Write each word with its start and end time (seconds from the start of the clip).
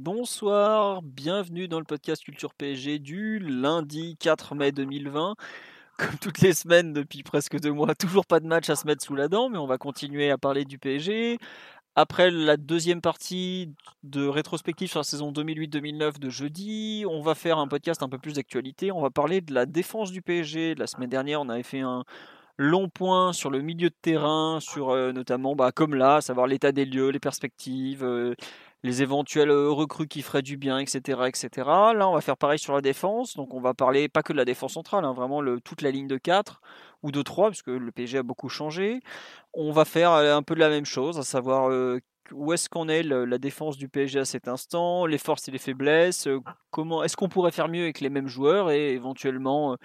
Bonsoir, 0.00 1.02
bienvenue 1.02 1.66
dans 1.66 1.80
le 1.80 1.84
podcast 1.84 2.22
Culture 2.22 2.54
PSG 2.54 3.00
du 3.00 3.40
lundi 3.40 4.16
4 4.20 4.54
mai 4.54 4.70
2020. 4.70 5.34
Comme 5.96 6.16
toutes 6.20 6.40
les 6.40 6.52
semaines 6.52 6.92
depuis 6.92 7.24
presque 7.24 7.58
deux 7.58 7.72
mois, 7.72 7.96
toujours 7.96 8.24
pas 8.24 8.38
de 8.38 8.46
match 8.46 8.70
à 8.70 8.76
se 8.76 8.86
mettre 8.86 9.04
sous 9.04 9.16
la 9.16 9.26
dent, 9.26 9.48
mais 9.48 9.58
on 9.58 9.66
va 9.66 9.76
continuer 9.76 10.30
à 10.30 10.38
parler 10.38 10.64
du 10.64 10.78
PSG. 10.78 11.38
Après 11.96 12.30
la 12.30 12.56
deuxième 12.56 13.00
partie 13.00 13.74
de 14.04 14.24
rétrospective 14.24 14.88
sur 14.88 15.00
la 15.00 15.04
saison 15.04 15.32
2008-2009 15.32 16.20
de 16.20 16.30
jeudi, 16.30 17.04
on 17.10 17.20
va 17.20 17.34
faire 17.34 17.58
un 17.58 17.66
podcast 17.66 18.00
un 18.04 18.08
peu 18.08 18.18
plus 18.18 18.34
d'actualité. 18.34 18.92
On 18.92 19.02
va 19.02 19.10
parler 19.10 19.40
de 19.40 19.52
la 19.52 19.66
défense 19.66 20.12
du 20.12 20.22
PSG. 20.22 20.76
La 20.76 20.86
semaine 20.86 21.10
dernière, 21.10 21.40
on 21.40 21.48
avait 21.48 21.64
fait 21.64 21.80
un 21.80 22.04
long 22.56 22.88
point 22.88 23.32
sur 23.32 23.50
le 23.50 23.62
milieu 23.62 23.88
de 23.88 23.94
terrain, 24.02 24.58
sur 24.60 24.90
euh, 24.90 25.12
notamment, 25.12 25.54
bah, 25.56 25.72
comme 25.72 25.94
là, 25.94 26.20
savoir 26.20 26.46
l'état 26.46 26.72
des 26.72 26.84
lieux, 26.84 27.10
les 27.10 27.20
perspectives, 27.20 28.04
euh, 28.04 28.34
les 28.82 29.02
éventuels 29.02 29.50
euh, 29.50 29.70
recrues 29.70 30.06
qui 30.06 30.22
feraient 30.22 30.42
du 30.42 30.56
bien, 30.56 30.78
etc., 30.78 31.22
etc. 31.26 31.48
Là, 31.66 32.08
on 32.08 32.12
va 32.12 32.20
faire 32.20 32.36
pareil 32.36 32.58
sur 32.58 32.74
la 32.74 32.80
défense. 32.80 33.36
Donc, 33.36 33.54
on 33.54 33.60
va 33.60 33.74
parler 33.74 34.08
pas 34.08 34.22
que 34.22 34.32
de 34.32 34.38
la 34.38 34.44
défense 34.44 34.74
centrale, 34.74 35.04
hein, 35.04 35.12
vraiment 35.12 35.42
toute 35.64 35.82
la 35.82 35.90
ligne 35.90 36.06
de 36.06 36.16
4 36.16 36.60
ou 37.02 37.10
de 37.10 37.22
3, 37.22 37.50
puisque 37.50 37.68
le 37.68 37.90
PSG 37.90 38.18
a 38.18 38.22
beaucoup 38.22 38.48
changé. 38.48 39.00
On 39.52 39.72
va 39.72 39.84
faire 39.84 40.12
euh, 40.12 40.36
un 40.36 40.42
peu 40.42 40.54
de 40.54 40.60
la 40.60 40.68
même 40.68 40.86
chose, 40.86 41.18
à 41.18 41.22
savoir 41.22 41.70
euh, 41.70 42.00
où 42.32 42.52
est-ce 42.52 42.68
qu'on 42.68 42.88
est 42.88 43.02
la 43.02 43.38
défense 43.38 43.78
du 43.78 43.88
PSG 43.88 44.20
à 44.20 44.24
cet 44.26 44.48
instant, 44.48 45.06
les 45.06 45.18
forces 45.18 45.48
et 45.48 45.50
les 45.50 45.58
faiblesses, 45.58 46.28
comment 46.70 47.02
est-ce 47.02 47.16
qu'on 47.16 47.30
pourrait 47.30 47.52
faire 47.52 47.68
mieux 47.68 47.84
avec 47.84 48.00
les 48.00 48.10
mêmes 48.10 48.28
joueurs 48.28 48.70
et 48.70 48.92
éventuellement 48.92 49.78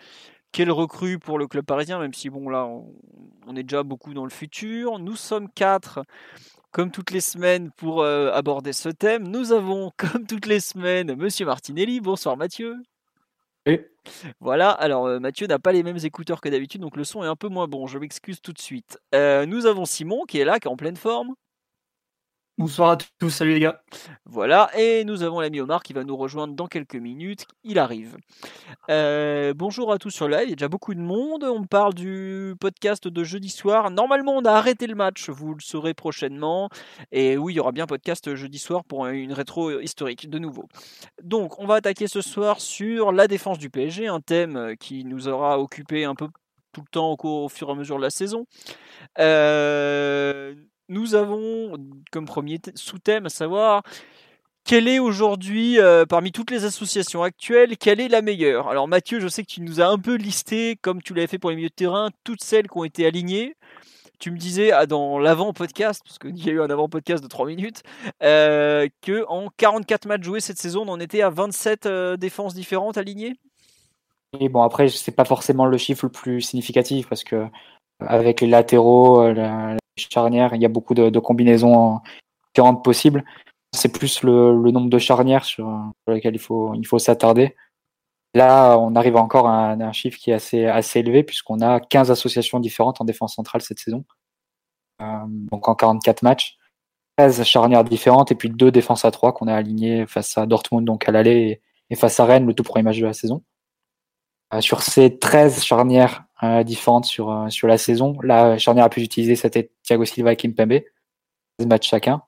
quelle 0.51 0.69
recrue 0.69 1.19
pour 1.19 1.39
le 1.39 1.47
club 1.47 1.63
parisien, 1.63 1.99
même 1.99 2.13
si 2.13 2.29
bon 2.29 2.49
là 2.49 2.65
on, 2.65 2.93
on 3.47 3.55
est 3.55 3.63
déjà 3.63 3.83
beaucoup 3.83 4.13
dans 4.13 4.25
le 4.25 4.29
futur. 4.29 4.99
Nous 4.99 5.15
sommes 5.15 5.49
quatre 5.49 6.03
comme 6.73 6.89
toutes 6.91 7.11
les 7.11 7.21
semaines, 7.21 7.71
pour 7.77 8.01
euh, 8.01 8.31
aborder 8.33 8.73
ce 8.73 8.89
thème, 8.89 9.27
nous 9.27 9.53
avons, 9.53 9.91
comme 9.97 10.25
toutes 10.25 10.47
les 10.47 10.59
semaines, 10.59 11.15
Monsieur 11.15 11.45
Martinelli. 11.45 12.01
Bonsoir 12.01 12.35
Mathieu. 12.35 12.75
Oui. 13.65 13.79
Voilà, 14.41 14.71
alors 14.71 15.05
euh, 15.05 15.19
Mathieu 15.19 15.47
n'a 15.47 15.59
pas 15.59 15.71
les 15.71 15.83
mêmes 15.83 15.99
écouteurs 16.03 16.41
que 16.41 16.49
d'habitude, 16.49 16.81
donc 16.81 16.97
le 16.97 17.05
son 17.05 17.23
est 17.23 17.27
un 17.27 17.37
peu 17.37 17.47
moins 17.47 17.67
bon, 17.67 17.87
je 17.87 17.97
m'excuse 17.97 18.41
tout 18.41 18.51
de 18.51 18.59
suite. 18.59 18.99
Euh, 19.15 19.45
nous 19.45 19.67
avons 19.67 19.85
Simon 19.85 20.25
qui 20.27 20.39
est 20.39 20.45
là, 20.45 20.59
qui 20.59 20.67
est 20.67 20.71
en 20.71 20.75
pleine 20.75 20.97
forme. 20.97 21.35
Bonsoir 22.59 22.91
à 22.91 22.97
tous, 23.17 23.31
salut 23.31 23.53
les 23.53 23.59
gars. 23.61 23.81
Voilà, 24.25 24.69
et 24.77 25.03
nous 25.05 25.23
avons 25.23 25.39
l'ami 25.39 25.59
Omar 25.59 25.81
qui 25.81 25.91
va 25.91 26.03
nous 26.03 26.15
rejoindre 26.15 26.53
dans 26.53 26.67
quelques 26.67 26.95
minutes. 26.95 27.47
Il 27.63 27.79
arrive. 27.79 28.15
Euh, 28.91 29.55
bonjour 29.55 29.91
à 29.91 29.97
tous 29.97 30.11
sur 30.11 30.27
live, 30.27 30.43
il 30.43 30.49
y 30.49 30.53
a 30.53 30.55
déjà 30.55 30.67
beaucoup 30.67 30.93
de 30.93 30.99
monde. 30.99 31.43
On 31.45 31.63
parle 31.63 31.95
du 31.95 32.53
podcast 32.59 33.07
de 33.07 33.23
jeudi 33.23 33.49
soir. 33.49 33.89
Normalement, 33.89 34.33
on 34.33 34.45
a 34.45 34.51
arrêté 34.51 34.85
le 34.85 34.93
match, 34.93 35.31
vous 35.31 35.55
le 35.55 35.61
saurez 35.61 35.95
prochainement. 35.95 36.69
Et 37.11 37.37
oui, 37.37 37.53
il 37.53 37.55
y 37.55 37.59
aura 37.59 37.71
bien 37.71 37.87
podcast 37.87 38.35
jeudi 38.35 38.59
soir 38.59 38.83
pour 38.85 39.07
une 39.07 39.33
rétro 39.33 39.79
historique 39.79 40.29
de 40.29 40.37
nouveau. 40.37 40.67
Donc, 41.23 41.59
on 41.59 41.65
va 41.65 41.75
attaquer 41.75 42.07
ce 42.07 42.21
soir 42.21 42.61
sur 42.61 43.11
la 43.11 43.27
défense 43.27 43.57
du 43.57 43.71
PSG, 43.71 44.05
un 44.05 44.21
thème 44.21 44.75
qui 44.79 45.05
nous 45.05 45.27
aura 45.27 45.57
occupé 45.57 46.05
un 46.05 46.13
peu 46.13 46.27
tout 46.71 46.81
le 46.81 46.87
temps 46.91 47.15
au, 47.17 47.45
au 47.45 47.49
fur 47.49 47.69
et 47.69 47.71
à 47.71 47.75
mesure 47.75 47.97
de 47.97 48.03
la 48.03 48.11
saison. 48.11 48.45
Euh, 49.17 50.53
nous 50.89 51.15
avons 51.15 51.77
comme 52.11 52.25
premier 52.25 52.59
sous-thème 52.75 53.25
à 53.25 53.29
savoir 53.29 53.83
quelle 54.65 54.87
est 54.87 54.99
aujourd'hui, 54.99 55.77
euh, 55.79 56.05
parmi 56.05 56.31
toutes 56.31 56.49
les 56.49 56.63
associations 56.63 57.21
actuelles, 57.21 57.77
quelle 57.77 57.99
est 57.99 58.07
la 58.07 58.21
meilleure? 58.21 58.69
Alors 58.69 58.87
Mathieu, 58.87 59.19
je 59.19 59.27
sais 59.27 59.43
que 59.43 59.51
tu 59.51 59.61
nous 59.61 59.81
as 59.81 59.87
un 59.87 59.97
peu 59.97 60.15
listé, 60.15 60.77
comme 60.81 61.01
tu 61.01 61.13
l'avais 61.13 61.27
fait 61.27 61.37
pour 61.37 61.49
les 61.49 61.57
milieux 61.57 61.69
de 61.69 61.73
terrain, 61.73 62.11
toutes 62.23 62.41
celles 62.41 62.69
qui 62.69 62.77
ont 62.77 62.85
été 62.85 63.05
alignées. 63.05 63.55
Tu 64.19 64.31
me 64.31 64.37
disais 64.37 64.71
ah, 64.71 64.85
dans 64.85 65.19
l'avant-podcast, 65.19 66.01
parce 66.05 66.17
qu'il 66.17 66.45
y 66.45 66.49
a 66.49 66.53
eu 66.53 66.61
un 66.61 66.69
avant-podcast 66.69 67.21
de 67.21 67.27
3 67.27 67.45
minutes, 67.47 67.83
euh, 68.21 68.87
que 69.01 69.25
en 69.27 69.49
44 69.57 70.05
matchs 70.05 70.23
joués 70.23 70.39
cette 70.39 70.59
saison, 70.59 70.83
on 70.87 70.93
en 70.93 70.99
était 71.01 71.21
à 71.21 71.29
27 71.29 71.85
euh, 71.85 72.15
défenses 72.15 72.53
différentes 72.53 72.97
alignées? 72.97 73.35
Et 74.39 74.47
bon, 74.47 74.61
après, 74.61 74.87
c'est 74.87 75.11
pas 75.11 75.25
forcément 75.25 75.65
le 75.65 75.77
chiffre 75.77 76.05
le 76.05 76.11
plus 76.11 76.41
significatif, 76.41 77.09
parce 77.09 77.25
que 77.25 77.47
avec 77.99 78.39
les 78.39 78.47
latéraux, 78.47 79.33
la, 79.33 79.75
charnières, 79.95 80.55
il 80.55 80.61
y 80.61 80.65
a 80.65 80.69
beaucoup 80.69 80.93
de, 80.93 81.19
combinaisons 81.19 81.99
différentes 82.53 82.83
possibles. 82.83 83.23
C'est 83.75 83.91
plus 83.91 84.23
le, 84.23 84.71
nombre 84.71 84.89
de 84.89 84.99
charnières 84.99 85.45
sur, 85.45 85.67
lesquelles 86.07 86.35
il 86.35 86.39
faut, 86.39 86.73
il 86.75 86.85
faut 86.85 86.99
s'attarder. 86.99 87.55
Là, 88.35 88.77
on 88.77 88.95
arrive 88.95 89.15
encore 89.15 89.47
à 89.47 89.71
un, 89.71 89.91
chiffre 89.91 90.17
qui 90.17 90.31
est 90.31 90.33
assez, 90.33 90.65
assez 90.65 90.99
élevé 90.99 91.23
puisqu'on 91.23 91.61
a 91.61 91.79
15 91.79 92.09
associations 92.11 92.59
différentes 92.59 92.99
en 92.99 93.05
défense 93.05 93.35
centrale 93.35 93.61
cette 93.61 93.79
saison. 93.79 94.05
Euh, 95.01 95.25
donc 95.27 95.67
en 95.67 95.75
44 95.75 96.23
matchs, 96.23 96.57
13 97.17 97.43
charnières 97.43 97.83
différentes 97.83 98.31
et 98.31 98.35
puis 98.35 98.49
deux 98.49 98.71
défenses 98.71 99.05
à 99.05 99.11
3 99.11 99.33
qu'on 99.33 99.47
a 99.47 99.55
alignées 99.55 100.07
face 100.07 100.37
à 100.37 100.45
Dortmund, 100.45 100.85
donc 100.85 101.07
à 101.07 101.11
l'aller, 101.11 101.61
et 101.89 101.95
face 101.95 102.19
à 102.19 102.25
Rennes, 102.25 102.47
le 102.47 102.53
tout 102.53 102.63
premier 102.63 102.83
match 102.83 102.99
de 102.99 103.05
la 103.05 103.13
saison. 103.13 103.43
Euh, 104.53 104.61
sur 104.61 104.81
ces 104.81 105.17
13 105.17 105.63
charnières 105.63 106.25
différentes 106.63 107.05
sur, 107.05 107.31
euh, 107.31 107.49
sur 107.49 107.67
la 107.67 107.77
saison, 107.77 108.17
la 108.21 108.57
charnière 108.57 108.85
la 108.85 108.89
plus 108.89 109.03
utilisée, 109.03 109.35
c'était 109.35 109.71
Thiago 109.83 110.03
Silva 110.05 110.33
et 110.33 110.35
Kimpembe, 110.35 110.81
13 111.57 111.67
matchs 111.67 111.89
chacun. 111.89 112.21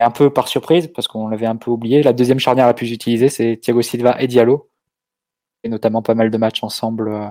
Un 0.00 0.10
peu 0.10 0.30
par 0.32 0.48
surprise, 0.48 0.88
parce 0.88 1.08
qu'on 1.08 1.28
l'avait 1.28 1.46
un 1.46 1.56
peu 1.56 1.70
oublié, 1.70 2.02
la 2.02 2.12
deuxième 2.12 2.40
charnière 2.40 2.66
la 2.66 2.74
plus 2.74 2.90
utilisée, 2.90 3.28
c'est 3.28 3.56
Thiago 3.56 3.82
Silva 3.82 4.20
et 4.20 4.26
Diallo, 4.26 4.68
et 5.64 5.68
notamment 5.68 6.02
pas 6.02 6.14
mal 6.14 6.30
de 6.30 6.36
matchs 6.38 6.62
ensemble 6.62 7.08
euh, 7.08 7.28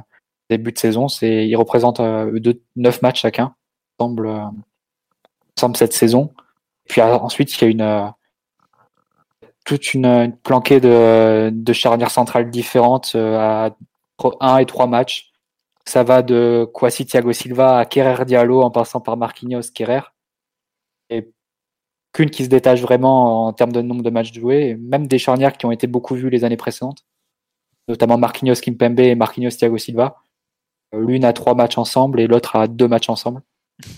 début 0.50 0.72
de 0.72 0.78
saison. 0.80 1.08
C'est, 1.08 1.48
ils 1.48 1.56
représentent 1.56 2.00
euh, 2.00 2.40
deux, 2.40 2.62
9 2.78 3.02
matchs 3.02 3.22
chacun 3.22 3.54
ensemble, 4.00 4.28
euh, 4.28 5.74
cette 5.76 5.94
saison. 5.94 6.34
Puis 6.88 7.02
ensuite, 7.02 7.56
il 7.56 7.64
y 7.64 7.68
a 7.68 7.70
une 7.70 8.14
toute 9.66 9.94
une, 9.94 10.06
une 10.06 10.36
planquée 10.36 10.80
de, 10.80 11.52
de 11.54 11.74
charnières 11.74 12.10
centrales 12.10 12.50
différentes 12.50 13.16
à 13.16 13.76
1 14.40 14.58
et 14.58 14.66
3 14.66 14.88
matchs. 14.88 15.31
Ça 15.86 16.04
va 16.04 16.22
de 16.22 16.70
Kwasi 16.74 17.06
Thiago 17.06 17.34
Silva 17.34 17.78
à 17.80 17.86
Kerrer 17.86 18.26
Diallo 18.26 18.62
en 18.62 18.72
passant 18.72 19.02
par 19.02 19.18
Marquinhos 19.18 19.72
Kerrer. 19.74 20.02
Et 21.10 21.30
qu'une 22.14 22.30
qui 22.30 22.44
se 22.44 22.50
détache 22.50 22.82
vraiment 22.82 23.48
en 23.48 23.54
termes 23.54 23.72
de 23.72 23.82
nombre 23.82 24.04
de 24.04 24.10
matchs 24.10 24.34
joués, 24.34 24.76
même 24.76 25.08
des 25.08 25.18
charnières 25.18 25.58
qui 25.58 25.66
ont 25.66 25.72
été 25.72 25.88
beaucoup 25.88 26.16
vues 26.16 26.30
les 26.30 26.44
années 26.44 26.58
précédentes, 26.58 27.06
notamment 27.88 28.18
Marquinhos 28.18 28.56
Kimpembe 28.62 29.00
et 29.00 29.16
Marquinhos 29.16 29.52
Thiago 29.52 29.78
Silva. 29.78 30.18
L'une 30.94 31.24
a 31.24 31.34
trois 31.34 31.56
matchs 31.56 31.78
ensemble 31.78 32.20
et 32.20 32.28
l'autre 32.28 32.56
a 32.56 32.68
deux 32.68 32.88
matchs 32.88 33.10
ensemble. 33.10 33.42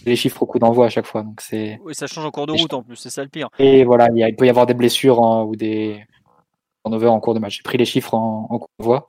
Les 0.06 0.16
chiffres 0.16 0.44
au 0.44 0.46
coup 0.46 0.60
d'envoi 0.60 0.86
à 0.86 0.90
chaque 0.90 1.08
fois. 1.08 1.24
Donc 1.24 1.42
c'est. 1.42 1.80
Oui, 1.84 1.94
ça 1.94 2.08
change 2.08 2.26
en 2.26 2.32
cours 2.32 2.48
de 2.48 2.54
route 2.54 2.74
en 2.74 2.84
plus, 2.84 2.96
c'est 2.96 3.10
ça 3.10 3.24
le 3.24 3.30
pire. 3.30 3.50
Et 3.60 3.84
voilà, 3.84 4.08
il, 4.16 4.36
peut 4.36 4.46
y 4.46 4.50
avoir 4.50 4.66
des 4.66 4.76
blessures 4.76 5.20
en, 5.20 5.44
ou 5.44 5.56
des 5.56 6.06
turnovers 6.84 7.12
en 7.12 7.20
cours 7.20 7.34
de 7.34 7.40
match. 7.40 7.58
J'ai 7.58 7.64
pris 7.64 7.78
les 7.78 7.86
chiffres 7.86 8.14
en, 8.14 8.48
en 8.50 8.60
cours 8.60 8.70
d'envoi 8.80 9.08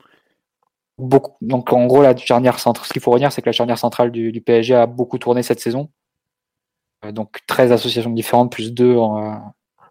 Donc 0.97 1.73
en 1.73 1.85
gros, 1.87 2.01
la 2.01 2.15
charnière 2.15 2.59
centrale, 2.59 2.87
ce 2.87 2.93
qu'il 2.93 3.01
faut 3.01 3.11
retenir, 3.11 3.31
c'est 3.31 3.41
que 3.41 3.49
la 3.49 3.53
charnière 3.53 3.77
centrale 3.77 4.11
du, 4.11 4.41
PSG 4.41 4.75
a 4.75 4.85
beaucoup 4.85 5.17
tourné 5.17 5.43
cette 5.43 5.59
saison. 5.59 5.89
Euh, 7.03 7.11
donc 7.11 7.39
13 7.47 7.71
associations 7.71 8.11
différentes 8.11 8.51
plus 8.51 8.73
2 8.73 8.95
en 8.95 9.33
euh, 9.33 9.35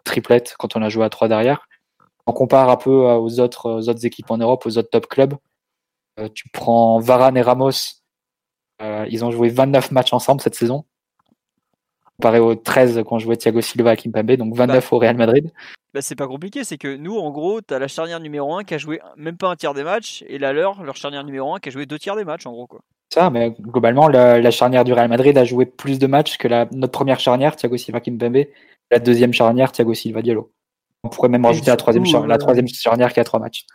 triplette 0.04 0.54
quand 0.58 0.76
on 0.76 0.82
a 0.82 0.88
joué 0.88 1.04
à 1.04 1.10
3 1.10 1.28
derrière. 1.28 1.68
On 2.26 2.32
compare 2.32 2.70
un 2.70 2.76
peu 2.76 2.90
aux 2.90 3.40
autres, 3.40 3.70
aux 3.70 3.88
autres 3.88 4.06
équipes 4.06 4.30
en 4.30 4.38
Europe, 4.38 4.64
aux 4.64 4.78
autres 4.78 4.88
top 4.90 5.06
clubs. 5.08 5.34
Euh, 6.18 6.28
tu 6.32 6.48
prends 6.50 6.98
Varane 7.00 7.36
et 7.36 7.42
Ramos, 7.42 7.70
euh, 8.82 9.06
ils 9.10 9.24
ont 9.24 9.30
joué 9.30 9.48
29 9.48 9.90
matchs 9.90 10.12
ensemble 10.12 10.40
cette 10.40 10.54
saison. 10.54 10.84
Comparé 12.18 12.38
aux 12.38 12.54
13 12.54 13.02
qu'on 13.04 13.18
jouait 13.18 13.36
Thiago 13.36 13.60
Silva 13.60 13.90
à 13.90 13.96
Kimpembe, 13.96 14.32
donc 14.32 14.54
29 14.54 14.82
bah. 14.90 14.96
au 14.96 14.98
Real 14.98 15.16
Madrid. 15.16 15.50
Bah, 15.92 16.02
c'est 16.02 16.16
pas 16.16 16.26
compliqué, 16.26 16.64
c'est 16.64 16.78
que 16.78 16.96
nous, 16.96 17.16
en 17.16 17.30
gros, 17.30 17.60
tu 17.60 17.72
as 17.74 17.78
la 17.78 17.88
charnière 17.88 18.20
numéro 18.20 18.54
1 18.56 18.64
qui 18.64 18.74
a 18.74 18.78
joué 18.78 19.00
même 19.16 19.36
pas 19.36 19.48
un 19.48 19.56
tiers 19.56 19.74
des 19.74 19.84
matchs, 19.84 20.24
et 20.28 20.38
la 20.38 20.52
leur, 20.52 20.82
leur 20.82 20.96
charnière 20.96 21.24
numéro 21.24 21.54
1 21.54 21.60
qui 21.60 21.68
a 21.68 21.72
joué 21.72 21.86
deux 21.86 21.98
tiers 21.98 22.16
des 22.16 22.24
matchs, 22.24 22.46
en 22.46 22.52
gros. 22.52 22.66
quoi. 22.66 22.80
Ça, 23.12 23.30
mais 23.30 23.54
globalement, 23.60 24.08
la, 24.08 24.40
la, 24.40 24.50
charnière 24.50 24.84
du 24.84 24.92
Real 24.92 25.08
Madrid 25.08 25.38
a 25.38 25.44
joué 25.44 25.66
plus 25.66 26.00
de 26.00 26.06
matchs 26.08 26.36
que 26.36 26.48
la, 26.48 26.66
notre 26.72 26.92
première 26.92 27.20
charnière, 27.20 27.54
Thiago 27.54 27.76
Silva 27.76 28.00
Kimpembe, 28.00 28.46
la 28.90 28.98
deuxième 28.98 29.32
charnière, 29.32 29.70
Thiago 29.70 29.94
Silva 29.94 30.20
Diallo. 30.20 30.52
On 31.04 31.10
pourrait 31.10 31.28
même 31.28 31.44
rajouter 31.44 31.70
la 31.70 31.76
troisième, 31.76 32.04
euh... 32.04 32.26
la 32.26 32.38
troisième 32.38 32.66
charnière 32.66 33.12
qui 33.12 33.20
a 33.20 33.24
trois 33.24 33.38
matchs. 33.38 33.66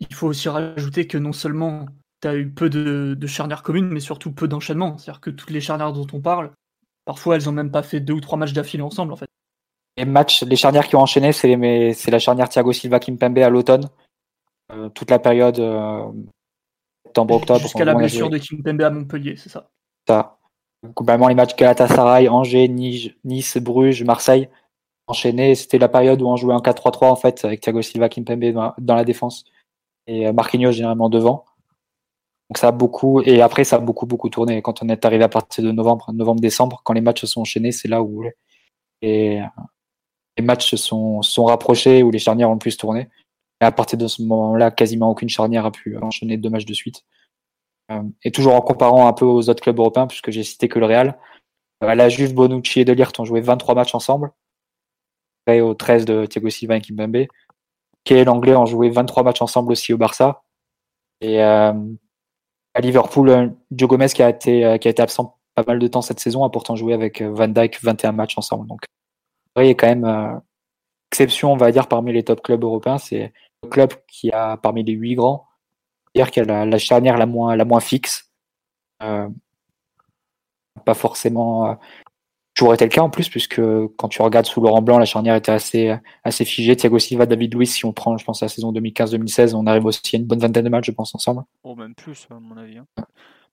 Il 0.00 0.14
faut 0.14 0.28
aussi 0.28 0.48
rajouter 0.48 1.06
que 1.06 1.18
non 1.18 1.32
seulement 1.32 1.86
tu 2.22 2.28
as 2.28 2.36
eu 2.36 2.48
peu 2.48 2.70
de, 2.70 3.14
de, 3.18 3.26
charnières 3.26 3.62
communes, 3.62 3.88
mais 3.88 4.00
surtout 4.00 4.32
peu 4.32 4.48
d'enchaînements. 4.48 4.96
C'est-à-dire 4.96 5.20
que 5.20 5.30
toutes 5.30 5.50
les 5.50 5.60
charnières 5.60 5.92
dont 5.92 6.06
on 6.12 6.20
parle, 6.20 6.52
parfois 7.08 7.36
elles 7.36 7.48
ont 7.48 7.52
même 7.52 7.70
pas 7.70 7.82
fait 7.82 8.00
deux 8.00 8.12
ou 8.12 8.20
trois 8.20 8.36
matchs 8.36 8.52
d'affilée 8.52 8.82
ensemble 8.82 9.14
en 9.14 9.16
fait. 9.16 9.30
Les 9.96 10.04
matchs, 10.04 10.42
les 10.42 10.56
charnières 10.56 10.86
qui 10.86 10.94
ont 10.94 11.00
enchaîné, 11.00 11.32
c'est 11.32 12.10
la 12.10 12.18
charnière 12.18 12.50
Thiago 12.50 12.70
Silva 12.74 13.00
Kimpembe 13.00 13.38
à 13.38 13.48
l'automne. 13.48 13.88
Euh, 14.70 14.90
toute 14.90 15.10
la 15.10 15.18
période 15.18 15.58
euh, 15.58 16.04
septembre-octobre. 17.06 17.60
Jusqu'à 17.60 17.86
la 17.86 17.94
blessure 17.94 18.28
de 18.28 18.36
Kimpembe 18.36 18.82
à 18.82 18.90
Montpellier, 18.90 19.36
c'est 19.38 19.48
ça. 19.48 19.70
Ça. 20.06 20.36
Globalement, 20.94 21.28
les 21.28 21.34
matchs 21.34 21.56
Galatasaray, 21.56 22.28
Angers, 22.28 22.68
Nice, 22.68 23.56
Bruges, 23.56 24.04
Marseille 24.04 24.50
enchaînés. 25.06 25.54
C'était 25.54 25.78
la 25.78 25.88
période 25.88 26.20
où 26.20 26.26
on 26.26 26.36
jouait 26.36 26.54
en 26.54 26.60
4-3-3 26.60 27.06
en 27.06 27.16
fait, 27.16 27.42
avec 27.46 27.62
Thiago 27.62 27.80
Silva 27.80 28.10
Kimpembe 28.10 28.52
dans, 28.52 28.74
dans 28.76 28.94
la 28.94 29.04
défense 29.04 29.44
et 30.06 30.26
euh, 30.26 30.34
Marquinhos 30.34 30.72
généralement 30.72 31.08
devant. 31.08 31.46
Donc 32.50 32.58
ça 32.58 32.68
a 32.68 32.72
beaucoup 32.72 33.20
et 33.22 33.42
après 33.42 33.64
ça 33.64 33.76
a 33.76 33.78
beaucoup 33.78 34.06
beaucoup 34.06 34.30
tourné. 34.30 34.62
Quand 34.62 34.82
on 34.82 34.88
est 34.88 35.04
arrivé 35.04 35.24
à 35.24 35.28
partir 35.28 35.64
de 35.64 35.72
novembre, 35.72 36.12
novembre-décembre, 36.12 36.80
quand 36.84 36.94
les 36.94 37.00
matchs 37.00 37.22
se 37.22 37.26
sont 37.26 37.42
enchaînés, 37.42 37.72
c'est 37.72 37.88
là 37.88 38.02
où 38.02 38.24
et 39.02 39.40
les 40.38 40.44
matchs 40.44 40.70
se 40.70 40.76
sont, 40.76 41.20
sont 41.22 41.44
rapprochés, 41.44 42.02
où 42.02 42.10
les 42.10 42.18
charnières 42.18 42.48
ont 42.48 42.54
le 42.54 42.58
plus 42.58 42.76
tourné. 42.76 43.08
Et 43.60 43.64
à 43.64 43.72
partir 43.72 43.98
de 43.98 44.06
ce 44.06 44.22
moment-là, 44.22 44.70
quasiment 44.70 45.10
aucune 45.10 45.28
charnière 45.28 45.66
a 45.66 45.72
pu 45.72 45.96
enchaîner 45.98 46.36
deux 46.36 46.48
matchs 46.48 46.64
de 46.64 46.74
suite. 46.74 47.04
Euh, 47.90 48.02
et 48.22 48.30
toujours 48.30 48.54
en 48.54 48.60
comparant 48.60 49.08
un 49.08 49.12
peu 49.12 49.24
aux 49.24 49.50
autres 49.50 49.62
clubs 49.62 49.78
européens, 49.78 50.06
puisque 50.06 50.30
j'ai 50.30 50.44
cité 50.44 50.68
que 50.68 50.78
le 50.78 50.86
Real, 50.86 51.18
euh, 51.82 51.94
la 51.94 52.08
Juve, 52.08 52.34
Bonucci 52.34 52.80
et 52.80 52.84
Delirte 52.84 53.18
ont 53.18 53.24
joué 53.24 53.40
23 53.40 53.74
matchs 53.74 53.94
ensemble. 53.94 54.32
Et 55.48 55.60
au 55.60 55.74
13 55.74 56.04
de 56.04 56.26
Thiago 56.26 56.50
Silva 56.50 56.76
et 56.76 56.80
Kimpembe. 56.80 57.26
Kay 58.04 58.18
et 58.18 58.24
l'Anglais 58.24 58.54
ont 58.54 58.66
joué 58.66 58.90
23 58.90 59.24
matchs 59.24 59.42
ensemble 59.42 59.72
aussi 59.72 59.92
au 59.92 59.98
Barça. 59.98 60.44
Et 61.20 61.42
euh, 61.42 61.72
à 62.74 62.80
Liverpool, 62.80 63.54
Joe 63.72 63.88
Gomez, 63.88 64.08
qui 64.08 64.22
a, 64.22 64.30
été, 64.30 64.78
qui 64.80 64.88
a 64.88 64.90
été 64.90 65.02
absent 65.02 65.38
pas 65.54 65.64
mal 65.66 65.78
de 65.78 65.86
temps 65.88 66.02
cette 66.02 66.20
saison, 66.20 66.44
a 66.44 66.50
pourtant 66.50 66.76
joué 66.76 66.94
avec 66.94 67.22
Van 67.22 67.48
Dijk 67.48 67.82
21 67.82 68.12
matchs 68.12 68.38
ensemble. 68.38 68.66
Donc, 68.66 68.80
il 69.56 69.68
a 69.68 69.74
quand 69.74 69.88
même 69.88 70.40
exception, 71.10 71.52
on 71.52 71.56
va 71.56 71.72
dire, 71.72 71.88
parmi 71.88 72.12
les 72.12 72.22
top 72.22 72.42
clubs 72.42 72.62
européens. 72.62 72.98
C'est 72.98 73.32
le 73.62 73.68
club 73.68 73.92
qui 74.06 74.30
a, 74.30 74.56
parmi 74.56 74.84
les 74.84 74.92
huit 74.92 75.14
grands, 75.14 75.46
dire 76.14 76.30
qu'il 76.30 76.48
a 76.50 76.64
la, 76.64 76.78
charnière 76.78 77.16
la 77.16 77.26
moins, 77.26 77.80
fixe. 77.80 78.30
Euh, 79.02 79.28
pas 80.84 80.94
forcément 80.94 81.70
euh, 81.70 81.74
toujours 82.58 82.74
été 82.74 82.84
le 82.84 82.90
cas 82.90 83.02
en 83.02 83.10
plus, 83.10 83.28
puisque 83.28 83.60
quand 83.96 84.08
tu 84.08 84.20
regardes 84.20 84.46
sous 84.46 84.60
Laurent 84.60 84.82
Blanc, 84.82 84.98
la 84.98 85.04
charnière 85.04 85.36
était 85.36 85.52
assez, 85.52 85.96
assez 86.24 86.44
figée. 86.44 86.76
Thiago 86.76 86.98
Silva, 86.98 87.24
David 87.26 87.54
Luiz, 87.54 87.72
si 87.72 87.84
on 87.84 87.92
prend, 87.92 88.16
je 88.18 88.24
pense, 88.24 88.42
la 88.42 88.48
saison 88.48 88.72
2015-2016, 88.72 89.54
on 89.54 89.66
arrive 89.66 89.84
aussi 89.84 90.16
à 90.16 90.18
une 90.18 90.26
bonne 90.26 90.40
vingtaine 90.40 90.64
de 90.64 90.68
matchs, 90.68 90.86
je 90.86 90.92
pense, 90.92 91.14
ensemble. 91.14 91.42
Oh, 91.62 91.74
même 91.74 91.94
plus, 91.94 92.26
à 92.30 92.34
mon 92.40 92.56
avis. 92.56 92.78
Hein. 92.78 92.86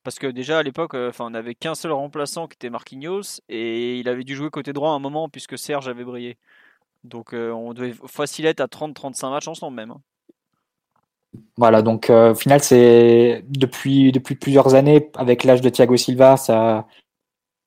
Parce 0.03 0.19
que 0.19 0.27
déjà 0.27 0.59
à 0.59 0.63
l'époque, 0.63 0.93
euh, 0.93 1.09
enfin, 1.09 1.25
on 1.25 1.31
n'avait 1.31 1.55
qu'un 1.55 1.75
seul 1.75 1.91
remplaçant 1.91 2.47
qui 2.47 2.55
était 2.55 2.69
Marquinhos, 2.69 3.41
et 3.49 3.99
il 3.99 4.09
avait 4.09 4.23
dû 4.23 4.35
jouer 4.35 4.49
côté 4.49 4.73
droit 4.73 4.91
à 4.91 4.93
un 4.93 4.99
moment, 4.99 5.29
puisque 5.29 5.57
Serge 5.57 5.87
avait 5.87 6.03
brillé. 6.03 6.37
Donc 7.03 7.33
on 7.33 7.73
devait 7.73 7.93
facile 8.07 8.47
être 8.47 8.61
à 8.61 8.65
30-35 8.65 9.29
matchs 9.29 9.47
ensemble 9.47 9.75
même. 9.75 9.91
Hein. 9.91 10.01
Voilà, 11.57 11.81
donc 11.81 12.09
euh, 12.09 12.31
au 12.31 12.35
final, 12.35 12.61
c'est 12.61 13.43
depuis, 13.47 14.11
depuis 14.11 14.35
plusieurs 14.35 14.75
années, 14.75 15.11
avec 15.15 15.43
l'âge 15.43 15.61
de 15.61 15.69
Thiago 15.69 15.97
Silva, 15.97 16.37
ça 16.37 16.87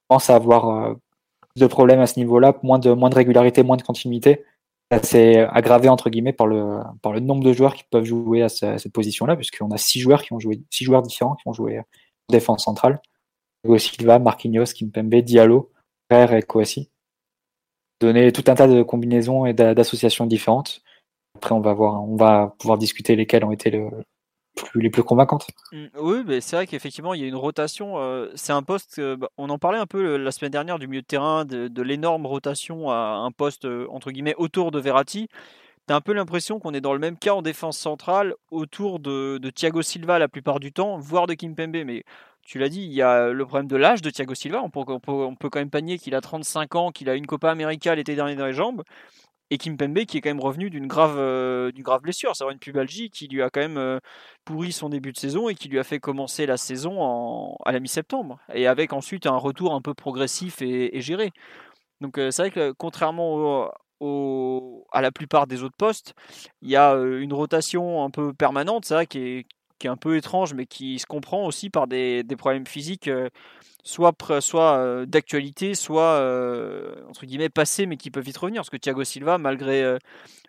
commence 0.08 0.30
à 0.30 0.36
avoir 0.36 0.68
euh, 0.68 0.94
de 1.58 1.66
problèmes 1.66 2.00
à 2.00 2.06
ce 2.06 2.18
niveau-là, 2.18 2.58
moins 2.62 2.78
de, 2.78 2.92
moins 2.92 3.10
de 3.10 3.14
régularité, 3.14 3.62
moins 3.62 3.76
de 3.76 3.82
continuité. 3.82 4.44
Ça 4.90 5.02
s'est 5.02 5.46
aggravé 5.50 5.88
entre 5.88 6.08
guillemets 6.08 6.32
par 6.32 6.46
le, 6.46 6.78
par 7.02 7.12
le 7.12 7.20
nombre 7.20 7.44
de 7.44 7.52
joueurs 7.52 7.74
qui 7.74 7.84
peuvent 7.90 8.04
jouer 8.04 8.42
à, 8.42 8.48
cette 8.48 8.92
position-là, 8.92 9.36
puisqu'on 9.36 9.70
a 9.70 9.76
six 9.76 10.00
joueurs 10.00 10.22
qui 10.22 10.32
ont 10.32 10.40
joué, 10.40 10.62
six 10.70 10.84
joueurs 10.84 11.02
différents 11.02 11.34
qui 11.34 11.46
ont 11.46 11.52
joué 11.52 11.80
en 11.80 11.84
défense 12.30 12.64
centrale. 12.64 13.00
Thiago 13.62 13.78
Silva, 13.78 14.18
Marquinhos, 14.18 14.72
Kimpembe, 14.74 15.16
Diallo, 15.16 15.72
Frère 16.10 16.32
et 16.32 16.42
Kouassi. 16.42 16.90
Donner 18.00 18.32
tout 18.32 18.44
un 18.46 18.54
tas 18.54 18.68
de 18.68 18.82
combinaisons 18.82 19.44
et 19.44 19.52
d'associations 19.52 20.26
différentes. 20.26 20.82
Après, 21.36 21.54
on 21.54 21.60
va 21.60 21.74
voir, 21.74 22.02
on 22.02 22.16
va 22.16 22.54
pouvoir 22.58 22.78
discuter 22.78 23.16
lesquelles 23.16 23.44
ont 23.44 23.52
été 23.52 23.70
le, 23.70 23.90
les 24.74 24.90
plus 24.90 25.02
convaincantes. 25.02 25.46
Mmh, 25.72 25.86
oui, 26.00 26.22
mais 26.26 26.40
c'est 26.40 26.56
vrai 26.56 26.66
qu'effectivement, 26.66 27.14
il 27.14 27.20
y 27.20 27.24
a 27.24 27.26
une 27.26 27.36
rotation. 27.36 27.98
Euh, 27.98 28.30
c'est 28.34 28.52
un 28.52 28.62
poste, 28.62 29.00
bah, 29.00 29.30
on 29.36 29.50
en 29.50 29.58
parlait 29.58 29.78
un 29.78 29.86
peu 29.86 30.16
la 30.16 30.30
semaine 30.30 30.50
dernière 30.50 30.78
du 30.78 30.88
milieu 30.88 31.02
de 31.02 31.06
terrain, 31.06 31.44
de, 31.44 31.82
l'énorme 31.82 32.26
rotation 32.26 32.90
à 32.90 33.22
un 33.24 33.30
poste, 33.30 33.64
euh, 33.64 33.86
entre 33.90 34.10
guillemets, 34.10 34.34
autour 34.36 34.70
de 34.70 34.78
Verratti. 34.78 35.28
Tu 35.86 35.94
as 35.94 35.96
un 35.96 36.00
peu 36.00 36.12
l'impression 36.12 36.58
qu'on 36.58 36.74
est 36.74 36.80
dans 36.80 36.92
le 36.92 36.98
même 36.98 37.16
cas 37.16 37.32
en 37.32 37.42
défense 37.42 37.78
centrale, 37.78 38.34
autour 38.50 38.98
de, 39.00 39.40
Thiago 39.54 39.82
Silva 39.82 40.18
la 40.18 40.28
plupart 40.28 40.60
du 40.60 40.72
temps, 40.72 40.98
voire 40.98 41.26
de 41.26 41.34
Kimpembe. 41.34 41.84
Mais 41.86 42.04
tu 42.42 42.58
l'as 42.58 42.68
dit, 42.68 42.82
il 42.82 42.92
y 42.92 43.02
a 43.02 43.28
le 43.28 43.46
problème 43.46 43.68
de 43.68 43.76
l'âge 43.76 44.02
de 44.02 44.10
Thiago 44.10 44.34
Silva. 44.34 44.62
On 44.62 44.70
peut, 44.70 44.80
on 44.86 45.00
peut, 45.00 45.12
on 45.12 45.34
peut 45.34 45.48
quand 45.48 45.60
même 45.60 45.70
panier 45.70 45.98
qu'il 45.98 46.14
a 46.14 46.20
35 46.20 46.74
ans, 46.74 46.90
qu'il 46.90 47.08
a 47.08 47.14
une 47.14 47.26
Copa 47.26 47.50
América 47.50 47.94
l'été 47.94 48.14
dernier 48.14 48.36
dans 48.36 48.46
les 48.46 48.52
jambes 48.52 48.82
et 49.50 49.58
Kimpembe 49.58 50.04
qui 50.04 50.18
est 50.18 50.20
quand 50.20 50.30
même 50.30 50.40
revenu 50.40 50.70
d'une 50.70 50.86
grave, 50.86 51.16
euh, 51.18 51.70
grave 51.76 52.02
blessure, 52.02 52.36
c'est 52.36 52.44
une 52.50 52.58
pubalgie 52.58 53.10
qui 53.10 53.28
lui 53.28 53.42
a 53.42 53.50
quand 53.50 53.60
même 53.60 53.78
euh, 53.78 53.98
pourri 54.44 54.72
son 54.72 54.88
début 54.88 55.12
de 55.12 55.18
saison 55.18 55.48
et 55.48 55.54
qui 55.54 55.68
lui 55.68 55.78
a 55.78 55.84
fait 55.84 56.00
commencer 56.00 56.46
la 56.46 56.56
saison 56.56 57.56
à 57.64 57.72
la 57.72 57.80
mi-septembre, 57.80 58.38
et 58.52 58.66
avec 58.66 58.92
ensuite 58.92 59.26
un 59.26 59.36
retour 59.36 59.74
un 59.74 59.80
peu 59.80 59.94
progressif 59.94 60.62
et, 60.62 61.00
géré. 61.00 61.30
Donc 62.00 62.18
euh, 62.18 62.30
c'est 62.30 62.42
vrai 62.42 62.50
que 62.50 62.72
contrairement 62.72 63.70
à 64.92 65.00
la 65.02 65.10
plupart 65.10 65.46
des 65.46 65.62
autres 65.62 65.76
postes, 65.76 66.14
il 66.62 66.70
y 66.70 66.76
a 66.76 66.94
une 66.94 67.32
rotation 67.32 68.04
un 68.04 68.10
peu 68.10 68.32
permanente, 68.32 68.86
vrai, 68.88 69.06
qui 69.06 69.18
est, 69.18 69.46
qui 69.78 69.86
est 69.86 69.90
un 69.90 69.96
peu 69.96 70.16
étrange, 70.16 70.54
mais 70.54 70.66
qui 70.66 70.98
se 70.98 71.06
comprend 71.06 71.46
aussi 71.46 71.70
par 71.70 71.86
des, 71.86 72.24
problèmes 72.36 72.66
physiques 72.66 73.10
soit, 73.88 74.14
soit 74.40 74.76
euh, 74.76 75.06
d'actualité, 75.06 75.74
soit 75.74 76.02
euh, 76.02 76.94
entre 77.08 77.24
guillemets 77.26 77.48
passé, 77.48 77.86
mais 77.86 77.96
qui 77.96 78.10
peuvent 78.10 78.24
vite 78.24 78.36
revenir. 78.36 78.60
Parce 78.60 78.70
que 78.70 78.76
Thiago 78.76 79.02
Silva, 79.04 79.38
malgré 79.38 79.82
euh, 79.82 79.98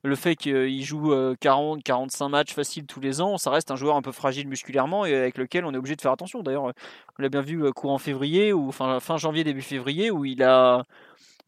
le 0.04 0.16
fait 0.16 0.36
qu'il 0.36 0.84
joue 0.84 1.14
40-45 1.14 2.30
matchs 2.30 2.54
faciles 2.54 2.86
tous 2.86 3.00
les 3.00 3.22
ans, 3.22 3.38
ça 3.38 3.50
reste 3.50 3.72
un 3.72 3.76
joueur 3.76 3.96
un 3.96 4.02
peu 4.02 4.12
fragile 4.12 4.48
musculairement 4.48 5.06
et 5.06 5.16
avec 5.16 5.38
lequel 5.38 5.66
on 5.66 5.74
est 5.74 5.78
obligé 5.78 5.96
de 5.96 6.02
faire 6.02 6.12
attention. 6.12 6.44
D'ailleurs, 6.44 6.64
on 6.64 7.22
l'a 7.22 7.30
bien 7.30 7.42
vu 7.42 7.72
courant 7.74 7.98
février 7.98 8.54
ou 8.54 8.72
fin, 8.72 9.00
fin 9.00 9.18
janvier, 9.18 9.44
début 9.44 9.62
février, 9.62 10.12
où 10.12 10.26
il 10.26 10.44
a, 10.44 10.84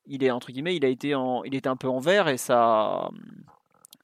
il 0.08 0.24
est 0.24 0.32
entre 0.32 0.52
guillemets, 0.52 0.76
il 0.76 0.86
a 0.86 0.90
été 0.90 1.16
en, 1.16 1.44
il 1.44 1.56
était 1.56 1.70
un 1.70 1.78
peu 1.78 1.88
en 1.88 2.00
vert 2.00 2.28
et 2.28 2.38
ça. 2.38 3.10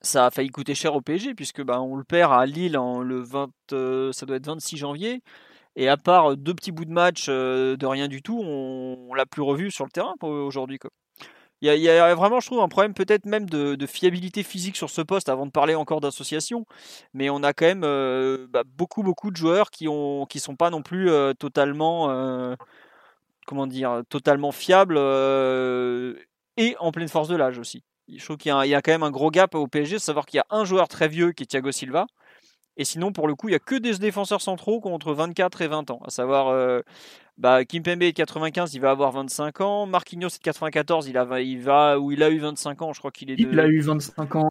Ça 0.07 0.27
a 0.27 0.31
failli 0.31 0.50
coûter 0.50 0.74
cher 0.74 0.95
au 0.95 1.01
PSG 1.01 1.36
puisque 1.36 1.62
bah, 1.62 1.81
on 1.81 1.98
le 1.98 2.06
perd 2.06 2.31
à 2.31 2.45
Lille 2.45 2.77
en 2.77 3.01
le 3.01 3.19
20, 3.19 3.50
ça 4.13 4.25
doit 4.25 4.38
être 4.38 4.45
26 4.48 4.77
janvier. 4.77 5.21
Et 5.75 5.89
à 5.89 5.98
part 5.98 6.38
deux 6.38 6.54
petits 6.54 6.71
bouts 6.71 6.86
de 6.86 6.94
match 6.94 7.27
de 7.27 7.86
rien 7.86 8.08
du 8.08 8.22
tout, 8.22 8.39
on, 8.41 9.13
l'a 9.15 9.25
plus 9.25 9.41
revu 9.41 9.70
sur 9.70 9.84
le 9.84 9.91
terrain 9.91 10.15
aujourd'hui. 10.22 10.79
Il 11.62 11.74
y, 11.74 11.89
a, 11.89 12.15
vraiment, 12.15 12.39
je 12.39 12.46
trouve, 12.48 12.62
un 12.62 12.70
problème 12.70 12.93
peut-être 12.93 13.25
même 13.25 13.50
de, 13.50 13.86
fiabilité 13.86 14.43
physique 14.43 14.77
sur 14.77 14.89
ce 14.89 15.01
poste 15.01 15.27
avant 15.27 15.46
de 15.46 15.51
parler 15.51 15.75
encore 15.75 16.00
d'association. 16.00 16.65
Mais 17.13 17.29
on 17.29 17.43
a 17.43 17.51
quand 17.51 17.65
même 17.65 17.81
bah, 18.48 18.63
beaucoup, 18.65 19.03
beaucoup 19.03 19.29
de 19.29 19.36
joueurs 19.36 19.72
qui 19.72 19.89
ont, 19.89 20.25
qui 20.25 20.39
sont 20.39 20.55
pas 20.55 20.70
non 20.70 20.84
plus 20.84 21.12
totalement, 21.38 22.55
comment 23.46 23.67
dire, 23.67 24.03
totalement 24.10 24.53
fiables 24.53 24.98
et 26.55 26.77
en 26.79 26.91
pleine 26.93 27.10
force 27.10 27.27
de 27.27 27.36
l'âge 27.36 27.60
aussi. 27.60 27.84
Je 28.09 28.23
trouve 28.23 28.37
qu'il 28.37 28.51
y, 28.51 28.69
y, 28.69 28.75
a 28.75 28.81
quand 28.81 28.91
même 28.91 29.03
un 29.03 29.11
gros 29.11 29.31
gap 29.31 29.55
au 29.55 29.67
PSG, 29.67 29.99
savoir 29.99 30.25
qu'il 30.25 30.37
y 30.37 30.41
a 30.41 30.45
un 30.49 30.65
joueur 30.65 30.87
très 30.87 31.07
vieux 31.07 31.33
qui 31.33 31.43
est 31.43 31.45
Thiago 31.47 31.71
Silva, 31.71 32.07
et 32.77 32.85
sinon, 32.85 33.11
pour 33.11 33.27
le 33.27 33.35
coup, 33.35 33.47
il 33.47 33.51
n'y 33.51 33.55
a 33.55 33.59
que 33.59 33.75
des 33.75 33.97
défenseurs 33.97 34.41
centraux 34.41 34.79
contre 34.79 35.11
24 35.11 35.61
et 35.63 35.67
20 35.67 35.89
ans. 35.89 35.99
À 36.05 36.11
savoir, 36.11 36.49
euh, 36.49 36.81
bah, 37.37 37.65
Kimpembe 37.65 38.03
est 38.03 38.11
de 38.11 38.17
95, 38.17 38.73
il 38.75 38.81
va 38.81 38.91
avoir 38.91 39.11
25 39.11 39.61
ans. 39.61 39.85
Marquinhos 39.87 40.27
est 40.27 40.37
de 40.37 40.43
94, 40.43 41.07
il, 41.07 41.17
a, 41.17 41.41
il 41.41 41.59
va, 41.61 41.99
ou 41.99 42.11
il 42.11 42.21
a 42.21 42.29
eu 42.29 42.37
25 42.37 42.81
ans, 42.83 42.93
je 42.93 42.99
crois 42.99 43.11
qu'il 43.11 43.31
est 43.31 43.35
de... 43.35 43.41
Il 43.41 43.59
a 43.59 43.67
eu 43.67 43.81
25 43.81 44.35
ans. 44.35 44.49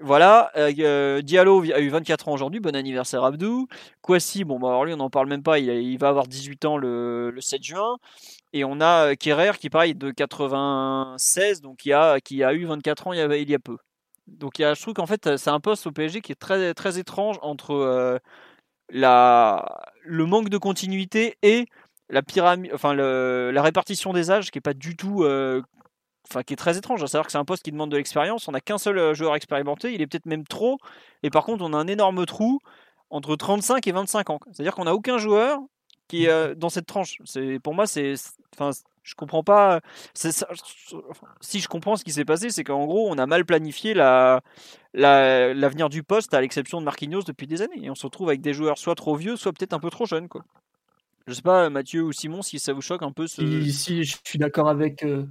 Voilà, 0.00 0.52
euh, 0.56 0.72
euh, 0.78 1.22
Diallo 1.22 1.62
a 1.74 1.80
eu 1.80 1.88
24 1.88 2.28
ans 2.28 2.32
aujourd'hui, 2.32 2.60
bon 2.60 2.74
anniversaire 2.74 3.24
Abdou. 3.24 3.66
Kwasi, 4.00 4.44
bon, 4.44 4.58
bah, 4.58 4.68
alors 4.68 4.84
lui 4.84 4.94
on 4.94 4.98
n'en 4.98 5.10
parle 5.10 5.28
même 5.28 5.42
pas, 5.42 5.58
il, 5.58 5.98
va 5.98 6.08
avoir 6.08 6.28
18 6.28 6.64
ans 6.64 6.76
le, 6.76 7.34
7 7.40 7.62
juin. 7.62 7.98
Et 8.52 8.64
on 8.64 8.80
a 8.80 9.14
Kerrer 9.16 9.52
qui 9.58 9.68
pareil 9.70 9.94
de 9.94 10.10
96, 10.10 11.60
donc 11.60 11.78
qui 11.78 11.92
a, 11.92 12.20
qui 12.20 12.42
a 12.42 12.54
eu 12.54 12.64
24 12.64 13.08
ans 13.08 13.12
il 13.12 13.18
y 13.18 13.54
a, 13.54 13.58
peu. 13.58 13.76
Donc 14.26 14.58
il 14.58 14.62
y 14.62 14.64
a, 14.64 14.74
je 14.74 14.82
trouve 14.82 14.94
qu'en 14.94 15.06
fait 15.06 15.36
c'est 15.36 15.50
un 15.50 15.60
poste 15.60 15.86
au 15.86 15.92
PSG 15.92 16.20
qui 16.22 16.32
est 16.32 16.34
très 16.34 16.74
très 16.74 16.98
étrange 16.98 17.38
entre 17.42 17.72
euh, 17.72 18.18
la, 18.90 19.82
le 20.02 20.26
manque 20.26 20.48
de 20.48 20.58
continuité 20.58 21.36
et 21.42 21.66
la 22.10 22.22
pyramide, 22.22 22.72
enfin 22.74 22.94
la 22.94 23.62
répartition 23.62 24.12
des 24.12 24.30
âges 24.30 24.50
qui 24.50 24.58
est 24.58 24.62
pas 24.62 24.74
du 24.74 24.96
tout, 24.96 25.24
euh, 25.24 25.62
enfin 26.28 26.42
qui 26.42 26.54
est 26.54 26.56
très 26.56 26.78
étrange. 26.78 27.02
À 27.02 27.06
savoir 27.06 27.26
que 27.26 27.32
c'est 27.32 27.38
un 27.38 27.44
poste 27.44 27.64
qui 27.64 27.72
demande 27.72 27.90
de 27.90 27.96
l'expérience. 27.98 28.48
On 28.48 28.52
n'a 28.52 28.60
qu'un 28.60 28.78
seul 28.78 28.98
euh, 28.98 29.14
joueur 29.14 29.34
expérimenté, 29.36 29.92
il 29.94 30.00
est 30.02 30.06
peut-être 30.06 30.26
même 30.26 30.46
trop. 30.46 30.78
Et 31.22 31.30
par 31.30 31.44
contre 31.44 31.64
on 31.64 31.72
a 31.74 31.76
un 31.76 31.86
énorme 31.86 32.24
trou 32.26 32.60
entre 33.10 33.36
35 33.36 33.86
et 33.86 33.92
25 33.92 34.30
ans. 34.30 34.40
C'est-à-dire 34.52 34.74
qu'on 34.74 34.84
n'a 34.84 34.94
aucun 34.94 35.18
joueur 35.18 35.60
qui 36.08 36.26
est 36.26 36.54
dans 36.56 36.68
cette 36.70 36.86
tranche. 36.86 37.20
C'est 37.24 37.58
pour 37.60 37.74
moi 37.74 37.86
c'est, 37.86 38.14
enfin 38.54 38.70
Je 39.02 39.14
comprends 39.14 39.42
pas. 39.42 39.80
si 40.14 41.60
je 41.60 41.68
comprends 41.68 41.96
ce 41.96 42.04
qui 42.04 42.12
s'est 42.12 42.24
passé, 42.24 42.50
c'est 42.50 42.64
qu'en 42.64 42.84
gros, 42.86 43.08
on 43.10 43.18
a 43.18 43.26
mal 43.26 43.44
planifié 43.44 43.94
la, 43.94 44.42
l'avenir 44.94 45.88
du 45.88 46.02
poste, 46.02 46.34
à 46.34 46.40
l'exception 46.40 46.80
de 46.80 46.84
Marquinhos 46.84 47.22
depuis 47.22 47.46
des 47.46 47.62
années. 47.62 47.80
Et 47.82 47.90
on 47.90 47.94
se 47.94 48.06
retrouve 48.06 48.28
avec 48.28 48.40
des 48.40 48.54
joueurs 48.54 48.78
soit 48.78 48.94
trop 48.94 49.16
vieux, 49.16 49.36
soit 49.36 49.52
peut-être 49.52 49.72
un 49.72 49.80
peu 49.80 49.90
trop 49.90 50.06
jeunes. 50.06 50.28
Quoi. 50.28 50.44
Je 51.26 51.34
sais 51.34 51.42
pas, 51.42 51.68
Mathieu 51.70 52.02
ou 52.02 52.12
Simon, 52.12 52.42
si 52.42 52.58
ça 52.58 52.72
vous 52.72 52.80
choque 52.80 53.02
un 53.02 53.12
peu. 53.12 53.26
Ce... 53.26 53.42
Si, 53.70 54.04
je 54.04 54.16
suis 54.24 54.38
d'accord 54.38 54.68
avec, 54.68 55.04
euh, 55.04 55.26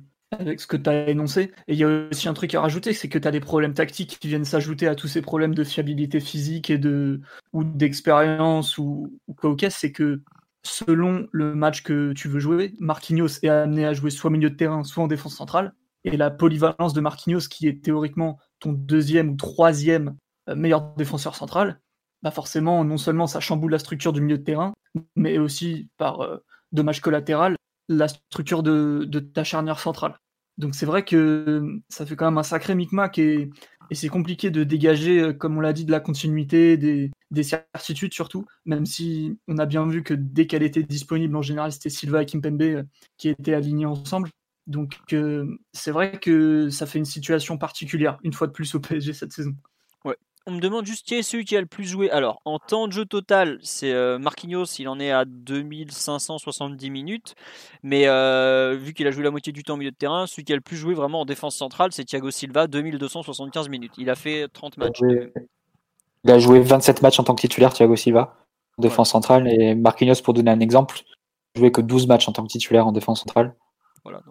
ce 0.58 0.68
que 0.68 0.78
tu 0.78 0.90
as 0.90 1.10
énoncé. 1.10 1.52
Et 1.68 1.74
il 1.74 1.80
y 1.80 1.84
a 1.84 2.10
aussi 2.12 2.28
un 2.28 2.34
truc 2.34 2.54
à 2.54 2.62
rajouter, 2.62 2.94
c'est 2.94 3.10
que 3.10 3.18
tu 3.18 3.28
as 3.28 3.32
des 3.32 3.40
problèmes 3.40 3.74
tactiques 3.74 4.20
qui 4.20 4.28
viennent 4.28 4.46
s'ajouter 4.46 4.88
à 4.88 4.96
tous 4.96 5.08
ces 5.08 5.22
problèmes 5.22 5.56
de 5.56 5.64
fiabilité 5.64 6.20
physique 6.20 6.70
et 6.70 6.78
de, 6.78 7.22
ou 7.54 7.64
d'expérience 7.64 8.78
ou, 8.78 9.14
ou 9.28 9.34
quoi 9.34 9.50
au 9.50 9.58
c'est 9.70 9.92
que 9.92 10.22
selon 10.64 11.28
le 11.32 11.56
match 11.56 11.84
que 11.84 12.14
tu 12.14 12.28
veux 12.28 12.40
jouer, 12.40 12.74
Marquinhos 12.80 13.40
est 13.44 13.50
amené 13.50 13.86
à 13.86 13.94
jouer 13.94 14.10
soit 14.10 14.30
milieu 14.30 14.50
de 14.50 14.56
terrain, 14.56 14.84
soit 14.84 15.04
en 15.04 15.08
défense 15.08 15.36
centrale. 15.36 15.74
Et 16.04 16.16
la 16.16 16.32
polyvalence 16.32 16.94
de 16.94 17.02
Marquinhos, 17.02 17.48
qui 17.50 17.68
est 17.68 17.84
théoriquement 17.84 18.40
ton 18.60 18.72
deuxième 18.72 19.32
ou 19.32 19.36
troisième 19.36 20.16
euh, 20.50 20.56
meilleur 20.56 20.96
défenseur 20.96 21.36
central, 21.36 21.82
bah 22.22 22.32
forcément, 22.32 22.84
non 22.84 22.98
seulement 22.98 23.28
ça 23.28 23.40
chamboule 23.40 23.72
la 23.72 23.80
structure 23.80 24.14
du 24.14 24.22
milieu 24.22 24.38
de 24.38 24.44
terrain, 24.44 24.74
mais 25.16 25.38
aussi 25.38 25.90
par 25.98 26.22
euh, 26.22 26.38
dommage 26.72 27.02
collatéral, 27.02 27.56
la 27.90 28.08
structure 28.08 28.64
de, 28.64 29.06
ta 29.34 29.44
charnière 29.44 29.80
centrale. 29.80 30.18
Donc 30.58 30.76
c'est 30.76 30.86
vrai 30.86 31.06
que 31.06 31.80
ça 31.90 32.06
fait 32.06 32.16
quand 32.16 32.26
même 32.26 32.38
un 32.38 32.44
sacré 32.44 32.74
micmac 32.74 33.20
et, 33.20 33.52
et 33.92 33.96
c'est 33.96 34.10
compliqué 34.10 34.50
de 34.50 34.64
dégager, 34.64 35.22
euh, 35.22 35.34
comme 35.34 35.58
on 35.58 35.62
l'a 35.62 35.74
dit, 35.74 35.86
de 35.86 35.92
la 35.92 36.00
continuité, 36.00 36.78
des, 36.78 37.12
certitudes 37.44 38.14
surtout, 38.14 38.46
même 38.66 38.86
si 38.86 39.38
on 39.48 39.58
a 39.58 39.66
bien 39.66 39.86
vu 39.88 40.04
que 40.04 40.14
dès 40.14 40.48
qu'elle 40.48 40.64
était 40.64 40.84
disponible, 40.84 41.36
en 41.36 41.42
général, 41.42 41.72
c'était 41.72 41.90
Silva 41.90 42.24
et 42.24 42.26
Kimpembe 42.26 42.62
euh, 42.62 42.84
qui 43.18 43.30
étaient 43.30 43.54
alignés 43.54 43.86
ensemble. 43.86 44.30
Donc 44.66 44.98
euh, 45.14 45.58
c'est 45.74 45.92
vrai 45.92 46.20
que 46.20 46.70
ça 46.70 46.86
fait 46.86 47.00
une 47.00 47.06
situation 47.06 47.58
particulière, 47.58 48.18
une 48.24 48.34
fois 48.34 48.48
de 48.48 48.52
plus 48.52 48.76
au 48.76 48.80
PSG 48.80 49.14
cette 49.14 49.34
saison. 49.34 49.56
On 50.50 50.52
me 50.52 50.62
demande 50.62 50.86
juste 50.86 51.06
qui 51.06 51.16
est 51.16 51.24
celui 51.24 51.44
qui 51.44 51.58
a 51.58 51.60
le 51.60 51.68
plus 51.68 51.84
joué? 51.84 52.10
Alors, 52.10 52.42
en 52.46 52.58
temps 52.58 52.88
de 52.88 52.94
jeu 52.94 53.04
total, 53.04 53.60
c'est 53.64 53.92
euh, 53.92 54.18
Marquinhos, 54.18 54.64
il 54.80 54.88
en 54.88 54.98
est 54.98 55.12
à 55.12 55.26
2570 55.26 56.90
minutes. 56.90 57.36
Mais 57.84 58.08
euh, 58.08 58.78
vu 58.80 58.94
qu'il 58.94 59.06
a 59.08 59.12
joué 59.12 59.24
la 59.26 59.32
moitié 59.32 59.52
du 59.52 59.64
temps 59.64 59.74
au 59.74 59.78
milieu 59.78 59.92
de 59.92 59.98
terrain, 59.98 60.26
celui 60.26 60.46
qui 60.46 60.54
a 60.54 60.56
le 60.56 60.62
plus 60.62 60.78
joué 60.78 60.94
vraiment 60.94 61.20
en 61.20 61.26
défense 61.26 61.58
centrale, 61.58 61.92
c'est 61.92 62.06
Thiago 62.06 62.32
Silva, 62.32 62.68
2275 62.68 63.68
minutes. 63.68 63.92
Il 63.98 64.10
a 64.10 64.16
fait 64.16 64.48
30 64.48 64.78
matchs. 64.78 65.02
Il 66.28 66.32
a 66.32 66.40
joué 66.40 66.60
27 66.60 67.02
matchs 67.04 67.22
en 67.22 67.24
tant 67.24 67.36
que 67.36 67.40
titulaire, 67.40 67.72
Thiago 67.72 67.96
Silva, 67.96 68.36
en 68.78 68.82
défense 68.82 69.12
centrale. 69.12 69.48
Et 69.48 69.76
Marquinhos, 69.76 70.22
pour 70.22 70.34
donner 70.34 70.52
un 70.52 70.60
exemple, 70.60 71.00
joué 71.56 71.72
que 71.72 71.80
12 71.80 72.06
matchs 72.08 72.28
en 72.28 72.34
tant 72.34 72.44
que 72.44 72.50
titulaire 72.50 72.86
en 72.86 72.92
défense 72.92 73.22
centrale. 73.22 73.56
Voilà, 74.04 74.22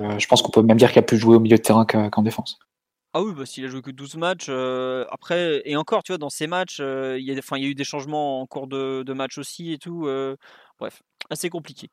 euh, 0.00 0.18
je 0.18 0.26
pense 0.26 0.42
qu'on 0.42 0.50
peut 0.50 0.62
même 0.62 0.76
dire 0.76 0.90
qu'il 0.90 0.98
a 0.98 1.02
plus 1.02 1.18
joué 1.18 1.36
au 1.36 1.40
milieu 1.40 1.56
de 1.56 1.62
terrain 1.62 1.86
qu'en 1.86 2.22
défense. 2.22 2.58
Ah 3.14 3.22
oui, 3.22 3.32
bah, 3.32 3.46
s'il 3.46 3.64
a 3.64 3.68
joué 3.68 3.80
que 3.80 3.92
12 3.92 4.16
matchs, 4.16 4.46
euh, 4.48 5.04
après, 5.08 5.62
et 5.64 5.76
encore, 5.76 6.02
tu 6.02 6.10
vois, 6.10 6.18
dans 6.18 6.30
ces 6.30 6.48
matchs, 6.48 6.78
euh, 6.80 7.16
il 7.16 7.24
y, 7.24 7.30
a, 7.30 7.34
il 7.34 7.62
y 7.62 7.66
a 7.66 7.68
eu 7.68 7.74
des 7.76 7.84
changements 7.84 8.40
en 8.40 8.46
cours 8.46 8.66
de, 8.66 9.12
match 9.12 9.38
aussi 9.38 9.72
et 9.72 9.78
tout. 9.78 10.08
Euh, 10.76 10.84
bref, 10.84 11.02
assez 11.30 11.50
compliqué. 11.50 11.90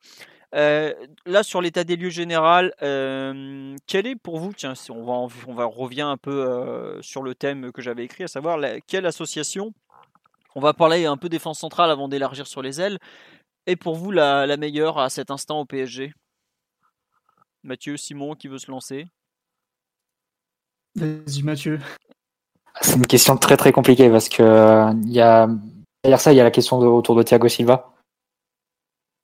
là, 0.51 1.43
sur 1.43 1.61
l'état 1.61 1.83
des 1.83 1.95
lieux 1.95 2.09
général, 2.09 2.73
quel 2.79 4.07
est 4.07 4.15
pour 4.15 4.39
vous, 4.39 4.53
tiens, 4.53 4.75
si 4.75 4.91
on 4.91 5.03
va, 5.03 5.13
on 5.47 5.53
va 5.53 5.65
revient 5.65 6.01
un 6.01 6.17
peu 6.17 6.99
sur 7.01 7.23
le 7.23 7.35
thème 7.35 7.71
que 7.71 7.81
j'avais 7.81 8.03
écrit, 8.03 8.23
à 8.23 8.27
savoir 8.27 8.59
quelle 8.87 9.05
association, 9.05 9.73
on 10.55 10.61
va 10.61 10.73
parler 10.73 11.05
un 11.05 11.17
peu 11.17 11.29
défense 11.29 11.59
centrale 11.59 11.89
avant 11.89 12.07
d'élargir 12.07 12.45
sur 12.45 12.61
les 12.61 12.79
ailes, 12.79 12.99
est 13.65 13.75
pour 13.75 13.95
vous 13.95 14.11
la, 14.11 14.45
la 14.45 14.57
meilleure 14.57 14.99
à 14.99 15.09
cet 15.09 15.31
instant 15.31 15.61
au 15.61 15.65
PSG 15.65 16.13
Mathieu, 17.63 17.95
Simon, 17.95 18.35
qui 18.35 18.49
veut 18.49 18.57
se 18.57 18.69
lancer? 18.69 19.07
Vas-y 20.95 21.43
Mathieu. 21.43 21.79
C'est 22.81 22.95
une 22.95 23.07
question 23.07 23.37
très 23.37 23.55
très 23.55 23.71
compliquée 23.71 24.09
parce 24.09 24.29
que 24.29 24.43
euh, 24.43 24.91
il 25.03 25.13
y 25.13 25.21
a 25.21 25.47
derrière 26.03 26.19
ça 26.19 26.33
il 26.33 26.35
y 26.35 26.41
a 26.41 26.43
la 26.43 26.51
question 26.51 26.77
autour 26.77 27.15
de 27.15 27.23
Thiago 27.23 27.47
Silva. 27.47 27.92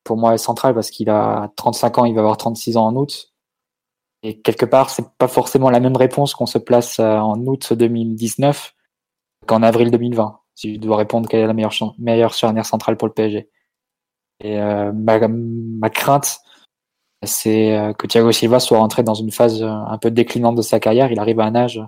Pour 0.10 0.18
moi, 0.18 0.34
est 0.34 0.40
central 0.40 0.74
parce 0.74 0.90
qu'il 0.90 1.08
a 1.12 1.52
35 1.56 2.00
ans, 2.00 2.06
il 2.06 2.16
va 2.16 2.22
avoir 2.22 2.36
36 2.36 2.78
ans 2.78 2.88
en 2.88 2.96
août. 2.96 3.32
Et 4.24 4.42
quelque 4.42 4.66
part, 4.66 4.90
c'est 4.90 5.08
pas 5.20 5.28
forcément 5.28 5.70
la 5.70 5.80
même 5.80 5.96
réponse 5.96 6.34
qu'on 6.34 6.48
se 6.48 6.58
place 6.58 6.98
euh, 6.98 7.18
en 7.20 7.38
août 7.46 7.74
2019 7.74 8.74
qu'en 9.46 9.62
avril 9.62 9.92
2020. 9.92 10.40
Si 10.56 10.74
je 10.74 10.80
dois 10.80 10.98
répondre 10.98 11.30
quelle 11.30 11.42
est 11.42 11.46
la 11.46 11.54
meilleure, 11.54 11.76
meilleure 12.00 12.34
charnière 12.34 12.66
centrale 12.66 12.98
pour 12.98 13.08
le 13.08 13.14
PSG. 13.14 13.52
Et 14.40 14.60
euh, 14.60 14.92
ma, 14.94 15.20
ma 15.28 15.92
crainte, 15.92 16.40
c'est 17.24 17.78
euh, 17.78 17.94
que 17.94 18.08
Thiago 18.08 18.32
Silva 18.32 18.60
soit 18.60 18.80
rentré 18.80 19.04
dans 19.04 19.14
une 19.14 19.32
phase 19.32 19.62
un 19.62 19.98
peu 20.00 20.10
déclinante 20.10 20.56
de 20.56 20.64
sa 20.64 20.80
carrière. 20.80 21.12
Il 21.12 21.20
arrive 21.20 21.40
à 21.40 21.46
un 21.46 21.54
âge, 21.54 21.80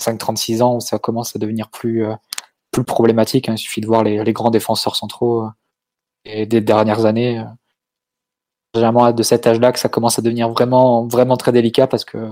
5-36 0.00 0.62
ans, 0.62 0.74
où 0.78 0.80
ça 0.80 0.98
commence 0.98 1.36
à 1.36 1.38
devenir 1.38 1.70
plus, 1.70 2.06
plus 2.72 2.82
problématique. 2.82 3.46
Il 3.46 3.56
suffit 3.56 3.80
de 3.80 3.86
voir 3.86 4.02
les 4.02 4.32
grands 4.32 4.50
défenseurs 4.50 4.96
centraux 4.96 5.46
et 6.24 6.46
des 6.46 6.60
dernières 6.60 7.04
années. 7.06 7.44
Généralement, 8.74 9.12
de 9.12 9.22
cet 9.22 9.46
âge-là, 9.46 9.72
que 9.72 9.78
ça 9.78 9.88
commence 9.88 10.18
à 10.18 10.22
devenir 10.22 10.48
vraiment, 10.48 11.06
vraiment 11.06 11.36
très 11.36 11.52
délicat 11.52 11.86
parce 11.86 12.04
que 12.04 12.30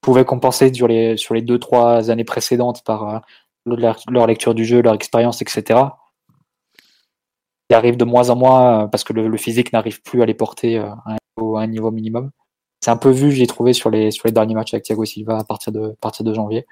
pouvez 0.00 0.24
compenser 0.24 0.72
sur 0.72 0.88
les, 0.88 1.16
sur 1.18 1.34
les 1.34 1.42
deux, 1.42 1.58
trois 1.58 2.10
années 2.10 2.24
précédentes 2.24 2.82
par 2.84 3.22
leur, 3.66 3.98
leur 4.08 4.26
lecture 4.26 4.54
du 4.54 4.64
jeu, 4.64 4.80
leur 4.80 4.94
expérience, 4.94 5.42
etc 5.42 5.80
qui 7.70 7.74
arrive 7.74 7.96
de 7.96 8.04
moins 8.04 8.30
en 8.30 8.36
moins 8.36 8.88
parce 8.88 9.04
que 9.04 9.12
le, 9.12 9.28
le 9.28 9.36
physique 9.36 9.72
n'arrive 9.72 10.02
plus 10.02 10.22
à 10.22 10.26
les 10.26 10.34
porter 10.34 10.78
à 10.78 10.96
un 11.38 11.66
niveau 11.68 11.92
minimum. 11.92 12.30
C'est 12.80 12.90
un 12.90 12.96
peu 12.96 13.10
vu, 13.10 13.30
j'ai 13.30 13.46
trouvé 13.46 13.74
sur 13.74 13.90
les, 13.90 14.10
sur 14.10 14.26
les 14.26 14.32
derniers 14.32 14.54
matchs 14.54 14.74
avec 14.74 14.84
Thiago 14.84 15.04
Silva 15.04 15.38
à 15.38 15.44
partir 15.44 15.72
de, 15.72 15.94
partir 16.00 16.24
de 16.24 16.34
janvier. 16.34 16.66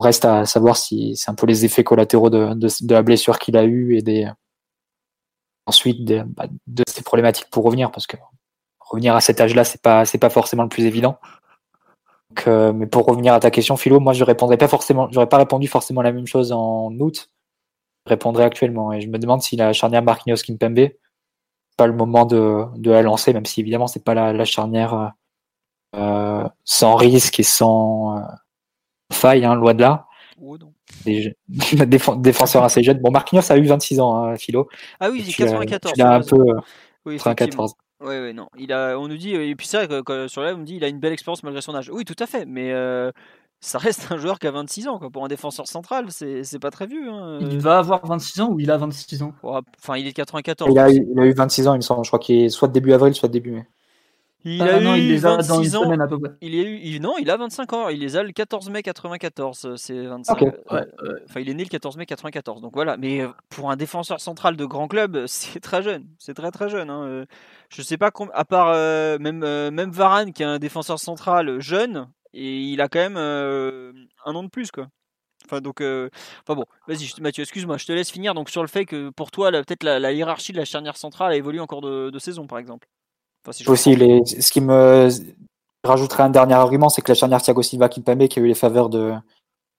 Reste 0.00 0.24
à 0.24 0.46
savoir 0.46 0.78
si 0.78 1.14
c'est 1.16 1.30
un 1.30 1.34
peu 1.34 1.46
les 1.46 1.66
effets 1.66 1.84
collatéraux 1.84 2.30
de, 2.30 2.54
de, 2.54 2.94
la 2.94 3.02
blessure 3.02 3.38
qu'il 3.38 3.56
a 3.58 3.64
eu 3.64 3.96
et 3.96 4.02
des, 4.02 4.26
ensuite 5.66 6.04
de, 6.04 6.22
bah, 6.22 6.46
de 6.66 6.84
ces 6.88 7.02
problématiques 7.02 7.48
pour 7.50 7.64
revenir 7.64 7.90
parce 7.90 8.06
que 8.06 8.16
revenir 8.80 9.16
à 9.16 9.20
cet 9.20 9.40
âge-là, 9.40 9.64
c'est 9.64 9.82
pas, 9.82 10.04
c'est 10.04 10.18
pas 10.18 10.30
forcément 10.30 10.62
le 10.62 10.68
plus 10.68 10.84
évident. 10.84 11.18
Euh, 12.46 12.72
mais 12.72 12.86
pour 12.86 13.06
revenir 13.06 13.32
à 13.34 13.40
ta 13.40 13.50
question, 13.50 13.76
Philo, 13.76 14.00
moi 14.00 14.12
je 14.12 14.24
répondrais 14.24 14.56
pas 14.56 14.68
forcément, 14.68 15.08
j'aurais 15.10 15.28
pas 15.28 15.38
répondu 15.38 15.68
forcément 15.68 16.02
la 16.02 16.12
même 16.12 16.26
chose 16.26 16.52
en 16.52 16.90
août. 16.98 17.30
Je 18.06 18.10
répondrais 18.10 18.44
actuellement 18.44 18.92
et 18.92 19.00
je 19.00 19.08
me 19.08 19.18
demande 19.18 19.42
si 19.42 19.56
la 19.56 19.72
charnière 19.72 20.02
Marquinhos 20.02 20.42
Kimpembe 20.44 20.90
pas 21.76 21.86
le 21.86 21.92
moment 21.92 22.24
de, 22.24 22.64
de 22.76 22.90
la 22.90 23.02
lancer, 23.02 23.32
même 23.32 23.46
si 23.46 23.60
évidemment 23.60 23.86
c'est 23.86 24.04
pas 24.04 24.14
la, 24.14 24.32
la 24.32 24.44
charnière 24.44 24.94
euh, 24.94 25.08
euh 25.96 26.48
sans 26.64 26.94
risque 26.94 27.40
et 27.40 27.44
sans 27.44 28.18
euh, 28.18 28.20
faille, 29.12 29.44
hein, 29.44 29.54
loin 29.54 29.74
de 29.74 29.80
là. 29.80 30.06
Des, 31.04 31.34
défenseur 32.18 32.64
assez 32.64 32.82
jeune. 32.82 32.98
Bon, 32.98 33.10
Marquinhos 33.10 33.50
a 33.50 33.56
eu 33.56 33.66
26 33.66 34.00
ans, 34.00 34.16
hein, 34.16 34.36
Philo. 34.36 34.68
Ah 35.00 35.10
oui, 35.10 35.22
il 35.24 35.30
est 35.30 35.32
94. 35.32 35.94
Il 35.96 36.02
a 36.02 36.14
un 36.14 36.20
peu. 36.20 36.36
Oui, 37.06 37.16
94. 37.16 37.74
Oui, 38.00 38.14
oui, 38.18 38.34
non. 38.34 38.48
Il 38.58 38.72
a, 38.72 38.98
on 38.98 39.08
nous 39.08 39.16
dit, 39.16 39.34
et 39.34 39.54
puis 39.54 39.66
ça, 39.66 39.86
sur 40.28 40.42
là, 40.42 40.54
on 40.54 40.58
me 40.58 40.64
dit, 40.64 40.76
il 40.76 40.84
a 40.84 40.88
une 40.88 41.00
belle 41.00 41.12
expérience 41.12 41.42
malgré 41.42 41.62
son 41.62 41.74
âge. 41.74 41.90
Oui, 41.92 42.04
tout 42.04 42.16
à 42.18 42.26
fait, 42.26 42.44
mais 42.44 42.72
euh, 42.72 43.10
ça 43.60 43.78
reste 43.78 44.08
un 44.10 44.18
joueur 44.18 44.38
qui 44.38 44.46
a 44.46 44.50
26 44.50 44.88
ans. 44.88 44.98
Quoi. 44.98 45.10
Pour 45.10 45.24
un 45.24 45.28
défenseur 45.28 45.66
central, 45.66 46.06
c'est 46.10 46.58
pas 46.58 46.70
très 46.70 46.86
vieux. 46.86 47.08
Hein. 47.08 47.38
Il 47.40 47.58
va 47.58 47.78
avoir 47.78 48.04
26 48.06 48.40
ans 48.42 48.50
ou 48.50 48.60
il 48.60 48.70
a 48.70 48.76
26 48.76 49.22
ans? 49.22 49.32
Enfin, 49.42 49.96
il 49.96 50.06
est 50.06 50.10
de 50.10 50.16
94. 50.16 50.70
Il 50.70 50.78
a, 50.78 50.90
eu, 50.90 51.06
il 51.10 51.18
a, 51.18 51.24
eu 51.24 51.32
26 51.32 51.68
ans, 51.68 51.74
il 51.74 51.78
me 51.78 51.82
semble. 51.82 52.04
Je 52.04 52.10
crois 52.10 52.18
qu'il 52.18 52.42
est 52.42 52.48
soit 52.50 52.68
début 52.68 52.92
avril, 52.92 53.14
soit 53.14 53.28
début 53.28 53.52
mai. 53.52 53.66
Il 54.46 54.60
ah, 54.60 54.76
a 54.76 54.80
non, 54.80 54.94
eu 54.94 54.98
il 54.98 55.08
les 55.08 55.24
a 55.24 55.38
dans 55.38 55.62
une 55.62 55.74
ans. 55.74 55.84
semaine 55.84 56.02
à 56.02 56.06
peu 56.06 56.18
près. 56.18 56.32
Il, 56.42 56.54
est 56.54 56.64
eu, 56.64 57.00
non, 57.00 57.14
il 57.18 57.30
a 57.30 57.36
25 57.38 57.72
ans. 57.72 57.88
Il 57.88 58.00
les 58.00 58.16
a 58.16 58.22
le 58.22 58.30
14 58.30 58.68
mai 58.68 58.82
94. 58.82 59.74
C'est 59.76 60.04
25. 60.06 60.40
Ouais, 60.42 60.52
Enfin, 61.26 61.40
il 61.40 61.48
est 61.48 61.54
né 61.54 61.64
le 61.64 61.70
14 61.70 61.96
mai 61.96 62.04
94. 62.04 62.60
Donc 62.60 62.72
voilà. 62.74 62.98
Mais 62.98 63.22
euh, 63.22 63.28
pour 63.48 63.70
un 63.70 63.76
défenseur 63.76 64.20
central 64.20 64.56
de 64.56 64.64
grand 64.66 64.86
club, 64.86 65.24
c'est 65.26 65.60
très 65.60 65.82
jeune. 65.82 66.06
C'est 66.18 66.34
très 66.34 66.50
très 66.50 66.68
jeune. 66.68 66.90
Hein. 66.90 67.04
Euh, 67.04 67.24
je 67.70 67.80
sais 67.80 67.96
pas, 67.96 68.10
à 68.34 68.44
part 68.44 68.72
euh, 68.74 69.18
même, 69.18 69.38
même 69.70 69.90
Varane, 69.90 70.34
qui 70.34 70.42
est 70.42 70.46
un 70.46 70.58
défenseur 70.58 70.98
central 70.98 71.60
jeune, 71.60 72.08
et 72.34 72.60
il 72.60 72.82
a 72.82 72.88
quand 72.88 72.98
même 72.98 73.16
un 73.16 74.34
an 74.34 74.42
de 74.42 74.48
plus 74.50 74.70
quoi. 74.70 74.88
Enfin 75.44 75.60
donc, 75.60 75.80
enfin 75.80 76.54
bon, 76.54 76.64
vas-y 76.86 77.10
Mathieu, 77.20 77.42
excuse-moi, 77.42 77.78
je 77.78 77.86
te 77.86 77.92
laisse 77.92 78.10
finir 78.10 78.34
donc 78.34 78.48
sur 78.48 78.62
le 78.62 78.68
fait 78.68 78.86
que 78.86 79.10
pour 79.10 79.30
toi 79.30 79.50
peut-être 79.50 79.82
la, 79.82 80.12
hiérarchie 80.12 80.52
de 80.52 80.58
la 80.58 80.64
charnière 80.64 80.96
centrale 80.96 81.32
a 81.32 81.36
évolué 81.36 81.60
encore 81.60 81.80
de, 81.80 82.18
saison 82.18 82.46
par 82.46 82.58
exemple. 82.58 82.86
Aussi, 83.66 83.94
les, 83.94 84.24
ce 84.24 84.50
qui 84.50 84.60
me 84.60 85.08
rajouterait 85.84 86.22
un 86.22 86.30
dernier 86.30 86.54
argument, 86.54 86.88
c'est 86.88 87.02
que 87.02 87.10
la 87.10 87.14
charnière 87.14 87.42
Thiago 87.42 87.62
Silva 87.62 87.88
Kimpembe 87.88 88.26
qui 88.28 88.38
a 88.38 88.42
eu 88.42 88.46
les 88.46 88.54
faveurs 88.54 88.88
de 88.88 89.12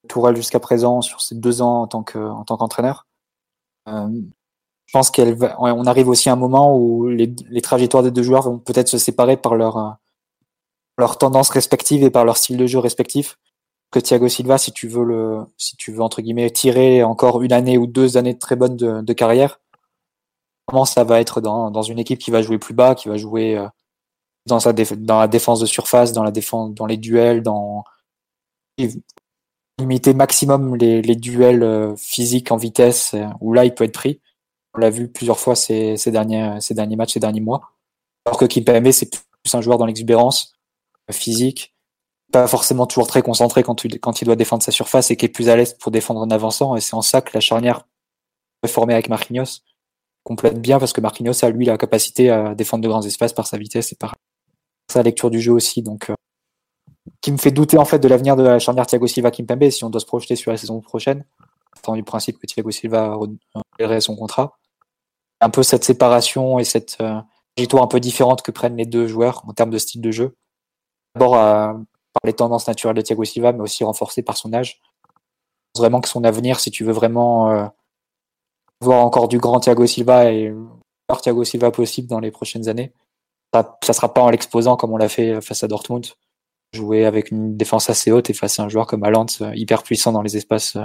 Tourelle 0.08 0.36
jusqu'à 0.36 0.60
présent 0.60 1.00
sur 1.02 1.20
ces 1.20 1.34
deux 1.34 1.62
ans 1.62 1.82
en 1.82 1.86
tant 1.86 2.02
que 2.02 2.18
en 2.18 2.44
tant 2.44 2.56
qu'entraîneur. 2.56 3.06
Euh, 3.88 4.08
je 4.86 4.92
pense 4.92 5.10
qu'elle 5.10 5.36
on 5.58 5.84
arrive 5.86 6.08
aussi 6.08 6.28
à 6.28 6.32
un 6.32 6.36
moment 6.36 6.76
où 6.76 7.08
les, 7.08 7.34
les 7.48 7.60
trajectoires 7.60 8.04
des 8.04 8.12
deux 8.12 8.22
joueurs 8.22 8.42
vont 8.42 8.58
peut-être 8.58 8.88
se 8.88 8.98
séparer 8.98 9.36
par 9.36 9.56
leur 9.56 9.98
leurs 10.98 11.18
tendances 11.18 11.50
respectives 11.50 12.04
et 12.04 12.10
par 12.10 12.24
leur 12.24 12.36
style 12.36 12.56
de 12.56 12.66
jeu 12.66 12.78
respectif. 12.78 13.36
Que 13.90 14.00
Thiago 14.00 14.28
Silva, 14.28 14.58
si 14.58 14.72
tu 14.72 14.88
veux 14.88 15.04
le, 15.04 15.40
si 15.56 15.76
tu 15.76 15.92
veux 15.92 16.00
entre 16.00 16.20
guillemets 16.20 16.50
tirer 16.50 17.04
encore 17.04 17.42
une 17.42 17.52
année 17.52 17.78
ou 17.78 17.86
deux 17.86 18.16
années 18.16 18.36
très 18.36 18.56
bonnes 18.56 18.76
de, 18.76 19.00
de 19.00 19.12
carrière, 19.12 19.60
ça 20.84 21.04
va 21.04 21.20
être 21.20 21.40
dans, 21.40 21.70
dans 21.70 21.82
une 21.82 21.98
équipe 21.98 22.18
qui 22.18 22.30
va 22.30 22.42
jouer 22.42 22.58
plus 22.58 22.74
bas, 22.74 22.94
qui 22.94 23.08
va 23.08 23.16
jouer 23.16 23.56
euh, 23.56 23.68
dans, 24.46 24.60
sa 24.60 24.72
dans 24.72 25.20
la 25.20 25.28
défense 25.28 25.60
de 25.60 25.66
surface, 25.66 26.12
dans, 26.12 26.24
la 26.24 26.30
défense, 26.30 26.74
dans 26.74 26.86
les 26.86 26.96
duels, 26.96 27.42
dans 27.42 27.84
limiter 29.78 30.14
maximum 30.14 30.76
les, 30.76 31.02
les 31.02 31.16
duels 31.16 31.62
euh, 31.62 31.94
physiques 31.96 32.50
en 32.50 32.56
vitesse, 32.56 33.14
euh, 33.14 33.26
où 33.40 33.52
là 33.52 33.64
il 33.64 33.74
peut 33.74 33.84
être 33.84 33.94
pris. 33.94 34.20
On 34.74 34.78
l'a 34.78 34.90
vu 34.90 35.08
plusieurs 35.08 35.38
fois 35.38 35.54
ces, 35.54 35.96
ces, 35.96 36.10
derniers, 36.10 36.60
ces 36.60 36.74
derniers 36.74 36.96
matchs, 36.96 37.14
ces 37.14 37.20
derniers 37.20 37.40
mois. 37.40 37.72
Alors 38.26 38.38
que 38.38 38.44
Kimpembe, 38.44 38.90
c'est 38.90 39.10
plus 39.10 39.54
un 39.54 39.60
joueur 39.60 39.78
dans 39.78 39.86
l'exubérance 39.86 40.52
physique, 41.10 41.74
pas 42.32 42.48
forcément 42.48 42.86
toujours 42.86 43.06
très 43.06 43.22
concentré 43.22 43.62
quand, 43.62 43.76
tu, 43.76 43.88
quand 43.88 44.20
il 44.20 44.24
doit 44.24 44.36
défendre 44.36 44.62
sa 44.62 44.72
surface 44.72 45.10
et 45.10 45.16
qui 45.16 45.26
est 45.26 45.30
plus 45.30 45.48
à 45.48 45.56
l'aise 45.56 45.74
pour 45.74 45.92
défendre 45.92 46.20
en 46.20 46.30
avançant. 46.30 46.76
Et 46.76 46.80
c'est 46.80 46.94
en 46.94 47.02
ça 47.02 47.20
que 47.20 47.30
la 47.34 47.40
charnière 47.40 47.86
formée 48.66 48.94
avec 48.94 49.08
Marquinhos 49.08 49.62
complète 50.26 50.60
bien 50.60 50.80
parce 50.80 50.92
que 50.92 51.00
Marquinhos 51.00 51.44
a 51.44 51.50
lui 51.50 51.66
la 51.66 51.78
capacité 51.78 52.30
à 52.30 52.56
défendre 52.56 52.82
de 52.82 52.88
grands 52.88 53.02
espaces 53.02 53.32
par 53.32 53.46
sa 53.46 53.58
vitesse 53.58 53.92
et 53.92 53.94
par 53.94 54.16
sa 54.90 55.04
lecture 55.04 55.30
du 55.30 55.40
jeu 55.40 55.52
aussi. 55.52 55.82
Donc, 55.82 56.10
euh, 56.10 56.14
qui 57.20 57.30
me 57.30 57.36
fait 57.36 57.52
douter 57.52 57.78
en 57.78 57.84
fait 57.84 58.00
de 58.00 58.08
l'avenir 58.08 58.34
de 58.34 58.42
la 58.42 58.58
charnière 58.58 58.88
Thiago 58.88 59.06
Silva 59.06 59.30
Kimpembe 59.30 59.70
si 59.70 59.84
on 59.84 59.90
doit 59.90 60.00
se 60.00 60.06
projeter 60.06 60.34
sur 60.34 60.50
la 60.50 60.56
saison 60.56 60.80
prochaine. 60.80 61.24
Étant 61.78 61.94
du 61.94 62.02
principe 62.02 62.40
que 62.40 62.46
Thiago 62.48 62.72
Silva 62.72 63.14
renouvellerait 63.14 64.00
son 64.00 64.16
contrat. 64.16 64.58
Un 65.40 65.50
peu 65.50 65.62
cette 65.62 65.84
séparation 65.84 66.58
et 66.58 66.64
cette 66.64 66.96
euh, 67.00 67.20
un 67.56 67.86
peu 67.86 68.00
différente 68.00 68.42
que 68.42 68.50
prennent 68.50 68.76
les 68.76 68.84
deux 68.84 69.06
joueurs 69.06 69.44
en 69.46 69.52
termes 69.52 69.70
de 69.70 69.78
style 69.78 70.00
de 70.00 70.10
jeu. 70.10 70.36
D'abord 71.14 71.36
euh, 71.36 71.72
par 71.72 72.20
les 72.24 72.32
tendances 72.32 72.66
naturelles 72.66 72.96
de 72.96 73.02
Thiago 73.02 73.22
Silva, 73.22 73.52
mais 73.52 73.60
aussi 73.60 73.84
renforcées 73.84 74.22
par 74.22 74.36
son 74.36 74.52
âge. 74.52 74.80
Je 75.04 75.12
pense 75.74 75.82
vraiment 75.82 76.00
que 76.00 76.08
son 76.08 76.24
avenir, 76.24 76.58
si 76.58 76.72
tu 76.72 76.82
veux 76.82 76.92
vraiment 76.92 77.52
euh, 77.52 77.66
voir 78.80 79.04
encore 79.04 79.28
du 79.28 79.38
grand 79.38 79.60
Thiago 79.60 79.86
Silva 79.86 80.32
et 80.32 80.48
le 80.48 80.66
Thiago 81.22 81.44
Silva 81.44 81.70
possible 81.70 82.08
dans 82.08 82.20
les 82.20 82.30
prochaines 82.30 82.68
années, 82.68 82.92
ça, 83.54 83.78
ça 83.82 83.92
sera 83.92 84.12
pas 84.12 84.22
en 84.22 84.30
l'exposant 84.30 84.76
comme 84.76 84.92
on 84.92 84.96
l'a 84.96 85.08
fait 85.08 85.40
face 85.40 85.64
à 85.64 85.68
Dortmund, 85.68 86.06
jouer 86.72 87.04
avec 87.04 87.30
une 87.30 87.56
défense 87.56 87.88
assez 87.88 88.10
haute 88.10 88.28
et 88.30 88.34
face 88.34 88.58
à 88.58 88.64
un 88.64 88.68
joueur 88.68 88.86
comme 88.86 89.04
Haaland, 89.04 89.26
euh, 89.40 89.52
hyper 89.54 89.82
puissant 89.82 90.12
dans 90.12 90.22
les 90.22 90.36
espaces, 90.36 90.76
euh, 90.76 90.84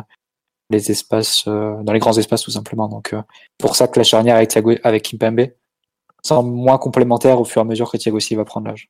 les 0.69 0.89
espaces, 0.91 1.45
dans 1.45 1.91
les 1.91 1.99
grands 1.99 2.17
espaces 2.17 2.43
tout 2.43 2.51
simplement. 2.51 2.87
Donc 2.87 3.13
pour 3.57 3.75
ça 3.75 3.89
que 3.89 3.99
la 3.99 4.03
charnière 4.03 4.37
avec 4.37 4.49
Thiago, 4.49 4.71
avec 4.83 5.03
Kimpembe 5.03 5.47
semble 6.23 6.51
moins 6.51 6.77
complémentaire 6.77 7.39
au 7.39 7.45
fur 7.45 7.61
et 7.61 7.63
à 7.63 7.65
mesure 7.65 7.91
que 7.91 7.97
Thiago 7.97 8.19
Silva 8.19 8.45
prend 8.45 8.61
l'âge. 8.61 8.89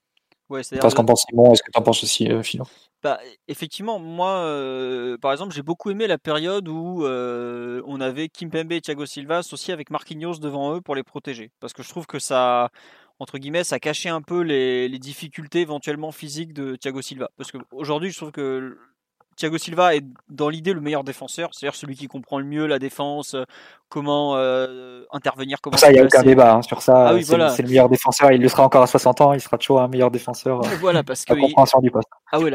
Ouais, 0.50 0.63
c'est 0.63 0.81
ce 0.81 0.96
qu'en 0.96 1.05
pense 1.05 1.24
Simon, 1.29 1.53
est-ce 1.53 1.63
que 1.63 1.72
tu 1.72 1.79
en 1.79 1.81
penses 1.81 2.03
aussi, 2.03 2.29
euh, 2.29 2.43
Philo? 2.43 2.65
Bah, 3.03 3.20
Effectivement, 3.48 4.00
moi, 4.00 4.46
par 5.22 5.31
exemple, 5.31 5.53
j'ai 5.53 5.63
beaucoup 5.63 5.89
aimé 5.89 6.08
la 6.08 6.17
période 6.17 6.67
où 6.67 7.03
on 7.05 8.01
avait 8.01 8.29
Kimpembe 8.29 8.72
et 8.72 8.81
Thiago 8.81 9.05
Silva 9.05 9.39
associés 9.39 9.74
avec 9.74 9.89
Marquinhos 9.89 10.39
devant 10.39 10.75
eux 10.75 10.81
pour 10.81 10.96
les 10.96 11.03
protéger. 11.03 11.51
Parce 11.60 11.74
que 11.74 11.84
je 11.84 11.89
trouve 11.89 12.05
que 12.08 12.20
ça, 12.20 12.70
entre 13.20 13.38
guillemets, 13.38 13.63
ça 13.63 13.79
cachait 13.79 14.10
un 14.10 14.22
peu 14.22 14.41
les, 14.41 14.88
les 14.88 15.00
difficultés 15.00 15.62
éventuellement 15.62 16.12
physiques 16.12 16.53
de 16.53 16.75
Thiago 16.75 17.01
Silva. 17.01 17.29
Parce 17.38 17.51
qu'aujourd'hui, 17.51 18.12
je 18.12 18.17
trouve 18.17 18.31
que 18.31 18.77
Thiago 19.35 19.57
Silva 19.57 19.95
est 19.95 20.03
dans 20.29 20.50
l'idée 20.50 20.73
le 20.73 20.81
meilleur 20.81 21.03
défenseur, 21.03 21.50
c'est-à-dire 21.53 21.75
celui 21.75 21.95
qui 21.95 22.07
comprend 22.07 22.39
le 22.39 22.45
mieux 22.45 22.67
la 22.67 22.79
défense, 22.79 23.33
euh, 23.33 23.43
comment 23.89 24.35
euh, 24.35 25.03
intervenir, 25.11 25.59
comment. 25.61 25.77
Ça, 25.77 25.89
il 25.89 25.93
n'y 25.93 26.00
a 26.00 26.05
aucun 26.05 26.23
débat 26.23 26.55
hein, 26.55 26.61
sur 26.61 26.81
ça. 26.81 27.09
Ah 27.09 27.21
c'est 27.21 27.63
le 27.63 27.69
meilleur 27.69 27.89
défenseur. 27.89 28.31
Il 28.31 28.41
le 28.41 28.50
sera 28.50 28.63
encore 28.63 28.83
à 28.83 28.88
60 28.88 29.21
ans. 29.21 29.33
Il 29.33 29.41
sera 29.41 29.57
toujours 29.57 29.81
un 29.81 29.88
meilleur 29.88 30.11
défenseur. 30.11 30.61
Euh, 30.71 30.77
voilà, 30.79 31.03
parce 31.03 31.25
que. 31.25 31.33
compréhension 31.33 31.79
du 31.79 31.91
poste. 31.91 32.07
Ah 32.31 32.39
oui, 32.39 32.51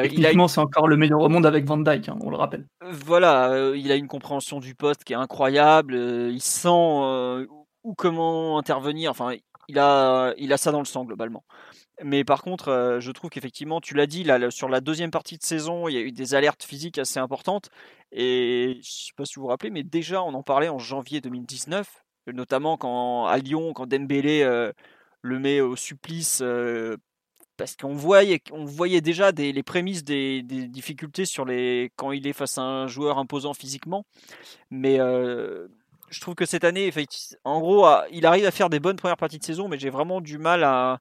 c'est 0.49 0.59
encore 0.59 0.87
le 0.87 0.97
meilleur 0.97 1.21
au 1.21 1.29
monde 1.29 1.45
avec 1.45 1.67
Van 1.67 1.77
Dyke, 1.77 2.09
hein, 2.09 2.17
on 2.23 2.31
le 2.31 2.37
rappelle. 2.37 2.67
Voilà, 2.81 3.73
il 3.75 3.91
a 3.91 3.97
une 3.97 4.07
compréhension 4.07 4.61
du 4.61 4.75
poste 4.75 5.05
qui 5.05 5.13
est 5.13 5.17
incroyable. 5.17 5.95
il 5.95 6.41
sent 6.41 6.69
où 7.87 7.95
comment 7.95 8.59
intervenir. 8.59 9.11
Enfin, 9.11 9.35
il 9.69 9.79
a, 9.79 10.35
il 10.39 10.53
a 10.53 10.57
ça 10.57 10.73
dans 10.73 10.79
le 10.79 10.85
sang 10.85 11.05
globalement. 11.05 11.45
Mais 12.03 12.25
par 12.25 12.43
contre, 12.43 12.69
euh, 12.69 13.01
je 13.01 13.11
trouve 13.11 13.31
qu'effectivement, 13.31 13.81
tu 13.81 13.95
l'as 13.95 14.07
dit, 14.07 14.23
là, 14.23 14.51
sur 14.51 14.69
la 14.69 14.81
deuxième 14.81 15.11
partie 15.11 15.39
de 15.39 15.43
saison, 15.43 15.89
il 15.89 15.95
y 15.95 15.97
a 15.97 16.01
eu 16.01 16.13
des 16.13 16.35
alertes 16.35 16.63
physiques 16.63 16.99
assez 16.99 17.19
importantes. 17.19 17.71
Et 18.13 18.73
je 18.75 18.79
ne 18.79 18.83
sais 18.83 19.13
pas 19.17 19.25
si 19.25 19.37
vous 19.37 19.43
vous 19.43 19.49
rappelez, 19.49 19.71
mais 19.71 19.83
déjà, 19.83 20.23
on 20.23 20.35
en 20.35 20.43
parlait 20.43 20.69
en 20.69 20.79
janvier 20.79 21.21
2019, 21.21 22.05
notamment 22.35 22.77
quand 22.77 23.27
à 23.27 23.39
Lyon, 23.39 23.73
quand 23.73 23.87
Dembélé 23.87 24.43
euh, 24.43 24.73
le 25.23 25.39
met 25.39 25.61
au 25.61 25.75
supplice. 25.77 26.41
Euh, 26.43 26.97
parce 27.57 27.75
qu'on 27.75 27.95
voyait, 27.95 28.43
on 28.53 28.67
voyait 28.67 29.01
déjà 29.01 29.33
des, 29.33 29.51
les 29.53 29.63
prémices 29.63 30.05
des, 30.05 30.43
difficultés 30.43 31.25
sur 31.25 31.47
les, 31.47 31.91
quand 31.97 32.13
il 32.13 32.27
est 32.27 32.35
face 32.35 32.59
à 32.59 32.63
un 32.63 32.87
joueur 32.87 33.17
imposant 33.19 33.55
physiquement. 33.55 34.05
Mais 34.71 34.99
je 36.11 36.21
trouve 36.21 36.35
que 36.35 36.47
cette 36.47 36.65
année, 36.65 36.93
en 37.45 37.61
gros, 37.61 37.87
il 38.13 38.27
arrive 38.27 38.47
à 38.47 38.51
faire 38.51 38.71
des 38.71 38.81
bonnes 38.81 38.97
premières 38.97 39.17
parties 39.17 39.39
de 39.39 39.45
saison, 39.45 39.69
mais 39.69 39.79
j'ai 39.79 39.91
vraiment 39.91 40.21
du 40.21 40.39
mal 40.39 40.65
à, 40.65 41.01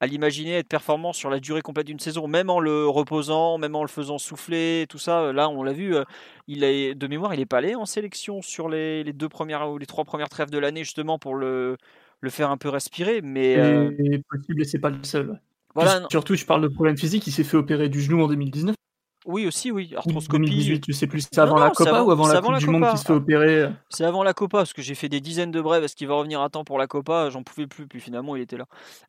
à 0.00 0.06
l'imaginer 0.06 0.58
être 0.58 0.68
performant 0.68 1.12
sur 1.12 1.30
la 1.30 1.40
durée 1.40 1.62
complète 1.62 1.86
d'une 1.86 1.98
saison, 1.98 2.28
même 2.28 2.50
en 2.50 2.60
le 2.60 2.86
reposant, 2.86 3.58
même 3.58 3.74
en 3.74 3.82
le 3.82 3.88
faisant 3.88 4.18
souffler, 4.18 4.86
tout 4.88 4.98
ça. 4.98 5.32
Là, 5.32 5.48
on 5.48 5.62
l'a 5.62 5.72
vu, 5.72 5.96
euh, 5.96 6.04
il 6.46 6.64
est 6.64 6.94
de 6.94 7.06
mémoire, 7.06 7.34
il 7.34 7.40
est 7.40 7.46
pas 7.46 7.58
allé 7.58 7.74
en 7.74 7.86
sélection 7.86 8.42
sur 8.42 8.68
les, 8.68 9.04
deux 9.12 9.28
premières 9.28 9.70
ou 9.70 9.78
les 9.78 9.86
trois 9.86 10.04
premières 10.04 10.28
trêves 10.28 10.50
de 10.50 10.58
l'année 10.58 10.84
justement 10.84 11.18
pour 11.18 11.34
le, 11.34 11.76
le 12.20 12.30
faire 12.30 12.50
un 12.50 12.56
peu 12.56 12.68
respirer. 12.68 13.22
Mais 13.22 13.56
euh... 13.58 13.90
possible, 14.28 14.62
et 14.62 14.64
c'est 14.64 14.78
pas 14.78 14.90
le 14.90 15.02
seul. 15.02 15.40
Voilà, 15.74 16.06
Surtout, 16.10 16.36
je 16.36 16.44
parle 16.44 16.62
de 16.62 16.68
problème 16.68 16.96
physique. 16.96 17.26
Il 17.26 17.32
s'est 17.32 17.42
fait 17.42 17.56
opérer 17.56 17.88
du 17.88 18.00
genou 18.00 18.22
en 18.22 18.28
2019. 18.28 18.76
Oui, 19.24 19.46
aussi, 19.46 19.70
oui. 19.70 19.92
Arthroscopie. 19.96 20.44
2018, 20.44 20.80
tu 20.80 20.92
sais 20.92 21.06
plus, 21.06 21.22
c'est 21.22 21.38
avant 21.38 21.58
la 21.58 21.70
Copa 21.70 22.02
ou 22.02 22.10
avant 22.10 22.26
la 22.26 22.40
Coupe 22.40 22.58
du 22.58 22.66
Monde 22.66 22.90
qui 22.90 22.98
se 22.98 23.04
fait 23.04 23.12
opérer 23.12 23.62
euh 23.62 23.70
C'est 23.88 24.04
avant 24.04 24.22
la 24.22 24.34
Copa, 24.34 24.58
parce 24.58 24.72
que 24.72 24.82
j'ai 24.82 24.94
fait 24.94 25.08
des 25.08 25.20
dizaines 25.20 25.50
de 25.50 25.60
brèves. 25.60 25.82
Est-ce 25.82 25.96
qu'il 25.96 26.08
va 26.08 26.14
revenir 26.14 26.42
à 26.42 26.50
temps 26.50 26.64
pour 26.64 26.78
la 26.78 26.86
Copa? 26.86 27.30
J'en 27.30 27.42
pouvais 27.42 27.66
plus, 27.66 27.86
puis 27.86 28.00
finalement, 28.00 28.36
il 28.36 28.42
était 28.42 28.58
là. 28.58 28.66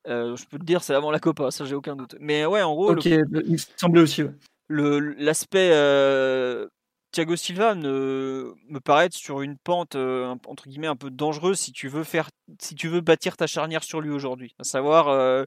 Euh, 0.08 0.36
je 0.38 0.46
peux 0.46 0.58
te 0.58 0.64
dire, 0.64 0.84
c'est 0.84 0.94
avant 0.94 1.12
la 1.12 1.20
Copa, 1.20 1.52
ça, 1.52 1.66
j'ai 1.66 1.76
aucun 1.76 1.96
doute. 1.96 2.16
Mais 2.20 2.46
ouais, 2.46 2.62
en 2.62 2.74
gros. 2.74 2.92
Ok, 2.92 3.08
bah, 3.30 3.42
il 3.46 3.54
me 3.54 3.58
semblait 3.76 4.02
aussi, 4.02 4.24
L'aspect. 4.70 5.72
Euh, 5.74 6.68
Thiago 7.12 7.38
Silva 7.38 7.76
ne, 7.76 8.54
me 8.68 8.80
paraît 8.80 9.06
être 9.06 9.14
sur 9.14 9.40
une 9.40 9.58
pente 9.58 9.96
entre 9.96 10.68
guillemets 10.68 10.88
un 10.88 10.98
peu 10.98 11.10
dangereuse 11.10 11.58
si 11.58 11.72
tu 11.72 11.88
veux 11.88 12.04
faire 12.04 12.30
si 12.60 12.76
tu 12.76 12.90
veux 12.90 13.00
bâtir 13.00 13.38
ta 13.38 13.48
charnière 13.48 13.86
sur 13.86 14.02
lui 14.02 14.10
aujourd'hui. 14.10 14.54
À 14.60 14.66
savoir, 14.66 15.46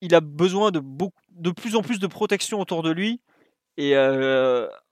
il 0.00 0.12
a 0.16 0.20
besoin 0.20 0.72
de, 0.72 0.80
beaucoup, 0.80 1.22
de 1.30 1.52
plus 1.52 1.76
en 1.76 1.82
plus 1.82 2.00
de 2.00 2.08
protection 2.08 2.60
autour 2.60 2.82
de 2.82 2.90
lui 2.90 3.20
et 3.76 3.96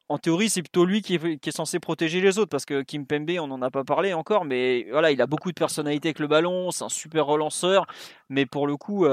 en 0.09 0.19
théorie, 0.19 0.51
c'est 0.51 0.63
plutôt 0.63 0.85
lui 0.85 1.03
qui 1.03 1.15
est, 1.15 1.51
censé 1.53 1.79
protéger 1.79 2.21
les 2.21 2.39
autres 2.39 2.51
parce 2.51 2.65
que 2.65 2.83
Kim 2.83 3.07
Pembe, 3.07 3.31
on 3.41 3.47
n'en 3.47 3.63
a 3.63 3.71
pas 3.71 3.85
parlé 3.85 4.13
encore, 4.13 4.45
mais 4.45 4.87
voilà, 4.91 5.13
il 5.13 5.23
a 5.23 5.27
beaucoup 5.27 5.51
de 5.51 5.55
personnalité 5.55 6.09
avec 6.09 6.19
le 6.19 6.27
ballon, 6.27 6.73
c'est 6.73 6.83
un 6.83 6.89
super 6.89 7.27
relanceur, 7.27 7.87
mais 8.29 8.45
pour 8.45 8.67
le 8.67 8.77
coup, 8.77 9.05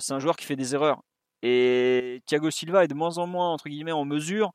c'est 0.00 0.12
un 0.12 0.18
joueur 0.18 0.36
qui 0.36 0.44
fait 0.44 0.56
des 0.56 0.74
erreurs. 0.74 1.02
Et 1.42 2.22
Thiago 2.26 2.50
Silva 2.50 2.84
est 2.84 2.88
de 2.88 2.94
moins 2.94 3.18
en 3.18 3.26
moins, 3.26 3.56
en 3.56 4.04
mesure 4.04 4.52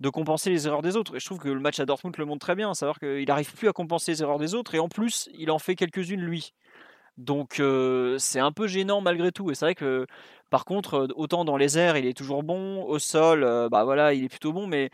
de 0.00 0.08
compenser 0.10 0.50
les 0.50 0.66
erreurs 0.66 0.82
des 0.82 0.96
autres. 0.96 1.16
Et 1.16 1.20
je 1.20 1.24
trouve 1.24 1.38
que 1.38 1.48
le 1.48 1.60
match 1.60 1.80
à 1.80 1.86
Dortmund 1.86 2.16
le 2.18 2.24
montre 2.24 2.44
très 2.46 2.54
bien, 2.54 2.74
savoir 2.74 2.98
qu'il 2.98 3.26
n'arrive 3.26 3.52
plus 3.54 3.68
à 3.68 3.72
compenser 3.72 4.12
les 4.12 4.22
erreurs 4.22 4.38
des 4.38 4.54
autres, 4.54 4.74
et 4.74 4.78
en 4.78 4.88
plus, 4.88 5.28
il 5.34 5.50
en 5.50 5.58
fait 5.58 5.74
quelques-unes 5.74 6.20
lui. 6.20 6.52
Donc 7.18 7.60
c'est 8.18 8.40
un 8.40 8.52
peu 8.52 8.66
gênant 8.66 9.02
malgré 9.02 9.30
tout. 9.32 9.50
Et 9.50 9.54
c'est 9.54 9.66
vrai 9.66 9.74
que 9.74 10.06
par 10.48 10.64
contre, 10.64 11.08
autant 11.16 11.44
dans 11.44 11.58
les 11.58 11.76
airs, 11.76 11.98
il 11.98 12.06
est 12.06 12.16
toujours 12.16 12.42
bon, 12.42 12.82
au 12.84 12.98
sol, 12.98 13.68
bah 13.70 13.84
voilà, 13.84 14.14
il 14.14 14.24
est 14.24 14.28
plutôt 14.30 14.52
bon, 14.54 14.66
mais 14.66 14.88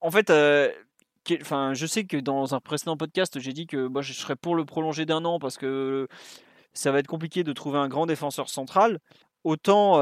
en 0.00 0.10
fait, 0.10 0.28
je 0.30 1.86
sais 1.86 2.04
que 2.04 2.18
dans 2.18 2.54
un 2.54 2.60
précédent 2.60 2.96
podcast, 2.98 3.40
j'ai 3.40 3.52
dit 3.52 3.66
que 3.66 3.86
moi 3.86 4.02
je 4.02 4.12
serais 4.12 4.36
pour 4.36 4.54
le 4.54 4.66
prolonger 4.66 5.06
d'un 5.06 5.24
an 5.24 5.38
parce 5.38 5.56
que 5.56 6.08
ça 6.74 6.92
va 6.92 6.98
être 6.98 7.06
compliqué 7.06 7.42
de 7.44 7.52
trouver 7.54 7.78
un 7.78 7.88
grand 7.88 8.06
défenseur 8.06 8.48
central. 8.50 8.98
Autant 9.44 10.00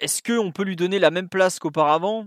est-ce 0.00 0.22
qu'on 0.22 0.50
peut 0.50 0.64
lui 0.64 0.76
donner 0.76 0.98
la 0.98 1.10
même 1.10 1.28
place 1.28 1.58
qu'auparavant? 1.58 2.26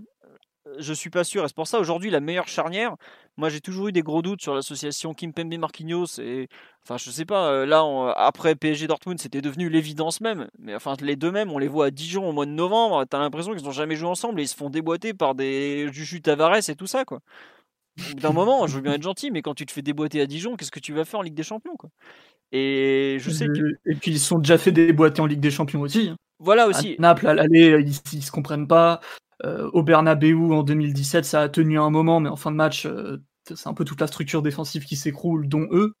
Je 0.78 0.92
suis 0.92 1.10
pas 1.10 1.24
sûr. 1.24 1.44
Et 1.44 1.48
c'est 1.48 1.54
pour 1.54 1.66
ça 1.66 1.78
aujourd'hui 1.78 2.10
la 2.10 2.20
meilleure 2.20 2.48
charnière. 2.48 2.96
Moi, 3.36 3.48
j'ai 3.48 3.60
toujours 3.60 3.88
eu 3.88 3.92
des 3.92 4.02
gros 4.02 4.22
doutes 4.22 4.42
sur 4.42 4.54
l'association 4.54 5.14
Kimpembe 5.14 5.54
Marquinhos. 5.58 6.20
Et 6.20 6.48
enfin, 6.82 6.96
je 6.96 7.10
sais 7.10 7.24
pas. 7.24 7.50
Euh, 7.50 7.66
là, 7.66 7.82
après 8.16 8.54
PSG 8.54 8.86
Dortmund, 8.86 9.18
c'était 9.18 9.40
devenu 9.40 9.68
l'évidence 9.68 10.20
même. 10.20 10.48
Mais 10.58 10.74
enfin, 10.74 10.94
les 11.00 11.16
deux 11.16 11.30
mêmes, 11.30 11.50
on 11.52 11.58
les 11.58 11.68
voit 11.68 11.86
à 11.86 11.90
Dijon 11.90 12.28
au 12.28 12.32
mois 12.32 12.46
de 12.46 12.50
novembre. 12.50 13.04
T'as 13.04 13.18
l'impression 13.18 13.54
qu'ils 13.54 13.64
n'ont 13.64 13.70
jamais 13.70 13.96
joué 13.96 14.08
ensemble 14.08 14.40
et 14.40 14.44
ils 14.44 14.48
se 14.48 14.56
font 14.56 14.70
déboîter 14.70 15.14
par 15.14 15.34
des 15.34 15.88
Juju 15.92 16.20
Tavares 16.20 16.68
et 16.68 16.74
tout 16.74 16.86
ça, 16.86 17.04
quoi. 17.04 17.20
D'un 18.16 18.32
moment, 18.32 18.66
je 18.66 18.76
veux 18.76 18.80
bien 18.80 18.92
être 18.92 19.02
gentil, 19.02 19.30
mais 19.30 19.42
quand 19.42 19.54
tu 19.54 19.66
te 19.66 19.72
fais 19.72 19.82
déboîter 19.82 20.20
à 20.20 20.26
Dijon, 20.26 20.56
qu'est-ce 20.56 20.70
que 20.70 20.78
tu 20.78 20.92
vas 20.92 21.04
faire 21.04 21.20
en 21.20 21.22
Ligue 21.22 21.34
des 21.34 21.42
Champions, 21.42 21.76
quoi? 21.76 21.90
Et 22.52 23.18
je 23.20 23.30
sais 23.30 23.46
que... 23.46 23.76
Et 23.84 23.94
puis 23.94 24.12
ils 24.12 24.20
sont 24.20 24.38
déjà 24.38 24.56
fait 24.56 24.72
déboîter 24.72 25.20
en 25.20 25.26
Ligue 25.26 25.40
des 25.40 25.50
Champions 25.50 25.80
aussi. 25.80 26.10
Hein. 26.10 26.16
Voilà 26.38 26.68
aussi. 26.68 26.96
Naples, 26.98 27.26
à 27.26 27.34
l'aller, 27.34 27.76
ils, 27.80 28.18
ils, 28.18 28.22
se 28.22 28.30
comprennent 28.30 28.68
pas. 28.68 29.00
Euh, 29.44 29.70
au 29.72 29.82
Bernabeu 29.82 30.34
en 30.52 30.62
2017, 30.62 31.24
ça 31.24 31.42
a 31.42 31.48
tenu 31.48 31.78
un 31.78 31.90
moment, 31.90 32.20
mais 32.20 32.28
en 32.28 32.36
fin 32.36 32.50
de 32.50 32.56
match, 32.56 32.86
euh, 32.86 33.18
c'est 33.44 33.68
un 33.68 33.74
peu 33.74 33.84
toute 33.84 34.00
la 34.00 34.06
structure 34.06 34.42
défensive 34.42 34.84
qui 34.84 34.96
s'écroule, 34.96 35.48
dont 35.48 35.68
eux. 35.70 35.94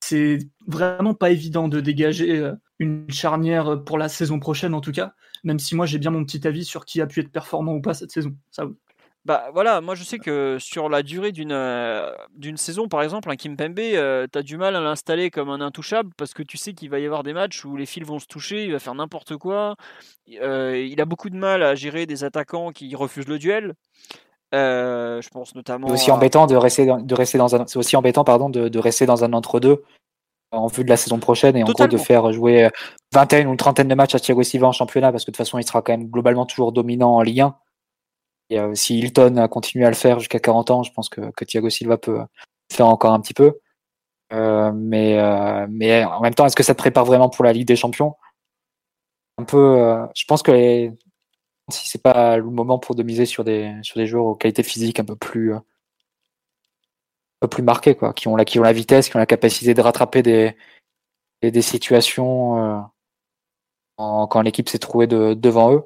C'est 0.00 0.38
vraiment 0.66 1.14
pas 1.14 1.30
évident 1.30 1.68
de 1.68 1.80
dégager 1.80 2.38
euh, 2.38 2.54
une 2.78 3.10
charnière 3.10 3.84
pour 3.84 3.98
la 3.98 4.08
saison 4.08 4.40
prochaine, 4.40 4.74
en 4.74 4.80
tout 4.80 4.92
cas, 4.92 5.14
même 5.44 5.58
si 5.58 5.76
moi 5.76 5.86
j'ai 5.86 5.98
bien 5.98 6.10
mon 6.10 6.24
petit 6.24 6.46
avis 6.46 6.64
sur 6.64 6.84
qui 6.84 7.00
a 7.00 7.06
pu 7.06 7.20
être 7.20 7.30
performant 7.30 7.74
ou 7.74 7.80
pas 7.80 7.94
cette 7.94 8.10
saison. 8.10 8.34
Ça, 8.50 8.66
Bah 9.26 9.50
voilà, 9.52 9.82
moi 9.82 9.94
je 9.94 10.02
sais 10.02 10.18
que 10.18 10.56
sur 10.58 10.88
la 10.88 11.02
durée 11.02 11.30
d'une 11.30 11.52
euh, 11.52 12.10
d'une 12.34 12.56
saison, 12.56 12.88
par 12.88 13.02
exemple, 13.02 13.30
un 13.30 13.36
Kimpembe, 13.36 13.78
euh, 13.78 14.26
tu 14.32 14.38
as 14.38 14.42
du 14.42 14.56
mal 14.56 14.74
à 14.74 14.80
l'installer 14.80 15.30
comme 15.30 15.50
un 15.50 15.60
intouchable 15.60 16.10
parce 16.16 16.32
que 16.32 16.42
tu 16.42 16.56
sais 16.56 16.72
qu'il 16.72 16.88
va 16.88 17.00
y 17.00 17.04
avoir 17.04 17.22
des 17.22 17.34
matchs 17.34 17.66
où 17.66 17.76
les 17.76 17.84
fils 17.84 18.04
vont 18.04 18.18
se 18.18 18.26
toucher, 18.26 18.64
il 18.64 18.72
va 18.72 18.78
faire 18.78 18.94
n'importe 18.94 19.36
quoi. 19.36 19.76
Euh, 20.40 20.86
il 20.90 20.98
a 21.02 21.04
beaucoup 21.04 21.28
de 21.28 21.36
mal 21.36 21.62
à 21.62 21.74
gérer 21.74 22.06
des 22.06 22.24
attaquants 22.24 22.70
qui 22.70 22.94
refusent 22.94 23.28
le 23.28 23.38
duel. 23.38 23.74
je 24.52 25.28
pense 25.28 25.54
notamment. 25.54 25.88
C'est 25.88 25.94
aussi 25.94 26.10
embêtant 26.10 26.46
de 26.46 26.56
rester 26.56 26.86
dans, 26.86 26.98
de 26.98 27.14
rester 27.14 27.36
dans 27.36 27.54
un. 27.54 27.66
C'est 27.66 27.78
aussi 27.78 27.96
embêtant, 27.96 28.24
pardon, 28.24 28.48
de, 28.48 28.68
de 28.68 28.78
rester 28.78 29.04
dans 29.04 29.22
un 29.22 29.34
entre-deux 29.34 29.84
en 30.50 30.68
vue 30.68 30.82
de 30.82 30.88
la 30.88 30.96
saison 30.96 31.18
prochaine 31.18 31.56
et 31.58 31.62
en 31.62 31.66
gros 31.66 31.86
de 31.86 31.96
faire 31.98 32.32
jouer 32.32 32.70
vingtaine 33.12 33.46
ou 33.48 33.50
une 33.50 33.58
trentaine 33.58 33.86
de 33.86 33.94
matchs 33.94 34.14
à 34.14 34.18
Thiago 34.18 34.42
Silva 34.42 34.68
en 34.68 34.72
championnat 34.72 35.12
parce 35.12 35.24
que 35.24 35.30
de 35.30 35.36
toute 35.36 35.44
façon 35.44 35.58
il 35.58 35.66
sera 35.66 35.82
quand 35.82 35.92
même 35.92 36.08
globalement 36.08 36.46
toujours 36.46 36.72
dominant 36.72 37.16
en 37.16 37.20
Ligue 37.20 37.42
1 37.42 37.54
et 38.50 38.58
euh, 38.58 38.74
si 38.74 38.98
Hilton 38.98 39.36
a 39.36 39.48
continué 39.48 39.86
à 39.86 39.90
le 39.90 39.94
faire 39.96 40.18
jusqu'à 40.18 40.40
40 40.40 40.70
ans, 40.70 40.82
je 40.82 40.92
pense 40.92 41.08
que, 41.08 41.30
que 41.30 41.44
Thiago 41.44 41.70
Silva 41.70 41.96
peut 41.98 42.20
faire 42.70 42.86
encore 42.86 43.12
un 43.12 43.20
petit 43.20 43.34
peu. 43.34 43.60
Euh, 44.32 44.72
mais, 44.74 45.18
euh, 45.18 45.66
mais 45.70 46.04
en 46.04 46.20
même 46.20 46.34
temps, 46.34 46.46
est-ce 46.46 46.56
que 46.56 46.62
ça 46.62 46.74
te 46.74 46.78
prépare 46.78 47.04
vraiment 47.04 47.30
pour 47.30 47.44
la 47.44 47.52
Ligue 47.52 47.66
des 47.66 47.76
Champions? 47.76 48.16
Un 49.38 49.44
peu. 49.44 50.06
je 50.14 50.24
pense 50.26 50.42
que 50.42 50.52
les, 50.52 50.92
si 51.70 51.88
c'est 51.88 52.02
pas 52.02 52.36
le 52.36 52.44
moment 52.44 52.78
pour 52.78 52.94
de 52.94 53.02
miser 53.02 53.24
sur 53.26 53.44
des 53.44 53.74
sur 53.82 53.96
des 53.96 54.06
joueurs 54.06 54.26
aux 54.26 54.36
qualités 54.36 54.62
physiques 54.62 55.00
un 55.00 55.04
peu 55.04 55.16
plus 55.16 55.54
un 55.54 55.62
peu 57.40 57.48
plus 57.48 57.62
marquées, 57.62 57.94
quoi, 57.96 58.12
qui 58.12 58.28
ont 58.28 58.36
la 58.36 58.44
qui 58.44 58.58
ont 58.60 58.62
la 58.62 58.72
vitesse, 58.72 59.08
qui 59.08 59.16
ont 59.16 59.20
la 59.20 59.26
capacité 59.26 59.74
de 59.74 59.80
rattraper 59.80 60.22
des 60.22 60.56
des, 61.42 61.62
situations 61.62 62.84
quand 63.96 64.42
l'équipe 64.42 64.68
s'est 64.68 64.78
trouvée 64.78 65.06
de, 65.06 65.34
devant 65.34 65.72
eux. 65.74 65.84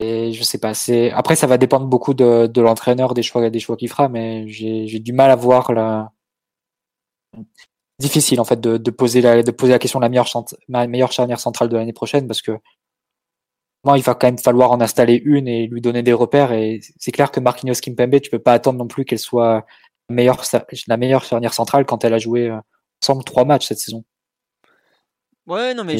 Et 0.00 0.32
je 0.32 0.42
sais 0.42 0.58
pas, 0.58 0.72
c'est 0.74 1.10
après 1.12 1.36
ça 1.36 1.46
va 1.46 1.58
dépendre 1.58 1.86
beaucoup 1.86 2.14
de, 2.14 2.46
de 2.46 2.60
l'entraîneur, 2.62 3.12
des 3.14 3.22
choix, 3.22 3.50
des 3.50 3.60
choix 3.60 3.76
qu'il 3.76 3.88
fera, 3.90 4.08
mais 4.08 4.48
j'ai 4.48 4.98
du 4.98 5.12
mal 5.12 5.30
à 5.30 5.36
voir 5.36 5.72
la 5.72 6.10
difficile 7.98 8.40
en 8.40 8.44
fait 8.44 8.60
de, 8.60 8.78
de, 8.78 8.90
poser 8.90 9.20
la 9.20 9.42
de 9.42 9.50
poser 9.50 9.72
la 9.72 9.78
question 9.78 10.00
de 10.00 10.04
la 10.04 10.08
meilleure 10.08 10.26
meilleure 10.68 11.12
charnière 11.12 11.38
centrale 11.38 11.68
de 11.68 11.76
l'année 11.76 11.92
prochaine 11.92 12.26
parce 12.26 12.42
que 12.42 12.52
moi 13.84 13.98
il 13.98 14.02
va 14.02 14.14
quand 14.14 14.26
même 14.26 14.38
falloir 14.38 14.70
en 14.72 14.80
installer 14.80 15.20
une 15.24 15.46
et 15.46 15.66
lui 15.66 15.80
donner 15.82 16.02
des 16.02 16.14
repères 16.14 16.52
et 16.52 16.80
c'est 16.98 17.12
clair 17.12 17.30
que 17.30 17.40
Marquinhos 17.40 17.80
Kimpembe 17.82 18.20
tu 18.20 18.30
peux 18.30 18.38
pas 18.38 18.54
attendre 18.54 18.78
non 18.78 18.88
plus 18.88 19.04
qu'elle 19.04 19.18
soit 19.18 19.66
la 20.08 20.14
meilleure 20.14 20.42
la 20.88 20.96
meilleure 20.96 21.24
charnière 21.24 21.54
centrale 21.54 21.84
quand 21.84 22.04
elle 22.04 22.14
a 22.14 22.18
joué 22.18 22.48
euh, 22.48 22.58
ensemble 23.02 23.24
trois 23.24 23.44
matchs 23.44 23.66
cette 23.68 23.78
saison. 23.78 24.04
Ouais, 25.50 25.74
non, 25.74 25.82
mais 25.82 25.96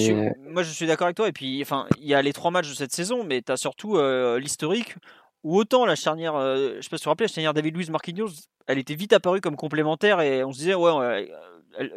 moi 0.48 0.62
je 0.62 0.70
suis 0.70 0.86
d'accord 0.86 1.06
avec 1.06 1.16
toi. 1.16 1.26
Et 1.26 1.32
puis, 1.32 1.60
enfin, 1.60 1.88
il 1.98 2.06
y 2.06 2.14
a 2.14 2.22
les 2.22 2.32
trois 2.32 2.52
matchs 2.52 2.70
de 2.70 2.74
cette 2.74 2.92
saison, 2.92 3.24
mais 3.24 3.42
tu 3.42 3.50
as 3.50 3.56
surtout 3.56 3.96
euh, 3.96 4.38
l'historique 4.38 4.94
où 5.42 5.56
autant 5.58 5.86
la 5.86 5.96
charnière, 5.96 6.36
euh, 6.36 6.76
je 6.76 6.82
sais 6.82 6.88
pas 6.88 6.96
si 6.96 7.00
tu 7.00 7.04
te 7.04 7.08
rappelles, 7.08 7.26
la 7.26 7.32
charnière 7.32 7.54
David 7.54 7.74
Luiz 7.74 7.90
Marquinhos, 7.90 8.28
elle 8.68 8.78
était 8.78 8.94
vite 8.94 9.12
apparue 9.12 9.40
comme 9.40 9.56
complémentaire 9.56 10.20
et 10.20 10.44
on 10.44 10.52
se 10.52 10.58
disait, 10.58 10.74
ouais, 10.74 11.32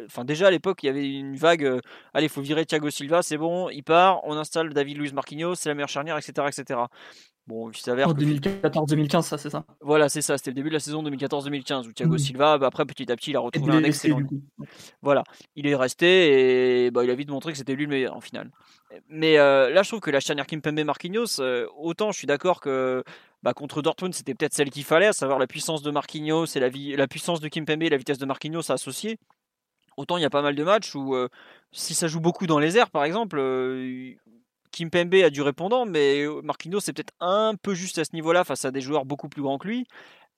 enfin, 0.06 0.24
déjà 0.24 0.48
à 0.48 0.50
l'époque, 0.50 0.82
il 0.82 0.86
y 0.86 0.88
avait 0.88 1.08
une 1.08 1.36
vague, 1.36 1.64
euh, 1.64 1.80
allez, 2.12 2.26
il 2.26 2.30
faut 2.30 2.40
virer 2.40 2.66
Thiago 2.66 2.90
Silva, 2.90 3.22
c'est 3.22 3.36
bon, 3.36 3.68
il 3.68 3.82
part, 3.84 4.20
on 4.24 4.36
installe 4.36 4.72
David 4.74 4.98
Luiz 4.98 5.12
Marquinhos, 5.12 5.54
c'est 5.54 5.68
la 5.68 5.76
meilleure 5.76 5.88
charnière, 5.88 6.18
etc. 6.18 6.48
etc. 6.48 6.80
Bon, 7.46 7.70
il 7.70 7.76
s'avère. 7.76 8.08
En 8.08 8.14
2014-2015, 8.14 9.22
ça, 9.22 9.36
c'est 9.36 9.50
ça. 9.50 9.66
Voilà, 9.82 10.08
c'est 10.08 10.22
ça. 10.22 10.38
C'était 10.38 10.50
le 10.50 10.54
début 10.54 10.70
de 10.70 10.74
la 10.74 10.80
saison 10.80 11.02
2014-2015 11.02 11.86
où 11.86 11.92
Thiago 11.92 12.16
Silva, 12.16 12.56
bah, 12.56 12.68
après, 12.68 12.86
petit 12.86 13.10
à 13.12 13.16
petit, 13.16 13.30
il 13.30 13.36
a 13.36 13.40
retrouvé 13.40 13.72
un 13.72 13.84
excellent. 13.84 14.20
Voilà, 15.02 15.24
il 15.54 15.66
est 15.66 15.74
resté 15.74 16.86
et 16.86 16.90
bah, 16.90 17.04
il 17.04 17.10
a 17.10 17.14
vite 17.14 17.28
montré 17.28 17.52
que 17.52 17.58
c'était 17.58 17.74
lui 17.74 17.84
le 17.84 17.90
meilleur 17.90 18.16
en 18.16 18.20
finale. 18.20 18.50
Mais 19.08 19.38
euh, 19.38 19.70
là, 19.70 19.82
je 19.82 19.90
trouve 19.90 20.00
que 20.00 20.10
la 20.10 20.20
charnière 20.20 20.46
Kimpembe 20.46 20.80
Marquinhos, 20.84 21.40
euh, 21.40 21.66
autant 21.76 22.12
je 22.12 22.18
suis 22.18 22.26
d'accord 22.26 22.60
que 22.60 23.04
bah, 23.42 23.52
contre 23.52 23.82
Dortmund, 23.82 24.14
c'était 24.14 24.34
peut-être 24.34 24.54
celle 24.54 24.70
qu'il 24.70 24.84
fallait, 24.84 25.08
à 25.08 25.12
savoir 25.12 25.38
la 25.38 25.46
puissance 25.46 25.82
de 25.82 25.90
Marquinhos 25.90 26.46
et 26.46 26.60
la, 26.60 26.70
la 26.96 27.08
puissance 27.08 27.40
de 27.40 27.48
Kimpembe 27.48 27.82
et 27.82 27.90
la 27.90 27.98
vitesse 27.98 28.18
de 28.18 28.26
Marquinhos 28.26 28.72
associées. 28.72 29.18
Autant 29.98 30.16
il 30.16 30.22
y 30.22 30.26
a 30.26 30.30
pas 30.30 30.42
mal 30.42 30.54
de 30.54 30.64
matchs 30.64 30.94
où, 30.94 31.14
euh, 31.14 31.28
si 31.72 31.94
ça 31.94 32.08
joue 32.08 32.20
beaucoup 32.20 32.46
dans 32.46 32.58
les 32.58 32.78
airs, 32.78 32.90
par 32.90 33.04
exemple, 33.04 33.38
Kimpembe 34.74 35.14
a 35.14 35.30
du 35.30 35.42
répondant, 35.42 35.86
mais 35.86 36.24
Marquinhos 36.42 36.80
c'est 36.80 36.92
peut-être 36.92 37.14
un 37.20 37.54
peu 37.60 37.74
juste 37.74 37.98
à 37.98 38.04
ce 38.04 38.12
niveau-là 38.12 38.44
face 38.44 38.64
à 38.64 38.70
des 38.70 38.80
joueurs 38.80 39.04
beaucoup 39.04 39.28
plus 39.28 39.42
grands 39.42 39.58
que 39.58 39.68
lui, 39.68 39.86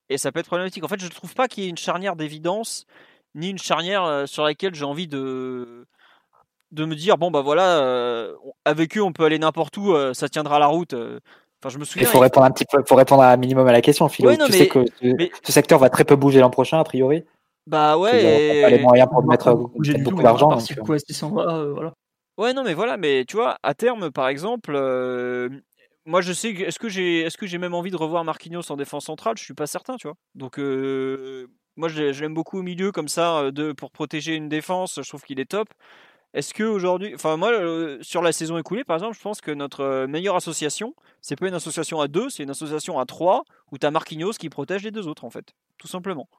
et 0.09 0.17
ça 0.17 0.31
peut 0.31 0.39
être 0.39 0.47
problématique. 0.47 0.83
En 0.83 0.87
fait, 0.87 0.99
je 0.99 1.05
ne 1.05 1.11
trouve 1.11 1.33
pas 1.33 1.47
qu'il 1.47 1.63
y 1.63 1.67
ait 1.67 1.69
une 1.69 1.77
charnière 1.77 2.15
d'évidence, 2.15 2.85
ni 3.35 3.49
une 3.49 3.57
charnière 3.57 4.03
euh, 4.03 4.25
sur 4.25 4.43
laquelle 4.43 4.75
j'ai 4.75 4.85
envie 4.85 5.07
de 5.07 5.85
de 6.71 6.85
me 6.85 6.95
dire 6.95 7.17
bon 7.17 7.31
bah 7.31 7.41
voilà, 7.41 7.79
euh, 7.79 8.33
avec 8.65 8.97
eux 8.97 9.01
on 9.01 9.13
peut 9.13 9.23
aller 9.23 9.39
n'importe 9.39 9.77
où, 9.77 9.93
euh, 9.93 10.13
ça 10.13 10.29
tiendra 10.29 10.59
la 10.59 10.67
route. 10.67 10.93
Enfin, 10.93 11.69
je 11.69 11.79
me 11.79 11.85
souviens. 11.85 12.07
Il 12.07 12.11
faut 12.11 12.19
répondre 12.19 12.45
un 12.45 12.51
petit 12.51 12.65
peu, 12.65 12.83
faut 12.87 12.95
répondre 12.95 13.23
un 13.23 13.37
minimum 13.37 13.67
à 13.67 13.71
la 13.71 13.81
question, 13.81 14.07
Philo. 14.09 14.35
tu 14.35 14.51
sais 14.51 14.67
que 14.67 14.85
ce, 15.43 15.51
secteur 15.51 15.79
va 15.79 15.89
très 15.89 16.03
peu 16.03 16.15
bouger 16.15 16.39
l'an 16.39 16.49
prochain 16.49 16.79
a 16.79 16.83
priori. 16.83 17.23
Bah 17.65 17.97
ouais. 17.97 18.57
Il 18.57 18.61
pas 18.61 18.69
les 18.69 18.79
moyens 18.79 19.09
pour 19.09 19.23
mettre 19.25 19.53
beaucoup 19.53 20.21
d'argent. 20.21 20.57
Ouais, 22.37 22.53
non, 22.53 22.63
mais 22.63 22.75
voilà, 22.75 22.97
mais 22.97 23.25
tu 23.25 23.35
vois, 23.35 23.57
à 23.63 23.73
terme, 23.73 24.11
par 24.11 24.27
exemple, 24.27 24.73
euh, 24.75 25.49
moi 26.05 26.21
je 26.21 26.31
sais, 26.33 26.51
est-ce 26.51 26.77
que 26.77 26.87
j'ai, 26.87 27.27
j'ai 27.41 27.57
même 27.57 27.73
envie 27.73 27.89
de 27.89 27.95
revoir 27.95 28.23
Marquinhos 28.23 28.71
en 28.71 28.75
défense 28.77 29.05
centrale? 29.05 29.35
Je 29.37 29.43
suis 29.43 29.55
pas 29.55 29.65
certain, 29.65 29.95
tu 29.97 30.07
vois. 30.07 30.15
Donc, 30.35 30.59
euh, 30.59 31.47
moi 31.77 31.89
je, 31.89 32.21
l'aime 32.21 32.35
beaucoup 32.35 32.59
au 32.59 32.61
milieu 32.61 32.91
comme 32.91 33.07
ça, 33.07 33.39
euh, 33.39 33.51
de, 33.51 33.71
pour 33.71 33.89
protéger 33.91 34.35
une 34.35 34.49
défense. 34.49 34.99
Je 35.01 35.09
trouve 35.09 35.23
qu'il 35.23 35.39
est 35.39 35.49
top. 35.49 35.69
Est-ce 36.33 36.53
que 36.53 36.63
aujourd'hui, 36.63 37.13
enfin 37.15 37.37
moi, 37.37 37.51
sur 38.01 38.21
la 38.21 38.31
saison 38.31 38.57
écoulée, 38.59 38.83
par 38.83 38.97
exemple, 38.97 39.15
je 39.17 39.21
pense 39.21 39.41
que 39.41 39.51
notre 39.51 40.05
meilleure 40.07 40.35
association, 40.35 40.95
c'est 41.21 41.37
pas 41.37 41.47
une 41.47 41.55
association 41.55 42.01
à 42.01 42.07
deux, 42.07 42.29
c'est 42.29 42.43
une 42.43 42.51
association 42.51 42.99
à 42.99 43.05
trois, 43.05 43.43
où 43.71 43.77
as 43.81 43.91
Marquinhos 43.91 44.33
qui 44.33 44.49
protège 44.49 44.83
les 44.83 44.91
deux 44.91 45.07
autres, 45.07 45.25
en 45.25 45.31
fait, 45.31 45.53
tout 45.79 45.87
simplement. 45.87 46.29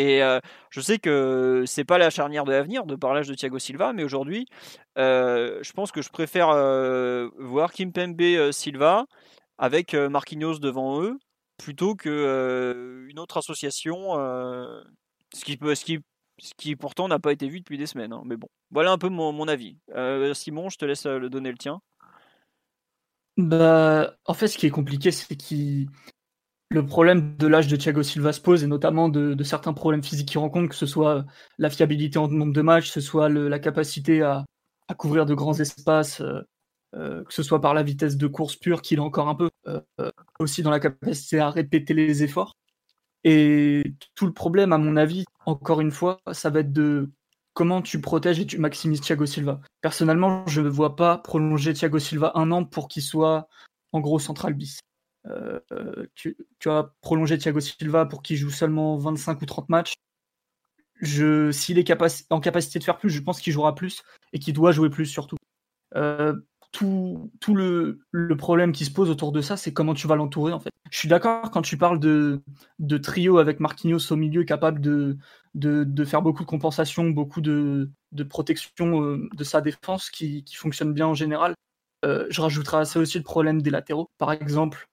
Et 0.00 0.20
je 0.70 0.80
sais 0.80 0.98
que 1.00 1.64
c'est 1.66 1.84
pas 1.84 1.98
la 1.98 2.08
charnière 2.08 2.44
de 2.44 2.52
l'avenir 2.52 2.86
de 2.86 2.94
parlage 2.94 3.26
de 3.26 3.34
Thiago 3.34 3.58
Silva, 3.58 3.92
mais 3.92 4.04
aujourd'hui, 4.04 4.46
je 4.96 5.72
pense 5.72 5.90
que 5.90 6.02
je 6.02 6.08
préfère 6.08 6.48
voir 7.38 7.72
Kimpembe 7.72 8.52
Silva 8.52 9.06
avec 9.58 9.94
Marquinhos 9.94 10.60
devant 10.60 11.02
eux 11.02 11.18
plutôt 11.56 11.96
que 11.96 13.06
une 13.08 13.18
autre 13.18 13.38
association, 13.38 14.12
ce 15.34 15.44
qui 16.56 16.76
pourtant 16.76 17.08
n'a 17.08 17.18
pas 17.18 17.32
été 17.32 17.48
vu 17.48 17.58
depuis 17.58 17.76
des 17.76 17.86
semaines. 17.86 18.12
Hein, 18.12 18.22
mais 18.24 18.36
bon, 18.36 18.48
voilà 18.70 18.92
un 18.92 18.98
peu 18.98 19.08
mon, 19.08 19.32
mon 19.32 19.48
avis. 19.48 19.78
Simon, 20.32 20.68
je 20.68 20.78
te 20.78 20.84
laisse 20.84 21.06
le 21.06 21.28
donner 21.28 21.50
le 21.50 21.58
tien. 21.58 21.80
Bah, 23.36 24.14
en 24.26 24.34
fait, 24.34 24.46
ce 24.46 24.56
qui 24.58 24.66
est 24.66 24.70
compliqué, 24.70 25.10
c'est 25.10 25.34
qu'il 25.34 25.88
le 26.70 26.84
problème 26.84 27.36
de 27.36 27.46
l'âge 27.46 27.68
de 27.68 27.76
Thiago 27.76 28.02
Silva 28.02 28.32
se 28.32 28.40
pose, 28.40 28.62
et 28.62 28.66
notamment 28.66 29.08
de, 29.08 29.42
certains 29.42 29.72
problèmes 29.72 30.02
physiques 30.02 30.28
qu'il 30.28 30.38
rencontre, 30.38 30.68
que 30.68 30.74
ce 30.74 30.86
soit 30.86 31.24
la 31.58 31.70
fiabilité 31.70 32.18
en 32.18 32.28
nombre 32.28 32.52
de 32.52 32.62
matchs, 32.62 32.88
que 32.88 32.92
ce 32.92 33.00
soit 33.00 33.28
la 33.28 33.58
capacité 33.58 34.22
à, 34.22 34.44
couvrir 34.96 35.26
de 35.26 35.34
grands 35.34 35.58
espaces, 35.58 36.20
euh, 36.20 36.40
euh, 36.94 37.24
que 37.24 37.34
ce 37.34 37.42
soit 37.42 37.60
par 37.60 37.74
la 37.74 37.82
vitesse 37.82 38.16
de 38.16 38.26
course 38.26 38.56
pure 38.56 38.80
qu'il 38.80 39.00
a 39.00 39.02
encore 39.02 39.28
un 39.28 39.34
peu, 39.34 39.50
euh, 39.66 39.80
aussi 40.38 40.62
dans 40.62 40.70
la 40.70 40.80
capacité 40.80 41.38
à 41.40 41.50
répéter 41.50 41.94
les 41.94 42.22
efforts. 42.22 42.54
Et 43.24 43.94
tout 44.14 44.26
le 44.26 44.32
problème, 44.32 44.72
à 44.72 44.78
mon 44.78 44.96
avis, 44.96 45.24
encore 45.44 45.80
une 45.80 45.90
fois, 45.90 46.20
ça 46.32 46.50
va 46.50 46.60
être 46.60 46.72
de 46.72 47.10
comment 47.52 47.82
tu 47.82 48.00
protèges 48.00 48.40
et 48.40 48.46
tu 48.46 48.58
maximises 48.58 49.00
Thiago 49.00 49.26
Silva. 49.26 49.60
Personnellement, 49.80 50.46
je 50.46 50.60
ne 50.60 50.68
vois 50.68 50.96
pas 50.96 51.18
prolonger 51.18 51.74
Thiago 51.74 51.98
Silva 51.98 52.32
un 52.34 52.50
an 52.52 52.64
pour 52.64 52.88
qu'il 52.88 53.02
soit 53.02 53.48
en 53.92 54.00
gros 54.00 54.18
central 54.18 54.54
bis. 54.54 54.80
Euh, 55.26 56.06
tu, 56.14 56.36
as 56.66 56.94
prolongé 57.00 57.38
Thiago 57.38 57.60
Silva 57.60 58.06
pour 58.06 58.22
qu'il 58.22 58.36
joue 58.36 58.50
seulement 58.50 58.96
25 58.96 59.42
ou 59.42 59.46
30 59.46 59.68
matchs. 59.68 59.94
S'il 61.02 61.78
est 61.78 61.92
en 62.30 62.40
capacité 62.40 62.78
de 62.78 62.84
faire 62.84 62.98
plus, 62.98 63.10
je 63.10 63.20
pense 63.20 63.40
qu'il 63.40 63.52
jouera 63.52 63.74
plus 63.74 64.02
et 64.32 64.38
qu'il 64.38 64.54
doit 64.54 64.72
jouer 64.72 64.90
plus 64.90 65.06
surtout. 65.06 65.36
Euh, 65.94 66.34
tout, 66.72 67.30
le, 67.48 67.98
problème 68.36 68.72
qui 68.72 68.84
se 68.84 68.90
pose 68.90 69.10
autour 69.10 69.32
de 69.32 69.40
ça, 69.40 69.56
c'est 69.56 69.72
comment 69.72 69.94
tu 69.94 70.06
vas 70.06 70.16
l'entourer 70.16 70.52
en 70.52 70.60
fait. 70.60 70.70
Je 70.90 70.98
suis 70.98 71.08
d'accord 71.08 71.50
quand 71.50 71.62
tu 71.62 71.76
parles 71.76 71.98
de, 71.98 72.40
trio 72.98 73.38
avec 73.38 73.60
Marquinhos 73.60 74.12
au 74.12 74.16
milieu 74.16 74.44
capable 74.44 74.80
de, 74.80 75.16
faire 76.04 76.22
beaucoup 76.22 76.42
de 76.42 76.48
compensation, 76.48 77.10
beaucoup 77.10 77.40
de, 77.40 77.90
protection 78.28 79.02
euh, 79.02 79.28
de 79.34 79.44
sa 79.44 79.60
défense 79.60 80.10
qui, 80.10 80.44
fonctionne 80.54 80.92
bien 80.92 81.06
en 81.06 81.14
général. 81.14 81.54
je 82.04 82.40
rajouterai 82.40 82.78
à 82.78 82.84
ça 82.84 83.00
aussi 83.00 83.18
le 83.18 83.24
problème 83.24 83.62
des 83.62 83.70
latéraux. 83.70 84.10
Par 84.18 84.32
exemple, 84.32 84.88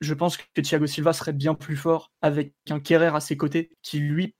je 0.00 0.14
pense 0.14 0.36
que 0.36 0.60
Thiago 0.60 0.86
Silva 0.86 1.12
serait 1.12 1.32
bien 1.32 1.54
plus 1.54 1.76
fort 1.76 2.10
avec 2.22 2.54
un 2.70 2.80
Kerrer 2.80 3.14
à 3.14 3.20
ses 3.20 3.36
côtés, 3.36 3.70
qui 3.82 3.98
lui, 3.98 4.34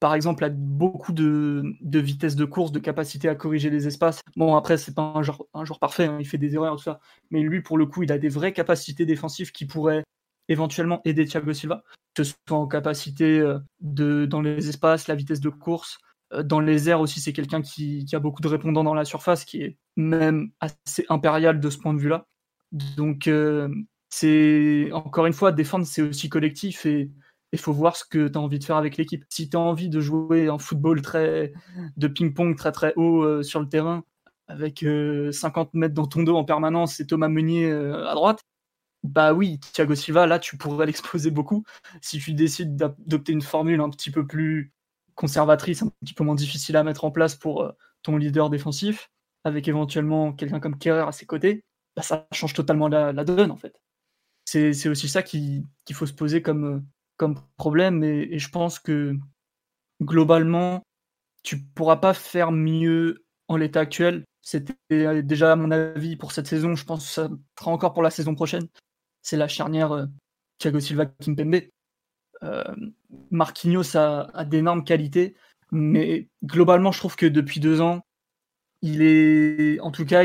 par 0.00 0.14
exemple, 0.14 0.44
a 0.44 0.50
beaucoup 0.50 1.12
de, 1.12 1.76
vitesse 1.82 2.36
de 2.36 2.44
course, 2.44 2.72
de 2.72 2.78
capacité 2.78 3.28
à 3.28 3.34
corriger 3.34 3.70
les 3.70 3.86
espaces. 3.86 4.20
Bon, 4.36 4.54
après, 4.54 4.76
c'est 4.76 4.94
pas 4.94 5.14
un 5.14 5.22
joueur, 5.22 5.78
parfait, 5.80 6.06
hein, 6.06 6.18
il 6.20 6.26
fait 6.26 6.38
des 6.38 6.54
erreurs, 6.54 6.76
tout 6.76 6.82
ça. 6.82 7.00
Mais 7.30 7.40
lui, 7.40 7.62
pour 7.62 7.78
le 7.78 7.86
coup, 7.86 8.02
il 8.02 8.12
a 8.12 8.18
des 8.18 8.28
vraies 8.28 8.52
capacités 8.52 9.06
défensives 9.06 9.52
qui 9.52 9.66
pourraient 9.66 10.04
éventuellement 10.48 11.00
aider 11.04 11.24
Thiago 11.24 11.52
Silva, 11.52 11.82
que 12.14 12.24
ce 12.24 12.34
soit 12.46 12.58
en 12.58 12.66
capacité 12.66 13.40
euh, 13.40 13.58
de, 13.80 14.26
dans 14.26 14.42
les 14.42 14.68
espaces, 14.68 15.08
la 15.08 15.14
vitesse 15.14 15.40
de 15.40 15.48
course. 15.48 15.98
Euh, 16.32 16.42
dans 16.42 16.60
les 16.60 16.88
airs 16.90 17.00
aussi, 17.00 17.20
c'est 17.20 17.32
quelqu'un 17.32 17.62
qui, 17.62 18.04
qui, 18.04 18.14
a 18.14 18.20
beaucoup 18.20 18.42
de 18.42 18.48
répondants 18.48 18.84
dans 18.84 18.94
la 18.94 19.04
surface, 19.04 19.44
qui 19.44 19.62
est 19.62 19.78
même 19.96 20.50
assez 20.60 21.06
impérial 21.08 21.58
de 21.58 21.70
ce 21.70 21.78
point 21.78 21.94
de 21.94 21.98
vue-là. 21.98 22.26
Donc, 22.72 23.28
c'est 24.08 24.90
encore 24.92 25.26
une 25.26 25.32
fois, 25.32 25.52
défendre, 25.52 25.86
c'est 25.86 26.02
aussi 26.02 26.28
collectif 26.28 26.86
et 26.86 27.10
il 27.52 27.58
faut 27.58 27.72
voir 27.72 27.96
ce 27.96 28.04
que 28.04 28.28
tu 28.28 28.38
as 28.38 28.40
envie 28.40 28.58
de 28.58 28.64
faire 28.64 28.76
avec 28.76 28.96
l'équipe. 28.96 29.24
Si 29.28 29.48
tu 29.48 29.56
as 29.56 29.60
envie 29.60 29.88
de 29.88 30.00
jouer 30.00 30.48
un 30.48 30.58
football 30.58 31.02
très 31.02 31.52
de 31.96 32.08
ping-pong 32.08 32.56
très 32.56 32.72
très 32.72 32.92
haut 32.96 33.22
euh, 33.22 33.42
sur 33.42 33.60
le 33.60 33.68
terrain, 33.68 34.04
avec 34.48 34.80
50 34.80 34.86
euh, 34.86 35.78
mètres 35.78 35.94
dans 35.94 36.06
ton 36.06 36.22
dos 36.22 36.36
en 36.36 36.44
permanence 36.44 37.00
et 37.00 37.06
Thomas 37.06 37.28
Meunier 37.28 37.70
euh, 37.70 38.06
à 38.08 38.14
droite, 38.14 38.42
bah 39.02 39.34
oui, 39.34 39.60
Thiago 39.72 39.94
Silva, 39.94 40.26
là, 40.26 40.38
tu 40.38 40.56
pourrais 40.56 40.86
l'exposer 40.86 41.30
beaucoup. 41.30 41.64
Si 42.02 42.18
tu 42.18 42.34
décides 42.34 42.76
d'adopter 42.76 43.32
une 43.32 43.42
formule 43.42 43.80
un 43.80 43.90
petit 43.90 44.10
peu 44.10 44.26
plus 44.26 44.72
conservatrice, 45.14 45.82
un 45.82 45.90
petit 46.04 46.14
peu 46.14 46.24
moins 46.24 46.34
difficile 46.34 46.76
à 46.76 46.84
mettre 46.84 47.04
en 47.04 47.10
place 47.10 47.34
pour 47.34 47.72
ton 48.02 48.16
leader 48.18 48.50
défensif, 48.50 49.10
avec 49.44 49.68
éventuellement 49.68 50.32
quelqu'un 50.32 50.60
comme 50.60 50.78
Kerrer 50.78 51.06
à 51.08 51.12
ses 51.12 51.26
côtés, 51.26 51.64
bah 51.96 52.02
ça 52.02 52.26
change 52.32 52.52
totalement 52.52 52.88
la, 52.88 53.12
donne, 53.24 53.50
en 53.50 53.56
fait. 53.56 53.80
C'est 54.46 54.88
aussi 54.88 55.08
ça 55.08 55.22
qu'il 55.22 55.66
faut 55.92 56.06
se 56.06 56.12
poser 56.12 56.40
comme, 56.40 56.86
comme 57.16 57.40
problème, 57.56 58.02
et, 58.04 58.38
je 58.38 58.48
pense 58.48 58.78
que 58.78 59.16
globalement, 60.00 60.82
tu 61.42 61.60
pourras 61.60 61.96
pas 61.96 62.14
faire 62.14 62.52
mieux 62.52 63.24
en 63.48 63.56
l'état 63.56 63.80
actuel. 63.80 64.24
C'était 64.42 65.22
déjà 65.22 65.52
à 65.52 65.56
mon 65.56 65.70
avis 65.72 66.16
pour 66.16 66.32
cette 66.32 66.46
saison, 66.46 66.76
je 66.76 66.84
pense 66.84 67.04
que 67.06 67.12
ça 67.12 67.28
sera 67.58 67.70
encore 67.72 67.92
pour 67.92 68.02
la 68.02 68.10
saison 68.10 68.34
prochaine. 68.34 68.68
C'est 69.22 69.36
la 69.36 69.48
charnière 69.48 69.92
euh, 69.92 70.06
Thiago 70.58 70.80
Silva 70.80 71.06
Kimpembe. 71.06 71.62
Euh, 72.42 72.76
Marquinhos 73.30 73.96
a, 73.96 74.30
a 74.32 74.44
d'énormes 74.44 74.84
qualités, 74.84 75.34
mais 75.72 76.28
globalement, 76.44 76.92
je 76.92 76.98
trouve 76.98 77.16
que 77.16 77.26
depuis 77.26 77.60
deux 77.60 77.80
ans, 77.80 78.02
il 78.82 79.02
est, 79.02 79.80
en 79.80 79.90
tout 79.90 80.04
cas, 80.04 80.24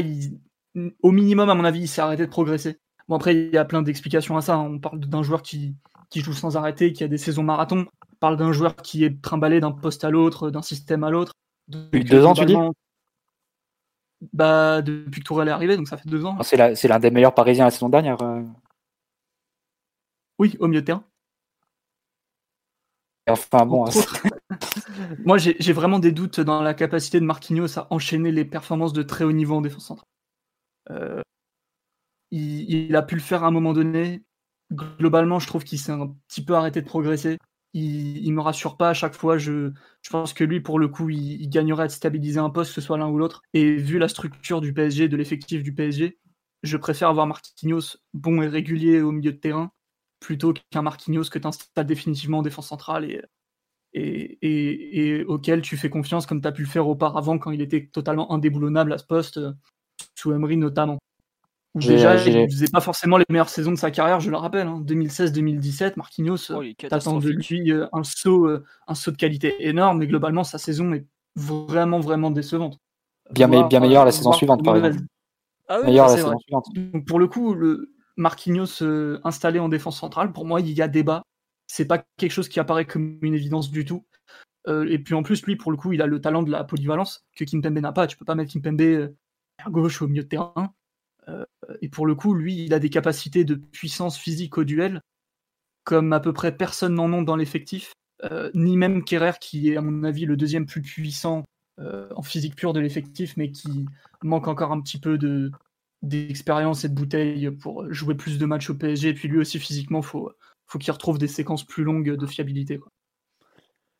au 1.02 1.12
minimum, 1.12 1.50
à 1.50 1.56
mon 1.56 1.64
avis, 1.64 1.82
il 1.82 1.88
s'est 1.88 2.02
arrêté 2.02 2.26
de 2.26 2.32
progresser. 2.32 2.81
Bon, 3.08 3.16
après, 3.16 3.36
il 3.36 3.54
y 3.54 3.58
a 3.58 3.66
plein 3.66 3.82
d'explications 3.82 4.38
à 4.38 4.42
ça. 4.42 4.58
On 4.58 4.80
parle 4.80 5.00
d'un 5.00 5.24
joueur 5.24 5.42
qui, 5.42 5.76
qui 6.10 6.22
joue 6.22 6.34
sans 6.34 6.58
arrêter, 6.58 6.94
qui 6.94 7.04
a 7.04 7.08
des 7.08 7.18
saisons 7.18 7.44
marathon. 7.44 7.86
On 8.12 8.16
parle 8.20 8.38
d'un 8.38 8.52
joueur 8.52 8.76
qui 8.76 9.04
est 9.04 9.22
trimballé 9.22 9.60
d'un 9.60 9.72
poste 9.72 10.04
à 10.04 10.10
l'autre, 10.10 10.52
d'un 10.52 10.62
système 10.62 11.04
à 11.04 11.10
l'autre. 11.10 11.34
Depuis 11.68 12.04
deux 12.04 12.26
ans, 12.26 12.34
tu 12.34 12.46
dis 12.46 12.56
bah, 14.34 14.82
Depuis 14.82 15.22
que 15.22 15.26
Tourelle 15.26 15.48
est 15.48 15.52
arrivé, 15.52 15.78
donc 15.78 15.88
ça 15.88 15.98
fait 15.98 16.10
deux 16.10 16.26
ans. 16.26 16.38
C'est 16.44 16.88
l'un 16.88 17.00
des 17.00 17.12
meilleurs 17.12 17.34
Parisiens 17.34 17.66
la 17.66 17.72
saison 17.72 17.90
dernière. 17.90 18.22
Euh. 18.22 18.44
Oui, 20.40 20.58
au 20.60 20.68
milieu 20.68 20.82
de 20.82 20.86
terrain. 20.86 21.04
Enfin 23.30 23.66
bon. 23.66 23.86
Moi, 25.26 25.38
j'ai 25.38 25.74
vraiment 25.74 26.00
des 26.00 26.12
doutes 26.12 26.40
dans 26.40 26.62
la 26.62 26.74
capacité 26.74 27.20
de 27.20 27.26
Marquinhos 27.26 27.80
à 27.80 27.88
enchaîner 27.90 28.32
les 28.32 28.46
performances 28.46 28.94
de 28.94 29.04
très 29.04 29.24
haut 29.24 29.32
niveau 29.32 29.56
en 29.56 29.62
défense 29.62 29.86
centrale. 29.86 30.08
Euh, 30.90 31.22
il, 32.32 32.96
a 32.96 33.02
pu 33.02 33.15
le 33.15 33.22
faire 33.22 33.44
à 33.44 33.48
un 33.48 33.52
moment 33.52 33.74
donné 33.74 34.24
globalement, 34.72 35.39
je 35.39 35.48
trouve 35.48 35.63
qu'il 35.63 35.80
s'est 35.80 35.91
un 35.91 36.15
petit 36.28 36.44
peu 36.44 36.56
arrêté 36.56 36.82
de 36.82 36.88
progresser. 36.88 37.38
Il, 37.74 38.30
ne 38.30 38.36
me 38.36 38.41
rassure 38.41 38.78
pas 38.78 38.89
à 38.89 38.94
chaque 38.94 39.15
fois. 39.15 39.38
Je, 39.38 39.72
pense 40.10 40.34
que 40.34 40.44
lui, 40.44 40.62
pour 40.62 40.80
le 40.80 40.88
coup, 40.88 41.10
il, 41.10 41.50
gagnerait 41.50 41.84
à 41.84 41.89
stabiliser 41.89 42.39
un 42.39 42.50
poste, 42.50 42.72
que 42.72 42.82
ce 42.82 42.86
soit 42.86 42.98
l'un 42.98 43.10
ou 43.10 43.17
l'autre. 43.17 43.41
Et 43.54 43.76
vu 43.76 43.98
la 43.98 44.08
structure 44.08 44.62
du 44.62 44.74
PSG, 44.74 45.08
de 45.08 45.17
l'effectif 45.17 45.63
du 45.63 45.74
PSG, 45.74 46.17
je 46.63 46.78
préfère 46.78 47.10
avoir 47.10 47.28
Marquinhos 47.28 47.98
bon 48.13 48.41
et 48.41 48.48
régulier 48.48 49.02
au 49.02 49.12
milieu 49.12 49.32
de 49.32 49.38
terrain 49.38 49.72
plutôt 50.20 50.54
qu'un 50.70 50.84
Marquinhos 50.84 51.30
que 51.32 51.39
tu 51.39 51.48
installes 51.48 51.86
définitivement 51.86 52.39
en 52.39 52.44
défense 52.44 52.67
centrale 52.67 53.08
et, 53.94 55.24
auquel 55.28 55.62
tu 55.62 55.76
fais 55.78 55.89
confiance 55.89 56.28
comme 56.28 56.41
tu 56.41 56.48
as 56.48 56.52
pu 56.52 56.62
le 56.62 56.67
faire 56.67 56.88
auparavant 56.88 57.39
quand 57.39 57.52
il 57.52 57.62
était 57.62 57.88
totalement 57.88 58.32
indéboulonnable 58.32 58.94
à 58.94 59.00
ce 59.00 59.06
poste, 59.06 59.39
sous 60.15 60.32
Emery 60.32 60.58
notamment. 60.58 61.00
Déjà, 61.76 62.18
il 62.18 62.52
faisait 62.52 62.68
pas 62.68 62.82
forcément 62.82 63.18
les 63.18 63.26
meilleures 63.30 63.50
saisons 63.50 63.72
de 63.72 63.78
sa 63.78 63.92
carrière, 63.92 64.20
je 64.20 64.30
le 64.30 64.36
rappelle. 64.36 64.68
2016-2017, 64.68 65.84
hein. 65.84 65.92
Marquinhos, 65.96 66.52
oh, 66.52 66.64
t'attends 66.90 67.20
de 67.20 67.30
lui 67.30 67.72
euh, 67.72 67.88
un 67.94 68.04
saut, 68.04 68.46
euh, 68.48 68.66
un 68.88 68.96
saut 68.96 69.12
de 69.12 69.18
qualité 69.18 69.56
énorme, 69.60 70.00
mais 70.00 70.08
globalement, 70.08 70.44
sa 70.44 70.58
saison 70.58 70.92
est 70.94 71.06
vraiment, 71.36 72.02
vraiment 72.02 72.30
décevante. 72.30 72.78
Bien, 73.32 73.48
bien 73.48 73.80
meilleure 73.80 74.04
la 74.04 74.12
saison 74.12 74.34
suivante, 74.34 74.66
par 74.66 74.76
exemple. 74.76 75.06
Ah 75.70 75.82
meilleure 75.84 76.08
la 76.08 76.18
saison 76.18 76.38
suivante. 76.40 76.66
pour 77.08 77.20
le 77.20 77.28
coup, 77.28 77.54
le 77.54 77.94
Marquinhos 78.18 78.82
euh, 78.84 79.22
installé 79.24 79.60
en 79.60 79.70
défense 79.70 79.98
centrale, 79.98 80.34
pour 80.34 80.46
moi, 80.46 80.60
il 80.60 80.72
y 80.72 80.82
a 80.82 80.90
débat. 80.90 81.24
C'est 81.68 81.86
pas 81.86 82.04
quelque 82.18 82.32
chose 82.32 82.50
qui 82.50 82.60
apparaît 82.60 82.86
comme 82.86 83.18
une 83.22 83.34
évidence 83.34 83.72
du 83.72 83.86
tout. 83.86 84.06
et 84.68 85.00
puis 85.00 85.14
en 85.14 85.24
plus, 85.24 85.46
lui, 85.46 85.56
pour 85.56 85.72
le 85.72 85.78
coup, 85.78 85.94
il 85.94 86.02
a 86.02 86.06
le 86.06 86.20
talent 86.20 86.44
de 86.44 86.52
la 86.52 86.66
polyvalence 86.66 87.26
que 87.34 87.46
Kimpembe 87.46 87.80
n'a 87.80 87.94
pas. 87.94 88.08
Tu 88.08 88.18
peux 88.18 88.26
pas 88.26 88.36
mettre 88.36 88.52
Kimpembe 88.52 89.14
à 89.58 89.70
gauche 89.70 90.02
au 90.02 90.10
milieu 90.10 90.24
de 90.24 90.28
terrain. 90.28 90.74
Euh, 91.28 91.46
et 91.82 91.90
pour 91.90 92.06
le 92.06 92.16
coup, 92.16 92.34
lui, 92.34 92.66
il 92.66 92.74
a 92.74 92.80
des 92.80 92.90
capacités 92.90 93.44
de 93.44 93.56
puissance 93.56 94.18
physique 94.18 94.58
au 94.58 94.64
duel, 94.64 95.02
comme 95.84 96.14
à 96.14 96.20
peu 96.20 96.34
près 96.34 96.56
personne 96.56 96.96
n'en 96.96 97.14
a 97.14 97.24
dans 97.24 97.36
l'effectif, 97.36 97.94
euh, 98.24 98.52
ni 98.54 98.78
même 98.78 99.04
Kerrer, 99.04 99.34
qui 99.40 99.70
est 99.70 99.78
à 99.78 99.82
mon 99.82 100.04
avis 100.04 100.26
le 100.26 100.38
deuxième 100.38 100.66
plus 100.66 100.82
puissant 100.82 101.46
euh, 101.80 102.08
en 102.16 102.22
physique 102.22 102.56
pure 102.56 102.74
de 102.74 102.80
l'effectif, 102.80 103.36
mais 103.38 103.52
qui 103.52 103.86
manque 104.22 104.48
encore 104.48 104.72
un 104.72 104.82
petit 104.82 105.00
peu 105.00 105.18
de 105.18 105.52
d'expérience 106.04 106.84
et 106.84 106.90
de 106.90 106.96
bouteille 106.96 107.52
pour 107.52 107.86
jouer 107.94 108.16
plus 108.16 108.40
de 108.40 108.46
matchs 108.48 108.72
au 108.72 108.76
PSG. 108.76 109.10
Et 109.10 109.14
puis 109.14 109.28
lui 109.28 109.38
aussi, 109.38 109.60
physiquement, 109.60 110.02
faut, 110.02 110.32
faut 110.66 110.80
qu'il 110.80 110.92
retrouve 110.92 111.20
des 111.20 111.28
séquences 111.28 111.64
plus 111.64 111.84
longues 111.84 112.16
de 112.16 112.26
fiabilité. 112.26 112.80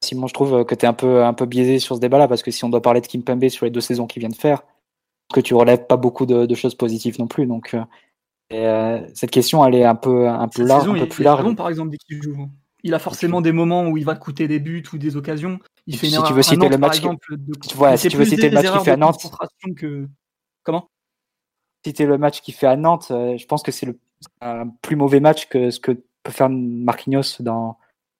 Simon, 0.04 0.26
je 0.26 0.34
trouve 0.34 0.66
que 0.66 0.74
tu 0.74 0.86
es 0.86 0.88
un 0.88 0.94
peu, 0.94 1.24
un 1.24 1.36
peu 1.36 1.46
biaisé 1.46 1.78
sur 1.78 1.96
ce 1.96 2.02
débat-là, 2.02 2.28
parce 2.28 2.42
que 2.42 2.50
si 2.50 2.64
on 2.64 2.70
doit 2.70 2.82
parler 2.82 3.02
de 3.02 3.08
Kim 3.08 3.24
Kimpembe 3.24 3.50
sur 3.50 3.66
les 3.66 3.72
deux 3.72 3.82
saisons 3.82 4.08
qu'il 4.08 4.20
vient 4.20 4.30
de 4.30 4.36
faire, 4.36 4.64
que 5.32 5.40
tu 5.40 5.54
relèves 5.54 5.86
pas 5.88 5.98
beaucoup 5.98 6.26
de, 6.26 6.54
choses 6.56 6.76
positives 6.76 7.20
non 7.20 7.28
plus. 7.28 7.46
Donc, 7.46 7.74
euh, 7.74 7.84
euh, 8.54 9.08
cette 9.14 9.32
question, 9.32 9.66
elle 9.66 9.76
est 9.76 9.86
un 9.86 9.96
peu, 9.96 10.28
un 10.28 10.48
peu 10.48 10.64
large, 10.64 10.90
un 10.90 10.94
peu 10.94 11.08
plus 11.08 11.24
large. 11.24 11.56
par 11.56 11.70
exemple, 11.70 11.92
dès 11.92 11.98
qu'il 11.98 12.22
joue. 12.22 12.50
Il 12.84 12.94
a 12.96 13.00
forcément 13.00 13.42
des 13.42 13.52
moments 13.52 13.88
où 13.88 13.98
il 13.98 14.06
va 14.06 14.16
coûter 14.16 14.48
des 14.48 14.60
buts 14.60 14.84
ou 14.92 14.98
des 14.98 15.16
occasions. 15.16 15.60
Il 15.86 15.98
fait 15.98 16.08
si 16.08 16.24
tu 16.24 16.34
veux 16.34 16.42
citer 16.42 16.68
le 16.68 16.78
match, 16.78 17.00
qui... 17.00 17.08
si 17.98 18.08
tu 18.10 18.18
veux 18.18 18.26
citer 18.26 18.50
le 18.50 18.56
match 18.56 18.72
qu'il 18.72 18.82
fait 18.82 18.92
à 18.92 18.98
Nantes, 18.98 19.32
que... 19.78 20.08
comment? 20.64 20.90
Citer 21.86 22.06
le 22.06 22.18
match 22.18 22.42
qu'il 22.42 22.54
fait 22.54 22.68
à 22.68 22.76
Nantes, 22.76 23.08
je 23.10 23.46
pense 23.46 23.62
que 23.62 23.72
c'est 23.72 23.86
le 23.86 24.00
un 24.42 24.68
plus 24.82 24.96
mauvais 24.96 25.20
match 25.20 25.48
que 25.48 25.72
ce 25.72 25.80
que 25.80 25.92
peut 26.24 26.32
faire 26.32 26.50
Marquinhos 26.50 27.42
dans 27.42 27.78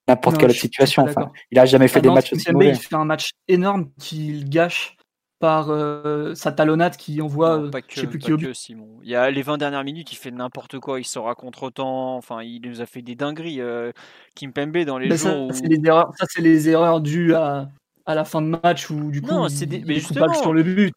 n'importe 0.08 0.38
quelle 0.38 0.54
situation. 0.54 1.04
Enfin, 1.04 1.30
il 1.50 1.58
a 1.58 1.66
jamais 1.66 1.88
fait 1.88 2.00
des 2.00 2.10
matchs 2.10 2.32
aussi 2.32 2.50
mauvais. 2.52 2.70
Il 2.70 2.76
fait 2.76 2.94
un 2.94 3.04
match 3.04 3.30
énorme 3.48 3.90
qu'il 3.98 4.48
gâche 4.48 4.96
par 5.42 5.70
euh, 5.70 6.36
sa 6.36 6.52
talonnade 6.52 6.96
qui 6.96 7.20
envoie 7.20 7.58
non, 7.58 7.70
pas 7.72 7.82
que, 7.82 7.98
sais 7.98 8.06
plus 8.06 8.20
qui 8.20 8.30
que, 8.36 8.52
Simon. 8.52 8.86
Il 9.02 9.10
y 9.10 9.16
a 9.16 9.28
les 9.28 9.42
20 9.42 9.58
dernières 9.58 9.82
minutes, 9.82 10.12
il 10.12 10.14
fait 10.14 10.30
n'importe 10.30 10.78
quoi, 10.78 11.00
il 11.00 11.04
sera 11.04 11.34
contre-temps, 11.34 12.14
enfin 12.14 12.42
il 12.44 12.60
nous 12.62 12.80
a 12.80 12.86
fait 12.86 13.02
des 13.02 13.16
dingueries 13.16 13.60
euh, 13.60 13.90
Kim 14.36 14.52
Pembe 14.52 14.78
dans 14.84 14.98
les 14.98 15.08
jours 15.08 15.18
ça, 15.18 15.36
où... 15.36 15.52
c'est 15.52 15.66
les 15.66 15.80
erreurs, 15.84 16.12
ça 16.16 16.26
c'est 16.30 16.42
les 16.42 16.68
erreurs 16.68 17.00
dues 17.00 17.34
à, 17.34 17.68
à 18.06 18.14
la 18.14 18.24
fin 18.24 18.40
de 18.40 18.46
match 18.46 18.88
où 18.88 19.10
du 19.10 19.20
coup 19.20 19.32
non, 19.32 19.48
c'est 19.48 19.66
des... 19.66 19.82
mais 19.84 19.94
justement... 19.96 20.32
sur 20.32 20.52
le 20.52 20.62
but 20.62 20.94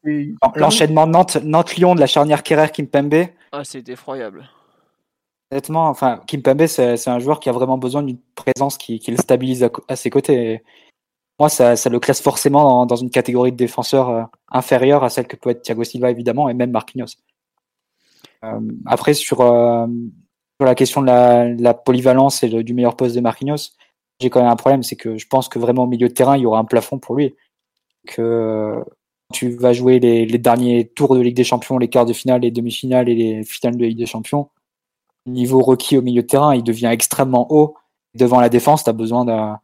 l'enchaînement 0.56 1.08
Nantes 1.08 1.38
Nantes 1.44 1.76
Lyon 1.76 1.96
de 1.96 2.00
la 2.00 2.08
charnière 2.08 2.44
Kerrer 2.44 2.70
Kimpembe. 2.70 3.30
Ah, 3.52 3.64
c'est 3.64 3.90
effroyable. 3.90 4.48
Honnêtement, 5.50 5.88
enfin 5.88 6.22
Kimpembe 6.28 6.68
c'est 6.68 7.08
un 7.08 7.18
joueur 7.18 7.40
qui 7.40 7.50
a 7.50 7.52
vraiment 7.52 7.80
besoin 7.80 8.04
d'une 8.04 8.20
présence 8.36 8.78
qui, 8.78 9.00
qui 9.00 9.10
le 9.10 9.18
stabilise 9.18 9.64
à, 9.64 9.72
à 9.88 9.96
ses 9.96 10.12
côtés 10.12 10.62
moi, 11.40 11.50
ça, 11.50 11.76
ça, 11.76 11.90
le 11.90 12.00
classe 12.00 12.22
forcément 12.22 12.86
dans, 12.86 12.96
une 12.96 13.10
catégorie 13.10 13.52
de 13.52 13.58
défenseurs 13.58 14.10
euh, 14.10 14.24
inférieure 14.50 15.04
à 15.04 15.10
celle 15.10 15.28
que 15.28 15.36
peut 15.36 15.50
être 15.50 15.62
Thiago 15.62 15.84
Silva, 15.84 16.10
évidemment, 16.10 16.48
et 16.50 16.54
même 16.54 16.72
Marquinhos. 16.72 17.18
Euh, 18.44 18.62
après, 18.86 19.14
sur, 19.14 19.42
euh, 19.42 19.88
sur, 20.60 20.66
la 20.66 20.76
question 20.76 21.02
de 21.02 21.08
la, 21.08 21.50
la 21.50 21.74
polyvalence 21.74 22.44
et 22.44 22.64
du 22.64 22.74
meilleur 22.74 22.96
poste 22.96 23.16
de 23.16 23.22
Marquinhos, 23.22 23.72
j'ai 24.22 24.30
quand 24.30 24.40
même 24.42 24.50
un 24.50 24.56
problème, 24.56 24.84
c'est 24.84 24.96
que 24.96 25.18
je 25.18 25.28
pense 25.28 25.50
que 25.50 25.60
vraiment 25.60 25.84
au 25.84 25.88
milieu 25.88 26.08
de 26.08 26.14
terrain, 26.14 26.38
il 26.38 26.44
y 26.44 26.46
aura 26.46 26.60
un 26.60 26.66
plafond 26.66 27.00
pour 27.00 27.16
lui. 27.16 27.36
Que 28.08 28.84
tu 29.34 29.50
vas 29.50 29.74
jouer 29.74 30.00
les, 30.00 30.26
les 30.26 30.38
derniers 30.38 30.88
tours 30.88 31.16
de 31.16 31.22
Ligue 31.22 31.36
des 31.36 31.44
Champions, 31.44 31.78
les 31.78 31.90
quarts 31.90 32.06
de 32.06 32.14
finale, 32.14 32.42
les 32.42 32.52
demi-finales 32.52 33.10
et 33.10 33.16
les 33.16 33.44
finales 33.44 33.76
de 33.76 33.86
Ligue 33.86 33.98
des 33.98 34.06
Champions, 34.06 34.50
niveau 35.26 35.62
requis 35.62 35.98
au 35.98 36.02
milieu 36.02 36.22
de 36.22 36.28
terrain, 36.28 36.56
il 36.56 36.64
devient 36.64 36.90
extrêmement 36.92 37.52
haut. 37.52 37.76
Devant 38.14 38.40
la 38.40 38.48
défense, 38.50 38.84
tu 38.84 38.90
as 38.90 38.94
besoin 38.94 39.26
d'un 39.26 39.34
un 39.54 39.60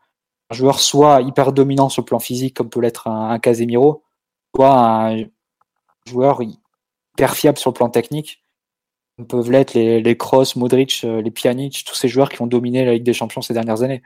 joueur 0.54 0.80
soit 0.80 1.22
hyper 1.22 1.54
dominant 1.54 1.90
sur 1.90 2.02
le 2.02 2.06
plan 2.06 2.20
physique, 2.20 2.56
comme 2.56 2.70
peut 2.70 2.82
l'être 2.82 3.08
un, 3.08 3.40
Casemiro, 3.40 4.04
soit 4.56 4.74
un 4.74 5.26
joueur 6.08 6.42
hyper 6.42 7.36
fiable 7.36 7.58
sur 7.58 7.72
le 7.72 7.76
plan 7.76 7.90
technique, 7.90 8.44
comme 9.18 9.28
peuvent 9.28 9.52
l'être 9.52 9.74
les, 9.74 10.02
les 10.02 10.18
Modric, 10.56 11.02
euh, 11.04 11.22
les 11.22 11.32
Pjanic, 11.32 11.84
tous 11.86 11.96
ces 11.96 12.08
joueurs 12.08 12.30
qui 12.30 12.42
ont 12.42 12.48
dominé 12.48 12.86
la 12.86 12.94
Ligue 12.94 13.04
des 13.04 13.14
Champions 13.14 13.42
ces 13.42 13.54
dernières 13.54 13.84
années. 13.84 14.02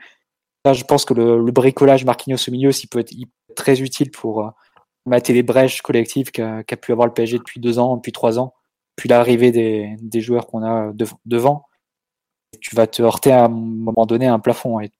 Là, 0.64 0.72
je 0.72 0.84
pense 0.84 1.04
que 1.04 1.14
le, 1.14 1.50
bricolage 1.52 2.04
Marquinhos 2.04 2.48
au 2.48 2.50
milieu, 2.50 2.70
il 2.70 2.86
peut 2.88 2.98
être 2.98 3.14
très 3.54 3.80
utile 3.80 4.10
pour 4.10 4.44
euh, 4.44 4.50
mater 5.06 5.32
les 5.32 5.42
brèches 5.42 5.80
collectives 5.82 6.30
qu'a 6.32 6.62
pu 6.64 6.92
avoir 6.92 7.06
le 7.06 7.14
PSG 7.14 7.38
depuis 7.38 7.60
deux 7.60 7.78
ans, 7.78 7.96
depuis 7.96 8.12
trois 8.12 8.38
ans, 8.38 8.52
puis 8.96 9.08
l'arrivée 9.08 9.52
des, 9.52 10.20
joueurs 10.20 10.46
qu'on 10.46 10.64
a 10.64 10.92
devant. 11.24 11.64
Tu 12.60 12.74
vas 12.74 12.86
te 12.86 13.02
heurter 13.02 13.32
à 13.32 13.44
un 13.44 13.48
moment 13.48 14.06
donné 14.06 14.26
à 14.26 14.34
un 14.34 14.38
plafond. 14.38 14.80
Et 14.80 14.90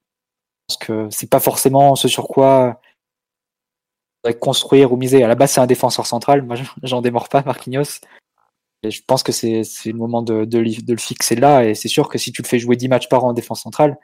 pense 0.67 0.77
que 0.79 1.09
c'est 1.11 1.31
pas 1.31 1.41
forcément 1.41 1.97
ce 1.97 2.09
sur 2.09 2.29
quoi 2.29 2.81
construire 4.35 4.93
ou 4.93 4.97
miser. 4.97 5.23
À 5.23 5.29
la 5.29 5.35
base, 5.35 5.53
c'est 5.53 5.61
un 5.61 5.67
défenseur 5.67 6.07
central. 6.07 6.43
Moi, 6.43 6.57
j'en 6.83 7.01
démords 7.01 7.29
pas, 7.29 7.43
Marquinhos. 7.43 8.01
Et 8.83 8.91
je 8.91 9.03
pense 9.07 9.23
que 9.23 9.33
c'est 9.33 9.63
le 9.87 9.93
moment 9.95 10.23
de, 10.23 10.45
de, 10.45 10.59
le 10.59 10.99
fixer 10.99 11.35
là. 11.37 11.65
Et 11.65 11.75
c'est 11.75 11.89
sûr 11.89 12.09
que 12.09 12.19
si 12.19 12.33
tu 12.33 12.43
le 12.43 12.47
fais 12.47 12.59
jouer 12.59 12.77
10 12.77 12.89
matchs 12.89 13.09
par 13.09 13.25
an 13.25 13.31
en 13.31 13.33
défense 13.33 13.63
centrale, 13.63 13.97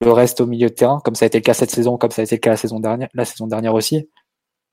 le 0.00 0.12
reste 0.12 0.40
au 0.40 0.46
milieu 0.46 0.68
de 0.68 0.74
terrain, 0.74 1.00
comme 1.04 1.14
ça 1.14 1.26
a 1.26 1.28
été 1.28 1.38
le 1.38 1.42
cas 1.42 1.54
cette 1.54 1.70
saison, 1.70 1.98
comme 1.98 2.10
ça 2.10 2.22
a 2.22 2.24
été 2.24 2.36
le 2.36 2.40
cas 2.40 2.50
la 2.50 2.56
saison 2.56 2.80
dernière, 2.80 3.08
la 3.12 3.24
saison 3.24 3.46
dernière 3.46 3.74
aussi, 3.74 4.08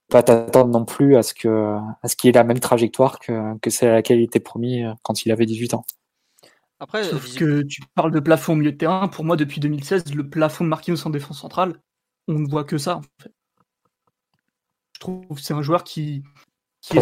pas 0.09 0.23
t'attendre 0.23 0.69
non 0.69 0.85
plus 0.85 1.17
à 1.17 1.23
ce 1.23 1.33
que 1.33 1.77
à 2.01 2.07
ce 2.07 2.15
qu'il 2.15 2.29
ait 2.29 2.33
la 2.33 2.45
même 2.45 2.59
trajectoire 2.59 3.19
que, 3.19 3.57
que 3.59 3.69
celle 3.69 3.89
à 3.89 3.93
laquelle 3.95 4.19
il 4.19 4.23
était 4.23 4.39
promis 4.39 4.83
euh, 4.83 4.93
quand 5.03 5.25
il 5.25 5.31
avait 5.31 5.45
18 5.45 5.73
ans. 5.73 5.85
Après, 6.79 7.03
Sauf 7.03 7.35
que 7.35 7.63
tu 7.63 7.81
parles 7.95 8.11
de 8.11 8.19
plafond 8.19 8.53
au 8.53 8.55
milieu 8.55 8.71
de 8.71 8.77
terrain. 8.77 9.07
Pour 9.07 9.25
moi, 9.25 9.35
depuis 9.35 9.59
2016, 9.59 10.13
le 10.13 10.29
plafond 10.29 10.63
de 10.63 10.69
Marquinhos 10.69 11.07
en 11.07 11.09
défense 11.09 11.39
centrale, 11.41 11.81
on 12.27 12.39
ne 12.39 12.47
voit 12.47 12.63
que 12.63 12.77
ça. 12.77 12.97
En 12.97 13.01
fait. 13.21 13.33
Je 14.93 14.99
trouve 14.99 15.25
que 15.27 15.41
c'est 15.41 15.53
un 15.53 15.61
joueur 15.61 15.83
qui, 15.83 16.23
qui, 16.81 16.97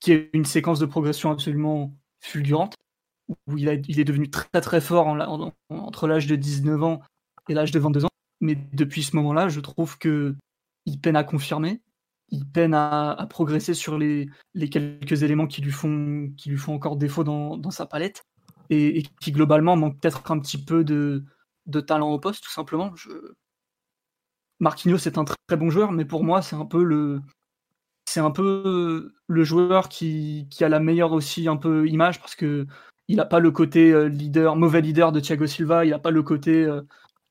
qui 0.00 0.12
a 0.12 0.16
une 0.32 0.44
séquence 0.44 0.78
de 0.78 0.86
progression 0.86 1.30
absolument 1.30 1.94
fulgurante, 2.20 2.74
où 3.46 3.56
il, 3.56 3.68
a, 3.68 3.74
il 3.74 4.00
est 4.00 4.04
devenu 4.04 4.30
très 4.30 4.60
très 4.60 4.80
fort 4.80 5.06
en, 5.06 5.52
entre 5.68 6.08
l'âge 6.08 6.26
de 6.26 6.36
19 6.36 6.82
ans 6.82 7.00
et 7.48 7.54
l'âge 7.54 7.70
de 7.70 7.78
22 7.78 8.04
ans. 8.04 8.10
Mais 8.40 8.56
depuis 8.72 9.02
ce 9.02 9.16
moment-là, 9.16 9.48
je 9.48 9.60
trouve 9.60 9.96
que 9.98 10.34
il 10.86 11.00
peine 11.00 11.16
à 11.16 11.24
confirmer, 11.24 11.80
il 12.30 12.46
peine 12.46 12.74
à, 12.74 13.26
progresser 13.30 13.74
sur 13.74 13.98
les, 13.98 14.28
les, 14.54 14.68
quelques 14.68 15.22
éléments 15.22 15.46
qui 15.46 15.62
lui 15.62 15.72
font, 15.72 16.30
qui 16.36 16.50
lui 16.50 16.58
font 16.58 16.74
encore 16.74 16.96
défaut 16.96 17.24
dans, 17.24 17.56
dans 17.56 17.70
sa 17.70 17.86
palette, 17.86 18.22
et, 18.70 19.04
qui 19.20 19.32
globalement 19.32 19.76
manque 19.76 20.00
peut-être 20.00 20.30
un 20.30 20.38
petit 20.38 20.62
peu 20.62 20.84
de, 20.84 21.24
de, 21.66 21.80
talent 21.80 22.10
au 22.10 22.18
poste, 22.18 22.44
tout 22.44 22.52
simplement. 22.52 22.94
Je... 22.96 23.10
Marquinhos 24.60 25.06
est 25.06 25.18
un 25.18 25.24
très, 25.24 25.36
très 25.46 25.56
bon 25.56 25.70
joueur, 25.70 25.92
mais 25.92 26.04
pour 26.04 26.24
moi, 26.24 26.42
c'est 26.42 26.56
un 26.56 26.64
peu 26.64 26.82
le, 26.82 27.20
c'est 28.06 28.20
un 28.20 28.30
peu 28.30 29.12
le 29.26 29.44
joueur 29.44 29.88
qui, 29.88 30.46
qui, 30.50 30.64
a 30.64 30.68
la 30.68 30.80
meilleure 30.80 31.12
aussi 31.12 31.48
un 31.48 31.56
peu 31.56 31.86
image 31.88 32.20
parce 32.20 32.34
que 32.34 32.66
il 33.08 33.16
n'a 33.16 33.24
pas 33.24 33.38
le 33.38 33.50
côté 33.50 33.92
euh, 33.92 34.08
leader, 34.08 34.56
mauvais 34.56 34.80
leader 34.80 35.12
de 35.12 35.20
Thiago 35.20 35.46
Silva, 35.46 35.84
il 35.84 35.90
n'a 35.90 35.98
pas 35.98 36.10
le 36.10 36.22
côté 36.22 36.64
euh, 36.64 36.82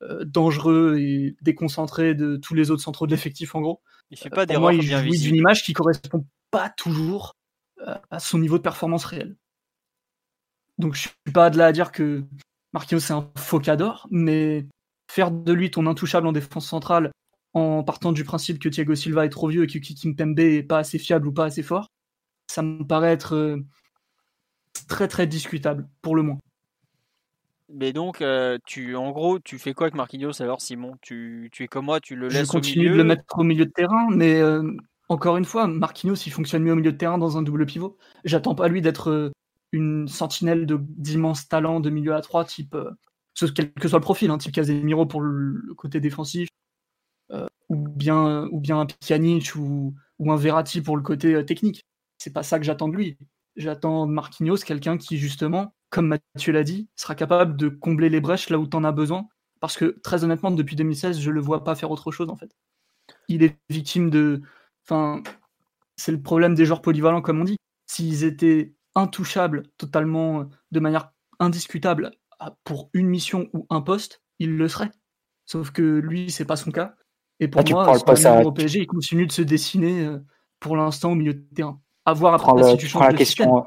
euh, 0.04 0.24
dangereux 0.24 0.98
et 1.00 1.36
déconcentré 1.42 2.16
de 2.16 2.38
tous 2.38 2.54
les 2.54 2.72
autres 2.72 2.82
centraux 2.84 3.08
de 3.08 3.12
l'effectif 3.12 3.56
en 3.56 3.62
gros. 3.62 3.82
Il 4.10 4.18
fait 4.18 4.30
pas 4.30 4.46
d'erreur 4.46 4.72
bien 4.72 5.02
jouit 5.02 5.20
d'une 5.20 5.36
image 5.36 5.64
qui 5.64 5.74
correspond 5.74 6.26
pas 6.52 6.70
toujours 6.70 7.36
à 8.10 8.20
son 8.20 8.40
niveau 8.40 8.58
de 8.58 8.64
performance 8.64 9.06
réel. 9.06 9.36
Donc 10.78 10.96
je 10.96 11.02
suis 11.02 11.12
pas 11.34 11.50
de 11.50 11.58
là 11.58 11.68
à 11.68 11.72
dire 11.72 11.92
que 11.92 12.24
Marquinhos 12.74 13.00
c'est 13.00 13.14
un 13.14 13.32
faux 13.38 13.60
cador, 13.60 14.08
mais 14.12 14.66
faire 15.10 15.32
de 15.32 15.54
lui 15.54 15.72
ton 15.72 15.88
intouchable 15.88 16.28
en 16.28 16.32
défense 16.32 16.68
centrale 16.68 17.12
en 17.54 17.84
partant 17.84 18.12
du 18.12 18.26
principe 18.26 18.60
que 18.60 18.68
Thiago 18.68 18.96
Silva 18.96 19.26
est 19.26 19.30
trop 19.30 19.48
vieux 19.48 19.64
et 19.64 19.68
que 19.68 19.80
Kimpembe 19.80 20.40
est 20.40 20.64
pas 20.64 20.80
assez 20.80 21.00
fiable 21.00 21.28
ou 21.28 21.32
pas 21.32 21.46
assez 21.46 21.64
fort, 21.64 21.88
ça 22.48 22.62
me 22.62 22.84
paraît 22.86 23.14
être 23.14 23.58
très 24.88 25.08
très 25.08 25.26
discutable, 25.26 25.88
pour 26.02 26.16
le 26.16 26.24
moins. 26.24 26.40
Mais 27.74 27.94
donc, 27.94 28.22
euh, 28.22 28.58
tu, 28.66 28.96
en 28.96 29.12
gros, 29.12 29.40
tu 29.40 29.58
fais 29.58 29.74
quoi 29.74 29.86
avec 29.86 29.96
Marquinhos 29.96 30.42
alors, 30.42 30.62
Simon? 30.62 30.98
Tu, 31.02 31.50
tu 31.52 31.64
es 31.64 31.68
comme 31.68 31.86
moi, 31.86 32.00
tu 32.00 32.16
le 32.16 32.28
laisses 32.28 32.54
au 32.54 32.60
milieu 32.60 32.92
de 32.92 32.98
le 32.98 33.04
mettre 33.04 33.24
au 33.38 33.44
milieu 33.44 33.66
de 33.66 33.72
terrain, 33.72 34.08
mais 34.12 34.40
euh, 34.40 34.72
encore 35.10 35.38
une 35.38 35.46
fois, 35.46 35.68
Marquinhos, 35.68 36.16
il 36.26 36.32
fonctionne 36.32 36.64
mieux 36.64 36.74
au 36.74 36.76
milieu 36.76 36.92
de 36.92 36.98
terrain 36.98 37.18
dans 37.18 37.38
un 37.38 37.42
double 37.42 37.66
pivot. 37.66 37.98
J'attends 38.24 38.54
pas 38.54 38.68
lui 38.68 38.82
d'être 38.82 39.10
euh, 39.10 39.32
une 39.76 40.08
sentinelle 40.08 40.66
d'immenses 40.68 41.48
talents 41.48 41.80
de 41.80 41.90
milieu 41.90 42.16
à 42.16 42.22
trois, 42.22 42.46
type, 42.46 42.76
quel 43.56 43.74
que 43.74 43.88
soit 43.88 44.00
le 44.00 44.04
profil, 44.04 44.32
hein, 44.32 44.38
type 44.38 44.54
Casemiro 44.54 45.06
pour 45.06 45.22
le, 45.22 45.74
côté 45.76 46.00
défensif, 46.00 46.48
ou, 47.70 47.76
bien, 47.76 48.48
ou 48.52 48.60
bien 48.60 48.80
un 48.80 48.86
Pjanic 48.86 49.56
ou, 49.56 49.96
un 50.28 50.36
Verratti 50.36 50.82
pour 50.82 50.98
le 50.98 51.04
côté 51.04 51.46
technique. 51.46 51.86
C'est 52.18 52.34
pas 52.34 52.44
ça 52.44 52.60
que 52.60 52.66
j'attends 52.66 52.88
de 52.88 52.96
lui. 52.96 53.18
J'attends 53.56 54.06
Marquinhos, 54.08 54.58
quelqu'un 54.58 54.98
qui, 54.98 55.18
justement, 55.18 55.74
comme 55.90 56.08
Mathieu 56.08 56.52
l'a 56.52 56.64
dit, 56.64 56.90
sera 56.96 57.16
capable 57.16 57.56
de 57.56 57.70
combler 57.70 58.10
les 58.10 58.22
brèches 58.22 58.50
là 58.50 58.60
où 58.60 58.68
tu 58.68 58.76
en 58.76 58.84
as 58.84 58.92
besoin. 58.92 59.28
Parce 59.62 59.78
que, 59.78 59.98
très 60.04 60.24
honnêtement, 60.24 60.52
depuis 60.52 60.76
2016, 60.76 61.20
je 61.20 61.32
le 61.32 61.42
vois 61.42 61.64
pas 61.64 61.76
faire 61.76 61.92
autre 61.92 62.12
chose, 62.12 62.30
en 62.30 62.36
fait. 62.36 62.52
Il 63.28 63.44
est 63.44 63.58
victime 63.70 64.10
de. 64.10 64.42
Enfin, 64.84 65.24
c'est 65.96 66.12
le 66.12 66.22
problème 66.22 66.54
des 66.54 66.66
joueurs 66.66 66.82
polyvalents, 66.82 67.22
comme 67.22 67.42
on 67.42 67.46
dit. 67.46 67.58
S'ils 67.88 68.24
étaient 68.24 68.75
intouchables 68.96 69.64
totalement, 69.78 70.50
de 70.72 70.80
manière 70.80 71.12
indiscutable, 71.40 72.12
pour 72.64 72.90
une 72.94 73.08
mission 73.08 73.50
ou 73.54 73.66
un 73.70 73.82
poste, 73.82 74.22
ils 74.40 74.56
le 74.56 74.68
seraient. 74.68 74.92
Sauf 75.46 75.72
que 75.72 75.82
lui, 75.82 76.32
c'est 76.32 76.46
pas 76.46 76.56
son 76.56 76.72
cas. 76.72 76.96
Et 77.40 77.48
pour 77.48 77.62
ah, 77.66 77.70
moi, 77.70 78.46
au 78.46 78.52
PSG, 78.52 78.82
il 78.82 78.88
continue 78.88 79.28
de 79.28 79.32
se 79.32 79.42
dessiner 79.42 80.06
euh, 80.06 80.20
pour 80.60 80.78
l'instant 80.78 81.12
au 81.12 81.16
milieu 81.16 81.34
de 81.34 81.46
terrain. 81.54 81.80
À 82.06 82.14
voir 82.14 82.34
après 82.34 82.64
si 82.72 82.78
tu 82.78 82.88
changes 82.88 83.08
la 83.08 83.14
question, 83.14 83.66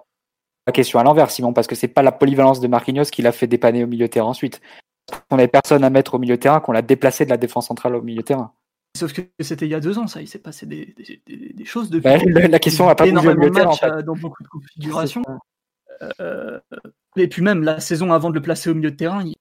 la 0.67 0.73
question 0.73 0.99
à 0.99 1.03
l'envers, 1.03 1.31
Simon, 1.31 1.53
parce 1.53 1.67
que 1.67 1.75
c'est 1.75 1.88
pas 1.88 2.03
la 2.03 2.12
polyvalence 2.12 2.61
de 2.61 2.69
Marquinhos 2.69 3.05
qui 3.05 3.23
l'a 3.23 3.33
fait 3.33 3.47
dépanner 3.47 3.85
au 3.85 3.87
milieu 3.87 4.07
de 4.07 4.12
terrain 4.12 4.29
ensuite. 4.29 4.61
On 5.31 5.37
n'avait 5.37 5.49
personne 5.49 5.85
à 5.85 5.91
mettre 5.91 6.14
au 6.14 6.19
milieu 6.19 6.37
de 6.37 6.41
terrain, 6.41 6.61
qu'on 6.61 6.73
l'a 6.73 6.83
déplacé 6.83 7.25
de 7.25 7.31
la 7.31 7.37
défense 7.37 7.67
centrale 7.67 7.95
au 7.95 8.03
milieu 8.03 8.21
de 8.21 8.27
terrain. 8.27 8.53
Sauf 8.99 9.13
que 9.13 9.23
c'était 9.39 9.67
il 9.67 9.71
y 9.71 9.75
a 9.75 9.81
deux 9.81 9.97
ans, 9.97 10.09
ça. 10.09 10.21
Il 10.21 10.27
s'est 10.27 10.41
passé 10.41 10.67
des, 10.67 10.93
choses 11.65 11.89
depuis. 11.89 12.03
Bah, 12.03 12.49
la 12.49 12.59
question 12.59 12.87
n'a 12.87 12.97
pas 12.97 13.07
de 13.07 13.49
terrain. 13.55 13.71
Euh, 13.85 14.03
dans 14.03 14.17
beaucoup 14.17 14.43
de 14.43 14.49
configurations. 14.49 15.23
Euh, 16.21 16.59
et 17.17 17.29
puis 17.29 17.43
même 17.43 17.63
la 17.63 17.79
saison 17.79 18.13
avant 18.13 18.31
de 18.31 18.35
le 18.35 18.43
placer 18.43 18.71
au 18.71 18.75
milieu 18.75 18.91
de 18.91 18.97
terrain, 18.97 19.25
il, 19.25 19.35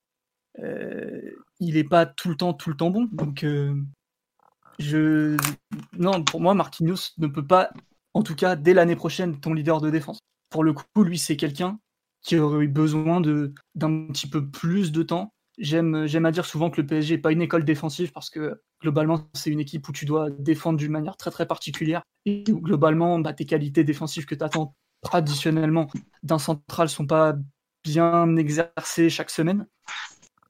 n'est 0.59 1.83
euh, 1.83 1.89
pas 1.89 2.05
tout 2.05 2.29
le 2.29 2.35
temps, 2.35 2.53
tout 2.53 2.69
le 2.69 2.77
temps 2.77 2.91
bon. 2.91 3.09
Donc, 3.11 3.43
je, 4.77 5.35
non, 5.97 6.23
pour 6.23 6.39
moi, 6.39 6.53
Marquinhos 6.53 7.13
ne 7.17 7.25
peut 7.25 7.45
pas 7.45 7.71
en 8.13 8.21
tout 8.21 8.35
cas 8.35 8.55
dès 8.55 8.75
l'année 8.75 8.95
prochaine, 8.95 9.39
ton 9.39 9.55
leader 9.55 9.81
de 9.81 9.89
défense. 9.89 10.19
Pour 10.51 10.63
le 10.63 10.73
coup, 10.73 11.03
lui, 11.03 11.17
c'est 11.17 11.35
quelqu'un 11.35 11.79
qui 12.21 12.37
aurait 12.37 12.65
eu 12.65 12.67
besoin 12.67 13.21
d'un 13.73 14.07
petit 14.07 14.29
peu 14.29 14.47
plus 14.47 14.91
de 14.91 15.01
temps. 15.01 15.33
J'aime 15.57 15.95
à 15.95 16.31
dire 16.31 16.45
souvent 16.45 16.69
que 16.69 16.79
le 16.79 16.85
PSG 16.85 17.15
n'est 17.15 17.21
pas 17.21 17.31
une 17.31 17.41
école 17.41 17.65
défensive 17.65 18.11
parce 18.11 18.29
que 18.29 18.61
globalement, 18.81 19.27
c'est 19.33 19.49
une 19.49 19.59
équipe 19.59 19.87
où 19.87 19.91
tu 19.91 20.05
dois 20.05 20.29
défendre 20.29 20.77
d'une 20.77 20.91
manière 20.91 21.17
très 21.17 21.31
très 21.31 21.45
particulière 21.45 22.03
et 22.25 22.43
où 22.51 22.59
globalement, 22.59 23.19
bah, 23.19 23.33
tes 23.33 23.45
qualités 23.45 23.83
défensives 23.83 24.25
que 24.25 24.35
tu 24.35 24.43
attends 24.43 24.75
traditionnellement 25.01 25.87
d'un 26.23 26.39
central 26.39 26.89
sont 26.89 27.07
pas 27.07 27.35
bien 27.83 28.35
exercées 28.35 29.09
chaque 29.09 29.29
semaine. 29.29 29.67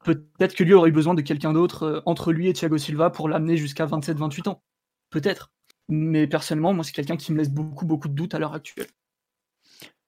Peut-être 0.04 0.54
que 0.54 0.64
lui 0.64 0.74
aurait 0.74 0.90
eu 0.90 0.92
besoin 0.92 1.14
de 1.14 1.22
quelqu'un 1.22 1.52
d'autre 1.52 1.82
euh, 1.82 2.00
entre 2.06 2.32
lui 2.32 2.48
et 2.48 2.52
Thiago 2.52 2.78
Silva 2.78 3.10
pour 3.10 3.28
l'amener 3.28 3.56
jusqu'à 3.56 3.86
27-28 3.86 4.48
ans. 4.48 4.62
Peut-être. 5.10 5.50
Mais 5.88 6.26
personnellement, 6.26 6.72
moi, 6.72 6.84
c'est 6.84 6.92
quelqu'un 6.92 7.16
qui 7.16 7.32
me 7.32 7.38
laisse 7.38 7.50
beaucoup, 7.50 7.86
beaucoup 7.86 8.08
de 8.08 8.14
doutes 8.14 8.34
à 8.34 8.38
l'heure 8.38 8.54
actuelle. 8.54 8.86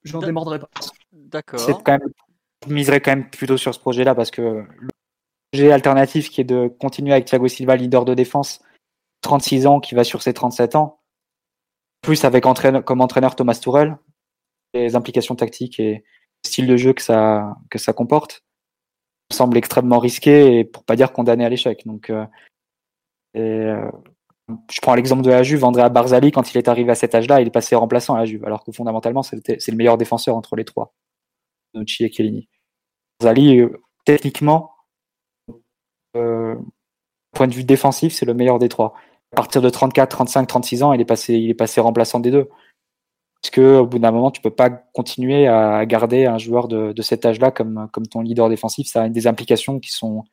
Je 0.03 0.13
n'en 0.13 0.19
démordrai 0.19 0.59
pas. 0.59 0.69
D'accord. 1.11 1.83
Quand 1.83 1.99
même, 1.99 2.09
je 2.67 2.73
miserais 2.73 3.01
quand 3.01 3.11
même 3.11 3.29
plutôt 3.29 3.57
sur 3.57 3.73
ce 3.73 3.79
projet-là 3.79 4.15
parce 4.15 4.31
que 4.31 4.65
alternatif 5.53 6.29
qui 6.29 6.41
est 6.41 6.45
de 6.45 6.67
continuer 6.79 7.11
avec 7.11 7.25
Thiago 7.25 7.47
Silva, 7.47 7.75
leader 7.75 8.05
de 8.05 8.13
défense, 8.13 8.61
36 9.21 9.67
ans, 9.67 9.79
qui 9.79 9.95
va 9.95 10.03
sur 10.03 10.21
ses 10.21 10.33
37 10.33 10.75
ans, 10.75 11.01
plus 12.01 12.23
avec 12.25 12.43
comme 12.85 13.01
entraîneur 13.01 13.35
Thomas 13.35 13.59
Tourel, 13.61 13.97
les 14.73 14.95
implications 14.95 15.35
tactiques 15.35 15.79
et 15.79 15.93
le 15.93 16.47
style 16.47 16.67
de 16.67 16.77
jeu 16.77 16.93
que 16.93 17.01
ça, 17.01 17.55
que 17.69 17.77
ça 17.77 17.93
comporte, 17.93 18.43
semble 19.31 19.57
extrêmement 19.57 19.99
risqué 19.99 20.59
et 20.59 20.63
pour 20.63 20.83
pas 20.83 20.95
dire 20.95 21.11
condamné 21.11 21.45
à 21.45 21.49
l'échec. 21.49 21.85
Donc, 21.85 22.09
euh, 22.09 22.25
et, 23.33 23.39
euh, 23.41 23.89
je 24.69 24.81
prends 24.81 24.95
l'exemple 24.95 25.23
de 25.23 25.29
la 25.29 25.43
Juve, 25.43 25.61
Barzali, 25.61 26.31
quand 26.31 26.53
il 26.53 26.57
est 26.57 26.67
arrivé 26.67 26.91
à 26.91 26.95
cet 26.95 27.15
âge-là, 27.15 27.41
il 27.41 27.47
est 27.47 27.51
passé 27.51 27.75
remplaçant 27.75 28.15
à 28.15 28.19
la 28.19 28.25
Juve, 28.25 28.43
alors 28.45 28.63
que 28.63 28.71
fondamentalement, 28.71 29.23
c'est 29.23 29.47
le 29.47 29.75
meilleur 29.75 29.97
défenseur 29.97 30.35
entre 30.35 30.55
les 30.55 30.65
trois, 30.65 30.93
Nucci 31.73 32.03
et 32.03 32.11
Chiellini. 32.11 32.49
Barzali, 33.19 33.59
euh, 33.59 33.81
techniquement, 34.05 34.71
point 36.13 37.47
de 37.47 37.53
vue 37.53 37.63
défensif, 37.63 38.13
c'est 38.13 38.25
le 38.25 38.33
meilleur 38.33 38.59
des 38.59 38.69
trois. 38.69 38.93
À 39.33 39.37
partir 39.37 39.61
de 39.61 39.69
34, 39.69 40.09
35, 40.09 40.45
36 40.45 40.83
ans, 40.83 40.93
il 40.93 41.01
est 41.01 41.05
passé, 41.05 41.35
il 41.35 41.49
est 41.49 41.55
passé 41.55 41.79
remplaçant 41.79 42.19
des 42.19 42.31
deux. 42.31 42.49
Parce 43.41 43.51
que 43.51 43.77
au 43.77 43.87
bout 43.87 43.97
d'un 43.97 44.11
moment, 44.11 44.29
tu 44.29 44.41
peux 44.41 44.51
pas 44.51 44.69
continuer 44.69 45.47
à 45.47 45.85
garder 45.85 46.25
un 46.25 46.37
joueur 46.37 46.67
de, 46.67 46.91
de 46.91 47.01
cet 47.01 47.25
âge-là 47.25 47.51
comme, 47.51 47.87
comme 47.91 48.05
ton 48.05 48.21
leader 48.21 48.49
défensif. 48.49 48.87
Ça 48.87 49.03
a 49.03 49.09
des 49.09 49.25
implications 49.25 49.79
qui 49.79 49.91
sont 49.91 50.25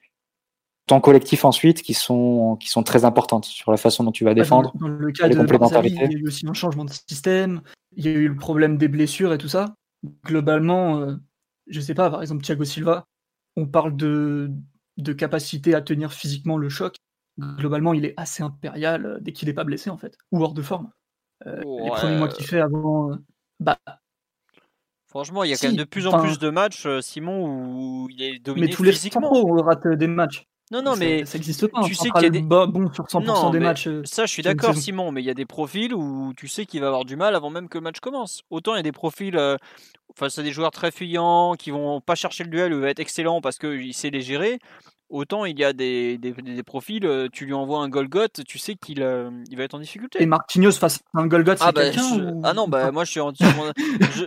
temps 0.88 1.00
collectif 1.00 1.44
ensuite 1.44 1.82
qui 1.82 1.94
sont, 1.94 2.56
qui 2.58 2.68
sont 2.68 2.82
très 2.82 3.04
importantes 3.04 3.44
sur 3.44 3.70
la 3.70 3.76
façon 3.76 4.02
dont 4.02 4.10
tu 4.10 4.24
vas 4.24 4.34
défendre. 4.34 4.72
Dans, 4.80 4.88
le 4.88 5.12
cas 5.12 5.28
de 5.28 5.86
il 5.86 5.94
y 5.94 5.98
a 6.00 6.10
eu 6.10 6.26
aussi 6.26 6.46
un 6.48 6.54
changement 6.54 6.84
de 6.84 6.90
système, 6.90 7.60
il 7.96 8.04
y 8.04 8.08
a 8.08 8.12
eu 8.12 8.28
le 8.28 8.36
problème 8.36 8.76
des 8.76 8.88
blessures 8.88 9.32
et 9.32 9.38
tout 9.38 9.48
ça. 9.48 9.74
Globalement, 10.24 11.00
je 11.00 11.04
euh, 11.04 11.16
je 11.68 11.80
sais 11.80 11.94
pas, 11.94 12.10
par 12.10 12.22
exemple 12.22 12.42
Thiago 12.42 12.64
Silva, 12.64 13.04
on 13.56 13.66
parle 13.66 13.96
de, 13.96 14.50
de 14.98 15.12
capacité 15.12 15.74
à 15.74 15.80
tenir 15.80 16.12
physiquement 16.12 16.58
le 16.58 16.68
choc. 16.68 16.96
Globalement, 17.38 17.94
il 17.94 18.04
est 18.04 18.14
assez 18.16 18.42
impérial 18.42 19.06
euh, 19.06 19.18
dès 19.20 19.32
qu'il 19.32 19.48
n'est 19.48 19.54
pas 19.54 19.64
blessé 19.64 19.90
en 19.90 19.96
fait, 19.96 20.18
ou 20.32 20.42
hors 20.42 20.54
de 20.54 20.62
forme. 20.62 20.90
Euh, 21.46 21.62
les 21.84 21.90
premiers 21.90 22.18
mois 22.18 22.28
qu'il 22.28 22.44
fait 22.44 22.60
avant, 22.60 23.16
bah, 23.60 23.78
Franchement, 25.06 25.42
il 25.44 25.50
y 25.50 25.54
a 25.54 25.56
quand 25.56 25.68
même 25.68 25.76
de 25.76 25.84
plus 25.84 26.06
en 26.06 26.20
plus 26.20 26.38
de 26.38 26.50
matchs, 26.50 26.86
Simon, 27.00 27.46
où 27.46 28.08
il 28.10 28.22
est 28.22 28.38
dominé 28.40 28.66
mais 28.66 28.72
tous 28.72 28.82
les 28.82 28.92
physiquement. 28.92 29.32
on 29.32 29.62
rate 29.62 29.86
des 29.86 30.06
matchs. 30.06 30.46
Non, 30.70 30.82
non, 30.82 30.96
mais 30.96 31.24
ça 31.24 31.38
n'existe 31.38 31.66
pas. 31.68 31.82
tu 31.82 31.92
un 31.92 31.94
sais 31.94 32.10
qu'il 32.10 32.22
y 32.22 32.26
a 32.26 32.30
des- 32.30 32.40
bon 32.42 32.92
sur 32.92 33.04
100% 33.08 33.20
Non, 33.24 33.50
des 33.50 33.58
matchs. 33.60 33.86
euh, 33.88 34.02
Ça, 34.04 34.26
je 34.26 34.32
suis 34.32 34.42
d'accord. 34.42 34.74
Simon, 34.76 35.12
mais 35.12 35.22
il 35.22 35.26
y 35.26 35.30
a 35.30 35.34
des 35.34 35.46
profils 35.46 35.94
où 35.94 36.32
tu 36.36 36.46
sais 36.48 36.66
qu'il 36.66 36.80
va 36.80 36.88
avoir 36.88 37.04
du 37.04 37.16
mal 37.16 37.34
avant 37.34 37.48
même 37.50 37.68
que 37.68 37.78
le 37.78 37.82
match 37.82 38.00
commence. 38.00 38.42
Autant 38.50 38.74
il 38.74 38.78
y 38.78 38.80
a 38.80 38.82
des 38.82 38.92
profils 38.92 39.36
euh, 39.36 39.56
face 40.14 40.38
à 40.38 40.42
des 40.42 40.52
joueurs 40.52 40.70
très 40.70 40.90
fuyants 40.90 41.54
qui 41.58 41.70
vont 41.70 42.00
pas 42.00 42.14
chercher 42.14 42.44
le 42.44 42.50
duel 42.50 42.74
ou 42.74 42.80
va 42.80 42.90
être 42.90 42.98
excellent 43.00 43.40
parce 43.40 43.58
qu'il 43.58 43.94
sait 43.94 44.10
les 44.10 44.20
gérer. 44.20 44.58
Autant 45.10 45.46
il 45.46 45.58
y 45.58 45.64
a 45.64 45.72
des, 45.72 46.18
des, 46.18 46.32
des 46.32 46.62
profils, 46.62 47.06
euh, 47.06 47.28
tu 47.32 47.46
lui 47.46 47.54
envoies 47.54 47.78
un 47.80 47.88
Golgoth, 47.88 48.44
tu 48.46 48.58
sais 48.58 48.74
qu'il 48.74 49.02
euh, 49.02 49.30
il 49.50 49.56
va 49.56 49.64
être 49.64 49.74
en 49.74 49.78
difficulté. 49.78 50.22
Et 50.22 50.26
Marquinhos 50.26 50.72
face 50.72 51.00
à 51.14 51.20
un 51.20 51.26
Golgoth, 51.26 51.56
c'est 51.58 51.64
Ah, 51.64 51.72
bah, 51.72 51.84
quelqu'un 51.84 52.14
je- 52.14 52.20
ou- 52.24 52.40
ah 52.44 52.52
non, 52.52 52.68
bah 52.68 52.90
moi 52.92 53.04
je 53.04 53.10
suis 53.12 53.20
entièrement. 53.20 53.64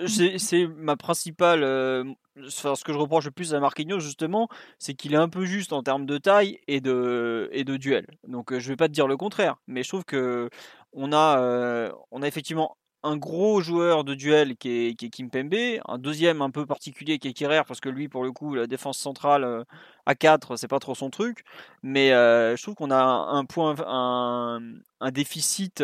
c'est- 0.08 0.38
C'est 0.40 0.68
ma 0.68 0.96
principale. 0.98 1.64
euh, 1.64 2.04
enfin, 2.48 2.74
ce 2.76 2.84
que 2.84 2.94
je 2.94 2.98
reproche 2.98 3.26
le 3.26 3.32
plus 3.32 3.54
à 3.54 3.60
Marquinhos 3.60 4.00
justement, 4.00 4.48
c'est 4.80 4.96
qu'il 4.96 5.14
est 5.14 5.18
un 5.18 5.30
peu 5.30 5.46
juste 5.46 5.72
en 5.74 5.84
termes 5.84 6.06
de 6.08 6.18
taille 6.18 6.60
et 6.68 6.82
de, 6.82 7.50
et 7.52 7.64
de 7.64 7.78
duel. 7.78 8.08
Donc 8.28 8.58
je 8.58 8.68
vais 8.70 8.76
pas 8.76 8.88
te 8.88 8.94
dire 8.94 9.08
le 9.08 9.18
contraire, 9.18 9.58
mais 9.68 9.84
je 9.84 9.90
trouve 9.90 10.04
que 10.06 10.50
on 10.94 11.14
a, 11.14 11.40
euh, 11.40 11.92
on 12.10 12.24
a 12.24 12.28
effectivement 12.28 12.76
un 13.04 13.18
gros 13.18 13.62
joueur 13.62 14.04
de 14.04 14.14
duel 14.14 14.56
qui 14.58 14.70
est, 14.70 14.94
qui 14.96 15.08
est 15.08 15.10
Kimpembe, 15.10 15.56
un 15.88 15.98
deuxième 15.98 16.42
un 16.44 16.52
peu 16.52 16.68
particulier 16.68 17.18
qui 17.18 17.28
est 17.30 17.34
Kerrer 17.34 17.62
parce 17.68 17.80
que 17.80 17.90
lui 17.90 18.08
pour 18.10 18.24
le 18.24 18.32
coup 18.32 18.54
la 18.54 18.68
défense 18.68 19.00
centrale 19.00 19.66
à 20.06 20.16
4 20.16 20.56
c'est 20.58 20.68
pas 20.68 20.80
trop 20.80 20.96
son 20.96 21.10
truc, 21.10 21.44
mais 21.84 22.10
je 22.10 22.62
trouve 22.62 22.76
qu'on 22.76 22.92
a 22.92 22.98
un 22.98 23.46
point, 23.46 23.76
un, 23.88 25.12
déficit. 25.12 25.84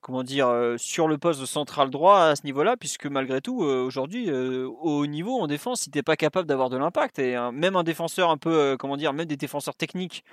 comment 0.00 0.22
dire, 0.22 0.74
sur 0.78 1.08
le 1.08 1.18
poste 1.18 1.40
de 1.40 1.46
central 1.46 1.90
droit 1.90 2.20
à 2.20 2.36
ce 2.36 2.44
niveau-là, 2.44 2.76
puisque 2.76 3.06
malgré 3.06 3.40
tout, 3.40 3.58
aujourd'hui, 3.60 4.30
au 4.30 5.06
niveau 5.06 5.40
en 5.40 5.46
défense, 5.46 5.82
si 5.82 5.90
t'es 5.90 6.02
pas 6.02 6.16
capable 6.16 6.46
d'avoir 6.48 6.70
de 6.70 6.76
l'impact, 6.76 7.18
et 7.18 7.36
même 7.52 7.76
un 7.76 7.82
défenseur 7.84 8.30
un 8.30 8.38
peu, 8.38 8.76
comment 8.78 8.96
dire, 8.96 9.12
même 9.12 9.26
des 9.26 9.36
défenseurs 9.36 9.74
techniques 9.74 10.24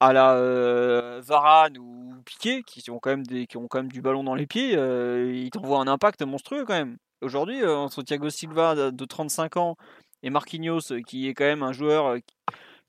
à 0.00 0.12
la 0.12 1.20
Varane 1.20 1.78
ou 1.78 2.14
Piqué, 2.24 2.62
qui 2.64 2.90
ont 2.90 2.98
quand 2.98 3.10
même 3.10 3.24
qui 3.46 3.56
ont 3.56 3.68
quand 3.68 3.78
même 3.78 3.92
du 3.92 4.02
ballon 4.02 4.24
dans 4.24 4.34
les 4.34 4.46
pieds, 4.46 4.72
ils 4.72 5.50
t'envoient 5.50 5.80
un 5.80 5.88
impact 5.88 6.22
monstrueux 6.22 6.64
quand 6.64 6.74
même. 6.74 6.98
Aujourd'hui, 7.22 7.64
entre 7.66 8.02
Thiago 8.02 8.28
Silva 8.30 8.90
de 8.90 9.04
35 9.04 9.56
ans 9.56 9.76
et 10.22 10.30
Marquinhos, 10.30 10.92
euh, 10.92 11.00
qui 11.02 11.28
est 11.28 11.34
quand 11.34 11.44
même 11.44 11.62
un 11.62 11.72
joueur 11.72 12.06
euh, 12.06 12.18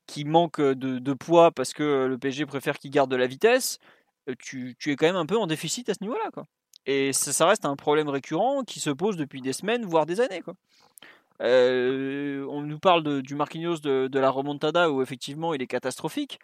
qui- 0.07 0.25
manque 0.25 0.61
de, 0.61 0.99
de 0.99 1.13
poids 1.13 1.51
parce 1.51 1.73
que 1.73 1.83
euh, 1.83 2.07
le 2.07 2.17
PSG 2.17 2.45
préfère 2.45 2.77
qu'il 2.79 2.91
garde 2.91 3.11
de 3.11 3.15
la 3.15 3.27
vitesse, 3.27 3.77
euh, 4.29 4.35
tu, 4.39 4.75
tu 4.79 4.91
es 4.91 4.95
quand 4.95 5.05
même 5.05 5.15
un 5.15 5.25
peu 5.25 5.37
en 5.37 5.47
déficit 5.47 5.89
à 5.89 5.93
ce 5.93 5.99
niveau-là. 6.01 6.29
Et 6.85 7.11
ça, 7.13 7.33
ça 7.33 7.45
reste 7.47 7.65
un 7.65 7.75
problème 7.75 8.07
récurrent 8.09 8.63
qui 8.63 8.79
se 8.79 8.89
pose 8.89 9.17
depuis 9.17 9.41
des 9.41 9.53
semaines, 9.53 9.85
voire 9.85 10.05
des 10.05 10.21
années. 10.21 10.41
Quoi. 10.41 10.53
Euh, 11.41 12.45
on 12.49 12.61
nous 12.61 12.79
parle 12.79 13.21
du 13.21 13.35
Marquinhos 13.35 13.77
de, 13.77 14.19
la 14.19 14.29
remontada 14.29 14.91
où 14.91 15.01
effectivement 15.01 15.53
il 15.53 15.61
est 15.61 15.67
catastrophique. 15.67 16.39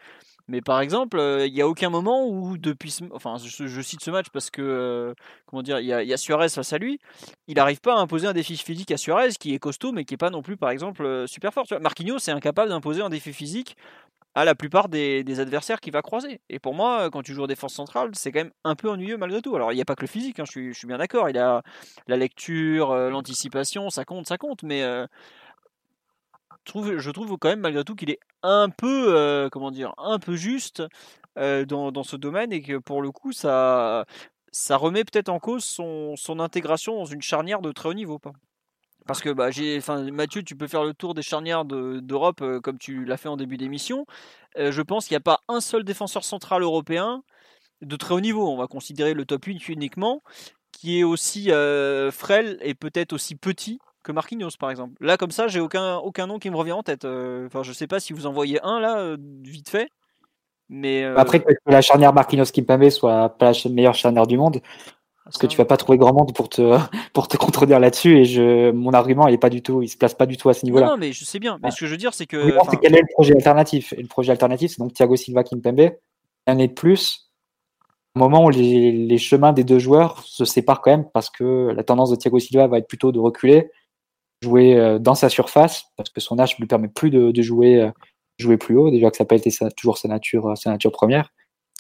Mais 0.50 0.62
par 0.62 0.82
exemple, 0.82 1.18
euh, 1.20 1.48
il 1.48 1.54
n'y 1.54 1.62
a 1.62 1.68
aucun 1.68 1.90
moment 1.90 2.28
où 2.28 2.58
depuis, 2.58 2.92
ce- 2.92 3.06
enfin, 3.12 3.38
je, 3.38 3.82
cite 3.82 4.02
ce 4.04 4.12
match 4.12 4.28
parce 4.34 4.50
que 4.50 4.62
euh, 4.62 5.14
comment 5.46 5.64
dire, 5.64 5.80
il 5.80 5.86
y, 5.86 5.94
a, 5.94 6.18
Suarez 6.18 6.50
face 6.50 6.74
à 6.74 6.78
lui, 6.78 7.00
il 7.48 7.56
n'arrive 7.56 7.80
pas 7.80 7.96
à 7.96 8.00
imposer 8.00 8.28
un 8.28 8.34
défi 8.34 8.58
physique 8.58 8.92
à 8.92 8.98
Suarez 8.98 9.30
qui 9.40 9.54
est 9.54 9.60
costaud 9.60 9.94
mais 9.94 10.04
qui 10.04 10.16
est 10.16 10.18
pas 10.18 10.30
non 10.30 10.42
plus 10.42 10.58
par 10.58 10.70
exemple 10.70 11.06
euh, 11.06 11.28
super 11.28 11.54
fort. 11.54 11.66
Marquinhos 11.80 12.18
est 12.18 12.32
incapable 12.32 12.70
d'imposer 12.70 13.02
un 13.02 13.10
défi 13.10 13.32
physique 13.32 13.78
à 14.36 14.46
la 14.46 14.56
plupart 14.56 14.90
des, 14.90 15.40
adversaires 15.40 15.80
qu'il 15.80 15.94
va 15.94 16.02
croiser. 16.02 16.42
Et 16.50 16.60
pour 16.60 16.74
moi, 16.74 17.10
quand 17.12 17.22
tu 17.22 17.34
joues 17.34 17.44
en 17.44 17.48
défense 17.48 17.74
centrale, 17.74 18.12
c'est 18.14 18.32
quand 18.32 18.40
même 18.40 18.52
un 18.64 18.76
peu 18.76 18.90
ennuyeux 18.90 19.18
malgré 19.18 19.42
tout. 19.42 19.56
Alors 19.56 19.72
il 19.72 19.76
n'y 19.76 19.82
a 19.82 19.86
pas 19.86 19.96
que 19.96 20.02
le 20.02 20.08
physique, 20.08 20.40
hein, 20.40 20.46
je, 20.46 20.72
suis, 20.72 20.88
bien 20.88 20.98
d'accord. 20.98 21.30
Il 21.30 21.38
a 21.38 21.64
la 22.08 22.18
lecture, 22.18 22.92
euh, 22.92 23.10
l'anticipation, 23.10 23.90
ça 23.90 24.06
compte, 24.06 24.28
ça 24.28 24.38
compte, 24.38 24.64
mais 24.64 24.84
euh, 24.84 25.06
je 26.66 27.10
trouve, 27.12 27.38
quand 27.38 27.50
même 27.50 27.60
malgré 27.60 27.84
tout 27.84 27.96
qu'il 27.96 28.10
est 28.10 28.20
un 28.42 28.70
peu, 28.70 29.16
euh, 29.16 29.50
comment 29.50 29.72
dire, 29.72 29.94
un 29.98 30.20
peu 30.20 30.36
juste 30.36 30.84
euh, 31.38 31.66
dans, 31.66 32.04
ce 32.04 32.16
domaine 32.16 32.52
et 32.54 32.62
que 32.62 32.78
pour 32.78 33.02
le 33.02 33.12
coup, 33.12 33.32
ça, 33.32 34.06
ça 34.52 34.78
remet 34.78 35.04
peut-être 35.04 35.30
en 35.30 35.40
cause 35.40 35.64
son, 35.64 36.16
son 36.16 36.40
intégration 36.40 36.96
dans 36.96 37.06
une 37.06 37.22
charnière 37.22 37.62
de 37.62 37.72
très 37.72 37.90
haut 37.90 37.94
niveau. 37.94 38.20
Pas. 38.20 38.34
Parce 39.06 39.22
que 39.22 39.30
bah, 39.30 39.52
j'ai, 39.52 39.78
enfin, 39.78 40.10
Mathieu, 40.12 40.44
tu 40.44 40.56
peux 40.56 40.68
faire 40.68 40.84
le 40.84 40.94
tour 40.94 41.14
des 41.14 41.22
charnières 41.22 41.66
de- 41.66 42.00
d'Europe 42.00 42.42
euh, 42.42 42.60
comme 42.62 42.78
tu 42.78 43.06
l'as 43.06 43.18
fait 43.18 43.30
en 43.30 43.38
début 43.38 43.58
d'émission. 43.58 44.06
Euh, 44.58 44.72
je 44.72 44.82
pense 44.82 45.08
qu'il 45.08 45.16
n'y 45.16 45.18
a 45.18 45.22
pas 45.22 45.42
un 45.48 45.60
seul 45.62 45.84
défenseur 45.84 46.24
central 46.24 46.62
européen 46.62 47.24
de 47.82 47.96
très 47.96 48.14
haut 48.14 48.22
niveau. 48.22 48.48
On 48.50 48.58
va 48.58 48.68
considérer 48.68 49.14
le 49.14 49.26
top 49.26 49.46
8 49.46 49.68
uniquement, 49.70 50.22
qui 50.72 51.00
est 51.00 51.04
aussi 51.04 51.52
euh, 51.52 52.12
frêle 52.12 52.58
et 52.62 52.74
peut-être 52.76 53.14
aussi 53.14 53.36
petit 53.36 53.80
que 54.04 54.12
Marquinhos 54.12 54.50
par 54.60 54.70
exemple. 54.70 54.94
Là 55.02 55.18
comme 55.18 55.32
ça, 55.32 55.48
j'ai 55.48 55.60
aucun 55.60 55.96
aucun 55.98 56.28
nom 56.28 56.40
qui 56.40 56.50
me 56.50 56.56
revient 56.56 56.74
en 56.74 56.84
tête. 56.84 57.06
Euh, 57.06 57.48
Enfin, 57.48 57.64
je 57.64 57.74
sais 57.74 57.88
pas 57.88 58.00
si 58.00 58.14
vous 58.14 58.26
en 58.26 58.32
voyez 58.34 58.60
un 58.64 58.80
là 58.80 59.16
vite 59.44 59.70
fait, 59.70 59.90
mais 60.70 61.04
Après, 61.04 61.42
que 61.42 61.54
la 61.68 61.82
charnière 61.82 62.14
Marquinhos 62.14 62.46
Kimpembe 62.54 62.90
soit 62.90 63.30
pas 63.30 63.52
la 63.52 63.72
meilleure 63.72 63.96
charnière 63.96 64.28
du 64.28 64.38
monde, 64.38 64.62
parce 65.24 65.38
que 65.38 65.48
tu 65.48 65.58
vas 65.58 65.66
pas 65.66 65.78
trouver 65.78 65.98
grand 65.98 66.14
monde 66.14 66.34
pour 66.34 66.50
te, 66.50 66.78
pour 67.14 67.28
te 67.28 67.38
contredire 67.38 67.80
là-dessus, 67.80 68.18
et 68.18 68.26
je, 68.26 68.72
mon 68.72 68.92
argument, 68.94 69.28
il 69.28 69.34
est 69.34 69.38
pas 69.38 69.50
du 69.50 69.62
tout, 69.62 69.82
il 69.82 69.88
se 69.88 69.98
place 69.98 70.14
pas 70.14 70.26
du 70.26 70.38
tout 70.38 70.50
à 70.50 70.54
ce 70.54 70.66
niveau-là. 70.66 70.88
non, 70.88 70.98
mais 70.98 71.14
je 71.14 71.24
sais 71.26 71.40
bien. 71.40 71.60
Mais 71.64 71.72
ce 71.72 71.80
que 71.80 71.86
je 71.86 71.92
veux 71.92 71.98
dire, 71.98 72.14
c'est 72.14 72.26
que 72.28 72.58
c'est 72.70 72.78
quel 72.82 72.96
est 72.96 73.02
le 73.02 73.14
projet 73.14 73.34
alternatif? 73.34 73.94
Et 73.94 74.02
le 74.02 74.08
projet 74.08 74.32
alternatif, 74.32 74.72
c'est 74.72 74.80
donc 74.80 74.94
Thiago 74.94 75.16
Silva 75.16 75.44
Kimpembe. 75.44 75.92
Un 76.46 76.52
année 76.54 76.68
de 76.68 76.74
plus, 76.74 77.32
au 78.16 78.20
moment 78.20 78.44
où 78.46 78.50
les, 78.50 78.92
les 78.92 79.18
chemins 79.18 79.54
des 79.54 79.64
deux 79.64 79.80
joueurs 79.80 80.22
se 80.26 80.44
séparent 80.46 80.82
quand 80.82 80.92
même, 80.92 81.10
parce 81.14 81.30
que 81.30 81.72
la 81.74 81.84
tendance 81.84 82.12
de 82.12 82.16
Thiago 82.18 82.40
Silva 82.40 82.68
va 82.68 82.78
être 82.80 82.88
plutôt 82.88 83.12
de 83.14 83.20
reculer, 83.20 83.72
jouer 84.42 84.76
euh, 84.76 85.00
dans 85.00 85.16
sa 85.16 85.30
surface, 85.30 85.86
parce 85.96 86.10
que 86.10 86.20
son 86.20 86.38
âge 86.38 86.56
ne 86.58 86.64
lui 86.64 86.68
permet 86.68 86.90
plus 86.90 87.10
de, 87.12 87.32
de 87.32 87.42
jouer, 87.42 87.82
euh, 87.82 87.92
jouer 88.38 88.58
plus 88.58 88.76
haut, 88.78 88.92
déjà 88.92 89.10
que 89.10 89.16
ça 89.16 89.24
n'a 89.24 89.30
pas 89.30 89.36
été 89.38 89.52
sa- 89.52 89.72
toujours 89.72 89.98
sa 89.98 90.10
nature, 90.10 90.48
euh, 90.50 90.56
sa 90.56 90.70
nature 90.70 90.92
première. 90.92 91.30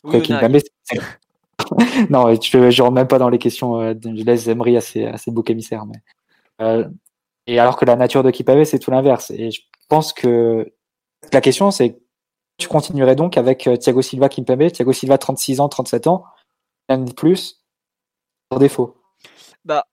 oui. 0.05 0.21
Kimpembe, 0.21 0.59
non, 2.09 2.33
je 2.33 2.57
ne 2.57 2.81
rentre 2.81 2.93
même 2.93 3.07
pas 3.07 3.19
dans 3.19 3.29
les 3.29 3.39
questions. 3.39 3.79
euh, 3.79 3.93
je 4.03 4.23
laisse 4.23 4.47
Emery 4.47 4.77
assez, 4.77 5.05
assez 5.05 5.31
bouc 5.31 5.49
émissaire. 5.49 5.85
Mais, 5.85 6.01
euh, 6.61 6.87
et 7.47 7.59
alors 7.59 7.77
que 7.77 7.85
la 7.85 7.95
nature 7.95 8.23
de 8.23 8.31
Kimpembe, 8.31 8.63
c'est 8.63 8.79
tout 8.79 8.91
l'inverse. 8.91 9.31
Et 9.31 9.51
je 9.51 9.61
pense 9.89 10.13
que 10.13 10.71
la 11.31 11.41
question, 11.41 11.71
c'est 11.71 11.99
tu 12.57 12.67
continuerais 12.67 13.15
donc 13.15 13.37
avec 13.37 13.67
euh, 13.67 13.75
Thiago 13.77 14.01
Silva 14.01 14.29
Kimpembe, 14.29 14.71
Thiago 14.71 14.93
Silva 14.93 15.17
36 15.17 15.59
ans, 15.59 15.69
37 15.69 16.07
ans, 16.07 16.23
un 16.89 16.99
de 16.99 17.11
plus, 17.11 17.65
par 18.49 18.59
défaut. 18.59 18.97
Bah, 19.65 19.85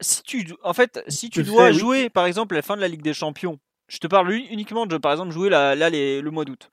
si 0.00 0.22
tu, 0.22 0.54
en 0.62 0.72
fait, 0.72 1.02
si 1.08 1.30
tu 1.30 1.42
dois 1.42 1.66
fais, 1.66 1.72
oui. 1.72 1.78
jouer, 1.78 2.10
par 2.10 2.26
exemple, 2.26 2.54
la 2.54 2.62
fin 2.62 2.76
de 2.76 2.80
la 2.80 2.88
Ligue 2.88 3.02
des 3.02 3.14
Champions, 3.14 3.58
je 3.88 3.98
te 3.98 4.06
parle 4.06 4.32
uni- 4.32 4.48
uniquement 4.50 4.86
de, 4.86 4.96
par 4.96 5.12
exemple, 5.12 5.32
jouer 5.32 5.50
la- 5.50 5.74
là 5.74 5.90
les- 5.90 6.20
le 6.20 6.30
mois 6.30 6.44
d'août. 6.44 6.70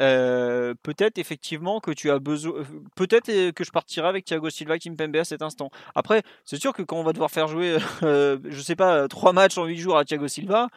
Euh, 0.00 0.74
peut-être 0.82 1.18
effectivement 1.18 1.80
que 1.80 1.90
tu 1.90 2.10
as 2.10 2.18
besoin, 2.18 2.60
euh, 2.60 2.64
peut-être 2.96 3.28
euh, 3.28 3.52
que 3.52 3.62
je 3.62 3.70
partirai 3.70 4.08
avec 4.08 4.24
Thiago 4.24 4.48
Silva, 4.48 4.78
Kimpembe 4.78 5.16
à 5.16 5.24
cet 5.24 5.42
instant. 5.42 5.70
Après, 5.94 6.22
c'est 6.44 6.60
sûr 6.60 6.72
que 6.72 6.82
quand 6.82 6.96
on 6.96 7.04
va 7.04 7.12
devoir 7.12 7.30
faire 7.30 7.46
jouer, 7.46 7.76
euh, 8.02 8.38
je 8.44 8.60
sais 8.60 8.76
pas, 8.76 9.06
trois 9.08 9.32
matchs 9.32 9.58
en 9.58 9.64
huit 9.66 9.76
jours 9.76 9.98
à 9.98 10.04
Thiago 10.04 10.28
Silva, 10.28 10.68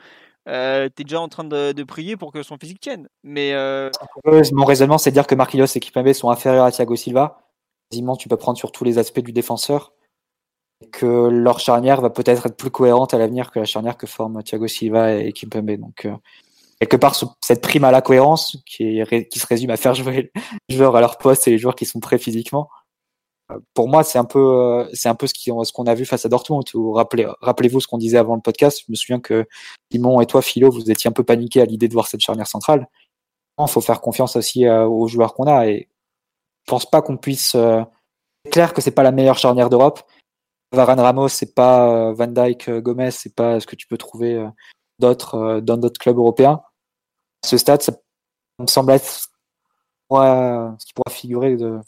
euh, 0.50 0.90
t'es 0.94 1.04
déjà 1.04 1.22
en 1.22 1.30
train 1.30 1.46
de, 1.46 1.84
prier 1.84 2.18
pour 2.18 2.32
que 2.32 2.44
son 2.44 2.58
physique 2.58 2.80
tienne. 2.82 3.08
Mais 3.24 3.54
Mon 4.52 4.66
raisonnement, 4.66 4.98
c'est 4.98 5.12
de 5.12 5.16
dire 5.16 5.28
que 5.28 5.36
Marquinhos 5.36 5.66
et 5.66 5.80
Kimpembe 5.80 6.12
sont 6.14 6.30
inférieurs 6.30 6.66
à 6.66 6.72
Thiago 6.72 6.96
Silva. 6.96 7.40
Quasiment, 7.90 8.18
tu 8.18 8.28
peux 8.28 8.38
prendre 8.38 8.58
sur 8.58 8.72
tous 8.72 8.84
les 8.84 8.98
aspects 8.98 9.22
du 9.22 9.32
défenseur. 9.32 9.94
Et 10.82 10.90
que 10.90 11.30
leur 11.30 11.60
charnière 11.60 12.02
va 12.02 12.10
peut-être 12.10 12.48
être 12.48 12.58
plus 12.58 12.70
cohérente 12.70 13.14
à 13.14 13.18
l'avenir 13.18 13.50
que 13.50 13.60
la 13.60 13.66
charnière 13.66 13.96
que 13.96 14.08
forment 14.08 14.44
Thiago 14.44 14.68
Silva 14.68 15.14
et 15.16 15.32
Kimpembe. 15.32 15.72
Donc, 15.78 16.06
quelque 16.80 16.98
part, 16.98 17.16
ce- 17.16 17.26
cette 17.44 17.62
prime 17.62 17.84
à 17.84 17.92
la 17.92 18.02
cohérence 18.02 18.58
qui, 18.66 19.02
se 19.06 19.48
résume 19.48 19.70
à 19.70 19.78
faire 19.78 19.94
jouer 19.96 20.32
les 20.70 20.76
joueurs 20.76 20.96
à 20.96 21.02
leur 21.02 21.18
poste 21.18 21.48
et 21.48 21.52
les 21.52 21.58
joueurs 21.58 21.76
qui 21.76 21.86
sont 21.86 22.00
prêts 22.00 22.18
physiquement. 22.18 22.70
euh, 23.52 23.60
Pour 23.74 23.88
moi, 23.90 24.04
c'est 24.04 24.18
un 24.20 24.26
peu, 24.26 24.40
euh, 24.40 24.90
c'est 24.94 25.10
un 25.10 25.16
peu 25.16 25.28
ce 25.28 25.72
qu'on 25.74 25.86
a 25.86 25.96
vu 25.96 26.06
face 26.06 26.26
à 26.26 26.30
Dortmund. 26.30 26.64
Rappelez-vous 27.42 27.80
ce 27.80 27.88
qu'on 27.88 27.98
disait 27.98 28.18
avant 28.18 28.36
le 28.36 28.42
podcast. 28.42 28.82
Je 28.86 28.92
me 28.92 28.96
souviens 28.96 29.20
que 29.20 29.46
Simon 29.92 30.20
et 30.22 30.26
toi, 30.26 30.42
Philo, 30.42 30.72
vous 30.72 30.90
étiez 30.92 31.08
un 31.10 31.14
peu 31.14 31.24
paniqués 31.24 31.62
à 31.62 31.66
l'idée 31.66 31.88
de 31.88 31.94
voir 31.94 32.08
cette 32.08 32.22
charnière 32.22 32.48
centrale. 32.48 32.88
Il 33.60 33.68
faut 33.70 33.82
faire 33.82 34.02
confiance 34.02 34.36
aussi 34.36 34.66
euh, 34.66 34.86
aux 34.86 35.08
joueurs 35.08 35.34
qu'on 35.34 35.46
a 35.48 35.68
et 35.68 35.88
je 36.68 36.72
pense 36.72 36.90
pas 36.90 37.02
qu'on 37.02 37.16
puisse. 37.18 37.52
C'est 38.46 38.52
clair 38.52 38.74
que 38.74 38.82
c'est 38.82 38.92
pas 38.92 39.04
la 39.04 39.12
meilleure 39.12 39.38
charnière 39.38 39.70
d'Europe. 39.70 40.02
Varane 40.74 41.00
Ramos, 41.00 41.30
c'est 41.30 41.56
pas 41.56 42.12
Van 42.14 42.34
euh, 42.36 42.82
Gomez, 42.82 43.12
c'est 43.12 43.34
pas 43.34 43.60
ce 43.60 43.68
que 43.68 43.76
tu 43.78 43.88
peux 43.88 43.98
trouver 43.98 44.46
d'autres 45.00 45.36
euh, 45.36 45.62
dans 45.62 45.78
d'autres 45.78 46.00
clubs 46.00 46.18
européens. 46.18 46.62
Ce 47.46 47.58
stade, 47.58 47.82
ça 47.82 47.94
me 48.60 48.68
semble 48.68 48.92
être 48.92 49.30
ce 50.10 50.86
qui 50.86 50.94
pourra 50.94 51.12
figurer 51.12 51.58
de 51.58 51.80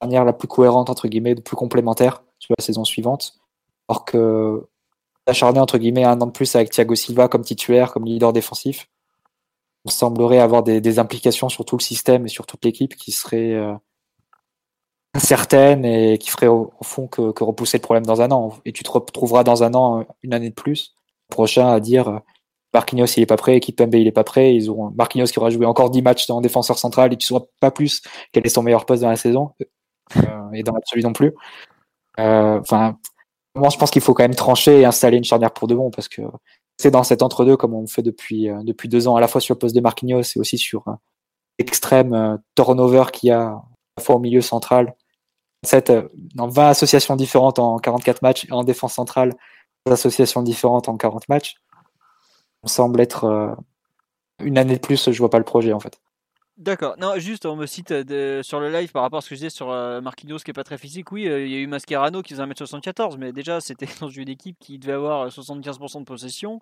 manière 0.00 0.24
la 0.24 0.32
plus 0.32 0.48
cohérente 0.48 0.90
entre 0.90 1.08
guillemets, 1.08 1.34
de 1.34 1.40
plus 1.40 1.56
complémentaire 1.56 2.22
sur 2.38 2.54
la 2.58 2.64
saison 2.64 2.84
suivante. 2.84 3.38
Alors 3.88 4.04
que 4.04 4.66
s'acharner 5.26 5.60
entre 5.60 5.78
guillemets 5.78 6.04
un 6.04 6.20
an 6.20 6.26
de 6.26 6.32
plus 6.32 6.54
avec 6.56 6.70
Thiago 6.70 6.94
Silva 6.94 7.28
comme 7.28 7.42
titulaire, 7.42 7.92
comme 7.92 8.04
leader 8.04 8.32
défensif, 8.32 8.88
on 9.84 9.90
semblerait 9.90 10.40
avoir 10.40 10.62
des, 10.62 10.98
implications 10.98 11.48
sur 11.48 11.64
tout 11.64 11.76
le 11.76 11.82
système 11.82 12.26
et 12.26 12.28
sur 12.28 12.46
toute 12.46 12.64
l'équipe 12.64 12.94
qui 12.96 13.12
seraient 13.12 13.54
euh, 13.54 13.74
incertaines 15.14 15.84
et 15.84 16.18
qui 16.18 16.30
feraient 16.30 16.48
au, 16.48 16.72
au 16.78 16.84
fond 16.84 17.06
que, 17.06 17.32
que 17.32 17.44
repousser 17.44 17.78
le 17.78 17.82
problème 17.82 18.04
dans 18.04 18.20
un 18.20 18.30
an. 18.30 18.58
Et 18.64 18.72
tu 18.72 18.84
te 18.84 18.90
retrouveras 18.90 19.44
dans 19.44 19.62
un 19.62 19.74
an, 19.74 20.04
une 20.22 20.34
année 20.34 20.50
de 20.50 20.54
plus, 20.54 20.97
prochain 21.28 21.68
à 21.68 21.80
dire 21.80 22.08
euh, 22.08 22.18
Marquinhos 22.74 23.06
il 23.16 23.22
est 23.22 23.26
pas 23.26 23.36
prêt, 23.36 23.60
Kimpembe 23.60 23.94
il 23.94 24.06
est 24.06 24.12
pas 24.12 24.24
prêt, 24.24 24.54
ils 24.54 24.70
ont 24.70 24.90
Marquinhos 24.90 25.26
qui 25.26 25.38
aura 25.38 25.50
joué 25.50 25.66
encore 25.66 25.90
10 25.90 26.02
matchs 26.02 26.28
en 26.30 26.40
défenseur 26.40 26.78
central 26.78 27.12
et 27.12 27.16
qui 27.16 27.26
saura 27.26 27.44
pas 27.60 27.70
plus 27.70 28.02
quel 28.32 28.46
est 28.46 28.50
son 28.50 28.62
meilleur 28.62 28.86
poste 28.86 29.02
dans 29.02 29.08
la 29.08 29.16
saison 29.16 29.52
euh, 30.16 30.50
et 30.52 30.62
dans 30.62 30.72
l'absolu 30.72 31.02
non 31.02 31.12
plus. 31.12 31.34
Euh, 32.18 32.58
enfin, 32.60 32.98
moi 33.54 33.68
je 33.70 33.78
pense 33.78 33.90
qu'il 33.90 34.02
faut 34.02 34.14
quand 34.14 34.24
même 34.24 34.34
trancher 34.34 34.80
et 34.80 34.84
installer 34.84 35.16
une 35.16 35.24
charnière 35.24 35.52
pour 35.52 35.68
de 35.68 35.74
bon 35.74 35.90
parce 35.90 36.08
que 36.08 36.22
c'est 36.76 36.90
dans 36.90 37.02
cet 37.02 37.22
entre-deux 37.22 37.56
comme 37.56 37.74
on 37.74 37.86
fait 37.86 38.02
depuis 38.02 38.48
depuis 38.64 38.88
deux 38.88 39.08
ans 39.08 39.16
à 39.16 39.20
la 39.20 39.28
fois 39.28 39.40
sur 39.40 39.54
le 39.54 39.58
poste 39.58 39.74
de 39.74 39.80
Marquinhos 39.80 40.22
et 40.36 40.38
aussi 40.38 40.58
sur 40.58 40.84
l'extrême 41.58 42.38
turnover 42.54 43.04
qu'il 43.12 43.28
y 43.28 43.32
a 43.32 43.46
à 43.46 43.62
la 43.96 44.02
fois 44.02 44.16
au 44.16 44.20
milieu 44.20 44.40
central. 44.40 44.94
Dans 46.34 46.46
20 46.48 46.68
associations 46.68 47.16
différentes 47.16 47.58
en 47.58 47.78
44 47.78 48.22
matchs 48.22 48.46
en 48.50 48.62
défense 48.62 48.94
centrale, 48.94 49.34
associations 49.86 50.42
différentes 50.42 50.88
en 50.88 50.96
40 50.96 51.28
matchs 51.28 51.56
semble 52.68 53.00
être 53.00 53.24
euh, 53.24 53.54
une 54.40 54.58
année 54.58 54.74
de 54.74 54.80
plus, 54.80 55.10
je 55.10 55.18
vois 55.18 55.30
pas 55.30 55.38
le 55.38 55.44
projet 55.44 55.72
en 55.72 55.80
fait. 55.80 56.00
D'accord. 56.58 56.96
Non, 56.98 57.14
juste, 57.18 57.46
on 57.46 57.56
me 57.56 57.66
cite 57.66 57.92
euh, 57.92 58.42
sur 58.42 58.60
le 58.60 58.70
live 58.70 58.90
par 58.90 59.02
rapport 59.02 59.18
à 59.18 59.20
ce 59.22 59.28
que 59.28 59.36
je 59.36 59.40
disais 59.40 59.50
sur 59.50 59.70
euh, 59.70 60.00
Marquinhos 60.00 60.38
qui 60.38 60.50
est 60.50 60.54
pas 60.54 60.64
très 60.64 60.76
physique. 60.76 61.12
Oui, 61.12 61.22
il 61.22 61.48
y 61.48 61.54
a 61.54 61.58
eu 61.58 61.66
Mascherano 61.66 62.20
qui 62.20 62.34
faisait 62.34 62.44
1m74, 62.44 63.16
mais 63.16 63.32
déjà, 63.32 63.60
c'était 63.60 63.86
dans 64.00 64.08
une 64.08 64.28
équipe 64.28 64.56
qui 64.58 64.78
devait 64.78 64.92
avoir 64.92 65.28
75% 65.28 66.00
de 66.00 66.04
possession. 66.04 66.60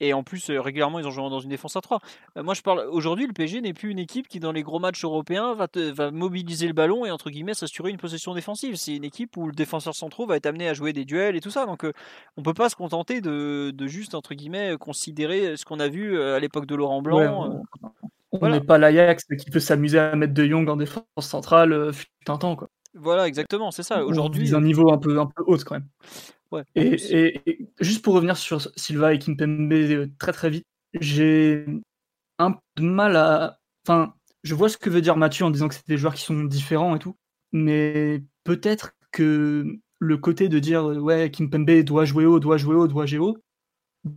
Et 0.00 0.12
en 0.12 0.22
plus, 0.22 0.50
euh, 0.50 0.60
régulièrement, 0.60 0.98
ils 0.98 1.06
ont 1.06 1.10
joué 1.10 1.28
dans 1.30 1.40
une 1.40 1.48
défense 1.48 1.76
à 1.76 1.80
3. 1.80 2.00
Euh, 2.36 2.42
moi, 2.42 2.54
je 2.54 2.62
parle 2.62 2.86
aujourd'hui, 2.90 3.26
le 3.26 3.32
PSG 3.32 3.60
n'est 3.60 3.72
plus 3.72 3.90
une 3.90 3.98
équipe 3.98 4.28
qui, 4.28 4.40
dans 4.40 4.52
les 4.52 4.62
gros 4.62 4.78
matchs 4.78 5.04
européens, 5.04 5.54
va, 5.54 5.68
va 5.74 6.10
mobiliser 6.10 6.66
le 6.66 6.74
ballon 6.74 7.06
et, 7.06 7.10
entre 7.10 7.30
guillemets, 7.30 7.54
s'assurer 7.54 7.90
une 7.90 7.96
possession 7.96 8.34
défensive. 8.34 8.76
C'est 8.76 8.94
une 8.94 9.04
équipe 9.04 9.36
où 9.36 9.46
le 9.46 9.54
défenseur 9.54 9.94
central 9.94 10.26
va 10.28 10.36
être 10.36 10.46
amené 10.46 10.68
à 10.68 10.74
jouer 10.74 10.92
des 10.92 11.04
duels 11.04 11.36
et 11.36 11.40
tout 11.40 11.50
ça. 11.50 11.66
Donc, 11.66 11.84
on 11.84 11.88
euh, 11.88 11.92
on 12.36 12.42
peut 12.42 12.54
pas 12.54 12.68
se 12.68 12.76
contenter 12.76 13.20
de, 13.20 13.72
juste, 13.86 14.14
entre 14.14 14.34
guillemets, 14.34 14.76
considérer 14.78 15.56
ce 15.56 15.64
qu'on 15.64 15.80
a 15.80 15.88
vu 15.88 16.20
à 16.20 16.38
l'époque 16.38 16.66
de 16.66 16.74
Laurent 16.74 17.00
Blanc. 17.00 17.62
On 18.40 18.48
n'est 18.48 18.60
pas 18.60 18.78
l'Ajax 18.78 19.24
qui 19.38 19.50
peut 19.50 19.60
s'amuser 19.60 19.98
à 19.98 20.16
mettre 20.16 20.34
De 20.34 20.46
Jong 20.46 20.68
en 20.68 20.76
défense 20.76 21.04
centrale 21.20 21.92
fut 21.92 22.06
un 22.28 22.36
temps, 22.36 22.56
quoi. 22.56 22.68
Voilà, 22.94 23.26
exactement, 23.26 23.70
c'est 23.70 23.82
ça. 23.82 24.04
Aujourd'hui, 24.04 24.54
un 24.54 24.62
niveau 24.62 24.90
un 24.90 24.98
peu, 24.98 25.20
un 25.20 25.26
peu 25.26 25.42
haut 25.46 25.58
quand 25.58 25.74
même 25.74 25.88
et, 26.74 27.68
juste 27.80 28.04
pour 28.04 28.14
revenir 28.14 28.36
sur 28.36 28.60
Silva 28.76 29.14
et 29.14 29.18
Kimpembe 29.18 29.72
euh, 29.72 30.06
très 30.18 30.32
très 30.32 30.50
vite, 30.50 30.66
j'ai 30.94 31.66
un 32.38 32.52
peu 32.52 32.60
de 32.76 32.82
mal 32.82 33.16
à. 33.16 33.58
Enfin, 33.86 34.14
je 34.42 34.54
vois 34.54 34.68
ce 34.68 34.78
que 34.78 34.90
veut 34.90 35.00
dire 35.00 35.16
Mathieu 35.16 35.44
en 35.44 35.50
disant 35.50 35.68
que 35.68 35.74
c'est 35.74 35.86
des 35.86 35.98
joueurs 35.98 36.14
qui 36.14 36.22
sont 36.22 36.44
différents 36.44 36.96
et 36.96 36.98
tout, 36.98 37.16
mais 37.52 38.22
peut-être 38.44 38.92
que 39.12 39.78
le 39.98 40.16
côté 40.18 40.48
de 40.48 40.58
dire 40.58 40.84
ouais, 40.84 41.30
Kimpembe 41.30 41.82
doit 41.82 42.04
jouer 42.04 42.26
haut, 42.26 42.40
doit 42.40 42.56
jouer 42.58 42.76
haut, 42.76 42.88
doit 42.88 43.06
jouer 43.06 43.18
haut, 43.18 43.38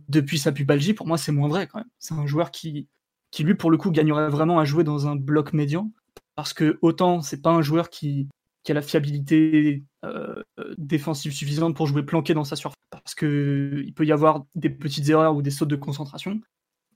depuis 0.08 0.38
sa 0.38 0.52
pubalgie, 0.52 0.94
pour 0.94 1.06
moi, 1.06 1.18
c'est 1.18 1.32
moins 1.32 1.48
vrai 1.48 1.66
quand 1.66 1.78
même. 1.78 1.88
C'est 1.98 2.14
un 2.14 2.26
joueur 2.26 2.50
qui, 2.50 2.88
qui, 3.30 3.44
lui, 3.44 3.54
pour 3.54 3.70
le 3.70 3.76
coup, 3.76 3.90
gagnerait 3.90 4.28
vraiment 4.28 4.58
à 4.58 4.64
jouer 4.64 4.84
dans 4.84 5.06
un 5.06 5.16
bloc 5.16 5.52
médian, 5.52 5.90
parce 6.34 6.52
que 6.52 6.78
autant 6.82 7.20
c'est 7.20 7.42
pas 7.42 7.50
un 7.50 7.62
joueur 7.62 7.90
qui, 7.90 8.28
a 8.68 8.74
la 8.74 8.82
fiabilité 8.82 9.84
euh, 10.04 10.42
défensive 10.78 11.32
suffisante 11.32 11.74
pour 11.74 11.86
jouer 11.86 12.04
planqué 12.04 12.34
dans 12.34 12.44
sa 12.44 12.56
surface. 12.56 12.76
Parce 12.90 13.14
qu'il 13.14 13.92
peut 13.94 14.04
y 14.04 14.12
avoir 14.12 14.44
des 14.54 14.70
petites 14.70 15.08
erreurs 15.08 15.34
ou 15.34 15.42
des 15.42 15.50
sautes 15.50 15.68
de 15.68 15.76
concentration. 15.76 16.40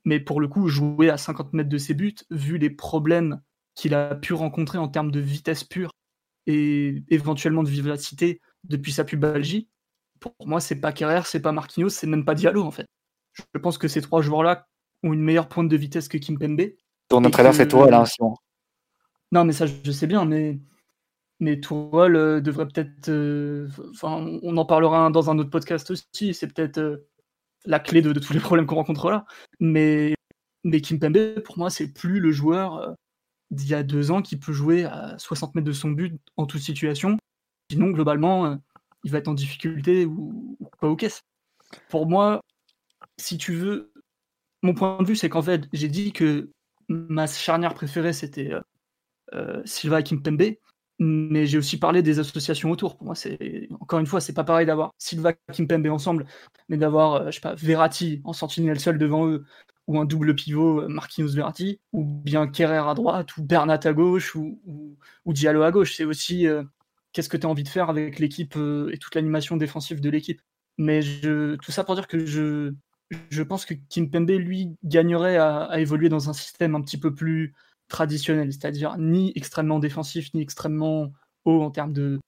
Mais 0.05 0.19
pour 0.19 0.39
le 0.39 0.47
coup, 0.47 0.67
jouer 0.67 1.09
à 1.09 1.17
50 1.17 1.53
mètres 1.53 1.69
de 1.69 1.77
ses 1.77 1.93
buts, 1.93 2.15
vu 2.29 2.57
les 2.57 2.69
problèmes 2.69 3.41
qu'il 3.73 3.93
a 3.93 4.15
pu 4.15 4.33
rencontrer 4.33 4.77
en 4.77 4.87
termes 4.87 5.11
de 5.11 5.19
vitesse 5.19 5.63
pure 5.63 5.91
et 6.47 7.03
éventuellement 7.09 7.63
de 7.63 7.69
vivacité 7.69 8.39
depuis 8.63 8.91
sa 8.91 9.03
pubalgie, 9.03 9.67
pour 10.19 10.33
moi, 10.45 10.59
c'est 10.59 10.79
pas 10.79 10.93
Kerrer, 10.93 11.21
c'est 11.25 11.41
pas 11.41 11.51
Marquinhos, 11.51 11.89
c'est 11.89 12.07
même 12.07 12.25
pas 12.25 12.35
Diallo 12.35 12.63
en 12.63 12.71
fait. 12.71 12.87
Je 13.33 13.59
pense 13.59 13.77
que 13.77 13.87
ces 13.87 14.01
trois 14.01 14.21
joueurs-là 14.21 14.67
ont 15.05 15.13
une 15.13 15.21
meilleure 15.21 15.47
pointe 15.47 15.69
de 15.69 15.77
vitesse 15.77 16.07
que 16.07 16.17
Kimpembe. 16.17 16.73
Ton 17.07 17.23
entraîneur, 17.23 17.53
c'est 17.53 17.67
toi, 17.67 17.89
là, 17.89 18.05
Simon. 18.05 18.35
Non, 19.31 19.45
mais 19.45 19.53
ça, 19.53 19.65
je 19.65 19.91
sais 19.91 20.07
bien, 20.07 20.25
mais 20.25 20.59
mais 21.39 21.59
Tourelle 21.59 22.15
euh, 22.15 22.41
devrait 22.41 22.67
peut-être. 22.67 23.09
Euh, 23.09 23.67
enfin, 23.91 24.39
on 24.41 24.57
en 24.57 24.65
parlera 24.65 25.09
dans 25.09 25.29
un 25.29 25.37
autre 25.37 25.49
podcast 25.49 25.91
aussi. 25.91 26.33
C'est 26.33 26.47
peut-être 26.47 26.77
euh, 26.77 27.07
la 27.65 27.79
clé 27.79 28.01
de, 28.01 28.13
tous 28.13 28.33
les 28.33 28.39
problèmes 28.39 28.65
qu'on 28.65 28.75
rencontre 28.75 29.09
là. 29.09 29.25
Mais, 29.59 30.15
mais 30.63 30.81
Kimpembe, 30.81 31.41
pour 31.41 31.57
moi, 31.57 31.69
c'est 31.69 31.93
plus 31.93 32.19
le 32.19 32.31
joueur 32.31 32.95
d'il 33.51 33.69
y 33.69 33.73
a 33.73 33.83
deux 33.83 34.11
ans 34.11 34.21
qui 34.21 34.37
peut 34.37 34.53
jouer 34.53 34.85
à 34.85 35.17
60 35.19 35.55
mètres 35.55 35.67
de 35.67 35.73
son 35.73 35.91
but 35.91 36.19
en 36.37 36.45
toute 36.45 36.61
situation. 36.61 37.17
Sinon, 37.71 37.89
globalement, 37.91 38.57
il 39.03 39.11
va 39.11 39.19
être 39.19 39.27
en 39.27 39.33
difficulté 39.33 40.05
ou, 40.05 40.57
pas 40.79 40.87
aux 40.87 40.95
caisses. 40.95 41.21
Pour 41.89 42.07
moi, 42.07 42.41
si 43.17 43.37
tu 43.37 43.53
veux, 43.53 43.91
mon 44.65 44.73
point 44.73 44.97
de 45.01 45.07
vue, 45.07 45.15
c'est 45.15 45.29
qu'en 45.29 45.41
fait, 45.41 45.67
j'ai 45.73 45.87
dit 45.87 46.11
que 46.11 46.49
ma 46.89 47.27
charnière 47.27 47.73
préférée, 47.73 48.13
c'était 48.13 48.51
Silva 49.65 49.99
et 49.99 50.03
Kimpembe 50.03 50.55
mais 50.99 51.45
j'ai 51.45 51.57
aussi 51.57 51.77
parlé 51.77 52.01
des 52.01 52.19
associations 52.19 52.71
autour. 52.71 52.97
Pour 52.97 53.05
moi, 53.05 53.15
c'est 53.15 53.67
encore 53.79 53.99
une 53.99 54.05
fois, 54.05 54.21
c'est 54.21 54.33
pas 54.33 54.43
pareil 54.43 54.65
d'avoir 54.65 54.93
Silva 54.97 55.33
Kimpembe 55.33 55.87
ensemble, 55.87 56.25
mais 56.69 56.77
d'avoir, 56.77 57.13
euh, 57.15 57.25
je 57.27 57.31
sais 57.35 57.41
pas, 57.41 57.55
Verratti 57.55 58.21
en 58.23 58.33
sentinelle 58.33 58.79
seul 58.79 58.97
devant 58.97 59.27
eux, 59.27 59.45
ou 59.87 59.99
un 59.99 60.05
double 60.05 60.35
pivot 60.35 60.81
euh, 60.81 60.87
Marquinhos 60.87 61.33
Verratti, 61.33 61.79
ou 61.91 62.03
bien 62.03 62.47
Kerrer 62.47 62.89
à 62.89 62.93
droite, 62.93 63.35
ou 63.37 63.43
Bernat 63.43 63.79
à 63.83 63.93
gauche, 63.93 64.35
ou, 64.35 64.59
Diallo 65.25 65.63
à 65.63 65.71
gauche. 65.71 65.95
C'est 65.95 66.05
aussi 66.05 66.47
euh, 66.47 66.63
qu'est-ce 67.11 67.29
que 67.29 67.37
tu 67.37 67.45
as 67.45 67.49
envie 67.49 67.63
de 67.63 67.69
faire 67.69 67.89
avec 67.89 68.19
l'équipe 68.19 68.55
et 68.55 68.97
toute 68.97 69.15
l'animation 69.15 69.57
défensive 69.57 70.01
de 70.01 70.09
l'équipe. 70.09 70.41
Mais 70.77 71.01
je, 71.01 71.55
tout 71.55 71.71
ça 71.71 71.83
pour 71.83 71.95
dire 71.95 72.07
que 72.07 72.25
je, 72.25 72.73
je 73.29 73.43
pense 73.43 73.65
que 73.65 73.73
Kimpembe, 73.89 74.31
lui, 74.31 74.75
gagnerait 74.83 75.37
à, 75.37 75.79
évoluer 75.79 76.09
dans 76.09 76.29
un 76.29 76.33
système 76.33 76.75
un 76.75 76.81
petit 76.81 76.99
peu 76.99 77.13
plus 77.13 77.53
traditionnel, 77.87 78.51
c'est-à-dire 78.51 78.97
ni 78.97 79.31
extrêmement 79.35 79.79
défensif, 79.79 80.33
ni 80.33 80.41
extrêmement 80.41 81.11
haut 81.45 81.61
en 81.61 81.71
termes 81.71 81.93
de, 81.93 82.19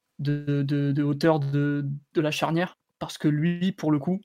hauteur 1.01 1.39
de, 1.39 1.89
la 2.15 2.31
charnière, 2.31 2.77
parce 2.99 3.17
que 3.17 3.27
lui, 3.27 3.71
pour 3.71 3.91
le 3.91 3.99
coup, 3.99 4.21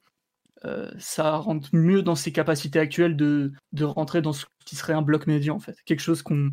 euh, 0.65 0.91
ça 0.99 1.37
rentre 1.37 1.71
mieux 1.73 2.03
dans 2.03 2.15
ses 2.15 2.33
capacités 2.33 2.79
actuelles 2.79 3.17
de, 3.17 3.53
rentrer 3.83 4.23
dans 4.23 4.33
ce 4.33 4.47
qui 4.65 4.77
serait 4.77 4.93
un 4.93 5.03
bloc 5.03 5.27
médian, 5.27 5.57
en 5.57 5.61
fait. 5.61 5.77
Quelque 5.85 6.01
chose 6.01 6.23
qu'on 6.23 6.53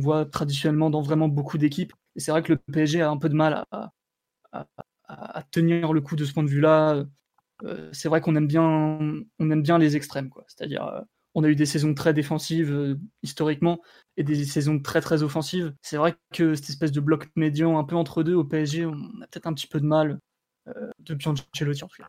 voit 0.00 0.24
traditionnellement 0.24 0.90
dans 0.90 1.02
vraiment 1.02 1.28
beaucoup 1.28 1.58
d'équipes. 1.58 1.92
Et 2.16 2.20
c'est 2.20 2.30
vrai 2.30 2.42
que 2.42 2.52
le 2.52 2.58
PSG 2.58 3.02
a 3.02 3.10
un 3.10 3.18
peu 3.18 3.28
de 3.28 3.34
mal 3.34 3.64
à, 3.72 3.90
tenir 5.50 5.92
le 5.92 6.00
coup 6.00 6.16
de 6.16 6.24
ce 6.24 6.32
point 6.32 6.42
de 6.42 6.48
vue-là. 6.48 7.04
Euh, 7.62 7.88
c'est 7.92 8.08
vrai 8.08 8.20
qu'on 8.20 8.36
aime 8.36 8.46
bien, 8.46 8.98
on 9.38 9.50
aime 9.50 9.62
bien 9.62 9.78
les 9.78 9.96
extrêmes, 9.96 10.28
quoi. 10.28 10.44
C'est-à-dire, 10.48 10.86
euh, 10.86 11.00
on 11.34 11.44
a 11.44 11.48
eu 11.48 11.56
des 11.56 11.66
saisons 11.66 11.94
très 11.94 12.12
défensives 12.12 12.72
euh, 12.72 12.96
historiquement 13.22 13.80
et 14.16 14.24
des 14.24 14.44
saisons 14.44 14.80
très 14.80 15.00
très 15.00 15.22
offensives. 15.22 15.72
C'est 15.82 15.96
vrai 15.96 16.14
que 16.32 16.54
cette 16.54 16.68
espèce 16.68 16.92
de 16.92 17.00
bloc 17.00 17.28
médian 17.36 17.78
un 17.78 17.84
peu 17.84 17.96
entre 17.96 18.22
deux 18.22 18.34
au 18.34 18.44
PSG, 18.44 18.86
on 18.86 18.94
a 19.22 19.26
peut-être 19.30 19.46
un 19.46 19.54
petit 19.54 19.66
peu 19.66 19.80
de 19.80 19.86
mal 19.86 20.18
depuis 20.98 21.28
Ancelotti 21.28 21.84
en 21.84 21.88
tout 21.88 22.02
cas. 22.02 22.08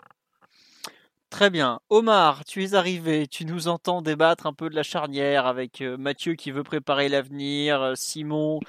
Très 1.30 1.50
bien. 1.50 1.82
Omar, 1.90 2.46
tu 2.46 2.64
es 2.64 2.74
arrivé, 2.74 3.28
tu 3.28 3.44
nous 3.44 3.68
entends 3.68 4.02
débattre 4.02 4.46
un 4.46 4.54
peu 4.54 4.70
de 4.70 4.76
la 4.76 4.84
charnière 4.84 5.46
avec 5.46 5.82
Mathieu 5.82 6.36
qui 6.36 6.52
veut 6.52 6.64
préparer 6.64 7.10
l'avenir, 7.10 7.92
Simon 7.96 8.62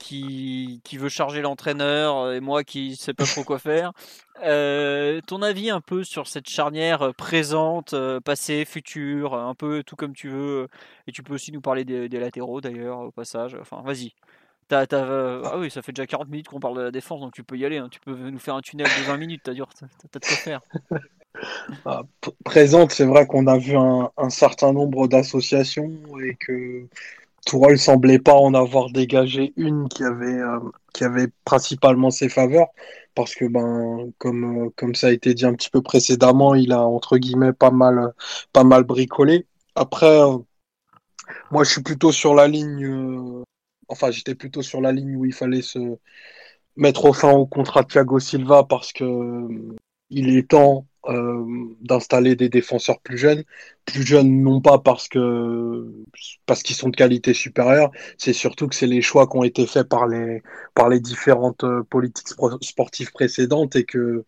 qui, 0.00 0.80
qui 0.84 0.96
veut 0.96 1.08
charger 1.08 1.42
l'entraîneur 1.42 2.16
euh, 2.18 2.34
et 2.34 2.40
moi 2.40 2.64
qui 2.64 2.90
ne 2.90 2.94
sais 2.94 3.14
pas 3.14 3.24
trop 3.24 3.44
quoi 3.44 3.58
faire. 3.58 3.92
Euh, 4.44 5.20
ton 5.26 5.42
avis 5.42 5.70
un 5.70 5.80
peu 5.80 6.04
sur 6.04 6.26
cette 6.26 6.48
charnière 6.48 7.02
euh, 7.02 7.12
présente, 7.12 7.94
passée, 8.24 8.64
future, 8.64 9.34
un 9.34 9.54
peu 9.54 9.82
tout 9.82 9.96
comme 9.96 10.14
tu 10.14 10.28
veux. 10.28 10.68
Et 11.06 11.12
tu 11.12 11.22
peux 11.22 11.34
aussi 11.34 11.52
nous 11.52 11.60
parler 11.60 11.84
des, 11.84 12.08
latéraux 12.08 12.60
d'ailleurs 12.60 13.00
au 13.00 13.10
passage. 13.10 13.56
Enfin, 13.60 13.82
vas-y. 13.84 14.12
ah 14.70 15.58
oui, 15.58 15.70
ça 15.70 15.82
fait 15.82 15.92
déjà 15.92 16.06
40 16.06 16.28
minutes 16.28 16.48
qu'on 16.48 16.60
parle 16.60 16.78
de 16.78 16.82
la 16.82 16.90
défense, 16.90 17.20
donc 17.20 17.34
tu 17.34 17.44
peux 17.44 17.56
y 17.56 17.64
aller. 17.64 17.78
Hein. 17.78 17.88
Tu 17.90 18.00
peux 18.00 18.14
nous 18.14 18.38
faire 18.38 18.54
un 18.54 18.62
tunnel 18.62 18.86
de 18.86 19.06
20 19.06 19.16
minutes, 19.18 19.42
t'as 19.44 19.52
de 19.52 19.60
quoi 19.60 20.36
faire. 20.36 20.60
Ah, 21.86 22.02
présente, 22.44 22.92
c'est 22.92 23.06
vrai 23.06 23.26
qu'on 23.26 23.46
a 23.46 23.56
vu 23.56 23.74
un, 23.74 24.10
un 24.18 24.28
certain 24.28 24.74
nombre 24.74 25.08
d'associations 25.08 25.90
et 26.22 26.34
que 26.34 26.86
Tourelle 27.46 27.78
semblait 27.78 28.18
pas 28.18 28.34
en 28.34 28.54
avoir 28.54 28.90
dégagé 28.90 29.52
une 29.56 29.88
qui 29.88 30.04
avait, 30.04 30.38
euh, 30.38 30.60
qui 30.94 31.04
avait 31.04 31.28
principalement 31.44 32.10
ses 32.10 32.28
faveurs, 32.28 32.68
parce 33.14 33.34
que 33.34 33.46
ben, 33.46 34.12
comme, 34.18 34.66
euh, 34.66 34.70
comme 34.76 34.94
ça 34.94 35.08
a 35.08 35.10
été 35.10 35.34
dit 35.34 35.44
un 35.44 35.54
petit 35.54 35.70
peu 35.70 35.82
précédemment, 35.82 36.54
il 36.54 36.72
a 36.72 36.82
entre 36.82 37.18
guillemets 37.18 37.52
pas 37.52 37.70
mal, 37.70 38.12
pas 38.52 38.64
mal 38.64 38.84
bricolé. 38.84 39.46
Après, 39.74 40.20
euh, 40.22 40.38
moi 41.50 41.64
je 41.64 41.70
suis 41.72 41.82
plutôt 41.82 42.12
sur 42.12 42.34
la 42.34 42.48
ligne, 42.48 43.44
enfin 43.88 44.10
j'étais 44.10 44.34
plutôt 44.34 44.62
sur 44.62 44.80
la 44.80 44.92
ligne 44.92 45.16
où 45.16 45.24
il 45.24 45.34
fallait 45.34 45.62
se 45.62 45.98
mettre 46.76 47.04
au 47.06 47.12
fin 47.12 47.32
au 47.32 47.46
contrat 47.46 47.82
de 47.82 47.88
Thiago 47.88 48.18
Silva 48.18 48.64
parce 48.64 48.92
que 48.92 49.04
il 50.10 50.36
est 50.36 50.48
temps 50.50 50.86
euh, 50.86 50.91
d'installer 51.80 52.36
des 52.36 52.48
défenseurs 52.48 53.00
plus 53.00 53.18
jeunes. 53.18 53.44
Plus 53.84 54.06
jeunes 54.06 54.42
non 54.42 54.60
pas 54.60 54.78
parce 54.78 55.08
que 55.08 55.90
parce 56.46 56.62
qu'ils 56.62 56.76
sont 56.76 56.88
de 56.90 56.96
qualité 56.96 57.34
supérieure, 57.34 57.90
c'est 58.18 58.32
surtout 58.32 58.68
que 58.68 58.74
c'est 58.74 58.86
les 58.86 59.02
choix 59.02 59.26
qui 59.26 59.36
ont 59.36 59.44
été 59.44 59.66
faits 59.66 59.88
par 59.88 60.06
les 60.06 60.42
par 60.74 60.88
les 60.88 61.00
différentes 61.00 61.64
euh, 61.64 61.82
politiques 61.84 62.28
sportives 62.62 63.12
précédentes 63.12 63.76
et 63.76 63.84
que 63.84 64.24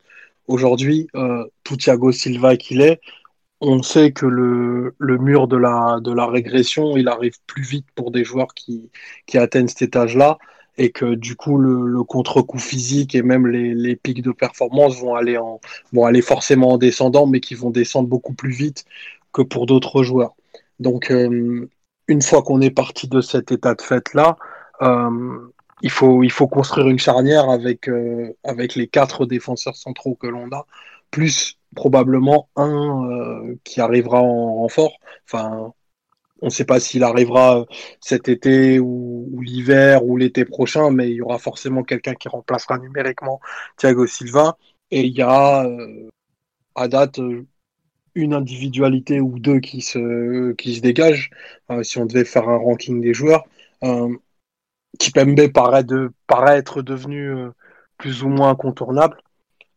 aujourd'hui, 0.47 1.09
euh, 1.17 1.45
tout 1.63 1.77
Thiago 1.77 2.13
Silva 2.13 2.57
qu'il 2.57 2.81
est, 2.83 3.01
on 3.61 3.83
sait 3.83 4.13
que 4.13 4.27
le, 4.27 4.95
le 4.99 5.19
mur 5.19 5.49
de 5.49 5.57
la, 5.57 5.99
de 6.03 6.13
la 6.13 6.27
régression, 6.27 6.97
il 6.97 7.09
arrive 7.09 7.35
plus 7.47 7.63
vite 7.63 7.87
pour 7.95 8.11
des 8.11 8.25
joueurs 8.25 8.55
qui, 8.55 8.91
qui 9.27 9.39
atteignent 9.39 9.69
cet 9.69 9.83
étage-là 9.83 10.39
et 10.79 10.91
que 10.91 11.15
du 11.15 11.37
coup 11.37 11.59
le, 11.59 11.87
le 11.87 12.03
contre-coup 12.03 12.59
physique 12.59 13.15
et 13.15 13.23
même 13.23 13.47
les, 13.47 13.97
pics 13.97 14.23
de 14.23 14.33
performance 14.33 15.01
vont 15.01 15.15
aller, 15.15 15.39
en, 15.39 15.61
aller 16.03 16.23
forcément 16.23 16.73
en 16.73 16.79
descendant, 16.79 17.27
mais 17.27 17.41
qui 17.41 17.55
vont 17.55 17.71
descendre 17.71 18.09
beaucoup 18.09 18.35
plus 18.35 18.51
vite 18.51 18.85
que 19.33 19.43
pour 19.43 19.67
d'autres 19.67 20.03
joueurs. 20.03 20.35
Donc 20.81 21.11
euh, 21.11 21.69
une 22.09 22.23
fois 22.23 22.43
qu'on 22.43 22.61
est 22.61 22.71
parti 22.71 23.09
de 23.09 23.21
cet 23.21 23.53
état 23.53 23.75
de 23.75 23.83
fait-là, 23.83 24.37
euh, 24.83 25.51
il, 25.83 25.91
faut, 25.91 26.23
il 26.23 26.31
faut 26.31 26.49
construire 26.49 26.89
une 26.89 26.99
charnière 26.99 27.49
avec, 27.51 27.89
euh, 27.89 28.37
avec 28.43 28.75
les 28.75 28.89
quatre 28.89 29.27
défenseurs 29.27 29.77
centraux 29.77 30.17
que 30.17 30.27
l'on 30.27 30.51
a, 30.51 30.67
plus 31.11 31.59
probablement 31.77 32.49
un 32.57 33.09
qui 33.65 33.81
arrivera 33.81 34.21
en 34.21 34.55
renfort. 34.55 34.99
Enfin, 35.27 35.73
on 36.45 36.49
ne 36.49 36.53
sait 36.53 36.67
pas 36.67 36.79
s'il 36.79 37.03
arrivera 37.05 37.65
cet 38.01 38.29
été 38.29 38.79
ou, 38.79 39.41
l'hiver 39.43 40.05
ou 40.05 40.19
l'été 40.19 40.45
prochain, 40.45 40.91
mais 40.91 41.11
il 41.11 41.17
y 41.17 41.23
aura 41.23 41.39
forcément 41.39 41.83
quelqu'un 41.83 42.15
qui 42.15 42.29
remplacera 42.29 42.79
numériquement 42.79 43.41
Thiago 43.79 44.07
Silva. 44.07 44.59
Et 44.91 45.03
il 45.03 45.15
y 45.15 45.23
a 45.23 45.65
euh, 45.65 46.11
à 46.75 46.87
date 46.89 47.19
une 48.15 48.35
individualité 48.35 49.21
ou 49.21 49.39
deux 49.39 49.61
qui 49.61 49.81
se, 49.81 50.53
qui 50.53 50.75
se 50.77 50.81
dégagent, 50.83 51.31
euh, 51.71 51.83
si 51.83 51.99
on 51.99 52.05
devait 52.07 52.27
faire 52.27 52.49
un 52.49 52.59
ranking 52.59 53.01
des 53.01 53.15
joueurs. 53.15 53.45
Euh, 53.85 54.15
Kipembe 54.99 55.49
paraît, 55.53 55.85
de, 55.85 56.13
paraît 56.27 56.59
être 56.59 56.83
devenu 56.83 57.31
euh, 57.31 57.51
plus 57.97 58.23
ou 58.23 58.29
moins 58.29 58.51
incontournable. 58.51 59.17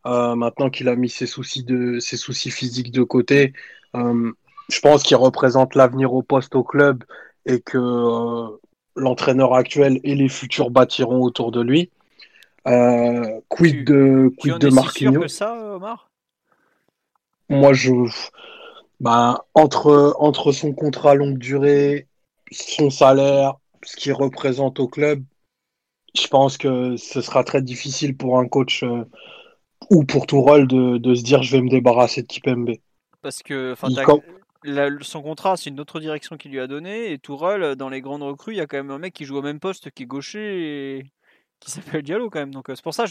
Euh, 0.06 0.34
maintenant 0.36 0.70
qu'il 0.70 0.88
a 0.88 0.96
mis 0.96 1.08
ses 1.08 1.26
soucis, 1.26 1.64
de, 1.64 1.98
ses 1.98 2.16
soucis 2.18 2.50
physiques 2.50 2.92
de 2.92 3.02
côté, 3.02 3.52
euh, 3.96 4.32
je 4.70 4.80
pense 4.80 5.02
qu'il 5.02 5.16
représente 5.16 5.74
l'avenir 5.74 6.12
au 6.12 6.22
poste 6.22 6.54
au 6.54 6.62
club 6.64 7.04
et 7.46 7.60
que 7.60 7.78
euh, 7.78 8.56
l'entraîneur 8.96 9.54
actuel 9.54 10.00
et 10.04 10.14
les 10.14 10.28
futurs 10.28 10.70
bâtiront 10.70 11.22
autour 11.22 11.52
de 11.52 11.60
lui. 11.60 11.90
Euh, 12.68 13.40
quid 13.48 13.72
Tu- 13.72 13.84
de, 13.84 14.32
Tu 14.38 14.50
quid 14.50 14.52
en 14.52 14.58
de 14.58 14.68
es 14.68 14.70
si 14.70 14.88
sûr 14.88 15.10
Marquinhos? 15.10 15.22
que 15.22 15.28
ça, 15.28 15.54
Omar? 15.76 16.10
Moi, 17.50 17.72
je, 17.74 17.92
bah, 19.00 19.46
entre, 19.54 20.14
entre 20.18 20.52
son 20.52 20.72
contrat 20.72 21.14
longue 21.14 21.38
durée, 21.38 22.08
son 22.50 22.90
salaire, 22.90 23.54
ce 23.84 23.96
qu'il 23.96 24.12
représente 24.12 24.80
au 24.80 24.88
club, 24.88 25.22
je 26.14 26.26
pense 26.28 26.58
que 26.58 26.96
ce 26.96 27.20
sera 27.20 27.44
très 27.44 27.62
difficile 27.62 28.16
pour 28.16 28.38
un 28.38 28.48
coach 28.48 28.82
euh, 28.82 29.04
ou 29.90 30.04
pour 30.04 30.26
tout 30.26 30.42
rôle 30.42 30.68
de, 30.68 30.98
de 30.98 31.14
se 31.14 31.22
dire 31.22 31.42
je 31.42 31.52
vais 31.52 31.62
me 31.62 31.70
débarrasser 31.70 32.22
de 32.22 32.26
Kipembe. 32.28 32.72
Parce 33.22 33.42
que 33.42 33.74
son 35.02 35.22
contrat, 35.22 35.56
c'est 35.56 35.70
une 35.70 35.80
autre 35.80 36.00
direction 36.00 36.36
qu'il 36.36 36.50
lui 36.50 36.60
a 36.60 36.66
donné. 36.66 37.12
Et 37.12 37.18
Tourelle, 37.18 37.76
dans 37.76 37.88
les 37.88 38.00
grandes 38.00 38.22
recrues, 38.22 38.54
il 38.54 38.58
y 38.58 38.60
a 38.60 38.66
quand 38.66 38.76
même 38.76 38.90
un 38.90 38.98
mec 38.98 39.14
qui 39.14 39.24
joue 39.24 39.36
au 39.36 39.42
même 39.42 39.60
poste, 39.60 39.90
qui 39.90 40.04
est 40.04 40.06
gaucher 40.06 40.98
et 40.98 41.06
qui 41.60 41.70
s'appelle 41.70 42.02
Diallo 42.02 42.30
quand 42.30 42.40
même. 42.40 42.52
Donc 42.54 42.70
euh, 42.70 42.74
c'est 42.74 42.82
pour 42.82 42.94
ça, 42.94 43.04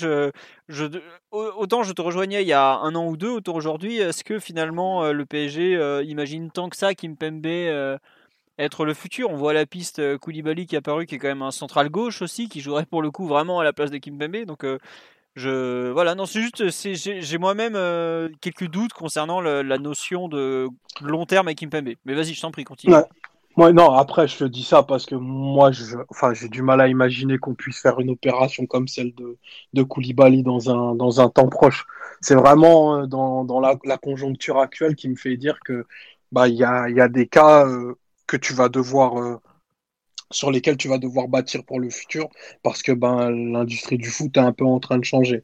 autant 1.32 1.84
je 1.84 1.92
te 1.94 2.02
rejoignais 2.02 2.42
il 2.44 2.48
y 2.48 2.54
a 2.54 2.78
un 2.78 2.96
an 2.96 3.08
ou 3.08 3.18
deux, 3.18 3.30
autant 3.30 3.56
aujourd'hui, 3.56 3.98
est-ce 3.98 4.24
que 4.24 4.40
finalement 4.40 5.04
euh, 5.04 5.12
le 5.14 5.26
PSG 5.26 5.76
euh, 5.76 6.04
imagine 6.04 6.52
tant 6.52 6.70
que 6.70 6.78
ça 6.78 6.94
Kimpembe 6.96 7.46
euh, 7.46 7.98
être 8.58 8.86
le 8.86 8.94
futur? 8.94 9.30
On 9.32 9.36
voit 9.38 9.54
la 9.54 9.66
piste 9.66 10.00
euh, 10.00 10.18
Koulibaly 10.18 10.66
qui 10.68 10.76
est 10.76 10.80
apparu, 10.80 11.06
qui 11.06 11.16
est 11.16 11.20
quand 11.20 11.28
même 11.28 11.42
un 11.42 11.52
central 11.52 11.90
gauche 11.90 12.22
aussi, 12.22 12.50
qui 12.50 12.62
jouerait 12.62 12.86
pour 12.86 13.02
le 13.02 13.12
coup 13.12 13.28
vraiment 13.28 13.60
à 13.60 13.64
la 13.64 13.74
place 13.74 13.92
de 13.92 13.98
Kimpembe. 13.98 14.46
Donc 14.46 14.64
euh, 14.64 14.80
voilà, 15.46 16.16
non, 16.16 16.26
c'est 16.26 16.42
juste, 16.42 16.70
j'ai 16.70 17.38
moi-même 17.38 17.76
euh, 17.76 18.30
quelques 18.42 18.68
doutes 18.68 18.94
concernant 18.94 19.42
la 19.42 19.78
notion 19.78 20.28
de 20.28 20.68
long 21.02 21.26
terme 21.26 21.48
avec 21.48 21.60
Kimpembe. 21.60 21.90
Mais 22.06 22.14
vas-y, 22.14 22.34
je 22.34 22.42
t'en 22.42 22.52
prie, 22.52 22.64
continue. 22.64 22.96
Moi, 23.58 23.74
non, 23.74 23.92
après, 23.92 24.28
je 24.28 24.38
te 24.38 24.44
dis 24.44 24.64
ça 24.64 24.84
parce 24.84 25.08
que 25.08 25.16
moi, 25.16 25.72
je, 25.72 25.98
enfin, 26.10 26.32
j'ai 26.36 26.48
du 26.48 26.62
mal 26.62 26.80
à 26.80 26.88
imaginer 26.88 27.40
qu'on 27.40 27.56
puisse 27.56 27.80
faire 27.82 28.00
une 28.00 28.12
opération 28.12 28.68
comme 28.68 28.88
celle 28.88 29.16
de, 29.16 29.36
de 29.74 29.82
Koulibaly 29.82 30.44
dans 30.44 30.70
un, 30.70 30.94
dans 30.94 31.22
un 31.22 31.30
temps 31.30 31.50
proche. 31.50 31.88
C'est 32.22 32.36
vraiment 32.36 33.00
euh, 33.00 33.06
dans, 33.08 33.46
dans 33.46 33.60
la, 33.60 33.76
conjoncture 33.98 34.60
actuelle 34.60 34.96
qui 34.96 35.10
me 35.10 35.16
fait 35.16 35.38
dire 35.38 35.58
que, 35.66 35.88
bah, 36.32 36.48
y 36.48 36.64
a, 36.64 36.88
y 36.90 37.02
a 37.02 37.08
des 37.08 37.28
cas 37.28 37.66
euh, 37.66 37.96
que 38.28 38.38
tu 38.38 38.54
vas 38.54 38.70
devoir, 38.70 39.40
sur 40.32 40.52
lesquels 40.52 40.78
tu 40.78 40.88
vas 40.88 40.98
devoir 40.98 41.28
bâtir 41.28 41.64
pour 41.64 41.80
le 41.80 41.90
futur 41.90 42.30
parce 42.64 42.82
que, 42.82 42.92
ben, 42.92 43.30
l'industrie 43.30 43.98
du 43.98 44.10
foot 44.10 44.36
est 44.36 44.42
un 44.42 44.54
peu 44.54 44.66
en 44.66 44.80
train 44.80 44.98
de 44.98 45.04
changer. 45.04 45.44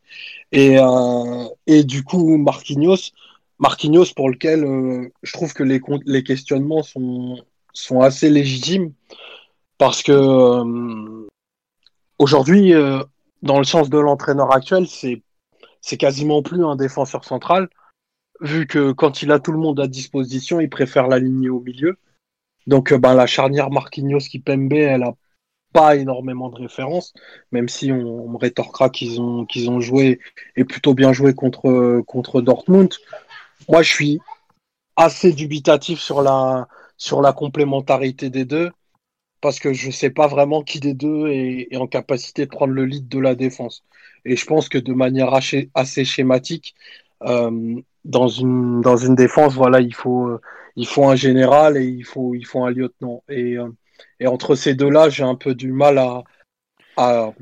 Et, 0.52 0.78
euh, 0.80 1.84
du 1.84 2.04
coup, 2.04 2.38
Marquinhos, 2.38 3.12
Marquinhos 3.60 4.14
pour 4.16 4.30
lequel 4.30 4.64
euh, 4.66 5.10
je 5.24 5.34
trouve 5.34 5.54
que 5.54 5.64
les, 5.64 6.24
questionnements 6.24 6.84
sont, 6.84 7.44
assez 8.02 8.30
légitimes 8.30 8.94
parce 9.78 10.04
que 10.04 10.12
euh, 10.12 11.28
aujourd'hui, 12.20 12.74
dans 13.42 13.58
le 13.58 13.66
sens 13.66 13.90
de 13.90 13.98
l'entraîneur 13.98 14.54
actuel, 14.54 14.88
c'est 14.88 15.98
quasiment 15.98 16.42
plus 16.42 16.66
un 16.66 16.76
défenseur 16.76 17.26
central, 17.26 17.70
vu 18.42 18.68
que 18.68 18.92
quand 18.92 19.22
il 19.22 19.32
a 19.32 19.40
tout 19.40 19.52
le 19.52 19.58
monde 19.58 19.80
à 19.80 19.88
disposition, 19.88 20.60
il 20.60 20.70
préfère 20.70 21.08
l'aligner 21.08 21.50
au 21.50 21.62
milieu. 21.62 21.98
Donc 22.68 22.91
euh, 22.91 22.97
ben, 22.97 23.14
la 23.14 23.28
charnière 23.28 23.70
Marquinhos-Kipembe, 23.70 24.74
elle 24.74 25.03
a 25.03 25.14
pas 25.74 25.95
énormément 25.95 26.49
de 26.49 26.55
références, 26.55 27.14
même 27.51 27.68
si 27.68 27.91
on, 27.91 28.30
me 28.30 28.38
rétorquera 28.38 28.89
qu'ils 28.89 29.20
ont, 29.20 29.45
qu'ils 29.45 29.70
ont 29.70 29.82
joué 29.82 30.20
et 30.55 30.66
plutôt 30.66 30.93
bien 30.93 31.14
joué 31.14 31.34
contre, 31.34 32.01
contre 32.05 32.41
Dortmund. 32.41 32.93
Moi, 33.68 33.82
je 33.82 33.91
suis 33.91 34.20
assez 34.95 35.34
dubitatif 35.34 35.99
sur 35.99 36.22
la, 36.22 36.68
sur 36.97 37.22
la 37.22 37.34
complémentarité 37.34 38.30
des 38.30 38.45
deux 38.45 38.72
parce 39.41 39.59
que 39.59 39.74
je 39.74 39.91
sais 39.91 40.09
pas 40.09 40.28
vraiment 40.28 40.64
qui 40.64 40.80
des 40.80 40.93
deux 40.93 41.28
est, 41.28 41.76
en 41.76 41.86
capacité 41.86 42.45
de 42.45 42.49
prendre 42.49 42.74
le 42.74 42.86
lead 42.86 43.09
de 43.09 43.20
la 43.20 43.36
défense. 43.36 43.84
Et 44.24 44.38
je 44.38 44.45
pense 44.45 44.70
que 44.70 44.78
de 44.78 44.93
manière 44.93 45.34
assez, 45.34 46.05
schématique, 46.05 46.76
dans 48.06 48.28
une 48.28 48.82
dans 48.82 48.98
une 48.98 49.16
défense, 49.16 49.54
voilà, 49.54 49.80
il 49.82 49.94
faut 49.94 50.28
euh, 50.28 50.42
il 50.76 50.88
faut 50.88 51.08
un 51.08 51.16
général 51.16 51.78
et 51.78 51.86
il 51.86 52.04
faut 52.04 52.36
il 52.36 52.46
faut 52.46 52.64
un 52.64 52.72
lieutenant. 52.72 53.24
Et 53.30 53.58
euh, 53.58 53.70
et 54.20 54.28
entre 54.28 54.56
ces 54.56 54.76
deux-là, 54.76 55.10
j'ai 55.10 55.24
un 55.24 55.36
peu 55.36 55.56
du 55.56 55.72
mal 55.72 55.98
à 55.98 56.24
à, 56.98 57.34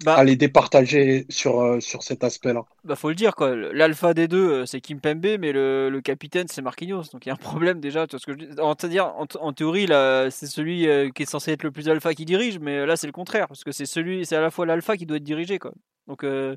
Bah, 0.00 0.16
à 0.16 0.24
les 0.24 0.36
départager 0.36 1.26
sur 1.28 1.60
euh, 1.60 1.80
sur 1.80 2.02
cet 2.02 2.24
aspect-là. 2.24 2.64
bah, 2.84 2.94
faut 2.96 3.08
le 3.08 3.14
dire 3.16 3.34
quoi. 3.34 3.54
L'alpha 3.56 4.14
des 4.14 4.28
deux, 4.28 4.62
euh, 4.62 4.66
c'est 4.66 4.80
Kimpembe, 4.80 5.26
mais 5.40 5.52
le, 5.52 5.88
le 5.90 6.00
capitaine, 6.00 6.46
c'est 6.48 6.62
Marquinhos. 6.62 7.04
Donc 7.12 7.26
il 7.26 7.28
y 7.28 7.30
a 7.30 7.34
un 7.34 7.36
problème 7.36 7.80
déjà. 7.80 8.06
Tu 8.06 8.12
vois 8.12 8.20
ce 8.20 8.26
que 8.26 8.32
je 8.32 8.38
dis 8.38 8.60
En, 8.60 8.74
c'est-à-dire, 8.78 9.06
en, 9.16 9.26
en 9.40 9.52
théorie, 9.52 9.86
là, 9.86 10.30
c'est 10.30 10.46
celui 10.46 10.86
euh, 10.88 11.10
qui 11.10 11.22
est 11.24 11.26
censé 11.26 11.52
être 11.52 11.64
le 11.64 11.72
plus 11.72 11.88
alpha 11.88 12.14
qui 12.14 12.24
dirige, 12.24 12.58
mais 12.60 12.86
là, 12.86 12.96
c'est 12.96 13.06
le 13.08 13.12
contraire, 13.12 13.48
parce 13.48 13.64
que 13.64 13.72
c'est 13.72 13.86
celui, 13.86 14.24
c'est 14.26 14.36
à 14.36 14.40
la 14.40 14.50
fois 14.50 14.66
l'alpha 14.66 14.96
qui 14.96 15.06
doit 15.06 15.16
être 15.16 15.24
dirigé 15.24 15.58
quoi. 15.58 15.72
Donc 16.06 16.22
euh, 16.24 16.56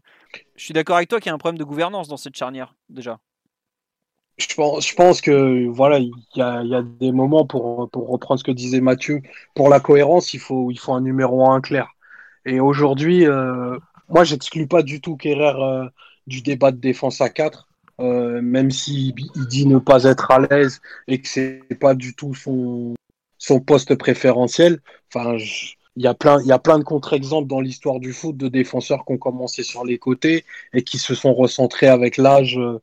je 0.55 0.63
suis 0.65 0.73
d'accord 0.73 0.97
avec 0.97 1.09
toi 1.09 1.19
qu'il 1.19 1.29
y 1.29 1.31
a 1.31 1.35
un 1.35 1.39
problème 1.39 1.57
de 1.59 1.63
gouvernance 1.63 2.07
dans 2.07 2.17
cette 2.17 2.35
charnière 2.35 2.75
déjà. 2.89 3.19
Je 4.37 4.55
pense, 4.55 4.87
je 4.87 4.95
pense 4.95 5.19
que 5.21 5.67
voilà, 5.67 5.99
il 5.99 6.11
y 6.35 6.41
a, 6.41 6.61
il 6.63 6.69
y 6.69 6.75
a 6.75 6.81
des 6.81 7.11
moments 7.11 7.45
pour, 7.45 7.89
pour 7.91 8.07
reprendre 8.09 8.39
ce 8.39 8.43
que 8.45 8.51
disait 8.51 8.79
Mathieu, 8.79 9.21
pour 9.53 9.67
la 9.69 9.79
cohérence, 9.81 10.33
il 10.33 10.39
faut, 10.39 10.71
il 10.71 10.79
faut 10.79 10.93
un 10.93 11.01
numéro 11.01 11.49
un 11.51 11.59
clair. 11.61 11.89
Et 12.45 12.59
aujourd'hui, 12.59 13.25
euh, 13.27 13.77
moi, 14.09 14.23
j'exclus 14.23 14.67
pas 14.67 14.83
du 14.83 15.01
tout 15.01 15.17
Kerrer 15.17 15.53
euh, 15.61 15.89
du 16.27 16.41
débat 16.41 16.71
de 16.71 16.77
défense 16.77 17.21
à 17.21 17.29
4, 17.29 17.67
euh, 17.99 18.41
même 18.41 18.71
s'il 18.71 19.13
il 19.35 19.47
dit 19.47 19.65
ne 19.65 19.79
pas 19.79 20.03
être 20.05 20.31
à 20.31 20.39
l'aise 20.39 20.81
et 21.07 21.21
que 21.21 21.27
c'est 21.27 21.63
pas 21.79 21.95
du 21.95 22.15
tout 22.15 22.33
son, 22.35 22.95
son 23.37 23.59
poste 23.59 23.95
préférentiel. 23.95 24.79
Enfin, 25.13 25.37
il 25.95 26.03
y 26.03 26.07
a 26.07 26.13
plein, 26.13 26.39
il 26.41 26.47
y 26.47 26.51
a 26.51 26.59
plein 26.59 26.79
de 26.79 26.83
contre-exemples 26.83 27.47
dans 27.47 27.61
l'histoire 27.61 27.99
du 27.99 28.13
foot 28.13 28.37
de 28.37 28.47
défenseurs 28.47 29.05
qui 29.05 29.13
ont 29.13 29.17
commencé 29.17 29.63
sur 29.63 29.85
les 29.85 29.97
côtés 29.99 30.45
et 30.73 30.83
qui 30.83 30.97
se 30.97 31.15
sont 31.15 31.33
recentrés 31.33 31.87
avec 31.87 32.17
l'âge. 32.17 32.57
euh, 32.57 32.81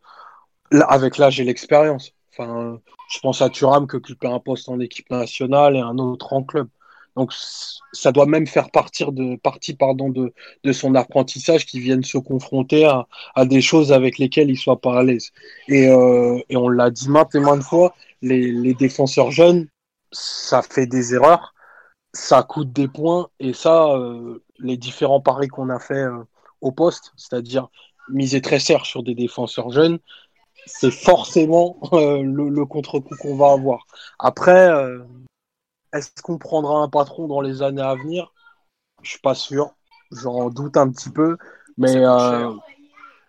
avec 0.88 1.18
l'âge 1.18 1.40
et 1.40 1.44
l'expérience. 1.44 2.12
Enfin, 2.32 2.80
je 3.10 3.18
pense 3.20 3.40
à 3.42 3.50
Thuram 3.50 3.86
qui 3.88 3.96
occupait 3.96 4.26
un 4.28 4.40
poste 4.40 4.68
en 4.68 4.80
équipe 4.80 5.10
nationale 5.10 5.76
et 5.76 5.80
un 5.80 5.98
autre 5.98 6.32
en 6.32 6.42
club. 6.42 6.68
Donc, 7.16 7.32
ça 7.92 8.12
doit 8.12 8.26
même 8.26 8.46
faire 8.46 8.70
partie 8.70 9.04
de, 9.04 10.72
son 10.72 10.94
apprentissage 10.94 11.64
qui 11.64 11.80
vienne 11.80 12.04
se 12.04 12.18
confronter 12.18 12.84
à, 13.34 13.44
des 13.46 13.62
choses 13.62 13.90
avec 13.90 14.18
lesquelles 14.18 14.50
il 14.50 14.58
soit 14.58 14.80
pas 14.80 14.98
à 14.98 15.02
l'aise. 15.02 15.30
Et, 15.68 15.88
euh, 15.88 16.38
on 16.50 16.68
l'a 16.68 16.90
dit 16.90 17.08
maintes 17.08 17.34
et 17.34 17.40
maintes 17.40 17.62
fois, 17.62 17.94
les, 18.20 18.74
défenseurs 18.74 19.30
jeunes, 19.30 19.68
ça 20.12 20.60
fait 20.62 20.86
des 20.86 21.14
erreurs, 21.14 21.54
ça 22.12 22.42
coûte 22.42 22.72
des 22.72 22.88
points, 22.88 23.28
et 23.40 23.54
ça, 23.54 23.86
euh, 23.94 24.42
les 24.58 24.76
différents 24.76 25.20
paris 25.20 25.48
qu'on 25.48 25.70
a 25.70 25.78
fait 25.78 25.94
euh, 25.94 26.22
au 26.60 26.70
poste, 26.70 27.12
c'est-à-dire 27.16 27.68
miser 28.10 28.42
très 28.42 28.58
cher 28.58 28.84
sur 28.84 29.02
des 29.02 29.14
défenseurs 29.14 29.70
jeunes, 29.70 29.98
c'est 30.66 30.90
forcément 30.90 31.78
le, 31.92 32.48
le 32.48 32.66
contre-coup 32.66 33.16
qu'on 33.20 33.36
va 33.36 33.52
avoir. 33.52 33.86
Après, 34.18 34.68
est-ce 35.98 36.22
qu'on 36.22 36.38
prendra 36.38 36.78
un 36.78 36.88
patron 36.88 37.28
dans 37.28 37.40
les 37.40 37.62
années 37.62 37.82
à 37.82 37.94
venir? 37.94 38.32
Je 39.02 39.10
suis 39.10 39.20
pas 39.20 39.34
sûr. 39.34 39.74
J'en 40.10 40.50
doute 40.50 40.76
un 40.76 40.90
petit 40.90 41.10
peu. 41.10 41.36
Mais 41.78 41.96
euh, 41.96 42.52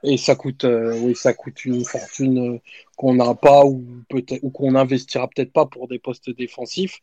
et 0.04 0.18
ça 0.18 0.36
coûte, 0.36 0.64
euh, 0.64 0.98
oui, 1.02 1.16
ça 1.16 1.34
coûte 1.34 1.66
une 1.66 1.84
fortune 1.84 2.56
euh, 2.56 2.60
qu'on 2.96 3.16
n'a 3.16 3.34
pas 3.34 3.66
ou 3.66 3.84
peut-être 4.10 4.44
ou 4.44 4.52
qu'on 4.52 4.76
investira 4.76 5.28
peut-être 5.28 5.52
pas 5.52 5.66
pour 5.66 5.88
des 5.88 6.00
postes 6.00 6.30
défensifs. 6.30 7.00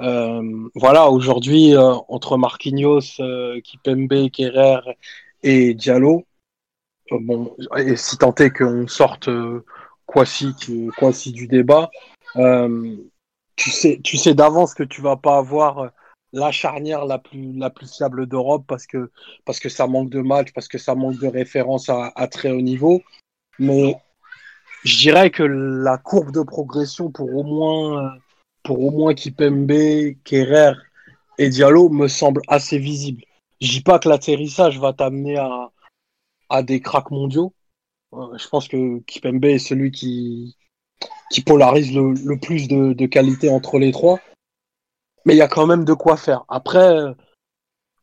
Euh, 0.00 0.68
voilà, 0.74 1.10
aujourd'hui, 1.10 1.74
entre 1.76 2.36
Marquinhos, 2.36 3.20
Kipembe, 3.64 4.30
Kerrer 4.30 4.80
et 5.42 5.74
Diallo, 5.74 6.24
bon, 7.10 7.56
et 7.76 7.96
si 7.96 8.16
tant 8.16 8.34
est 8.36 8.50
qu'on 8.50 8.86
sorte 8.86 9.28
Kwasi, 10.06 10.54
du 11.32 11.48
débat, 11.48 11.90
tu 13.58 13.70
sais, 13.70 14.00
tu 14.02 14.16
sais 14.16 14.34
d'avance 14.34 14.72
que 14.72 14.84
tu 14.84 15.02
vas 15.02 15.16
pas 15.16 15.36
avoir 15.36 15.90
la 16.32 16.52
charnière 16.52 17.04
la 17.04 17.18
plus, 17.18 17.52
la 17.58 17.70
plus 17.70 17.92
fiable 17.92 18.26
d'Europe 18.26 18.64
parce 18.66 18.86
que, 18.86 19.10
parce 19.44 19.58
que 19.60 19.68
ça 19.68 19.86
manque 19.86 20.10
de 20.10 20.20
matchs, 20.20 20.52
parce 20.54 20.68
que 20.68 20.78
ça 20.78 20.94
manque 20.94 21.18
de 21.18 21.26
références 21.26 21.88
à, 21.88 22.28
très 22.28 22.50
haut 22.50 22.60
niveau. 22.60 23.02
Mais 23.58 23.96
je 24.84 24.96
dirais 24.98 25.30
que 25.30 25.42
la 25.42 25.98
courbe 25.98 26.32
de 26.32 26.42
progression 26.42 27.10
pour 27.10 27.34
au 27.34 27.42
moins, 27.42 28.16
pour 28.62 28.80
au 28.80 28.90
moins 28.90 29.14
Kipembe, 29.14 30.14
Kerrer 30.24 30.74
et 31.38 31.48
Diallo 31.48 31.88
me 31.88 32.08
semble 32.08 32.42
assez 32.48 32.78
visible. 32.78 33.24
Je 33.60 33.72
dis 33.72 33.80
pas 33.80 33.98
que 33.98 34.08
l'atterrissage 34.08 34.78
va 34.78 34.92
t'amener 34.92 35.36
à, 35.36 35.70
à 36.48 36.62
des 36.62 36.80
cracks 36.80 37.10
mondiaux. 37.10 37.52
Euh, 38.12 38.38
je 38.38 38.48
pense 38.48 38.68
que 38.68 39.00
Kipembe 39.00 39.44
est 39.46 39.58
celui 39.58 39.90
qui, 39.90 40.57
qui 41.30 41.42
polarise 41.42 41.94
le, 41.94 42.36
plus 42.38 42.68
de, 42.68 43.06
qualité 43.06 43.50
entre 43.50 43.78
les 43.78 43.92
trois 43.92 44.18
mais 45.24 45.34
il 45.34 45.38
y 45.38 45.42
a 45.42 45.48
quand 45.48 45.66
même 45.66 45.84
de 45.84 45.92
quoi 45.92 46.16
faire. 46.16 46.44
Après, 46.48 47.14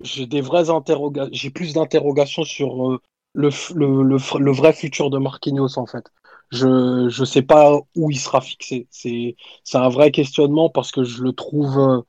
j'ai 0.01 0.27
des 0.27 0.41
vraies 0.41 0.69
interrogations, 0.69 1.31
j'ai 1.33 1.49
plus 1.49 1.73
d'interrogations 1.73 2.43
sur 2.43 2.91
euh, 2.91 3.01
le, 3.33 4.51
vrai 4.51 4.73
futur 4.73 5.09
de 5.09 5.17
Marquinhos 5.17 5.79
en 5.79 5.87
fait. 5.87 6.05
Je 6.51 7.07
je 7.09 7.25
sais 7.25 7.41
pas 7.41 7.79
où 7.95 8.11
il 8.11 8.19
sera 8.19 8.41
fixé. 8.41 8.87
C'est 8.91 9.35
un 9.73 9.89
vrai 9.89 10.11
questionnement 10.11 10.69
parce 10.69 10.91
que 10.91 11.03
je 11.03 11.23
le 11.23 11.33
trouve 11.33 11.79
euh, 11.79 12.01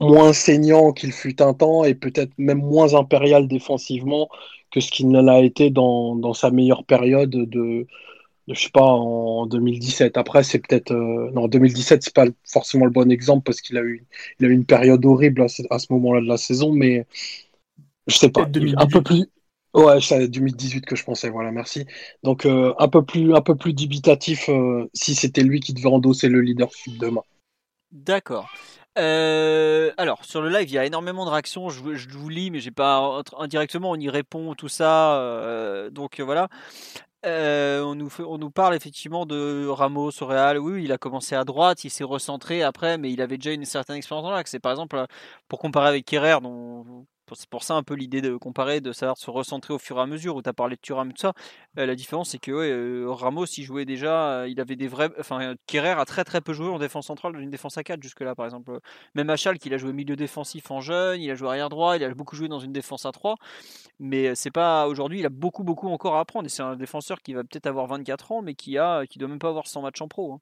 moins 0.00 0.32
saignant 0.32 0.92
qu'il 0.92 1.12
fut 1.12 1.42
un 1.42 1.54
temps 1.54 1.84
et 1.84 1.94
peut-être 1.94 2.32
même 2.38 2.62
moins 2.62 2.94
impérial 2.94 3.48
défensivement 3.48 4.28
que 4.70 4.80
ce 4.80 4.90
qu'il 4.90 5.10
ne 5.10 5.20
l'a 5.20 5.40
été 5.40 5.70
dans 5.70 6.32
sa 6.34 6.50
meilleure 6.50 6.84
période 6.84 7.30
de 7.30 7.86
je 8.54 8.62
sais 8.62 8.70
pas, 8.70 8.82
en 8.82 9.46
2017. 9.46 10.16
Après, 10.16 10.42
c'est 10.42 10.58
peut-être. 10.58 10.92
Euh, 10.92 11.30
non, 11.32 11.48
2017, 11.48 12.02
c'est 12.02 12.14
pas 12.14 12.26
forcément 12.44 12.86
le 12.86 12.90
bon 12.90 13.10
exemple 13.10 13.42
parce 13.44 13.60
qu'il 13.60 13.76
a 13.76 13.82
eu, 13.82 14.06
il 14.38 14.46
a 14.46 14.48
eu 14.48 14.52
une 14.52 14.64
période 14.64 15.04
horrible 15.04 15.42
à 15.42 15.48
ce, 15.48 15.92
moment-là 15.92 16.20
de 16.20 16.26
la 16.26 16.38
saison, 16.38 16.72
mais 16.72 17.06
je 18.06 18.16
sais 18.16 18.30
pas. 18.30 18.42
Un 18.42 18.86
peu 18.86 19.02
plus. 19.02 19.26
Ouais, 19.74 20.00
c'est 20.00 20.28
2018 20.28 20.86
que 20.86 20.96
je 20.96 21.04
pensais, 21.04 21.28
voilà, 21.28 21.52
merci. 21.52 21.84
Donc, 22.22 22.46
euh, 22.46 22.74
un, 22.78 22.88
peu 22.88 23.04
plus, 23.04 23.34
un 23.34 23.42
peu 23.42 23.54
plus 23.54 23.74
dubitatif 23.74 24.48
euh, 24.48 24.88
si 24.94 25.14
c'était 25.14 25.42
lui 25.42 25.60
qui 25.60 25.74
devait 25.74 25.88
endosser 25.88 26.28
le 26.28 26.40
leadership 26.40 26.98
demain. 26.98 27.22
D'accord. 27.92 28.50
alors 28.96 30.24
sur 30.24 30.40
le 30.40 30.48
live, 30.48 30.68
il 30.68 30.72
y 30.72 30.78
a 30.78 30.86
énormément 30.86 31.26
de 31.26 31.30
réactions. 31.30 31.68
Je, 31.68 31.94
je 31.94 32.08
vous 32.08 32.28
lis, 32.30 32.50
mais 32.50 32.60
j'ai 32.60 32.70
pas 32.70 33.22
indirectement, 33.36 33.90
on 33.90 33.96
y 33.96 34.08
répond 34.08 34.54
tout 34.54 34.68
ça. 34.68 35.90
donc 35.92 36.18
voilà. 36.20 36.48
On, 37.24 37.94
nous 37.94 38.50
parle 38.50 38.74
effectivement 38.74 39.26
de 39.26 39.66
Ramos 39.68 40.10
au 40.20 40.26
Real. 40.26 40.58
Oui, 40.58 40.84
il 40.84 40.92
a 40.92 40.98
commencé 40.98 41.34
à 41.34 41.44
droite, 41.44 41.84
il 41.84 41.90
s'est 41.90 42.04
recentré 42.04 42.62
après, 42.62 42.98
mais 42.98 43.12
il 43.12 43.20
avait 43.20 43.38
déjà 43.38 43.52
une 43.52 43.64
certaine 43.64 43.96
expérience 43.96 44.24
dans 44.24 44.30
l'axe. 44.30 44.50
C'est 44.50 44.60
par 44.60 44.72
exemple, 44.72 45.04
pour 45.48 45.58
comparer 45.58 45.88
avec 45.88 46.04
Kerrer, 46.04 46.40
dont 46.42 47.06
c'est 47.36 47.48
pour 47.48 47.62
ça 47.62 47.74
un 47.74 47.82
peu 47.82 47.94
l'idée 47.94 48.20
de 48.20 48.36
comparer, 48.36 48.80
de 48.80 48.92
savoir 48.92 49.16
se 49.16 49.30
recentrer 49.30 49.74
au 49.74 49.78
fur 49.78 49.98
et 49.98 50.00
à 50.00 50.06
mesure, 50.06 50.36
où 50.36 50.42
tu 50.42 50.48
as 50.48 50.52
parlé 50.52 50.76
de 50.76 50.80
Thuram 50.80 51.10
et 51.10 51.12
tout 51.12 51.20
ça. 51.20 51.32
Euh, 51.78 51.86
la 51.86 51.94
différence, 51.94 52.30
c'est 52.30 52.38
que 52.38 52.50
euh, 52.50 53.10
Ramos, 53.10 53.46
il 53.46 53.64
jouait 53.64 53.84
déjà, 53.84 54.40
euh, 54.40 54.48
il 54.48 54.60
avait 54.60 54.76
des 54.76 54.88
vrais. 54.88 55.10
Enfin, 55.18 55.54
Kerrer 55.66 55.90
a 55.90 56.04
très 56.04 56.24
très 56.24 56.40
peu 56.40 56.52
joué 56.52 56.68
en 56.68 56.78
défense 56.78 57.06
centrale 57.06 57.32
dans 57.32 57.40
une 57.40 57.50
défense 57.50 57.78
à 57.78 57.84
4 57.84 58.02
jusque-là, 58.02 58.34
par 58.34 58.46
exemple. 58.46 58.78
Même 59.14 59.30
Achal, 59.30 59.58
qu'il 59.58 59.74
a 59.74 59.78
joué 59.78 59.92
milieu 59.92 60.16
défensif 60.16 60.70
en 60.70 60.80
jeune, 60.80 61.20
il 61.20 61.30
a 61.30 61.34
joué 61.34 61.48
arrière 61.48 61.68
droit, 61.68 61.96
il 61.96 62.04
a 62.04 62.14
beaucoup 62.14 62.36
joué 62.36 62.48
dans 62.48 62.60
une 62.60 62.72
défense 62.72 63.06
à 63.06 63.12
3. 63.12 63.36
Mais 64.00 64.34
c'est 64.34 64.50
pas 64.50 64.86
aujourd'hui, 64.88 65.20
il 65.20 65.26
a 65.26 65.30
beaucoup 65.30 65.64
beaucoup 65.64 65.88
encore 65.88 66.16
à 66.16 66.20
apprendre. 66.20 66.46
Et 66.46 66.48
c'est 66.48 66.62
un 66.62 66.76
défenseur 66.76 67.20
qui 67.22 67.34
va 67.34 67.42
peut-être 67.42 67.66
avoir 67.66 67.86
24 67.86 68.32
ans, 68.32 68.42
mais 68.42 68.54
qui 68.54 68.78
a, 68.78 69.04
doit 69.16 69.28
même 69.28 69.38
pas 69.38 69.48
avoir 69.48 69.66
100 69.66 69.82
matchs 69.82 70.00
en 70.00 70.08
pro. 70.08 70.34
Hein. 70.34 70.40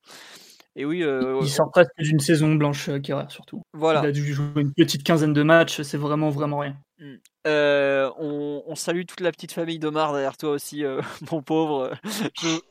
Et 0.79 0.85
oui, 0.85 1.03
euh, 1.03 1.39
il 1.41 1.49
sort 1.49 1.71
presque 1.71 1.91
d'une 1.99 2.21
saison 2.21 2.55
blanche, 2.55 2.91
euh, 2.91 3.01
Kerrer, 3.01 3.25
surtout. 3.31 3.63
Voilà. 3.73 4.03
Il 4.05 4.09
a 4.09 4.13
dû 4.13 4.35
jouer 4.35 4.49
une 4.57 4.75
petite 4.75 5.03
quinzaine 5.03 5.33
de 5.33 5.43
matchs, 5.43 5.81
c'est 5.81 5.97
vraiment, 5.97 6.29
vraiment 6.29 6.59
rien. 6.59 6.77
Mm. 6.99 7.15
Euh, 7.47 8.11
on, 8.19 8.75
salue 8.75 9.05
toute 9.07 9.21
la 9.21 9.33
petite 9.33 9.53
famille 9.53 9.79
d'Omar 9.79 10.13
derrière 10.13 10.37
toi 10.37 10.51
aussi, 10.51 10.85
mon 11.33 11.41
pauvre. 11.41 11.93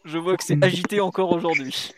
Je, 0.05 0.17
vois 0.19 0.37
que 0.37 0.43
c'est 0.43 0.63
agité 0.63 1.01
encore 1.01 1.31
aujourd'hui. 1.31 1.91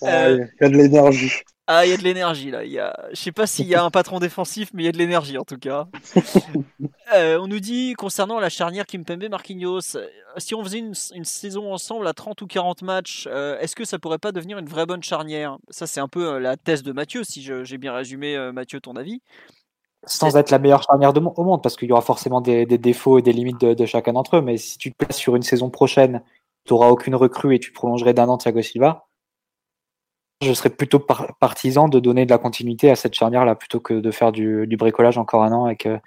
il 0.00 0.48
y 0.60 0.64
a 0.64 0.68
de 0.68 0.76
l'énergie. 0.76 1.42
Ah, 1.70 1.84
il 1.84 1.90
y 1.90 1.92
a 1.92 1.98
de 1.98 2.02
l'énergie 2.02 2.50
là. 2.50 2.64
Y 2.64 2.78
a... 2.78 2.96
Je 3.10 3.20
sais 3.20 3.30
pas 3.30 3.46
s'il 3.46 3.66
y 3.66 3.74
a 3.74 3.84
un 3.84 3.90
patron 3.90 4.20
défensif, 4.20 4.70
mais 4.72 4.84
il 4.84 4.86
y 4.86 4.88
a 4.88 4.92
de 4.92 4.96
l'énergie 4.96 5.36
en 5.36 5.44
tout 5.44 5.58
cas. 5.58 5.86
Euh, 7.14 7.38
on 7.40 7.46
nous 7.46 7.58
dit 7.58 7.94
concernant 7.94 8.38
la 8.38 8.50
charnière 8.50 8.84
Kimpembe 8.84 9.30
Marquinhos, 9.30 9.96
euh, 9.96 10.06
si 10.36 10.54
on 10.54 10.62
faisait 10.62 10.78
une, 10.78 10.94
saison 11.24 11.72
ensemble 11.72 12.06
à 12.06 12.12
30 12.12 12.42
ou 12.42 12.46
40 12.46 12.82
matchs, 12.82 13.26
euh, 13.32 13.58
est-ce 13.60 13.74
que 13.74 13.86
ça 13.86 13.98
pourrait 13.98 14.18
pas 14.18 14.30
devenir 14.30 14.58
une 14.58 14.68
vraie 14.68 14.84
bonne 14.84 15.02
charnière? 15.02 15.56
Ça, 15.70 15.86
c'est 15.86 16.00
un 16.00 16.08
peu 16.08 16.38
la 16.38 16.58
thèse 16.58 16.82
de 16.82 16.92
Mathieu, 16.92 17.24
si 17.24 17.40
j'ai 17.42 17.78
bien 17.78 17.94
résumé, 17.94 18.36
Mathieu, 18.52 18.78
ton 18.82 18.94
avis. 18.94 19.22
Sans 20.04 20.36
être 20.36 20.50
la 20.50 20.58
meilleure 20.58 20.82
charnière 20.82 21.14
au 21.16 21.44
monde, 21.44 21.62
parce 21.62 21.78
qu'il 21.78 21.88
y 21.88 21.92
aura 21.92 22.02
forcément 22.02 22.42
des, 22.42 22.66
défauts 22.66 23.18
et 23.18 23.22
des 23.22 23.32
limites 23.32 23.62
de, 23.62 23.86
chacun 23.86 24.12
d'entre 24.12 24.36
eux, 24.36 24.42
mais 24.42 24.58
si 24.58 24.76
tu 24.76 24.92
te 24.92 24.96
places 24.98 25.16
sur 25.16 25.34
une 25.34 25.42
saison 25.42 25.70
prochaine, 25.70 26.22
tu 26.66 26.74
n'auras 26.74 26.88
aucune 26.88 27.14
recrue 27.14 27.54
et 27.54 27.58
tu 27.58 27.72
prolongerais 27.72 28.12
d'un 28.12 28.28
an 28.28 28.36
Thiago 28.36 28.60
Silva, 28.60 29.07
je 30.40 30.52
serais 30.52 30.70
plutôt 30.70 31.00
partisan 31.00 31.88
de 31.88 31.98
donner 31.98 32.24
de 32.24 32.30
la 32.30 32.38
continuité 32.38 32.90
à 32.90 32.96
cette 32.96 33.14
charnière-là 33.14 33.54
plutôt 33.54 33.80
que 33.80 33.94
de 33.94 34.10
faire 34.10 34.32
du, 34.32 34.66
bricolage 34.78 35.18
encore 35.18 35.42
un 35.42 35.52
an 35.52 35.64
avec 35.64 35.86
euh, 35.86 35.98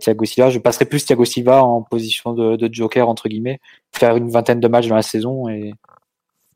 Thiago 0.00 0.24
Silva. 0.24 0.50
Je 0.50 0.58
passerais 0.58 0.84
plus 0.84 1.04
Thiago 1.04 1.24
Silva 1.24 1.62
en 1.62 1.82
position 1.82 2.32
de, 2.34 2.68
joker, 2.70 3.08
entre 3.08 3.28
guillemets, 3.28 3.60
faire 3.92 4.16
une 4.16 4.30
vingtaine 4.30 4.60
de 4.60 4.68
matchs 4.68 4.88
dans 4.88 4.96
la 4.96 5.02
saison, 5.02 5.48
et... 5.48 5.72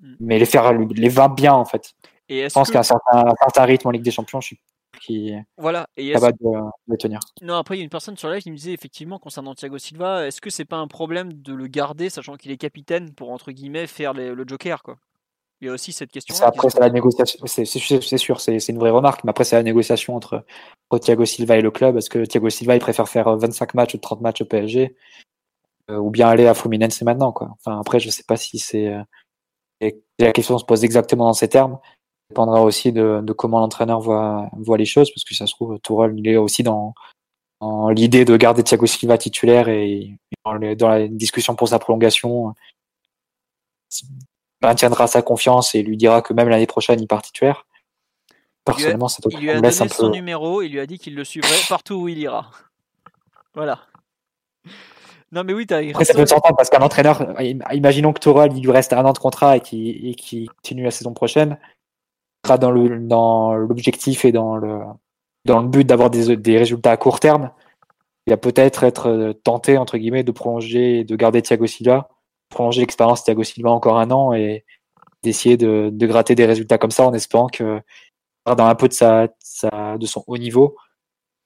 Mm. 0.01 0.15
mais 0.21 0.39
les 0.39 0.47
faire 0.47 0.73
les 0.73 1.09
20 1.09 1.29
bien 1.35 1.55
en 1.55 1.65
fait. 1.65 1.95
Et 2.29 2.49
je 2.49 2.55
pense 2.55 2.71
qu'à 2.71 2.81
un 2.81 2.83
certain, 2.83 3.65
rythme 3.65 3.89
en 3.89 3.91
Ligue 3.91 4.03
des 4.03 4.11
Champions, 4.11 4.41
je 4.41 4.49
suis 4.49 4.61
qui 5.01 5.33
voilà, 5.57 5.89
et 5.97 6.13
capable 6.13 6.37
de, 6.39 6.51
de, 6.89 6.97
tenir. 6.97 7.19
Non, 7.41 7.55
après, 7.55 7.77
il 7.77 7.79
y 7.79 7.81
a 7.81 7.85
une 7.85 7.91
personne 7.91 8.17
sur 8.17 8.29
live 8.29 8.43
qui 8.43 8.51
me 8.51 8.57
disait 8.57 8.75
effectivement 8.75 9.19
concernant 9.19 9.55
Thiago 9.55 9.79
Silva, 9.79 10.27
est-ce 10.27 10.41
que 10.41 10.51
c'est 10.51 10.67
pas 10.67 10.77
un 10.77 10.87
problème 10.87 11.33
de 11.33 11.55
le 11.55 11.67
garder, 11.67 12.11
sachant 12.11 12.37
qu'il 12.37 12.51
est 12.53 12.59
capitaine, 12.59 13.13
pour 13.13 13.31
entre 13.31 13.53
guillemets 13.53 13.87
faire 13.87 14.13
le 14.13 14.45
joker 14.47 14.83
quoi? 14.83 14.99
Il 15.63 15.67
y 15.67 15.69
a 15.69 15.75
aussi 15.75 15.93
cette 15.93 16.11
question. 16.11 16.35
Après, 16.45 16.69
c'est 16.71 16.81
la 16.81 16.91
négociation. 16.91 17.39
C'est 17.47 17.65
sûr, 17.65 18.41
c'est 18.41 18.69
une 18.69 18.79
vraie 18.79 18.91
remarque. 18.91 19.23
Mais 19.23 19.31
après, 19.31 19.45
c'est 19.45 19.55
la 19.55 19.63
négociation 19.63 20.17
entre, 20.17 20.45
Thiago 21.01 21.25
Silva 21.25 21.57
et 21.57 21.63
le 21.63 21.71
club. 21.71 21.97
Est-ce 21.97 22.11
que 22.11 22.25
Thiago 22.25 22.51
Silva, 22.51 22.75
il 22.75 22.81
préfère 22.81 23.09
faire 23.09 23.37
25 23.37 23.75
matchs 23.75 23.95
ou 23.95 23.99
30 23.99 24.21
matchs 24.21 24.41
au 24.43 24.45
PSG 24.45 24.97
euh, 25.91 25.97
ou 25.99 26.11
bien 26.11 26.29
aller 26.29 26.49
à 26.49 26.55
Fluminense 26.55 27.01
maintenant 27.03 27.33
quoi? 27.33 27.51
Enfin, 27.53 27.79
après, 27.79 28.01
je 28.01 28.11
sais 28.11 28.25
pas 28.25 28.37
si 28.37 28.59
c'est. 28.59 28.89
Euh, 28.89 29.91
la 30.19 30.33
question 30.33 30.59
se 30.59 30.65
pose 30.65 30.83
exactement 30.83 31.27
dans 31.27 31.33
ces 31.33 31.49
termes. 31.49 31.79
Ça 31.83 32.27
dépendra 32.31 32.63
aussi 32.63 32.93
de, 32.93 33.25
comment 33.39 33.61
l'entraîneur 33.61 34.01
voit, 34.01 34.51
voit 34.59 34.79
les 34.79 34.85
choses, 34.85 35.13
parce 35.13 35.25
que 35.25 35.35
ça 35.35 35.47
se 35.47 35.55
trouve, 35.55 35.79
Tourelle, 35.79 36.15
il 36.17 36.27
est 36.27 36.37
aussi 36.37 36.65
dans, 36.65 36.95
l'idée 37.91 38.25
de 38.25 38.37
garder 38.37 38.65
Thiago 38.65 38.87
Silva 38.87 39.17
titulaire 39.17 39.69
et 39.69 40.17
dans, 40.45 40.59
dans 40.75 40.89
la 40.89 41.07
discussion 41.07 41.55
pour 41.55 41.69
sa 41.69 41.79
prolongation 41.79 42.53
maintiendra 44.63 45.07
sa 45.07 45.23
confiance 45.23 45.75
et 45.75 45.83
lui 45.83 45.97
dira 45.97 46.23
que 46.23 46.33
même 46.33 46.49
l'année 46.49 46.67
prochaine, 46.67 47.01
il 47.01 47.07
part 47.07 47.23
titulaire. 47.23 47.67
Personnellement, 48.65 49.09
ça 49.09 49.19
Il 49.31 49.41
lui 49.41 49.51
a 49.51 49.61
donné 49.61 49.73
son 49.73 50.11
numéro, 50.11 50.63
il 50.63 50.73
lui 50.73 50.81
a 50.81 50.87
dit 50.87 50.99
qu'il 50.99 51.15
le 51.15 51.25
suivrait 51.25 51.51
partout 51.69 51.95
où 51.95 52.09
il 52.09 52.19
ira. 52.19 52.51
Voilà. 53.55 53.81
Non, 55.33 55.45
mais 55.45 55.55
oui, 55.55 55.67
Après, 55.69 56.05
ça 56.05 56.15
peut 56.15 56.27
s'entendre 56.27 56.57
parce 56.57 56.69
qu'un 56.69 56.83
entraîneur, 56.83 57.35
imaginons 57.73 58.13
que 58.13 58.21
Toral, 58.21 58.55
il 58.55 58.63
lui 58.63 58.71
reste 58.71 58.93
un 58.93 59.05
an 59.05 59.13
de 59.13 59.19
contrat 59.19 59.57
et 59.57 59.61
qu'il 59.61 60.49
continue 60.51 60.85
la 60.85 60.91
saison 60.91 61.15
prochaine, 61.15 61.59
sera 62.45 62.59
dans 62.59 62.71
l'objectif 63.55 64.27
et 64.27 64.33
dans 64.33 64.57
le, 64.57 64.81
dans 65.47 65.61
le 65.61 65.69
but 65.69 65.85
d'avoir 65.85 66.11
des, 66.11 66.37
des 66.37 66.59
résultats 66.59 66.93
à 66.93 66.97
court 66.99 67.19
terme. 67.19 67.51
Il 68.27 68.31
va 68.31 68.37
peut-être 68.37 68.85
être 68.85 69.35
tenté, 69.43 69.79
entre 69.79 69.97
guillemets, 69.97 70.23
de 70.23 70.33
prolonger 70.33 71.01
et 71.01 71.05
de 71.05 71.17
garder 71.17 71.41
Thiago 71.41 71.67
Silva 71.67 72.12
prolonger 72.53 72.81
l'expérience 72.81 73.25
Thiago 73.25 73.43
Silva 73.43 73.71
encore 73.71 73.99
un 73.99 74.11
an 74.11 74.33
et 74.33 74.65
d'essayer 75.23 75.57
de, 75.57 75.91
gratter 76.07 76.35
des 76.35 76.47
résultats 76.47 76.79
comme 76.79 76.91
ça 76.91 77.07
en 77.07 77.15
espérant 77.15 77.49
que 77.49 77.81
dans 78.45 78.67
un 78.67 78.75
peu 78.75 78.89
de 78.89 78.93
sa, 78.93 79.29
de 79.29 80.07
son 80.07 80.25
haut 80.27 80.39
niveau 80.39 80.77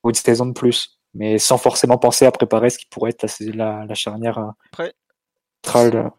ou 0.03 0.13
de 0.13 0.17
saison 0.17 0.47
de 0.47 0.53
plus. 0.53 0.99
Mais 1.15 1.39
sans 1.39 1.59
forcément 1.59 1.99
penser 1.99 2.27
à 2.27 2.31
préparer 2.31 2.71
ce 2.71 2.79
qui 2.79 2.87
pourrait 2.87 3.11
être 3.11 3.27
la, 3.55 3.95
charnière 3.95 4.39
euh, 4.39 4.51
Après, 4.73 4.95
euh, 5.95 6.11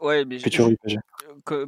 ouais, 0.00 0.24
mais 0.24 0.38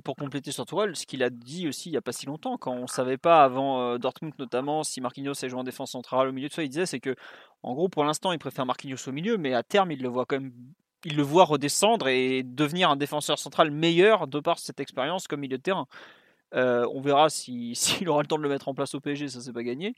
pour 0.02 0.16
compléter 0.16 0.50
sur 0.50 0.64
Tourelle, 0.64 0.96
ce 0.96 1.04
qu'il 1.04 1.22
a 1.22 1.30
dit 1.30 1.68
aussi 1.68 1.90
il 1.90 1.92
n'y 1.92 1.98
a 1.98 2.02
pas 2.02 2.12
si 2.12 2.26
longtemps, 2.26 2.56
quand 2.56 2.72
on 2.72 2.82
ne 2.82 2.86
savait 2.86 3.18
pas 3.18 3.44
avant 3.44 3.82
euh, 3.82 3.98
Dortmund 3.98 4.32
notamment 4.38 4.82
si 4.82 5.00
Marquinhos 5.00 5.34
allait 5.42 5.50
joué 5.50 5.60
en 5.60 5.64
défense 5.64 5.92
centrale 5.92 6.28
au 6.28 6.32
milieu 6.32 6.48
de 6.48 6.52
ça, 6.52 6.62
il 6.62 6.68
disait 6.68 6.86
c'est 6.86 7.00
que 7.00 7.14
en 7.62 7.74
gros 7.74 7.88
pour 7.88 8.04
l'instant 8.04 8.32
il 8.32 8.38
préfère 8.38 8.66
Marquinhos 8.66 9.06
au 9.06 9.12
milieu, 9.12 9.36
mais 9.36 9.52
à 9.54 9.62
terme 9.62 9.92
il 9.92 10.02
le 10.02 10.08
voit 10.08 10.24
quand 10.26 10.40
même 10.40 10.52
il 11.04 11.16
le 11.16 11.22
voit 11.22 11.44
redescendre 11.44 12.08
et 12.08 12.42
devenir 12.42 12.90
un 12.90 12.96
défenseur 12.96 13.38
central 13.38 13.70
meilleur 13.70 14.26
de 14.26 14.40
par 14.40 14.58
cette 14.58 14.80
expérience 14.80 15.26
comme 15.26 15.40
milieu 15.40 15.58
de 15.58 15.62
terrain. 15.62 15.86
Euh, 16.54 16.86
on 16.92 17.00
verra 17.00 17.30
s'il 17.30 17.76
si, 17.76 18.06
aura 18.06 18.22
le 18.22 18.26
temps 18.26 18.38
de 18.38 18.42
le 18.42 18.48
mettre 18.48 18.68
en 18.68 18.74
place 18.74 18.94
au 18.94 19.00
PSG, 19.00 19.28
ça 19.28 19.40
c'est 19.40 19.52
pas 19.52 19.62
gagné. 19.62 19.94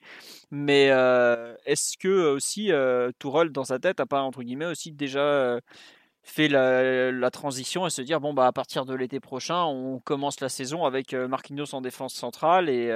Mais 0.51 0.89
euh, 0.91 1.55
est-ce 1.67 1.97
que 1.99 2.33
aussi 2.33 2.73
euh, 2.73 3.11
Tourelle 3.19 3.51
dans 3.51 3.65
sa 3.65 3.79
tête 3.79 4.01
a 4.01 4.07
pas 4.07 4.23
entre 4.23 4.43
guillemets 4.43 4.67
aussi 4.67 4.93
déjà 4.93 5.59
fait 6.23 6.49
la, 6.49 7.11
la, 7.11 7.31
transition 7.31 7.87
et 7.87 7.91
se 7.91 8.03
dire 8.03 8.21
bon 8.21 8.33
bah 8.33 8.47
à 8.47 8.53
partir 8.53 8.85
de 8.85 8.95
l'été 8.95 9.19
prochain 9.19 9.65
on 9.65 9.99
commence 9.99 10.41
la 10.41 10.49
saison 10.49 10.85
avec 10.85 11.15
Marquinhos 11.15 11.75
en 11.75 11.81
défense 11.81 12.15
centrale 12.15 12.69
et 12.69 12.93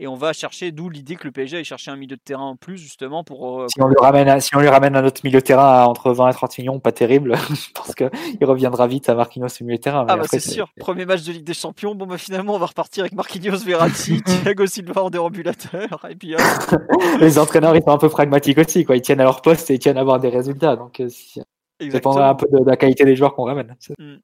et 0.00 0.08
on 0.08 0.16
va 0.16 0.32
chercher, 0.32 0.72
d'où 0.72 0.90
l'idée 0.90 1.14
que 1.14 1.24
le 1.24 1.30
PSG 1.30 1.58
aille 1.58 1.64
chercher 1.64 1.92
un 1.92 1.96
milieu 1.96 2.16
de 2.16 2.20
terrain 2.20 2.46
en 2.46 2.56
plus, 2.56 2.78
justement, 2.78 3.22
pour. 3.22 3.60
Euh, 3.60 3.66
si, 3.68 3.80
on 3.80 3.86
lui 3.86 3.94
ramène, 4.00 4.40
si 4.40 4.56
on 4.56 4.60
lui 4.60 4.68
ramène 4.68 4.96
un 4.96 5.04
autre 5.04 5.20
milieu 5.22 5.38
de 5.38 5.44
terrain 5.44 5.82
à 5.82 5.86
entre 5.86 6.12
20 6.12 6.30
et 6.30 6.32
30 6.32 6.58
millions, 6.58 6.80
pas 6.80 6.90
terrible. 6.90 7.36
je 7.50 7.70
pense 7.72 7.94
qu'il 7.94 8.10
reviendra 8.42 8.88
vite 8.88 9.08
à 9.08 9.14
Marquinhos 9.14 9.46
au 9.46 9.64
milieu 9.64 9.76
de 9.76 9.82
terrain. 9.82 10.04
Ah, 10.08 10.16
bah 10.16 10.24
c'est 10.28 10.40
sûr. 10.40 10.68
Premier 10.80 11.04
match 11.04 11.22
de 11.22 11.30
Ligue 11.30 11.44
des 11.44 11.54
Champions. 11.54 11.94
Bon, 11.94 12.06
bah 12.06 12.18
finalement, 12.18 12.54
on 12.54 12.58
va 12.58 12.66
repartir 12.66 13.04
avec 13.04 13.14
Marquinhos, 13.14 13.58
Verratti, 13.58 14.20
Thiago 14.42 14.66
Silva 14.66 15.04
en 15.04 15.10
déambulateur. 15.10 16.04
Et 16.10 16.16
puis, 16.16 16.34
Les 17.20 17.38
entraîneurs, 17.38 17.76
ils 17.76 17.82
sont 17.82 17.90
un 17.90 17.98
peu 17.98 18.08
pragmatiques 18.08 18.58
aussi, 18.58 18.84
quoi. 18.84 18.96
Ils 18.96 19.02
tiennent 19.02 19.20
à 19.20 19.24
leur 19.24 19.42
poste 19.42 19.70
et 19.70 19.74
ils 19.74 19.78
tiennent 19.78 19.98
à 19.98 20.00
avoir 20.00 20.18
des 20.18 20.28
résultats. 20.28 20.74
Donc, 20.74 20.98
euh, 20.98 21.08
ça 21.08 21.42
dépendra 21.80 22.30
un 22.30 22.34
peu 22.34 22.46
de, 22.50 22.64
la 22.68 22.76
qualité 22.76 23.04
des 23.04 23.14
joueurs 23.14 23.34
qu'on 23.34 23.44
ramène. 23.44 23.76
Mm. 23.98 24.16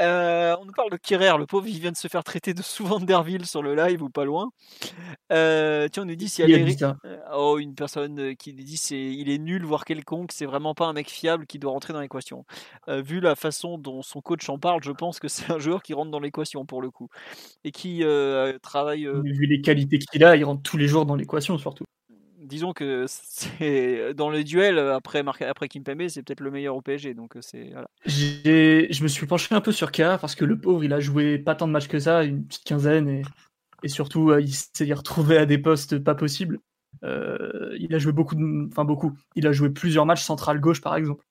Euh, 0.00 0.54
on 0.60 0.66
nous 0.66 0.72
parle 0.72 0.90
de 0.90 0.96
Kirer, 0.96 1.38
le 1.38 1.46
pauvre, 1.46 1.66
il 1.66 1.80
vient 1.80 1.92
de 1.92 1.96
se 1.96 2.08
faire 2.08 2.22
traiter 2.22 2.52
de 2.52 2.62
souvent 2.62 3.00
d'Erville 3.00 3.46
sur 3.46 3.62
le 3.62 3.74
live 3.74 4.02
ou 4.02 4.10
pas 4.10 4.24
loin. 4.24 4.50
Euh, 5.32 5.88
tiens, 5.88 6.02
on 6.02 6.06
nous 6.06 6.16
dit 6.16 6.28
s'il 6.28 6.48
y 6.48 6.54
a, 6.54 6.96
euh, 7.04 7.18
oh, 7.34 7.58
une 7.58 7.74
personne 7.74 8.36
qui 8.36 8.52
nous 8.52 8.62
dit 8.62 8.76
c'est 8.76 9.00
il 9.00 9.30
est 9.30 9.38
nul, 9.38 9.64
voire 9.64 9.84
quelconque, 9.84 10.32
c'est 10.32 10.46
vraiment 10.46 10.74
pas 10.74 10.86
un 10.86 10.92
mec 10.92 11.08
fiable 11.08 11.46
qui 11.46 11.58
doit 11.58 11.72
rentrer 11.72 11.92
dans 11.92 12.00
l'équation. 12.00 12.44
vu 12.88 13.20
la 13.20 13.34
façon 13.34 13.78
dont 13.78 14.02
son 14.02 14.20
coach 14.20 14.48
en 14.48 14.58
parle, 14.58 14.82
je 14.82 14.92
pense 14.92 15.18
que 15.18 15.28
c'est 15.28 15.50
un 15.50 15.58
joueur 15.58 15.82
qui 15.82 15.94
rentre 15.94 16.10
dans 16.10 16.20
l'équation 16.20 16.66
pour 16.66 16.82
le 16.82 16.90
coup 16.90 17.08
et 17.64 17.70
qui 17.70 18.04
travaille. 18.62 19.06
Vu 19.06 19.46
les 19.46 19.60
qualités 19.60 19.98
qu'il 19.98 20.24
a, 20.24 20.36
il 20.36 20.44
rentre 20.44 20.62
tous 20.62 20.76
les 20.76 20.88
jours 20.88 21.06
dans 21.06 21.16
l'équation 21.16 21.56
surtout 21.58 21.84
disons 22.46 22.72
que 22.72 23.04
c'est 23.08 24.14
dans 24.14 24.30
le 24.30 24.44
duel 24.44 24.78
après 24.78 25.22
après 25.26 25.68
Kimpembe, 25.68 26.08
c'est 26.08 26.22
peut-être 26.22 26.40
le 26.40 26.50
meilleur 26.50 26.76
au 26.76 26.82
PSG. 26.82 27.14
Donc 27.14 27.36
euh, 27.36 27.40
c'est 27.42 27.70
voilà. 27.72 27.88
Je 28.06 29.02
me 29.02 29.08
suis 29.08 29.26
penché 29.26 29.54
un 29.54 29.60
peu 29.60 29.72
sur 29.72 29.92
K 29.92 30.02
parce 30.20 30.34
que 30.34 30.44
le 30.44 30.58
pauvre, 30.58 30.84
il 30.84 30.92
a 30.92 31.00
joué 31.00 31.38
pas 31.38 31.54
tant 31.54 31.66
de 31.66 31.72
matchs 31.72 31.88
que 31.88 31.98
ça, 31.98 32.24
une 32.24 32.44
petite 32.46 32.64
quinzaine 32.64 33.08
et, 33.08 33.22
et 33.82 33.88
surtout 33.88 34.30
euh, 34.30 34.40
il 34.40 34.54
s'est 34.54 34.92
retrouvé 34.92 35.38
à 35.38 35.46
des 35.46 35.58
postes 35.58 35.98
pas 35.98 36.14
possibles. 36.14 36.60
Euh, 37.04 37.76
il 37.78 37.94
a 37.94 37.98
joué 37.98 38.12
beaucoup, 38.12 38.34
de... 38.34 38.68
enfin 38.70 38.84
beaucoup. 38.84 39.16
Il 39.34 39.46
a 39.46 39.52
joué 39.52 39.70
plusieurs 39.70 40.06
matchs 40.06 40.22
central 40.22 40.60
gauche 40.60 40.80
par 40.80 40.96
exemple, 40.96 41.24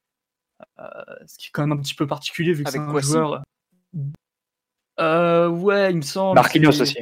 ce 1.26 1.38
qui 1.38 1.47
est 1.47 1.51
quand 1.51 1.66
même 1.66 1.78
un 1.78 1.82
petit 1.82 1.95
peu 1.95 2.05
particulier 2.05 2.53
vu 2.53 2.63
que 2.63 2.72
c'est 2.72 2.80
un 2.80 2.99
joueur. 2.99 3.43
ouais, 4.99 5.91
il 5.91 5.97
me 5.97 6.01
semble. 6.01 6.36
Marquinhos 6.36 6.82
aussi. 6.82 6.99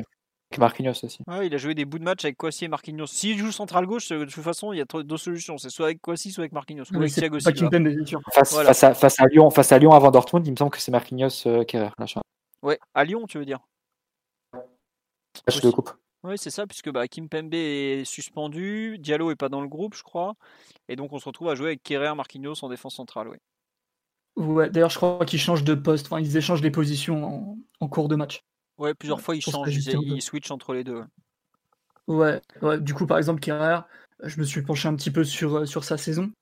Marquinhos 0.57 1.03
aussi. 1.03 1.19
il 1.43 1.53
a 1.53 1.57
joué 1.57 1.75
des 1.75 1.85
bouts 1.85 1.99
de 1.99 2.03
match 2.03 2.23
avec 2.25 2.37
Kwasi 2.37 2.65
et 2.65 2.67
Marquinhos. 2.67 3.07
S'il 3.07 3.37
joue 3.37 3.51
central 3.51 3.85
gauche, 3.85 4.09
de 4.09 4.25
toute 4.25 4.43
façon, 4.43 4.73
il 4.73 4.77
y 4.77 4.81
a 4.81 4.85
deux 5.03 5.17
solutions. 5.17 5.57
C'est 5.57 5.69
soit 5.69 5.87
avec 5.87 6.01
Kwasi, 6.01 6.31
soit 6.31 6.43
avec 6.43 6.51
Marquinhos. 6.51 6.85
Ou 6.91 6.97
avec 6.97 7.11
Thiago 7.11 7.39
Silva. 7.39 7.69
Face, 8.33 8.55
face, 8.55 8.83
à, 8.83 8.93
face, 8.93 9.19
à, 9.19 9.27
Lyon, 9.27 9.49
face 9.49 9.71
à 9.71 9.79
Lyon 9.79 9.91
avant 9.91 10.11
Dortmund, 10.11 10.45
il 10.45 10.51
me 10.51 10.57
semble 10.57 10.71
que 10.71 10.79
c'est 10.79 10.91
Marquinhos 10.91 11.47
euh, 11.47 11.63
qui 11.63 11.77
Ouais, 12.61 12.79
à 12.93 13.03
Lyon, 13.03 13.25
tu 13.27 13.37
veux 13.37 13.45
dire 13.45 13.59
Je 15.47 15.59
te 15.59 15.67
coupe. 15.67 15.91
Oui, 16.23 16.37
c'est 16.37 16.49
ça, 16.49 16.65
puisque 16.65 16.89
bah, 16.89 17.07
Kimpembe 17.07 17.53
est 17.53 18.05
suspendu, 18.05 18.97
Diallo 18.97 19.31
est 19.31 19.35
pas 19.35 19.49
dans 19.49 19.59
le 19.59 19.67
groupe, 19.67 19.93
je 19.93 20.03
crois, 20.03 20.35
et 20.87 20.95
donc 20.95 21.11
on 21.11 21.19
se 21.19 21.25
retrouve 21.25 21.49
à 21.49 21.55
jouer 21.55 21.67
avec 21.67 21.83
Kerrer, 21.83 22.15
Marquinhos 22.15 22.63
en 22.63 22.69
défense 22.69 22.95
centrale. 22.95 23.27
Ouais. 23.27 23.39
Ouais, 24.37 24.69
d'ailleurs, 24.69 24.89
je 24.89 24.95
crois 24.95 25.25
qu'ils 25.25 25.39
changent 25.39 25.65
de 25.65 25.75
poste, 25.75 26.07
enfin, 26.07 26.21
ils 26.21 26.37
échangent 26.37 26.61
les 26.61 26.71
positions 26.71 27.57
en 27.81 27.87
cours 27.89 28.07
de 28.07 28.15
match. 28.15 28.41
Ouais, 28.83 28.93
plusieurs 28.93 29.21
fois, 29.21 29.33
il 29.33 29.41
change, 29.41 29.73
il, 29.73 30.21
switch 30.21 30.51
entre 30.51 30.73
les 30.73 30.83
deux. 30.83 31.05
Ouais, 32.07 32.41
ouais, 32.61 32.81
du 32.81 32.93
coup, 32.93 33.07
par 33.07 33.17
exemple, 33.17 33.39
Kerrer, 33.39 33.79
je 34.21 34.37
me 34.41 34.43
suis 34.43 34.61
penché 34.61 34.89
un 34.89 34.95
petit 34.97 35.09
peu 35.09 35.23
sur, 35.23 35.59
euh, 35.59 35.65
sur 35.65 35.85
sa 35.85 35.95
saison. 35.95 36.33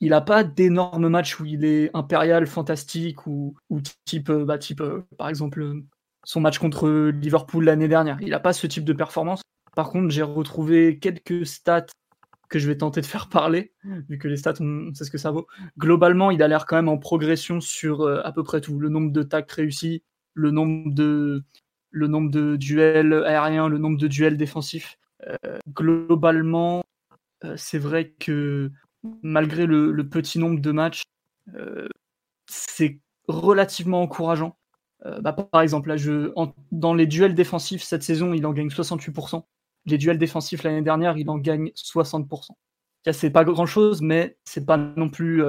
Il 0.00 0.10
n'a 0.10 0.20
pas 0.20 0.44
d'énormes 0.44 1.08
matchs 1.08 1.40
où 1.40 1.46
il 1.46 1.64
est 1.64 1.90
impérial, 1.94 2.46
fantastique, 2.46 3.26
ou, 3.26 3.54
ou 3.70 3.80
type, 4.04 4.28
euh, 4.28 4.44
bah, 4.44 4.58
type 4.58 4.82
euh, 4.82 5.06
par 5.16 5.30
exemple, 5.30 5.72
son 6.22 6.40
match 6.40 6.58
contre 6.58 7.08
Liverpool 7.08 7.64
l'année 7.64 7.88
dernière. 7.88 8.18
Il 8.20 8.28
n'a 8.28 8.40
pas 8.40 8.52
ce 8.52 8.66
type 8.66 8.84
de 8.84 8.92
performance. 8.92 9.40
Par 9.74 9.88
contre, 9.88 10.10
j'ai 10.10 10.22
retrouvé 10.22 10.98
quelques 10.98 11.46
stats 11.46 11.86
que 12.50 12.58
je 12.58 12.68
vais 12.68 12.76
tenter 12.76 13.00
de 13.00 13.06
faire 13.06 13.30
parler, 13.30 13.72
vu 14.10 14.18
que 14.18 14.28
les 14.28 14.36
stats, 14.36 14.60
on, 14.60 14.92
sait 14.92 15.04
ce 15.04 15.10
que 15.10 15.16
ça 15.16 15.30
vaut. 15.30 15.46
Globalement, 15.78 16.30
il 16.30 16.42
a 16.42 16.48
l'air 16.48 16.66
quand 16.66 16.76
même 16.76 16.90
en 16.90 16.98
progression 16.98 17.62
sur 17.62 18.06
à 18.06 18.32
peu 18.32 18.44
près 18.44 18.60
tout. 18.60 18.78
Le 18.78 18.90
nombre 18.90 19.12
de 19.12 19.22
tacles 19.22 19.54
réussis, 19.54 20.02
le 20.34 20.50
nombre 20.50 20.92
de, 20.94 21.42
le 21.96 22.08
nombre 22.08 22.30
de 22.30 22.56
duels 22.56 23.24
aériens, 23.24 23.68
le 23.68 23.78
nombre 23.78 23.96
de 23.96 24.06
duels 24.06 24.36
défensifs. 24.36 24.98
Euh, 25.26 25.58
globalement, 25.70 26.84
euh, 27.44 27.54
c'est 27.56 27.78
vrai 27.78 28.10
que 28.10 28.70
malgré 29.22 29.64
le, 29.64 30.06
petit 30.06 30.38
nombre 30.38 30.60
de 30.60 30.72
matchs, 30.72 31.04
euh, 31.54 31.88
c'est 32.46 33.00
relativement 33.28 34.02
encourageant. 34.02 34.56
Bah, 35.20 35.32
par 35.32 35.60
exemple, 35.60 35.88
là, 35.88 35.96
je, 35.96 36.32
dans 36.72 36.92
les 36.92 37.06
duels 37.06 37.34
défensifs 37.34 37.82
cette 37.82 38.02
saison, 38.02 38.34
il 38.34 38.44
en 38.44 38.52
gagne 38.52 38.68
68%. 38.68 39.44
Les 39.84 39.98
duels 39.98 40.18
défensifs 40.18 40.64
l'année 40.64 40.82
dernière, 40.82 41.16
il 41.16 41.30
en 41.30 41.38
gagne 41.38 41.70
60%. 41.76 42.50
C'est 43.12 43.30
pas 43.30 43.44
grand 43.44 43.66
chose, 43.66 44.02
mais 44.02 44.36
c'est 44.44 44.66
pas 44.66 44.76
non 44.76 45.08
plus. 45.08 45.44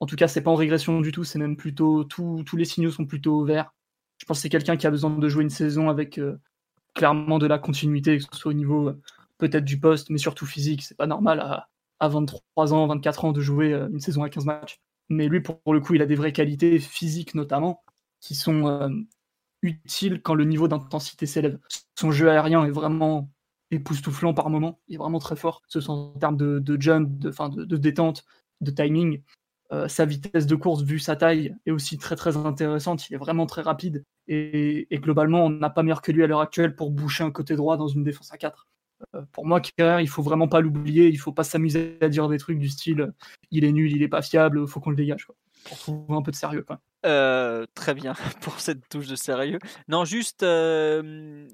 en 0.00 0.06
tout 0.06 0.16
cas, 0.16 0.26
c'est 0.26 0.40
pas 0.40 0.50
en 0.50 0.56
régression 0.56 1.00
du 1.00 1.12
tout. 1.12 1.22
C'est 1.22 1.38
même 1.38 1.56
plutôt. 1.56 2.02
tous 2.04 2.44
les 2.56 2.64
signaux 2.64 2.90
sont 2.90 3.06
plutôt 3.06 3.44
verts. 3.44 3.72
Je 4.18 4.24
pense 4.24 4.38
que 4.38 4.42
c'est 4.42 4.48
quelqu'un 4.48 4.76
qui 4.76 4.86
a 4.86 4.90
besoin 4.90 5.10
de 5.10 5.28
jouer 5.28 5.42
une 5.42 5.50
saison 5.50 5.88
avec 5.88 6.18
euh, 6.18 6.40
clairement 6.94 7.38
de 7.38 7.46
la 7.46 7.58
continuité, 7.58 8.18
que 8.18 8.24
ce 8.24 8.38
soit 8.38 8.50
au 8.50 8.54
niveau 8.54 8.88
euh, 8.88 9.00
peut-être 9.38 9.64
du 9.64 9.78
poste, 9.78 10.10
mais 10.10 10.18
surtout 10.18 10.46
physique. 10.46 10.82
C'est 10.82 10.96
pas 10.96 11.06
normal 11.06 11.40
à, 11.40 12.08
23 12.08 12.74
ans, 12.74 12.86
24 12.86 13.24
ans 13.24 13.32
de 13.32 13.40
jouer 13.40 13.72
euh, 13.72 13.88
une 13.90 14.00
saison 14.00 14.22
à 14.22 14.28
15 14.28 14.44
matchs. 14.44 14.80
Mais 15.08 15.28
lui, 15.28 15.40
pour, 15.40 15.72
le 15.72 15.80
coup, 15.80 15.94
il 15.94 16.02
a 16.02 16.06
des 16.06 16.16
vraies 16.16 16.32
qualités 16.32 16.78
physiques 16.78 17.34
notamment, 17.34 17.82
qui 18.20 18.34
sont 18.34 18.90
utiles 19.62 20.20
quand 20.22 20.34
le 20.34 20.44
niveau 20.44 20.68
d'intensité 20.68 21.24
s'élève. 21.24 21.58
Son 21.98 22.12
jeu 22.12 22.30
aérien 22.30 22.64
est 22.64 22.70
vraiment 22.70 23.30
époustouflant 23.70 24.34
par 24.34 24.50
moment, 24.50 24.80
il 24.88 24.94
est 24.94 24.98
vraiment 24.98 25.18
très 25.18 25.36
fort, 25.36 25.62
ce 25.68 25.80
soit 25.80 25.94
en 25.94 26.12
termes 26.18 26.36
de, 26.36 26.80
jump, 26.80 27.18
de, 27.18 27.76
détente, 27.76 28.24
de 28.60 28.70
timing. 28.70 29.22
Euh, 29.70 29.86
sa 29.86 30.06
vitesse 30.06 30.46
de 30.46 30.54
course, 30.54 30.82
vu 30.82 30.98
sa 30.98 31.16
taille, 31.16 31.54
est 31.66 31.70
aussi 31.70 31.98
très 31.98 32.16
très 32.16 32.36
intéressante. 32.36 33.08
Il 33.08 33.14
est 33.14 33.18
vraiment 33.18 33.46
très 33.46 33.62
rapide. 33.62 34.04
Et, 34.26 34.86
globalement, 34.92 35.44
on 35.44 35.50
n'a 35.50 35.70
pas 35.70 35.82
meilleur 35.82 36.02
que 36.02 36.12
lui 36.12 36.24
à 36.24 36.26
l'heure 36.26 36.40
actuelle 36.40 36.74
pour 36.74 36.90
boucher 36.90 37.24
un 37.24 37.30
côté 37.30 37.56
droit 37.56 37.76
dans 37.76 37.88
une 37.88 38.04
défense 38.04 38.32
à 38.32 38.38
4. 38.38 38.66
Euh, 39.14 39.22
pour 39.32 39.46
moi, 39.46 39.60
Kerr, 39.60 40.00
il 40.00 40.08
faut 40.08 40.22
vraiment 40.22 40.48
pas 40.48 40.60
l'oublier. 40.60 41.08
Il 41.08 41.18
faut 41.18 41.32
pas 41.32 41.44
s'amuser 41.44 41.98
à 42.00 42.08
dire 42.08 42.28
des 42.28 42.38
trucs 42.38 42.58
du 42.58 42.68
style 42.68 43.12
il 43.50 43.64
est 43.64 43.72
nul, 43.72 43.92
il 43.92 44.02
est 44.02 44.08
pas 44.08 44.22
fiable, 44.22 44.66
faut 44.66 44.80
qu'on 44.80 44.90
le 44.90 44.96
dégage. 44.96 45.26
Pour 45.64 45.78
trouver 45.78 46.14
un 46.14 46.22
peu 46.22 46.30
de 46.30 46.36
sérieux. 46.36 46.64
Euh, 47.06 47.66
très 47.74 47.94
bien 47.94 48.14
pour 48.40 48.58
cette 48.60 48.88
touche 48.88 49.06
de 49.06 49.16
sérieux. 49.16 49.58
Non, 49.88 50.04
juste 50.04 50.42
euh, 50.42 51.46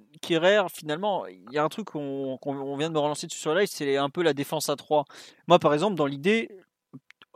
finalement, 0.72 1.26
il 1.26 1.52
y 1.52 1.58
a 1.58 1.64
un 1.64 1.68
truc 1.68 1.86
qu'on 1.86 2.76
vient 2.78 2.88
de 2.88 2.94
me 2.94 2.98
relancer 2.98 3.26
dessus 3.26 3.38
sur 3.38 3.54
live, 3.54 3.68
c'est 3.70 3.96
un 3.96 4.10
peu 4.10 4.22
la 4.22 4.34
défense 4.34 4.68
à 4.68 4.76
3. 4.76 5.04
Moi, 5.48 5.58
par 5.58 5.74
exemple, 5.74 5.96
dans 5.96 6.06
l'idée, 6.06 6.50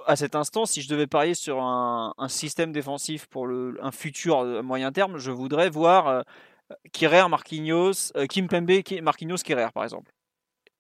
à 0.07 0.17
cet 0.17 0.35
instant, 0.35 0.67
si 0.67 0.83
je 0.83 0.89
devais 0.89 1.07
parier 1.07 1.35
sur 1.35 1.61
un, 1.61 2.15
système 2.29 2.73
défensif 2.73 3.27
pour 3.27 3.49
un 3.49 3.91
futur 3.91 4.41
euh, 4.41 4.63
moyen 4.63 4.93
terme, 4.93 5.19
je 5.19 5.31
voudrais 5.31 5.71
voir 5.71 6.07
euh, 6.09 7.29
Marquinhos, 7.29 8.13
euh, 8.17 8.27
Kimpembe, 8.27 8.83
Marquinhos, 9.03 9.39
Kirer, 9.39 9.69
par 9.73 9.85
exemple. 9.85 10.13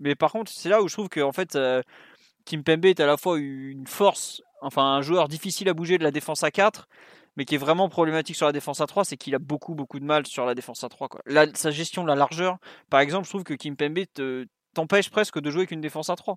Mais 0.00 0.14
par 0.14 0.32
contre, 0.32 0.50
c'est 0.52 0.68
là 0.68 0.82
où 0.82 0.88
je 0.88 0.94
trouve 0.94 1.08
que 1.08 1.20
en 1.20 1.32
fait, 1.32 1.56
euh, 1.56 1.82
Kimpembe 2.44 2.84
est 2.86 3.00
à 3.00 3.06
la 3.06 3.16
fois 3.16 3.38
une 3.38 3.86
force, 3.86 4.42
enfin 4.60 4.82
un 4.82 5.02
joueur 5.02 5.28
difficile 5.28 5.68
à 5.68 5.74
bouger 5.74 5.98
de 5.98 6.04
la 6.04 6.10
défense 6.10 6.44
à 6.44 6.50
4, 6.50 6.88
mais 7.36 7.44
qui 7.44 7.54
est 7.54 7.58
vraiment 7.58 7.88
problématique 7.88 8.36
sur 8.36 8.46
la 8.46 8.52
défense 8.52 8.80
à 8.80 8.86
3, 8.86 9.04
c'est 9.04 9.16
qu'il 9.16 9.34
a 9.34 9.38
beaucoup 9.38 9.74
beaucoup 9.74 9.98
de 9.98 10.04
mal 10.04 10.26
sur 10.26 10.46
la 10.46 10.54
défense 10.54 10.84
à 10.84 10.88
3. 10.88 11.08
Quoi. 11.08 11.22
sa 11.54 11.70
gestion 11.70 12.02
de 12.02 12.08
la 12.08 12.14
largeur, 12.14 12.58
par 12.90 13.00
exemple, 13.00 13.24
je 13.24 13.30
trouve 13.30 13.44
que 13.44 13.54
Kimpembe 13.54 14.04
t'empêche 14.74 15.10
presque 15.10 15.40
de 15.40 15.50
jouer 15.50 15.60
avec 15.60 15.72
une 15.72 15.80
défense 15.80 16.10
à 16.10 16.16
3. 16.16 16.36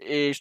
Et, 0.00 0.32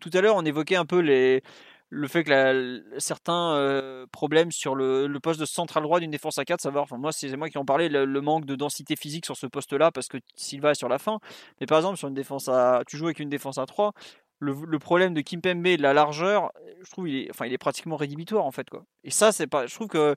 tout 0.00 0.10
à 0.12 0.20
l'heure, 0.20 0.36
on 0.36 0.44
évoquait 0.44 0.76
un 0.76 0.86
peu 0.86 1.00
le 1.00 2.08
fait 2.08 2.24
que 2.24 2.84
certains 2.98 3.54
euh, 3.54 4.06
problèmes 4.12 4.52
sur 4.52 4.74
le, 4.74 5.18
poste 5.22 5.40
de 5.40 5.46
central 5.46 5.82
droit 5.82 6.00
d'une 6.00 6.10
défense 6.10 6.38
à 6.38 6.44
4, 6.44 6.60
savoir, 6.60 6.84
enfin 6.84 6.96
moi 6.96 7.12
c'est 7.12 7.34
moi 7.36 7.48
qui 7.48 7.58
en 7.58 7.64
parlais, 7.64 7.88
le, 7.88 8.20
manque 8.20 8.44
de 8.44 8.54
densité 8.54 8.96
physique 8.96 9.24
sur 9.24 9.36
ce 9.36 9.46
poste-là 9.46 9.90
parce 9.90 10.08
que 10.08 10.18
Silva 10.34 10.72
est 10.72 10.74
sur 10.74 10.88
la 10.88 10.98
fin. 10.98 11.18
Mais 11.60 11.66
par 11.66 11.78
exemple 11.78 11.96
sur 11.96 12.08
une 12.08 12.14
défense 12.14 12.48
à, 12.48 12.82
tu 12.86 12.96
joues 12.96 13.06
avec 13.06 13.20
une 13.20 13.30
défense 13.30 13.58
à 13.58 13.66
3, 13.66 13.92
le, 14.40 14.78
problème 14.78 15.14
de 15.14 15.20
Kimpembe 15.20 15.62
de 15.62 15.82
la 15.82 15.92
largeur, 15.92 16.52
je 16.82 16.90
trouve 16.90 17.08
il 17.08 17.16
est, 17.24 17.30
enfin 17.30 17.46
il 17.46 17.52
est 17.52 17.58
pratiquement 17.58 17.96
rédhibitoire 17.96 18.44
en 18.44 18.52
fait 18.52 18.68
quoi. 18.70 18.84
Et 19.04 19.10
ça 19.10 19.32
c'est 19.32 19.46
pas, 19.46 19.66
je 19.66 19.74
trouve 19.74 19.88
que 19.88 20.14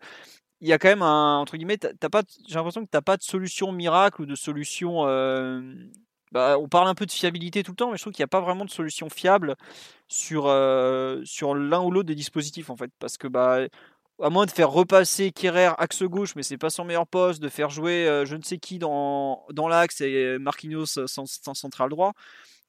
il 0.62 0.68
y 0.68 0.74
a 0.74 0.78
quand 0.78 0.90
même 0.90 1.02
un 1.02 1.40
entre 1.40 1.58
guillemets, 1.58 1.78
t'as 1.78 2.10
pas, 2.10 2.22
j'ai 2.48 2.56
l'impression 2.56 2.86
que 2.86 2.90
t'as 2.90 3.02
pas 3.02 3.18
de 3.18 3.24
solution 3.24 3.72
miracle 3.72 4.22
ou 4.22 4.26
de 4.28 4.36
solution 4.36 5.08
euh, 5.08 5.62
bah, 6.32 6.58
on 6.60 6.68
parle 6.68 6.88
un 6.88 6.96
peu 6.96 7.06
de 7.06 7.12
fiabilité 7.12 7.64
tout 7.64 7.72
le 7.72 7.76
temps, 7.76 7.92
mais 7.92 7.98
je 7.98 8.04
trouve 8.04 8.14
qu'il 8.14 8.22
n'y 8.24 8.26
a 8.26 8.28
pas 8.28 8.42
vraiment 8.42 8.66
de 8.66 8.70
solution 8.70 9.10
fiable 9.10 9.56
sur, 10.08 10.44
sur 11.26 11.56
l'un 11.56 11.82
ou 11.82 11.92
l'autre 11.92 12.08
des 12.08 12.16
dispositifs 12.16 12.70
en 12.70 12.78
fait. 12.78 12.92
Parce 13.00 13.18
que 13.18 13.28
bah, 13.28 13.60
à 14.22 14.30
moins 14.30 14.46
de 14.46 14.52
faire 14.52 14.70
repasser 14.70 15.32
Kerrer 15.32 15.72
axe 15.78 16.04
gauche, 16.04 16.36
mais 16.36 16.44
c'est 16.44 16.58
pas 16.58 16.70
son 16.70 16.86
meilleur 16.86 17.08
poste, 17.08 17.42
de 17.42 17.50
faire 17.50 17.70
jouer 17.70 18.24
je 18.26 18.36
ne 18.36 18.44
sais 18.44 18.58
qui 18.60 18.80
dans, 18.80 19.46
l'axe 19.70 20.02
et 20.02 20.38
Marquinhos 20.40 20.86
sans, 20.86 21.26
central 21.26 21.90
droit, 21.90 22.14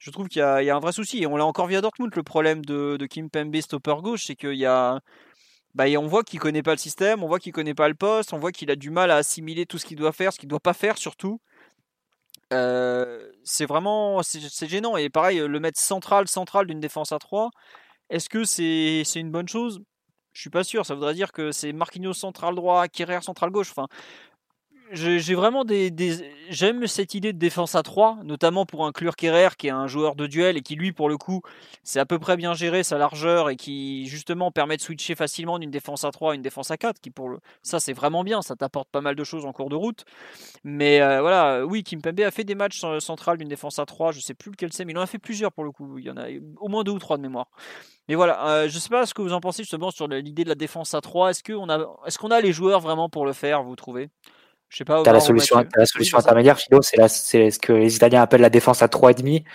je 0.03 0.11
trouve 0.11 0.27
qu'il 0.27 0.41
y, 0.41 0.43
a 0.43 0.75
un 0.75 0.79
vrai 0.81 0.91
souci. 0.91 1.23
Et 1.23 1.27
on 1.27 1.37
l'a 1.37 1.45
encore 1.45 1.67
vu 1.67 1.75
à 1.77 1.81
Dortmund, 1.81 2.13
le 2.13 2.23
problème 2.23 2.65
de, 2.65 2.97
Kim 3.09 3.29
Pembe 3.29 3.55
stopper 3.61 3.95
gauche, 4.01 4.25
c'est 4.25 4.35
qu'il 4.35 4.55
y 4.55 4.65
a. 4.65 4.99
Bah, 5.75 5.85
voit 6.01 6.23
qu'il 6.23 6.39
connaît 6.39 6.61
pas 6.61 6.71
le 6.71 6.77
système, 6.77 7.23
on 7.23 7.27
voit 7.27 7.39
qu'il 7.39 7.53
connaît 7.53 7.73
pas 7.73 7.87
le 7.87 7.95
poste, 7.95 8.33
on 8.33 8.37
voit 8.37 8.51
qu'il 8.51 8.69
a 8.69 8.75
du 8.75 8.91
mal 8.91 9.09
à 9.09 9.15
assimiler 9.15 9.65
tout 9.65 9.77
ce 9.77 9.85
qu'il 9.85 9.97
doit 9.97 10.11
faire, 10.11 10.33
ce 10.33 10.39
qu'il 10.39 10.49
doit 10.49 10.59
pas 10.59 10.73
faire 10.73 10.97
surtout. 10.97 11.39
Euh, 12.53 13.31
c'est 13.43 13.65
vraiment 13.65 14.21
c'est 14.23 14.67
gênant. 14.67 14.97
Et 14.97 15.09
pareil, 15.09 15.39
le 15.39 15.59
mettre 15.59 15.79
central, 15.79 16.27
central 16.27 16.67
d'une 16.67 16.79
défense 16.79 17.11
à 17.11 17.19
3, 17.19 17.49
est-ce 18.09 18.29
que 18.29 18.43
c'est 18.45 19.03
une 19.19 19.31
bonne 19.31 19.47
chose? 19.47 19.81
Je 20.33 20.41
suis 20.41 20.49
pas 20.49 20.63
sûr. 20.63 20.85
Ça 20.85 20.95
voudrait 20.95 21.13
dire 21.13 21.31
que 21.31 21.51
c'est 21.51 21.73
Marquinhos 21.73 22.13
central 22.13 22.55
droit, 22.55 22.87
Kerrer 22.87 23.21
central 23.21 23.51
gauche. 23.51 23.71
Enfin, 23.71 23.87
j'ai 24.93 25.35
vraiment 25.35 25.65
des, 25.65 25.91
j'aime 26.49 26.87
cette 26.87 27.15
idée 27.15 27.33
de 27.33 27.37
défense 27.37 27.75
à 27.75 27.83
3, 27.83 28.19
notamment 28.23 28.65
pour 28.65 28.85
inclure 28.85 29.15
Kerrer 29.15 29.49
qui 29.57 29.67
est 29.67 29.71
un 29.71 29.87
joueur 29.87 30.15
de 30.15 30.27
duel 30.27 30.55
et 30.57 30.61
qui 30.61 30.75
lui 30.75 30.91
pour 30.91 31.09
le 31.09 31.17
coup 31.17 31.41
c'est 31.83 31.99
à 31.99 32.05
peu 32.05 32.19
près 32.19 32.37
bien 32.37 32.53
géré 32.53 32.83
sa 32.83 32.97
largeur 32.97 33.49
et 33.49 33.55
qui 33.55 34.05
justement 34.07 34.51
permet 34.51 34.77
de 34.77 34.81
switcher 34.81 35.15
facilement 35.15 35.59
d'une 35.59 35.71
défense 35.71 36.03
à 36.03 36.11
3 36.11 36.33
à 36.33 36.35
une 36.35 36.41
défense 36.41 36.71
à 36.71 36.77
4 36.77 36.99
qui 37.01 37.09
pour 37.09 37.29
le 37.29 37.39
ça 37.63 37.79
c'est 37.79 37.93
vraiment 37.93 38.23
bien, 38.23 38.41
ça 38.41 38.55
t'apporte 38.55 38.89
pas 38.89 39.01
mal 39.01 39.15
de 39.15 39.23
choses 39.23 39.45
en 39.45 39.51
cours 39.51 39.69
de 39.69 39.75
route. 39.75 40.05
Mais 40.63 41.01
euh, 41.01 41.21
voilà, 41.21 41.65
oui, 41.65 41.83
Kimpembe 41.83 42.19
a 42.21 42.31
fait 42.31 42.43
des 42.43 42.55
matchs 42.55 42.81
centrales 42.99 43.37
d'une 43.37 43.49
défense 43.49 43.79
à 43.79 43.85
3, 43.85 44.11
je 44.11 44.19
sais 44.19 44.33
plus 44.33 44.51
lequel 44.51 44.71
c'est 44.73 44.85
mais 44.85 44.93
il 44.93 44.97
en 44.97 45.01
a 45.01 45.07
fait 45.07 45.19
plusieurs 45.19 45.51
pour 45.51 45.63
le 45.63 45.71
coup, 45.71 45.97
il 45.97 46.05
y 46.05 46.11
en 46.11 46.17
a 46.17 46.27
au 46.57 46.67
moins 46.69 46.83
deux 46.83 46.91
ou 46.91 46.99
trois 46.99 47.17
de 47.17 47.21
mémoire. 47.21 47.47
Mais 48.07 48.15
voilà, 48.15 48.47
euh, 48.47 48.69
je 48.69 48.77
sais 48.79 48.89
pas 48.89 49.05
ce 49.05 49.13
que 49.13 49.21
vous 49.21 49.33
en 49.33 49.39
pensez 49.39 49.63
justement 49.63 49.91
sur 49.91 50.07
l'idée 50.07 50.43
de 50.43 50.49
la 50.49 50.55
défense 50.55 50.93
à 50.93 51.01
3, 51.01 51.31
est-ce 51.31 51.43
qu'on 51.43 51.69
a 51.69 51.79
est-ce 52.05 52.19
qu'on 52.19 52.31
a 52.31 52.41
les 52.41 52.53
joueurs 52.53 52.79
vraiment 52.81 53.09
pour 53.09 53.25
le 53.25 53.33
faire, 53.33 53.63
vous 53.63 53.75
trouvez? 53.75 54.09
Je 54.73 54.79
sais 54.79 54.85
pas. 54.85 55.01
As 55.01 55.13
la 55.13 55.19
solution, 55.19 55.63
la 55.75 55.85
solution 55.85 56.17
intermédiaire, 56.17 56.57
Philo, 56.57 56.81
c'est 56.81 57.07
ce 57.07 57.59
que 57.59 57.73
les 57.73 57.95
Italiens 57.95 58.23
appellent 58.23 58.41
la 58.41 58.49
défense 58.49 58.81
à 58.81 58.87
3,5. 58.87 59.45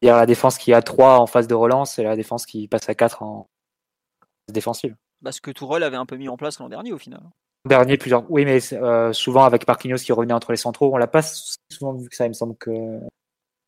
C'est-à-dire 0.00 0.16
la 0.16 0.26
défense 0.26 0.58
qui 0.58 0.72
a 0.72 0.82
3 0.82 1.18
en 1.18 1.26
phase 1.26 1.48
de 1.48 1.54
relance 1.54 1.98
et 1.98 2.02
la 2.02 2.16
défense 2.16 2.44
qui 2.44 2.68
passe 2.68 2.88
à 2.88 2.94
4 2.94 3.22
en 3.22 3.48
défensive. 4.52 4.94
Parce 5.24 5.40
bah, 5.40 5.40
que 5.42 5.50
Tourelle 5.50 5.82
avait 5.82 5.96
un 5.96 6.06
peu 6.06 6.16
mis 6.16 6.28
en 6.28 6.36
place 6.36 6.58
l'an 6.58 6.68
dernier 6.68 6.92
au 6.92 6.98
final. 6.98 7.22
Dernier, 7.64 7.96
plusieurs. 7.96 8.30
Oui, 8.30 8.44
mais 8.44 8.60
euh, 8.74 9.12
souvent 9.12 9.44
avec 9.44 9.66
Marquinhos 9.66 9.96
qui 9.96 10.12
revenait 10.12 10.34
entre 10.34 10.52
les 10.52 10.58
centraux, 10.58 10.94
on 10.94 10.98
l'a 10.98 11.08
pas 11.08 11.22
souvent 11.22 11.94
vu 11.94 12.08
que 12.08 12.14
ça. 12.14 12.26
Il 12.26 12.28
me 12.28 12.34
semble 12.34 12.56
que 12.56 13.00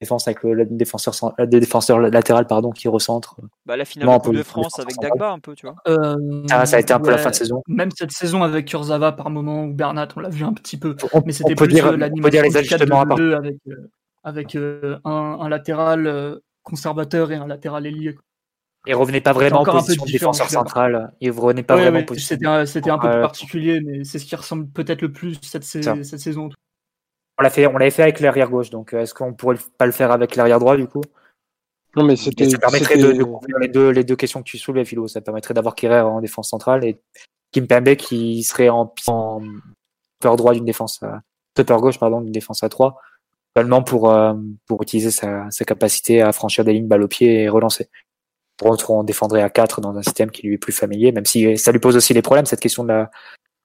défense 0.01 0.27
avec 0.27 0.43
le, 0.43 0.65
défenseur, 0.65 1.35
des 1.39 1.61
défenseurs 1.61 1.99
latéral 1.99 2.47
pardon 2.47 2.71
qui 2.71 2.89
recentre. 2.89 3.37
Bah, 3.67 3.77
la 3.77 3.85
finale 3.85 4.09
de 4.09 4.23
Coupe 4.23 4.35
de 4.35 4.43
France 4.43 4.79
avec 4.79 4.97
Dagba 5.01 5.31
un 5.31 5.39
peu, 5.39 5.55
tu 5.55 5.67
vois. 5.67 5.77
Euh, 5.89 6.17
ah, 6.51 6.65
ça 6.67 6.77
a 6.77 6.81
été 6.81 6.93
un 6.93 7.01
peu 7.01 7.11
la 7.11 7.19
fin 7.19 7.31
de 7.31 7.35
saison. 7.35 7.63
Même 7.69 7.91
cette 7.97 8.13
saison 8.13 8.43
avec 8.43 8.67
Kurzawa 8.67 9.13
par 9.13 9.31
moment 9.31 9.65
ou 9.65 9.75
Bernat, 9.75 10.09
on 10.17 10.21
l'a 10.21 10.31
vu 10.31 10.45
un 10.45 10.53
petit 10.53 10.79
peu. 10.79 10.97
mais 11.27 11.33
c'était 11.33 11.55
plus 11.55 11.69
dire, 11.69 11.97
l'animation 11.97 12.43
les 12.43 12.57
ajustements 12.57 13.03
avec, 13.03 13.21
euh, 13.21 13.57
avec 14.25 14.55
euh, 14.57 14.99
un, 15.05 15.39
un, 15.41 15.49
latéral 15.49 16.41
conservateur 16.63 17.33
et 17.33 17.37
un 17.37 17.47
latéral 17.47 17.87
ailier. 17.87 18.17
Il 18.87 18.95
revenait 18.95 19.21
pas 19.21 19.35
vraiment 19.35 19.61
en 19.61 19.65
position 19.65 20.05
de 20.07 20.11
défenseur 20.11 20.49
central. 20.49 21.13
Il 21.21 21.31
revenait 21.31 21.63
pas 21.63 21.77
vraiment 21.77 21.99
en 21.99 22.05
position. 22.05 22.39
C'était 22.65 22.91
un, 22.91 22.99
peu 22.99 23.11
plus 23.11 23.21
particulier, 23.21 23.81
mais 23.81 24.05
c'est 24.05 24.19
ce 24.19 24.25
qui 24.25 24.35
ressemble 24.35 24.69
peut-être 24.69 25.03
le 25.03 25.13
plus 25.13 25.39
cette, 25.43 25.65
cette 25.65 26.05
saison 26.19 26.49
on 27.41 27.43
l'a 27.43 27.51
fait, 27.51 27.67
on 27.67 27.79
l'avait 27.79 27.91
fait 27.91 28.03
avec 28.03 28.21
l'arrière 28.21 28.51
gauche, 28.51 28.69
donc 28.69 28.93
euh, 28.93 29.01
est-ce 29.01 29.15
qu'on 29.15 29.33
pourrait 29.33 29.57
pas 29.79 29.87
le 29.87 29.93
faire 29.93 30.13
avec 30.13 30.37
l'arrière 30.37 30.59
droit 30.59 30.77
du 30.77 30.87
coup? 30.87 31.01
Non, 31.97 32.05
mais 32.05 32.15
c'était. 32.15 32.49
Ça 32.49 32.59
permettrait 32.59 32.99
de, 32.99 33.25
couvrir 33.25 33.59
les 33.59 33.69
deux, 33.69 33.91
les 33.91 34.05
deux 34.05 34.15
questions 34.15 34.41
que 34.41 34.49
tu 34.49 34.59
soulevais, 34.59 34.85
Philo. 34.85 35.09
Ça 35.09 35.23
permettrait 35.23 35.55
d'avoir 35.55 35.75
Kerrer 35.75 36.03
en 36.03 36.21
défense 36.21 36.51
centrale 36.51 36.85
et 36.85 37.01
Kim 37.51 37.67
Kimpembe 37.67 37.97
qui 37.97 38.43
serait 38.43 38.69
en, 38.69 38.93
en 39.07 39.41
peur 40.21 40.37
droit 40.37 40.53
d'une 40.53 40.67
défense, 40.67 41.03
à, 41.03 41.23
peur 41.65 41.81
gauche 41.81 41.99
pardon, 41.99 42.21
d'une 42.21 42.33
défense 42.33 42.63
à 42.63 42.69
3 42.69 43.01
seulement 43.57 43.83
pour 43.83 44.13
euh, 44.13 44.35
pour 44.67 44.83
utiliser 44.83 45.11
sa, 45.11 45.49
capacité 45.67 46.23
à 46.23 46.33
franchir 46.33 46.65
des 46.65 46.75
lignes 46.75 46.87
balle 46.87 47.03
au 47.03 47.09
pied 47.09 47.43
et 47.43 47.49
relancer. 47.49 47.89
Pour 48.59 48.69
autre, 48.69 48.91
on 48.91 49.03
défendrait 49.03 49.43
à 49.43 49.51
4 49.51 49.81
dans 49.81 49.97
un 49.97 50.03
système 50.03 50.31
qui 50.31 50.47
lui 50.47 50.55
est 50.55 50.59
plus 50.59 50.73
familier, 50.75 51.11
même 51.11 51.25
si 51.25 51.57
ça 51.57 51.73
lui 51.73 51.81
pose 51.81 51.97
aussi 51.97 52.13
des 52.13 52.23
problèmes 52.23 52.45
cette 52.45 52.61
question 52.61 52.85
de 52.85 52.89
la, 52.91 53.11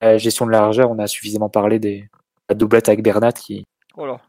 la 0.01 0.17
gestion 0.17 0.45
de 0.45 0.51
la 0.51 0.61
largeur. 0.61 0.89
On 0.89 0.97
a 0.97 1.07
suffisamment 1.07 1.49
parlé 1.49 1.79
des, 1.79 2.09
la 2.49 2.55
doublette 2.55 2.89
avec 2.89 3.03
Bernat 3.03 3.31
qui. 3.31 3.65
Voilà. 3.95 4.19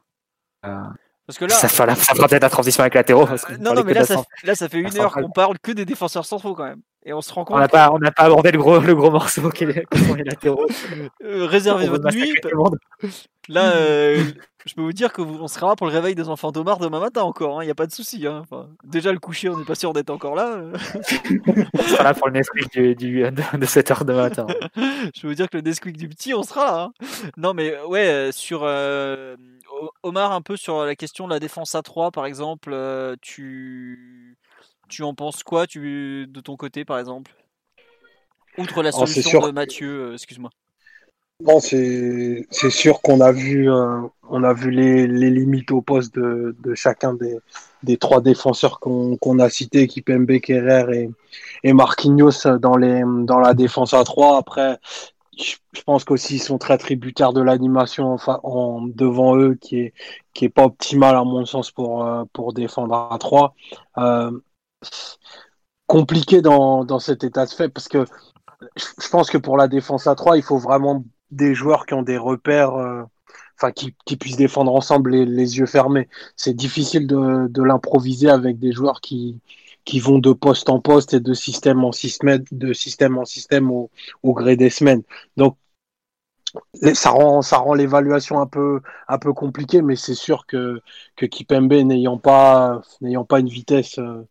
Euh, 0.65 0.83
parce 1.27 1.39
que 1.39 1.45
là, 1.45 1.55
ça, 1.55 1.69
fera, 1.69 1.95
peut-être 2.29 2.43
la 2.43 2.51
transition 2.51 2.83
avec 2.83 2.95
latéraux. 2.95 3.27
non, 3.59 3.75
non, 3.75 3.83
mais 3.85 3.95
là 3.95 4.05
ça, 4.05 4.23
là 4.45 4.55
ça, 4.55 4.69
fait 4.69 4.79
une 4.79 4.97
heure 4.97 5.13
qu'on 5.13 5.31
parle 5.31 5.59
que 5.59 5.73
des 5.73 5.85
défenseurs 5.85 6.25
centraux 6.25 6.55
quand 6.55 6.65
même. 6.65 6.83
Et 7.09 7.13
on 7.13 7.21
se 7.21 7.33
rend 7.33 7.45
compte. 7.45 7.57
On 7.57 7.61
n'a 7.61 7.69
pas, 7.69 7.93
on 7.93 8.01
pas 8.01 8.25
abordé 8.25 8.51
le 8.51 8.59
gros, 8.59 8.81
le 8.81 8.95
gros 8.95 9.13
morceau 9.13 9.49
qui 9.51 9.65
sont 10.07 10.15
les 10.15 10.25
latéraux. 10.25 10.67
Euh, 11.25 11.47
réservez 11.47 11.87
votre 11.87 12.13
nuit. 12.13 12.35
Là, 13.49 13.77
euh, 13.77 14.25
je 14.65 14.75
peux 14.75 14.83
vous 14.83 14.93
dire 14.93 15.13
qu'on 15.13 15.47
sera 15.47 15.69
là 15.69 15.77
pour 15.77 15.87
le 15.87 15.93
réveil 15.93 16.17
des 16.17 16.29
enfants 16.29 16.51
d'Omar 16.51 16.79
demain 16.79 16.99
matin 16.99 17.23
encore. 17.23 17.63
Il 17.63 17.63
hein, 17.63 17.65
n'y 17.67 17.71
a 17.71 17.77
pas 17.77 17.87
de 17.87 17.93
souci. 17.93 18.27
Hein. 18.27 18.43
déjà, 18.83 19.13
le 19.13 19.21
coucher, 19.21 19.49
on 19.49 19.57
n'est 19.57 19.65
pas 19.65 19.77
sûr 19.77 19.93
d'être 19.93 20.11
encore 20.11 20.35
là. 20.35 20.59
on 21.79 21.83
sera 21.83 22.03
là 22.03 22.13
pour 22.13 22.27
le 22.27 22.33
Nesquik 22.33 22.77
du, 22.99 23.23
de 23.23 23.67
7h 23.67 24.05
de 24.05 24.13
matin. 24.13 24.49
je 24.75 25.21
peux 25.21 25.29
vous 25.29 25.35
dire 25.35 25.49
que 25.49 25.59
le 25.59 25.63
Nesquik 25.63 25.97
du 25.97 26.09
petit, 26.09 26.35
on 26.35 26.43
sera 26.43 26.65
là. 26.65 26.83
Hein. 26.83 26.93
Non, 27.37 27.55
mais 27.55 27.81
ouais, 27.83 28.09
euh, 28.09 28.33
sur. 28.33 28.69
Omar, 30.03 30.33
un 30.33 30.41
peu 30.41 30.57
sur 30.57 30.85
la 30.85 30.97
question 30.97 31.29
de 31.29 31.35
la 31.35 31.39
défense 31.39 31.77
à 31.77 31.83
3, 31.83 32.11
par 32.11 32.27
exemple, 32.27 32.75
tu 33.21 34.26
tu 34.89 35.03
en 35.03 35.15
penses 35.15 35.43
quoi 35.43 35.67
tu, 35.67 36.27
de 36.29 36.41
ton 36.41 36.57
côté, 36.57 36.85
par 36.85 36.99
exemple? 36.99 37.35
Outre 38.59 38.83
la 38.83 38.91
oh, 38.95 39.07
solution 39.07 39.41
de 39.41 39.51
Mathieu, 39.51 40.09
euh, 40.09 40.13
excuse-moi. 40.15 40.51
Non, 41.45 41.61
c'est 41.61 42.47
sûr 42.71 43.03
qu'on 43.03 43.21
a 43.21 43.31
vu, 43.31 43.71
euh, 43.71 44.01
on 44.31 44.43
a 44.43 44.55
vu 44.55 44.71
les, 44.71 45.07
les, 45.07 45.29
limites 45.29 45.71
au 45.71 45.83
poste 45.83 46.15
de, 46.15 46.57
de 46.65 46.75
chacun 46.75 47.13
des, 47.13 47.37
des, 47.83 47.99
trois 47.99 48.23
défenseurs 48.23 48.81
qu'on 48.81 49.39
a 49.39 49.51
cités, 49.51 49.87
Kipembe, 49.87 50.41
Kerrer 50.41 50.87
et, 50.97 51.11
et 51.63 51.75
Marquinhos 51.75 52.59
dans, 52.59 52.79
les, 52.79 53.03
dans 53.25 53.39
la 53.39 53.53
défense 53.53 53.93
à 53.93 54.03
3. 54.03 54.39
Après, 54.39 54.79
je 55.37 55.83
pense 55.85 56.05
qu'aussi 56.05 56.37
ils 56.37 56.43
sont 56.43 56.57
très 56.57 56.79
tributaires 56.79 57.35
de 57.35 57.43
l'animation 57.43 58.17
en, 58.27 58.87
devant 58.87 59.37
eux 59.37 59.59
qui 59.61 59.81
est, 59.81 59.95
qui 60.33 60.47
est 60.47 60.49
pas 60.49 60.65
optimale 60.65 61.17
à 61.17 61.25
mon 61.25 61.45
sens 61.45 61.71
pour, 61.71 62.03
euh, 62.07 62.25
pour 62.33 62.55
défendre 62.55 62.95
à 62.95 63.19
3 63.19 63.55
compliqué 65.87 66.43
dans, 66.43 66.85
dans 66.85 66.99
cet 66.99 67.25
état 67.25 67.47
de 67.47 67.51
fait 67.51 67.69
parce 67.69 67.89
que 67.89 68.05
je 68.77 69.09
pense 69.11 69.31
que 69.31 69.39
pour 69.39 69.57
la 69.57 69.69
défense 69.69 70.07
à 70.07 70.15
3, 70.15 70.37
il 70.37 70.43
faut 70.43 70.59
vraiment 70.59 71.05
des 71.31 71.55
joueurs 71.55 71.87
qui 71.87 71.95
ont 71.95 72.03
des 72.03 72.17
repères, 72.17 72.75
euh, 72.75 73.03
enfin 73.57 73.73
qui, 73.73 73.95
qui, 74.05 74.17
puissent 74.17 74.37
défendre 74.37 74.75
ensemble 74.75 75.11
les, 75.11 75.27
les 75.27 75.59
yeux 75.59 75.67
fermés. 75.67 76.09
C'est 76.37 76.55
difficile 76.55 77.07
de, 77.07 77.49
de 77.49 77.63
l'improviser 77.63 78.31
avec 78.31 78.59
des 78.59 78.73
joueurs 78.73 79.01
qui, 79.01 79.41
qui 79.85 80.01
vont 80.01 80.19
de 80.19 80.33
poste 80.33 80.69
en 80.69 80.81
poste 80.81 81.15
et 81.15 81.21
de 81.21 81.35
système 81.35 81.85
en 81.85 81.93
système, 81.93 82.45
de 82.51 82.73
système 82.73 83.19
en 83.19 83.25
système 83.25 83.71
au, 83.71 83.91
au 84.23 84.35
gré 84.35 84.57
des 84.57 84.71
semaines. 84.71 85.03
Donc 85.37 85.57
ça 86.95 87.11
rend 87.11 87.43
ça 87.43 87.59
rend 87.59 87.75
l'évaluation 87.75 88.41
un 88.41 88.47
peu 88.47 88.81
un 89.09 89.19
peu 89.19 89.33
compliquée, 89.33 89.83
mais 89.83 89.97
c'est 89.97 90.15
sûr 90.15 90.47
que 90.47 90.81
que 91.17 91.27
Kipembe 91.27 91.73
n'ayant 91.73 92.19
pas 92.19 92.83
n'ayant 93.01 93.25
pas 93.25 93.41
une 93.41 93.49
vitesse 93.49 93.99
euh, 93.99 94.27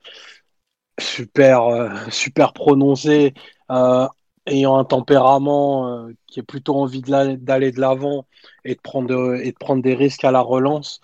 super, 1.00 1.64
euh, 1.64 1.90
super 2.10 2.54
prononcé, 2.54 3.34
euh, 3.72 4.08
ayant 4.46 4.78
un 4.78 4.86
tempérament 4.86 5.88
euh, 5.88 6.14
qui 6.28 6.40
est 6.40 6.44
plutôt 6.44 6.76
envie 6.76 7.02
d'aller 7.02 7.72
de 7.72 7.80
l'avant 7.80 8.26
et 8.64 8.76
de 8.76 8.82
prendre 8.82 9.36
et 9.36 9.52
de 9.52 9.58
prendre 9.58 9.82
des 9.82 9.96
risques 9.96 10.24
à 10.24 10.32
la 10.32 10.42
relance, 10.42 11.02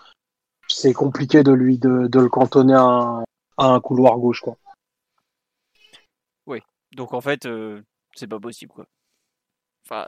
c'est 0.68 0.92
compliqué 0.92 1.42
de 1.42 1.52
lui 1.52 1.78
de, 1.78 2.06
de 2.06 2.20
le 2.20 2.28
cantonner 2.28 2.74
à 2.74 3.24
un, 3.58 3.80
couloir 3.80 4.18
gauche 4.18 4.40
quoi. 4.40 4.56
Oui, 6.46 6.60
donc 6.92 7.12
en 7.14 7.20
fait 7.20 7.48
c'est 8.14 8.26
pas 8.26 8.40
possible. 8.40 8.72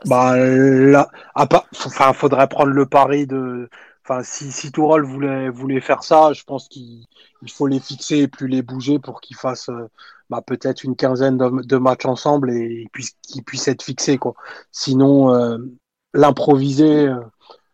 Bah 0.05 0.37
là, 0.37 1.09
enfin 1.35 2.13
faudrait 2.13 2.47
prendre 2.47 2.71
le 2.71 2.85
pari 2.85 3.27
de 3.27 3.69
Enfin, 4.07 4.21
si, 4.21 4.51
si 4.51 4.71
Tourol 4.71 5.03
voulait, 5.03 5.49
voulait 5.49 5.81
faire 5.81 6.03
ça, 6.03 6.31
je 6.33 6.43
pense 6.43 6.67
qu'il 6.67 7.07
faut 7.51 7.65
les 7.65 7.79
fixer 7.79 8.17
et 8.17 8.27
plus 8.27 8.47
les 8.47 8.61
bouger 8.61 8.99
pour 8.99 9.19
qu'ils 9.19 9.35
fassent 9.35 9.69
euh, 9.69 9.89
bah, 10.29 10.43
peut-être 10.45 10.83
une 10.83 10.95
quinzaine 10.95 11.37
de, 11.37 11.77
matchs 11.77 12.05
ensemble 12.05 12.51
et, 12.51 12.87
qu'ils 13.23 13.43
puissent 13.43 13.67
être 13.67 13.81
fixés. 13.81 14.19
Quoi. 14.19 14.35
Sinon, 14.71 15.33
euh, 15.33 15.57
l'improviser, 16.13 17.07
euh, 17.07 17.19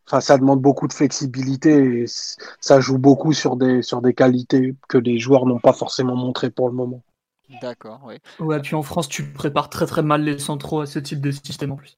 enfin, 0.07 0.21
ça 0.21 0.37
demande 0.37 0.61
beaucoup 0.61 0.87
de 0.87 0.93
flexibilité 0.93 2.03
et 2.03 2.05
ça 2.61 2.79
joue 2.79 2.97
beaucoup 2.97 3.33
sur 3.33 3.57
des, 3.57 3.81
sur 3.81 4.01
des 4.01 4.13
qualités 4.13 4.73
que 4.87 4.97
les 4.97 5.19
joueurs 5.19 5.45
n'ont 5.45 5.59
pas 5.59 5.73
forcément 5.73 6.15
montrées 6.15 6.49
pour 6.49 6.69
le 6.69 6.75
moment. 6.75 7.03
D'accord, 7.61 7.99
oui. 8.05 8.15
Ouais, 8.39 8.61
puis 8.61 8.75
en 8.75 8.83
France, 8.83 9.09
tu 9.09 9.25
prépares 9.33 9.69
très 9.69 9.85
très 9.85 10.01
mal 10.01 10.23
les 10.23 10.39
centraux 10.39 10.79
à 10.79 10.85
ce 10.85 10.99
type 10.99 11.19
de 11.19 11.31
système 11.31 11.73
en 11.73 11.75
plus. 11.75 11.97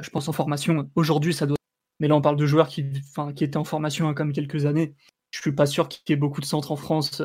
Je 0.00 0.10
pense 0.10 0.28
en 0.28 0.32
formation, 0.32 0.90
aujourd'hui, 0.94 1.34
ça 1.34 1.46
doit 1.46 1.56
mais 2.00 2.08
là, 2.08 2.16
on 2.16 2.22
parle 2.22 2.36
de 2.36 2.46
joueurs 2.46 2.68
qui, 2.68 2.86
enfin, 3.10 3.32
qui 3.32 3.44
étaient 3.44 3.58
en 3.58 3.64
formation 3.64 4.08
hein, 4.08 4.14
comme 4.14 4.32
quelques 4.32 4.64
années. 4.64 4.94
je 5.30 5.40
suis 5.40 5.52
pas 5.52 5.66
sûr 5.66 5.86
qu'il 5.86 6.02
y 6.08 6.12
ait 6.14 6.16
beaucoup 6.16 6.40
de 6.40 6.46
centres 6.46 6.72
en 6.72 6.76
France 6.76 7.22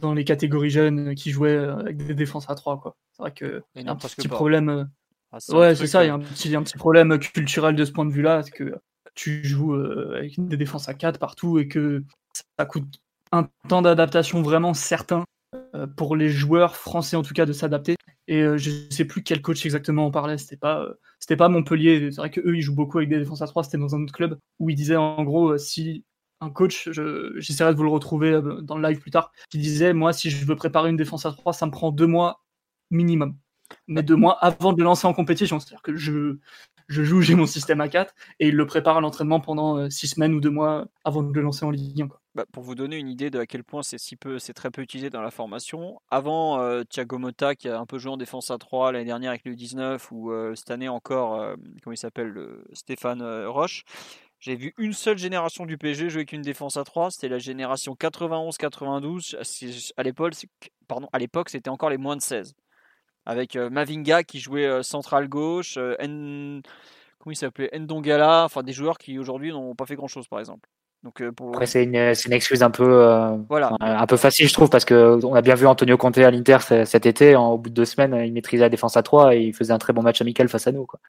dans 0.00 0.14
les 0.14 0.24
catégories 0.24 0.70
jeunes 0.70 1.14
qui 1.14 1.30
jouaient 1.30 1.56
avec 1.56 1.98
des 1.98 2.14
défenses 2.14 2.48
à 2.48 2.54
3. 2.54 2.80
Quoi. 2.80 2.96
C'est 3.12 3.22
vrai 3.22 3.32
que 3.32 3.62
y 3.76 3.86
a 3.86 3.90
un 3.90 3.96
petit 3.96 4.28
problème. 4.28 4.88
Ah, 5.32 5.38
ouais, 5.50 5.74
c'est 5.74 5.86
ça, 5.86 6.02
il 6.02 6.06
y, 6.06 6.10
a 6.10 6.14
un 6.14 6.20
petit, 6.20 6.56
un 6.56 6.62
petit 6.62 6.78
problème 6.78 7.18
culturel 7.18 7.76
de 7.76 7.84
ce 7.84 7.92
point 7.92 8.06
de 8.06 8.12
vue-là, 8.12 8.42
que 8.42 8.74
tu 9.14 9.44
joues 9.44 9.74
avec 9.74 10.34
des 10.38 10.56
défenses 10.56 10.88
à 10.88 10.94
4 10.94 11.18
partout 11.18 11.58
et 11.58 11.68
que 11.68 12.04
ça 12.58 12.64
coûte 12.64 12.86
un 13.32 13.48
temps 13.68 13.82
d'adaptation 13.82 14.42
vraiment 14.42 14.74
certain 14.74 15.24
pour 15.96 16.16
les 16.16 16.30
joueurs 16.30 16.76
français 16.76 17.16
en 17.16 17.22
tout 17.22 17.34
cas 17.34 17.46
de 17.46 17.52
s'adapter. 17.52 17.96
Et 18.26 18.42
euh, 18.42 18.56
je 18.56 18.70
sais 18.90 19.04
plus 19.04 19.22
quel 19.22 19.42
coach 19.42 19.64
exactement 19.64 20.06
en 20.06 20.10
parlait. 20.10 20.38
C'était 20.38 20.56
pas, 20.56 20.82
euh, 20.82 20.94
c'était 21.24 21.36
pas 21.38 21.48
Montpellier. 21.48 22.10
C'est 22.10 22.18
vrai 22.18 22.30
que 22.30 22.42
eux 22.42 22.54
ils 22.54 22.60
jouent 22.60 22.74
beaucoup 22.74 22.98
avec 22.98 23.08
des 23.08 23.18
défenses 23.18 23.40
à 23.40 23.46
3 23.46 23.64
C'était 23.64 23.78
dans 23.78 23.94
un 23.96 24.02
autre 24.02 24.12
club 24.12 24.38
où 24.58 24.68
il 24.68 24.76
disait 24.76 24.96
en 24.96 25.24
gros 25.24 25.52
euh, 25.52 25.58
si 25.58 26.04
un 26.42 26.50
coach, 26.50 26.90
j'essaierai 27.36 27.72
de 27.72 27.78
vous 27.78 27.84
le 27.84 27.88
retrouver 27.88 28.42
dans 28.62 28.76
le 28.76 28.86
live 28.86 28.98
plus 28.98 29.10
tard, 29.10 29.32
qui 29.48 29.56
disait 29.56 29.94
moi 29.94 30.12
si 30.12 30.28
je 30.28 30.44
veux 30.44 30.54
préparer 30.54 30.90
une 30.90 30.98
défense 30.98 31.24
à 31.24 31.32
3 31.32 31.54
ça 31.54 31.64
me 31.64 31.70
prend 31.70 31.92
deux 31.92 32.06
mois 32.06 32.44
minimum. 32.90 33.38
Mais 33.88 34.02
deux 34.02 34.16
mois 34.16 34.36
avant 34.44 34.74
de 34.74 34.78
le 34.78 34.84
lancer 34.84 35.06
en 35.06 35.14
compétition. 35.14 35.58
C'est-à-dire 35.60 35.80
que 35.80 35.96
je, 35.96 36.36
joue, 36.88 37.22
j'ai 37.22 37.34
mon 37.34 37.46
système 37.46 37.80
à 37.80 37.88
4 37.88 38.14
et 38.40 38.48
il 38.48 38.54
le 38.56 38.66
prépare 38.66 38.98
à 38.98 39.00
l'entraînement 39.00 39.40
pendant 39.40 39.88
six 39.88 40.08
semaines 40.08 40.34
ou 40.34 40.40
deux 40.40 40.50
mois 40.50 40.88
avant 41.04 41.22
de 41.22 41.32
le 41.32 41.40
lancer 41.40 41.64
en 41.64 41.70
Ligue 41.70 42.02
1. 42.02 42.08
Quoi. 42.08 42.20
Bah, 42.34 42.44
pour 42.50 42.64
vous 42.64 42.74
donner 42.74 42.96
une 42.96 43.08
idée 43.08 43.30
de 43.30 43.38
à 43.38 43.46
quel 43.46 43.62
point 43.62 43.84
c'est 43.84 43.98
si 43.98 44.16
peu, 44.16 44.40
c'est 44.40 44.54
très 44.54 44.72
peu 44.72 44.82
utilisé 44.82 45.08
dans 45.08 45.22
la 45.22 45.30
formation. 45.30 46.00
Avant 46.10 46.58
euh, 46.58 46.82
Thiago 46.82 47.16
Motta 47.16 47.54
qui 47.54 47.68
a 47.68 47.78
un 47.78 47.86
peu 47.86 47.98
joué 47.98 48.10
en 48.10 48.16
défense 48.16 48.50
à 48.50 48.58
3 48.58 48.90
l'année 48.90 49.04
dernière 49.04 49.30
avec 49.30 49.44
le 49.44 49.54
19 49.54 50.10
ou 50.10 50.32
euh, 50.32 50.56
cette 50.56 50.72
année 50.72 50.88
encore, 50.88 51.40
euh, 51.40 51.54
comment 51.82 51.94
il 51.94 51.96
s'appelle, 51.96 52.34
Stéphane 52.72 53.22
Roche. 53.46 53.84
J'ai 54.40 54.56
vu 54.56 54.74
une 54.78 54.92
seule 54.92 55.16
génération 55.16 55.64
du 55.64 55.78
PSG 55.78 56.10
jouer 56.10 56.24
qu'une 56.26 56.42
défense 56.42 56.76
à 56.76 56.82
3, 56.82 57.12
c'était 57.12 57.28
la 57.28 57.38
génération 57.38 57.94
91-92. 57.94 59.36
À 59.96 60.02
l'époque, 61.18 61.48
c'était 61.48 61.70
encore 61.70 61.90
les 61.90 61.98
moins 61.98 62.16
de 62.16 62.22
16. 62.22 62.54
Avec 63.26 63.56
Mavinga 63.56 64.24
qui 64.24 64.40
jouait 64.40 64.82
central 64.82 65.28
gauche, 65.28 65.74
comment 65.76 66.60
il 67.30 67.36
s'appelait 67.36 67.70
Ndongala, 67.78 68.44
enfin 68.44 68.62
des 68.62 68.72
joueurs 68.72 68.98
qui 68.98 69.18
aujourd'hui 69.18 69.52
n'ont 69.52 69.74
pas 69.74 69.86
fait 69.86 69.96
grand 69.96 70.08
chose 70.08 70.28
par 70.28 70.40
exemple. 70.40 70.68
Euh, 71.20 71.30
Après, 71.52 71.66
c'est 71.66 71.84
une, 71.84 71.96
une, 71.96 72.32
excuse 72.32 72.62
un 72.62 72.70
peu, 72.70 73.02
euh, 73.02 73.36
un 73.80 74.06
peu 74.06 74.16
facile, 74.16 74.48
je 74.48 74.54
trouve, 74.54 74.70
parce 74.70 74.84
que 74.84 75.18
on 75.24 75.34
a 75.34 75.42
bien 75.42 75.54
vu 75.54 75.66
Antonio 75.66 75.96
Conte 75.98 76.18
à 76.18 76.30
l'Inter 76.30 76.58
cet 76.86 77.04
été. 77.04 77.36
En, 77.36 77.52
au 77.52 77.58
bout 77.58 77.68
de 77.68 77.74
deux 77.74 77.84
semaines, 77.84 78.14
il 78.24 78.32
maîtrisait 78.32 78.62
la 78.62 78.70
défense 78.70 78.96
à 78.96 79.02
3 79.02 79.34
et 79.34 79.40
il 79.40 79.54
faisait 79.54 79.72
un 79.72 79.78
très 79.78 79.92
bon 79.92 80.02
match 80.02 80.20
amical 80.22 80.48
face 80.48 80.66
à 80.66 80.72
nous. 80.72 80.86
Quoi. 80.86 81.00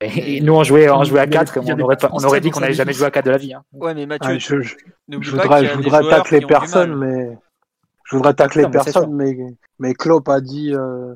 Et, 0.00 0.40
nous, 0.42 0.54
on 0.54 0.62
jouait, 0.62 0.88
on 0.90 1.02
jouait 1.04 1.20
à 1.20 1.26
4, 1.26 1.58
on 1.60 1.80
aurait, 1.80 1.96
on 2.12 2.24
aurait 2.24 2.40
dit 2.40 2.50
qu'on 2.50 2.60
n'avait 2.60 2.72
jamais 2.72 2.92
joué 2.92 3.06
à 3.06 3.10
4 3.10 3.24
de 3.24 3.30
la 3.30 3.38
vie. 3.38 3.54
Hein. 3.54 3.64
Ouais, 3.72 3.94
mais 3.94 4.06
Mathieu, 4.06 4.38
je, 4.38 4.62
je, 4.62 4.76
je 5.08 5.30
voudrais, 5.30 5.66
je 5.66 5.74
voudrais 5.74 6.08
tacler 6.08 6.40
personne, 6.40 6.94
mais 6.96 7.36
je 8.04 8.16
voudrais 8.16 8.34
tacler 8.34 8.68
personne, 8.68 9.12
mais, 9.12 9.36
mais 9.78 9.94
Klopp 9.94 10.28
a 10.28 10.40
dit, 10.40 10.72
euh, 10.74 11.14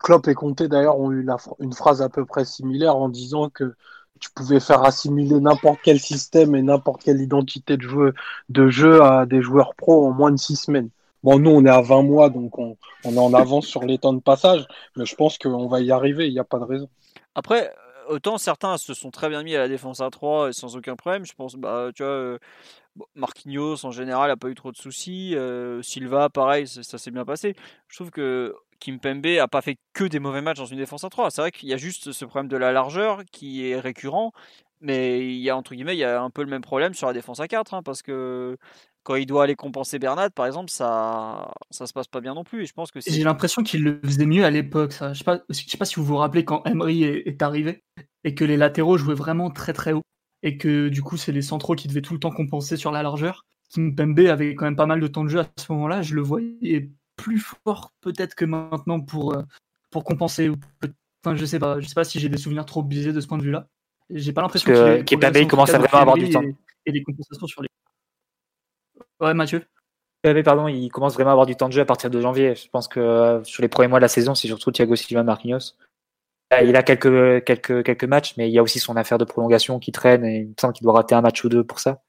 Klopp 0.00 0.26
et 0.26 0.34
Conte 0.34 0.62
d'ailleurs 0.62 0.98
ont 0.98 1.12
eu 1.12 1.22
la, 1.22 1.36
une 1.60 1.72
phrase 1.72 2.02
à 2.02 2.08
peu 2.08 2.24
près 2.24 2.44
similaire 2.44 2.96
en 2.96 3.08
disant 3.08 3.48
que 3.48 3.74
tu 4.20 4.30
pouvais 4.34 4.60
faire 4.60 4.84
assimiler 4.84 5.40
n'importe 5.40 5.80
quel 5.82 5.98
système 5.98 6.54
et 6.54 6.62
n'importe 6.62 7.02
quelle 7.02 7.20
identité 7.20 7.76
de 7.76 7.82
jeu, 7.82 8.14
de 8.48 8.68
jeu 8.68 9.02
à 9.02 9.26
des 9.26 9.42
joueurs 9.42 9.74
pros 9.74 10.06
en 10.06 10.12
moins 10.12 10.30
de 10.30 10.36
six 10.36 10.56
semaines. 10.56 10.90
Bon, 11.22 11.38
nous, 11.38 11.50
on 11.50 11.64
est 11.64 11.70
à 11.70 11.82
20 11.82 12.02
mois, 12.02 12.30
donc 12.30 12.58
on, 12.58 12.76
on 13.04 13.14
est 13.14 13.18
en 13.18 13.34
avance 13.34 13.66
sur 13.66 13.82
les 13.84 13.98
temps 13.98 14.12
de 14.12 14.20
passage, 14.20 14.66
mais 14.96 15.04
je 15.04 15.14
pense 15.14 15.36
qu'on 15.38 15.68
va 15.68 15.80
y 15.80 15.90
arriver, 15.90 16.28
il 16.28 16.32
n'y 16.32 16.38
a 16.38 16.44
pas 16.44 16.58
de 16.58 16.64
raison. 16.64 16.88
Après, 17.34 17.72
autant 18.08 18.38
certains 18.38 18.76
se 18.78 18.94
sont 18.94 19.10
très 19.10 19.28
bien 19.28 19.42
mis 19.42 19.54
à 19.54 19.58
la 19.58 19.68
défense 19.68 20.00
à 20.00 20.10
3 20.10 20.52
sans 20.52 20.76
aucun 20.76 20.96
problème. 20.96 21.24
Je 21.24 21.34
pense, 21.34 21.56
bah, 21.56 21.90
tu 21.94 22.02
vois, 22.02 22.12
euh, 22.12 22.38
Marquinhos 23.14 23.84
en 23.84 23.90
général 23.90 24.30
n'a 24.30 24.36
pas 24.36 24.48
eu 24.48 24.54
trop 24.54 24.72
de 24.72 24.76
soucis. 24.76 25.34
Euh, 25.36 25.82
Silva, 25.82 26.28
pareil, 26.28 26.66
ça 26.66 26.98
s'est 26.98 27.10
bien 27.10 27.24
passé. 27.24 27.54
Je 27.88 27.96
trouve 27.96 28.10
que 28.10 28.54
Kim 28.80 28.98
Pembe 28.98 29.26
a 29.40 29.46
pas 29.46 29.62
fait 29.62 29.76
que 29.92 30.04
des 30.04 30.18
mauvais 30.18 30.40
matchs 30.42 30.58
dans 30.58 30.66
une 30.66 30.78
défense 30.78 31.04
à 31.04 31.10
3. 31.10 31.30
C'est 31.30 31.42
vrai 31.42 31.50
qu'il 31.52 31.68
y 31.68 31.74
a 31.74 31.76
juste 31.76 32.12
ce 32.12 32.24
problème 32.24 32.48
de 32.48 32.56
la 32.56 32.72
largeur 32.72 33.22
qui 33.30 33.68
est 33.68 33.78
récurrent, 33.78 34.32
mais 34.80 35.20
il 35.20 35.40
y 35.40 35.50
a 35.50 35.56
entre 35.56 35.74
guillemets, 35.74 35.94
il 35.94 36.00
y 36.00 36.04
a 36.04 36.20
un 36.20 36.30
peu 36.30 36.42
le 36.42 36.48
même 36.48 36.62
problème 36.62 36.94
sur 36.94 37.06
la 37.06 37.12
défense 37.12 37.40
à 37.40 37.48
4 37.48 37.74
hein, 37.74 37.82
parce 37.82 38.02
que 38.02 38.56
quand 39.02 39.16
il 39.16 39.26
doit 39.26 39.44
aller 39.44 39.56
compenser 39.56 39.98
Bernat, 39.98 40.30
par 40.30 40.46
exemple, 40.46 40.70
ça 40.70 41.52
ça 41.70 41.86
se 41.86 41.92
passe 41.92 42.08
pas 42.08 42.20
bien 42.20 42.34
non 42.34 42.44
plus. 42.44 42.66
Je 42.66 42.72
pense 42.72 42.90
que 42.90 43.00
j'ai 43.06 43.22
l'impression 43.22 43.62
qu'il 43.62 43.84
le 43.84 44.00
faisait 44.04 44.26
mieux 44.26 44.44
à 44.44 44.50
l'époque. 44.50 44.92
Je 44.92 45.14
sais 45.14 45.24
pas, 45.24 45.40
je 45.48 45.54
sais 45.54 45.78
pas 45.78 45.84
si 45.84 45.96
vous 45.96 46.04
vous 46.04 46.16
rappelez 46.16 46.44
quand 46.44 46.64
Emery 46.66 47.04
est, 47.04 47.42
arrivé 47.42 47.82
et 48.24 48.34
que 48.34 48.44
les 48.44 48.56
latéraux 48.56 48.98
jouaient 48.98 49.14
vraiment 49.14 49.50
très 49.50 49.72
très 49.72 49.92
haut 49.92 50.02
et 50.42 50.56
que 50.56 50.88
du 50.88 51.02
coup 51.02 51.16
c'est 51.16 51.32
les 51.32 51.42
centraux 51.42 51.74
qui 51.74 51.88
devaient 51.88 52.02
tout 52.02 52.14
le 52.14 52.20
temps 52.20 52.30
compenser 52.30 52.76
sur 52.76 52.92
la 52.92 53.02
largeur. 53.02 53.44
Kim 53.70 53.94
Pembe 53.94 54.20
avait 54.20 54.54
quand 54.54 54.64
même 54.64 54.76
pas 54.76 54.86
mal 54.86 55.00
de 55.00 55.06
temps 55.06 55.24
de 55.24 55.28
jeu 55.28 55.40
à 55.40 55.46
ce 55.56 55.70
moment-là. 55.72 56.02
Je 56.02 56.14
le 56.14 56.22
voyais 56.22 56.90
plus 57.20 57.38
fort 57.38 57.92
peut-être 58.00 58.34
que 58.34 58.44
maintenant 58.44 59.00
pour, 59.00 59.34
euh, 59.34 59.42
pour 59.90 60.04
compenser. 60.04 60.50
Enfin, 61.24 61.36
je 61.36 61.44
sais 61.44 61.58
pas, 61.58 61.80
je 61.80 61.86
sais 61.86 61.94
pas 61.94 62.04
si 62.04 62.18
j'ai 62.18 62.28
des 62.28 62.38
souvenirs 62.38 62.64
trop 62.64 62.82
biaisés 62.82 63.12
de 63.12 63.20
ce 63.20 63.26
point 63.26 63.38
de 63.38 63.42
vue-là. 63.42 63.68
J'ai 64.08 64.32
pas 64.32 64.42
l'impression 64.42 64.70
que 64.70 65.02
Kepabé 65.02 65.46
commence 65.46 65.70
à 65.70 65.78
vraiment 65.78 65.98
avoir 65.98 66.16
du 66.16 66.30
temps. 66.30 66.42
Et, 66.86 66.92
des 66.92 67.02
compensations 67.02 67.46
sur 67.46 67.62
les. 67.62 67.68
Ouais, 69.20 69.34
Mathieu. 69.34 69.64
pardon, 70.44 70.66
il 70.66 70.88
commence 70.88 71.14
vraiment 71.14 71.30
à 71.30 71.32
avoir 71.32 71.46
du 71.46 71.54
temps 71.54 71.68
de 71.68 71.74
jeu 71.74 71.82
à 71.82 71.84
partir 71.84 72.10
de 72.10 72.20
janvier. 72.20 72.54
Je 72.54 72.68
pense 72.68 72.88
que 72.88 72.98
euh, 72.98 73.44
sur 73.44 73.62
les 73.62 73.68
premiers 73.68 73.88
mois 73.88 73.98
de 73.98 74.04
la 74.04 74.08
saison, 74.08 74.34
c'est 74.34 74.48
surtout 74.48 74.72
Thiago 74.72 74.96
Silva 74.96 75.22
Marquinhos. 75.22 75.74
Il 76.62 76.74
a 76.74 76.82
quelques, 76.82 77.44
quelques, 77.44 77.84
quelques 77.84 78.04
matchs, 78.04 78.34
mais 78.36 78.48
il 78.48 78.52
y 78.52 78.58
a 78.58 78.62
aussi 78.62 78.80
son 78.80 78.96
affaire 78.96 79.18
de 79.18 79.24
prolongation 79.24 79.78
qui 79.78 79.92
traîne 79.92 80.24
et 80.24 80.38
il 80.38 80.48
me 80.48 80.54
semble 80.60 80.74
qu'il 80.74 80.82
doit 80.82 80.94
rater 80.94 81.14
un 81.14 81.20
match 81.20 81.44
ou 81.44 81.48
deux 81.48 81.62
pour 81.62 81.78
ça. 81.78 82.02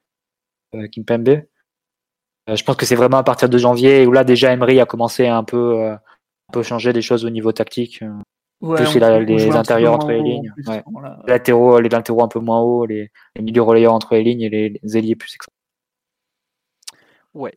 Euh, 0.73 0.87
Kimpembe. 0.87 1.43
Euh, 2.49 2.55
je 2.55 2.63
pense 2.63 2.75
que 2.75 2.85
c'est 2.85 2.95
vraiment 2.95 3.17
à 3.17 3.23
partir 3.23 3.49
de 3.49 3.57
janvier 3.57 4.05
où 4.05 4.11
là 4.11 4.23
déjà 4.23 4.51
Emery 4.51 4.79
a 4.79 4.85
commencé 4.85 5.27
à 5.27 5.37
un 5.37 5.43
peu, 5.43 5.79
euh, 5.79 5.93
un 5.93 6.51
peu 6.51 6.63
changer 6.63 6.93
des 6.93 7.01
choses 7.01 7.25
au 7.25 7.29
niveau 7.29 7.51
tactique. 7.51 8.01
Euh. 8.01 8.75
plus 8.75 8.95
il 8.95 9.03
a 9.03 9.19
les 9.19 9.51
intérieurs 9.51 9.93
entre 9.93 10.09
les 10.09 10.21
lignes, 10.21 10.53
les 10.57 10.81
latéraux, 11.27 11.79
les 11.79 11.89
latéraux 11.89 12.23
un 12.23 12.27
peu 12.27 12.39
moins 12.39 12.59
hauts, 12.59 12.85
les, 12.85 13.11
les 13.35 13.41
milieux 13.41 13.61
relayeurs 13.61 13.93
entre 13.93 14.15
les 14.15 14.23
lignes 14.23 14.41
et 14.41 14.49
les, 14.49 14.97
ailiers 14.97 15.15
plus 15.15 15.33
extra. 15.35 15.51
Ouais. 17.33 17.53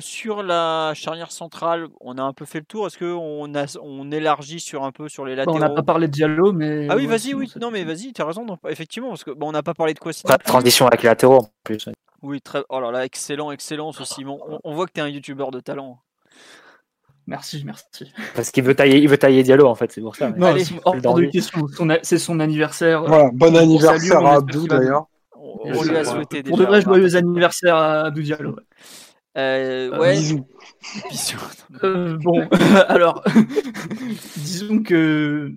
sur 0.00 0.42
la 0.42 0.92
charnière 0.94 1.30
centrale, 1.30 1.88
on 2.00 2.16
a 2.16 2.22
un 2.22 2.32
peu 2.32 2.46
fait 2.46 2.60
le 2.60 2.64
tour. 2.64 2.86
Est-ce 2.86 2.98
qu'on 2.98 3.52
on 3.82 4.10
élargit 4.10 4.60
sur 4.60 4.84
un 4.84 4.92
peu 4.92 5.10
sur 5.10 5.26
les 5.26 5.36
latéraux 5.36 5.56
On 5.56 5.60
n'a 5.60 5.70
pas 5.70 5.82
parlé 5.82 6.08
de 6.08 6.12
Diallo, 6.12 6.52
mais. 6.52 6.88
Ah 6.90 6.96
oui, 6.96 7.06
vas-y, 7.06 7.34
oui. 7.34 7.52
Non, 7.60 7.70
mais 7.70 7.84
vas-y, 7.84 8.14
tu 8.14 8.22
as 8.22 8.24
raison. 8.24 8.46
effectivement, 8.68 9.10
parce 9.10 9.24
que 9.24 9.30
bon, 9.30 9.50
on 9.50 9.52
n'a 9.52 9.62
pas 9.62 9.74
parlé 9.74 9.92
de 9.92 9.98
quoi 9.98 10.12
Pas 10.24 10.38
de 10.38 10.42
transition 10.42 10.86
avec 10.86 11.02
les 11.02 11.08
latéraux 11.10 11.40
en 11.40 11.48
plus. 11.62 11.88
Oui, 12.22 12.40
très. 12.40 12.62
Oh 12.68 12.80
là 12.80 12.90
là, 12.90 13.04
excellent, 13.04 13.50
excellent 13.50 13.92
ce 13.92 14.04
Simon. 14.04 14.40
On, 14.64 14.74
voit 14.74 14.86
que 14.86 14.92
tu 14.92 15.00
es 15.00 15.02
un 15.02 15.08
youtubeur 15.08 15.50
de 15.50 15.60
talent. 15.60 16.00
Merci, 17.26 17.62
merci. 17.64 18.12
Parce 18.34 18.50
qu'il 18.50 18.64
veut 18.64 18.74
tailler, 18.74 18.98
il 18.98 19.08
veut 19.08 19.18
tailler 19.18 19.42
Diallo 19.42 19.66
en 19.66 19.74
fait, 19.74 19.92
c'est 19.92 20.00
pour 20.00 20.16
ça. 20.16 20.30
Non, 20.30 20.54
hors 20.84 20.94
de 20.94 21.26
question. 21.26 21.66
C'est 22.02 22.18
son 22.18 22.40
anniversaire. 22.40 23.04
Voilà, 23.04 23.30
bon 23.32 23.56
anniversaire 23.56 24.24
à 24.24 24.36
Abdou 24.36 24.66
d'ailleurs. 24.66 25.06
On, 25.34 25.82
lui 25.82 25.96
a 25.96 26.04
souhaité 26.04 26.42
Pour 26.42 26.56
de 26.56 26.64
vrai, 26.64 26.80
joyeux 26.80 27.16
anniversaire 27.16 27.74
à 27.74 28.06
Abdou 28.06 28.22
Diallo. 28.22 28.56
Euh, 29.36 29.90
euh, 29.92 29.98
ouais. 29.98 30.16
Bisous. 30.16 30.46
Euh, 31.84 32.18
bon, 32.18 32.46
alors, 32.88 33.24
disons 34.36 34.82
que 34.82 35.50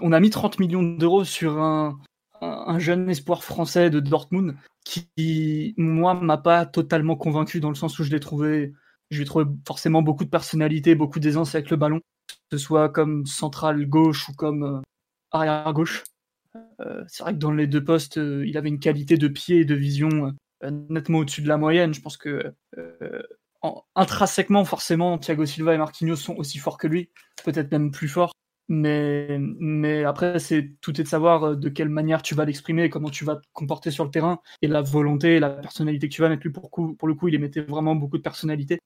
on 0.00 0.12
a 0.12 0.20
mis 0.20 0.30
30 0.30 0.60
millions 0.60 0.82
d'euros 0.82 1.24
sur 1.24 1.58
un, 1.58 1.98
un 2.66 2.78
jeune 2.78 3.08
espoir 3.08 3.44
français 3.44 3.90
de 3.90 4.00
Dortmund 4.00 4.56
qui, 4.84 5.74
moi, 5.76 6.14
m'a 6.14 6.38
pas 6.38 6.66
totalement 6.66 7.16
convaincu 7.16 7.60
dans 7.60 7.68
le 7.68 7.74
sens 7.74 7.98
où 7.98 8.04
je 8.04 8.10
l'ai 8.10 8.20
trouvé, 8.20 8.72
je 9.10 9.16
lui 9.16 9.24
ai 9.24 9.26
trouvé 9.26 9.46
forcément 9.66 10.02
beaucoup 10.02 10.24
de 10.24 10.30
personnalité, 10.30 10.94
beaucoup 10.94 11.20
d'aisance 11.20 11.54
avec 11.54 11.70
le 11.70 11.76
ballon, 11.76 12.00
que 12.28 12.34
ce 12.52 12.58
soit 12.58 12.88
comme 12.88 13.26
central 13.26 13.86
gauche 13.86 14.28
ou 14.28 14.34
comme 14.34 14.62
euh, 14.62 14.80
arrière 15.32 15.72
gauche. 15.72 16.04
Euh, 16.80 17.04
c'est 17.08 17.22
vrai 17.22 17.32
que 17.32 17.38
dans 17.38 17.52
les 17.52 17.66
deux 17.66 17.82
postes, 17.82 18.18
euh, 18.18 18.46
il 18.46 18.56
avait 18.56 18.68
une 18.68 18.78
qualité 18.78 19.16
de 19.16 19.28
pied 19.28 19.60
et 19.60 19.64
de 19.64 19.74
vision 19.74 20.32
nettement 20.62 21.18
au-dessus 21.18 21.42
de 21.42 21.48
la 21.48 21.58
moyenne. 21.58 21.92
Je 21.92 22.00
pense 22.00 22.16
que 22.16 22.54
intrinsèquement, 23.94 24.64
forcément, 24.64 25.18
Thiago 25.18 25.44
Silva 25.44 25.74
et 25.74 25.78
Marquinhos 25.78 26.16
sont 26.16 26.36
aussi 26.36 26.58
forts 26.58 26.78
que 26.78 26.86
lui, 26.86 27.10
peut-être 27.44 27.70
même 27.72 27.90
plus 27.90 28.08
forts. 28.08 28.32
Mais, 28.68 29.38
mais 29.38 30.04
après, 30.04 30.40
c'est 30.40 30.72
tout 30.80 31.00
est 31.00 31.04
de 31.04 31.08
savoir 31.08 31.44
euh, 31.44 31.56
de 31.56 31.68
quelle 31.68 31.88
manière 31.88 32.22
tu 32.22 32.34
vas 32.34 32.44
l'exprimer, 32.44 32.90
comment 32.90 33.10
tu 33.10 33.24
vas 33.24 33.36
te 33.36 33.46
comporter 33.52 33.90
sur 33.92 34.04
le 34.04 34.10
terrain, 34.10 34.40
et 34.60 34.66
la 34.66 34.82
volonté, 34.82 35.38
la 35.38 35.50
personnalité 35.50 36.08
que 36.08 36.14
tu 36.14 36.20
vas 36.22 36.28
mettre. 36.28 36.42
Lui, 36.42 36.50
pour, 36.52 36.68
le 37.08 37.14
coup, 37.14 37.28
il 37.28 37.34
émettait 37.34 37.60
vraiment 37.60 37.94
beaucoup 37.94 38.18
de 38.18 38.22
personnalité, 38.22 38.80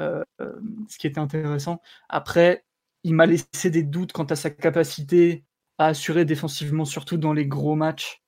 euh, 0.00 0.24
euh, 0.40 0.52
ce 0.88 0.98
qui 0.98 1.06
était 1.06 1.20
intéressant. 1.20 1.80
Après, 2.08 2.64
il 3.04 3.14
m'a 3.14 3.26
laissé 3.26 3.70
des 3.70 3.82
doutes 3.82 4.12
quant 4.12 4.24
à 4.24 4.36
sa 4.36 4.50
capacité 4.50 5.44
à 5.78 5.86
assurer 5.88 6.24
défensivement, 6.24 6.84
surtout 6.84 7.18
dans 7.18 7.32
les 7.32 7.46
gros 7.46 7.76
matchs. 7.76 8.22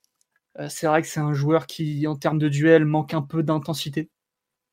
c'est 0.69 0.87
vrai 0.87 1.03
que 1.03 1.09
c'est 1.09 1.21
un 1.21 1.35
joueur 1.35 1.67
qui, 1.67 2.07
en 2.07 2.17
termes 2.17 2.39
de 2.39 2.49
duel, 2.49 2.85
manque 2.85 3.15
un 3.15 3.23
peu 3.23 3.43
d'intensité. 3.43 4.11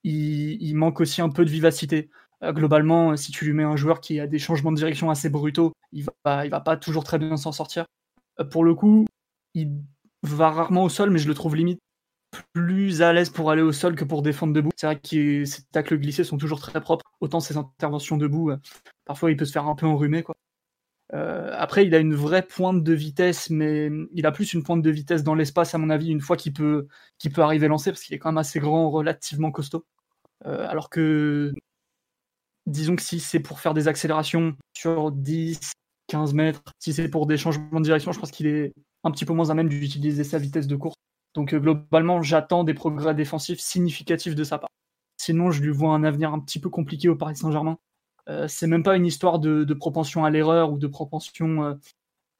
Il 0.03 0.75
manque 0.75 1.01
aussi 1.01 1.21
un 1.21 1.29
peu 1.29 1.45
de 1.45 1.49
vivacité. 1.51 2.09
Euh, 2.43 2.53
globalement, 2.53 3.15
si 3.17 3.31
tu 3.31 3.45
lui 3.45 3.53
mets 3.53 3.63
un 3.63 3.75
joueur 3.75 3.99
qui 4.01 4.19
a 4.19 4.27
des 4.27 4.39
changements 4.39 4.71
de 4.71 4.77
direction 4.77 5.09
assez 5.09 5.29
brutaux, 5.29 5.73
il 5.91 6.05
va, 6.25 6.45
il 6.45 6.51
va 6.51 6.59
pas 6.61 6.77
toujours 6.77 7.03
très 7.03 7.17
bien 7.19 7.37
s'en 7.37 7.51
sortir. 7.51 7.85
Euh, 8.39 8.43
pour 8.45 8.63
le 8.63 8.75
coup, 8.75 9.05
il 9.53 9.71
va 10.23 10.49
rarement 10.51 10.83
au 10.83 10.89
sol, 10.89 11.09
mais 11.11 11.19
je 11.19 11.27
le 11.27 11.33
trouve 11.33 11.55
limite. 11.55 11.79
plus 12.53 13.01
à 13.01 13.13
l'aise 13.13 13.29
pour 13.29 13.51
aller 13.51 13.61
au 13.61 13.71
sol 13.71 13.95
que 13.95 14.05
pour 14.05 14.21
défendre 14.21 14.53
debout. 14.53 14.71
C'est 14.75 14.87
vrai 14.87 14.99
que 14.99 15.45
ses 15.45 15.63
tacles 15.71 15.97
glissés 15.97 16.23
sont 16.23 16.37
toujours 16.37 16.59
très 16.59 16.81
propres. 16.81 17.05
Autant 17.21 17.39
ses 17.39 17.57
interventions 17.57 18.17
debout, 18.17 18.51
euh, 18.51 18.57
parfois 19.05 19.31
il 19.31 19.37
peut 19.37 19.45
se 19.45 19.51
faire 19.53 19.67
un 19.67 19.75
peu 19.75 19.85
enrhumer. 19.87 20.23
Quoi. 20.23 20.35
Euh, 21.13 21.53
après, 21.57 21.85
il 21.85 21.95
a 21.95 21.99
une 21.99 22.13
vraie 22.15 22.45
pointe 22.45 22.83
de 22.83 22.93
vitesse, 22.93 23.49
mais 23.49 23.89
il 24.13 24.25
a 24.25 24.31
plus 24.31 24.53
une 24.53 24.63
pointe 24.63 24.81
de 24.81 24.89
vitesse 24.91 25.23
dans 25.23 25.35
l'espace, 25.35 25.73
à 25.73 25.77
mon 25.77 25.89
avis, 25.89 26.09
une 26.11 26.21
fois 26.21 26.37
qu'il 26.37 26.53
peut, 26.53 26.87
qu'il 27.17 27.31
peut 27.31 27.41
arriver 27.41 27.67
lancer, 27.67 27.91
parce 27.91 28.03
qu'il 28.03 28.15
est 28.15 28.19
quand 28.19 28.29
même 28.29 28.37
assez 28.37 28.59
grand, 28.59 28.89
relativement 28.91 29.51
costaud. 29.51 29.85
Euh, 30.45 30.67
alors 30.69 30.89
que, 30.89 31.53
disons 32.67 32.95
que 32.95 33.01
si 33.01 33.19
c'est 33.19 33.39
pour 33.39 33.59
faire 33.59 33.73
des 33.73 33.87
accélérations 33.87 34.55
sur 34.75 35.11
10, 35.11 35.71
15 36.07 36.33
mètres, 36.33 36.61
si 36.79 36.93
c'est 36.93 37.09
pour 37.09 37.25
des 37.25 37.37
changements 37.37 37.79
de 37.79 37.85
direction, 37.85 38.11
je 38.11 38.19
pense 38.19 38.31
qu'il 38.31 38.45
est 38.45 38.73
un 39.03 39.11
petit 39.11 39.25
peu 39.25 39.33
moins 39.33 39.49
à 39.49 39.53
même 39.53 39.69
d'utiliser 39.69 40.23
sa 40.23 40.37
vitesse 40.37 40.67
de 40.67 40.75
course. 40.75 40.95
Donc 41.33 41.53
euh, 41.53 41.59
globalement, 41.59 42.21
j'attends 42.21 42.63
des 42.63 42.73
progrès 42.73 43.15
défensifs 43.15 43.59
significatifs 43.59 44.35
de 44.35 44.43
sa 44.43 44.59
part. 44.59 44.69
Sinon, 45.17 45.49
je 45.49 45.61
lui 45.63 45.71
vois 45.71 45.93
un 45.93 46.03
avenir 46.03 46.33
un 46.33 46.39
petit 46.39 46.59
peu 46.59 46.69
compliqué 46.69 47.09
au 47.09 47.15
Paris 47.15 47.37
Saint-Germain. 47.37 47.77
Euh, 48.29 48.47
c'est 48.47 48.67
même 48.67 48.83
pas 48.83 48.97
une 48.97 49.05
histoire 49.05 49.39
de, 49.39 49.73
propension 49.73 50.25
à 50.25 50.29
l'erreur 50.29 50.71
ou 50.71 50.77
de 50.77 50.87
propension 50.87 51.63
euh, 51.63 51.73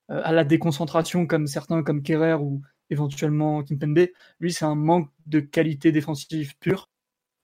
à 0.10 0.32
la 0.34 0.44
déconcentration 0.44 1.26
comme 1.26 1.48
certains, 1.48 1.84
comme 1.84 2.04
Kerrer 2.04 2.36
ou 2.36 2.62
éventuellement 2.90 3.64
Kimpembe. 3.64 4.08
Lui, 4.40 4.52
c'est 4.52 4.66
un 4.66 4.76
manque 4.76 5.10
de 5.26 5.40
qualité 5.40 5.91
défensive 5.91 6.58
pure. 6.60 6.90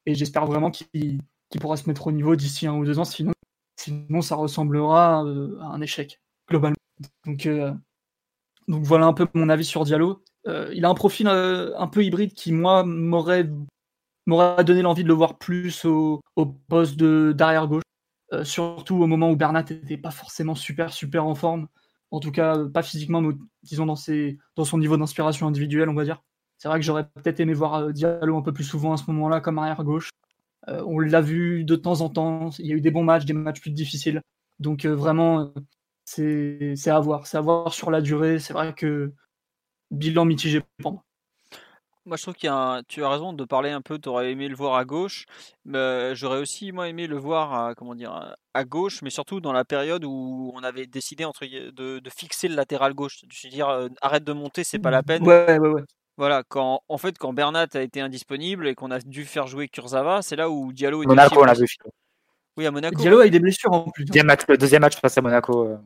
Et 0.05 0.15
j'espère 0.15 0.45
vraiment 0.45 0.72
qu'il 0.72 1.22
pourra 1.59 1.77
se 1.77 1.88
mettre 1.88 2.07
au 2.07 2.11
niveau 2.11 2.35
d'ici 2.35 2.67
un 2.67 2.73
ou 2.73 2.85
deux 2.85 2.99
ans. 2.99 3.05
Sinon, 3.05 3.34
sinon 3.77 4.21
ça 4.21 4.35
ressemblera 4.35 5.19
à 5.19 5.21
un 5.21 5.81
échec, 5.81 6.19
globalement. 6.49 6.75
Donc, 7.25 7.47
donc 8.67 8.84
voilà 8.84 9.05
un 9.05 9.13
peu 9.13 9.27
mon 9.34 9.49
avis 9.49 9.65
sur 9.65 9.84
Diallo. 9.84 10.23
Euh, 10.47 10.71
il 10.73 10.85
a 10.85 10.89
un 10.89 10.93
profil 10.93 11.27
euh, 11.27 11.77
un 11.77 11.88
peu 11.88 12.03
hybride 12.03 12.34
qui, 12.34 12.51
moi, 12.51 12.84
m'aurait 12.84 13.45
donné 14.27 14.81
l'envie 14.81 15.03
de 15.03 15.07
le 15.07 15.13
voir 15.13 15.38
plus 15.38 15.85
au, 15.85 16.21
poste 16.67 16.97
d'arrière 16.97 17.67
gauche, 17.67 17.84
euh, 18.34 18.43
surtout 18.43 18.95
au 18.95 19.07
moment 19.07 19.31
où 19.31 19.35
Bernat 19.35 19.63
n'était 19.69 19.97
pas 19.97 20.11
forcément 20.11 20.55
super 20.55 20.93
super 20.93 21.25
en 21.25 21.35
forme, 21.35 21.67
en 22.11 22.19
tout 22.19 22.31
cas 22.31 22.57
pas 22.65 22.84
physiquement, 22.84 23.21
mais 23.21 23.34
disons 23.63 23.85
dans, 23.85 23.95
ses, 23.95 24.38
dans 24.55 24.65
son 24.65 24.77
niveau 24.77 24.97
d'inspiration 24.97 25.47
individuelle, 25.47 25.89
on 25.89 25.93
va 25.93 26.03
dire. 26.03 26.21
C'est 26.57 26.67
vrai 26.69 26.80
que 26.80 26.85
j'aurais 26.85 27.07
peut-être 27.09 27.39
aimé 27.41 27.53
voir 27.53 27.91
Diallo 27.91 28.38
un 28.38 28.41
peu 28.41 28.53
plus 28.53 28.63
souvent 28.63 28.93
à 28.93 28.97
ce 28.97 29.03
moment-là 29.07 29.41
comme 29.41 29.59
arrière 29.59 29.84
gauche. 29.84 30.09
On 30.68 30.99
l'a 30.99 31.22
vu 31.22 31.64
de 31.64 31.76
temps 31.76 32.02
en 32.02 32.10
temps, 32.10 32.49
il 32.60 32.68
y 32.68 32.72
a 32.72 32.76
eu 32.76 32.81
des 32.81 32.91
bons 32.91 33.03
matchs, 33.03 33.26
des 33.26 33.34
matchs 33.34 33.61
plus 33.61 33.72
difficiles. 33.72 34.22
Donc 34.60 34.85
vraiment, 34.85 35.53
c'est 36.06 36.76
à 36.88 36.99
voir. 36.99 37.27
C'est 37.27 37.38
à 37.38 37.41
voir 37.41 37.73
sur 37.73 37.91
la 37.91 38.02
durée. 38.02 38.40
C'est 38.40 38.53
vrai 38.53 38.73
que 38.73 39.14
bilan 39.91 40.26
mitigé 40.26 40.61
pour 40.81 40.94
moi. 40.94 41.03
Moi, 42.06 42.18
je 42.18 42.23
trouve 42.23 42.34
qu'il 42.34 42.48
y 42.48 42.52
a 42.52 42.81
tu 42.90 43.02
as 43.03 43.10
raison 43.10 43.31
de 43.31 43.45
parler 43.45 43.69
un 43.69 43.81
peu. 43.81 43.98
Tu 43.98 44.10
aurais 44.10 44.31
aimé 44.31 44.49
le 44.49 44.56
voir 44.56 44.76
à 44.76 44.84
gauche. 44.84 45.26
J'aurais 45.65 46.40
aussi 46.40 46.72
moi 46.73 46.90
aimé 46.90 47.07
le 47.07 47.18
voir 47.18 47.53
à, 47.53 47.76
comment 47.76 47.95
dire 47.95 48.35
à 48.53 48.64
gauche, 48.65 49.02
mais 49.02 49.10
surtout 49.10 49.40
dans 49.40 49.53
la 49.53 49.64
période 49.64 50.03
où 50.03 50.52
on 50.53 50.64
avait 50.64 50.85
décidé 50.85 51.23
entre 51.23 51.45
de, 51.45 51.99
de 51.99 52.10
fixer 52.10 52.49
le 52.49 52.56
latéral 52.56 52.94
gauche. 52.94 53.22
Je 53.31 53.48
veux 53.48 53.52
dire, 53.52 53.69
euh, 53.69 53.88
arrête 54.02 54.23
de 54.23 54.34
monter, 54.34 54.64
c'est 54.64 54.80
pas 54.80 54.91
la 54.91 55.02
peine. 55.02 55.26
Ouais, 55.26 55.57
ouais, 55.57 55.69
ouais. 55.69 55.84
Voilà, 56.18 56.44
quand 56.48 56.81
en 56.88 56.98
fait 56.98 57.18
quand 57.18 57.34
Bernat 57.34 57.68
a 57.73 57.81
été 57.81 57.99
indisponible 57.99 58.68
et 58.68 58.76
qu'on 58.76 58.91
a 58.91 58.99
dû 58.99 59.26
faire 59.26 59.48
jouer 59.48 59.68
Kurzawa, 59.68 60.22
c'est 60.22 60.35
là 60.35 60.49
où 60.49 60.72
Diallo. 60.72 61.03
Monaco, 61.03 61.41
on 61.41 61.45
l'a 61.45 61.53
vu. 61.53 61.65
Oui, 62.56 62.65
à 62.68 62.72
Monaco. 62.72 62.95
Diallo 62.95 63.19
a 63.19 63.27
eu 63.27 63.31
des 63.31 63.40
blessures 63.40 63.72
en 63.72 63.90
plus. 63.90 64.06
Deuxième 64.06 64.27
match, 64.27 64.41
le 64.48 64.57
deuxième 64.57 64.81
match 64.81 64.99
face 64.99 65.18
à 65.18 65.22
Monaco. 65.22 65.68
Euh. 65.68 65.77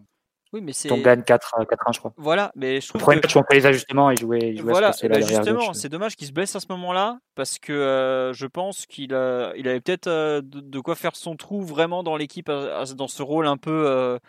Oui, 0.54 0.62
mais 0.62 0.74
c'est. 0.74 0.92
On 0.92 0.98
gagne 0.98 1.22
4-1, 1.22 1.62
euh, 1.62 1.66
je 1.92 2.00
crois. 2.00 2.14
Voilà, 2.18 2.52
mais 2.56 2.80
je 2.80 2.88
trouve. 2.88 3.02
Le 3.02 3.04
premier 3.04 3.22
match, 3.22 3.36
on 3.36 3.44
fait 3.44 3.56
les 3.56 3.66
ajustements 3.66 4.12
et 4.12 4.16
jouer. 4.16 4.56
voilà, 4.64 4.92
bah, 5.04 5.20
justement, 5.22 5.74
c'est 5.74 5.90
dommage 5.90 6.16
qu'il 6.16 6.28
se 6.28 6.32
blesse 6.32 6.56
à 6.56 6.60
ce 6.60 6.68
moment-là 6.70 7.20
parce 7.36 7.60
que 7.60 7.74
euh, 7.74 8.34
je 8.34 8.46
pense 8.46 8.86
qu'il 8.86 9.14
a... 9.14 9.54
il 9.58 9.68
avait 9.68 9.82
peut-être 9.82 10.08
euh, 10.08 10.42
de, 10.44 10.80
quoi 10.80 10.96
faire 10.96 11.16
son 11.16 11.36
trou 11.36 11.62
vraiment 11.62 12.04
dans 12.04 12.16
l'équipe, 12.16 12.50
dans 12.50 13.08
ce 13.08 13.24
rôle 13.24 13.48
un 13.48 13.58
peu. 13.58 14.20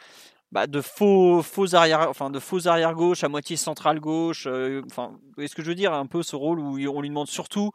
Bah, 0.50 0.66
de 0.66 0.80
faux, 0.80 1.42
faux 1.42 1.74
arrière, 1.74 2.08
enfin 2.08 2.30
de 2.30 2.38
faux 2.38 2.68
arrière 2.68 2.94
gauche 2.94 3.22
à 3.22 3.28
moitié 3.28 3.56
centrale 3.56 4.00
gauche. 4.00 4.46
enfin, 4.86 5.18
est-ce 5.38 5.54
que 5.54 5.62
je 5.62 5.68
veux 5.68 5.74
dire 5.74 5.92
un 5.92 6.06
peu 6.06 6.22
ce 6.22 6.36
rôle 6.36 6.58
où 6.58 6.78
on 6.88 7.00
lui 7.02 7.08
demande 7.10 7.28
surtout 7.28 7.70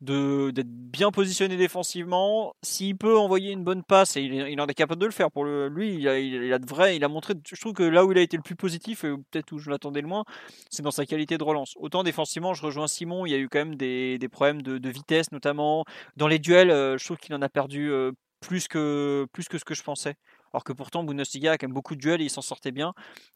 d'être 0.00 0.68
bien 0.68 1.10
positionné 1.10 1.56
défensivement. 1.56 2.54
S'il 2.62 2.96
peut 2.96 3.18
envoyer 3.18 3.52
une 3.52 3.64
bonne 3.64 3.82
passe, 3.82 4.16
et 4.16 4.22
il, 4.22 4.60
en 4.60 4.66
est 4.66 4.74
capable 4.74 5.00
de 5.00 5.06
le 5.06 5.12
faire. 5.12 5.30
Pour 5.30 5.44
lui, 5.44 5.94
il 5.94 6.08
a, 6.08 6.18
il 6.18 6.52
a 6.52 6.58
de 6.58 6.66
vrai, 6.66 6.96
il 6.96 7.04
a 7.04 7.08
montré. 7.08 7.34
Je 7.46 7.60
trouve 7.60 7.72
que 7.72 7.82
là 7.82 8.04
où 8.04 8.12
il 8.12 8.18
a 8.18 8.22
été 8.22 8.36
le 8.36 8.42
plus 8.42 8.56
positif, 8.56 9.04
et 9.04 9.14
peut-être 9.30 9.52
où 9.52 9.58
je 9.58 9.70
l'attendais 9.70 10.02
le 10.02 10.08
moins, 10.08 10.24
c'est 10.70 10.82
dans 10.82 10.90
sa 10.90 11.06
qualité 11.06 11.38
de 11.38 11.44
relance. 11.44 11.74
Autant 11.76 12.02
défensivement, 12.02 12.54
je 12.54 12.62
rejoins 12.62 12.88
Simon. 12.88 13.26
Il 13.26 13.30
y 13.30 13.34
a 13.34 13.38
eu 13.38 13.48
quand 13.48 13.58
même 13.58 13.76
des, 13.76 14.18
des 14.18 14.28
problèmes 14.28 14.62
de, 14.62 14.78
de, 14.78 14.88
vitesse, 14.90 15.32
notamment 15.32 15.84
dans 16.16 16.28
les 16.28 16.38
duels. 16.38 16.70
Euh, 16.70 16.98
je 16.98 17.04
trouve 17.04 17.16
qu'il 17.16 17.34
en 17.34 17.42
a 17.42 17.48
perdu 17.48 17.90
euh, 17.90 18.12
plus 18.40 18.68
que 18.68 19.26
plus 19.32 19.48
que 19.48 19.58
ce 19.58 19.64
que 19.64 19.74
je 19.74 19.82
pensais. 19.82 20.14
Alors 20.52 20.64
que 20.64 20.72
pourtant, 20.72 21.04
Bundesliga 21.04 21.52
a 21.52 21.58
quand 21.58 21.66
même 21.66 21.74
beaucoup 21.74 21.94
de 21.94 22.00
duels 22.00 22.20
et 22.20 22.24
il 22.24 22.30
s'en 22.30 22.42
sortait 22.42 22.72
bien. 22.72 22.94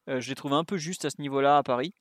Euh, 0.08 0.20
je 0.20 0.28
l'ai 0.28 0.34
trouvé 0.34 0.54
un 0.54 0.64
peu 0.64 0.76
juste 0.76 1.04
à 1.04 1.10
ce 1.10 1.20
niveau-là 1.20 1.58
à 1.58 1.62
Paris. 1.62 1.92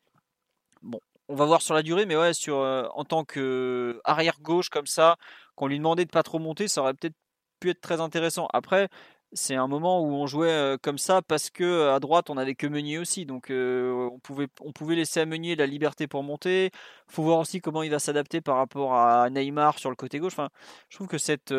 Bon, 0.81 0.99
on 1.29 1.35
va 1.35 1.45
voir 1.45 1.61
sur 1.61 1.75
la 1.75 1.83
durée, 1.83 2.05
mais 2.05 2.17
ouais, 2.17 2.31
euh, 2.47 2.87
en 2.93 3.05
tant 3.05 3.23
que 3.23 4.01
arrière 4.03 4.39
gauche 4.41 4.69
comme 4.69 4.87
ça, 4.87 5.17
qu'on 5.55 5.67
lui 5.67 5.77
demandait 5.77 6.05
de 6.05 6.09
pas 6.09 6.23
trop 6.23 6.39
monter, 6.39 6.67
ça 6.67 6.81
aurait 6.81 6.95
peut-être 6.95 7.15
pu 7.59 7.69
être 7.69 7.81
très 7.81 8.01
intéressant. 8.01 8.47
Après, 8.51 8.89
c'est 9.33 9.55
un 9.55 9.67
moment 9.67 10.01
où 10.01 10.11
on 10.13 10.25
jouait 10.25 10.49
euh, 10.49 10.77
comme 10.81 10.97
ça 10.97 11.21
parce 11.21 11.51
que 11.51 11.63
euh, 11.63 11.95
à 11.95 11.99
droite 11.99 12.31
on 12.31 12.37
avait 12.37 12.55
que 12.55 12.65
Meunier 12.65 12.97
aussi, 12.97 13.27
donc 13.27 13.51
on 13.51 14.19
pouvait 14.23 14.47
on 14.61 14.71
pouvait 14.71 14.95
laisser 14.95 15.19
à 15.19 15.25
Meunier 15.25 15.55
la 15.55 15.67
liberté 15.67 16.07
pour 16.07 16.23
monter. 16.23 16.71
Faut 17.07 17.23
voir 17.23 17.37
aussi 17.39 17.61
comment 17.61 17.83
il 17.83 17.91
va 17.91 17.99
s'adapter 17.99 18.41
par 18.41 18.57
rapport 18.57 18.95
à 18.95 19.29
Neymar 19.29 19.77
sur 19.77 19.91
le 19.91 19.95
côté 19.95 20.19
gauche. 20.19 20.33
Enfin, 20.33 20.49
je 20.89 20.97
trouve 20.97 21.07
que 21.07 21.19
cette 21.19 21.53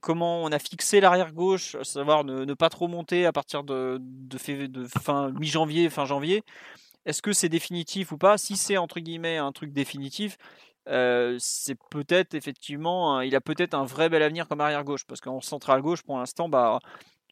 comment 0.00 0.42
on 0.42 0.52
a 0.52 0.58
fixé 0.58 1.00
l'arrière 1.00 1.32
gauche, 1.32 1.74
à 1.74 1.84
savoir 1.84 2.24
ne, 2.24 2.54
pas 2.54 2.68
trop 2.68 2.88
monter 2.88 3.26
à 3.26 3.32
partir 3.32 3.64
de, 3.64 4.00
fin 5.00 5.30
mi-janvier, 5.30 5.90
fin 5.90 6.04
janvier, 6.04 6.42
est-ce 7.04 7.22
que 7.22 7.32
c'est 7.32 7.48
définitif 7.48 8.12
ou 8.12 8.18
pas? 8.18 8.38
Si 8.38 8.56
c'est 8.56 8.76
entre 8.76 9.00
guillemets 9.00 9.38
un 9.38 9.52
truc 9.52 9.72
définitif, 9.72 10.36
euh, 10.88 11.36
c'est 11.38 11.76
peut-être 11.90 12.34
effectivement, 12.34 13.20
il 13.20 13.34
a 13.36 13.40
peut-être 13.40 13.74
un 13.74 13.84
vrai 13.84 14.08
bel 14.08 14.22
avenir 14.22 14.48
comme 14.48 14.60
arrière 14.60 14.84
gauche, 14.84 15.04
parce 15.06 15.20
qu'en 15.20 15.40
centrale 15.40 15.82
gauche, 15.82 16.02
pour 16.02 16.18
l'instant, 16.18 16.48
bah, 16.48 16.80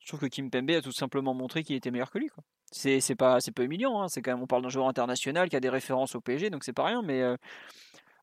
je 0.01 0.09
trouve 0.09 0.21
que 0.21 0.27
Kim 0.27 0.51
Pembe 0.51 0.71
a 0.71 0.83
tout 0.83 0.93
simplement 0.93 1.35
montré 1.35 1.63
qu'il 1.63 1.77
était 1.77 1.91
meilleur 1.91 2.11
que 2.11 2.19
lui. 2.19 2.29
Quoi. 2.29 2.43
C'est, 2.71 3.01
c'est 3.01 3.15
pas, 3.15 3.41
c'est 3.41 3.53
pas 3.53 3.63
humiliant. 3.63 4.03
Hein. 4.03 4.09
C'est 4.09 4.23
quand 4.23 4.33
même, 4.33 4.43
on 4.43 4.47
parle 4.47 4.63
d'un 4.63 4.69
joueur 4.69 4.89
international 4.89 5.49
qui 5.49 5.57
a 5.57 5.61
des 5.61 5.69
références 5.69 6.15
au 6.15 6.21
PSG, 6.21 6.51
donc 6.51 6.65
c'est 6.65 6.73
pas 6.73 6.85
rien. 6.85 7.03
Mais 7.03 7.21
euh, 7.21 7.37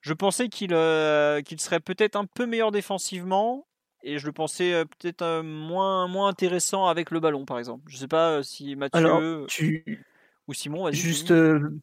je 0.02 0.14
pensais 0.14 0.50
qu'il, 0.50 0.74
euh, 0.74 1.42
qu'il 1.42 1.60
serait 1.62 1.80
peut-être 1.80 2.16
un 2.16 2.26
peu 2.26 2.46
meilleur 2.46 2.72
défensivement. 2.72 3.68
Et 4.08 4.20
je 4.20 4.26
le 4.26 4.32
pensais 4.32 4.86
peut-être 4.86 5.42
moins, 5.42 6.08
moins 6.08 6.30
intéressant 6.30 6.88
avec 6.88 7.12
le 7.12 7.20
ballon, 7.20 7.46
par 7.46 7.60
exemple. 7.60 7.84
Je 7.88 7.98
sais 7.98 8.08
pas 8.08 8.42
si 8.42 8.76
Mathieu. 8.76 8.98
Alors, 8.98 9.48
tu, 9.48 10.06
ou 10.48 10.54
Simon, 10.54 10.92
juste, 10.92 11.34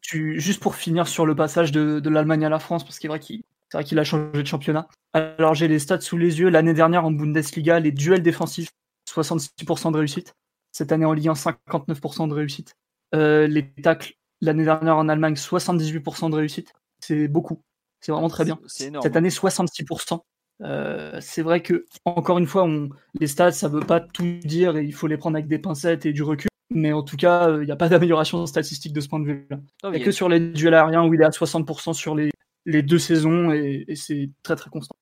tu, 0.01 0.39
juste 0.39 0.61
pour 0.61 0.75
finir 0.75 1.07
sur 1.07 1.25
le 1.25 1.35
passage 1.35 1.71
de, 1.71 1.99
de 1.99 2.09
l'Allemagne 2.09 2.45
à 2.45 2.49
la 2.49 2.59
France, 2.59 2.83
parce 2.83 2.97
qu'il 2.97 3.07
est 3.07 3.09
vrai 3.09 3.19
qu'il 3.19 3.43
c'est 3.69 3.77
vrai 3.77 3.83
qu'il 3.83 3.99
a 3.99 4.03
changé 4.03 4.41
de 4.41 4.47
championnat. 4.47 4.87
Alors 5.13 5.53
j'ai 5.55 5.67
les 5.67 5.79
stats 5.79 6.01
sous 6.01 6.17
les 6.17 6.39
yeux. 6.39 6.49
L'année 6.49 6.73
dernière 6.73 7.05
en 7.05 7.11
Bundesliga, 7.11 7.79
les 7.79 7.91
duels 7.91 8.21
défensifs, 8.21 8.69
66% 9.09 9.91
de 9.91 9.97
réussite. 9.97 10.33
Cette 10.71 10.91
année 10.91 11.05
en 11.05 11.13
Ligue 11.13 11.29
1, 11.29 11.33
59% 11.33 12.29
de 12.29 12.33
réussite. 12.33 12.75
Euh, 13.13 13.47
les 13.47 13.71
tacles, 13.71 14.13
l'année 14.41 14.65
dernière 14.65 14.97
en 14.97 15.09
Allemagne, 15.09 15.35
78% 15.35 16.29
de 16.29 16.35
réussite. 16.35 16.73
C'est 16.99 17.27
beaucoup. 17.27 17.61
C'est 18.01 18.11
vraiment 18.11 18.29
très 18.29 18.45
bien. 18.45 18.59
Cette 18.67 18.95
hein. 18.95 19.11
année, 19.15 19.29
66%. 19.29 20.21
Euh, 20.61 21.17
c'est 21.19 21.41
vrai 21.41 21.61
que, 21.61 21.85
encore 22.05 22.37
une 22.37 22.47
fois, 22.47 22.63
on, 22.63 22.89
les 23.19 23.27
stats, 23.27 23.51
ça 23.51 23.67
veut 23.67 23.81
pas 23.81 23.99
tout 23.99 24.39
dire 24.43 24.77
et 24.77 24.83
il 24.83 24.93
faut 24.93 25.07
les 25.07 25.17
prendre 25.17 25.35
avec 25.35 25.47
des 25.47 25.59
pincettes 25.59 26.05
et 26.05 26.13
du 26.13 26.23
recul. 26.23 26.49
Mais 26.71 26.93
en 26.93 27.03
tout 27.03 27.17
cas, 27.17 27.49
il 27.57 27.65
n'y 27.65 27.71
a 27.71 27.75
pas 27.75 27.89
d'amélioration 27.89 28.45
statistique 28.45 28.93
de 28.93 29.01
ce 29.01 29.07
point 29.07 29.19
de 29.19 29.25
vue-là. 29.25 29.57
Il 29.83 29.91
n'y 29.91 30.01
a 30.01 30.05
que 30.05 30.11
sur 30.11 30.29
les 30.29 30.39
duels 30.39 30.73
aériens 30.73 31.05
où 31.05 31.13
il 31.13 31.21
est 31.21 31.25
à 31.25 31.29
60% 31.29 31.93
sur 31.93 32.15
les, 32.15 32.31
les 32.65 32.81
deux 32.81 32.99
saisons 32.99 33.51
et, 33.51 33.85
c'est 33.95 34.29
très 34.43 34.55
très 34.55 34.69
constant. 34.69 34.95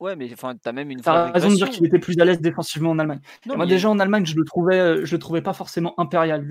Ouais, 0.00 0.16
mais 0.16 0.28
enfin, 0.32 0.54
as 0.64 0.72
même 0.72 0.90
une. 0.90 1.00
T'as 1.00 1.30
raison 1.30 1.48
de 1.48 1.54
dire 1.54 1.70
qu'il 1.70 1.86
était 1.86 2.00
plus 2.00 2.18
à 2.18 2.24
l'aise 2.24 2.40
défensivement 2.40 2.90
en 2.90 2.98
Allemagne. 2.98 3.20
moi, 3.46 3.64
déjà 3.64 3.88
en 3.88 3.98
Allemagne, 4.00 4.26
je 4.26 4.36
le 4.36 4.44
trouvais, 4.44 5.06
je 5.06 5.14
le 5.14 5.18
trouvais 5.18 5.40
pas 5.40 5.52
forcément 5.52 5.98
impérial. 5.98 6.46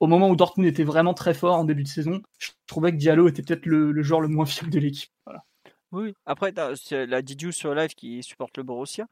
au 0.00 0.06
moment 0.06 0.28
où 0.28 0.36
Dortmund 0.36 0.68
était 0.68 0.84
vraiment 0.84 1.14
très 1.14 1.32
fort 1.32 1.54
en 1.54 1.64
début 1.64 1.84
de 1.84 1.88
saison, 1.88 2.20
je 2.38 2.50
trouvais 2.66 2.90
que 2.90 2.96
Diallo 2.96 3.28
était 3.28 3.42
peut-être 3.42 3.64
le, 3.64 3.92
le 3.92 4.02
joueur 4.02 4.20
le 4.20 4.28
moins 4.28 4.44
fiable 4.46 4.70
de 4.70 4.80
l'équipe. 4.80 5.10
Voilà. 5.24 5.44
Oui, 5.92 6.14
après, 6.24 6.52
la 6.90 7.22
Didiou 7.22 7.50
sur 7.50 7.74
live 7.74 7.94
qui 7.96 8.22
supporte 8.22 8.56
le 8.56 8.62
Borussia, 8.62 9.06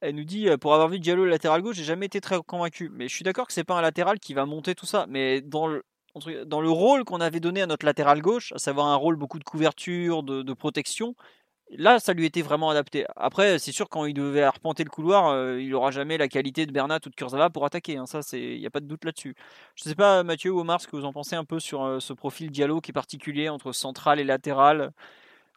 elle 0.00 0.14
nous 0.14 0.24
dit 0.24 0.48
pour 0.60 0.72
avoir 0.72 0.88
vu 0.88 0.98
Diallo 0.98 1.26
latéral 1.26 1.60
gauche, 1.60 1.76
j'ai 1.76 1.84
jamais 1.84 2.06
été 2.06 2.22
très 2.22 2.38
convaincu. 2.46 2.90
Mais 2.90 3.06
je 3.08 3.14
suis 3.14 3.24
d'accord 3.24 3.46
que 3.46 3.52
c'est 3.52 3.64
pas 3.64 3.76
un 3.76 3.82
latéral 3.82 4.18
qui 4.18 4.32
va 4.32 4.46
monter 4.46 4.74
tout 4.74 4.86
ça. 4.86 5.04
Mais 5.08 5.42
dans 5.42 5.66
le, 5.66 5.82
rôle 6.70 7.04
qu'on 7.04 7.20
avait 7.20 7.40
donné 7.40 7.60
à 7.60 7.66
notre 7.66 7.84
latéral 7.84 8.22
gauche, 8.22 8.52
à 8.52 8.58
savoir 8.58 8.86
un 8.86 8.96
rôle 8.96 9.16
beaucoup 9.16 9.38
de 9.38 9.44
couverture, 9.44 10.22
de, 10.22 10.52
protection, 10.54 11.14
là, 11.70 12.00
ça 12.00 12.14
lui 12.14 12.24
était 12.26 12.42
vraiment 12.42 12.70
adapté. 12.70 13.04
Après, 13.16 13.58
c'est 13.58 13.72
sûr, 13.72 13.90
quand 13.90 14.06
il 14.06 14.14
devait 14.14 14.42
arpenter 14.42 14.84
le 14.84 14.90
couloir, 14.90 15.58
il 15.58 15.74
aura 15.74 15.90
jamais 15.90 16.16
la 16.18 16.28
qualité 16.28 16.64
de 16.64 16.72
Bernat 16.72 17.00
ou 17.06 17.10
de 17.10 17.14
Kurzawa 17.14 17.50
pour 17.50 17.66
attaquer. 17.66 17.98
Hein. 17.98 18.06
ça, 18.06 18.20
il 18.32 18.58
n'y 18.58 18.66
a 18.66 18.70
pas 18.70 18.80
de 18.80 18.86
doute 18.86 19.04
là-dessus. 19.04 19.34
Je 19.74 19.84
sais 19.84 19.94
pas, 19.94 20.22
Mathieu 20.22 20.50
ou 20.52 20.60
Omar, 20.60 20.80
ce 20.80 20.88
que 20.88 20.96
vous 20.96 21.04
en 21.04 21.12
pensez 21.12 21.36
un 21.36 21.44
peu 21.44 21.60
sur 21.60 22.00
ce 22.00 22.14
profil 22.14 22.50
Diallo 22.50 22.80
qui 22.80 22.90
est 22.90 22.94
particulier 22.94 23.50
entre 23.50 23.72
central 23.72 24.18
et 24.18 24.24
latéral? 24.24 24.92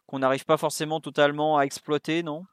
Qu'on 0.06 0.18
n'arrive 0.20 0.44
pas 0.44 0.56
forcément 0.56 1.00
totalement 1.00 1.58
à 1.58 1.62
exploiter, 1.62 2.22
non? 2.22 2.44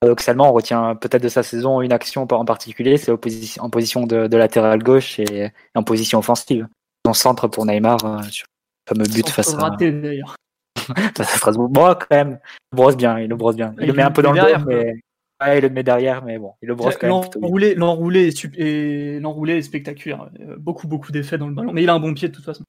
Paradoxalement, 0.00 0.48
on 0.48 0.52
retient 0.52 0.94
peut-être 0.94 1.22
de 1.22 1.28
sa 1.28 1.42
saison 1.42 1.82
une 1.82 1.92
action 1.92 2.26
en 2.30 2.44
particulier, 2.46 2.96
c'est 2.96 3.12
en 3.12 3.68
position 3.70 4.06
de, 4.06 4.34
latéral 4.34 4.82
gauche 4.82 5.18
et 5.18 5.50
en 5.74 5.82
position 5.82 6.20
offensive. 6.20 6.66
Son 7.04 7.12
centre 7.12 7.48
pour 7.48 7.66
Neymar 7.66 8.04
euh, 8.04 8.22
sur 8.22 8.46
le 8.90 8.94
fameux 8.94 9.08
but 9.08 9.28
face 9.28 9.54
à. 9.54 9.70
d'ailleurs. 9.78 10.36
face 10.76 11.34
à 11.34 11.36
Strasbourg. 11.36 11.68
Bon, 11.68 11.94
quand 11.94 12.06
même, 12.10 12.38
il 12.72 12.76
brosse 12.76 12.96
bien, 12.96 13.18
il 13.18 13.28
le 13.28 13.36
brosse 13.36 13.56
bien. 13.56 13.74
Il, 13.78 13.88
le 13.88 13.92
met 13.92 14.02
un 14.02 14.10
peu 14.10 14.22
dans 14.22 14.32
le 14.32 14.40
dos, 14.40 14.64
mais. 14.66 14.94
Ouais, 15.42 15.58
il 15.58 15.62
le 15.62 15.70
met 15.70 15.82
derrière, 15.82 16.22
mais 16.22 16.38
bon, 16.38 16.52
il 16.62 16.68
le 16.68 16.74
brosse 16.74 16.96
quand 16.96 17.06
même. 17.06 17.30
L'enroulé, 17.40 17.74
l'enroulé 17.74 18.28
est, 18.28 19.20
l'enroulé 19.20 19.56
est 19.56 19.62
spectaculaire. 19.62 20.30
Euh, 20.40 20.56
beaucoup, 20.58 20.86
beaucoup 20.86 21.12
d'effets 21.12 21.38
dans 21.38 21.48
le 21.48 21.54
ballon, 21.54 21.72
mais 21.72 21.82
il 21.82 21.88
a 21.88 21.94
un 21.94 22.00
bon 22.00 22.12
pied 22.12 22.28
de 22.28 22.34
toute 22.34 22.44
façon. 22.44 22.64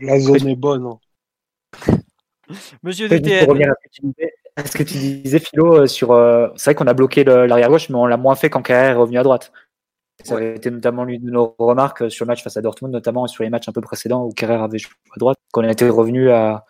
La 0.00 0.18
zone 0.18 0.46
est 0.46 0.56
bonne. 0.56 0.86
Hein. 0.86 0.98
Monsieur 2.82 3.08
DTN 3.08 3.46
ce 4.66 4.76
que 4.76 4.82
tu 4.82 4.94
disais, 4.98 5.38
Philo, 5.38 5.74
euh, 5.74 5.86
sur. 5.86 6.12
Euh, 6.12 6.48
c'est 6.56 6.70
vrai 6.70 6.74
qu'on 6.74 6.86
a 6.86 6.94
bloqué 6.94 7.24
l'arrière 7.24 7.68
gauche, 7.68 7.88
mais 7.88 7.96
on 7.96 8.06
l'a 8.06 8.16
moins 8.16 8.34
fait 8.34 8.50
quand 8.50 8.62
Carrère 8.62 8.90
est 8.90 8.94
revenu 8.94 9.18
à 9.18 9.22
droite. 9.22 9.52
Ça 10.24 10.36
a 10.36 10.42
été 10.42 10.70
notamment 10.70 11.04
l'une 11.04 11.24
de 11.24 11.30
nos 11.30 11.54
remarques 11.58 12.10
sur 12.10 12.26
le 12.26 12.28
match 12.28 12.42
face 12.42 12.56
à 12.56 12.60
Dortmund, 12.60 12.92
notamment 12.92 13.26
sur 13.26 13.42
les 13.42 13.48
matchs 13.48 13.68
un 13.68 13.72
peu 13.72 13.80
précédents 13.80 14.26
où 14.26 14.32
Carrère 14.32 14.62
avait 14.62 14.78
joué 14.78 14.92
à 15.14 15.18
droite. 15.18 15.38
Qu'on 15.52 15.62
été 15.62 15.88
revenu 15.88 16.30
à. 16.30 16.64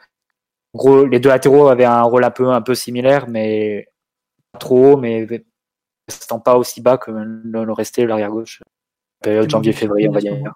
En 0.72 0.78
gros, 0.78 1.04
les 1.04 1.18
deux 1.18 1.30
latéraux 1.30 1.66
avaient 1.66 1.84
un 1.84 2.02
rôle 2.02 2.22
un 2.22 2.30
peu, 2.30 2.48
un 2.48 2.62
peu 2.62 2.76
similaire, 2.76 3.28
mais 3.28 3.88
pas 4.52 4.60
trop 4.60 4.92
haut, 4.92 4.96
mais 4.96 5.26
restant 6.06 6.38
pas 6.38 6.56
aussi 6.56 6.80
bas 6.80 6.96
que 6.96 7.10
le 7.10 7.72
restait 7.72 8.06
l'arrière 8.06 8.30
gauche. 8.30 8.62
Période 9.20 9.50
janvier-février, 9.50 10.08
on 10.08 10.12
va 10.12 10.20
dire. 10.20 10.54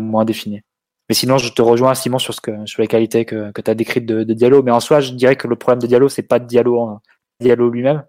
Moins 0.00 0.24
défini. 0.24 0.62
Mais 1.10 1.14
sinon, 1.14 1.38
je 1.38 1.52
te 1.52 1.60
rejoins, 1.60 1.96
Simon, 1.96 2.20
sur, 2.20 2.32
ce 2.32 2.40
que, 2.40 2.64
sur 2.66 2.80
les 2.80 2.86
qualités 2.86 3.24
que, 3.24 3.50
que 3.50 3.60
tu 3.60 3.68
as 3.68 3.74
décrites 3.74 4.06
de, 4.06 4.22
de, 4.22 4.32
Diallo. 4.32 4.62
Mais 4.62 4.70
en 4.70 4.78
soi, 4.78 5.00
je 5.00 5.10
dirais 5.10 5.34
que 5.34 5.48
le 5.48 5.56
problème 5.56 5.80
de 5.80 5.88
Diallo, 5.88 6.08
c'est 6.08 6.22
pas 6.22 6.38
Diallo, 6.38 6.80
hein. 6.80 7.02
Diallo 7.40 7.68
lui-même. 7.68 8.04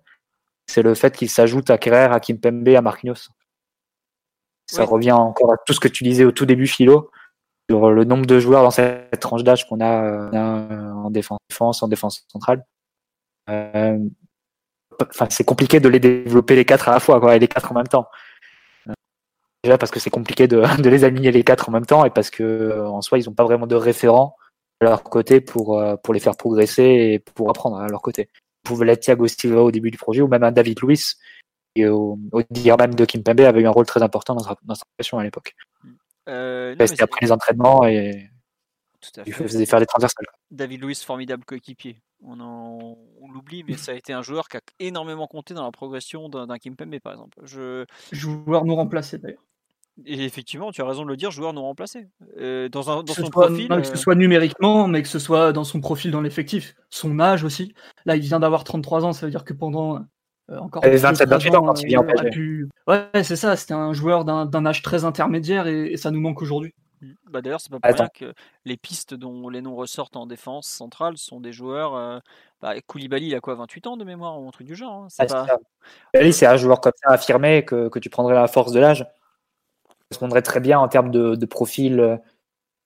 C'est 0.67 0.83
le 0.83 0.93
fait 0.93 1.17
qu'il 1.17 1.27
s'ajoute 1.27 1.71
à 1.71 1.79
Kerrer, 1.79 2.13
à 2.13 2.19
Kimpembe, 2.19 2.67
à 2.67 2.81
Marquinhos. 2.81 3.29
Ça 4.67 4.85
revient 4.85 5.13
encore 5.13 5.51
à 5.51 5.57
tout 5.65 5.73
ce 5.73 5.79
que 5.79 5.87
tu 5.87 6.03
disais 6.03 6.25
au 6.25 6.31
tout 6.31 6.45
début, 6.45 6.67
Philo, 6.67 7.09
sur 7.67 7.89
le 7.89 8.03
nombre 8.03 8.27
de 8.27 8.39
joueurs 8.39 8.61
dans 8.61 8.69
cette 8.69 9.19
tranche 9.19 9.43
d'âge 9.43 9.67
qu'on 9.67 9.81
a, 9.81 10.03
euh, 10.03 10.91
en 10.91 11.09
défense, 11.09 11.81
en 11.81 11.87
défense 11.87 12.27
centrale. 12.31 12.63
Euh, 13.49 13.97
enfin, 15.01 15.25
c'est 15.31 15.43
compliqué 15.43 15.79
de 15.79 15.89
les 15.89 15.99
développer 15.99 16.55
les 16.55 16.65
quatre 16.65 16.87
à 16.87 16.91
la 16.91 16.99
fois, 16.99 17.19
quoi, 17.19 17.35
et 17.35 17.39
les 17.39 17.47
quatre 17.47 17.71
en 17.71 17.75
même 17.75 17.87
temps. 17.87 18.07
Déjà 19.63 19.77
parce 19.77 19.91
que 19.91 19.99
c'est 19.99 20.09
compliqué 20.09 20.47
de, 20.47 20.61
de, 20.81 20.89
les 20.89 21.03
aligner 21.03 21.31
les 21.31 21.43
quatre 21.43 21.69
en 21.69 21.71
même 21.71 21.85
temps 21.85 22.05
et 22.05 22.09
parce 22.09 22.29
que 22.29 22.43
euh, 22.43 22.87
en 22.87 23.01
soi 23.01 23.19
ils 23.19 23.25
n'ont 23.25 23.35
pas 23.35 23.43
vraiment 23.43 23.67
de 23.67 23.75
référent 23.75 24.35
à 24.81 24.85
leur 24.85 25.03
côté 25.03 25.41
pour, 25.41 25.77
euh, 25.77 25.95
pour 25.97 26.13
les 26.13 26.19
faire 26.19 26.35
progresser 26.35 26.83
et 26.83 27.19
pour 27.19 27.49
apprendre 27.49 27.77
à 27.77 27.87
leur 27.87 28.01
côté. 28.01 28.29
Vous 28.63 28.73
pouvez 28.73 28.85
l'être 28.85 29.01
Thiago 29.01 29.27
Silva 29.27 29.61
au 29.61 29.71
début 29.71 29.91
du 29.91 29.97
projet 29.97 30.21
ou 30.21 30.27
même 30.27 30.43
un 30.43 30.51
David 30.51 30.79
Luiz 30.81 31.17
qui 31.75 31.85
au, 31.87 32.19
au 32.31 32.41
dire 32.49 32.77
même 32.77 32.95
de 32.95 33.05
Kim 33.05 33.23
Pembe 33.23 33.41
avait 33.41 33.61
eu 33.61 33.67
un 33.67 33.71
rôle 33.71 33.85
très 33.85 34.01
important 34.01 34.35
dans 34.35 34.43
sa, 34.43 34.55
dans 34.63 34.75
sa 34.75 34.83
pression 34.97 35.19
à 35.19 35.23
l'époque. 35.23 35.55
Euh, 36.27 36.75
C'était 36.85 37.03
après 37.03 37.25
les 37.25 37.31
entraînements 37.31 37.85
et 37.85 38.29
il 39.25 39.33
faisait 39.33 39.65
faire 39.65 39.79
des 39.79 39.85
transversales. 39.85 40.25
David 40.51 40.83
Luiz, 40.83 41.01
formidable 41.01 41.45
coéquipier. 41.45 42.01
On, 42.23 42.39
on 42.39 43.31
l'oublie, 43.31 43.63
mais 43.63 43.73
ça 43.77 43.93
a 43.93 43.95
été 43.95 44.13
un 44.13 44.21
joueur 44.21 44.47
qui 44.47 44.57
a 44.57 44.61
énormément 44.79 45.27
compté 45.27 45.53
dans 45.53 45.63
la 45.63 45.71
progression 45.71 46.29
d'un 46.29 46.57
Kim 46.57 46.75
Pembe, 46.75 46.99
par 46.99 47.13
exemple. 47.13 47.39
Je... 47.43 47.85
Joueur 48.11 48.65
nous 48.65 48.75
remplacer 48.75 49.17
d'ailleurs. 49.17 49.43
Et 50.05 50.23
effectivement, 50.23 50.71
tu 50.71 50.81
as 50.81 50.85
raison 50.85 51.03
de 51.03 51.09
le 51.09 51.17
dire, 51.17 51.31
joueur 51.31 51.53
non 51.53 51.63
remplacé. 51.63 52.07
Euh, 52.37 52.69
dans, 52.69 52.89
un, 52.89 53.03
dans 53.03 53.13
son 53.13 53.29
profil. 53.29 53.67
que 53.67 53.83
ce 53.83 53.91
euh, 53.91 53.95
soit 53.95 54.15
numériquement, 54.15 54.87
mais 54.87 55.01
que 55.01 55.07
ce 55.07 55.19
soit 55.19 55.53
dans 55.53 55.63
son 55.63 55.81
profil 55.81 56.11
dans 56.11 56.21
l'effectif. 56.21 56.75
Son 56.89 57.19
âge 57.19 57.43
aussi. 57.43 57.73
Là, 58.05 58.15
il 58.15 58.21
vient 58.21 58.39
d'avoir 58.39 58.63
33 58.63 59.05
ans, 59.05 59.13
ça 59.13 59.25
veut 59.25 59.31
dire 59.31 59.43
que 59.43 59.53
pendant 59.53 60.05
euh, 60.49 60.57
encore. 60.57 60.83
27 60.83 61.29
28 61.29 61.55
ans 61.55 61.65
quand 61.65 61.81
il 61.81 61.87
vient 61.87 62.03
pu... 62.31 62.69
Ouais, 62.87 63.05
c'est 63.23 63.35
ça, 63.35 63.55
c'était 63.55 63.73
un 63.73 63.93
joueur 63.93 64.25
d'un 64.25 64.65
âge 64.65 64.81
très 64.81 65.03
intermédiaire 65.05 65.67
et, 65.67 65.97
ça 65.97 66.09
nous 66.09 66.21
manque 66.21 66.41
aujourd'hui. 66.41 66.73
Bah 67.31 67.41
D'ailleurs, 67.41 67.59
c'est 67.59 67.71
pas 67.71 67.79
pour 67.79 67.95
rien 67.95 68.09
que 68.13 68.33
les 68.63 68.77
pistes 68.77 69.15
dont 69.15 69.49
les 69.49 69.61
noms 69.61 69.75
ressortent 69.75 70.17
en 70.17 70.27
défense 70.27 70.67
centrale 70.67 71.17
sont 71.17 71.39
des 71.39 71.51
joueurs. 71.51 72.21
Bah, 72.61 72.79
Koulibaly, 72.85 73.27
il 73.27 73.35
a 73.35 73.39
quoi 73.39 73.55
28 73.55 73.87
ans 73.87 73.97
de 73.97 74.03
mémoire 74.03 74.39
ou 74.39 74.47
un 74.47 74.51
truc 74.51 74.67
du 74.67 74.75
genre 74.75 75.03
hein, 75.03 75.07
C'est 75.09 75.31
ah, 75.31 75.45
pas... 76.13 76.53
un 76.53 76.57
joueur 76.57 76.79
comme 76.79 76.93
ça 77.03 77.11
affirmé 77.11 77.65
que, 77.65 77.89
que 77.89 77.97
tu 77.97 78.11
prendrais 78.11 78.35
la 78.35 78.47
force 78.47 78.71
de 78.71 78.79
l'âge 78.79 79.05
correspondrait 80.11 80.41
très 80.41 80.59
bien 80.59 80.79
en 80.79 80.87
termes 80.87 81.09
de, 81.09 81.45
profil, 81.45 81.99
euh, 81.99 82.17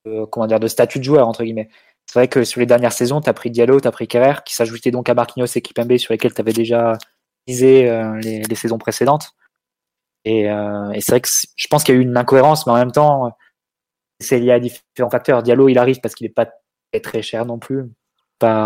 euh, 0.08 0.26
comment 0.28 0.46
dire, 0.48 0.60
de 0.60 0.68
statut 0.68 1.00
de 1.00 1.04
joueur, 1.04 1.28
entre 1.28 1.44
guillemets. 1.44 1.70
C'est 2.06 2.20
vrai 2.20 2.28
que 2.28 2.44
sur 2.44 2.60
les 2.60 2.68
dernières 2.68 2.94
saisons, 2.94 3.20
tu 3.20 3.30
as 3.30 3.34
pris 3.34 3.50
Diallo, 3.50 3.80
tu 3.80 3.88
as 3.88 3.92
pris 3.92 4.08
Kerrer, 4.08 4.44
qui 4.46 4.54
s'ajoutait 4.54 4.92
donc 4.92 5.10
à 5.10 5.16
Marquinhos 5.16 5.48
et 5.56 5.62
Kipembe, 5.62 5.98
sur 5.98 6.14
lesquels 6.14 6.34
tu 6.34 6.42
avais 6.42 6.54
déjà 6.54 6.98
visé 7.48 7.90
euh, 7.90 8.20
les, 8.22 8.56
saisons 8.56 8.78
précédentes. 8.78 9.32
Et, 10.24 10.48
c'est 11.00 11.12
vrai 11.12 11.22
que 11.22 11.30
je 11.56 11.68
pense 11.68 11.84
qu'il 11.84 11.96
y 11.96 11.98
a 11.98 12.02
eu 12.02 12.04
une 12.04 12.18
incohérence, 12.18 12.66
mais 12.66 12.74
en 12.74 12.78
même 12.78 12.92
temps, 12.92 13.36
c'est 14.20 14.40
lié 14.40 14.52
à 14.52 14.60
différents 14.60 15.10
facteurs. 15.12 15.44
Diallo, 15.44 15.70
il 15.70 15.78
arrive 15.78 16.00
parce 16.00 16.16
qu'il 16.16 16.26
n'est 16.26 16.34
pas 16.34 16.48
très 17.04 17.22
cher 17.22 17.46
non 17.46 17.60
plus. 17.60 17.92
Pas 18.40 18.66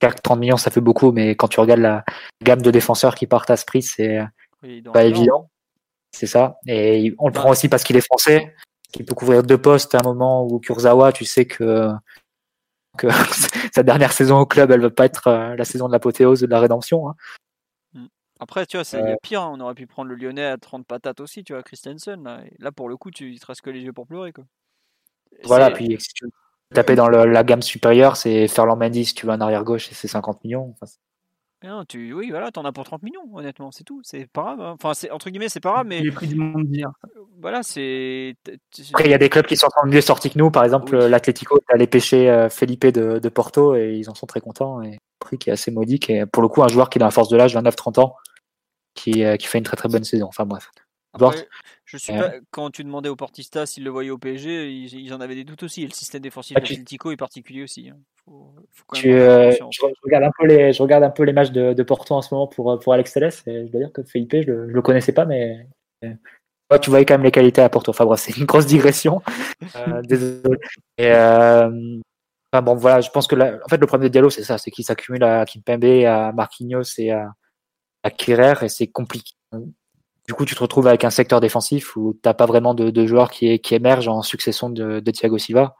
30 0.00 0.38
millions, 0.38 0.56
ça 0.56 0.70
fait 0.70 0.80
beaucoup, 0.80 1.10
mais 1.10 1.34
quand 1.34 1.48
tu 1.48 1.58
regardes 1.58 1.80
la 1.80 2.04
gamme 2.42 2.62
de 2.62 2.70
défenseurs 2.70 3.14
qui 3.16 3.26
partent 3.26 3.50
à 3.50 3.56
ce 3.56 3.64
prix, 3.64 3.82
c'est 3.82 4.20
pas 4.92 5.04
évident. 5.04 5.51
C'est 6.14 6.26
ça. 6.26 6.58
Et 6.66 7.14
on 7.18 7.26
le 7.26 7.32
prend 7.32 7.50
aussi 7.50 7.68
parce 7.68 7.84
qu'il 7.84 7.96
est 7.96 8.06
français, 8.06 8.54
qu'il 8.92 9.04
peut 9.04 9.14
couvrir 9.14 9.42
deux 9.42 9.60
postes 9.60 9.94
à 9.94 9.98
un 10.02 10.06
moment 10.06 10.46
où 10.46 10.60
Kurzawa, 10.60 11.12
tu 11.12 11.24
sais 11.24 11.46
que, 11.46 11.88
que 12.98 13.08
sa 13.74 13.82
dernière 13.82 14.12
saison 14.12 14.38
au 14.38 14.46
club, 14.46 14.70
elle 14.70 14.80
ne 14.80 14.86
va 14.86 14.90
pas 14.90 15.06
être 15.06 15.28
euh, 15.28 15.56
la 15.56 15.64
saison 15.64 15.86
de 15.88 15.92
l'apothéose 15.92 16.40
de 16.40 16.46
la 16.46 16.60
rédemption. 16.60 17.08
Hein. 17.08 17.14
Mm. 17.94 18.06
Après, 18.40 18.66
tu 18.66 18.76
vois, 18.76 18.84
c'est 18.84 19.02
euh. 19.02 19.16
pire. 19.22 19.42
Hein. 19.42 19.52
On 19.54 19.60
aurait 19.60 19.74
pu 19.74 19.86
prendre 19.86 20.10
le 20.10 20.16
Lyonnais 20.16 20.44
à 20.44 20.58
30 20.58 20.86
patates 20.86 21.20
aussi, 21.20 21.44
tu 21.44 21.54
vois, 21.54 21.62
Christensen. 21.62 22.22
Là, 22.58 22.72
pour 22.72 22.88
le 22.88 22.96
coup, 22.96 23.10
tu, 23.10 23.32
il 23.32 23.40
te 23.40 23.46
reste 23.46 23.62
que 23.62 23.70
les 23.70 23.80
yeux 23.80 23.92
pour 23.92 24.06
pleurer. 24.06 24.32
Quoi. 24.32 24.44
Voilà, 25.44 25.70
puis 25.70 25.96
si 25.98 26.12
tu 26.12 26.26
veux 26.26 26.30
taper 26.74 26.94
dans 26.94 27.08
la 27.08 27.44
gamme 27.44 27.62
supérieure, 27.62 28.16
c'est 28.16 28.48
Ferland 28.48 28.78
Mendy 28.78 29.04
si 29.04 29.14
tu 29.14 29.26
veux 29.26 29.32
un 29.32 29.40
arrière-gauche 29.40 29.90
et 29.90 29.94
c'est 29.94 30.08
50 30.08 30.44
millions. 30.44 30.74
Enfin, 30.80 30.90
tu, 31.88 32.12
oui, 32.12 32.30
voilà, 32.30 32.50
t'en 32.50 32.64
as 32.64 32.72
pour 32.72 32.84
30 32.84 33.02
millions, 33.02 33.28
honnêtement, 33.34 33.70
c'est 33.70 33.84
tout. 33.84 34.00
C'est 34.04 34.26
pas 34.26 34.42
grave. 34.42 34.60
Hein. 34.60 34.72
Enfin, 34.74 34.94
c'est 34.94 35.10
entre 35.10 35.30
guillemets, 35.30 35.48
c'est 35.48 35.60
pas 35.60 35.72
grave, 35.72 35.86
mais. 35.86 36.00
Les 36.00 36.10
prix 36.10 36.26
du 36.26 36.36
monde 36.36 36.66
dire. 36.66 36.90
Voilà, 37.40 37.62
c'est. 37.62 38.34
Après, 38.90 39.04
il 39.04 39.10
y 39.10 39.14
a 39.14 39.18
des 39.18 39.28
clubs 39.28 39.46
qui 39.46 39.56
sont 39.56 39.68
en 39.82 39.86
mieux 39.86 40.00
sortis 40.00 40.30
que 40.30 40.38
nous. 40.38 40.50
Par 40.50 40.64
exemple, 40.64 40.96
l'Atlético 40.96 41.58
allé 41.68 41.86
pêcher 41.86 42.30
euh, 42.30 42.48
Felipe 42.48 42.86
de, 42.86 43.18
de, 43.18 43.28
Porto 43.28 43.74
et 43.74 43.94
ils 43.94 44.10
en 44.10 44.14
sont 44.14 44.26
très 44.26 44.40
contents. 44.40 44.82
Et 44.82 44.98
prix 45.18 45.38
qui 45.38 45.50
est 45.50 45.52
assez 45.52 45.70
modique. 45.70 46.10
Et 46.10 46.26
pour 46.26 46.42
le 46.42 46.48
coup, 46.48 46.62
un 46.62 46.68
joueur 46.68 46.90
qui 46.90 46.98
est 46.98 47.00
dans 47.00 47.06
la 47.06 47.12
force 47.12 47.28
de 47.28 47.36
l'âge, 47.36 47.56
29-30 47.56 48.00
ans, 48.00 48.16
qui, 48.94 49.24
euh, 49.24 49.36
qui 49.36 49.46
fait 49.46 49.58
une 49.58 49.64
très 49.64 49.76
très 49.76 49.88
bonne 49.88 50.04
saison. 50.04 50.26
Enfin 50.26 50.44
bref. 50.44 50.70
Je 51.92 51.98
suis 51.98 52.12
pas, 52.12 52.32
quand 52.50 52.70
tu 52.70 52.84
demandais 52.84 53.08
au 53.08 53.16
Portista 53.16 53.66
s'il 53.66 53.84
le 53.84 53.90
voyait 53.90 54.10
au 54.10 54.18
PSG, 54.18 54.72
ils, 54.72 55.12
en 55.12 55.20
avaient 55.20 55.34
des 55.34 55.44
doutes 55.44 55.62
aussi. 55.62 55.82
Et 55.82 55.86
le 55.86 55.92
système 55.92 56.22
défensif 56.22 56.56
ah, 56.56 56.60
de 56.60 56.66
l'Atlético 56.66 57.10
est 57.10 57.16
particulier 57.16 57.62
aussi. 57.62 57.90
Hein. 57.90 57.98
Euh, 59.04 59.52
je, 59.52 59.82
regarde 60.04 60.24
un 60.24 60.30
peu 60.38 60.46
les, 60.46 60.72
je 60.72 60.82
regarde 60.82 61.04
un 61.04 61.10
peu 61.10 61.24
les 61.24 61.32
matchs 61.32 61.50
de, 61.50 61.72
de 61.72 61.82
Porto 61.82 62.14
en 62.14 62.22
ce 62.22 62.32
moment 62.32 62.46
pour, 62.46 62.78
pour 62.78 62.92
Alex 62.92 63.12
Telles 63.12 63.32
et 63.46 63.66
je 63.66 63.72
dois 63.72 63.80
dire 63.80 63.92
que 63.92 64.02
Felipe, 64.02 64.36
je 64.42 64.50
le, 64.50 64.66
le 64.66 64.82
connaissais 64.82 65.12
pas, 65.12 65.24
mais 65.24 65.66
tu 66.78 66.90
voyais 66.90 67.04
quand 67.04 67.14
même 67.14 67.24
les 67.24 67.30
qualités 67.30 67.60
à 67.60 67.68
Porto. 67.68 67.90
Enfin 67.90 68.06
c'est 68.16 68.36
une 68.36 68.46
grosse 68.46 68.66
digression. 68.66 69.22
Euh, 69.76 70.02
désolé. 70.04 70.58
Et, 70.98 71.10
euh, 71.12 71.70
bon, 72.52 72.74
voilà, 72.74 73.00
je 73.00 73.10
pense 73.10 73.26
que 73.26 73.34
en 73.36 73.68
fait, 73.68 73.78
le 73.78 73.86
problème 73.86 74.08
de 74.08 74.12
Diallo, 74.12 74.30
c'est 74.30 74.44
ça, 74.44 74.58
c'est 74.58 74.70
qu'il 74.70 74.84
s'accumule 74.84 75.24
à 75.24 75.44
Kimpembe, 75.44 75.84
à 76.06 76.32
Marquinhos 76.32 76.98
et 76.98 77.10
à, 77.12 77.32
à 78.02 78.10
Kerrer 78.10 78.64
et 78.64 78.68
c'est 78.68 78.88
compliqué. 78.88 79.32
Du 80.32 80.36
coup, 80.36 80.46
tu 80.46 80.54
te 80.54 80.60
retrouves 80.60 80.86
avec 80.86 81.04
un 81.04 81.10
secteur 81.10 81.40
défensif 81.40 81.94
où 81.94 82.18
t'as 82.22 82.32
pas 82.32 82.46
vraiment 82.46 82.72
de, 82.72 82.88
de 82.88 83.06
joueurs 83.06 83.30
qui, 83.30 83.58
qui 83.58 83.74
émergent 83.74 84.08
en 84.08 84.22
succession 84.22 84.70
de, 84.70 84.98
de 84.98 85.10
Thiago 85.10 85.36
Silva 85.36 85.76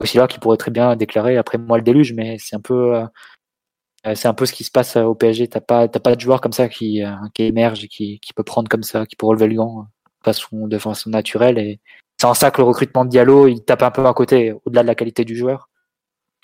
aussi 0.00 0.16
là 0.16 0.26
qui 0.26 0.40
pourrait 0.40 0.56
très 0.56 0.72
bien 0.72 0.96
déclarer 0.96 1.36
après 1.36 1.56
moi 1.56 1.78
le 1.78 1.84
déluge, 1.84 2.12
mais 2.12 2.36
c'est 2.40 2.56
un 2.56 2.60
peu 2.60 2.96
euh, 2.96 4.14
c'est 4.16 4.26
un 4.26 4.34
peu 4.34 4.44
ce 4.44 4.52
qui 4.52 4.64
se 4.64 4.72
passe 4.72 4.96
au 4.96 5.14
PSG. 5.14 5.46
T'as 5.46 5.60
pas 5.60 5.86
t'as 5.86 6.00
pas 6.00 6.16
de 6.16 6.20
joueur 6.20 6.40
comme 6.40 6.52
ça 6.52 6.68
qui, 6.68 7.04
euh, 7.04 7.14
émerge 7.38 7.84
et 7.84 7.86
qui, 7.86 8.18
qui 8.18 8.32
peut 8.32 8.42
prendre 8.42 8.68
comme 8.68 8.82
ça, 8.82 9.06
qui 9.06 9.14
peut 9.14 9.26
relever 9.26 9.46
le 9.46 9.54
gant 9.54 9.82
de 9.82 10.24
façon, 10.24 10.66
de 10.66 10.78
façon 10.78 11.10
naturelle. 11.10 11.58
Et 11.58 11.78
c'est 12.18 12.26
en 12.26 12.34
ça 12.34 12.50
que 12.50 12.60
le 12.60 12.66
recrutement 12.66 13.04
de 13.04 13.10
Diallo 13.10 13.46
il 13.46 13.64
tape 13.64 13.82
un 13.84 13.92
peu 13.92 14.04
à 14.04 14.14
côté, 14.14 14.52
au-delà 14.64 14.82
de 14.82 14.88
la 14.88 14.96
qualité 14.96 15.24
du 15.24 15.36
joueur. 15.36 15.68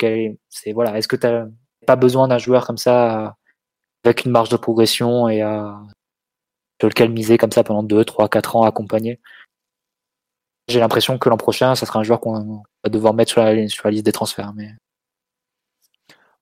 C'est 0.01 0.73
voilà, 0.73 0.97
est-ce 0.97 1.09
que 1.09 1.17
t'as 1.17 1.47
pas 1.89 1.97
besoin 1.97 2.29
d'un 2.29 2.39
joueur 2.39 2.67
comme 2.69 2.79
ça 2.79 3.35
avec 4.05 4.25
une 4.25 4.31
marge 4.31 4.51
de 4.51 4.57
progression 4.57 5.29
et 5.29 5.43
sur 6.81 6.89
lequel 6.89 7.11
miser 7.11 7.39
comme 7.39 7.53
ça 7.53 7.65
pendant 7.65 7.83
2, 7.83 8.05
3, 8.05 8.29
4 8.29 8.57
ans 8.57 8.63
accompagné 8.65 9.21
j'ai 10.69 10.81
l'impression 10.81 11.19
que 11.19 11.29
l'an 11.29 11.37
prochain, 11.37 11.75
ça 11.75 11.87
sera 11.87 12.01
un 12.01 12.03
joueur 12.03 12.21
qu'on 12.21 12.63
va 12.83 12.91
devoir 12.91 13.15
mettre 13.15 13.31
sur 13.31 13.43
la, 13.43 13.55
liste 13.55 14.05
des 14.05 14.13
transferts. 14.13 14.53
Mais... 14.55 14.71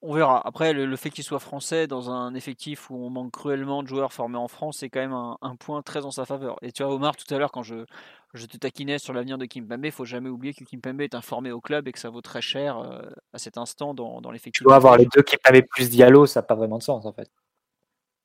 On 0.00 0.14
verra. 0.14 0.46
Après, 0.46 0.72
le, 0.72 0.96
fait 0.96 1.10
qu'il 1.10 1.24
soit 1.24 1.38
français 1.38 1.86
dans 1.86 2.10
un 2.10 2.34
effectif 2.34 2.90
où 2.90 2.96
on 2.96 3.10
manque 3.10 3.32
cruellement 3.32 3.82
de 3.82 3.88
joueurs 3.88 4.12
formés 4.12 4.38
en 4.38 4.48
France, 4.48 4.78
c'est 4.78 4.88
quand 4.88 5.00
même 5.00 5.12
un, 5.12 5.56
point 5.56 5.82
très 5.82 6.04
en 6.04 6.10
sa 6.10 6.24
faveur. 6.24 6.56
Et 6.62 6.72
tu 6.72 6.82
vois, 6.82 6.94
Omar, 6.94 7.16
tout 7.16 7.32
à 7.34 7.38
l'heure, 7.38 7.52
quand 7.52 7.62
je, 7.62 7.84
je 8.32 8.46
te 8.46 8.56
taquinais 8.56 8.98
sur 8.98 9.12
l'avenir 9.12 9.38
de 9.38 9.44
Kimpembe. 9.44 9.84
Il 9.84 9.92
faut 9.92 10.04
jamais 10.04 10.30
oublier 10.30 10.54
que 10.54 10.64
Kimpembe 10.64 11.02
est 11.02 11.14
informé 11.14 11.50
au 11.52 11.60
club 11.60 11.88
et 11.88 11.92
que 11.92 11.98
ça 11.98 12.10
vaut 12.10 12.22
très 12.22 12.42
cher 12.42 12.78
euh, 12.78 13.02
à 13.32 13.38
cet 13.38 13.58
instant 13.58 13.92
dans, 13.94 14.20
dans 14.20 14.30
l'effectif. 14.30 14.60
Tu 14.60 14.64
dois 14.64 14.76
avoir 14.76 14.96
les 14.96 15.06
deux 15.06 15.22
Kimpembe 15.22 15.62
plus 15.70 15.90
Diallo, 15.90 16.26
ça 16.26 16.40
n'a 16.40 16.44
pas 16.44 16.54
vraiment 16.54 16.78
de 16.78 16.82
sens 16.82 17.04
en 17.04 17.12
fait. 17.12 17.30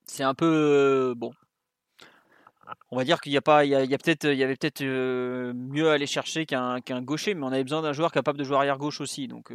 C'est 0.05 0.23
un 0.23 0.33
peu 0.33 0.45
euh, 0.45 1.13
bon. 1.15 1.33
On 2.91 2.97
va 2.97 3.03
dire 3.03 3.21
qu'il 3.21 3.31
y 3.31 3.37
a 3.37 3.41
pas, 3.41 3.65
il 3.65 3.71
y, 3.71 3.75
a, 3.75 3.97
peut-être, 3.97 4.25
il 4.25 4.37
y 4.37 4.43
avait 4.43 4.55
peut-être 4.55 4.81
euh, 4.81 5.53
mieux 5.55 5.89
à 5.89 5.93
aller 5.93 6.07
chercher 6.07 6.45
qu'un 6.45 6.81
qu'un 6.81 7.01
gaucher, 7.01 7.33
mais 7.33 7.43
on 7.43 7.51
avait 7.51 7.63
besoin 7.63 7.81
d'un 7.81 7.93
joueur 7.93 8.11
capable 8.11 8.37
de 8.37 8.43
jouer 8.43 8.57
arrière 8.57 8.77
gauche 8.77 9.01
aussi. 9.01 9.27
Donc, 9.27 9.51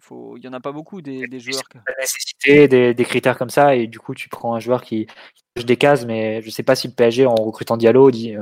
faut, 0.00 0.36
il 0.36 0.44
y 0.44 0.48
en 0.48 0.52
a 0.52 0.60
pas 0.60 0.72
beaucoup 0.72 1.02
des, 1.02 1.26
des 1.26 1.40
joueurs. 1.40 1.62
La 1.74 1.94
nécessité, 2.00 2.68
des, 2.68 2.94
des, 2.94 3.04
critères 3.04 3.38
comme 3.38 3.50
ça, 3.50 3.74
et 3.76 3.86
du 3.86 3.98
coup, 3.98 4.14
tu 4.14 4.28
prends 4.28 4.54
un 4.54 4.60
joueur 4.60 4.82
qui, 4.82 5.06
qui 5.54 5.64
des 5.64 5.76
cases, 5.76 6.04
mais 6.04 6.42
je 6.42 6.50
sais 6.50 6.62
pas 6.62 6.74
si 6.74 6.88
le 6.88 6.94
PSG 6.94 7.26
en 7.26 7.34
recrutant 7.34 7.76
Diallo 7.76 8.10
dit 8.10 8.36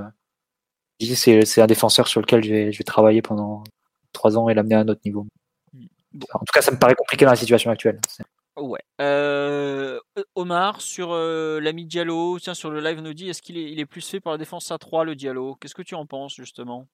c'est 1.14 1.60
un 1.60 1.66
défenseur 1.66 2.08
sur 2.08 2.20
lequel 2.20 2.44
je 2.44 2.50
vais, 2.50 2.72
je 2.72 2.78
vais 2.78 2.84
travailler 2.84 3.22
pendant 3.22 3.64
trois 4.12 4.36
ans 4.38 4.48
et 4.48 4.54
l'amener 4.54 4.74
à 4.74 4.80
un 4.80 4.88
autre 4.88 5.00
niveau. 5.04 5.26
Mm. 5.72 5.86
En 6.34 6.40
tout 6.40 6.52
cas, 6.52 6.62
ça 6.62 6.70
me 6.70 6.78
paraît 6.78 6.94
compliqué 6.94 7.24
dans 7.24 7.32
la 7.32 7.36
situation 7.36 7.70
actuelle. 7.70 8.00
Ouais. 8.56 8.80
Euh, 9.00 9.98
Omar, 10.34 10.80
sur 10.82 11.12
euh, 11.12 11.58
l'ami 11.60 11.86
Diallo, 11.86 12.38
tiens, 12.38 12.54
sur 12.54 12.70
le 12.70 12.80
live 12.80 13.00
nous 13.00 13.14
dit 13.14 13.28
est-ce 13.30 13.40
qu'il 13.40 13.56
est, 13.56 13.70
il 13.70 13.80
est 13.80 13.86
plus 13.86 14.06
fait 14.06 14.20
par 14.20 14.32
la 14.32 14.38
défense 14.38 14.70
à 14.70 14.78
3, 14.78 15.04
le 15.04 15.14
Diallo? 15.14 15.56
Qu'est-ce 15.56 15.74
que 15.74 15.82
tu 15.82 15.94
en 15.94 16.04
penses, 16.04 16.34
justement? 16.34 16.86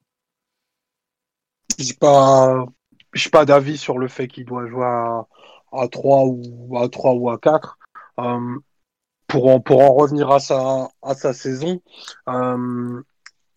Je 1.79 1.93
pas, 1.95 2.65
pas 3.33 3.45
d'avis 3.45 3.77
sur 3.77 3.99
le 3.99 4.09
fait 4.09 4.29
qu'il 4.29 4.45
doit 4.45 4.69
jouer 4.69 4.85
à, 4.85 5.27
à, 5.73 5.89
3 5.89 6.25
ou 6.27 6.79
à 6.79 6.89
3 6.89 7.15
ou 7.15 7.29
à 7.31 7.39
4. 7.39 7.79
Euh, 8.21 8.59
pour, 9.27 9.49
en, 9.49 9.61
pour 9.61 9.81
en 9.81 9.95
revenir 9.95 10.31
à 10.31 10.39
sa, 10.39 10.89
à 11.03 11.15
sa 11.15 11.33
saison, 11.33 11.83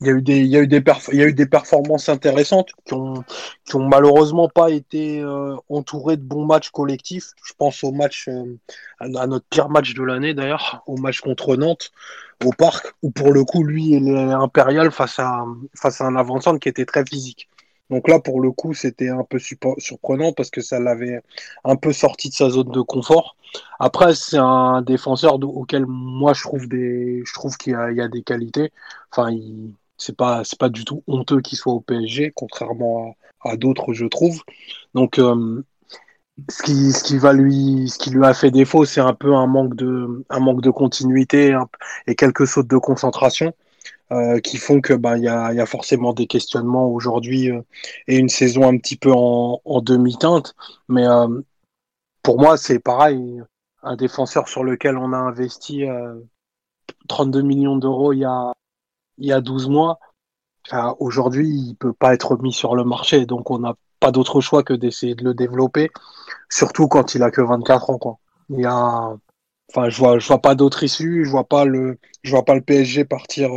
il 0.01 0.07
y 0.07 0.09
a 0.09 0.13
eu 0.13 0.21
des, 0.21 0.39
il 0.39 0.47
y 0.47 0.57
a 0.57 0.61
eu 0.61 0.67
des, 0.67 0.83
il 1.11 1.19
y 1.19 1.21
a 1.21 1.27
eu 1.27 1.33
des 1.33 1.45
performances 1.45 2.09
intéressantes 2.09 2.69
qui 2.85 2.93
ont, 2.95 3.23
qui 3.65 3.75
ont 3.75 3.87
malheureusement 3.87 4.49
pas 4.49 4.71
été 4.71 5.19
euh, 5.21 5.55
entourées 5.69 6.17
de 6.17 6.23
bons 6.23 6.45
matchs 6.45 6.71
collectifs. 6.71 7.31
Je 7.45 7.53
pense 7.57 7.83
au 7.83 7.91
match, 7.91 8.27
euh, 8.27 8.57
à, 8.99 9.27
notre 9.27 9.45
pire 9.49 9.69
match 9.69 9.93
de 9.93 10.03
l'année 10.03 10.33
d'ailleurs, 10.33 10.81
au 10.87 10.97
match 10.97 11.21
contre 11.21 11.55
Nantes 11.55 11.91
au 12.43 12.51
parc, 12.51 12.93
où 13.03 13.11
pour 13.11 13.31
le 13.31 13.43
coup 13.45 13.63
lui 13.63 13.91
il 13.91 14.07
est 14.09 14.31
impérial 14.31 14.91
face 14.91 15.19
à, 15.19 15.45
face 15.75 16.01
à 16.01 16.05
un 16.05 16.15
avant 16.15 16.39
qui 16.39 16.69
était 16.69 16.85
très 16.85 17.05
physique. 17.05 17.47
Donc 17.91 18.07
là, 18.07 18.19
pour 18.19 18.41
le 18.41 18.51
coup, 18.51 18.73
c'était 18.73 19.09
un 19.09 19.23
peu 19.23 19.37
surprenant 19.77 20.31
parce 20.33 20.49
que 20.49 20.61
ça 20.61 20.79
l'avait 20.79 21.21
un 21.65 21.75
peu 21.75 21.91
sorti 21.93 22.29
de 22.29 22.33
sa 22.33 22.49
zone 22.49 22.71
de 22.71 22.81
confort. 22.81 23.35
Après, 23.79 24.15
c'est 24.15 24.37
un 24.37 24.81
défenseur 24.81 25.35
auquel 25.43 25.85
moi 25.85 26.33
je 26.33 26.41
trouve 26.41 26.67
des, 26.69 27.21
je 27.25 27.33
trouve 27.33 27.57
qu'il 27.57 27.73
y, 27.73 27.95
y, 27.95 28.01
a 28.01 28.07
des 28.07 28.23
qualités. 28.23 28.71
Enfin, 29.11 29.29
il, 29.31 29.73
c'est 30.01 30.15
pas 30.15 30.43
c'est 30.43 30.59
pas 30.59 30.69
du 30.69 30.85
tout 30.85 31.03
honteux 31.07 31.41
qu'il 31.41 31.57
soit 31.57 31.73
au 31.73 31.81
PSG, 31.81 32.31
contrairement 32.35 33.15
à, 33.41 33.57
d'autres, 33.57 33.93
je 33.93 34.05
trouve. 34.05 34.43
Donc 34.95 35.19
euh, 35.19 35.63
ce 36.49 36.63
qui, 36.63 36.91
ce 36.91 37.03
qui 37.03 37.17
va 37.17 37.33
lui 37.33 37.89
ce 37.89 37.99
qui 37.99 38.09
lui 38.11 38.25
a 38.25 38.33
fait 38.33 38.51
défaut, 38.51 38.85
c'est 38.85 39.01
un 39.01 39.13
peu 39.13 39.35
un 39.35 39.47
manque 39.47 39.75
de 39.75 40.25
un 40.29 40.39
manque 40.39 40.61
de 40.61 40.71
continuité 40.71 41.57
et 42.07 42.15
quelques 42.15 42.47
sautes 42.47 42.67
de 42.67 42.77
concentration. 42.77 43.53
Euh, 44.11 44.39
qui 44.41 44.57
font 44.57 44.81
que 44.81 44.93
ben 44.93 45.15
il 45.17 45.23
y 45.23 45.29
a, 45.29 45.53
y 45.53 45.61
a, 45.61 45.65
forcément 45.65 46.11
des 46.13 46.27
questionnements 46.27 46.87
aujourd'hui 46.89 47.49
euh, 47.49 47.61
et 48.07 48.17
une 48.17 48.27
saison 48.27 48.67
un 48.67 48.77
petit 48.77 48.97
peu 48.97 49.11
en, 49.13 49.61
en 49.63 49.81
demi-teinte. 49.81 50.53
Mais 50.89 51.05
pour 52.23 52.39
moi, 52.39 52.57
c'est 52.57 52.79
pareil, 52.79 53.41
un 53.83 53.95
défenseur 53.95 54.49
sur 54.49 54.63
lequel 54.63 54.97
on 54.97 55.13
a 55.13 55.17
investi 55.17 55.85
32 57.07 57.41
millions 57.41 57.77
d'euros 57.77 58.13
il 58.13 58.19
y 58.19 58.25
a 58.25 58.53
il 59.17 59.27
y 59.27 59.33
a 59.33 59.41
12 59.41 59.69
mois, 59.69 59.99
aujourd'hui, 60.99 61.49
il 61.49 61.75
peut 61.75 61.93
pas 61.93 62.13
être 62.13 62.37
mis 62.37 62.53
sur 62.53 62.75
le 62.75 62.83
marché. 62.83 63.25
Donc, 63.25 63.51
on 63.51 63.59
n'a 63.59 63.75
pas 63.99 64.11
d'autre 64.11 64.41
choix 64.41 64.63
que 64.63 64.73
d'essayer 64.73 65.15
de 65.15 65.23
le 65.23 65.33
développer, 65.33 65.91
surtout 66.49 66.87
quand 66.87 67.15
il 67.15 67.23
a 67.23 67.31
que 67.31 67.41
24 67.41 67.89
ans. 67.89 67.97
Quoi. 67.97 68.17
Il 68.49 68.59
y 68.61 68.65
a, 68.65 69.13
enfin, 69.69 69.89
je 69.89 69.97
vois, 69.97 70.19
je 70.19 70.27
vois 70.27 70.39
pas 70.41 70.55
d'autre 70.55 70.83
issue. 70.83 71.25
Je 71.25 71.31
vois 71.31 71.45
pas 71.45 71.65
le, 71.65 71.99
je 72.23 72.31
vois 72.31 72.45
pas 72.45 72.55
le 72.55 72.61
PSG 72.61 73.05
partir, 73.05 73.51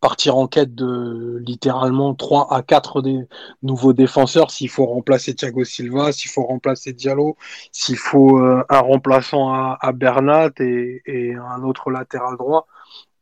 partir 0.00 0.36
en 0.36 0.46
quête 0.46 0.74
de 0.74 1.38
littéralement 1.44 2.14
3 2.14 2.52
à 2.54 2.62
4 2.62 3.02
des 3.02 3.28
nouveaux 3.62 3.92
défenseurs. 3.92 4.50
S'il 4.50 4.70
faut 4.70 4.86
remplacer 4.86 5.34
Thiago 5.34 5.64
Silva, 5.64 6.12
s'il 6.12 6.30
faut 6.30 6.44
remplacer 6.44 6.92
Diallo, 6.92 7.36
s'il 7.72 7.96
faut 7.96 8.38
euh, 8.38 8.64
un 8.68 8.80
remplaçant 8.80 9.52
à, 9.52 9.92
Bernat 9.92 10.50
et, 10.60 11.34
un 11.34 11.62
autre 11.62 11.90
latéral 11.90 12.36
droit 12.36 12.66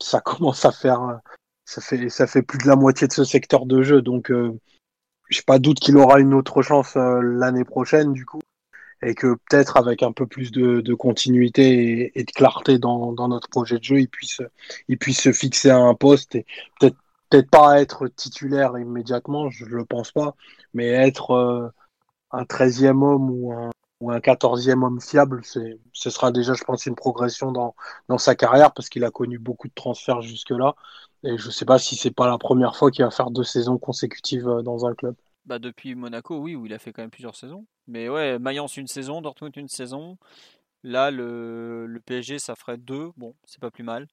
ça 0.00 0.20
commence 0.24 0.64
à 0.64 0.72
faire, 0.72 1.20
ça 1.64 1.80
fait, 1.80 2.08
ça 2.08 2.26
fait 2.26 2.42
plus 2.42 2.58
de 2.58 2.68
la 2.68 2.76
moitié 2.76 3.06
de 3.06 3.12
ce 3.12 3.24
secteur 3.24 3.66
de 3.66 3.82
jeu. 3.82 4.02
Donc, 4.02 4.30
euh, 4.30 4.58
j'ai 5.28 5.42
pas 5.42 5.58
doute 5.58 5.80
qu'il 5.80 5.96
aura 5.96 6.20
une 6.20 6.34
autre 6.34 6.62
chance 6.62 6.96
euh, 6.96 7.20
l'année 7.22 7.64
prochaine, 7.64 8.12
du 8.12 8.24
coup, 8.24 8.40
et 9.02 9.14
que 9.14 9.34
peut-être 9.48 9.76
avec 9.76 10.02
un 10.02 10.12
peu 10.12 10.26
plus 10.26 10.50
de, 10.52 10.80
de 10.80 10.94
continuité 10.94 12.12
et, 12.18 12.24
de 12.24 12.30
clarté 12.30 12.78
dans, 12.78 13.12
dans, 13.12 13.28
notre 13.28 13.48
projet 13.48 13.78
de 13.78 13.84
jeu, 13.84 14.00
il 14.00 14.08
puisse, 14.08 14.40
il 14.88 14.98
puisse 14.98 15.20
se 15.20 15.32
fixer 15.32 15.70
à 15.70 15.78
un 15.78 15.94
poste 15.94 16.34
et 16.34 16.46
peut-être, 16.80 16.96
peut-être 17.30 17.50
pas 17.50 17.80
être 17.80 18.08
titulaire 18.08 18.78
immédiatement, 18.78 19.50
je 19.50 19.64
le 19.64 19.84
pense 19.84 20.12
pas, 20.12 20.34
mais 20.74 20.86
être 20.88 21.32
euh, 21.32 21.68
un 22.32 22.44
13e 22.44 23.02
homme 23.02 23.30
ou 23.30 23.52
un, 23.52 23.70
ou 24.00 24.10
un 24.10 24.20
quatorzième 24.20 24.82
homme 24.82 25.00
fiable, 25.00 25.42
ce 25.44 26.10
sera 26.10 26.30
déjà, 26.30 26.54
je 26.54 26.64
pense, 26.64 26.86
une 26.86 26.94
progression 26.94 27.52
dans, 27.52 27.74
dans 28.08 28.18
sa 28.18 28.34
carrière 28.34 28.72
parce 28.72 28.88
qu'il 28.88 29.04
a 29.04 29.10
connu 29.10 29.38
beaucoup 29.38 29.68
de 29.68 29.74
transferts 29.74 30.22
jusque-là. 30.22 30.74
Et 31.24 31.38
je 31.38 31.46
ne 31.46 31.52
sais 31.52 31.64
pas 31.64 31.78
si 31.78 31.96
c'est 31.96 32.10
pas 32.10 32.28
la 32.28 32.38
première 32.38 32.76
fois 32.76 32.90
qu'il 32.90 33.04
va 33.04 33.10
faire 33.10 33.30
deux 33.30 33.44
saisons 33.44 33.78
consécutives 33.78 34.48
euh, 34.48 34.62
dans 34.62 34.86
un 34.86 34.94
club. 34.94 35.16
Bah 35.46 35.58
depuis 35.60 35.94
Monaco, 35.94 36.38
oui, 36.38 36.56
où 36.56 36.66
il 36.66 36.74
a 36.74 36.78
fait 36.78 36.92
quand 36.92 37.02
même 37.02 37.10
plusieurs 37.10 37.36
saisons. 37.36 37.66
Mais 37.86 38.08
ouais, 38.08 38.38
Mayence 38.38 38.76
une 38.76 38.88
saison, 38.88 39.20
Dortmund 39.22 39.56
une 39.56 39.68
saison. 39.68 40.18
Là, 40.82 41.10
le, 41.10 42.00
PSG, 42.04 42.38
ça 42.38 42.54
ferait 42.56 42.76
deux. 42.76 43.10
Bon, 43.16 43.34
c'est 43.44 43.60
pas 43.60 43.70
plus 43.70 43.84
mal. 43.84 44.06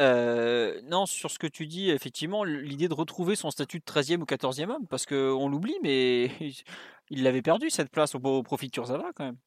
Euh, 0.00 0.80
non, 0.84 1.06
sur 1.06 1.30
ce 1.30 1.38
que 1.38 1.46
tu 1.46 1.66
dis, 1.66 1.90
effectivement, 1.90 2.44
l'idée 2.44 2.88
de 2.88 2.94
retrouver 2.94 3.36
son 3.36 3.50
statut 3.50 3.78
de 3.78 3.84
13e 3.84 4.20
ou 4.20 4.24
14e 4.24 4.70
homme, 4.70 4.86
parce 4.88 5.04
qu'on 5.06 5.48
l'oublie, 5.48 5.76
mais 5.82 6.30
il 7.10 7.22
l'avait 7.22 7.42
perdu 7.42 7.70
cette 7.70 7.90
place 7.90 8.14
au, 8.14 8.42
profit 8.42 8.68
de 8.68 8.72
Kurzawa 8.72 9.12
quand 9.14 9.24
même. 9.24 9.38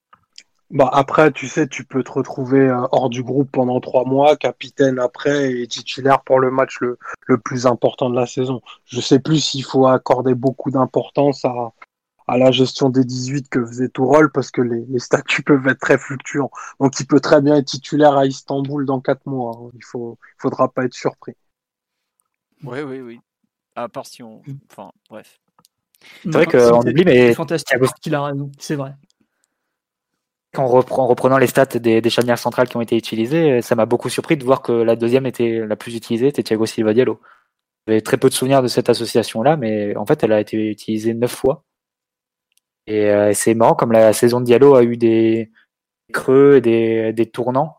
Bah 0.76 0.89
après, 0.91 1.31
tu 1.31 1.47
sais, 1.47 1.69
tu 1.69 1.85
peux 1.85 2.03
te 2.03 2.11
retrouver 2.11 2.60
euh, 2.60 2.85
hors 2.91 3.10
du 3.10 3.23
groupe 3.23 3.49
pendant 3.49 3.80
trois 3.80 4.03
mois, 4.03 4.35
capitaine 4.35 4.99
après 4.99 5.53
et 5.53 5.68
titulaire 5.68 6.22
pour 6.22 6.41
le 6.41 6.52
match 6.52 6.81
le, 6.81 6.99
le 7.27 7.38
plus 7.38 7.65
important 7.65 8.10
de 8.10 8.15
la 8.15 8.26
saison. 8.26 8.61
Je 8.84 8.99
sais 8.99 9.19
plus 9.19 9.39
s'il 9.39 9.64
faut 9.64 9.88
accorder 9.88 10.34
beaucoup 10.35 10.72
d'importance 10.72 11.45
à, 11.45 11.72
à 12.27 12.38
la 12.38 12.52
gestion 12.52 12.89
des 12.89 13.06
18 13.06 13.47
que 13.47 13.65
faisait 13.65 13.88
Tourol 13.88 14.30
parce 14.34 14.52
que 14.52 14.60
les, 14.60 14.84
les, 14.89 14.99
statuts 14.99 15.43
peuvent 15.43 15.65
être 15.65 15.80
très 15.80 15.97
fluctuants. 15.97 16.52
Donc 16.81 16.99
il 16.99 17.07
peut 17.07 17.22
très 17.22 17.41
bien 17.41 17.56
être 17.56 17.68
titulaire 17.68 18.18
à 18.18 18.26
Istanbul 18.26 18.85
dans 18.85 18.99
quatre 18.99 19.26
mois. 19.27 19.57
Hein. 19.57 19.69
Il 19.76 19.84
faut, 19.85 20.19
faudra 20.38 20.68
pas 20.68 20.84
être 20.84 20.93
surpris. 20.93 21.35
Oui, 22.65 22.81
oui, 22.81 22.99
oui. 22.99 23.22
À 23.76 23.88
part 23.88 24.06
si 24.06 24.22
on. 24.23 24.41
Enfin, 24.69 24.91
bref. 25.10 25.39
C'est 26.22 26.31
vrai 26.34 26.45
qu'on 26.45 26.81
oublie, 26.81 27.06
mais. 27.06 27.34
Fantastique, 27.34 27.77
il 28.06 28.15
a 28.15 28.26
raison, 28.26 28.52
c'est 28.60 28.76
vrai. 28.76 28.93
En, 30.60 30.68
reprenant 30.68 31.38
les 31.38 31.48
stats 31.48 31.65
des, 31.65 32.02
des 32.02 32.10
charnières 32.10 32.38
centrales 32.38 32.68
qui 32.68 32.77
ont 32.77 32.82
été 32.82 32.95
utilisées, 32.98 33.61
ça 33.61 33.76
m'a 33.76 33.86
beaucoup 33.86 34.10
surpris 34.10 34.38
de 34.38 34.44
voir 34.44 34.61
que 34.61 34.72
la 34.72 34.95
deuxième 34.95 35.26
était 35.26 35.65
la 35.65 35.76
plus 35.76 35.95
utilisée, 35.95 36.27
c'était 36.27 36.44
Thiago 36.44 36.65
Silva 36.65 36.94
Diallo. 36.94 37.19
J'avais 37.88 38.02
très 38.02 38.18
peu 38.18 38.30
de 38.30 38.34
souvenirs 38.34 38.64
de 38.64 38.68
cette 38.68 38.90
association-là, 38.90 39.57
mais 39.57 39.95
en 39.95 40.06
fait, 40.06 40.23
elle 40.23 40.32
a 40.32 40.40
été 40.40 40.72
utilisée 40.72 41.14
neuf 41.14 41.32
fois. 41.32 41.64
Et 42.88 43.10
euh, 43.10 43.34
c'est 43.34 43.53
marrant 43.53 43.76
comme 43.76 43.91
la 43.91 44.14
saison 44.14 44.40
de 44.40 44.45
Diallo 44.45 44.76
a 44.76 44.84
eu 44.84 44.98
des 44.98 45.52
creux 46.14 46.57
et 46.57 46.61
des, 46.61 47.14
des 47.14 47.26
tournants, 47.26 47.77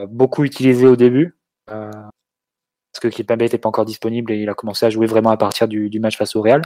euh, 0.00 0.06
beaucoup 0.06 0.44
utilisés 0.44 0.86
au 0.86 0.96
début, 0.96 1.36
euh, 1.70 1.90
parce 1.90 3.00
que 3.00 3.08
Kipembe 3.08 3.42
n'était 3.42 3.58
pas 3.58 3.68
encore 3.68 3.84
disponible 3.84 4.32
et 4.32 4.38
il 4.38 4.48
a 4.48 4.54
commencé 4.54 4.86
à 4.86 4.90
jouer 4.90 5.06
vraiment 5.06 5.30
à 5.30 5.36
partir 5.36 5.68
du, 5.68 5.90
match 6.00 6.16
face 6.16 6.36
au 6.36 6.42
Real. 6.42 6.62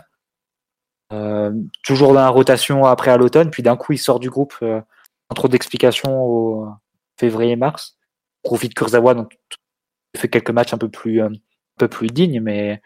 Euh, 1.12 1.52
toujours 1.82 2.08
dans 2.08 2.20
la 2.20 2.28
rotation 2.28 2.86
après 2.86 3.10
à 3.10 3.16
l'automne, 3.16 3.50
puis 3.50 3.62
d'un 3.62 3.76
coup 3.76 3.92
il 3.92 3.98
sort 3.98 4.18
du 4.18 4.30
groupe 4.30 4.54
euh, 4.62 4.80
trop 5.34 5.48
d'explications 5.48 6.22
au 6.22 6.68
février-mars. 7.18 7.98
Profite 8.42 8.74
Kurzawa, 8.74 9.14
donc 9.14 9.38
il 10.14 10.20
fait 10.20 10.28
quelques 10.28 10.50
matchs 10.50 10.74
un 10.74 10.78
peu 10.78 10.88
plus, 10.88 11.20
un 11.22 11.30
peu 11.78 11.88
plus 11.88 12.08
dignes, 12.08 12.40
mais, 12.40 12.82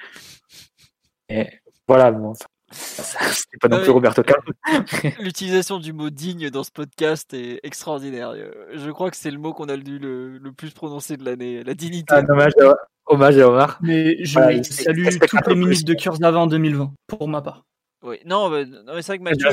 mais 1.28 1.60
voilà. 1.88 2.12
Bon, 2.12 2.30
enfin, 2.30 2.46
c'était 2.70 3.58
pas 3.60 3.68
non 3.68 3.80
plus 3.80 3.90
Roberto 3.90 4.22
Carlos. 4.22 4.52
L'utilisation 5.20 5.78
du 5.78 5.92
mot 5.92 6.10
digne 6.10 6.50
dans 6.50 6.64
ce 6.64 6.70
podcast 6.70 7.32
est 7.32 7.60
extraordinaire. 7.62 8.34
Je 8.74 8.90
crois 8.90 9.10
que 9.10 9.16
c'est 9.16 9.30
le 9.30 9.38
mot 9.38 9.52
qu'on 9.52 9.68
a 9.68 9.76
dû 9.76 9.98
le, 9.98 10.38
le, 10.38 10.52
plus 10.52 10.70
prononcer 10.70 11.16
de 11.16 11.24
l'année, 11.24 11.62
la 11.64 11.74
dignité. 11.74 12.14
Ah, 12.14 12.22
hommage, 12.28 12.52
à, 12.62 12.74
hommage 13.06 13.38
à 13.38 13.48
Omar. 13.48 13.78
Mais 13.80 14.24
je 14.24 14.32
voilà, 14.34 14.62
salue 14.62 15.08
toutes 15.08 15.46
les 15.46 15.54
minutes 15.54 15.84
de 15.84 15.94
Kurzawa 15.94 16.38
en 16.38 16.46
2020, 16.46 16.92
pour 17.06 17.28
ma 17.28 17.40
part. 17.40 17.64
Oui, 18.06 18.18
non, 18.24 18.48
mais, 18.48 18.64
non, 18.64 18.94
mais 18.94 19.02
c'est 19.02 19.12
vrai 19.12 19.18
que 19.18 19.22
Mathieu... 19.24 19.50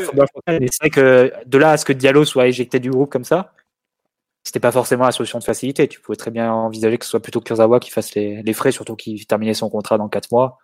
C'est 0.47 0.80
vrai 0.80 0.89
que 0.89 1.34
de 1.45 1.57
là 1.57 1.71
à 1.71 1.77
ce 1.77 1.85
que 1.85 1.93
Diallo 1.93 2.23
soit 2.23 2.47
éjecté 2.47 2.80
du 2.80 2.91
groupe 2.91 3.09
comme 3.11 3.23
ça, 3.23 3.53
c'était 4.43 4.59
pas 4.59 4.71
forcément 4.71 5.05
la 5.05 5.11
solution 5.11 5.39
de 5.39 5.43
facilité. 5.43 5.88
Tu 5.88 5.99
pouvais 6.01 6.17
très 6.17 6.30
bien 6.31 6.51
envisager 6.53 6.97
que 6.97 7.05
ce 7.05 7.11
soit 7.11 7.21
plutôt 7.21 7.41
Kurzawa 7.41 7.80
qui 7.80 7.89
fasse 7.89 8.13
les, 8.13 8.43
les 8.43 8.53
frais, 8.53 8.71
surtout 8.71 8.95
qu'il 8.95 9.25
terminait 9.25 9.53
son 9.53 9.69
contrat 9.69 9.97
dans 9.97 10.09
4 10.09 10.31
mois 10.31 10.59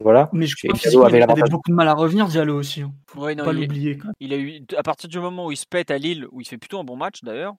Voilà. 0.00 0.28
Mais 0.32 0.46
je 0.46 0.56
crois 0.56 0.76
Diallo 0.78 1.04
avait 1.04 1.22
avait 1.22 1.42
beaucoup 1.50 1.70
de 1.70 1.74
mal 1.76 1.86
à 1.88 1.94
revenir, 1.94 2.26
Diallo 2.26 2.58
aussi. 2.58 2.82
Hein. 2.82 2.92
Ouais, 3.14 3.34
non, 3.34 3.44
pas 3.44 3.52
il, 3.52 3.60
l'oublier. 3.60 3.98
quand 3.98 4.06
même. 4.08 4.14
il 4.20 4.32
a 4.32 4.36
eu 4.38 4.62
à 4.76 4.82
partir 4.82 5.08
du 5.08 5.20
moment 5.20 5.46
où 5.46 5.52
il 5.52 5.56
se 5.56 5.66
pète 5.66 5.90
à 5.90 5.98
Lille, 5.98 6.26
où 6.32 6.40
il 6.40 6.46
fait 6.46 6.58
plutôt 6.58 6.80
un 6.80 6.84
bon 6.84 6.96
match 6.96 7.22
d'ailleurs. 7.22 7.54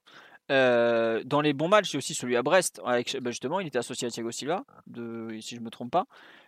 euh, 0.50 1.22
dans 1.24 1.40
les 1.40 1.52
bons 1.54 1.68
matchs, 1.68 1.90
il 1.90 1.94
y 1.94 1.96
a 1.96 1.98
aussi 1.98 2.14
celui 2.14 2.36
à 2.36 2.42
Brest. 2.42 2.80
Avec, 2.84 3.16
bah, 3.22 3.30
justement, 3.30 3.60
il 3.60 3.68
était 3.68 3.78
associé 3.78 4.08
à 4.08 4.10
Thiago 4.10 4.30
Silva, 4.32 4.64
de, 4.86 5.28
si 5.40 5.56
je 5.56 5.60
me 5.60 5.70
trompe 5.70 5.92
pas. 5.92 6.06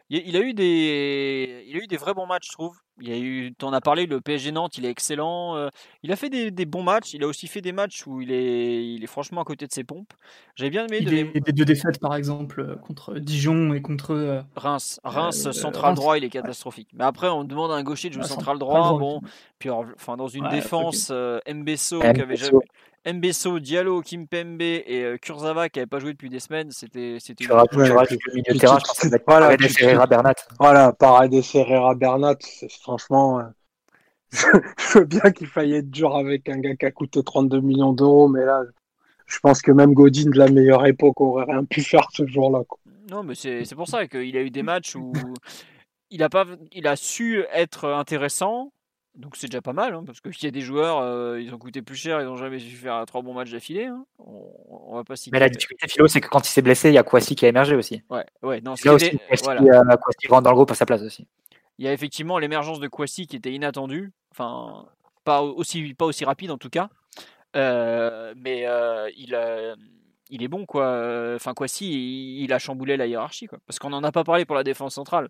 Il, 0.09 0.37
a 0.37 0.41
eu 0.41 0.55
des, 0.55 1.65
il 1.69 1.77
a 1.77 1.81
eu 1.83 1.87
des 1.89 1.97
vrais 1.97 2.15
bons 2.15 2.27
matchs, 2.27 2.47
je 2.49 2.53
trouve. 2.53 2.77
Il 3.01 3.11
a 3.12 3.19
eu, 3.19 3.53
t'en 3.59 3.73
as 3.73 3.81
parlé, 3.81 4.07
le 4.07 4.20
PSG 4.20 4.53
Nantes, 4.53 4.78
il 4.78 4.85
est 4.87 4.91
excellent. 4.91 5.57
euh, 5.57 5.69
il 6.03 6.12
a 6.12 6.16
fait 6.16 6.31
des, 6.31 6.51
des 6.51 6.65
bons 6.66 6.83
matchs. 6.85 7.12
Il 7.15 7.24
a 7.24 7.27
aussi 7.27 7.49
fait 7.49 7.61
des 7.61 7.73
matchs 7.73 8.07
où 8.07 8.20
il 8.20 8.31
est, 8.33 8.87
il 8.95 9.03
est 9.03 9.07
franchement 9.09 9.41
à 9.43 9.45
côté 9.45 9.66
de 9.66 9.73
ses 9.73 9.85
pompes. 9.85 10.12
J'avais 10.55 10.70
bien 10.70 10.87
aimé 10.87 11.03
de 11.03 11.11
Il 11.11 11.12
les- 11.12 11.27
est 11.35 11.41
des 11.41 11.53
deux 11.53 11.65
défaites, 11.65 11.99
par 12.01 12.15
exemple, 12.15 12.61
euh, 12.61 12.77
contre 12.77 13.15
Dijon 13.19 13.74
et 13.74 13.83
contre. 13.83 14.12
euh, 14.12 14.43
Reims, 14.57 15.01
Reims 15.05 15.47
Euh, 15.47 15.53
central 15.53 15.93
Reims, 15.93 15.97
droit, 15.97 16.16
il 16.16 16.24
est 16.24 16.31
catastrophique. 16.31 16.89
Mais 16.95 17.05
après, 17.05 17.28
on 17.28 17.45
demande 17.45 17.70
à 17.73 17.74
un 17.74 17.83
gaucher 17.83 18.09
de 18.09 18.15
jouer 18.15 18.23
Ah, 18.23 18.28
central 18.28 18.59
droit. 18.59 18.95
Bon, 18.95 19.20
puis 19.59 19.69
enfin 19.70 20.16
dans 20.16 20.28
une 20.28 20.45
Ouais, 20.45 20.49
défense, 20.49 21.09
euh, 21.11 21.39
Mbesso, 21.47 21.99
Mbesso. 21.99 22.12
qui 22.15 22.23
avait 22.23 22.37
jamais, 22.37 22.65
Mbesso, 23.07 23.61
Diallo, 23.61 24.01
Kimpembe 24.03 24.61
et 24.62 25.03
euh, 25.05 25.16
Kurzawa 25.16 25.69
qui 25.69 25.78
n'avaient 25.78 25.87
pas 25.87 26.01
joué 26.01 26.12
depuis 26.12 26.28
des 26.28 26.41
semaines, 26.41 26.70
c'était, 26.70 27.19
c'était. 27.20 27.45
Tu 27.45 27.53
Ouais, 27.53 27.62
le 27.73 28.35
milieu 28.35 28.43
de 28.55 28.59
terrain, 28.59 28.77
tu- 28.78 28.83
je 28.83 28.87
pense 28.89 28.99
que 28.99 29.09
ça 29.09 29.19
voilà, 29.27 29.47
Paredes, 29.57 29.70
Herrera, 29.81 30.07
Bernat. 30.07 30.35
Voilà, 30.59 30.93
pareil 30.93 31.31
des 31.31 31.57
Herrera 31.57 31.95
Bernat, 31.95 32.37
c'est- 32.41 32.73
franchement, 32.81 33.39
euh, 33.41 33.43
je 34.78 34.99
veux 34.99 35.05
bien 35.05 35.31
qu'il 35.31 35.47
faille 35.47 35.74
être 35.74 35.91
dur 35.91 36.16
avec 36.16 36.49
un 36.49 36.59
gars 36.59 36.74
qui 36.74 36.87
a 36.87 36.91
coûté 36.91 37.23
32 37.23 37.61
millions 37.61 37.93
d'euros, 37.93 38.28
mais 38.28 38.45
là, 38.45 38.62
je 39.27 39.39
pense 39.39 39.62
que 39.62 39.70
même 39.70 39.95
Godin 39.95 40.31
de 40.31 40.39
la 40.39 40.49
meilleure 40.49 40.87
époque 40.87 41.20
aurait 41.20 41.45
rien 41.45 41.65
pu 41.65 41.83
faire 41.83 42.09
ce 42.12 42.27
jour-là. 42.27 42.62
Non, 43.11 43.23
mais 43.23 43.35
c'est, 43.37 43.65
c'est 43.65 43.77
pour 43.77 43.89
ça 43.89 44.07
qu'il 44.09 44.37
a 44.37 44.43
eu 44.43 44.51
des 44.51 44.62
matchs 44.65 44.97
où 44.97 45.12
il 46.11 46.23
a 46.23 46.28
pas, 46.28 46.45
il 46.73 46.87
a 46.87 46.97
su 46.97 47.45
être 47.53 47.89
intéressant. 47.89 48.73
Donc 49.17 49.35
c'est 49.37 49.47
déjà 49.47 49.63
pas 49.63 49.73
mal, 49.73 49.95
hein, 49.95 50.03
parce 50.05 50.21
qu'il 50.21 50.45
y 50.45 50.47
a 50.47 50.51
des 50.51 50.61
joueurs, 50.61 50.99
euh, 50.99 51.41
ils 51.41 51.55
ont 51.55 51.59
coûté 51.59 51.81
plus 51.81 51.97
cher, 51.97 52.21
ils 52.21 52.27
n'ont 52.27 52.37
jamais 52.37 52.59
su 52.59 52.77
faire 52.77 53.03
trois 53.07 53.23
bons 53.23 53.33
matchs 53.33 53.51
d'affilée. 53.51 53.87
hein. 53.87 54.05
On, 54.19 54.53
on 54.69 54.95
va 54.97 55.05
pas 55.05 55.17
citer. 55.17 55.31
Mais 55.33 55.41
la 55.41 55.49
difficulté, 55.49 55.89
Philo, 55.89 56.07
c'est 56.07 56.21
que 56.21 56.29
quand 56.29 56.47
il 56.47 56.51
s'est 56.51 56.61
blessé, 56.61 56.91
il 56.91 56.95
y 56.95 56.99
a 56.99 57.03
Kwasi 57.03 57.35
qui 57.35 57.47
a 57.47 57.49
émergé 57.49 57.75
aussi. 57.77 58.03
Ouais, 58.11 58.27
ouais, 58.43 58.61
non, 58.61 58.77
ce 58.77 58.87
Là 58.87 58.97
qui 58.99 59.07
aussi, 59.07 59.19
Kwasi, 59.27 59.45
voilà. 59.45 59.63
euh, 59.63 59.97
Kwasi 59.97 60.29
rentre 60.29 60.43
dans 60.43 60.51
le 60.51 60.57
groupe 60.57 60.71
à 60.71 60.75
sa 60.75 60.85
place 60.85 61.01
aussi. 61.03 61.27
Il 61.79 61.87
y 61.87 61.89
a 61.89 61.93
effectivement 61.95 62.39
l'émergence 62.39 62.79
de 62.79 62.89
Kwasi 62.89 63.27
qui 63.27 63.37
était 63.37 63.53
inattendue, 63.53 64.13
enfin 64.33 64.87
pas 65.25 65.41
aussi 65.43 65.95
pas 65.95 66.05
aussi 66.05 66.25
rapide 66.27 66.51
en 66.51 66.59
tout 66.59 66.71
cas, 66.71 66.89
Euh, 67.57 68.35
mais 68.37 68.67
euh, 68.67 69.09
il 69.17 69.35
il 70.29 70.43
est 70.43 70.49
bon 70.49 70.67
quoi. 70.67 71.35
Enfin 71.37 71.55
Kwasi 71.55 71.87
il, 71.91 72.45
il 72.45 72.53
a 72.53 72.59
chamboulé 72.59 72.97
la 72.99 73.07
hiérarchie 73.07 73.47
quoi, 73.47 73.59
parce 73.67 73.79
qu'on 73.79 73.91
n'en 73.91 74.03
a 74.05 74.13
pas 74.13 74.25
parlé 74.25 74.45
pour 74.45 74.57
la 74.57 74.63
défense 74.65 74.95
centrale. 74.95 75.29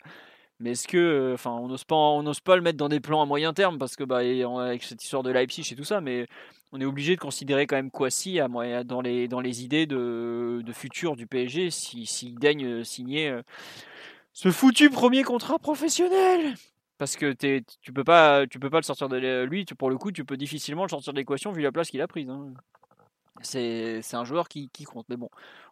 Mais 0.58 0.70
est-ce 0.72 0.88
que, 0.88 0.96
euh, 0.96 1.34
enfin, 1.34 1.50
on 1.50 1.68
n'ose 1.68 1.84
pas, 1.84 1.96
on 1.96 2.22
n'ose 2.22 2.40
pas 2.40 2.56
le 2.56 2.62
mettre 2.62 2.78
dans 2.78 2.88
des 2.88 3.00
plans 3.00 3.20
à 3.20 3.26
moyen 3.26 3.52
terme 3.52 3.78
parce 3.78 3.94
que 3.94 4.04
bah 4.04 4.18
avec 4.18 4.82
cette 4.82 5.02
histoire 5.02 5.22
de 5.22 5.30
Leipzig 5.30 5.68
et 5.70 5.76
tout 5.76 5.84
ça, 5.84 6.00
mais 6.00 6.26
on 6.72 6.80
est 6.80 6.86
obligé 6.86 7.14
de 7.14 7.20
considérer 7.20 7.66
quand 7.66 7.76
même 7.76 7.90
Kwasi 7.90 8.40
à 8.40 8.48
dans 8.84 9.00
les 9.02 9.28
dans 9.28 9.40
les 9.40 9.62
idées 9.64 9.86
de, 9.86 10.62
de 10.64 10.72
futur 10.72 11.14
du 11.14 11.26
PSG 11.26 11.70
si 11.70 12.06
s'il 12.06 12.38
daigne 12.38 12.64
euh, 12.64 12.84
signer 12.84 13.28
euh, 13.28 13.42
ce 14.32 14.50
foutu 14.50 14.88
premier 14.90 15.22
contrat 15.24 15.58
professionnel. 15.58 16.54
Parce 16.98 17.16
que 17.16 17.32
t'es- 17.32 17.62
tu 17.82 17.92
peux 17.92 18.04
pas, 18.04 18.46
tu 18.46 18.58
peux 18.58 18.70
pas 18.70 18.78
le 18.78 18.82
sortir 18.82 19.10
de 19.10 19.44
lui. 19.44 19.66
Pour 19.78 19.90
le 19.90 19.98
coup, 19.98 20.12
tu 20.12 20.24
peux 20.24 20.38
difficilement 20.38 20.84
le 20.84 20.88
sortir 20.88 21.12
de 21.12 21.18
l'équation 21.18 21.52
vu 21.52 21.60
la 21.60 21.70
place 21.72 21.90
qu'il 21.90 22.00
a 22.00 22.08
prise. 22.08 22.30
hein. 22.30 22.54
C'est 23.42 24.00
c'est 24.00 24.16
un 24.16 24.24
joueur 24.24 24.48
qui, 24.48 24.70
qui 24.72 24.84
compte. 24.84 25.06
Mais 25.10 25.16
bon, 25.16 25.28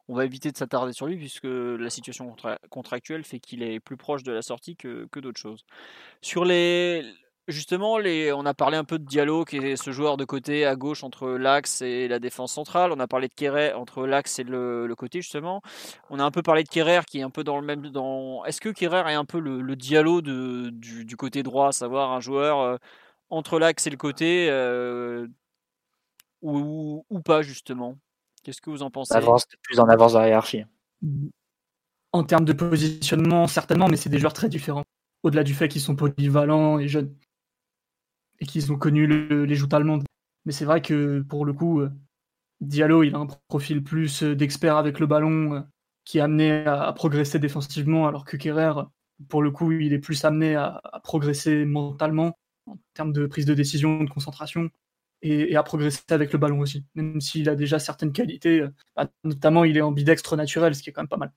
on 0.09 0.15
va 0.15 0.25
éviter 0.25 0.51
de 0.53 0.57
s'attarder 0.57 0.93
sur 0.93 1.07
lui 1.07 1.17
puisque 1.17 1.45
la 1.45 1.91
situation 1.91 2.27
contra- 2.27 2.59
contractuelle 2.71 3.25
fait 3.25 3.41
qu'il 3.41 3.63
est 3.63 3.81
plus 3.81 3.97
proche 3.97 4.23
de 4.23 4.33
la 4.33 4.43
sortie 4.43 4.77
que, 4.77 5.07
que 5.11 5.21
d'autres 5.21 5.41
choses. 5.41 5.65
Sur 6.21 6.45
les, 6.45 7.03
justement, 7.49 7.97
les, 7.99 8.33
on 8.33 8.45
a 8.45 8.55
parlé 8.55 8.77
un 8.77 8.85
peu 8.85 8.99
de 8.99 9.05
Diallo 9.05 9.45
qui 9.45 9.57
est 9.57 9.77
ce 9.77 9.93
joueur 9.93 10.17
de 10.17 10.25
côté 10.25 10.67
à 10.67 10.77
gauche 10.77 11.05
entre 11.05 11.31
l'axe 11.31 11.81
et 11.81 12.07
la 12.09 12.19
défense 12.19 12.53
centrale. 12.53 12.93
On 12.93 13.01
a 13.01 13.07
parlé 13.07 13.29
de 13.29 13.35
Kerrer 13.35 13.73
entre 13.73 14.07
l'axe 14.07 14.39
et 14.39 14.45
le, 14.45 14.87
le 14.87 14.95
côté 14.95 15.23
justement. 15.23 15.63
On 16.11 16.19
a 16.19 16.25
un 16.25 16.31
peu 16.31 16.43
parlé 16.43 16.65
de 16.65 16.69
Kerrer 16.69 17.01
qui 17.07 17.21
est 17.21 17.23
un 17.23 17.31
peu 17.31 17.45
dans 17.45 17.59
le 17.59 17.67
même. 17.67 17.89
Dans... 17.89 18.45
Est-ce 18.45 18.61
que 18.61 18.69
Kerrer 18.69 19.11
est 19.11 19.15
un 19.15 19.25
peu 19.25 19.41
le, 19.41 19.63
le 19.63 19.77
Diallo 19.77 20.21
de, 20.21 20.71
du, 20.71 21.05
du 21.05 21.17
côté 21.17 21.43
droit, 21.43 21.69
à 21.69 21.73
savoir 21.73 22.13
un 22.13 22.21
joueur 22.21 22.61
euh, 22.61 22.77
entre 23.31 23.59
l'axe 23.59 23.87
et 23.87 23.91
le 23.91 23.97
côté 23.97 24.49
euh, 24.51 25.27
ou, 26.43 27.05
ou 27.09 27.21
pas 27.21 27.41
justement? 27.43 27.97
Qu'est-ce 28.45 28.61
que 28.61 28.71
vous 28.71 28.83
en 28.83 28.91
pensez? 28.91 29.15
Avance, 29.15 29.47
plus 29.63 29.81
en 29.81 29.89
avance 29.89 30.13
dans 30.13 30.21
la 30.21 30.29
hiérarchie. 30.29 30.65
En 32.13 32.23
termes 32.23 32.45
de 32.45 32.53
positionnement, 32.53 33.47
certainement, 33.47 33.89
mais 33.89 33.97
c'est 33.97 34.11
des 34.11 34.19
joueurs 34.19 34.35
très 34.35 34.49
différents. 34.49 34.85
Au-delà 35.23 35.43
du 35.43 35.55
fait 35.55 35.69
qu'ils 35.69 35.81
sont 35.81 35.97
polyvalents 35.97 36.79
et 36.79 36.87
jeunes. 36.87 37.15
Et 38.41 38.47
qu'ils 38.47 38.71
ont 38.71 38.77
connu 38.77 39.07
le- 39.07 39.45
les 39.47 39.55
joutes 39.55 39.73
allemandes. 39.73 40.05
Mais 40.45 40.53
c'est 40.53 40.67
vrai 40.67 40.83
que 40.83 41.23
pour 41.23 41.47
le 41.47 41.55
coup, 41.55 41.81
euh, 41.81 41.91
Diallo, 42.61 43.03
il 43.03 43.15
a 43.15 43.19
un 43.19 43.27
profil 43.49 43.83
plus 43.83 44.23
euh, 44.23 44.35
d'expert 44.37 44.77
avec 44.77 45.01
le 45.01 45.07
ballon, 45.07 45.55
euh, 45.55 45.61
qui 46.05 46.19
est 46.19 46.21
amené 46.21 46.67
à, 46.67 46.83
à 46.83 46.93
progresser 46.93 47.39
défensivement, 47.39 48.07
alors 48.07 48.25
que 48.27 48.37
Kerrer, 48.37 48.73
pour 49.29 49.43
le 49.43 49.51
coup, 49.51 49.73
il 49.73 49.93
est 49.95 49.99
plus 49.99 50.23
amené 50.25 50.55
à, 50.55 50.81
à 50.85 51.01
progresser 51.01 51.65
mentalement, 51.65 52.37
en 52.67 52.77
termes 52.93 53.13
de 53.13 53.27
prise 53.27 53.47
de 53.47 53.55
décision, 53.55 54.05
de 54.05 54.11
concentration, 54.11 54.69
et, 55.23 55.53
et 55.53 55.57
à 55.57 55.63
progresser 55.63 56.03
avec 56.11 56.33
le 56.33 56.39
ballon 56.39 56.61
aussi. 56.61 56.85
Même 56.95 57.21
s'il 57.21 57.49
a 57.49 57.55
déjà 57.55 57.79
certaines 57.79 58.13
qualités, 58.13 58.61
euh, 58.61 58.71
bah, 58.97 59.09
notamment 59.25 59.65
il 59.65 59.77
est 59.77 59.81
ambidextre 59.83 60.37
naturel, 60.37 60.75
ce 60.75 60.83
qui 60.83 60.91
est 60.91 60.93
quand 60.93 61.03
même 61.03 61.09
pas 61.09 61.17
mal. 61.17 61.33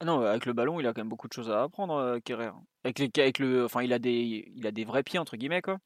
Ah 0.00 0.06
non, 0.06 0.20
avec 0.22 0.46
le 0.46 0.54
ballon, 0.54 0.80
il 0.80 0.86
a 0.86 0.94
quand 0.94 1.02
même 1.02 1.10
beaucoup 1.10 1.28
de 1.28 1.32
choses 1.34 1.50
à 1.50 1.62
apprendre, 1.62 1.94
euh, 1.94 2.18
Kerrer. 2.24 2.50
Avec 2.84 2.98
les, 2.98 3.10
avec 3.18 3.38
le, 3.38 3.64
enfin, 3.66 3.82
il 3.82 3.92
a 3.92 3.98
des, 3.98 4.50
il 4.56 4.66
a 4.66 4.70
des 4.70 4.84
vrais 4.84 5.02
pieds 5.02 5.18
entre 5.18 5.36
guillemets 5.36 5.60
quoi. 5.60 5.78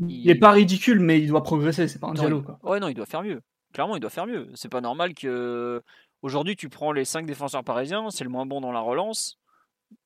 Il 0.00 0.28
est 0.30 0.34
pas 0.34 0.50
ridicule, 0.50 0.98
mais 1.00 1.20
il 1.20 1.28
doit 1.28 1.42
progresser, 1.42 1.86
c'est 1.86 2.00
pas 2.00 2.08
un 2.08 2.14
il- 2.14 2.42
Quoi. 2.42 2.58
Ouais, 2.62 2.80
non, 2.80 2.88
il 2.88 2.94
doit 2.94 3.06
faire 3.06 3.22
mieux. 3.22 3.40
Clairement, 3.72 3.94
il 3.96 4.00
doit 4.00 4.10
faire 4.10 4.26
mieux. 4.26 4.50
C'est 4.54 4.68
pas 4.70 4.80
normal 4.80 5.14
que 5.14 5.80
aujourd'hui 6.22 6.56
tu 6.56 6.68
prends 6.68 6.92
les 6.92 7.04
5 7.04 7.24
défenseurs 7.26 7.62
parisiens, 7.62 8.10
c'est 8.10 8.24
le 8.24 8.30
moins 8.30 8.46
bon 8.46 8.60
dans 8.60 8.72
la 8.72 8.80
relance, 8.80 9.38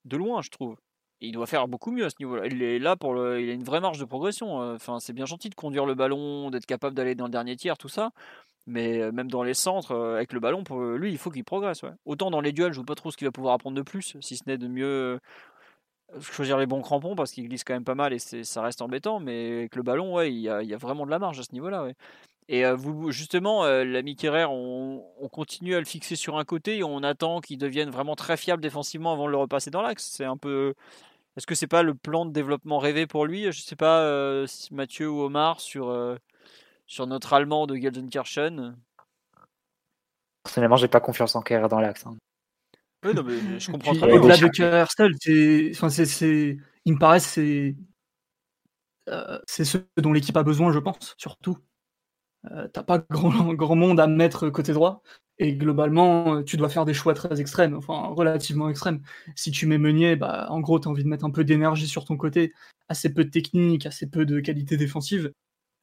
de 0.05 0.17
loin, 0.17 0.43
je 0.43 0.51
trouve. 0.51 0.77
Il 1.21 1.33
doit 1.33 1.47
faire 1.47 1.67
beaucoup 1.67 1.93
mieux 1.93 2.05
à 2.05 2.11
ce 2.11 2.17
niveau-là. 2.21 2.47
Il 2.47 2.63
est 2.63 2.79
là 2.79 2.95
pour 2.97 3.17
il 3.17 3.49
a 3.49 3.53
une 3.53 3.65
vraie 3.65 3.81
marge 3.81 3.99
de 3.99 4.05
progression. 4.05 4.61
euh. 4.63 4.75
Enfin, 4.75 5.01
c'est 5.01 5.15
bien 5.15 5.25
gentil 5.25 5.49
de 5.49 5.55
conduire 5.55 5.87
le 5.87 5.95
ballon, 5.95 6.51
d'être 6.51 6.67
capable 6.67 6.95
d'aller 6.95 7.15
dans 7.15 7.25
le 7.25 7.31
dernier 7.31 7.57
tiers, 7.57 7.79
tout 7.79 7.89
ça. 7.89 8.11
Mais 8.67 9.01
euh, 9.01 9.13
même 9.13 9.31
dans 9.31 9.43
les 9.43 9.55
centres, 9.55 9.93
euh, 9.93 10.17
avec 10.17 10.33
le 10.33 10.41
ballon, 10.41 10.65
pour 10.65 10.81
lui, 10.81 11.13
il 11.13 11.19
faut 11.19 11.31
qu'il 11.31 11.45
progresse. 11.45 11.83
Autant 12.05 12.31
dans 12.31 12.41
les 12.41 12.53
duels, 12.53 12.73
je 12.73 12.79
vois 12.79 12.87
pas 12.87 12.95
trop 12.95 13.11
ce 13.11 13.17
qu'il 13.17 13.27
va 13.27 13.33
pouvoir 13.33 13.55
apprendre 13.55 13.77
de 13.77 13.83
plus, 13.83 14.17
si 14.21 14.37
ce 14.37 14.43
n'est 14.47 14.59
de 14.59 14.69
mieux 14.69 15.21
choisir 16.21 16.57
les 16.59 16.67
bons 16.67 16.83
crampons 16.83 17.17
parce 17.17 17.33
qu'il 17.33 17.49
glisse 17.49 17.65
quand 17.65 17.75
même 17.75 17.85
pas 17.85 17.97
mal 17.97 18.13
et 18.13 18.19
ça 18.19 18.63
reste 18.63 18.83
embêtant. 18.83 19.21
Mais 19.21 19.59
avec 19.59 19.77
le 19.77 19.83
ballon, 19.83 20.15
ouais, 20.15 20.33
il 20.33 20.39
y 20.39 20.49
a, 20.49 20.77
vraiment 20.77 21.07
de 21.07 21.11
la 21.11 21.19
marge 21.19 21.41
à 21.41 21.43
ce 21.43 21.53
niveau-là. 21.53 21.89
Et 22.49 22.65
vous, 22.73 23.11
justement, 23.11 23.65
l'ami 23.65 24.15
Kerrer, 24.15 24.45
on, 24.45 25.05
on 25.21 25.29
continue 25.29 25.75
à 25.75 25.81
le 25.81 25.85
fixer 25.85 26.15
sur 26.15 26.39
un 26.39 26.45
côté 26.45 26.79
et 26.79 26.85
on 26.85 27.03
attend 27.03 27.41
qu'il 27.41 27.59
devienne 27.59 27.91
vraiment 27.91 28.15
très 28.15 28.37
fiable 28.37 28.63
défensivement 28.63 29.13
avant 29.13 29.27
de 29.27 29.33
le 29.33 29.37
repasser 29.37 29.71
dans 29.71 29.83
l'axe. 29.83 30.09
C'est 30.13 30.25
un 30.25 30.37
peu. 30.37 30.75
Est-ce 31.37 31.47
que 31.47 31.55
c'est 31.55 31.67
pas 31.67 31.83
le 31.83 31.95
plan 31.95 32.25
de 32.25 32.33
développement 32.33 32.79
rêvé 32.79 33.07
pour 33.07 33.27
lui? 33.27 33.45
Je 33.53 33.61
sais 33.61 33.77
pas 33.77 34.01
euh, 34.01 34.47
si 34.47 34.73
Mathieu 34.75 35.11
ou 35.11 35.21
Omar 35.21 35.61
sur, 35.61 35.91
euh, 35.91 36.17
sur 36.87 37.07
notre 37.07 37.33
Allemand 37.35 37.67
de 37.67 37.77
Gelsenkirchen. 37.77 38.77
Personnellement, 40.45 40.77
j'ai 40.77 40.89
pas 40.89 41.01
confiance 41.01 41.37
en 41.37 41.43
Kerr 41.43 41.69
dans 41.69 41.81
l'axe. 41.81 42.07
hein. 42.07 42.17
Oui, 43.05 43.15
non, 43.15 43.23
mais 43.23 43.61
je 43.61 43.71
comprends 43.71 43.95
très 43.95 44.07
bien. 44.07 44.17
Au-delà 44.17 44.37
de 44.37 45.15
c'est, 45.21 46.07
c'est, 46.07 46.57
il 46.85 46.95
me 46.95 46.99
paraît 46.99 47.21
c'est, 47.21 47.77
euh, 49.09 49.39
c'est 49.47 49.65
ce 49.65 49.79
dont 49.99 50.13
l'équipe 50.13 50.37
a 50.37 50.43
besoin, 50.43 50.73
je 50.73 50.79
pense, 50.79 51.15
surtout. 51.19 51.59
Euh, 52.53 52.69
t'as 52.73 52.83
pas 52.83 52.99
grand, 53.11 53.77
monde 53.77 54.01
à 54.01 54.07
mettre 54.07 54.51
côté 54.51 54.73
droit, 54.73 55.03
et 55.39 55.55
globalement, 55.55 56.37
euh, 56.37 56.43
tu 56.43 56.57
dois 56.57 56.69
faire 56.69 56.85
des 56.87 56.95
choix 56.95 57.13
très 57.15 57.41
extrêmes, 57.41 57.75
enfin 57.75 58.07
relativement 58.09 58.71
extrêmes. 58.71 59.03
Si 59.35 59.51
tu 59.51 59.67
mets 59.67 59.79
Meunier, 59.79 60.17
bah, 60.17 60.47
en 60.51 60.61
gros, 60.61 60.79
t'as 60.79 60.89
envie 60.91 61.05
de 61.05 61.09
mettre 61.09 61.25
un 61.27 61.31
peu 61.31 61.45
d'énergie 61.45 61.87
sur 61.87 62.05
ton 62.05 62.17
côté, 62.17 62.55
assez 62.89 63.13
peu 63.13 63.25
de 63.25 63.31
technique, 63.31 63.85
assez 63.87 64.09
peu 64.09 64.25
de 64.25 64.41
qualité 64.41 64.77
défensive. 64.77 65.33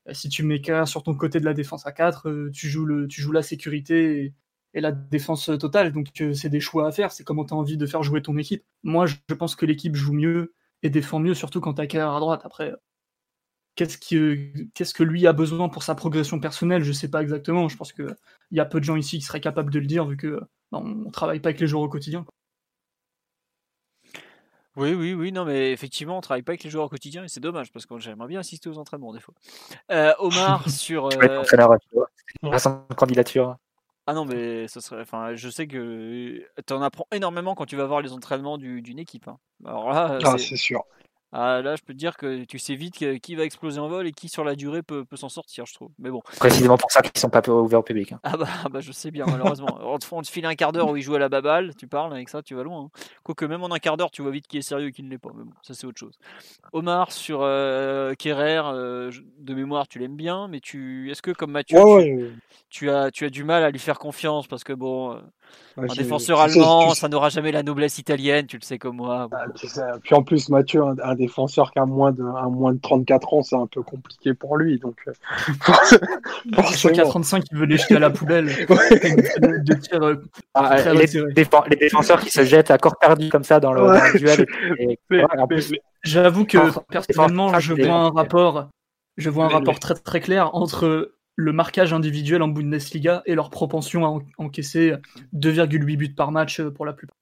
Euh, 0.10 0.14
Si 0.14 0.30
tu 0.30 0.44
mets 0.44 0.62
Kerrer 0.62 0.86
sur 0.88 1.04
ton 1.04 1.16
côté 1.16 1.40
de 1.40 1.46
la 1.46 1.54
défense 1.54 1.86
à 1.86 1.92
4, 1.92 2.30
euh, 2.30 2.52
tu, 2.52 2.68
joues 2.70 3.08
tu 3.08 3.32
la 3.32 3.44
sécurité 3.44 4.34
et, 4.74 4.82
la 4.82 4.92
défense 4.92 5.46
totale. 5.60 5.92
Donc 5.94 6.08
c'est 6.34 6.50
des 6.50 6.60
choix 6.60 6.88
à 6.88 6.92
faire, 6.92 7.12
c'est 7.12 7.24
comment 7.24 7.46
tu 7.46 7.54
as 7.54 7.58
envie 7.58 7.78
de 7.78 7.86
faire 7.86 8.04
jouer 8.04 8.22
ton 8.24 8.38
équipe. 8.38 8.64
Moi, 8.84 9.06
je 9.06 9.36
pense 9.36 9.56
que 9.56 9.66
l'équipe 9.66 9.96
joue 9.96 10.14
mieux 10.14 10.54
et 10.84 10.90
défend 10.90 11.20
mieux, 11.20 11.36
surtout 11.36 11.62
quand 11.62 11.76
tu 11.76 11.98
as 11.98 12.16
à 12.16 12.20
droite. 12.20 12.42
Après, 12.46 12.74
qu'est-ce 13.76 13.98
qui, 13.98 14.18
euh, 14.18 14.52
qu'est-ce 14.74 14.94
que 14.94 15.04
lui 15.04 15.28
a 15.28 15.34
besoin 15.34 15.70
pour 15.70 15.84
sa 15.84 15.96
progression 15.96 16.40
personnelle 16.40 16.84
Je 16.84 16.92
sais 16.92 17.10
pas 17.10 17.22
exactement. 17.22 17.68
Je 17.70 17.78
pense 17.78 17.94
qu'il 17.94 18.16
y 18.52 18.60
a 18.60 18.66
peu 18.66 18.80
de 18.80 18.86
gens 18.86 18.96
ici 18.96 19.20
qui 19.20 19.26
seraient 19.26 19.42
capables 19.42 19.72
de 19.72 19.80
le 19.80 19.88
dire, 19.88 20.06
vu 20.06 20.18
que 20.18 20.28
euh, 20.28 20.42
bah, 20.72 20.82
on, 20.84 21.10
travaille 21.12 21.40
pas 21.40 21.50
avec 21.50 21.60
les 21.60 21.68
joueurs 21.68 21.84
au 21.84 21.90
quotidien. 21.90 22.24
quoi. 22.24 22.34
Oui, 24.76 24.94
oui, 24.94 25.14
oui, 25.14 25.32
non, 25.32 25.46
mais 25.46 25.72
effectivement, 25.72 26.18
on 26.18 26.22
travaille 26.22 26.42
pas 26.42 26.54
avec 26.54 26.64
les 26.64 26.70
joueurs 26.72 26.86
au 26.86 26.90
quotidien 26.90 27.24
et 27.24 27.28
c'est 27.28 27.40
dommage 27.40 27.72
parce 27.72 27.86
que 27.86 28.00
j'aimerais 28.00 28.28
bien 28.28 28.40
assister 28.40 28.70
aux 28.70 28.80
entraînements 28.80 29.14
des 29.14 29.20
fois. 29.20 29.36
Euh, 29.92 30.14
Omar 30.18 30.68
sur. 30.70 31.10
Tu 31.10 31.18
peux 31.20 31.26
être 31.26 31.32
euh, 31.32 31.42
entraîneur, 31.42 31.70
tu 31.80 31.96
vois. 31.96 32.10
Récente 32.42 32.96
candidature. 32.96 33.56
Ah 34.08 34.14
non, 34.14 34.26
mais 34.26 34.68
ça 34.68 34.82
serait. 34.82 35.02
Enfin, 35.02 35.36
je 35.36 35.48
sais 35.50 35.68
que 35.68 36.44
tu 36.66 36.74
en 36.74 36.82
apprends 36.82 37.08
énormément 37.12 37.54
quand 37.54 37.66
tu 37.66 37.76
vas 37.76 37.86
voir 37.86 38.02
les 38.02 38.14
entraînements 38.14 38.58
d'une 38.58 39.00
équipe. 39.00 39.28
Hein. 39.28 39.38
Alors 39.64 39.92
là, 39.92 40.18
ah, 40.24 40.38
c'est 40.38 40.58
sûr. 40.58 40.84
Ah, 41.36 41.62
là, 41.64 41.76
je 41.76 41.82
peux 41.82 41.94
te 41.94 41.98
dire 41.98 42.16
que 42.16 42.44
tu 42.44 42.60
sais 42.60 42.76
vite 42.76 43.20
qui 43.20 43.36
va 43.36 43.44
exploser 43.44 43.80
en 43.80 43.88
vol 43.88 44.06
et 44.06 44.12
qui 44.12 44.30
sur 44.30 44.44
la 44.44 44.56
durée 44.56 44.84
peut, 44.84 45.04
peut 45.04 45.18
s'en 45.18 45.30
sortir, 45.30 45.66
je 45.66 45.74
trouve. 45.74 45.90
Mais 45.98 46.12
bon. 46.12 46.22
Précisément 46.38 46.78
pour 46.78 46.92
ça 46.92 47.02
qu'ils 47.02 47.20
sont 47.20 47.30
pas 47.30 47.42
ouverts 47.50 47.80
au 47.80 47.84
public. 47.84 48.12
Hein. 48.12 48.20
Ah 48.22 48.38
bah, 48.38 48.48
bah, 48.72 48.82
je 48.82 48.92
sais 48.92 49.10
bien, 49.10 49.26
malheureusement. 49.26 49.80
on, 49.82 49.98
te, 49.98 50.06
on 50.12 50.22
te 50.22 50.30
file 50.30 50.46
un 50.46 50.54
quart 50.54 50.72
d'heure 50.72 50.90
où 50.90 50.96
il 50.96 51.02
joue 51.02 51.16
à 51.16 51.20
la 51.20 51.30
baballe, 51.30 51.74
tu 51.76 51.88
parles 51.88 52.14
avec 52.14 52.30
ça, 52.30 52.44
tu 52.44 52.54
vas 52.54 52.62
loin. 52.62 52.84
Hein. 52.84 53.00
Quoique 53.24 53.46
même 53.46 53.64
en 53.64 53.72
un 53.72 53.80
quart 53.80 53.98
d'heure, 53.98 54.12
tu 54.12 54.22
vois 54.22 54.30
vite 54.30 54.46
qui 54.46 54.60
est 54.60 54.62
sérieux 54.62 54.90
et 54.90 54.92
qui 54.92 55.02
ne 55.02 55.10
l'est 55.10 55.18
pas. 55.18 55.32
Mais 55.36 55.44
bon, 55.44 55.54
ça 55.64 55.74
c'est 55.74 55.88
autre 55.88 56.00
chose. 56.00 56.20
Omar 56.72 57.12
sur 57.12 57.40
euh, 57.42 58.14
Kerrer, 58.14 58.62
euh, 58.66 59.12
de 59.40 59.54
mémoire, 59.56 59.88
tu 59.88 59.98
l'aimes 59.98 60.16
bien, 60.16 60.48
mais 60.48 60.60
tu, 60.60 61.10
est-ce 61.10 61.24
que 61.24 61.32
comme 61.32 61.52
Mathieu, 61.52 61.80
tu, 62.70 62.92
as, 62.92 63.10
tu 63.10 63.26
as 63.26 63.32
du 63.32 63.44
mal 63.44 63.64
à 63.64 63.72
lui 63.72 63.80
faire 63.80 63.98
confiance? 63.98 64.46
Parce 64.46 64.64
que 64.64 64.74
bon. 64.74 65.20
Un 65.76 65.88
défenseur 65.88 66.40
allemand, 66.40 66.94
ça 66.94 67.10
n'aura 67.10 67.30
jamais 67.30 67.52
la 67.52 67.64
noblesse 67.64 67.98
italienne, 67.98 68.46
tu 68.46 68.58
le 68.58 68.62
sais 68.62 68.78
comme 68.78 68.98
moi. 68.98 69.28
Ah, 69.32 69.46
puis 70.04 70.14
en 70.14 70.22
plus, 70.22 70.50
Mathieu, 70.50 70.84
un, 70.84 71.16
défenseur 71.16 71.72
qui 71.72 71.80
a 71.80 71.86
moins 71.86 72.12
de, 72.12 72.22
un 72.22 72.50
moins 72.50 72.74
de 72.74 72.80
34 72.80 73.34
ans, 73.34 73.42
c'est 73.42 73.56
un 73.56 73.66
peu 73.66 73.82
compliqué 73.82 74.36
pour 74.36 74.58
lui. 74.58 74.78
Donc, 74.78 74.98
euh, 75.08 75.14
forcément. 76.54 77.10
35, 77.10 77.44
il 77.52 77.58
veut 77.58 77.66
les 77.66 77.78
jeter 77.78 77.96
à 77.96 78.00
la 78.00 78.12
poubelle. 78.12 78.52
Ah, 80.54 80.76
les, 80.94 81.76
défenseurs 81.76 82.22
qui 82.22 82.30
se 82.30 82.44
jettent 82.44 82.72
à 82.72 82.78
corps 82.78 83.00
perdu 83.00 83.30
comme 83.30 83.44
ça 83.44 83.60
dans 83.60 83.74
le, 83.74 84.18
duel. 84.20 84.46
J'avoue 86.04 86.46
que 86.46 86.58
personnellement, 86.92 87.60
je 87.60 87.74
vois 87.74 87.96
un 87.96 88.10
rapport, 88.12 88.68
je 89.18 89.30
vois 89.32 89.46
un 89.46 89.50
rapport 89.50 89.80
très 89.80 89.96
très 89.96 90.20
clair 90.20 90.54
entre 90.54 91.14
le 91.36 91.54
marquage 91.54 91.94
individuel 91.94 92.42
en 92.42 92.48
Bundesliga 92.48 93.24
et 93.26 93.36
leur 93.36 93.50
propension 93.50 94.06
à 94.06 94.20
encaisser 94.38 94.94
2,8 95.36 95.98
buts 95.98 96.14
par 96.14 96.32
match 96.32 96.60
euh, 96.60 96.72
pour 96.72 96.86
la 96.86 96.94
plupart. 96.94 97.16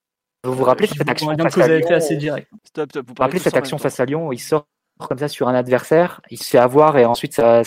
Vous 0.44 0.54
vous 0.54 0.64
rappelez 0.64 0.88
cette 0.88 1.08
action 1.08 1.28
face 1.28 1.58
à 1.58 1.68
Lyon 1.68 1.92
assez 1.92 2.18
direct. 2.18 2.52
vous 2.76 3.14
rappelez 3.18 3.40
cette 3.40 3.56
action 3.56 3.78
face 3.78 4.00
à 4.00 4.06
Lyon 4.06 4.32
il 4.32 4.40
sort 4.40 4.66
comme 5.08 5.18
ça 5.18 5.28
sur 5.28 5.48
un 5.48 5.56
adversaire, 5.56 6.22
il 6.30 6.38
se 6.38 6.48
fait 6.48 6.60
avoir 6.60 6.98
et 6.98 7.06
ensuite 7.06 7.34
ça, 7.34 7.64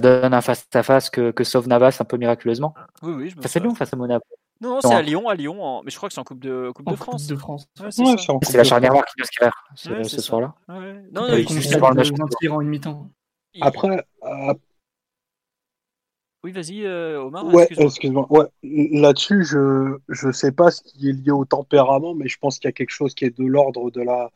donne 0.00 0.34
un 0.34 0.40
face-à-face 0.40 1.10
que, 1.10 1.32
que, 1.32 1.42
sauve 1.42 1.66
Navas 1.66 1.96
un 1.98 2.04
peu 2.04 2.16
miraculeusement. 2.16 2.74
Oui, 3.02 3.12
oui, 3.12 3.30
je 3.30 3.36
me 3.36 3.42
face 3.42 3.56
à 3.56 3.60
Lyon, 3.60 3.74
face 3.74 3.92
à 3.92 3.96
Monaco. 3.96 4.24
Non, 4.60 4.80
c'est 4.80 4.94
à 4.94 5.02
Lyon, 5.02 5.28
à 5.28 5.34
Lyon, 5.34 5.82
mais 5.84 5.90
je 5.90 5.96
crois 5.96 6.08
que 6.08 6.14
c'est 6.14 6.20
en 6.20 6.24
Coupe 6.24 6.40
de, 6.40 6.70
coupe 6.74 6.88
de 6.88 6.96
France. 6.96 7.26
de 7.26 7.36
France. 7.36 7.68
c'est 7.90 8.56
la 8.56 8.64
charnière 8.64 8.92
noire 8.92 9.04
qui 9.04 9.14
doit 9.18 9.50
se 9.74 10.02
ce 10.08 10.22
soir-là. 10.22 10.54
Non, 11.12 11.26
il, 11.34 11.44
il, 11.50 12.50
en 12.50 12.60
une 12.60 12.68
mi-temps. 12.68 13.10
Après, 13.60 14.06
oui, 16.46 16.52
vas-y, 16.52 16.84
euh, 16.84 17.24
Omar. 17.24 17.52
Ouais, 17.52 17.66
excuse-moi. 17.76 18.24
Ouais. 18.30 18.44
Là-dessus, 18.62 19.42
je 19.42 19.98
ne 20.24 20.32
sais 20.32 20.52
pas 20.52 20.70
ce 20.70 20.80
qui 20.80 21.08
est 21.08 21.12
lié 21.12 21.32
au 21.32 21.44
tempérament, 21.44 22.14
mais 22.14 22.28
je 22.28 22.38
pense 22.38 22.60
qu'il 22.60 22.68
y 22.68 22.70
a 22.70 22.72
quelque 22.72 22.92
chose 22.92 23.16
qui 23.16 23.24
est 23.24 23.36
de 23.36 23.44
l'ordre 23.44 23.90
de 23.90 24.00
la, 24.00 24.30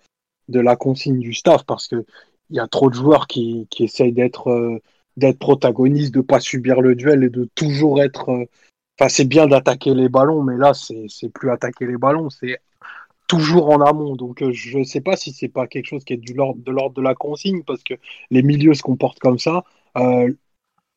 de 0.49 0.59
la 0.59 0.74
consigne 0.74 1.20
du 1.20 1.32
staff 1.32 1.65
parce 1.65 1.87
qu'il 1.87 2.03
y 2.51 2.59
a 2.59 2.66
trop 2.66 2.91
de 2.91 2.97
joueurs 2.97 3.28
qui, 3.28 3.69
qui 3.70 3.85
essayent 3.85 4.12
d'être 4.12 4.51
euh, 4.51 4.81
d'être 5.16 5.39
protagonistes, 5.39 6.12
de 6.12 6.19
ne 6.19 6.24
pas 6.24 6.41
subir 6.41 6.81
le 6.81 6.97
duel 6.97 7.23
et 7.23 7.31
de 7.31 7.49
toujours 7.55 8.03
être. 8.03 8.31
Euh, 8.31 8.45
enfin, 8.99 9.09
c'est 9.09 9.24
bien 9.24 9.47
d'attaquer 9.47 9.95
les 9.95 10.09
ballons, 10.09 10.43
mais 10.43 10.57
là, 10.57 10.73
c'est 10.74 11.28
plus 11.32 11.53
attaquer 11.53 11.87
les 11.87 11.97
ballons, 11.97 12.28
c'est 12.28 12.59
toujours 13.28 13.70
en 13.70 13.81
amont. 13.82 14.16
Donc, 14.16 14.43
je 14.51 14.78
ne 14.78 14.85
sais 14.85 15.01
pas 15.01 15.15
si 15.15 15.31
c'est 15.31 15.49
pas 15.49 15.69
quelque 15.69 15.87
chose 15.87 16.03
qui 16.03 16.15
est 16.15 16.16
du, 16.16 16.32
de 16.32 16.73
l'ordre 16.73 16.91
de 16.91 17.03
la 17.03 17.15
consigne 17.15 17.62
parce 17.62 17.85
que 17.85 17.95
les 18.32 18.43
milieux 18.43 18.74
se 18.74 18.82
comportent 18.82 19.20
comme 19.20 19.39
ça 19.39 19.62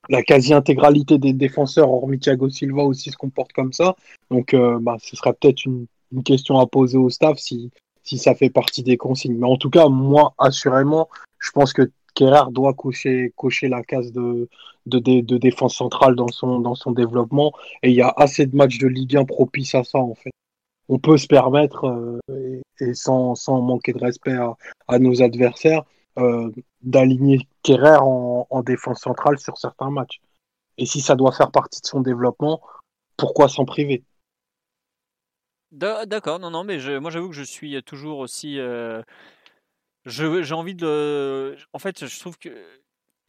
la 0.09 0.21
quasi-intégralité 0.21 1.17
des 1.17 1.33
défenseurs, 1.33 1.91
hormis 1.91 2.19
Thiago 2.19 2.49
Silva, 2.49 2.83
aussi 2.83 3.11
se 3.11 3.17
comportent 3.17 3.53
comme 3.53 3.73
ça. 3.73 3.95
Donc, 4.29 4.53
euh, 4.53 4.77
bah, 4.79 4.97
ce 5.01 5.15
sera 5.15 5.33
peut-être 5.33 5.65
une, 5.65 5.87
question 6.23 6.59
à 6.59 6.67
poser 6.67 6.97
au 6.97 7.09
staff 7.09 7.39
si, 7.39 7.71
ça 8.03 8.35
fait 8.35 8.51
partie 8.51 8.83
des 8.83 8.97
consignes. 8.97 9.37
Mais 9.37 9.47
en 9.47 9.57
tout 9.57 9.71
cas, 9.71 9.87
moi, 9.87 10.35
assurément, 10.37 11.09
je 11.39 11.49
pense 11.51 11.73
que 11.73 11.89
Kerrer 12.13 12.51
doit 12.51 12.73
cocher, 12.73 13.31
la 13.63 13.81
case 13.81 14.11
de, 14.11 14.47
défense 14.85 15.75
centrale 15.75 16.15
dans 16.15 16.27
son, 16.27 16.91
développement. 16.91 17.53
Et 17.81 17.89
il 17.89 17.95
y 17.95 18.01
a 18.01 18.13
assez 18.15 18.45
de 18.45 18.55
matchs 18.55 18.77
de 18.77 18.87
Ligue 18.87 19.17
1 19.17 19.25
propices 19.25 19.73
à 19.73 19.83
ça, 19.83 19.97
en 19.97 20.13
fait. 20.13 20.31
On 20.89 20.99
peut 20.99 21.17
se 21.17 21.27
permettre, 21.27 21.85
euh, 21.85 22.61
et, 22.79 22.93
sans, 22.93 23.35
manquer 23.47 23.93
de 23.93 23.99
respect 23.99 24.37
à, 24.87 24.99
nos 24.99 25.23
adversaires, 25.23 25.83
d'aligner 26.81 27.47
Kerrer 27.63 27.97
en, 27.99 28.61
défense 28.63 29.01
centrale 29.01 29.39
sur 29.39 29.57
certains 29.57 29.89
matchs. 29.89 30.21
Et 30.77 30.85
si 30.85 31.01
ça 31.01 31.15
doit 31.15 31.31
faire 31.31 31.51
partie 31.51 31.81
de 31.81 31.87
son 31.87 32.01
développement, 32.01 32.61
pourquoi 33.17 33.47
s'en 33.47 33.65
priver? 33.65 34.03
D'accord, 35.71 36.39
non, 36.39 36.51
non, 36.51 36.63
mais 36.63 36.77
moi 36.99 37.09
j'avoue 37.09 37.29
que 37.29 37.35
je 37.35 37.43
suis 37.43 37.81
toujours 37.83 38.19
aussi. 38.19 38.59
Euh, 38.59 39.01
j'ai 40.05 40.53
envie 40.53 40.75
de. 40.75 41.55
En 41.73 41.79
fait, 41.79 42.05
je 42.05 42.19
trouve 42.19 42.37
que 42.37 42.49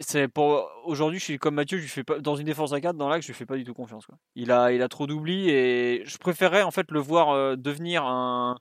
c'est 0.01 0.29
pour 0.29 0.69
aujourd'hui, 0.85 1.19
je 1.19 1.25
suis 1.25 1.39
comme 1.39 1.55
Mathieu, 1.55 1.79
je 1.79 1.87
fais 1.87 2.03
pas 2.03 2.19
dans 2.19 2.37
une 2.37 2.47
défense 2.47 2.73
à 2.73 2.81
4 2.81 2.97
dans 2.97 3.09
l'axe, 3.09 3.27
je 3.27 3.33
lui 3.33 3.37
fais 3.37 3.47
pas 3.47 3.57
du 3.57 3.65
tout 3.65 3.75
confiance. 3.75 4.07
Il 4.35 4.51
a, 4.51 4.73
il 4.73 4.83
a 4.83 4.89
trop 4.89 5.07
d'oubli 5.07 5.49
et 5.51 6.03
je 6.05 6.19
préférerais 6.19 6.63
en 6.63 6.71
fait 6.71 6.91
le 6.91 6.99
voir 6.99 7.31
euh, 7.31 7.57
devenir 7.57 8.05
un, 8.05 8.57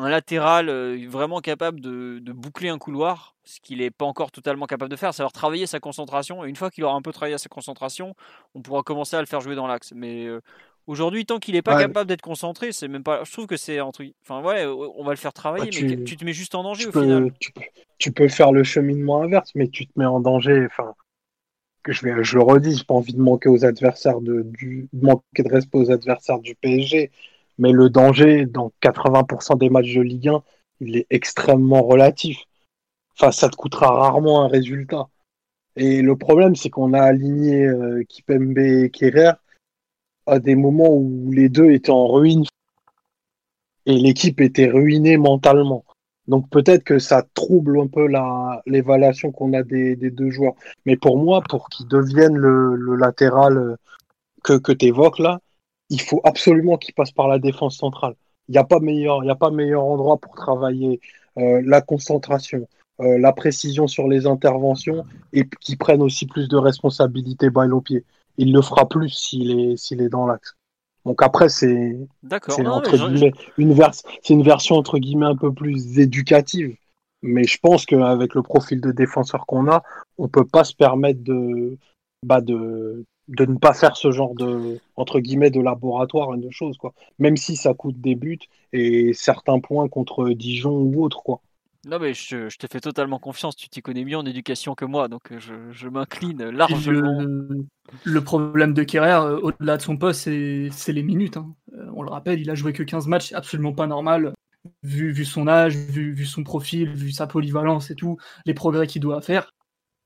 un 0.00 0.08
latéral 0.08 0.70
vraiment 1.06 1.40
capable 1.40 1.80
de, 1.80 2.20
boucler 2.32 2.68
un 2.68 2.78
couloir, 2.78 3.34
ce 3.44 3.60
qu'il 3.60 3.78
n'est 3.78 3.90
pas 3.90 4.04
encore 4.04 4.30
totalement 4.30 4.66
capable 4.66 4.90
de 4.90 4.96
faire, 4.96 5.12
c'est 5.12 5.22
alors 5.22 5.32
travailler 5.32 5.66
sa 5.66 5.80
concentration. 5.80 6.44
Et 6.44 6.48
une 6.48 6.56
fois 6.56 6.70
qu'il 6.70 6.84
aura 6.84 6.94
un 6.94 7.02
peu 7.02 7.12
travaillé 7.12 7.36
sa 7.38 7.48
concentration, 7.48 8.14
on 8.54 8.62
pourra 8.62 8.82
commencer 8.82 9.16
à 9.16 9.20
le 9.20 9.26
faire 9.26 9.40
jouer 9.40 9.54
dans 9.54 9.66
l'axe. 9.66 9.92
Mais 9.94 10.26
aujourd'hui, 10.86 11.26
tant 11.26 11.38
qu'il 11.38 11.54
n'est 11.54 11.62
pas 11.62 11.78
capable 11.78 12.08
d'être 12.08 12.22
concentré, 12.22 12.72
c'est 12.72 12.88
même 12.88 13.02
pas. 13.02 13.24
Je 13.24 13.32
trouve 13.32 13.46
que 13.46 13.56
c'est 13.56 13.78
un 13.78 13.90
truc. 13.90 14.14
Enfin 14.22 14.42
ouais, 14.42 14.66
on 14.66 15.04
va 15.04 15.10
le 15.10 15.18
faire 15.18 15.32
travailler, 15.32 15.70
mais 15.82 16.04
tu 16.04 16.16
te 16.16 16.24
mets 16.24 16.32
juste 16.32 16.54
en 16.54 16.62
danger 16.62 16.86
au 16.86 16.92
final. 16.92 17.32
Tu 17.98 18.12
peux, 18.12 18.28
faire 18.28 18.52
le 18.52 18.64
cheminement 18.64 19.22
inverse, 19.22 19.50
mais 19.54 19.68
tu 19.68 19.86
te 19.86 19.98
mets 19.98 20.06
en 20.06 20.20
danger. 20.20 20.66
Enfin, 20.66 20.94
que 21.82 21.92
je, 21.92 22.04
vais, 22.04 22.22
je 22.22 22.36
le 22.36 22.42
redis, 22.42 22.76
j'ai 22.76 22.84
pas 22.84 22.94
envie 22.94 23.14
de 23.14 23.20
manquer 23.20 23.48
aux 23.48 23.64
adversaires 23.64 24.20
de, 24.20 24.42
du, 24.42 24.88
de 24.92 25.04
manquer 25.04 25.42
de 25.42 25.50
respect 25.50 25.78
aux 25.78 25.90
adversaires 25.90 26.38
du 26.38 26.54
PSG 26.54 27.10
mais 27.60 27.72
le 27.72 27.90
danger 27.90 28.46
dans 28.46 28.72
80% 28.82 29.58
des 29.58 29.68
matchs 29.68 29.94
de 29.94 30.00
Ligue 30.00 30.28
1, 30.28 30.42
il 30.80 30.96
est 30.96 31.06
extrêmement 31.10 31.82
relatif. 31.82 32.38
Enfin, 33.14 33.32
ça 33.32 33.50
te 33.50 33.56
coûtera 33.56 33.90
rarement 33.90 34.42
un 34.42 34.48
résultat. 34.48 35.08
Et 35.76 36.00
le 36.00 36.16
problème, 36.16 36.56
c'est 36.56 36.70
qu'on 36.70 36.94
a 36.94 37.02
aligné 37.02 37.66
euh, 37.66 38.02
Kipembe 38.08 38.58
et 38.58 38.90
Kerrer 38.90 39.32
à 40.26 40.38
des 40.38 40.54
moments 40.56 40.88
où 40.88 41.30
les 41.32 41.50
deux 41.50 41.70
étaient 41.70 41.90
en 41.90 42.08
ruine 42.08 42.44
et 43.84 43.98
l'équipe 43.98 44.40
était 44.40 44.70
ruinée 44.70 45.18
mentalement. 45.18 45.84
Donc 46.28 46.48
peut-être 46.48 46.84
que 46.84 46.98
ça 46.98 47.24
trouble 47.34 47.78
un 47.78 47.88
peu 47.88 48.08
l'évaluation 48.66 49.32
qu'on 49.32 49.52
a 49.52 49.62
des, 49.62 49.96
deux 49.96 50.30
joueurs. 50.30 50.54
Mais 50.86 50.96
pour 50.96 51.18
moi, 51.18 51.42
pour 51.46 51.68
qu'ils 51.68 51.88
deviennent 51.88 52.36
le, 52.36 52.96
latéral 52.96 53.58
euh, 53.58 53.76
que, 54.42 54.54
que 54.54 54.72
tu 54.72 54.86
évoques 54.86 55.18
là, 55.18 55.40
il 55.90 56.00
faut 56.00 56.20
absolument 56.24 56.78
qu'il 56.78 56.94
passe 56.94 57.12
par 57.12 57.28
la 57.28 57.38
défense 57.38 57.76
centrale. 57.76 58.14
Il 58.48 58.52
n'y 58.52 58.58
a 58.58 58.64
pas 58.64 58.80
meilleur, 58.80 59.22
il 59.22 59.30
a 59.30 59.36
pas 59.36 59.50
meilleur 59.50 59.84
endroit 59.84 60.18
pour 60.18 60.34
travailler 60.34 61.00
euh, 61.38 61.60
la 61.64 61.80
concentration, 61.80 62.66
euh, 63.00 63.18
la 63.18 63.32
précision 63.32 63.86
sur 63.86 64.08
les 64.08 64.26
interventions 64.26 65.04
et 65.32 65.48
qui 65.60 65.76
prenne 65.76 66.02
aussi 66.02 66.26
plus 66.26 66.48
de 66.48 66.56
responsabilités 66.56 67.50
balle 67.50 67.74
au 67.74 67.80
pied. 67.80 68.04
Il 68.38 68.52
le 68.52 68.62
fera 68.62 68.88
plus 68.88 69.10
s'il 69.10 69.50
est, 69.50 69.76
s'il 69.76 70.00
est 70.00 70.08
dans 70.08 70.26
l'axe. 70.26 70.54
Donc 71.04 71.22
après, 71.22 71.48
c'est, 71.48 71.96
une, 73.58 73.82
c'est 74.22 74.34
une 74.34 74.42
version 74.42 74.76
entre 74.76 74.98
guillemets 74.98 75.26
un 75.26 75.36
peu 75.36 75.52
plus 75.52 75.98
éducative. 75.98 76.76
Mais 77.22 77.44
je 77.44 77.58
pense 77.58 77.84
qu'avec 77.84 78.34
le 78.34 78.42
profil 78.42 78.80
de 78.80 78.92
défenseur 78.92 79.46
qu'on 79.46 79.68
a, 79.68 79.82
on 80.18 80.28
peut 80.28 80.46
pas 80.46 80.64
se 80.64 80.74
permettre 80.74 81.22
de, 81.22 81.76
bah 82.24 82.40
de, 82.40 83.04
de 83.30 83.46
ne 83.46 83.56
pas 83.56 83.72
faire 83.72 83.96
ce 83.96 84.10
genre 84.10 84.34
de 84.34 84.78
entre 84.96 85.20
guillemets 85.20 85.50
de 85.50 85.60
laboratoire 85.60 86.34
et 86.34 86.38
de 86.38 86.50
choses 86.50 86.76
quoi. 86.76 86.92
Même 87.18 87.36
si 87.36 87.56
ça 87.56 87.74
coûte 87.74 88.00
des 88.00 88.16
buts 88.16 88.38
et 88.72 89.12
certains 89.12 89.60
points 89.60 89.88
contre 89.88 90.30
Dijon 90.30 90.72
ou 90.72 91.02
autre 91.02 91.22
quoi. 91.22 91.40
Non 91.86 91.98
mais 91.98 92.12
je, 92.12 92.48
je 92.48 92.58
te 92.58 92.66
fais 92.70 92.80
totalement 92.80 93.18
confiance. 93.18 93.56
Tu 93.56 93.68
t'y 93.68 93.80
connais 93.80 94.04
mieux 94.04 94.16
en 94.16 94.26
éducation 94.26 94.74
que 94.74 94.84
moi 94.84 95.08
donc 95.08 95.32
je, 95.38 95.54
je 95.70 95.88
m'incline 95.88 96.50
largement. 96.50 97.22
le, 98.04 98.20
problème 98.20 98.74
de 98.74 98.82
Kerrer 98.82 99.12
euh, 99.12 99.38
au-delà 99.38 99.76
de 99.76 99.82
son 99.82 99.96
poste 99.96 100.28
c'est 100.72 100.92
les 100.92 101.02
minutes 101.02 101.36
hein. 101.36 101.54
euh, 101.74 101.86
on 101.94 102.02
le 102.02 102.10
rappelle 102.10 102.38
il 102.38 102.50
a 102.50 102.54
joué 102.54 102.72
que 102.72 102.82
15 102.82 103.06
matchs 103.08 103.32
absolument 103.32 103.72
pas 103.72 103.86
normal 103.86 104.34
vu, 104.82 105.10
vu 105.10 105.24
son 105.24 105.48
âge 105.48 105.74
vu, 105.76 106.12
vu 106.12 106.26
son 106.26 106.44
profil 106.44 106.92
vu 106.94 107.10
sa 107.10 107.26
polyvalence 107.26 107.90
et 107.90 107.94
tout 107.94 108.18
les 108.44 108.54
progrès 108.54 108.86
qu'il 108.86 109.02
doit 109.02 109.22
faire. 109.22 109.52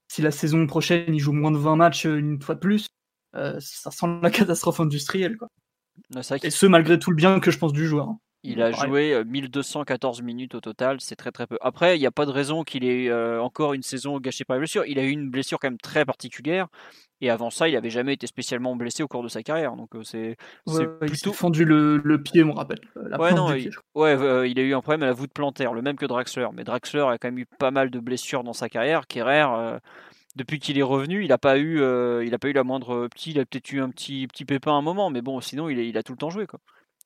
Si 0.09 0.23
la 0.23 0.31
saison 0.31 0.67
prochaine 0.67 1.15
il 1.15 1.19
joue 1.19 1.33
moins 1.33 1.51
de 1.51 1.59
20 1.59 1.77
matchs 1.77 2.07
euh, 2.07 2.19
une 2.19 2.41
fois 2.41 2.55
de 2.55 2.61
plus 2.61 2.87
euh, 2.87 2.94
ça 3.35 3.91
sent 3.91 4.07
la 4.23 4.31
catastrophe 4.31 4.81
industrielle. 4.81 5.37
Quoi. 5.37 5.49
Et 6.43 6.51
ce, 6.51 6.67
malgré 6.67 6.99
tout 6.99 7.11
le 7.11 7.17
bien 7.17 7.41
que 7.41 7.51
je 7.51 7.59
pense 7.59 7.73
du 7.73 7.87
joueur. 7.87 8.09
Hein. 8.09 8.19
Il 8.47 8.61
a 8.61 8.73
joué 8.73 9.25
1214 9.25 10.21
euh, 10.21 10.23
minutes 10.23 10.55
au 10.55 10.61
total, 10.61 11.01
c'est 11.01 11.17
très 11.17 11.33
très 11.33 11.47
peu. 11.47 11.57
Après, 11.63 11.97
il 11.97 12.01
n'y 12.01 12.07
a 12.07 12.11
pas 12.11 12.27
de 12.27 12.31
raison 12.31 12.63
qu'il 12.63 12.85
ait 12.85 13.09
euh, 13.09 13.41
encore 13.41 13.73
une 13.73 13.83
saison 13.83 14.21
gâchée 14.21 14.45
par 14.45 14.57
la 14.57 14.59
blessure. 14.59 14.85
Il 14.85 14.99
a 14.99 15.03
eu 15.03 15.09
une 15.09 15.31
blessure 15.31 15.59
quand 15.59 15.69
même 15.69 15.79
très 15.79 16.05
particulière. 16.05 16.69
Et 17.23 17.31
avant 17.31 17.49
ça, 17.49 17.71
il 17.71 17.77
avait 17.77 17.89
jamais 17.89 18.13
été 18.13 18.27
spécialement 18.27 18.77
blessé 18.77 19.03
au 19.03 19.09
cours 19.09 19.23
de 19.23 19.29
sa 19.29 19.43
carrière. 19.43 19.77
Donc 19.77 19.93
c'est 20.03 20.37
ouais, 20.67 20.87
plutôt 21.01 21.31
il 21.31 21.37
fendu 21.37 21.65
le, 21.65 21.97
le, 21.97 22.23
pied, 22.23 22.45
on 22.45 22.53
rappelle. 22.53 22.81
La 22.97 23.19
ouais, 23.19 23.33
non, 23.33 23.55
il, 23.55 23.71
ouais, 23.95 24.51
il 24.51 24.59
a 24.59 24.63
eu 24.63 24.75
un 24.75 24.83
problème 24.83 25.05
à 25.05 25.07
la 25.07 25.15
voûte 25.15 25.33
plantaire, 25.33 25.73
le 25.73 25.81
même 25.81 25.97
que 25.97 26.05
Draxler. 26.05 26.49
Mais 26.53 26.65
Draxler 26.65 27.07
a 27.09 27.17
quand 27.17 27.29
même 27.29 27.39
eu 27.39 27.47
pas 27.47 27.71
mal 27.71 27.91
de 27.91 27.99
blessures 27.99 28.45
dans 28.45 28.53
sa 28.53 28.69
carrière. 28.69 29.07
Kerrer, 29.07 29.79
depuis 30.37 30.59
qu'il 30.59 30.79
est 30.79 30.83
revenu, 30.83 31.23
il 31.23 31.29
n'a 31.29 31.39
pas 31.39 31.59
eu, 31.59 31.79
il 31.79 32.35
a 32.35 32.39
pas 32.39 32.49
eu 32.49 32.53
la 32.53 32.65
moindre 32.65 33.09
petit, 33.09 33.31
il 33.33 33.41
a 33.41 33.47
peut-être 33.47 33.73
eu 33.73 33.81
un 33.81 33.91
petit 33.91 34.27
petit 34.27 34.45
pépin 34.45 34.73
à 34.73 34.75
un 34.75 34.83
moment, 34.83 35.11
mais 35.11 35.23
bon, 35.23 35.41
sinon 35.41 35.69
il, 35.69 35.79
il 35.79 35.97
a 35.99 36.03
tout 36.03 36.13
le 36.13 36.19
temps 36.19 36.31
joué 36.31 36.47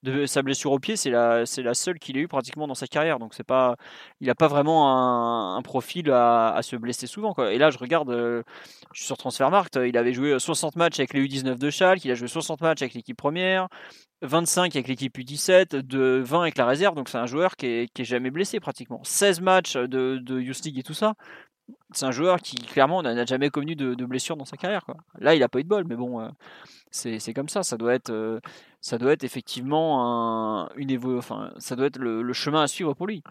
de 0.03 0.27
sa 0.27 0.43
blessure 0.43 0.73
au 0.73 0.79
pied, 0.79 0.97
c'est 0.97 1.11
la, 1.11 1.45
c'est 1.45 1.63
la 1.63 1.75
seule 1.75 1.99
qu'il 1.99 2.17
ait 2.17 2.21
eu 2.21 2.29
pratiquement 2.29 2.69
dans 2.69 2.75
sa 2.75 2.87
carrière. 2.87 3.19
Donc 3.19 3.35
c'est 3.35 3.45
pas, 3.45 3.77
il 4.21 4.29
n'a 4.29 4.35
pas 4.35 4.49
vraiment 4.49 5.57
un, 5.57 5.63
profil 5.63 6.11
à, 6.11 6.59
se 6.63 6.77
blesser 6.77 7.07
souvent. 7.07 7.35
Et 7.51 7.59
là, 7.59 7.71
je 7.71 7.79
regarde, 7.79 8.11
euh, 8.11 8.43
je 8.93 9.01
suis 9.01 9.07
sur 9.07 9.17
Transfermarkt, 9.17 9.79
il 9.85 9.97
avait 9.97 10.13
joué 10.13 10.39
60 10.39 10.77
matchs 10.77 11.01
avec 11.01 11.15
les 11.15 11.23
U19 11.27 11.59
de 11.59 11.71
Schalke, 11.71 12.05
il 12.05 12.11
a 12.11 12.15
joué 12.15 12.29
60 12.29 12.61
matchs 12.61 12.83
avec 12.83 12.95
l'équipe 12.95 13.17
première, 13.17 13.69
25 14.23 14.77
avec 14.77 14.89
l'équipe 14.89 15.17
U17, 15.19 15.77
de 15.83 16.23
20 16.25 16.43
avec 16.43 16.59
la 16.59 16.67
réserve. 16.67 16.95
Donc 16.95 17.09
c'est 17.09 17.19
un 17.19 17.27
joueur 17.27 17.57
qui 17.57 17.67
est, 17.67 18.05
jamais 18.05 18.31
blessé 18.31 18.61
pratiquement. 18.61 19.01
16 19.03 19.41
matchs 19.41 19.77
de, 19.77 20.19
de 20.19 20.41
Youth 20.41 20.65
et 20.67 20.83
tout 20.83 20.95
ça. 20.95 21.15
C'est 21.93 22.05
un 22.05 22.11
joueur 22.11 22.39
qui 22.41 22.57
clairement 22.57 23.03
n'a 23.03 23.25
jamais 23.25 23.51
connu 23.51 23.75
de, 23.75 23.95
de 23.95 24.05
blessure 24.05 24.37
dans 24.37 24.45
sa 24.45 24.57
carrière. 24.57 24.85
Quoi. 24.85 24.97
Là, 25.19 25.35
il 25.35 25.41
n'a 25.41 25.49
pas 25.49 25.59
eu 25.59 25.65
de 25.65 25.69
bol, 25.69 25.85
mais 25.87 25.97
bon. 25.97 26.21
Euh, 26.21 26.29
c'est 26.91 27.35
comme 27.35 27.49
ça. 27.49 27.63
Ça 27.63 27.77
doit 27.77 27.95
être, 27.95 28.11
euh, 28.11 28.41
ça 28.81 28.99
doit 28.99 29.13
être 29.13 29.25
effectivement 29.25 30.05
un, 30.05 30.69
une 30.77 30.91
évo 30.91 31.19
enfin, 31.19 31.51
ça 31.59 31.77
doit 31.77 31.87
être 31.87 31.99
le, 31.99 32.33
chemin 32.33 32.63
à 32.63 32.67
suivre 32.67 32.95
pour 32.95 33.07
lui. 33.07 33.23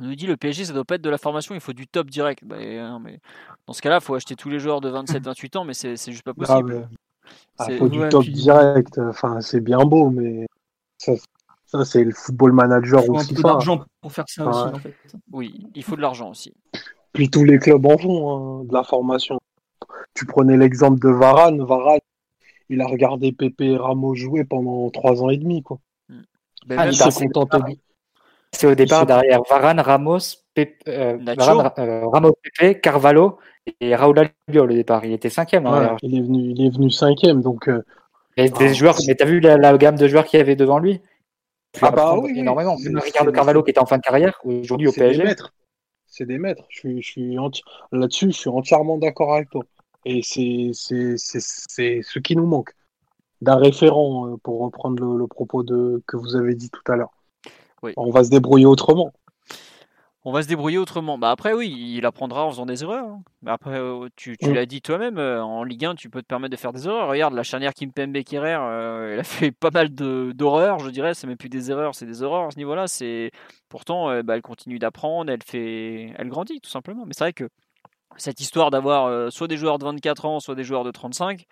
On 0.00 0.04
nous 0.04 0.14
dit 0.14 0.26
le 0.26 0.36
PSG, 0.36 0.64
ça 0.64 0.72
doit 0.72 0.84
pas 0.84 0.94
être 0.94 1.02
de 1.02 1.10
la 1.10 1.18
formation, 1.18 1.56
il 1.56 1.60
faut 1.60 1.72
du 1.72 1.88
top 1.88 2.08
direct. 2.08 2.44
Bah, 2.44 2.56
hein, 2.58 3.00
mais 3.02 3.20
dans 3.66 3.72
ce 3.72 3.82
cas-là, 3.82 3.98
il 4.00 4.04
faut 4.04 4.14
acheter 4.14 4.36
tous 4.36 4.48
les 4.48 4.60
joueurs 4.60 4.80
de 4.80 4.90
27-28 4.90 5.56
ans, 5.58 5.64
mais 5.64 5.74
c'est 5.74 5.96
juste 5.96 6.22
pas 6.22 6.34
possible. 6.34 6.88
Ah, 7.58 7.66
il 7.68 7.78
faut 7.78 7.88
du 7.88 8.08
top 8.08 8.24
direct. 8.24 8.98
Enfin, 8.98 9.40
c'est 9.40 9.60
bien 9.60 9.84
beau, 9.84 10.10
mais 10.10 10.46
ça, 10.98 11.12
ça 11.66 11.84
c'est 11.84 12.04
le 12.04 12.12
football 12.12 12.52
manager 12.52 13.02
il 13.02 13.06
faut 13.06 13.14
aussi. 13.14 13.30
Il 13.32 13.36
faut 13.36 13.42
de 13.42 13.48
l'argent 13.48 13.84
pour 14.00 14.12
faire 14.12 14.24
ça 14.28 14.46
aussi, 14.46 14.74
en 14.74 14.78
fait. 14.78 14.94
Oui, 15.32 15.66
il 15.74 15.82
faut 15.82 15.96
de 15.96 16.00
l'argent 16.00 16.30
aussi. 16.30 16.54
Puis 17.12 17.30
tous 17.30 17.44
les 17.44 17.58
clubs 17.58 17.84
en 17.86 17.98
font, 17.98 18.60
hein, 18.60 18.64
de 18.64 18.72
la 18.72 18.84
formation. 18.84 19.38
Tu 20.14 20.26
prenais 20.26 20.56
l'exemple 20.56 20.98
de 21.00 21.08
Varane. 21.08 21.62
Varane, 21.62 22.00
il 22.68 22.80
a 22.80 22.86
regardé 22.86 23.32
Pépé 23.32 23.76
Ramos 23.76 24.14
jouer 24.14 24.44
pendant 24.44 24.90
trois 24.90 25.22
ans 25.22 25.30
et 25.30 25.36
demi. 25.36 25.62
Quoi. 25.62 25.78
Ben, 26.66 26.78
ah, 26.78 26.90
c'est 28.52 28.66
au 28.66 28.74
départ 28.74 29.06
derrière 29.06 29.42
Varane, 29.48 29.80
Ramos, 29.80 30.18
euh, 30.58 30.64
euh, 30.88 32.06
Ramos, 32.12 32.34
Pépé, 32.42 32.80
Carvalho 32.80 33.38
et 33.80 33.94
Raúl 33.94 34.18
Albiol 34.18 34.70
au 34.70 34.74
départ. 34.74 35.04
Il 35.04 35.12
était 35.12 35.30
cinquième. 35.30 35.66
Hein, 35.66 35.96
il, 36.02 36.18
est 36.18 36.22
venu, 36.22 36.50
il 36.50 36.66
est 36.66 36.70
venu 36.70 36.90
cinquième. 36.90 37.42
Donc, 37.42 37.68
euh, 37.68 37.82
des 38.36 38.50
ah, 38.54 38.72
joueurs, 38.72 38.96
mais 39.06 39.14
t'as 39.14 39.26
vu 39.26 39.40
la, 39.40 39.76
gamme 39.76 39.96
de 39.96 40.08
joueurs 40.08 40.24
qu'il 40.24 40.38
y 40.38 40.40
avait 40.40 40.56
devant 40.56 40.78
lui? 40.78 41.00
Ah 41.82 41.90
bah 41.90 42.16
oui, 42.18 42.32
énormément. 42.38 42.76
Ricardo 42.76 43.30
Carvalho 43.30 43.62
qui 43.62 43.70
était 43.70 43.80
en 43.80 43.86
fin 43.86 43.98
de 43.98 44.02
carrière 44.02 44.40
aujourd'hui 44.44 44.88
au 44.88 44.92
PSG. 44.92 45.24
C'est 46.18 46.26
des 46.26 46.38
maîtres. 46.38 46.64
Je 46.68 47.00
suis, 47.00 47.36
là-dessus, 47.92 48.32
je 48.32 48.36
suis 48.36 48.50
entièrement 48.50 48.98
d'accord 48.98 49.34
avec 49.34 49.50
toi. 49.50 49.62
Et 50.04 50.20
c'est 50.24 50.72
ce 50.74 52.18
qui 52.18 52.34
nous 52.34 52.46
manque 52.46 52.74
d'un 53.40 53.54
référent, 53.54 54.26
euh, 54.26 54.36
pour 54.36 54.58
reprendre 54.62 55.00
le, 55.00 55.26
propos 55.28 55.62
de, 55.62 56.02
que 56.08 56.16
vous 56.16 56.34
avez 56.34 56.56
dit 56.56 56.70
tout 56.70 56.82
à 56.90 56.96
l'heure. 56.96 57.12
On 57.96 58.10
va 58.10 58.24
se 58.24 58.30
débrouiller 58.30 58.66
autrement. 58.66 59.12
On 60.24 60.32
va 60.32 60.42
se 60.42 60.48
débrouiller 60.48 60.78
autrement. 60.78 61.16
Bah 61.16 61.30
après, 61.30 61.52
oui, 61.52 61.74
il 61.96 62.04
apprendra 62.04 62.44
en 62.44 62.50
faisant 62.50 62.66
des 62.66 62.82
erreurs. 62.82 63.06
Hein. 63.06 63.22
après, 63.46 63.78
euh, 63.78 64.08
tu, 64.16 64.36
tu 64.36 64.52
l'as 64.52 64.66
dit 64.66 64.82
toi-même, 64.82 65.18
euh, 65.18 65.42
en 65.42 65.62
Ligue 65.62 65.84
1, 65.84 65.94
tu 65.94 66.10
peux 66.10 66.20
te 66.22 66.26
permettre 66.26 66.52
de 66.52 66.60
faire 66.60 66.72
des 66.72 66.86
erreurs. 66.86 67.08
Regarde, 67.08 67.34
la 67.34 67.44
charnière 67.44 67.72
Kimpembe 67.72 68.22
Kirer, 68.24 68.50
elle 69.12 69.20
a 69.20 69.24
fait 69.24 69.52
pas 69.52 69.70
mal 69.70 69.90
d'horreurs, 69.90 70.80
je 70.80 70.90
dirais. 70.90 71.14
C'est 71.14 71.26
même 71.26 71.36
plus 71.36 71.48
des 71.48 71.70
erreurs, 71.70 71.94
c'est 71.94 72.06
des 72.06 72.22
erreurs 72.22 72.48
à 72.48 72.50
ce 72.50 72.58
niveau-là. 72.58 72.88
C'est 72.88 73.30
Pourtant, 73.68 74.22
bah, 74.22 74.34
elle 74.34 74.42
continue 74.42 74.78
d'apprendre, 74.78 75.30
elle, 75.30 75.42
fait... 75.44 76.12
elle 76.16 76.28
grandit, 76.28 76.60
tout 76.60 76.70
simplement. 76.70 77.04
Mais 77.06 77.12
c'est 77.14 77.24
vrai 77.24 77.32
que 77.32 77.48
cette 78.16 78.40
histoire 78.40 78.70
d'avoir 78.70 79.06
euh, 79.06 79.30
soit 79.30 79.48
des 79.48 79.56
joueurs 79.56 79.78
de 79.78 79.84
24 79.84 80.24
ans, 80.24 80.40
soit 80.40 80.54
des 80.54 80.64
joueurs 80.64 80.84
de 80.84 80.90
35, 80.90 81.44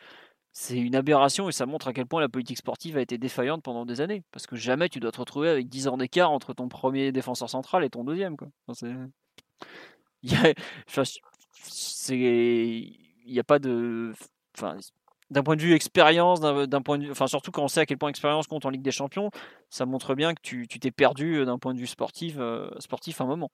c'est 0.58 0.78
une 0.78 0.96
aberration 0.96 1.50
et 1.50 1.52
ça 1.52 1.66
montre 1.66 1.88
à 1.88 1.92
quel 1.92 2.06
point 2.06 2.22
la 2.22 2.30
politique 2.30 2.56
sportive 2.56 2.96
a 2.96 3.02
été 3.02 3.18
défaillante 3.18 3.62
pendant 3.62 3.84
des 3.84 4.00
années. 4.00 4.22
Parce 4.32 4.46
que 4.46 4.56
jamais 4.56 4.88
tu 4.88 5.00
dois 5.00 5.12
te 5.12 5.20
retrouver 5.20 5.50
avec 5.50 5.68
10 5.68 5.86
ans 5.88 5.98
d'écart 5.98 6.30
entre 6.30 6.54
ton 6.54 6.66
premier 6.66 7.12
défenseur 7.12 7.50
central 7.50 7.84
et 7.84 7.90
ton 7.90 8.04
deuxième. 8.04 8.36
Il 10.22 10.32
n'y 13.26 13.38
a... 13.38 13.44
pas 13.44 13.58
de. 13.58 14.14
D'un 15.30 15.42
point 15.42 15.56
de 15.56 15.62
vue 15.62 15.74
expérience, 15.74 16.40
d'un 16.40 16.82
point 16.82 16.98
de 16.98 17.04
vue, 17.04 17.10
enfin 17.10 17.26
surtout 17.26 17.50
quand 17.50 17.64
on 17.64 17.68
sait 17.68 17.80
à 17.80 17.86
quel 17.86 17.98
point 17.98 18.08
expérience 18.08 18.46
compte 18.46 18.64
en 18.64 18.70
Ligue 18.70 18.82
des 18.82 18.92
Champions, 18.92 19.30
ça 19.70 19.84
montre 19.84 20.14
bien 20.14 20.34
que 20.34 20.40
tu 20.40 20.66
t'es 20.68 20.90
perdu 20.90 21.38
euh, 21.38 21.44
d'un 21.44 21.58
point 21.58 21.74
de 21.74 21.80
vue 21.80 21.86
sportif, 21.86 22.36
euh, 22.38 22.70
sportif 22.78 23.20
un 23.20 23.26
moment. 23.26 23.50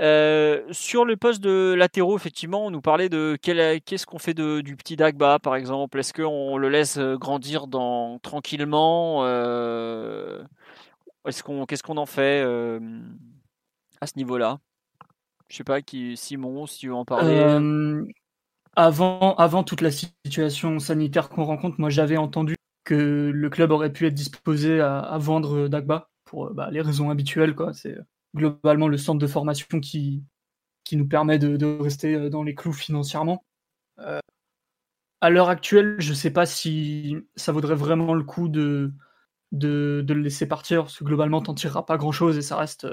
Euh, 0.00 0.62
sur 0.72 1.04
le 1.04 1.16
poste 1.16 1.40
de 1.40 1.74
latéraux, 1.76 2.16
effectivement, 2.16 2.66
on 2.66 2.70
nous 2.70 2.82
parlait 2.82 3.08
de 3.08 3.38
qu'est-ce 3.40 4.06
qu'on 4.06 4.18
fait 4.18 4.34
de, 4.34 4.60
du 4.60 4.76
petit 4.76 4.96
Dagba, 4.96 5.38
par 5.38 5.56
exemple? 5.56 5.98
Est-ce 5.98 6.12
qu'on 6.12 6.58
le 6.58 6.68
laisse 6.68 6.98
grandir 6.98 7.66
dans, 7.66 8.18
tranquillement 8.18 9.22
qu'on, 11.42 11.64
qu'est-ce 11.66 11.82
qu'on 11.82 11.96
en 11.96 12.06
fait 12.06 12.42
à 14.00 14.06
ce 14.06 14.12
niveau-là? 14.16 14.58
Je 15.48 15.56
sais 15.56 15.64
pas 15.64 15.80
qui, 15.80 16.16
Simon, 16.16 16.66
si 16.66 16.80
tu 16.80 16.88
veux 16.88 16.94
en 16.94 17.04
parler 17.04 17.40
avant, 18.76 19.64
toute 19.64 19.80
la 19.80 19.90
situation 19.90 20.78
sanitaire 20.78 21.28
qu'on 21.28 21.44
rencontre, 21.44 21.80
moi 21.80 21.90
j'avais 21.90 22.16
entendu 22.16 22.56
que 22.84 23.30
le 23.32 23.50
club 23.50 23.70
aurait 23.70 23.92
pu 23.92 24.06
être 24.06 24.14
disposé 24.14 24.80
à, 24.80 25.16
vendre 25.18 25.68
Dagba 25.68 26.10
pour 26.24 26.52
bah, 26.52 26.70
les 26.70 26.80
raisons 26.80 27.10
habituelles. 27.10 27.54
C'est 27.72 27.96
globalement 28.34 28.88
le 28.88 28.98
centre 28.98 29.18
de 29.18 29.26
formation 29.26 29.80
qui, 29.80 30.22
qui 30.84 30.96
nous 30.96 31.08
permet 31.08 31.38
de, 31.38 31.80
rester 31.80 32.14
euh, 32.14 32.30
dans 32.30 32.42
les 32.42 32.54
clous 32.54 32.72
financièrement. 32.72 33.44
Euh, 34.00 34.20
à 35.20 35.30
l'heure 35.30 35.48
actuelle, 35.48 35.96
je 35.98 36.10
ne 36.10 36.14
sais 36.14 36.30
pas 36.30 36.46
si 36.46 37.16
ça 37.34 37.52
vaudrait 37.52 37.74
vraiment 37.74 38.14
le 38.14 38.24
coup 38.24 38.48
de, 38.48 38.92
de, 39.52 40.04
le 40.06 40.20
laisser 40.20 40.46
partir, 40.46 40.82
parce 40.82 40.98
que 40.98 41.04
globalement, 41.04 41.40
t'en 41.40 41.54
tireras 41.54 41.84
pas 41.84 41.96
grand-chose 41.96 42.36
et 42.36 42.42
ça 42.42 42.56
reste 42.56 42.86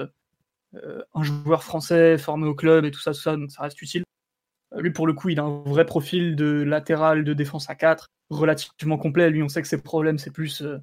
euh, 0.74 1.02
un 1.14 1.22
joueur 1.22 1.62
français 1.62 2.16
formé 2.16 2.46
au 2.46 2.54
club 2.54 2.86
et 2.86 2.90
tout 2.90 3.00
ça, 3.00 3.12
tout 3.12 3.20
ça, 3.20 3.36
donc 3.36 3.50
ça 3.50 3.62
reste 3.62 3.80
utile. 3.82 4.04
Lui, 4.78 4.90
pour 4.90 5.06
le 5.06 5.12
coup, 5.12 5.28
il 5.28 5.38
a 5.38 5.44
un 5.44 5.62
vrai 5.66 5.84
profil 5.84 6.36
de 6.36 6.62
latéral 6.62 7.24
de 7.24 7.34
défense 7.34 7.68
à 7.68 7.74
4, 7.74 8.08
relativement 8.30 8.98
complet. 8.98 9.30
Lui, 9.30 9.42
on 9.42 9.48
sait 9.48 9.62
que 9.62 9.68
ses 9.68 9.80
problèmes, 9.80 10.18
c'est 10.18 10.32
plus 10.32 10.62
euh, 10.62 10.78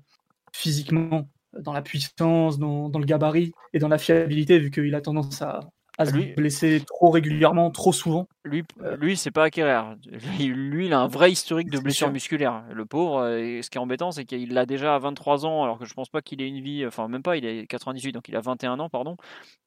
physiquement, 0.54 1.28
dans 1.58 1.74
la 1.74 1.82
puissance, 1.82 2.60
dans, 2.60 2.90
le 2.90 3.06
gabarit 3.06 3.52
et 3.74 3.80
dans 3.80 3.88
la 3.88 3.98
fiabilité, 3.98 4.60
vu 4.60 4.70
qu'il 4.70 4.94
a 4.94 5.02
tendance 5.02 5.42
à, 5.42 5.62
se 6.06 6.36
blesser 6.36 6.82
trop 6.86 7.10
régulièrement, 7.10 7.72
trop 7.72 7.92
souvent. 7.92 8.30
Lui, 8.46 8.64
euh, 8.84 8.96
lui 8.96 9.18
c'est 9.18 9.32
pas 9.32 9.44
acquérir. 9.46 9.98
Lui, 10.40 10.86
il 10.86 10.94
a 10.94 11.00
un 11.00 11.08
vrai 11.08 11.30
historique 11.30 11.70
de 11.70 11.80
blessures 11.80 12.12
musculaires. 12.12 12.64
Le 12.72 12.86
pauvre, 12.86 13.28
et 13.36 13.62
ce 13.62 13.70
qui 13.70 13.78
est 13.78 13.82
embêtant, 13.82 14.12
c'est 14.12 14.24
qu'il 14.24 14.54
l'a 14.54 14.66
déjà 14.66 14.96
à 14.96 15.00
23 15.00 15.46
ans, 15.46 15.64
alors 15.64 15.78
que 15.78 15.84
je 15.84 15.94
pense 15.94 16.08
pas 16.08 16.22
qu'il 16.22 16.42
ait 16.42 16.48
une 16.48 16.62
vie, 16.62 16.86
enfin 16.86 17.10
même 17.10 17.24
pas, 17.24 17.36
il 17.36 17.46
est 17.46 17.68
98, 17.68 18.14
donc 18.14 18.30
il 18.30 18.36
a 18.38 18.40
21 18.40 18.80
ans, 18.80 18.88
pardon. 18.88 19.18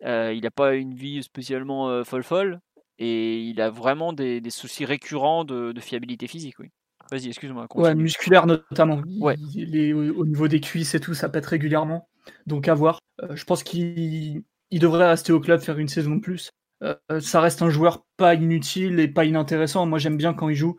Euh, 0.07 0.33
il 0.33 0.43
n'a 0.43 0.51
pas 0.51 0.75
une 0.75 0.95
vie 0.95 1.23
spécialement 1.23 2.03
folle 2.05 2.23
folle 2.23 2.61
et 3.03 3.41
il 3.41 3.61
a 3.61 3.69
vraiment 3.69 4.13
des, 4.13 4.41
soucis 4.51 4.85
récurrents 4.85 5.45
de, 5.45 5.75
fiabilité 5.81 6.29
physique. 6.29 6.55
Oui. 6.61 6.71
Vas-y, 7.11 7.27
excuse-moi. 7.27 7.67
Ouais, 7.75 7.97
musculaire 7.97 8.47
notamment. 8.47 9.03
Ouais. 9.21 9.37
au 9.37 10.25
niveau 10.25 10.47
des 10.47 10.61
cuisses 10.61 10.95
et 10.95 11.01
tout, 11.01 11.13
ça 11.13 11.29
pète 11.29 11.47
régulièrement. 11.47 12.09
Donc 12.47 12.69
à 12.69 12.75
voir. 12.75 13.01
Euh, 13.23 13.35
je 13.35 13.45
pense 13.45 13.65
qu'il 13.65 14.45
devrait 14.71 15.09
rester 15.09 15.33
au 15.33 15.41
club, 15.41 15.61
faire 15.61 15.79
une 15.79 15.89
saison 15.89 16.15
de 16.15 16.21
plus. 16.21 16.51
Euh, 16.85 16.95
ça 17.21 17.41
reste 17.41 17.61
un 17.63 17.71
joueur 17.71 18.05
pas 18.17 18.35
inutile 18.35 19.01
et 19.01 19.09
pas 19.09 19.25
inintéressant. 19.25 19.85
Moi, 19.85 19.99
j'aime 19.99 20.17
bien 20.17 20.33
quand 20.33 20.49
il 20.49 20.55
joue. 20.55 20.79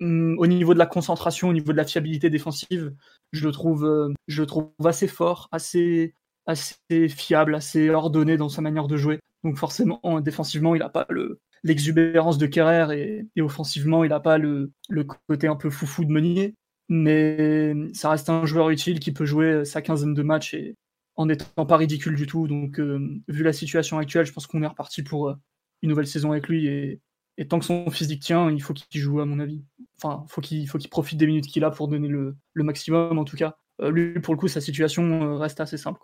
Hum, 0.00 0.34
au 0.38 0.46
niveau 0.46 0.72
de 0.72 0.78
la 0.78 0.86
concentration, 0.86 1.50
au 1.50 1.52
niveau 1.52 1.72
de 1.72 1.76
la 1.76 1.84
fiabilité 1.84 2.30
défensive, 2.30 2.94
je 3.32 3.44
le 3.44 3.52
trouve, 3.52 3.84
euh, 3.84 4.14
je 4.28 4.40
le 4.40 4.46
trouve 4.46 4.72
assez 4.82 5.08
fort, 5.08 5.48
assez, 5.52 6.14
assez 6.46 7.08
fiable, 7.10 7.54
assez 7.54 7.90
ordonné 7.90 8.38
dans 8.38 8.48
sa 8.48 8.62
manière 8.62 8.86
de 8.86 8.96
jouer. 8.96 9.20
Donc 9.44 9.56
forcément, 9.56 10.00
défensivement, 10.20 10.74
il 10.74 10.80
n'a 10.80 10.88
pas 10.88 11.06
le, 11.10 11.40
l'exubérance 11.62 12.38
de 12.38 12.46
Kerrer 12.46 13.26
et, 13.34 13.42
offensivement, 13.42 14.04
il 14.04 14.10
n'a 14.10 14.20
pas 14.20 14.38
le, 14.38 14.72
le, 14.88 15.04
côté 15.04 15.46
un 15.46 15.56
peu 15.56 15.70
foufou 15.70 16.04
de 16.04 16.10
Meunier. 16.10 16.54
Mais 16.88 17.74
ça 17.92 18.10
reste 18.10 18.30
un 18.30 18.46
joueur 18.46 18.70
utile 18.70 18.98
qui 18.98 19.12
peut 19.12 19.26
jouer 19.26 19.64
sa 19.64 19.82
quinzaine 19.82 20.14
de 20.14 20.22
matchs 20.22 20.54
et 20.54 20.76
en 21.16 21.26
n'étant 21.26 21.66
pas 21.66 21.76
ridicule 21.76 22.14
du 22.14 22.26
tout. 22.26 22.48
Donc, 22.48 22.80
euh, 22.80 23.20
vu 23.28 23.42
la 23.42 23.52
situation 23.52 23.98
actuelle, 23.98 24.24
je 24.24 24.32
pense 24.32 24.46
qu'on 24.46 24.62
est 24.62 24.66
reparti 24.66 25.02
pour 25.02 25.28
euh, 25.28 25.34
une 25.82 25.90
nouvelle 25.90 26.06
saison 26.06 26.32
avec 26.32 26.48
lui. 26.48 26.66
Et, 26.66 27.00
et 27.36 27.46
tant 27.46 27.58
que 27.58 27.66
son 27.66 27.90
physique 27.90 28.22
tient, 28.22 28.50
il 28.50 28.62
faut 28.62 28.72
qu'il 28.72 29.00
joue, 29.00 29.20
à 29.20 29.26
mon 29.26 29.38
avis. 29.38 29.62
Enfin, 30.02 30.24
faut 30.28 30.40
faut 30.40 30.78
qu'il 30.78 30.90
profite 30.90 31.18
des 31.18 31.26
minutes 31.26 31.46
qu'il 31.46 31.64
a 31.64 31.70
pour 31.70 31.88
donner 31.88 32.08
le, 32.08 32.36
le 32.54 32.64
maximum, 32.64 33.18
en 33.18 33.24
tout 33.24 33.36
cas. 33.36 33.58
Euh, 33.82 33.90
lui, 33.90 34.18
pour 34.20 34.32
le 34.32 34.38
coup, 34.38 34.48
sa 34.48 34.60
situation 34.60 35.36
reste 35.36 35.60
assez 35.60 35.76
simple. 35.76 36.00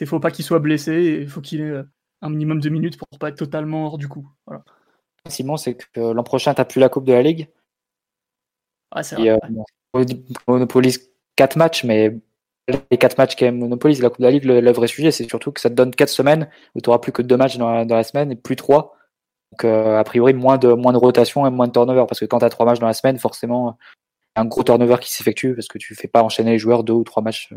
Il 0.00 0.06
faut 0.06 0.20
pas 0.20 0.30
qu'il 0.30 0.44
soit 0.44 0.58
blessé, 0.58 1.20
il 1.22 1.28
faut 1.28 1.40
qu'il 1.40 1.60
ait 1.60 1.82
un 2.22 2.30
minimum 2.30 2.60
de 2.60 2.68
minutes 2.68 2.98
pour 2.98 3.06
pas 3.18 3.28
être 3.28 3.36
totalement 3.36 3.86
hors 3.86 3.98
du 3.98 4.08
coup. 4.08 4.28
Simon, 5.28 5.56
c'est 5.56 5.74
que 5.74 6.00
l'an 6.00 6.22
prochain, 6.22 6.54
tu 6.54 6.60
n'as 6.60 6.64
plus 6.64 6.80
la 6.80 6.88
Coupe 6.88 7.04
de 7.04 7.12
la 7.12 7.22
Ligue. 7.22 7.48
Ah, 8.90 9.02
c'est 9.02 9.16
vrai. 9.16 9.30
euh, 9.30 10.04
monopolise 10.46 11.10
4 11.36 11.56
matchs, 11.56 11.84
mais 11.84 12.16
les 12.68 12.98
4 12.98 13.18
matchs 13.18 13.36
qu'elle 13.36 13.54
monopolise 13.54 14.00
la 14.02 14.08
Coupe 14.10 14.20
de 14.20 14.24
la 14.24 14.30
Ligue, 14.30 14.44
le, 14.44 14.60
le 14.60 14.72
vrai 14.72 14.86
sujet, 14.86 15.10
c'est 15.10 15.28
surtout 15.28 15.52
que 15.52 15.60
ça 15.60 15.68
te 15.68 15.74
donne 15.74 15.90
4 15.90 16.08
semaines 16.08 16.48
où 16.74 16.80
tu 16.80 16.88
n'auras 16.88 16.98
plus 17.00 17.12
que 17.12 17.22
2 17.22 17.36
matchs 17.36 17.56
dans 17.58 17.70
la, 17.72 17.84
dans 17.84 17.96
la 17.96 18.04
semaine 18.04 18.30
et 18.32 18.36
plus 18.36 18.56
3. 18.56 18.96
Donc, 19.52 19.64
euh, 19.64 19.98
a 19.98 20.04
priori, 20.04 20.34
moins 20.34 20.58
de, 20.58 20.72
moins 20.72 20.92
de 20.92 20.98
rotation 20.98 21.46
et 21.46 21.50
moins 21.50 21.66
de 21.66 21.72
turnover. 21.72 22.04
Parce 22.08 22.20
que 22.20 22.24
quand 22.24 22.38
tu 22.40 22.44
as 22.44 22.50
3 22.50 22.66
matchs 22.66 22.78
dans 22.78 22.86
la 22.86 22.92
semaine, 22.94 23.18
forcément, 23.18 23.76
il 24.36 24.38
y 24.38 24.40
a 24.40 24.42
un 24.42 24.46
gros 24.46 24.62
turnover 24.62 24.96
qui 25.00 25.12
s'effectue 25.12 25.54
parce 25.54 25.68
que 25.68 25.78
tu 25.78 25.94
fais 25.94 26.08
pas 26.08 26.22
enchaîner 26.22 26.52
les 26.52 26.58
joueurs 26.58 26.84
2 26.84 26.92
ou 26.92 27.04
3 27.04 27.22
matchs. 27.22 27.52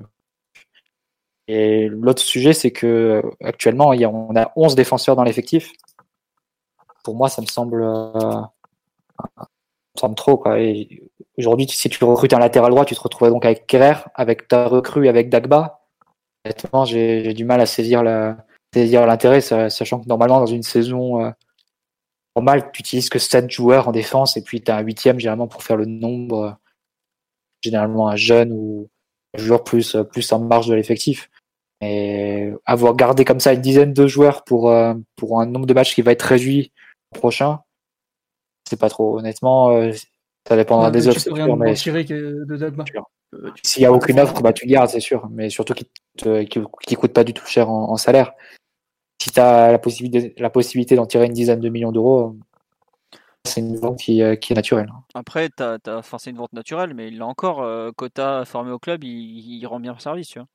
Et 1.52 1.88
l'autre 1.88 2.22
sujet, 2.22 2.54
c'est 2.54 2.70
que 2.70 2.86
euh, 2.86 3.22
actuellement, 3.44 3.88
on 3.90 4.36
a 4.36 4.52
11 4.56 4.76
défenseurs 4.76 5.16
dans 5.16 5.24
l'effectif. 5.24 5.72
Pour 7.04 7.16
moi, 7.16 7.28
ça 7.28 7.42
me 7.42 7.48
semble, 7.48 7.82
euh, 7.82 8.42
ça 10.00 10.08
me 10.08 10.14
trop. 10.14 10.44
Aujourd'hui, 11.40 11.68
si 11.68 11.90
tu 11.90 12.04
recrutes 12.04 12.34
un 12.34 12.40
latéral 12.40 12.70
droit, 12.70 12.86
tu 12.86 12.94
te 12.94 13.02
retrouves 13.02 13.30
donc 13.30 13.46
avec 13.46 13.66
Kerrer, 13.66 13.96
avec 14.14 14.48
ta 14.48 14.68
recrue, 14.68 15.08
avec 15.08 15.30
Dagba. 15.30 15.82
Honnêtement, 16.46 16.86
j'ai 16.86 17.34
du 17.34 17.46
mal 17.46 17.62
à 17.62 17.66
saisir 17.66 18.04
l'intérêt, 18.04 19.42
sa- 19.42 19.72
sachant 19.72 20.00
que 20.02 20.08
normalement, 20.08 20.40
dans 20.40 20.46
une 20.46 20.62
saison 20.62 21.26
euh, 21.26 21.32
normale, 22.36 22.72
tu 22.72 22.82
utilises 22.82 23.10
que 23.10 23.18
7 23.18 23.50
joueurs 23.50 23.88
en 23.88 23.92
défense 23.92 24.38
et 24.38 24.44
puis 24.44 24.62
tu 24.62 24.70
as 24.72 24.76
un 24.78 24.82
huitième 24.82 25.20
généralement 25.20 25.48
pour 25.48 25.64
faire 25.64 25.78
le 25.78 25.86
nombre, 25.86 26.58
généralement 27.64 28.08
un 28.08 28.16
jeune 28.18 28.52
ou 28.54 28.88
un 29.36 29.42
joueur 29.42 29.64
plus 29.64 29.96
en 30.32 30.40
marge 30.42 30.68
de 30.68 30.76
l'effectif. 30.76 31.32
Et 31.82 32.52
avoir 32.66 32.96
gardé 32.96 33.24
comme 33.24 33.40
ça 33.40 33.54
une 33.54 33.62
dizaine 33.62 33.94
de 33.94 34.08
joueurs 34.08 34.44
pour, 34.44 34.70
euh, 34.70 34.94
pour 35.16 35.40
un 35.40 35.46
nombre 35.46 35.66
de 35.66 35.74
matchs 35.74 35.96
qui 35.96 36.02
va 36.02 36.12
être 36.12 36.24
réduit 36.24 36.74
prochain, 37.14 37.60
c'est 38.70 38.80
pas 38.80 38.90
trop. 38.90 39.18
Honnêtement, 39.18 39.72
euh, 39.72 39.92
ça 40.48 40.56
dépendra 40.56 40.88
Ouais, 40.88 40.92
des 40.92 41.02
mais 41.02 41.08
offres, 41.08 41.16
tu 41.18 41.22
c'est 41.22 41.30
peux 41.30 41.36
rien 41.36 41.46
sûr, 41.46 41.58
mais 41.58 41.74
tirer 41.74 42.04
de. 42.04 42.46
Euh, 43.36 43.52
s'il 43.64 43.84
y 43.84 43.86
a 43.86 43.94
aucune 43.94 44.20
offre, 44.20 44.42
bah, 44.42 44.54
tu 44.54 44.66
gardes, 44.66 44.90
c'est 44.90 45.00
sûr. 45.00 45.28
Mais 45.32 45.50
surtout 45.50 45.74
qui 45.74 45.90
te, 46.18 46.44
qui, 46.44 46.60
qui 46.86 46.96
coûte 46.96 47.14
pas 47.14 47.24
du 47.24 47.34
tout 47.34 47.46
cher 47.46 47.70
en, 47.70 47.92
en 47.92 47.98
salaire. 47.98 48.34
Si 49.22 49.32
tu 49.32 49.40
as 49.40 49.72
la 49.72 49.80
possibilité, 49.80 50.34
la 50.38 50.50
possibilité 50.50 50.96
d'en 50.96 51.06
tirer 51.06 51.26
une 51.26 51.34
dizaine 51.34 51.60
de 51.60 51.70
millions 51.70 51.92
d'euros, 51.92 52.36
c'est 53.46 53.62
une 53.62 53.78
vente 53.78 54.00
qui, 54.00 54.22
euh, 54.22 54.36
qui 54.36 54.54
est 54.54 54.56
naturelle. 54.56 54.92
Après, 55.14 55.50
t'as, 55.50 55.80
t'as, 55.80 55.98
enfin, 55.98 56.18
c'est 56.18 56.30
une 56.30 56.38
vente 56.38 56.54
naturelle, 56.54 56.94
mais 56.94 57.10
là 57.10 57.26
encore, 57.26 57.62
euh, 57.62 57.92
Kota 57.92 58.44
formé 58.46 58.72
au 58.72 58.80
club, 58.80 59.04
il, 59.04 59.58
il 59.58 59.66
rend 59.66 59.80
bien 59.80 59.98
service, 60.00 60.28
tu 60.30 60.40
vois. 60.40 60.48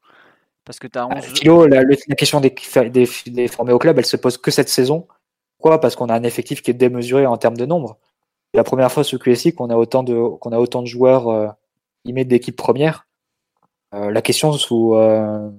Parce 0.64 0.78
que 0.78 0.86
t'as 0.86 1.04
11 1.06 1.12
Ah, 1.16 1.20
Philo, 1.20 1.66
la, 1.66 1.84
question 2.16 2.40
des, 2.40 2.54
des, 2.90 3.08
des 3.26 3.48
formés 3.48 3.72
au 3.72 3.78
club, 3.78 3.98
elle 3.98 4.06
se 4.06 4.16
pose 4.16 4.38
que 4.38 4.50
cette 4.50 4.68
saison. 4.68 5.06
Pourquoi? 5.58 5.80
Parce 5.80 5.96
qu'on 5.96 6.08
a 6.08 6.14
un 6.14 6.22
effectif 6.22 6.62
qui 6.62 6.70
est 6.70 6.74
démesuré 6.74 7.26
en 7.26 7.36
termes 7.36 7.56
de 7.56 7.66
nombre. 7.66 7.98
C'est 8.52 8.58
la 8.58 8.64
première 8.64 8.90
fois 8.90 9.04
sous 9.04 9.18
QSI 9.18 9.54
qu'on 9.54 9.70
a 9.70 9.76
autant 9.76 10.02
de 10.02 10.14
qu'on 10.38 10.52
a 10.52 10.58
autant 10.58 10.82
de 10.82 10.86
joueurs 10.86 11.28
euh, 11.28 11.48
d'équipe 12.06 12.56
première. 12.56 13.06
Euh, 13.94 14.10
la 14.10 14.22
question 14.22 14.52
sous 14.52 14.94
euh, 14.94 15.50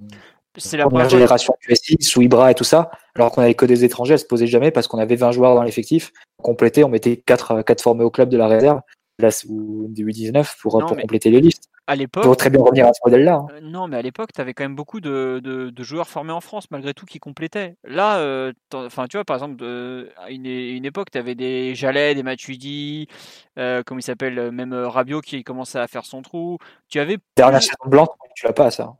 c'est 0.58 0.76
la 0.76 0.86
première 0.86 1.08
génération 1.08 1.54
QSI, 1.60 1.98
sous 2.00 2.22
Ibra 2.22 2.50
et 2.50 2.54
tout 2.54 2.64
ça, 2.64 2.90
alors 3.14 3.30
qu'on 3.30 3.42
avait 3.42 3.54
que 3.54 3.66
des 3.66 3.84
étrangers, 3.84 4.14
elle 4.14 4.18
se 4.20 4.24
posait 4.24 4.46
jamais 4.46 4.70
parce 4.70 4.88
qu'on 4.88 4.98
avait 4.98 5.16
20 5.16 5.32
joueurs 5.32 5.54
dans 5.54 5.62
l'effectif. 5.62 6.12
Complété, 6.42 6.82
on 6.84 6.88
mettait 6.88 7.16
4, 7.18 7.62
quatre 7.62 7.82
formés 7.82 8.04
au 8.04 8.10
club 8.10 8.28
de 8.30 8.38
la 8.38 8.46
réserve, 8.48 8.80
là, 9.18 9.28
ou 9.48 9.86
du 9.90 10.06
U19 10.06 10.56
pour, 10.60 10.80
Non, 10.80 10.86
pour 10.86 10.96
mais- 10.96 11.02
compléter 11.02 11.30
les 11.30 11.40
listes. 11.40 11.68
À 11.88 11.94
l'époque, 11.94 12.36
très 12.36 12.50
bien 12.50 12.60
revenir 12.60 12.86
à 12.86 12.92
ce 12.92 12.98
modèle-là. 13.04 13.34
hein. 13.34 13.46
Euh, 13.52 13.60
Non, 13.60 13.86
mais 13.86 13.96
à 13.96 14.02
l'époque, 14.02 14.32
tu 14.34 14.40
avais 14.40 14.54
quand 14.54 14.64
même 14.64 14.74
beaucoup 14.74 15.00
de, 15.00 15.40
de- 15.42 15.70
de 15.70 15.82
joueurs 15.84 16.08
formés 16.08 16.32
en 16.32 16.40
France, 16.40 16.68
malgré 16.72 16.94
tout, 16.94 17.06
qui 17.06 17.20
complétaient. 17.20 17.76
Là, 17.84 18.18
euh, 18.18 18.52
tu 18.70 18.76
vois, 19.12 19.24
par 19.24 19.36
exemple, 19.36 19.56
de- 19.56 20.10
à 20.16 20.30
une, 20.30 20.46
une 20.46 20.84
époque, 20.84 21.10
tu 21.12 21.18
avais 21.18 21.36
des 21.36 21.74
Jalais, 21.76 22.14
des 22.16 22.24
Matuidi, 22.24 23.06
euh, 23.58 23.84
comme 23.84 24.00
il 24.00 24.02
s'appelle, 24.02 24.50
même 24.50 24.74
Rabiot 24.74 25.20
qui 25.20 25.44
commençait 25.44 25.78
à 25.78 25.86
faire 25.86 26.04
son 26.04 26.22
trou. 26.22 26.58
Tu 26.88 26.98
avais 26.98 27.18
Dernière 27.36 27.60
plus- 27.60 27.66
saison 27.66 27.88
blanche, 27.88 28.08
tu 28.34 28.46
l'as 28.46 28.52
pas, 28.52 28.70
ça. 28.72 28.96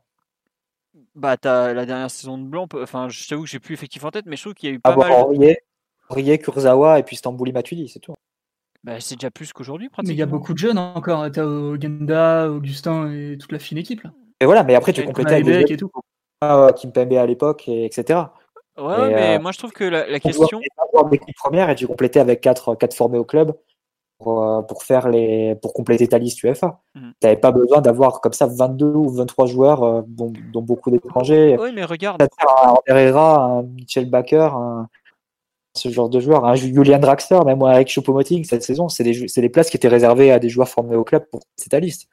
bah, 1.13 1.35
t'as 1.35 1.73
la 1.73 1.85
dernière 1.85 2.09
saison 2.11 2.37
de 2.37 2.43
Blanc, 2.45 2.67
enfin, 2.75 3.09
je 3.09 3.27
t'avoue 3.27 3.43
que 3.43 3.49
j'ai 3.49 3.59
plus 3.59 3.73
effectif 3.73 4.03
en 4.05 4.11
tête, 4.11 4.25
mais 4.27 4.35
je 4.37 4.43
trouve 4.43 4.53
qu'il 4.53 4.69
y 4.69 4.71
a 4.71 4.75
eu 4.75 4.79
pas 4.79 4.95
mal. 4.95 5.09
de- 5.09 5.13
Aurier, 5.25 5.57
Aurier, 6.09 6.37
Kurzawa 6.39 6.99
et 6.99 7.03
puis 7.03 7.15
Stambouli 7.17 7.51
Matuidi, 7.51 7.89
c'est 7.89 7.99
tout. 7.99 8.13
Bah, 8.87 9.01
c'est 9.01 9.15
déjà 9.15 9.29
plus 9.29 9.51
qu'aujourd'hui, 9.51 9.89
Mais 10.01 10.11
il 10.11 10.15
y 10.15 10.21
a 10.21 10.25
beaucoup 10.25 10.53
de 10.53 10.57
jeunes 10.57 10.77
encore. 10.77 11.29
T'as 11.29 11.43
Ogenda, 11.43 12.49
Augustin 12.49 13.11
et 13.11 13.37
toute 13.37 13.51
la 13.51 13.59
fine 13.59 13.77
équipe. 13.77 14.01
Là. 14.03 14.11
Et 14.39 14.45
voilà, 14.45 14.63
mais 14.63 14.75
après, 14.75 14.93
tu 14.93 15.01
Et 15.01 15.03
complétais 15.03 15.33
avec 15.33 15.45
des 15.45 15.73
et 15.73 15.75
tout. 15.77 15.91
euh, 16.45 16.71
Kimpembe 16.71 17.11
à 17.13 17.25
l'époque, 17.25 17.67
et 17.67 17.83
etc. 17.83 18.21
Ouais, 18.79 19.11
Et, 19.11 19.13
mais 19.13 19.35
euh, 19.35 19.39
moi, 19.41 19.51
je 19.51 19.57
trouve 19.57 19.73
que 19.73 19.83
la, 19.83 20.19
question. 20.21 20.61
première 21.43 21.69
et 21.69 21.75
tu 21.75 21.85
complétais 21.85 22.21
avec 22.21 22.39
4, 22.39 22.75
quatre 22.75 22.93
formés 22.93 23.17
au 23.17 23.25
club 23.25 23.57
pour, 24.19 24.41
euh, 24.41 24.61
pour, 24.61 24.83
faire 24.83 25.09
les, 25.09 25.55
pour 25.61 25.73
compléter 25.73 26.07
ta 26.07 26.17
liste 26.17 26.41
UFA. 26.43 26.79
Mhm. 26.95 27.11
Tu 27.19 27.27
n'avais 27.27 27.41
pas 27.41 27.51
besoin 27.51 27.81
d'avoir 27.81 28.21
comme 28.21 28.31
ça 28.31 28.45
22 28.45 28.85
ou 28.85 29.09
23 29.09 29.47
joueurs, 29.47 29.83
euh, 29.83 30.01
dont, 30.07 30.31
dont 30.53 30.61
beaucoup 30.61 30.91
d'étrangers. 30.91 31.57
Oui, 31.59 31.71
mais 31.75 31.83
regarde. 31.83 32.21
Un 32.21 32.75
Herrera, 32.85 33.43
un 33.47 33.63
Michel 33.63 34.09
Baker, 34.09 34.49
un- 34.53 34.87
ce 35.77 35.89
genre 35.89 36.09
de 36.09 36.19
joueurs, 36.19 36.45
un 36.45 36.55
Julian 36.55 36.99
Draxler, 36.99 37.39
même 37.45 37.61
avec 37.63 37.87
Choupo-Moting 37.87 38.43
cette 38.43 38.63
saison, 38.63 38.89
c'est 38.89 39.03
des, 39.03 39.49
places 39.49 39.69
qui 39.69 39.77
étaient 39.77 39.87
réservées 39.87 40.31
à 40.31 40.39
des 40.39 40.49
joueurs 40.49 40.67
formés 40.67 40.95
au 40.95 41.03
club 41.03 41.25
pour 41.31 41.41
c'est 41.55 41.69
ta 41.69 41.79
liste. 41.79 42.07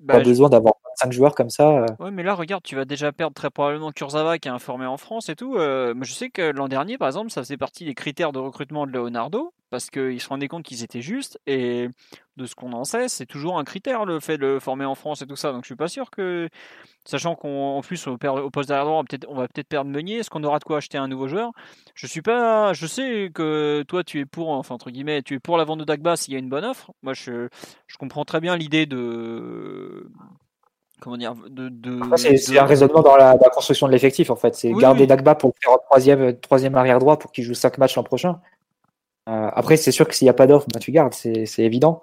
bah, 0.00 0.14
pas 0.14 0.20
je- 0.20 0.28
besoin 0.28 0.48
d'avoir 0.50 0.74
5 0.96 1.12
joueurs 1.12 1.34
comme 1.34 1.50
ça. 1.50 1.68
euh. 1.68 1.86
Ouais, 2.00 2.10
mais 2.10 2.24
là, 2.24 2.34
regarde, 2.34 2.64
tu 2.64 2.74
vas 2.74 2.84
déjà 2.84 3.12
perdre 3.12 3.34
très 3.34 3.50
probablement 3.50 3.92
Kurzawa 3.92 4.38
qui 4.40 4.48
est 4.48 4.50
informé 4.50 4.84
en 4.84 4.96
France 4.96 5.28
et 5.28 5.36
tout. 5.36 5.54
Euh, 5.56 5.94
je 6.02 6.12
sais 6.12 6.28
que 6.28 6.42
l'an 6.50 6.66
dernier, 6.66 6.98
par 6.98 7.06
exemple, 7.06 7.30
ça 7.30 7.40
faisait 7.40 7.56
partie 7.56 7.84
des 7.84 7.94
critères 7.94 8.32
de 8.32 8.40
recrutement 8.40 8.84
de 8.84 8.90
Leonardo 8.90 9.52
parce 9.70 9.90
qu'ils 9.90 10.20
se 10.20 10.28
rendaient 10.28 10.48
compte 10.48 10.64
qu'ils 10.64 10.82
étaient 10.82 11.02
justes 11.02 11.38
et 11.46 11.88
de 12.36 12.46
ce 12.46 12.56
qu'on 12.56 12.72
en 12.72 12.82
sait, 12.84 13.08
c'est 13.08 13.26
toujours 13.26 13.58
un 13.60 13.64
critère 13.64 14.04
le 14.04 14.18
fait 14.18 14.38
de 14.38 14.42
le 14.46 14.60
former 14.60 14.84
en 14.84 14.96
France 14.96 15.22
et 15.22 15.26
tout 15.26 15.36
ça. 15.36 15.52
Donc, 15.52 15.62
je 15.62 15.66
suis 15.66 15.76
pas 15.76 15.86
sûr 15.86 16.10
que, 16.10 16.48
sachant 17.04 17.36
qu'en 17.36 17.80
plus 17.82 18.06
au, 18.08 18.18
per- 18.18 18.28
au 18.30 18.50
poste 18.50 18.70
d'arrière 18.70 18.86
droit, 18.86 18.96
on 18.98 19.02
va 19.02 19.04
peut-être 19.08 19.26
on 19.28 19.34
va 19.36 19.48
peut-être 19.48 19.68
perdre 19.68 19.90
Meunier. 19.90 20.18
Est-ce 20.18 20.30
qu'on 20.30 20.44
aura 20.44 20.58
de 20.60 20.64
quoi 20.64 20.78
acheter 20.78 20.98
un 20.98 21.08
nouveau 21.08 21.28
joueur? 21.28 21.52
Je 21.94 22.06
suis 22.06 22.22
pas. 22.22 22.72
Je 22.74 22.86
sais 22.86 23.30
que 23.34 23.84
toi, 23.88 24.04
tu 24.04 24.20
es 24.20 24.26
pour, 24.26 24.50
enfin 24.50 24.74
entre 24.74 24.90
guillemets, 24.90 25.22
tu 25.22 25.34
es 25.34 25.40
pour 25.40 25.58
la 25.58 25.64
vente 25.64 25.80
de 25.80 25.84
Dagba 25.84 26.16
s'il 26.16 26.34
y 26.34 26.36
a 26.36 26.40
une 26.40 26.48
bonne 26.50 26.64
offre. 26.64 26.92
Moi, 27.02 27.14
je, 27.14 27.48
je 27.86 27.96
comprends 27.98 28.24
très 28.24 28.40
bien 28.40 28.56
l'idée 28.56 28.86
de 28.86 30.08
comment 31.04 31.16
dire 31.18 31.34
de, 31.34 31.68
de, 31.68 32.02
Après, 32.02 32.16
C'est 32.16 32.52
de- 32.52 32.58
un 32.58 32.64
raisonnement 32.64 33.02
dans 33.02 33.16
la, 33.16 33.36
la 33.40 33.50
construction 33.50 33.86
de 33.86 33.92
l'effectif 33.92 34.30
en 34.30 34.36
fait. 34.36 34.54
C'est 34.54 34.72
Oui, 34.72 34.80
garder 34.80 35.02
oui. 35.02 35.06
Dagba 35.06 35.34
pour 35.34 35.52
faire 35.62 35.72
en 35.74 35.78
troisième, 35.78 36.36
troisième 36.40 36.74
arrière 36.74 36.98
droit 36.98 37.18
pour 37.18 37.30
qu'il 37.30 37.44
joue 37.44 37.54
5 37.54 37.78
matchs 37.78 37.94
l'an 37.96 38.02
prochain. 38.02 38.40
Euh, 39.28 39.48
après, 39.52 39.76
c'est 39.76 39.92
sûr 39.92 40.08
que 40.08 40.14
s'il 40.14 40.24
n'y 40.26 40.30
a 40.30 40.34
pas 40.34 40.46
d'offre, 40.46 40.66
bah, 40.72 40.80
tu 40.80 40.90
gardes, 40.90 41.14
c'est 41.14 41.46
évident. 41.58 42.02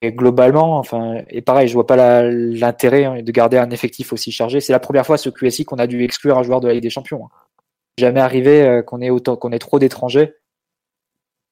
Et 0.00 0.12
globalement, 0.12 0.78
enfin, 0.78 1.22
et 1.28 1.42
pareil, 1.42 1.66
je 1.68 1.74
vois 1.74 1.86
pas 1.86 2.22
l'intérêt 2.22 3.04
hein, 3.04 3.22
de 3.22 3.32
garder 3.32 3.58
un 3.58 3.70
effectif 3.70 4.12
aussi 4.12 4.30
chargé. 4.30 4.60
C'est 4.60 4.72
la 4.72 4.78
première 4.78 5.04
fois 5.04 5.18
ce 5.18 5.28
QSI 5.28 5.64
qu'on 5.64 5.78
a 5.78 5.88
dû 5.88 6.04
exclure 6.04 6.38
un 6.38 6.44
joueur 6.44 6.60
de 6.60 6.68
la 6.68 6.74
Ligue 6.74 6.84
des 6.84 6.90
Champions. 6.90 7.26
hein. 7.26 7.30
Jamais 7.98 8.20
arrivé 8.20 8.62
euh, 8.62 8.82
qu'on 8.82 9.00
ait 9.00 9.10
autant, 9.10 9.36
qu'on 9.36 9.50
ait 9.50 9.58
trop 9.58 9.80
d'étrangers, 9.80 10.34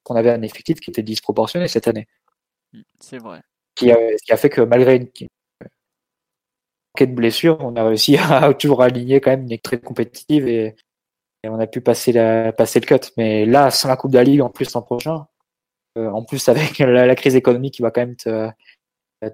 qu'on 0.04 0.14
avait 0.14 0.30
un 0.30 0.42
effectif 0.42 0.78
qui 0.78 0.90
était 0.90 1.02
disproportionné 1.02 1.66
cette 1.66 1.88
année, 1.88 2.06
C'est 3.00 3.18
vrai. 3.18 3.40
qui 3.74 3.88
ce 3.88 4.24
qui 4.24 4.32
a 4.32 4.36
fait 4.36 4.48
que 4.50 4.60
malgré 4.60 4.94
une 4.96 5.08
de 7.05 7.14
blessures, 7.14 7.59
on 7.60 7.77
a 7.77 7.85
réussi 7.85 8.16
à 8.31 8.52
toujours 8.55 8.82
aligner 8.82 9.20
quand 9.20 9.31
même 9.31 9.43
une 9.43 9.52
équipe 9.52 9.62
très 9.62 9.81
compétitive 9.81 10.48
et, 10.48 10.74
on 11.48 11.60
a 11.60 11.68
pu 11.68 11.81
passer, 11.81 12.10
la, 12.10 12.52
passer 12.52 12.81
le 12.81 12.86
cut. 12.86 13.12
Mais 13.16 13.47
là, 13.47 13.70
sans 13.70 13.89
la 13.89 13.97
Coupe 13.97 14.10
de 14.10 14.18
la 14.18 14.24
Ligue 14.24 14.43
en 14.43 14.51
plus 14.51 14.73
l'an 14.74 14.82
prochain, 14.82 15.27
euh, 15.97 16.10
en 16.10 16.24
plus 16.24 16.48
avec 16.48 16.78
la, 16.78 17.14
crise 17.14 17.36
économique 17.36 17.74
qui 17.74 17.82
va 17.82 17.93
quand 17.93 18.01
même 18.01 18.16
te- 18.16 18.51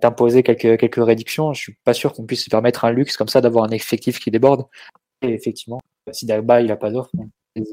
t'imposer 0.01 0.43
quelques, 0.43 0.79
quelques 0.79 1.05
réductions, 1.05 1.55
je 1.55 1.63
suis 1.63 1.77
pas 1.85 1.95
sûr 1.95 2.13
qu'on 2.13 2.27
puisse 2.27 2.45
se 2.45 2.51
permettre 2.51 2.85
un 2.85 2.91
luxe 2.91 3.17
comme 3.17 3.29
ça 3.29 3.41
d'avoir 3.41 3.65
un 3.65 3.71
effectif 3.71 4.21
qui 4.21 4.31
déborde. 4.31 4.67
Et 5.23 5.33
effectivement, 5.33 5.81
si 6.11 6.27
Dagba 6.27 6.61
il 6.61 6.71
a 6.71 6.77
pas 6.77 6.91
d'offre, 6.91 7.11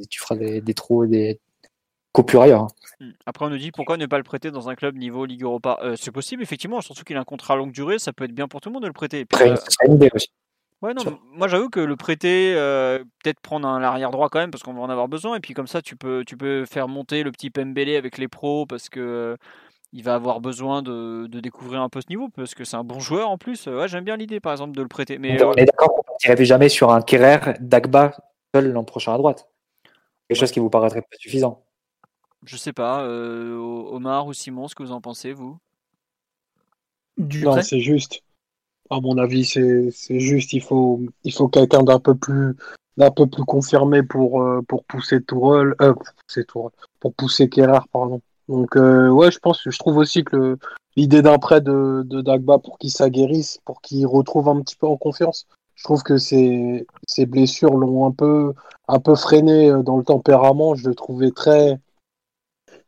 tu 0.09 0.19
feras 0.21 0.35
des, 0.35 0.61
des 0.61 0.73
trous, 0.73 1.05
des 1.05 1.39
coupures 2.11 2.41
ailleurs. 2.41 2.61
hein. 2.63 2.67
Hmm. 2.99 3.11
Après, 3.25 3.45
on 3.45 3.49
nous 3.49 3.57
dit 3.57 3.71
pourquoi 3.71 3.97
ne 3.97 4.05
pas 4.05 4.17
le 4.17 4.23
prêter 4.23 4.51
dans 4.51 4.69
un 4.69 4.75
club 4.75 4.95
niveau 4.95 5.25
Ligue 5.25 5.43
Europa? 5.43 5.79
Euh, 5.83 5.95
C'est 5.95 6.11
possible, 6.11 6.43
effectivement, 6.43 6.81
surtout 6.81 7.03
qu'il 7.03 7.15
a 7.17 7.19
un 7.19 7.23
contrat 7.23 7.53
à 7.53 7.57
longue 7.57 7.71
durée, 7.71 7.99
ça 7.99 8.13
peut 8.13 8.25
être 8.25 8.33
bien 8.33 8.47
pour 8.47 8.61
tout 8.61 8.69
le 8.69 8.73
monde 8.73 8.83
de 8.83 8.87
le 8.87 8.93
prêter. 8.93 9.19
Et 9.19 9.25
puis, 9.25 9.35
Après, 9.35 9.51
euh, 9.51 9.85
une 9.87 9.93
idée 9.95 10.09
aussi. 10.13 10.29
ouais, 10.81 10.93
non, 10.93 11.03
moi 11.33 11.47
j'avoue 11.47 11.69
que 11.69 11.79
le 11.79 11.95
prêter, 11.95 12.53
euh, 12.55 12.99
peut-être 13.23 13.39
prendre 13.39 13.67
un 13.67 13.81
arrière 13.83 14.11
droit 14.11 14.29
quand 14.29 14.39
même, 14.39 14.51
parce 14.51 14.63
qu'on 14.63 14.73
va 14.73 14.81
en 14.81 14.89
avoir 14.89 15.07
besoin, 15.07 15.37
et 15.37 15.39
puis 15.39 15.53
comme 15.53 15.67
ça, 15.67 15.81
tu 15.81 15.95
peux, 15.95 16.23
tu 16.25 16.35
peux 16.35 16.65
faire 16.65 16.87
monter 16.87 17.23
le 17.23 17.31
petit 17.31 17.49
Pembele 17.49 17.95
avec 17.95 18.17
les 18.17 18.27
pros, 18.27 18.65
parce 18.65 18.89
que 18.89 18.99
euh, 18.99 19.35
il 19.93 20.03
va 20.03 20.15
avoir 20.15 20.39
besoin 20.39 20.81
de, 20.81 21.27
de 21.27 21.39
découvrir 21.39 21.81
un 21.81 21.89
peu 21.89 22.01
ce 22.01 22.09
niveau, 22.09 22.29
parce 22.29 22.53
que 22.53 22.63
c'est 22.63 22.75
un 22.75 22.83
bon 22.83 22.99
joueur 22.99 23.29
en 23.29 23.37
plus. 23.37 23.65
Ouais, 23.67 23.87
j'aime 23.87 24.03
bien 24.03 24.17
l'idée, 24.17 24.39
par 24.39 24.51
exemple, 24.51 24.75
de 24.75 24.81
le 24.81 24.87
prêter. 24.87 25.17
Mais 25.17 25.41
on 25.43 25.53
est 25.53 25.65
d'accord 25.65 25.89
qu'on 25.95 26.01
ne 26.01 26.07
partirait 26.07 26.45
jamais 26.45 26.69
sur 26.69 26.91
un 26.91 27.01
Kerrer, 27.01 27.53
Dagba 27.59 28.11
seul 28.53 28.71
l'an 28.71 28.83
prochain 28.83 29.13
à 29.13 29.17
droite. 29.17 29.47
Quelque 30.27 30.39
chose 30.39 30.51
qui 30.51 30.59
vous 30.59 30.69
paraîtrait 30.69 31.01
pas 31.01 31.17
suffisant. 31.17 31.63
Je 32.45 32.57
sais 32.57 32.73
pas, 32.73 33.03
euh, 33.03 33.55
Omar 33.57 34.27
ou 34.27 34.33
Simon, 34.33 34.67
ce 34.67 34.75
que 34.75 34.83
vous 34.83 34.91
en 34.91 35.01
pensez, 35.01 35.33
vous? 35.33 35.57
Du 37.17 37.43
Non, 37.43 37.61
c'est 37.61 37.81
juste. 37.81 38.21
À 38.89 38.99
mon 38.99 39.17
avis, 39.17 39.45
c'est 39.45 39.91
c'est 39.91 40.19
juste. 40.19 40.53
Il 40.53 40.61
faut, 40.61 41.01
il 41.23 41.33
faut 41.33 41.47
quelqu'un 41.47 41.83
d'un 41.83 41.99
peu 41.99 42.15
plus, 42.15 42.55
d'un 42.97 43.11
peu 43.11 43.27
plus 43.27 43.43
confirmé 43.43 44.03
pour, 44.03 44.41
euh, 44.41 44.61
pour 44.67 44.83
pousser 44.85 45.21
Tourelle, 45.21 45.75
euh, 45.81 45.93
pour 45.93 46.13
pousser 46.25 46.45
Tourelle, 46.45 46.71
pour 46.99 47.13
pousser 47.13 47.49
pardon. 47.91 48.21
Donc 48.47 48.75
ouais, 48.75 49.29
je 49.31 49.37
pense, 49.37 49.61
je 49.63 49.77
trouve 49.77 49.97
aussi 49.97 50.23
que 50.23 50.57
l'idée 50.95 51.21
d'un 51.21 51.37
prêt 51.37 51.61
de, 51.61 52.01
de 52.03 52.21
Dagba 52.21 52.57
pour 52.57 52.79
qu'il 52.79 52.89
s'aguerrisse, 52.89 53.59
pour 53.63 53.79
qu'il 53.81 54.07
retrouve 54.07 54.49
un 54.49 54.61
petit 54.61 54.75
peu 54.75 54.87
en 54.87 54.97
confiance. 54.97 55.45
Je 55.75 55.83
trouve 55.83 56.01
que 56.01 56.17
ses, 56.17 56.87
ses 57.07 57.25
blessures 57.27 57.75
l'ont 57.77 58.07
un 58.07 58.11
peu, 58.11 58.53
un 58.87 58.99
peu 58.99 59.15
freiné 59.15 59.71
dans 59.83 59.97
le 59.97 60.03
tempérament. 60.03 60.73
Je 60.73 60.89
le 60.89 60.95
trouvais 60.95 61.31
très, 61.31 61.79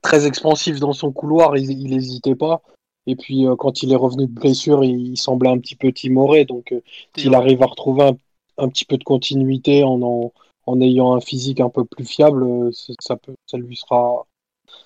très 0.02 0.26
expansif 0.28 0.80
dans 0.80 0.94
son 0.94 1.12
couloir, 1.12 1.58
il 1.58 1.90
n'hésitait 1.90 2.36
pas. 2.36 2.62
Et 3.08 3.16
puis 3.16 3.48
euh, 3.48 3.56
quand 3.56 3.84
il 3.84 3.92
est 3.92 3.96
revenu 3.96 4.28
de 4.28 4.32
blessure, 4.32 4.84
il, 4.84 5.18
semblait 5.18 5.50
un 5.50 5.58
petit 5.60 5.76
peu 5.76 5.92
timoré. 5.92 6.46
Donc 6.46 6.72
euh, 6.72 6.82
s'il 7.18 7.34
arrive 7.36 7.64
à 7.64 7.68
retrouver 7.68 8.12
un, 8.58 8.70
petit 8.70 8.86
peu 8.86 8.98
de 8.98 9.04
continuité 9.04 9.84
en, 9.84 10.32
en, 10.66 10.82
ayant 10.82 11.14
un 11.16 11.22
physique 11.22 11.60
un 11.62 11.70
peu 11.70 11.86
plus 11.86 12.06
fiable, 12.06 12.44
euh, 12.44 12.72
ça, 13.00 13.16
peut, 13.18 13.36
ça 13.46 13.58
lui 13.58 13.76
sera 13.76 14.26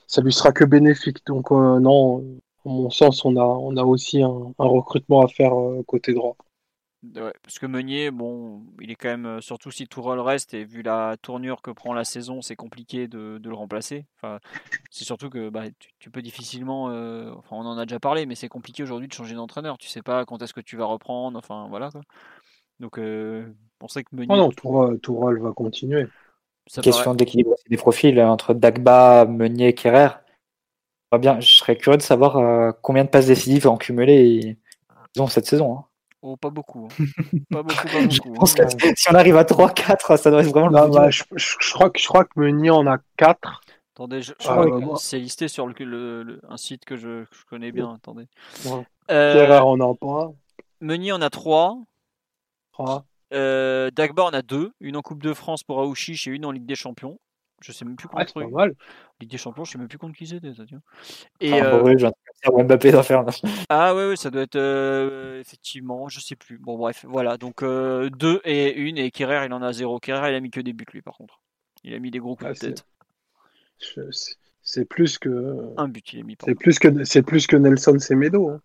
ça 0.08 0.22
lui 0.22 0.34
sera 0.34 0.52
que 0.52 0.66
bénéfique. 0.66 1.26
Donc 1.28 1.52
non, 1.52 2.24
en 2.66 2.70
mon 2.70 2.90
sens, 2.90 3.26
on 3.26 3.36
a, 3.38 3.44
on 3.44 3.78
a 3.78 3.84
aussi 3.84 4.22
un, 4.22 4.54
un 4.60 4.68
recrutement 4.68 5.22
à 5.22 5.28
faire 5.28 5.54
côté 5.88 6.14
droit. 6.14 6.36
Ouais, 7.16 7.34
parce 7.44 7.60
que 7.60 7.66
Meunier, 7.66 8.10
bon, 8.12 8.64
il 8.82 8.90
est 8.90 8.96
quand 8.96 9.10
même, 9.10 9.26
euh, 9.26 9.42
surtout 9.42 9.72
si 9.72 9.88
Tourelle 9.88 10.20
reste, 10.20 10.54
et 10.54 10.64
vu 10.64 10.82
la 10.82 11.16
tournure 11.22 11.62
que 11.62 11.72
prend 11.72 11.94
la 11.94 12.04
saison, 12.04 12.42
c'est 12.42 12.56
compliqué 12.56 13.08
de, 13.08 13.38
de, 13.38 13.50
le 13.50 13.56
remplacer. 13.56 14.06
Enfin, 14.16 14.40
c'est 14.90 15.04
surtout 15.04 15.30
que 15.30 15.50
bah, 15.50 15.64
tu, 16.00 16.10
peux 16.10 16.22
difficilement, 16.22 16.90
euh, 16.90 17.32
enfin, 17.38 17.58
on 17.58 17.66
en 17.66 17.78
a 17.78 17.86
déjà 17.86 18.00
parlé, 18.00 18.26
mais 18.26 18.36
c'est 18.36 18.48
compliqué 18.48 18.84
aujourd'hui 18.84 19.08
de 19.08 19.14
changer 19.14 19.36
d'entraîneur. 19.36 19.78
Tu 19.78 19.88
sais 19.88 20.02
pas 20.02 20.26
quand 20.26 20.42
est-ce 20.42 20.54
que 20.54 20.62
tu 20.62 20.78
vas 20.78 20.86
reprendre, 20.86 21.38
enfin, 21.38 21.68
voilà. 21.70 21.92
Quoi. 21.92 22.02
Donc, 22.80 22.98
euh, 22.98 23.46
on 23.82 23.88
sait 23.88 24.04
que 24.04 24.16
Meunier. 24.16 24.28
Oh 24.34 24.38
non, 24.38 24.98
Tourelle, 24.98 25.40
va 25.40 25.52
continuer. 25.52 26.08
Question 26.82 27.14
d'équilibre 27.14 27.56
des 27.70 27.78
profils 27.78 28.20
entre 28.22 28.54
Dagba, 28.54 29.26
Meunier 29.26 29.70
et 29.70 29.74
Kerrer. 29.74 30.10
Bien, 31.20 31.40
je 31.40 31.48
serais 31.48 31.78
curieux 31.78 31.98
de 31.98 32.02
savoir 32.02 32.74
combien 32.82 33.06
de 33.06 33.10
passes 33.10 33.28
décisives 33.28 33.68
ont 33.68 33.78
cumulé 33.78 34.58
ont 35.18 35.28
cette 35.28 35.46
saison. 35.46 35.78
Hein. 35.78 35.86
Oh, 36.28 36.38
pas 36.38 36.50
beaucoup. 36.50 36.88
Hein. 36.88 37.06
Pas 37.52 37.62
beaucoup, 37.62 37.88
pas 37.88 38.02
beaucoup. 38.02 38.10
je 38.10 38.40
pense 38.40 38.60
hein. 38.60 38.66
que 38.66 38.96
si 38.96 39.12
on 39.12 39.14
arrive 39.14 39.38
à 39.38 39.44
3-4, 39.44 40.18
ça 40.18 40.32
doit 40.32 40.42
être 40.42 40.50
vraiment 40.50 40.70
le 40.70 40.92
bah, 40.92 41.12
je, 41.12 41.24
je, 41.36 41.72
crois 41.72 41.92
que, 41.92 42.00
je 42.00 42.08
crois 42.08 42.26
que 42.26 42.32
Meunier 42.38 42.72
en 42.72 42.88
a 42.88 42.98
4. 43.18 43.62
Attendez, 43.94 44.24
je, 44.24 44.34
ah, 44.48 44.66
c'est 44.98 45.20
listé 45.20 45.48
sur 45.48 45.68
le, 45.68 46.42
un 46.50 46.58
site 46.58 46.84
que 46.84 46.96
je, 46.96 47.26
connais 47.48 47.72
bien. 47.72 47.94
Attendez. 47.94 48.26
Ouais. 48.66 48.88
Euh, 49.12 49.60
on 49.62 49.80
en 49.80 49.92
a 49.92 49.96
pas. 49.96 50.32
Meunier 50.82 51.12
en 51.12 51.22
a 51.22 51.30
3. 51.30 51.78
3. 52.72 53.06
Euh, 53.34 53.92
Dagba 53.92 54.24
en 54.24 54.34
a 54.34 54.42
2. 54.42 54.74
Une 54.80 54.98
en 54.98 55.04
Coupe 55.04 55.22
de 55.22 55.34
France 55.36 55.64
pour 55.64 55.80
Aouchiche 55.80 56.28
et 56.28 56.32
une 56.32 56.46
en 56.46 56.52
Ligue 56.52 56.66
des 56.66 56.76
Champions. 56.76 57.20
Je 57.66 57.72
sais 57.72 57.84
même 57.84 57.96
plus 57.96 58.08
contre. 58.08 58.44
Ah, 58.44 58.48
mal. 58.48 58.76
Ligue 59.20 59.32
des 59.32 59.38
Champions, 59.40 59.66
je 59.66 59.72
sais 59.72 59.80
même 59.80 59.88
plus 59.88 59.98
contre 59.98 60.16
qui 60.16 60.28
c'était. 60.28 60.52
Et 61.42 61.60
ah, 61.60 61.72
bah 61.72 61.84
euh... 61.84 62.64
Mbappé 62.64 62.92
d'en 62.92 63.02
faire. 63.02 63.26
Ah 63.70 63.96
ouais, 63.96 64.10
ouais, 64.10 64.16
ça 64.16 64.30
doit 64.30 64.44
être 64.44 64.56
euh, 64.56 65.40
effectivement, 65.40 66.08
je 66.08 66.20
sais 66.20 66.36
plus. 66.36 66.60
Bon 66.60 66.78
bref, 66.78 67.06
voilà. 67.10 67.38
Donc 67.38 67.62
2 67.62 67.66
euh, 67.66 68.40
et 68.46 68.76
1 68.78 68.98
et 68.98 69.10
Kerrer 69.10 69.48
il 69.48 69.54
en 69.54 69.64
a 69.64 69.74
0. 69.74 70.00
Kerrer 70.00 70.32
il 70.32 70.36
a 70.36 70.40
mis 70.40 70.52
que 70.52 70.60
des 70.60 70.74
buts 70.74 70.86
lui 70.94 71.02
par 71.02 71.18
contre. 71.18 71.42
Il 71.84 71.96
a 71.96 72.00
mis 72.00 72.12
des 72.12 72.20
gros 72.20 72.36
coups 72.36 72.52
ah, 72.52 72.54
de 72.54 72.60
tête. 72.60 72.86
C'est 74.62 74.86
plus 74.86 75.18
que 75.18 75.74
un 75.78 75.88
but 75.88 76.14
il 76.14 76.20
a 76.20 76.24
mis. 76.24 76.38
C'est 76.46 76.54
plus 76.54 76.78
que 76.78 77.04
c'est 77.04 77.24
plus 77.24 77.48
que 77.48 77.56
Nelson 77.56 77.98
Semedo. 77.98 78.52
Hein. 78.52 78.62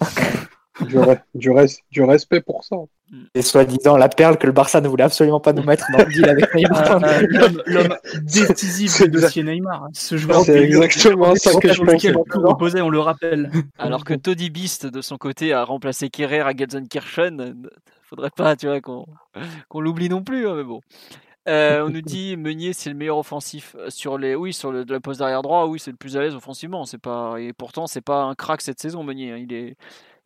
du, 0.86 0.96
du, 1.34 1.50
du, 1.90 2.02
respect 2.02 2.40
pour 2.40 2.64
ça. 2.64 2.76
Mm. 3.10 3.22
Et 3.34 3.42
soi-disant 3.42 3.96
la 3.96 4.08
perle 4.08 4.38
que 4.38 4.46
le 4.46 4.52
Barça 4.52 4.80
ne 4.80 4.88
voulait 4.88 5.04
absolument 5.04 5.40
pas 5.40 5.52
nous 5.52 5.62
mettre 5.62 5.86
dans 5.92 5.98
le 5.98 6.12
deal 6.12 6.28
avec 6.28 6.54
Neymar. 6.54 7.00
Ah, 7.02 7.20
l'homme 7.66 7.96
décisif 8.22 9.02
du 9.02 9.08
dossier 9.08 9.42
Neymar. 9.42 9.84
Hein. 9.84 9.90
Ce 9.92 10.16
joueur 10.16 10.42
c'est 10.42 10.62
exactement 10.62 11.34
ça 11.34 11.58
que 11.58 11.72
je 11.72 11.82
pensais. 11.82 12.12
Reposait, 12.12 12.80
on 12.80 12.90
le 12.90 13.00
rappelle. 13.00 13.50
Alors 13.78 14.04
que 14.04 14.14
Toddy 14.14 14.50
Beast, 14.50 14.86
de 14.86 15.00
son 15.00 15.16
côté, 15.16 15.52
a 15.52 15.64
remplacé 15.64 16.10
Kerrer 16.10 16.40
à 16.40 16.52
Gelsenkirchen. 16.56 17.54
Faudrait 18.02 18.30
pas, 18.30 18.56
tu 18.56 18.66
vois, 18.66 18.80
qu'on 18.80 19.80
l'oublie 19.80 20.08
non 20.08 20.22
plus, 20.22 20.48
hein, 20.48 20.54
mais 20.56 20.64
bon. 20.64 20.80
Euh, 21.48 21.86
on 21.86 21.88
nous 21.88 22.02
dit 22.02 22.36
Meunier 22.36 22.74
c'est 22.74 22.90
le 22.90 22.96
meilleur 22.96 23.16
offensif 23.16 23.74
sur 23.88 24.18
les 24.18 24.34
oui 24.34 24.52
sur 24.52 24.70
le, 24.72 24.84
la 24.86 25.00
poste 25.00 25.20
d'arrière 25.20 25.40
droit 25.40 25.66
oui 25.66 25.78
c'est 25.78 25.90
le 25.90 25.96
plus 25.96 26.18
à 26.18 26.20
l'aise 26.20 26.34
offensivement 26.34 26.84
c'est 26.84 26.98
pas 26.98 27.36
et 27.38 27.54
pourtant 27.54 27.86
c'est 27.86 28.02
pas 28.02 28.24
un 28.24 28.34
crack 28.34 28.60
cette 28.60 28.78
saison 28.78 29.02
Meunier 29.04 29.32
hein. 29.32 29.38
il 29.38 29.52
est 29.54 29.76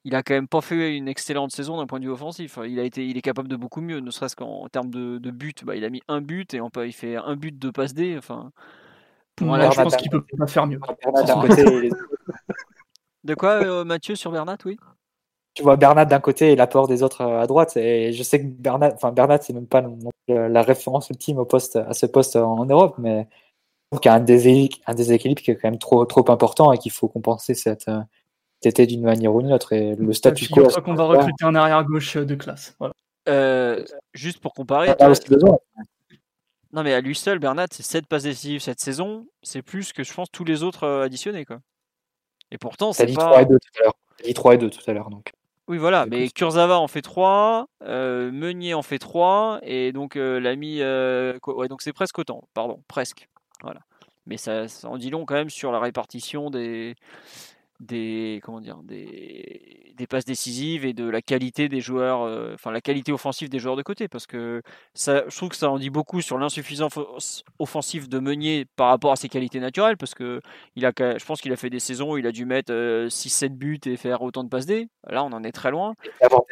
il 0.04 0.14
a 0.14 0.22
quand 0.22 0.34
même 0.34 0.48
pas 0.48 0.60
fait 0.60 0.96
une 0.96 1.08
excellente 1.08 1.50
saison 1.50 1.78
d'un 1.78 1.86
point 1.86 1.98
de 1.98 2.04
vue 2.04 2.10
offensif. 2.10 2.58
Il 2.66 2.78
a 2.78 2.82
été, 2.82 3.06
il 3.06 3.16
est 3.16 3.22
capable 3.22 3.48
de 3.48 3.56
beaucoup 3.56 3.80
mieux, 3.80 4.00
ne 4.00 4.10
serait-ce 4.10 4.36
qu'en 4.36 4.68
termes 4.68 4.90
de, 4.90 5.18
de 5.18 5.30
but. 5.30 5.64
Bah, 5.64 5.76
il 5.76 5.84
a 5.84 5.90
mis 5.90 6.02
un 6.08 6.20
but 6.20 6.52
et 6.52 6.60
on 6.60 6.68
peut, 6.68 6.86
il 6.86 6.92
fait 6.92 7.16
un 7.16 7.36
but 7.36 7.58
de 7.58 7.70
passe 7.70 7.94
D. 7.94 8.16
Enfin, 8.18 8.52
pour 9.34 9.56
je 9.56 9.82
pense 9.82 9.96
qu'il 9.96 10.10
peut 10.10 10.24
pas 10.38 10.46
faire 10.46 10.66
mieux. 10.66 10.78
de 13.24 13.34
quoi, 13.34 13.64
euh, 13.64 13.84
Mathieu, 13.84 14.14
sur 14.14 14.30
Bernat, 14.30 14.58
oui? 14.66 14.76
Tu 15.54 15.62
vois 15.62 15.76
Bernat 15.76 16.04
d'un 16.04 16.20
côté 16.20 16.52
et 16.52 16.56
l'apport 16.56 16.86
des 16.86 17.02
autres 17.02 17.22
euh, 17.22 17.40
à 17.40 17.46
droite. 17.46 17.76
Et 17.76 18.12
je 18.12 18.22
sais 18.22 18.40
que 18.40 18.46
Bernat, 18.46 18.92
enfin 18.94 19.10
Bernat, 19.10 19.38
c'est 19.40 19.54
même 19.54 19.66
pas 19.66 19.82
la 20.28 20.62
référence 20.62 21.08
ultime 21.08 21.38
au 21.38 21.46
poste, 21.46 21.76
à 21.76 21.94
ce 21.94 22.04
poste 22.04 22.36
en 22.36 22.66
Europe, 22.66 22.96
mais 22.98 23.26
qu'il 24.02 24.08
y 24.08 24.08
a 24.08 24.14
un, 24.14 24.20
un 24.20 24.94
déséquilibre 24.94 25.40
qui 25.40 25.52
est 25.52 25.56
quand 25.56 25.70
même 25.70 25.78
trop, 25.78 26.04
trop 26.04 26.30
important 26.30 26.72
et 26.72 26.78
qu'il 26.78 26.92
faut 26.92 27.08
compenser 27.08 27.54
cette 27.54 27.88
euh, 28.66 28.70
c'était 28.70 28.86
d'une 28.86 29.02
manière 29.02 29.34
ou 29.34 29.42
d'une 29.42 29.52
autre. 29.52 29.72
Et 29.72 29.94
le 29.94 30.12
statut 30.12 30.48
quo. 30.48 30.68
Je 30.68 30.80
qu'on 30.80 30.94
va 30.94 31.04
recruter 31.04 31.44
un 31.44 31.54
arrière 31.54 31.84
gauche 31.84 32.16
de 32.16 32.34
classe. 32.34 32.76
Euh, 33.28 33.84
juste 34.12 34.40
pour 34.40 34.54
comparer. 34.54 34.94
Non, 36.72 36.82
mais 36.82 36.92
à 36.92 37.00
lui 37.00 37.14
seul, 37.14 37.38
Bernat, 37.38 37.66
c'est 37.70 37.84
7 37.84 38.06
passes 38.06 38.24
décisives 38.24 38.60
cette 38.60 38.80
saison. 38.80 39.26
C'est 39.42 39.62
plus 39.62 39.92
que 39.92 40.02
je 40.02 40.12
pense 40.12 40.28
tous 40.32 40.44
les 40.44 40.64
autres 40.64 40.84
euh, 40.84 41.04
additionnés. 41.04 41.44
Quoi. 41.44 41.60
Et 42.50 42.58
pourtant, 42.58 42.92
c'est 42.92 43.06
pas. 43.14 43.30
3 43.30 43.42
et 43.42 43.46
2 43.46 43.58
tout 43.58 43.80
à 43.80 43.84
l'heure. 43.84 43.94
dit 44.24 44.34
3 44.34 44.54
et 44.54 44.58
2 44.58 44.70
tout 44.70 44.90
à 44.90 44.92
l'heure. 44.92 45.10
Donc. 45.10 45.32
Oui, 45.66 45.78
voilà, 45.78 46.04
mais 46.04 46.28
Kurzawa 46.28 46.78
en 46.78 46.88
fait 46.88 47.00
3, 47.00 47.68
euh, 47.84 48.30
Meunier 48.30 48.74
en 48.74 48.82
fait 48.82 48.98
3, 48.98 49.60
et 49.62 49.92
donc 49.92 50.16
l'ami. 50.16 50.80
ouais, 50.82 51.68
donc 51.68 51.80
c'est 51.80 51.94
presque 51.94 52.18
autant, 52.18 52.46
pardon, 52.52 52.82
presque. 52.86 53.28
Voilà. 53.62 53.80
Mais 54.26 54.36
ça, 54.36 54.68
ça 54.68 54.88
en 54.88 54.98
dit 54.98 55.08
long 55.08 55.24
quand 55.24 55.34
même 55.34 55.48
sur 55.48 55.72
la 55.72 55.80
répartition 55.80 56.50
des, 56.50 56.96
des 57.86 58.40
comment 58.42 58.60
dire 58.60 58.82
des, 58.82 59.93
des, 59.96 60.06
passes 60.06 60.24
décisives 60.24 60.84
et 60.84 60.92
de 60.92 61.08
la 61.08 61.22
qualité 61.22 61.68
des 61.68 61.80
joueurs 61.80 62.22
euh, 62.22 62.52
enfin 62.54 62.70
la 62.70 62.80
qualité 62.80 63.12
offensive 63.12 63.48
des 63.48 63.58
joueurs 63.58 63.76
de 63.76 63.82
côté 63.82 64.08
parce 64.08 64.26
que 64.26 64.62
ça 64.94 65.24
je 65.28 65.36
trouve 65.36 65.48
que 65.48 65.56
ça 65.56 65.70
en 65.70 65.78
dit 65.78 65.90
beaucoup 65.90 66.20
sur 66.20 66.38
l'insuffisance 66.38 67.44
offensive 67.58 68.08
de 68.08 68.18
Meunier 68.18 68.66
par 68.76 68.88
rapport 68.88 69.12
à 69.12 69.16
ses 69.16 69.28
qualités 69.28 69.60
naturelles 69.60 69.96
parce 69.96 70.14
que 70.14 70.40
il 70.76 70.86
a 70.86 70.92
je 70.96 71.24
pense 71.24 71.40
qu'il 71.40 71.52
a 71.52 71.56
fait 71.56 71.70
des 71.70 71.80
saisons 71.80 72.12
où 72.12 72.18
il 72.18 72.26
a 72.26 72.32
dû 72.32 72.44
mettre 72.44 72.72
6 72.72 72.72
euh, 72.72 73.08
7 73.08 73.56
buts 73.56 73.80
et 73.86 73.96
faire 73.96 74.22
autant 74.22 74.44
de 74.44 74.48
passes 74.48 74.66
D. 74.66 74.88
Là 75.08 75.24
on 75.24 75.32
en 75.32 75.42
est 75.44 75.52
très 75.52 75.70
loin. 75.70 75.94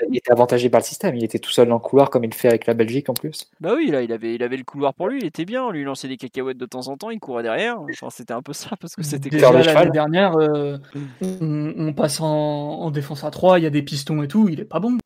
Il 0.09 0.17
était 0.17 0.33
avantagé 0.33 0.69
par 0.71 0.81
le 0.81 0.85
système. 0.85 1.17
Il 1.17 1.25
était 1.25 1.39
tout 1.39 1.51
seul 1.51 1.69
dans 1.69 1.75
le 1.75 1.81
couloir 1.81 2.11
comme 2.11 2.25
il 2.25 2.35
fait 2.35 2.49
avec 2.49 2.67
la 2.67 2.75
Belgique 2.75 3.09
en 3.09 3.15
plus. 3.15 3.51
Bah 3.61 3.73
oui 3.77 3.91
là 3.91 4.03
il 4.03 4.13
avait 4.13 4.35
il 4.35 4.43
avait 4.43 4.57
le 4.57 4.65
couloir 4.65 4.95
pour 4.95 5.09
lui. 5.09 5.19
Il 5.21 5.27
était 5.27 5.45
bien. 5.45 5.71
Lui 5.71 5.85
lançait 5.85 6.09
des 6.09 6.17
cacahuètes 6.17 6.59
de 6.59 6.67
temps 6.67 6.89
en 6.89 6.97
temps. 6.97 7.11
Il 7.11 7.21
courait 7.21 7.43
derrière. 7.43 7.79
C'était 8.11 8.33
un 8.33 8.43
peu 8.43 8.53
ça 8.53 8.71
parce 8.81 8.95
que 8.95 9.03
c'était 9.03 9.31
l'année 9.31 9.91
dernière 9.91 10.37
euh, 10.37 10.79
on, 11.21 11.93
passe 11.95 12.21
en, 12.21 12.91
défense 12.91 13.25
à 13.25 13.31
3, 13.33 13.59
il 13.59 13.63
y 13.63 13.67
a 13.67 13.71
des 13.71 13.83
pistons 13.83 14.23
et 14.23 14.29
tout, 14.29 14.49
il 14.49 14.61
est 14.61 14.65
pas 14.65 14.79
bon. 14.79 14.99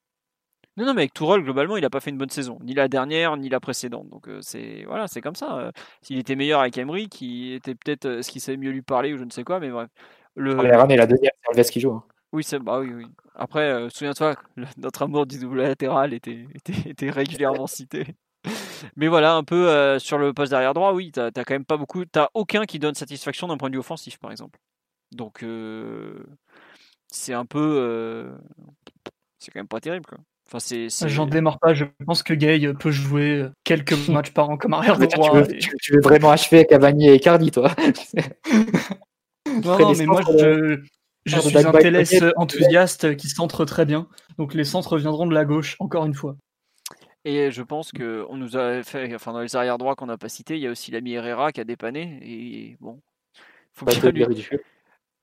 Non, 0.76 0.84
non, 0.84 0.92
mais 0.92 1.02
avec 1.02 1.14
Tourelle, 1.14 1.42
globalement, 1.42 1.78
il 1.78 1.80
n'a 1.80 1.88
pas 1.90 2.00
fait 2.00 2.10
une 2.10 2.18
bonne 2.18 2.28
saison, 2.28 2.58
ni 2.62 2.74
la 2.74 2.86
dernière, 2.86 3.36
ni 3.38 3.48
la 3.48 3.60
précédente. 3.60 4.10
Donc 4.10 4.28
euh, 4.28 4.40
c'est 4.42 4.84
voilà, 4.86 5.08
c'est 5.08 5.22
comme 5.22 5.34
ça. 5.34 5.58
Euh. 5.58 5.72
S'il 6.02 6.18
était 6.18 6.36
meilleur 6.36 6.60
avec 6.60 6.76
Emery, 6.76 7.08
qui 7.08 7.54
était 7.54 7.74
peut-être 7.74 8.04
euh, 8.04 8.22
ce 8.22 8.30
qui 8.30 8.40
savait 8.40 8.58
mieux 8.58 8.72
lui 8.72 8.82
parler 8.82 9.14
ou 9.14 9.16
je 9.16 9.24
ne 9.24 9.30
sais 9.30 9.42
quoi, 9.42 9.58
mais 9.58 9.70
bref. 9.70 9.88
Le 10.34 10.54
la 10.54 10.84
la 10.84 11.06
deuxième, 11.06 11.30
c'est 11.42 11.58
Alves 11.58 11.70
qui 11.70 11.80
joue. 11.80 11.92
Hein. 11.92 12.04
Oui, 12.32 12.44
c'est 12.44 12.58
bah 12.58 12.80
oui, 12.80 12.92
oui. 12.92 13.06
Après, 13.34 13.88
souviens-toi, 13.88 14.36
notre 14.76 15.02
amour 15.02 15.24
du 15.24 15.38
double 15.38 15.62
latéral 15.62 16.12
était, 16.14 16.46
était, 16.84 17.10
régulièrement 17.10 17.66
cité. 17.66 18.04
Mais 18.96 19.08
voilà, 19.08 19.34
un 19.34 19.44
peu 19.44 19.98
sur 19.98 20.18
le 20.18 20.34
poste 20.34 20.50
derrière 20.50 20.74
droit, 20.74 20.92
oui, 20.92 21.10
t'as 21.10 21.30
quand 21.30 21.54
même 21.54 21.64
pas 21.64 21.78
beaucoup. 21.78 22.04
T'as 22.04 22.28
aucun 22.34 22.66
qui 22.66 22.78
donne 22.78 22.94
satisfaction 22.94 23.46
d'un 23.46 23.56
point 23.56 23.70
de 23.70 23.76
vue 23.76 23.80
offensif, 23.80 24.18
par 24.18 24.30
exemple. 24.30 24.58
Donc 25.12 25.42
c'est 27.16 27.34
un 27.34 27.46
peu, 27.46 28.30
c'est 29.38 29.50
quand 29.50 29.60
même 29.60 29.68
pas 29.68 29.80
terrible 29.80 30.06
quoi. 30.06 30.18
Enfin, 30.48 30.60
c'est, 30.60 30.88
J'en 31.08 31.26
démarre 31.26 31.58
pas, 31.58 31.74
je 31.74 31.84
pense 32.06 32.22
que 32.22 32.32
Gay 32.32 32.72
peut 32.78 32.92
jouer 32.92 33.46
quelques 33.64 33.94
matchs 34.08 34.30
par 34.30 34.48
an 34.48 34.56
comme 34.56 34.74
arrière 34.74 34.96
droit. 34.96 35.42
Tu 35.82 35.92
veux, 35.92 36.00
vraiment 36.00 36.30
achever 36.30 36.64
Cavani 36.66 37.08
et 37.08 37.20
Cardi, 37.20 37.50
toi? 37.50 37.74
Non, 39.64 39.94
mais 39.96 40.06
moi 40.06 40.22
je, 40.22 40.82
je 41.24 41.40
suis 41.40 41.58
un 41.58 41.72
TLS 41.72 42.32
enthousiaste 42.36 43.16
qui 43.16 43.28
centre 43.28 43.64
très 43.64 43.84
bien. 43.84 44.08
Donc 44.38 44.54
les 44.54 44.64
centres 44.64 44.98
viendront 44.98 45.26
de 45.26 45.34
la 45.34 45.44
gauche, 45.44 45.76
encore 45.78 46.04
une 46.04 46.14
fois. 46.14 46.36
Et 47.24 47.50
je 47.50 47.62
pense 47.62 47.90
que 47.90 48.24
on 48.28 48.36
nous 48.36 48.56
a 48.56 48.82
fait, 48.84 49.12
enfin 49.14 49.32
dans 49.32 49.40
les 49.40 49.56
arrières 49.56 49.78
droits 49.78 49.96
qu'on 49.96 50.06
n'a 50.06 50.18
pas 50.18 50.28
cités, 50.28 50.56
il 50.56 50.62
y 50.62 50.66
a 50.66 50.70
aussi 50.70 50.92
l'ami 50.92 51.14
Herrera 51.14 51.50
qui 51.50 51.60
a 51.60 51.64
dépanné. 51.64 52.20
Et 52.22 52.76
bon, 52.80 53.00
faut 53.72 53.86
bien 53.86 54.28
lui... 54.28 54.46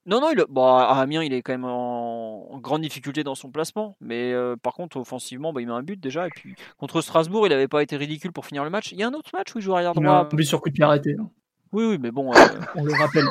Non, 0.05 0.19
non, 0.19 0.31
il, 0.31 0.43
bon, 0.49 0.65
à 0.65 0.95
Amiens, 0.99 1.23
il 1.23 1.33
est 1.33 1.41
quand 1.41 1.53
même 1.53 1.65
en, 1.65 2.57
grande 2.59 2.81
difficulté 2.81 3.23
dans 3.23 3.35
son 3.35 3.51
placement. 3.51 3.95
Mais 4.01 4.33
euh, 4.33 4.55
par 4.61 4.73
contre, 4.73 4.97
offensivement, 4.97 5.53
bah, 5.53 5.61
il 5.61 5.67
met 5.67 5.73
un 5.73 5.81
but 5.83 5.99
déjà. 5.99 6.27
Et 6.27 6.29
puis 6.29 6.55
contre 6.77 7.01
Strasbourg, 7.01 7.47
il 7.47 7.49
n'avait 7.51 7.67
pas 7.69 7.81
été 7.81 7.95
ridicule 7.95 8.31
pour 8.33 8.45
finir 8.45 8.63
le 8.63 8.69
match. 8.69 8.91
Il 8.91 8.99
y 8.99 9.03
a 9.03 9.07
un 9.07 9.13
autre 9.13 9.29
match 9.33 9.55
où 9.55 9.59
il 9.59 9.61
joue 9.61 9.73
arrière 9.73 9.93
droit. 9.93 10.05
Un 10.05 10.23
but 10.25 10.43
sur 10.45 10.61
coup 10.61 10.69
de 10.69 10.73
pied 10.73 10.83
arrêté. 10.83 11.15
Hein. 11.19 11.29
Oui, 11.71 11.85
oui, 11.85 11.97
mais 11.99 12.11
bon. 12.11 12.33
Euh, 12.33 12.37
On 12.75 12.83
le 12.83 12.93
rappelle. 12.93 13.25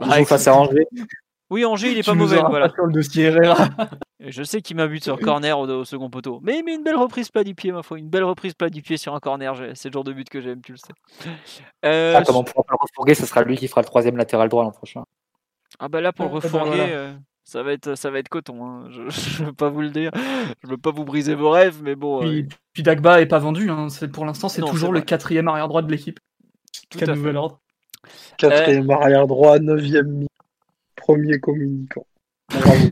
Il 0.00 0.12
joue 0.14 0.24
face 0.24 0.46
à 0.48 0.54
Angers. 0.56 0.86
Oui, 1.50 1.66
Angers, 1.66 1.90
il 1.92 1.98
est 1.98 2.02
Tu 2.02 2.08
pas 2.10 2.14
mauvais. 2.14 2.38
auras 2.38 2.48
Voilà. 2.48 2.68
pas 2.68 2.74
sur 2.74 2.86
le 2.86 2.92
dossier 2.92 3.24
Herrera. 3.24 3.68
Je 4.20 4.42
sais 4.42 4.62
qu'il 4.62 4.76
m'a 4.76 4.86
but 4.86 5.02
sur 5.04 5.18
corner 5.20 5.58
au, 5.58 5.68
au 5.68 5.84
second 5.84 6.08
poteau. 6.08 6.40
Mais 6.42 6.58
il 6.60 6.64
met 6.64 6.74
une 6.74 6.82
belle 6.82 6.96
reprise 6.96 7.28
plat 7.30 7.44
du 7.44 7.54
pied, 7.54 7.72
ma 7.72 7.82
foi. 7.82 7.98
Une 7.98 8.08
belle 8.08 8.24
reprise 8.24 8.54
plat 8.54 8.70
du 8.70 8.80
pied 8.80 8.96
sur 8.96 9.14
un 9.14 9.20
corner. 9.20 9.54
C'est 9.74 9.88
le 9.88 9.92
genre 9.92 10.04
de 10.04 10.12
but 10.14 10.30
que 10.30 10.40
j'aime, 10.40 10.62
tu 10.62 10.72
le 10.72 10.78
sais. 10.78 10.94
Euh, 11.84 12.14
Ah, 12.16 12.22
comme 12.22 12.36
on 12.36 12.44
pourra 12.44 12.62
pas 12.62 12.72
le 12.72 12.78
refourguer, 12.80 13.14
ce 13.14 13.26
sera 13.26 13.42
lui 13.42 13.56
qui 13.58 13.68
fera 13.68 13.82
le 13.82 13.86
troisième 13.86 14.16
latéral 14.16 14.48
droit 14.48 14.62
l'an 14.62 14.70
prochain. 14.70 15.02
Ah 15.78 15.88
bah 15.88 16.00
là 16.00 16.12
pour 16.12 16.26
le 16.26 16.30
Ah, 16.30 16.34
bah 16.34 16.40
refourguer, 16.42 16.76
voilà. 16.76 16.84
euh, 16.84 17.12
ça 17.44 17.62
va 17.62 17.72
être 17.72 17.94
ça 17.96 18.10
va 18.10 18.18
être 18.18 18.28
coton. 18.28 18.64
hein. 18.64 18.88
Je, 18.90 19.08
je 19.10 19.44
veux 19.44 19.52
pas 19.52 19.68
vous 19.68 19.80
le 19.80 19.90
dire, 19.90 20.10
je 20.62 20.68
veux 20.68 20.76
pas 20.78 20.90
vous 20.90 21.04
briser 21.04 21.34
vos 21.34 21.50
rêves, 21.50 21.80
mais 21.82 21.94
bon, 21.94 22.18
euh, 22.22 22.28
Puis, 22.28 22.48
puis 22.72 22.82
Dagba 22.82 23.20
est 23.20 23.26
pas 23.26 23.38
vendu. 23.38 23.70
Hein. 23.70 23.88
C'est- 23.88 24.08
Pour 24.08 24.24
l'instant, 24.24 24.48
c'est 24.48 24.62
toujours 24.62 24.92
le 24.92 25.00
quatrième 25.00 25.48
arrière 25.48 25.68
droit 25.68 25.82
de 25.82 25.90
l'équipe. 25.90 26.18
Quel 26.90 27.06
fait. 27.08 27.14
nouvel 27.14 27.36
ordre. 27.36 27.60
Quatrième 28.38 28.90
arrière 28.90 29.26
droit, 29.26 29.58
neuvième 29.58 30.08
mi, 30.08 30.26
premier 30.96 31.38
communicant. 31.40 32.06
Bravo. 32.50 32.88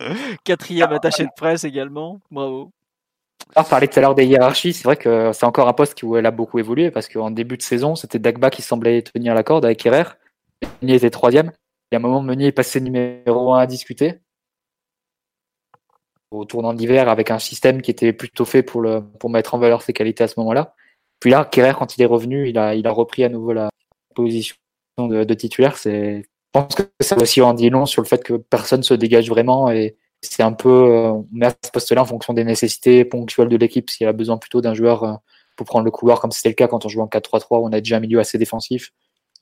Quatrième 0.44 0.92
attaché 0.92 1.24
de 1.24 1.30
presse 1.36 1.64
également. 1.64 2.20
Bravo. 2.30 2.70
On 3.56 3.64
parlait 3.64 3.86
tout 3.88 3.98
à 3.98 4.02
l'heure 4.02 4.14
des 4.14 4.24
hiérarchies, 4.24 4.72
c'est 4.72 4.84
vrai 4.84 4.96
que 4.96 5.32
c'est 5.32 5.44
encore 5.44 5.68
un 5.68 5.72
poste 5.72 6.02
où 6.02 6.16
elle 6.16 6.26
a 6.26 6.30
beaucoup 6.30 6.58
évolué 6.58 6.90
parce 6.90 7.08
qu'en 7.08 7.30
début 7.30 7.56
de 7.56 7.62
saison, 7.62 7.94
c'était 7.96 8.18
Dagba 8.18 8.50
qui 8.50 8.62
semblait 8.62 9.02
tenir 9.02 9.34
la 9.34 9.42
corde 9.42 9.64
avec 9.64 9.84
Herrera. 9.84 10.14
Meunier 10.80 10.94
était 10.96 11.10
troisième. 11.10 11.50
Et 11.92 11.94
à 11.94 11.98
un 11.98 12.00
moment, 12.00 12.22
Meunier 12.22 12.46
est 12.46 12.52
passé 12.52 12.80
numéro 12.80 13.54
un 13.54 13.60
à 13.60 13.66
discuter. 13.66 14.20
Au 16.30 16.46
tournant 16.46 16.72
d'hiver, 16.72 17.08
avec 17.08 17.30
un 17.30 17.38
système 17.38 17.82
qui 17.82 17.90
était 17.90 18.14
plutôt 18.14 18.46
fait 18.46 18.62
pour, 18.62 18.82
pour 19.20 19.30
mettre 19.30 19.54
en 19.54 19.58
valeur 19.58 19.82
ses 19.82 19.92
qualités 19.92 20.24
à 20.24 20.28
ce 20.28 20.40
moment-là. 20.40 20.74
Puis 21.20 21.30
là, 21.30 21.44
Kerrer, 21.44 21.74
quand 21.78 21.96
il 21.96 22.02
est 22.02 22.06
revenu, 22.06 22.48
il 22.48 22.58
a, 22.58 22.74
il 22.74 22.86
a 22.86 22.90
repris 22.90 23.22
à 23.22 23.28
nouveau 23.28 23.52
la 23.52 23.68
position 24.14 24.56
de, 24.98 25.34
titulaire. 25.34 25.76
Je 25.76 26.22
pense 26.52 26.74
que 26.74 26.82
ça 27.00 27.16
aussi 27.16 27.40
en 27.40 27.54
dit 27.54 27.70
long 27.70 27.86
sur 27.86 28.02
le 28.02 28.08
fait 28.08 28.24
que 28.24 28.34
personne 28.34 28.82
se 28.82 28.94
dégage 28.94 29.28
vraiment 29.28 29.70
et 29.70 29.96
c'est 30.20 30.42
un 30.42 30.52
peu, 30.52 30.68
euh, 30.68 31.10
on 31.10 31.28
met 31.32 31.46
à 31.46 31.54
ce 31.64 31.70
poste-là 31.70 32.02
en 32.02 32.04
fonction 32.06 32.32
des 32.32 32.44
nécessités 32.44 33.04
ponctuelles 33.04 33.48
de 33.48 33.56
l'équipe. 33.56 33.90
S'il 33.90 34.06
a 34.06 34.12
besoin 34.12 34.38
plutôt 34.38 34.60
d'un 34.60 34.74
joueur 34.74 35.04
euh, 35.04 35.14
pour 35.56 35.66
prendre 35.66 35.84
le 35.84 35.90
couloir, 35.90 36.20
comme 36.20 36.30
c'était 36.30 36.50
le 36.50 36.54
cas 36.54 36.68
quand 36.68 36.86
on 36.86 36.88
joue 36.88 37.00
en 37.00 37.06
4-3-3, 37.06 37.60
où 37.60 37.66
on 37.66 37.72
a 37.72 37.80
déjà 37.80 37.96
un 37.96 38.00
milieu 38.00 38.20
assez 38.20 38.38
défensif, 38.38 38.92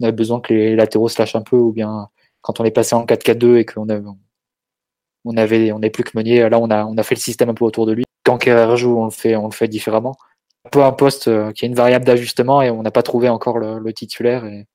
on 0.01 0.07
a 0.07 0.11
besoin 0.11 0.41
que 0.41 0.55
les 0.55 0.77
latéraux 0.77 1.09
se 1.09 1.19
lâchent 1.19 1.37
un 1.37 1.43
peu, 1.43 1.57
ou 1.57 1.73
bien 1.73 2.09
quand 2.43 2.61
on 2.61 2.65
est 2.65 2.71
passé 2.71 2.95
en 2.95 3.05
4-4-2 3.05 3.57
et 3.57 3.65
qu'on 3.65 3.89
avait, 3.89 4.07
on 5.25 5.37
avait, 5.37 5.73
on 5.73 5.79
n'est 5.79 5.91
plus 5.91 6.05
que 6.05 6.11
Meunier, 6.15 6.49
là 6.49 6.59
on 6.59 6.71
a, 6.71 6.85
on 6.85 6.97
a 6.97 7.03
fait 7.03 7.15
le 7.15 7.21
système 7.21 7.51
un 7.51 7.55
peu 7.55 7.65
autour 7.65 7.87
de 7.87 7.93
lui. 7.93 8.05
Quand 8.25 8.39
Kerrer 8.39 8.77
joue, 8.77 8.99
on 8.99 9.07
le 9.07 9.11
fait, 9.11 9.37
on 9.37 9.47
le 9.47 9.53
fait 9.53 9.69
différemment. 9.69 10.17
Un 10.67 10.71
peu 10.71 10.83
un 10.83 10.93
poste 10.93 11.29
euh, 11.29 11.53
qui 11.53 11.65
est 11.65 11.69
une 11.69 11.75
variable 11.75 12.05
d'ajustement 12.05 12.63
et 12.63 12.71
on 12.71 12.83
n'a 12.83 12.91
pas 12.91 13.03
trouvé 13.03 13.29
encore 13.29 13.59
le, 13.59 13.79
le 13.79 13.93
titulaire 13.93 14.45
et 14.45 14.67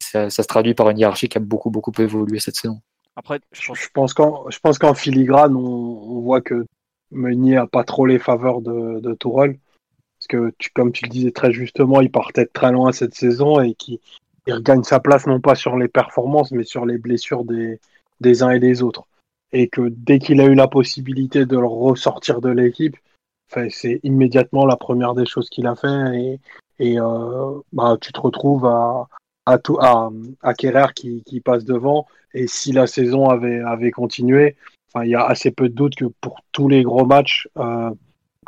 ça, 0.00 0.30
ça 0.30 0.42
se 0.42 0.48
traduit 0.48 0.74
par 0.74 0.90
une 0.90 0.98
hiérarchie 0.98 1.28
qui 1.28 1.38
a 1.38 1.40
beaucoup, 1.40 1.70
beaucoup 1.70 1.92
évolué 1.98 2.40
cette 2.40 2.56
saison. 2.56 2.80
Après, 3.16 3.40
je 3.52 3.66
pense 3.66 3.78
je 3.78 3.88
pense 3.92 4.14
qu'en 4.14 4.50
je 4.50 4.58
pense 4.58 4.78
qu'en 4.78 4.94
filigrane, 4.94 5.54
on, 5.56 5.60
on 5.60 6.20
voit 6.20 6.40
que 6.40 6.66
Meunier 7.10 7.56
a 7.56 7.66
pas 7.66 7.84
trop 7.84 8.06
les 8.06 8.18
faveurs 8.18 8.60
de, 8.60 9.00
de 9.00 9.14
Tourelle. 9.14 9.58
Parce 10.18 10.26
que, 10.28 10.54
tu, 10.58 10.70
comme 10.70 10.92
tu 10.92 11.04
le 11.04 11.10
disais 11.10 11.30
très 11.32 11.52
justement, 11.52 12.00
il 12.00 12.10
partait 12.10 12.44
de 12.44 12.50
très 12.52 12.72
loin 12.72 12.92
cette 12.92 13.14
saison 13.14 13.60
et 13.60 13.74
qu'il 13.74 13.98
il 14.46 14.54
regagne 14.54 14.82
sa 14.82 15.00
place 15.00 15.26
non 15.26 15.40
pas 15.40 15.54
sur 15.54 15.76
les 15.76 15.88
performances, 15.88 16.52
mais 16.52 16.64
sur 16.64 16.86
les 16.86 16.98
blessures 16.98 17.44
des, 17.44 17.80
des 18.20 18.42
uns 18.42 18.50
et 18.50 18.60
des 18.60 18.82
autres. 18.82 19.06
Et 19.52 19.68
que 19.68 19.88
dès 19.88 20.18
qu'il 20.18 20.40
a 20.40 20.44
eu 20.44 20.54
la 20.54 20.68
possibilité 20.68 21.46
de 21.46 21.58
le 21.58 21.66
ressortir 21.66 22.40
de 22.40 22.50
l'équipe, 22.50 22.96
c'est 23.70 24.00
immédiatement 24.02 24.66
la 24.66 24.76
première 24.76 25.14
des 25.14 25.26
choses 25.26 25.48
qu'il 25.48 25.66
a 25.66 25.76
fait. 25.76 26.18
Et, 26.18 26.40
et 26.78 27.00
euh, 27.00 27.60
bah, 27.72 27.96
tu 28.00 28.12
te 28.12 28.20
retrouves 28.20 28.66
à, 28.66 29.06
à, 29.46 29.58
tout, 29.58 29.78
à, 29.80 30.10
à 30.42 30.54
Kerrer 30.54 30.92
qui, 30.94 31.22
qui 31.24 31.40
passe 31.40 31.64
devant. 31.64 32.06
Et 32.32 32.48
si 32.48 32.72
la 32.72 32.86
saison 32.86 33.28
avait, 33.28 33.60
avait 33.60 33.92
continué, 33.92 34.56
il 35.02 35.10
y 35.10 35.14
a 35.14 35.24
assez 35.24 35.50
peu 35.50 35.68
de 35.68 35.74
doute 35.74 35.94
que 35.94 36.06
pour 36.20 36.40
tous 36.52 36.68
les 36.68 36.82
gros 36.82 37.04
matchs, 37.04 37.48
euh, 37.58 37.90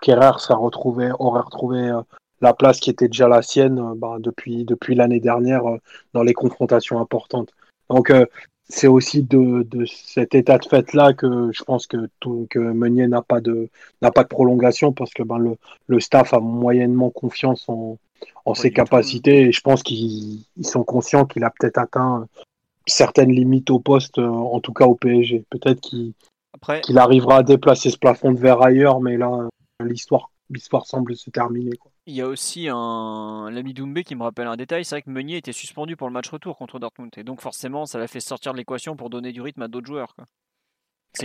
Kerrer 0.03 0.31
retrouvé, 0.51 1.11
aurait 1.19 1.41
retrouvé 1.41 1.79
euh, 1.79 2.03
la 2.41 2.55
place 2.55 2.81
qui 2.81 2.91
était 2.91 3.09
déjà 3.09 3.29
la 3.29 3.43
sienne 3.43 3.79
euh, 3.79 3.95
bah, 3.97 4.17
depuis, 4.21 4.65
depuis 4.65 4.95
l'année 4.95 5.21
dernière 5.21 5.67
euh, 5.67 5.79
dans 6.13 6.23
les 6.23 6.35
confrontations 6.35 7.01
importantes. 7.01 7.51
Donc, 7.89 8.11
euh, 8.11 8.27
c'est 8.69 8.89
aussi 8.89 9.23
de, 9.23 9.63
de 9.63 9.87
cet 9.87 10.35
état 10.35 10.59
de 10.59 10.67
fait-là 10.67 11.13
que 11.13 11.51
je 11.53 11.63
pense 11.63 11.87
que, 11.87 12.09
tout, 12.19 12.49
que 12.51 12.59
Meunier 12.59 13.07
n'a 13.07 13.23
pas, 13.23 13.41
de, 13.41 13.69
n'a 14.03 14.11
pas 14.11 14.25
de 14.25 14.29
prolongation 14.29 14.93
parce 14.93 15.13
que 15.13 15.23
ben, 15.23 15.39
le, 15.39 15.57
le 15.87 16.01
staff 16.01 16.35
a 16.35 16.41
moyennement 16.41 17.11
confiance 17.11 17.69
en, 17.69 17.97
en 18.45 18.55
ses 18.55 18.71
tout, 18.71 18.75
capacités 18.75 19.43
et 19.43 19.53
je 19.53 19.61
pense 19.61 19.85
qu'ils 19.85 20.45
ils 20.57 20.67
sont 20.67 20.83
conscients 20.83 21.27
qu'il 21.27 21.45
a 21.45 21.51
peut-être 21.51 21.79
atteint 21.79 22.27
certaines 22.87 23.31
limites 23.31 23.71
au 23.71 23.79
poste, 23.79 24.19
en 24.19 24.59
tout 24.59 24.73
cas 24.73 24.87
au 24.87 24.97
PSG. 24.97 25.45
Peut-être 25.49 25.81
qu'il 25.81 26.13
après, 26.53 26.81
qu'il 26.81 26.99
arrivera 26.99 27.39
à 27.39 27.43
déplacer 27.45 27.91
ce 27.91 27.99
plafond 27.99 28.33
de 28.33 28.39
verre 28.39 28.63
ailleurs, 28.63 29.01
mais 29.01 29.17
là, 29.17 29.49
l'histoire 29.81 30.31
l'histoire 30.51 30.87
semble 30.87 31.17
se 31.17 31.31
terminer. 31.31 31.77
Quoi. 31.77 31.91
Il 32.07 32.15
y 32.15 32.21
a 32.21 32.27
aussi 32.27 32.69
un 32.71 33.51
l'ami 33.51 33.75
Doumbé 33.75 34.05
qui 34.05 34.15
me 34.15 34.23
rappelle 34.23 34.47
un 34.47 34.57
détail, 34.57 34.85
c'est 34.85 34.95
vrai 34.95 35.03
que 35.03 35.11
Meunier 35.11 35.37
était 35.37 35.53
suspendu 35.53 35.97
pour 35.97 36.07
le 36.07 36.13
match 36.13 36.29
retour 36.31 36.57
contre 36.57 36.79
Dortmund 36.79 37.11
et 37.17 37.25
donc 37.25 37.41
forcément 37.41 37.85
ça 37.87 37.99
l'a 37.99 38.07
fait 38.07 38.21
sortir 38.21 38.53
de 38.53 38.59
l'équation 38.59 38.97
pour 38.97 39.11
donner 39.11 39.33
du 39.33 39.41
rythme 39.41 39.63
à 39.63 39.69
d'autres 39.69 39.87
joueurs. 39.87 40.15
quoi. 40.15 40.25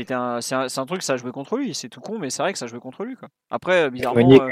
Un, 0.10 0.40
c'est 0.42 0.54
un, 0.56 0.70
c'est 0.70 0.80
un 0.80 0.86
truc 0.86 1.04
ça 1.04 1.14
a 1.14 1.18
joué 1.18 1.32
contre 1.32 1.58
lui, 1.58 1.74
c'est 1.76 1.90
tout 1.90 2.00
con, 2.02 2.18
mais 2.18 2.30
c'est 2.30 2.42
vrai 2.42 2.54
que 2.54 2.60
ça 2.60 2.66
a 2.66 2.68
joué 2.68 2.80
contre 2.80 3.04
lui. 3.04 3.16
Quoi. 3.16 3.28
Après, 3.50 3.84
euh, 3.84 3.90
bizarrement, 3.90 4.22
Meunier, 4.22 4.42
euh, 4.42 4.50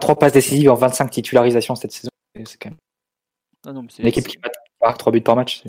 Trois 0.00 0.16
passes 0.16 0.32
décisives 0.32 0.70
en 0.70 0.74
25 0.74 1.08
titularisations 1.10 1.74
cette 1.74 1.92
saison. 1.92 2.10
C'est 2.44 2.58
quand 2.58 2.70
même 2.70 2.78
ah 3.66 3.72
non, 3.72 3.82
mais 3.82 3.88
c'est- 3.90 4.02
une 4.02 4.08
équipe 4.08 4.26
qui 4.26 4.38
marque 4.82 4.98
3 4.98 5.12
buts 5.12 5.20
par 5.20 5.36
match. 5.36 5.62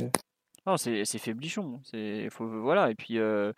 C'est- 0.65 0.69
Non, 0.69 0.77
c'est 0.77 1.05
c'est 1.05 1.17
faiblichon. 1.17 1.79
C'est 1.83 2.29
faut 2.29 2.47
voilà 2.47 2.91
et 2.91 2.95
puis 2.95 3.17
euh, 3.19 3.51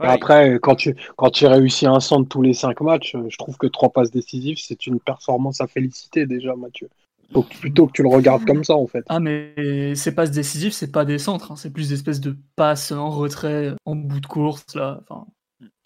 Après, 0.00 0.58
quand 0.62 0.74
tu, 0.74 0.94
quand 1.16 1.30
tu 1.30 1.46
réussis 1.46 1.86
un 1.86 2.00
centre 2.00 2.28
tous 2.28 2.42
les 2.42 2.54
cinq 2.54 2.80
matchs, 2.80 3.14
euh, 3.14 3.26
je 3.28 3.36
trouve 3.38 3.56
que 3.58 3.66
trois 3.66 3.90
passes 3.90 4.10
décisives, 4.10 4.58
c'est 4.58 4.86
une 4.86 5.00
performance 5.00 5.60
à 5.60 5.66
féliciter 5.66 6.26
déjà, 6.26 6.54
Mathieu. 6.56 6.88
Que- 7.34 7.40
plutôt 7.58 7.88
que 7.88 7.92
tu 7.92 8.02
le 8.02 8.08
regardes 8.08 8.44
comme 8.44 8.62
ça, 8.62 8.76
en 8.76 8.86
fait. 8.86 9.04
Ah, 9.08 9.18
mais 9.18 9.94
ces 9.96 10.14
passes 10.14 10.30
décisives, 10.30 10.70
c'est 10.72 10.92
pas 10.92 11.04
des 11.04 11.18
centres, 11.18 11.50
hein, 11.50 11.56
c'est 11.56 11.72
plus 11.72 11.88
des 11.88 11.94
espèces 11.94 12.20
de 12.20 12.36
passes 12.54 12.92
en 12.92 13.10
retrait, 13.10 13.72
en 13.84 13.96
bout 13.96 14.20
de 14.20 14.26
course, 14.26 14.64
là. 14.76 15.00
Enfin, 15.08 15.26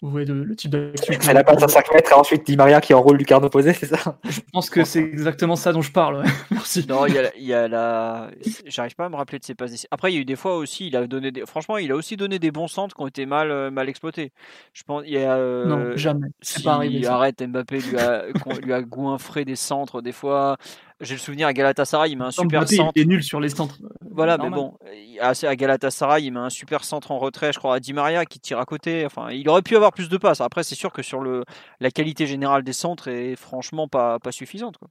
vous 0.01 0.09
voyez 0.09 0.25
le, 0.25 0.43
le 0.43 0.55
type 0.55 0.71
d'action. 0.71 1.13
C'est 1.21 1.33
la 1.33 1.43
passe 1.43 1.63
à 1.63 1.67
5 1.67 1.93
mètres 1.93 2.11
et 2.11 2.15
ensuite 2.15 2.45
Di 2.45 2.57
Maria 2.57 2.81
qui 2.81 2.93
enroule 2.93 3.15
Lucarne 3.17 3.45
opposé, 3.45 3.71
c'est 3.73 3.85
ça 3.85 4.19
Je 4.27 4.39
pense 4.51 4.69
que 4.69 4.83
c'est 4.83 4.99
exactement 4.99 5.55
ça 5.55 5.71
dont 5.71 5.81
je 5.81 5.91
parle. 5.91 6.17
ouais. 6.17 6.23
Merci. 6.51 6.85
Non, 6.89 7.05
il 7.05 7.13
y 7.13 7.17
a, 7.17 7.21
la- 7.21 7.35
il 7.37 7.43
y 7.45 7.53
a 7.53 7.67
la. 7.69 8.31
J'arrive 8.65 8.95
pas 8.95 9.05
à 9.05 9.09
me 9.09 9.15
rappeler 9.15 9.39
de 9.39 9.45
ses 9.45 9.55
passes 9.55 9.71
décisives. 9.71 9.87
Après, 9.91 10.11
il 10.11 10.15
y 10.15 10.17
a 10.17 10.21
eu 10.21 10.25
des 10.25 10.35
fois 10.35 10.57
aussi, 10.57 10.87
il 10.87 10.95
a 10.97 11.07
donné 11.07 11.31
des. 11.31 11.45
Franchement, 11.45 11.77
il 11.77 11.91
a 11.91 11.95
aussi 11.95 12.17
donné 12.17 12.37
des 12.39 12.51
bons 12.51 12.67
centres 12.67 12.95
qui 12.95 13.01
ont 13.01 13.07
été 13.07 13.25
mal, 13.25 13.49
euh, 13.51 13.71
mal 13.71 13.87
exploités. 13.87 14.33
Je 14.73 14.83
pense, 14.83 15.03
il 15.05 15.13
y 15.13 15.17
a. 15.19 15.35
euh, 15.37 15.65
non, 15.65 15.95
jamais. 15.97 16.27
C'est 16.41 16.57
si 16.59 16.63
pas 16.63 16.73
arrivé. 16.73 17.03
ça. 17.03 17.15
arrête, 17.15 17.41
Mbappé 17.41 17.79
lui 17.79 17.97
a, 17.97 18.25
lui 18.61 18.73
a 18.73 18.81
goinfré 18.81 19.45
des 19.45 19.55
centres 19.55 20.01
des 20.01 20.11
fois. 20.11 20.57
J'ai 21.01 21.15
le 21.15 21.19
souvenir 21.19 21.47
à 21.47 21.53
Galatasaray, 21.53 22.11
il 22.11 22.17
met 22.17 22.25
un 22.25 22.31
super 22.31 22.61
Mbappé, 22.61 22.75
centre. 22.75 22.91
il 22.95 23.01
est 23.01 23.05
nul 23.05 23.23
sur 23.23 23.39
les 23.39 23.49
centres. 23.49 23.77
Voilà, 24.11 24.37
mais 24.37 24.49
bon, 24.49 24.77
il- 24.93 25.19
à 25.19 25.55
Galatasaray, 25.55 26.23
il 26.23 26.31
met 26.31 26.39
un 26.39 26.49
super 26.49 26.83
centre 26.83 27.11
en 27.11 27.17
retrait, 27.19 27.51
je 27.53 27.59
crois, 27.59 27.75
à 27.75 27.79
Di 27.79 27.93
Maria 27.93 28.25
qui 28.25 28.39
tire 28.39 28.59
à 28.59 28.65
côté. 28.65 29.05
Enfin, 29.05 29.31
il 29.31 29.47
aurait 29.49 29.61
pu 29.63 29.75
avoir 29.75 29.91
plus 29.93 30.09
de 30.09 30.17
passes. 30.17 30.41
Après, 30.41 30.63
c'est 30.63 30.75
sûr 30.75 30.91
que 30.93 31.01
sur 31.01 31.19
le 31.21 31.43
la 31.79 31.91
qualité 31.91 32.25
générale 32.27 32.63
des 32.63 32.73
centres 32.73 33.07
est 33.07 33.35
franchement 33.35 33.87
pas, 33.87 34.19
pas 34.19 34.31
suffisante. 34.31 34.77
Quoi. 34.77 34.89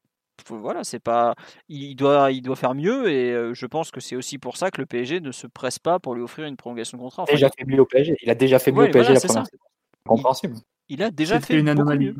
Voilà, 0.48 0.84
c'est 0.84 0.98
pas. 1.00 1.34
Il 1.68 1.94
doit, 1.96 2.32
il 2.32 2.40
doit 2.42 2.56
faire 2.56 2.74
mieux 2.74 3.10
et 3.10 3.30
euh, 3.30 3.54
je 3.54 3.66
pense 3.66 3.90
que 3.90 4.00
c'est 4.00 4.16
aussi 4.16 4.38
pour 4.38 4.56
ça 4.56 4.70
que 4.70 4.80
le 4.80 4.86
PSG 4.86 5.20
ne 5.20 5.32
se 5.32 5.46
presse 5.46 5.78
pas 5.78 5.98
pour 6.00 6.14
lui 6.14 6.22
offrir 6.22 6.46
une 6.46 6.56
prolongation 6.56 6.96
de 6.98 7.02
contrat. 7.02 7.22
Enfin, 7.24 7.32
déjà 7.34 7.50
fait 7.50 7.64
mieux 7.66 7.80
au 7.80 7.86
PSG. 7.86 8.16
Il 8.22 8.30
a 8.30 8.34
déjà 8.34 8.58
fait 8.58 8.72
mieux 8.72 8.78
Ouais, 8.78 8.88
au 8.88 8.92
PSG 8.92 9.12
voilà, 9.12 9.20
la 9.20 9.28
première. 9.28 9.44
Compréhensible. 10.06 10.56
il 10.88 11.02
a 11.02 11.10
déjà 11.10 11.34
C'était 11.36 11.54
fait 11.54 11.60
une 11.60 11.68
anomalie. 11.68 12.06
mieux. 12.06 12.16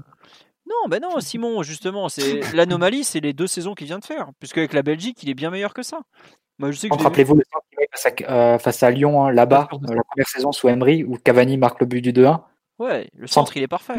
Non, 0.70 0.88
ben 0.88 1.02
non, 1.02 1.18
Simon, 1.20 1.62
justement, 1.64 2.08
c'est 2.08 2.40
l'anomalie, 2.54 3.02
c'est 3.04 3.20
les 3.20 3.32
deux 3.32 3.48
saisons 3.48 3.74
qu'il 3.74 3.88
vient 3.88 3.98
de 3.98 4.04
faire, 4.04 4.30
puisque 4.38 4.58
avec 4.58 4.72
la 4.72 4.82
Belgique, 4.82 5.20
il 5.22 5.28
est 5.28 5.34
bien 5.34 5.50
meilleur 5.50 5.74
que 5.74 5.82
ça. 5.82 6.00
Moi, 6.58 6.70
je 6.70 6.76
sais 6.78 6.88
que 6.88 6.94
je 6.94 6.98
l'ai 6.98 7.02
vu. 7.02 7.06
Rappelez-vous 7.08 7.34
le 7.34 7.42
temps 7.50 7.58
qu'il 7.68 7.78
met 7.80 7.88
face 7.90 8.06
à, 8.06 8.32
euh, 8.32 8.58
face 8.58 8.82
à 8.82 8.90
Lyon, 8.90 9.24
hein, 9.24 9.32
là-bas, 9.32 9.68
euh, 9.72 9.94
la 9.94 10.02
première 10.04 10.28
saison 10.28 10.52
sous 10.52 10.68
Emery, 10.68 11.02
où 11.04 11.16
Cavani 11.16 11.56
marque 11.56 11.80
le 11.80 11.86
but 11.86 12.02
du 12.02 12.12
2-1. 12.12 12.44
Ouais, 12.78 13.10
le 13.14 13.26
centre, 13.26 13.56
il 13.56 13.62
est 13.62 13.68
parfait. 13.68 13.94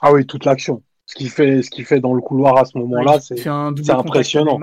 Ah 0.00 0.12
oui, 0.12 0.26
toute 0.26 0.44
l'action. 0.44 0.82
Ce 1.06 1.14
qu'il 1.14 1.30
fait, 1.30 1.62
ce 1.62 1.70
qu'il 1.70 1.84
fait 1.84 2.00
dans 2.00 2.14
le 2.14 2.20
couloir 2.22 2.56
à 2.58 2.64
ce 2.64 2.76
moment-là, 2.78 3.20
c'est 3.20 3.46
impressionnant. 3.90 4.58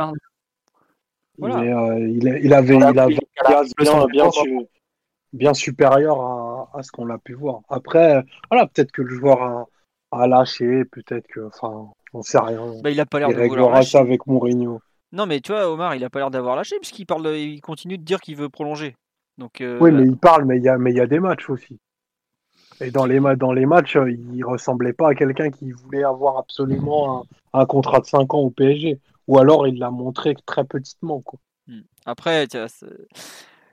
Voilà. 1.38 1.60
euh, 1.61 1.99
il, 2.10 2.27
avait, 2.53 2.73
Voilà, 2.73 2.91
il 2.91 2.99
avait 2.99 3.14
bien, 3.14 3.19
bien, 3.48 3.86
centre 3.86 4.07
bien, 4.07 4.27
de 4.27 4.31
su- 4.31 4.60
bien 5.31 5.53
supérieur 5.53 6.19
à, 6.19 6.69
à 6.73 6.84
ce 6.84 6.91
qu'on 6.91 7.10
a 7.10 7.18
pu 7.18 7.34
voir. 7.34 7.61
Après, 7.69 8.23
voilà, 8.52 8.68
peut-être 8.68 8.91
que 8.91 9.02
le 9.02 9.15
joueur 9.15 9.41
a, 9.41 9.68
a 10.11 10.27
lâché, 10.27 10.86
peut-être 10.86 11.27
que, 11.27 11.41
enfin, 11.48 11.90
on 12.14 12.22
sait 12.22 12.40
rien. 12.40 12.73
Bah, 12.84 12.90
il 12.90 12.99
a 12.99 13.06
pas 13.06 13.19
l'air 13.19 13.30
de 13.30 13.48
vouloir 13.48 13.72
lâcher. 13.72 13.91
ça 13.91 13.99
avec 13.99 14.26
Mourinho. 14.27 14.81
Non, 15.11 15.26
mais 15.26 15.40
tu 15.40 15.52
vois, 15.52 15.69
Omar, 15.69 15.95
il 15.95 16.03
a 16.03 16.10
pas 16.10 16.19
l'air 16.19 16.31
d'avoir 16.31 16.56
lâché 16.56 16.77
puisqu'il 16.80 17.06
parle, 17.06 17.23
de- 17.23 17.36
il 17.36 17.61
continue 17.61 17.98
de 17.98 18.03
dire 18.03 18.19
qu'il 18.19 18.36
veut 18.36 18.49
prolonger. 18.49 18.95
Donc, 19.38 19.61
euh, 19.61 19.77
Oui, 19.80 19.91
mais 19.91 20.03
il 20.03 20.18
parle, 20.18 20.45
mais 20.45 20.57
il 20.57 20.64
y 20.64 20.69
a, 20.69 20.77
y 20.77 21.07
des 21.07 21.19
matchs 21.19 21.49
aussi. 21.49 21.80
Et 22.81 22.91
dans 22.91 23.06
les, 23.06 23.19
dans 23.38 23.52
les 23.52 23.65
matchs, 23.65 23.98
euh, 23.98 24.11
il 24.11 24.44
ressemblait 24.44 24.94
pas 24.94 25.10
à 25.10 25.15
quelqu'un 25.15 25.49
qui 25.49 25.72
voulait 25.72 26.03
avoir 26.03 26.38
absolument 26.38 27.22
un, 27.53 27.61
un 27.61 27.65
contrat 27.65 27.99
de 27.99 28.06
5 28.06 28.34
ans 28.34 28.40
au 28.40 28.49
PSG. 28.49 28.99
Ou 29.27 29.38
alors 29.38 29.68
il 29.68 29.77
l'a 29.77 29.91
montré 29.91 30.36
très 30.45 30.64
petitement. 30.64 31.22
Quoi. 31.22 31.40
hmm. 31.68 31.81
après, 32.06 32.48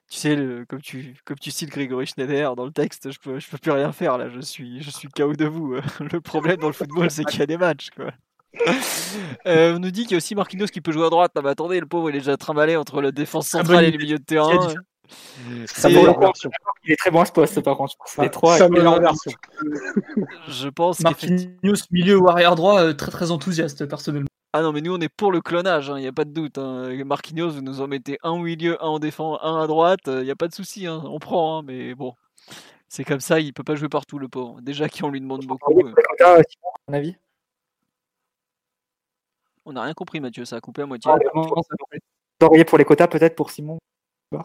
tu 0.08 0.18
sais, 0.18 0.36
le, 0.36 0.64
comme, 0.64 0.80
tu, 0.80 1.16
comme 1.24 1.38
tu 1.38 1.50
cites 1.50 1.70
Grégory 1.70 2.06
Schneider 2.06 2.54
dans 2.54 2.64
le 2.64 2.70
texte, 2.70 3.10
je 3.10 3.18
peux, 3.18 3.40
je 3.40 3.48
peux 3.48 3.58
plus 3.58 3.72
rien 3.72 3.90
faire 3.92 4.18
là, 4.18 4.28
je 4.28 4.40
suis, 4.40 4.80
je 4.82 4.90
suis 4.90 5.08
KO 5.08 5.32
debout. 5.32 5.74
Le 6.00 6.20
problème 6.20 6.58
dans 6.58 6.68
le 6.68 6.72
football, 6.72 7.10
c'est 7.10 7.24
qu'il 7.24 7.40
y 7.40 7.42
a 7.42 7.46
des 7.46 7.56
matchs. 7.56 7.90
Quoi. 7.94 8.12
Euh, 9.46 9.76
on 9.76 9.78
nous 9.78 9.90
dit 9.90 10.02
qu'il 10.02 10.12
y 10.12 10.14
a 10.14 10.16
aussi 10.16 10.34
Marquinhos 10.34 10.66
qui 10.66 10.80
peut 10.80 10.90
jouer 10.90 11.06
à 11.06 11.10
droite. 11.10 11.32
Ah 11.36 11.40
bah 11.40 11.50
attendez, 11.50 11.78
le 11.78 11.86
pauvre, 11.86 12.10
il 12.10 12.16
est 12.16 12.18
déjà 12.18 12.36
trimballé 12.36 12.76
entre 12.76 13.00
la 13.00 13.12
défense 13.12 13.54
Ah, 13.54 13.58
centrale 13.58 13.84
et 13.84 13.90
le 13.90 13.98
milieu 13.98 14.18
de 14.18 14.24
terrain. 14.24 14.74
Ça 15.66 15.88
coup. 15.88 15.94
Il 16.84 16.92
est 16.92 16.96
très 16.96 17.10
bon 17.10 17.20
à 17.20 17.24
ce 17.24 17.32
poste, 17.32 17.60
par 17.60 17.76
contre. 17.76 17.94
C'est 18.06 18.22
les 18.22 18.30
trois. 18.30 18.58
Ça 18.58 18.68
met 18.68 18.80
l'inversion. 18.80 19.32
Je 20.48 20.68
pense. 20.68 21.00
Marquinhos, 21.00 21.76
milieu 21.90 22.18
ou 22.18 22.28
arrière 22.28 22.56
droit, 22.56 22.80
euh, 22.80 22.92
très 22.92 23.10
très 23.10 23.30
enthousiaste 23.30 23.86
personnellement. 23.86 24.28
Ah 24.58 24.62
non, 24.62 24.72
mais 24.72 24.80
nous 24.80 24.94
on 24.94 25.00
est 25.02 25.10
pour 25.10 25.32
le 25.32 25.42
clonage, 25.42 25.88
il 25.94 26.00
n'y 26.00 26.06
a 26.06 26.12
pas 26.12 26.24
de 26.24 26.30
doute. 26.30 26.56
hein. 26.56 26.88
Marquinhos, 27.04 27.50
vous 27.50 27.60
nous 27.60 27.82
en 27.82 27.88
mettez 27.88 28.16
un 28.22 28.30
au 28.30 28.38
milieu, 28.38 28.82
un 28.82 28.86
en 28.88 28.98
défense, 28.98 29.38
un 29.42 29.60
à 29.60 29.66
droite, 29.66 30.00
il 30.06 30.22
n'y 30.22 30.30
a 30.30 30.34
pas 30.36 30.48
de 30.48 30.54
souci, 30.54 30.86
hein. 30.86 31.02
on 31.04 31.18
prend, 31.18 31.58
hein, 31.58 31.62
mais 31.62 31.94
bon. 31.94 32.14
C'est 32.88 33.04
comme 33.04 33.20
ça, 33.20 33.38
il 33.38 33.52
peut 33.52 33.64
pas 33.64 33.74
jouer 33.74 33.90
partout 33.90 34.18
le 34.18 34.28
pauvre. 34.28 34.62
Déjà 34.62 34.88
qu'on 34.88 35.10
lui 35.10 35.20
demande 35.20 35.44
beaucoup. 35.44 35.78
euh, 35.78 35.92
Quota, 35.92 36.36
Simon, 36.48 36.70
à 36.72 36.78
mon 36.90 36.94
avis? 36.96 37.16
On 39.66 39.72
n'a 39.74 39.82
rien 39.82 39.92
compris, 39.92 40.20
Mathieu, 40.20 40.46
ça 40.46 40.56
a 40.56 40.60
coupé 40.62 40.80
à 40.82 40.86
moitié. 40.86 41.10
Ah, 41.12 41.18
D'envoyer 42.40 42.64
pour 42.64 42.78
les 42.78 42.84
quotas, 42.86 43.08
peut-être 43.08 43.36
pour 43.36 43.50
Simon? 43.50 43.76
Non, 44.32 44.40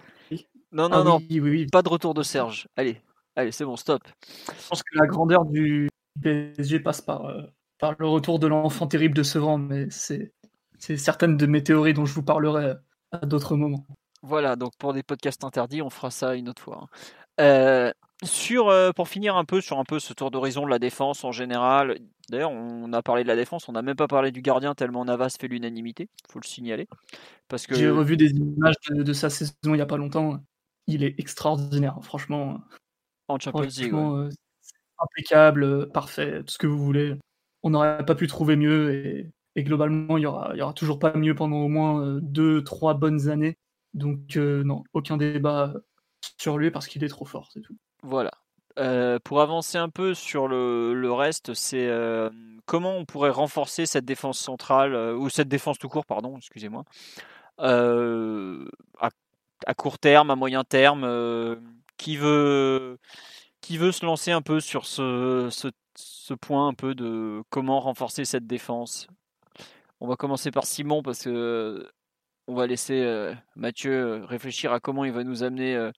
non, 0.74 0.90
Ah 0.92 1.04
non, 1.04 1.18
oui, 1.18 1.40
oui, 1.40 1.50
oui. 1.52 1.68
pas 1.68 1.84
de 1.84 1.90
retour 1.90 2.14
de 2.14 2.24
Serge. 2.24 2.68
Allez, 2.76 3.02
allez, 3.38 3.54
c'est 3.54 3.64
bon, 3.64 3.78
stop. 3.78 4.02
Je 4.28 4.68
pense 4.68 4.84
que 4.84 4.98
la 4.98 5.06
grandeur 5.08 5.46
du 5.46 5.88
PSG 6.22 6.82
passe 6.82 7.00
par, 7.02 7.26
euh, 7.28 7.44
par 7.82 7.96
le 7.98 8.08
retour 8.08 8.40
de 8.40 8.48
l'enfant 8.48 8.88
terrible 8.88 9.16
de 9.16 9.24
Sevran, 9.24 9.58
mais 9.58 9.88
c'est 9.90 10.32
certaines 10.80 11.36
de 11.36 11.46
mes 11.48 11.64
théories 11.64 11.94
dont 11.94 12.06
je 12.06 12.14
vous 12.14 12.24
parlerai 12.24 12.76
à 13.12 13.26
d'autres 13.26 13.58
moments. 13.58 13.86
Voilà, 14.22 14.56
donc 14.56 14.74
pour 14.78 14.94
des 14.94 15.02
podcasts 15.04 15.44
interdits, 15.44 15.82
on 15.82 15.90
fera 15.90 16.12
ça 16.12 16.36
une 16.36 16.48
autre 16.48 16.62
fois. 16.62 16.84
hein. 16.84 16.88
Euh, 17.42 17.92
sur, 18.24 18.70
euh, 18.70 18.92
pour 18.92 19.08
finir 19.08 19.36
un 19.36 19.46
peu 19.46 19.62
sur 19.62 19.80
un 19.80 19.84
peu 19.84 19.98
ce 19.98 20.14
tour 20.14 20.30
d'horizon 20.30 20.64
de 20.64 20.70
la 20.70 20.78
défense 20.78 21.24
en 21.24 21.32
général. 21.32 21.98
D'ailleurs, 22.30 22.52
on 22.52 22.94
a 22.94 23.02
parlé 23.02 23.24
de 23.24 23.28
la 23.28 23.36
défense, 23.36 23.68
on 23.68 23.72
n'a 23.72 23.82
même 23.82 23.96
pas 23.96 24.08
parlé 24.08 24.32
du 24.32 24.44
gardien 24.44 24.76
tellement 24.76 25.04
Navas 25.04 25.36
fait 25.40 25.48
l'unanimité. 25.48 26.08
Faut 26.32 26.40
le 26.40 26.46
signaler, 26.48 26.88
parce 27.48 27.66
que 27.66 27.74
J'ai 27.74 27.90
revu 27.90 28.16
des 28.16 28.30
images 28.30 28.76
de, 28.92 29.02
de 29.02 29.14
sa 29.14 29.32
saison 29.32 29.54
il 29.66 29.72
n'y 29.74 29.82
a 29.82 29.88
pas 29.88 29.98
longtemps. 29.98 30.38
Il 30.86 31.04
est 31.04 31.20
extraordinaire, 31.20 31.98
franchement. 32.04 32.62
en 33.28 33.40
Champions 33.40 33.62
League, 33.62 33.94
ouais. 33.94 34.00
Euh, 34.00 34.30
impeccable, 35.00 35.92
parfait, 35.92 36.44
tout 36.44 36.54
ce 36.54 36.58
que 36.60 36.68
vous 36.68 36.78
voulez. 36.78 37.16
On 37.64 37.72
n'aurait 37.72 38.06
pas 38.06 38.16
pu 38.16 38.28
trouver 38.28 38.56
mieux 38.56 39.32
et, 39.56 39.64
globalement, 39.64 40.18
il 40.18 40.22
y 40.22 40.26
aura, 40.26 40.74
toujours 40.74 41.00
pas 41.00 41.14
mieux 41.14 41.36
pendant 41.36 41.58
au 41.58 41.68
moins 41.68 42.02
euh, 42.02 42.20
deux, 42.22 42.64
trois 42.64 42.94
bonnes 42.94 43.30
années. 43.30 43.58
Donc 43.94 44.38
euh, 44.38 44.64
non, 44.64 44.84
aucun 44.94 45.18
débat 45.18 45.74
sur 46.38 46.58
lui 46.58 46.72
parce 46.72 46.88
qu'il 46.88 47.04
est 47.04 47.10
trop 47.10 47.26
fort, 47.26 47.50
c'est 47.52 47.62
tout. 47.62 47.76
Voilà. 48.04 48.32
Euh, 48.80 49.20
pour 49.24 49.42
avancer 49.42 49.78
un 49.78 49.90
peu 49.90 50.14
sur 50.14 50.48
le, 50.48 51.12
reste, 51.12 51.54
c'est 51.54 51.88
euh, 51.88 52.30
comment 52.66 52.96
on 52.96 53.06
pourrait 53.06 53.30
renforcer 53.30 53.86
cette 53.86 54.06
défense 54.06 54.40
centrale, 54.40 54.96
euh, 54.96 55.16
ou 55.16 55.30
cette 55.30 55.50
défense 55.50 55.78
tout 55.78 55.90
court, 55.90 56.06
pardon, 56.06 56.38
excusez-moi, 56.38 56.86
euh, 57.60 58.66
à, 59.00 59.74
court 59.74 60.00
terme, 60.00 60.32
à 60.32 60.36
moyen 60.36 60.64
terme, 60.64 61.04
euh, 61.04 61.58
qui, 61.98 62.16
veut, 62.18 62.98
qui 63.60 63.78
veut 63.78 63.92
se 63.92 64.06
lancer 64.06 64.32
un 64.32 64.42
peu 64.42 64.60
sur 64.60 64.86
ce, 64.86 65.50
ce, 65.52 65.68
ce 66.02 66.34
point 66.34 66.68
un 66.68 66.74
peu 66.74 66.96
de 66.96 67.44
comment 67.50 67.80
renforcer 67.80 68.26
cette 68.26 68.48
défense? 68.48 69.08
On 70.00 70.08
va 70.08 70.16
commencer 70.16 70.52
par 70.52 70.66
Simon 70.66 71.04
parce 71.04 71.24
que 71.24 71.88
on 72.48 72.56
va 72.56 72.68
laisser 72.68 73.00
euh, 73.02 73.34
Mathieu 73.56 74.24
réfléchir 74.26 74.74
à 74.74 74.80
comment 74.80 75.06
il 75.06 75.12
va 75.12 75.24
nous 75.24 75.44
amener 75.44 75.76
euh, 75.76 75.92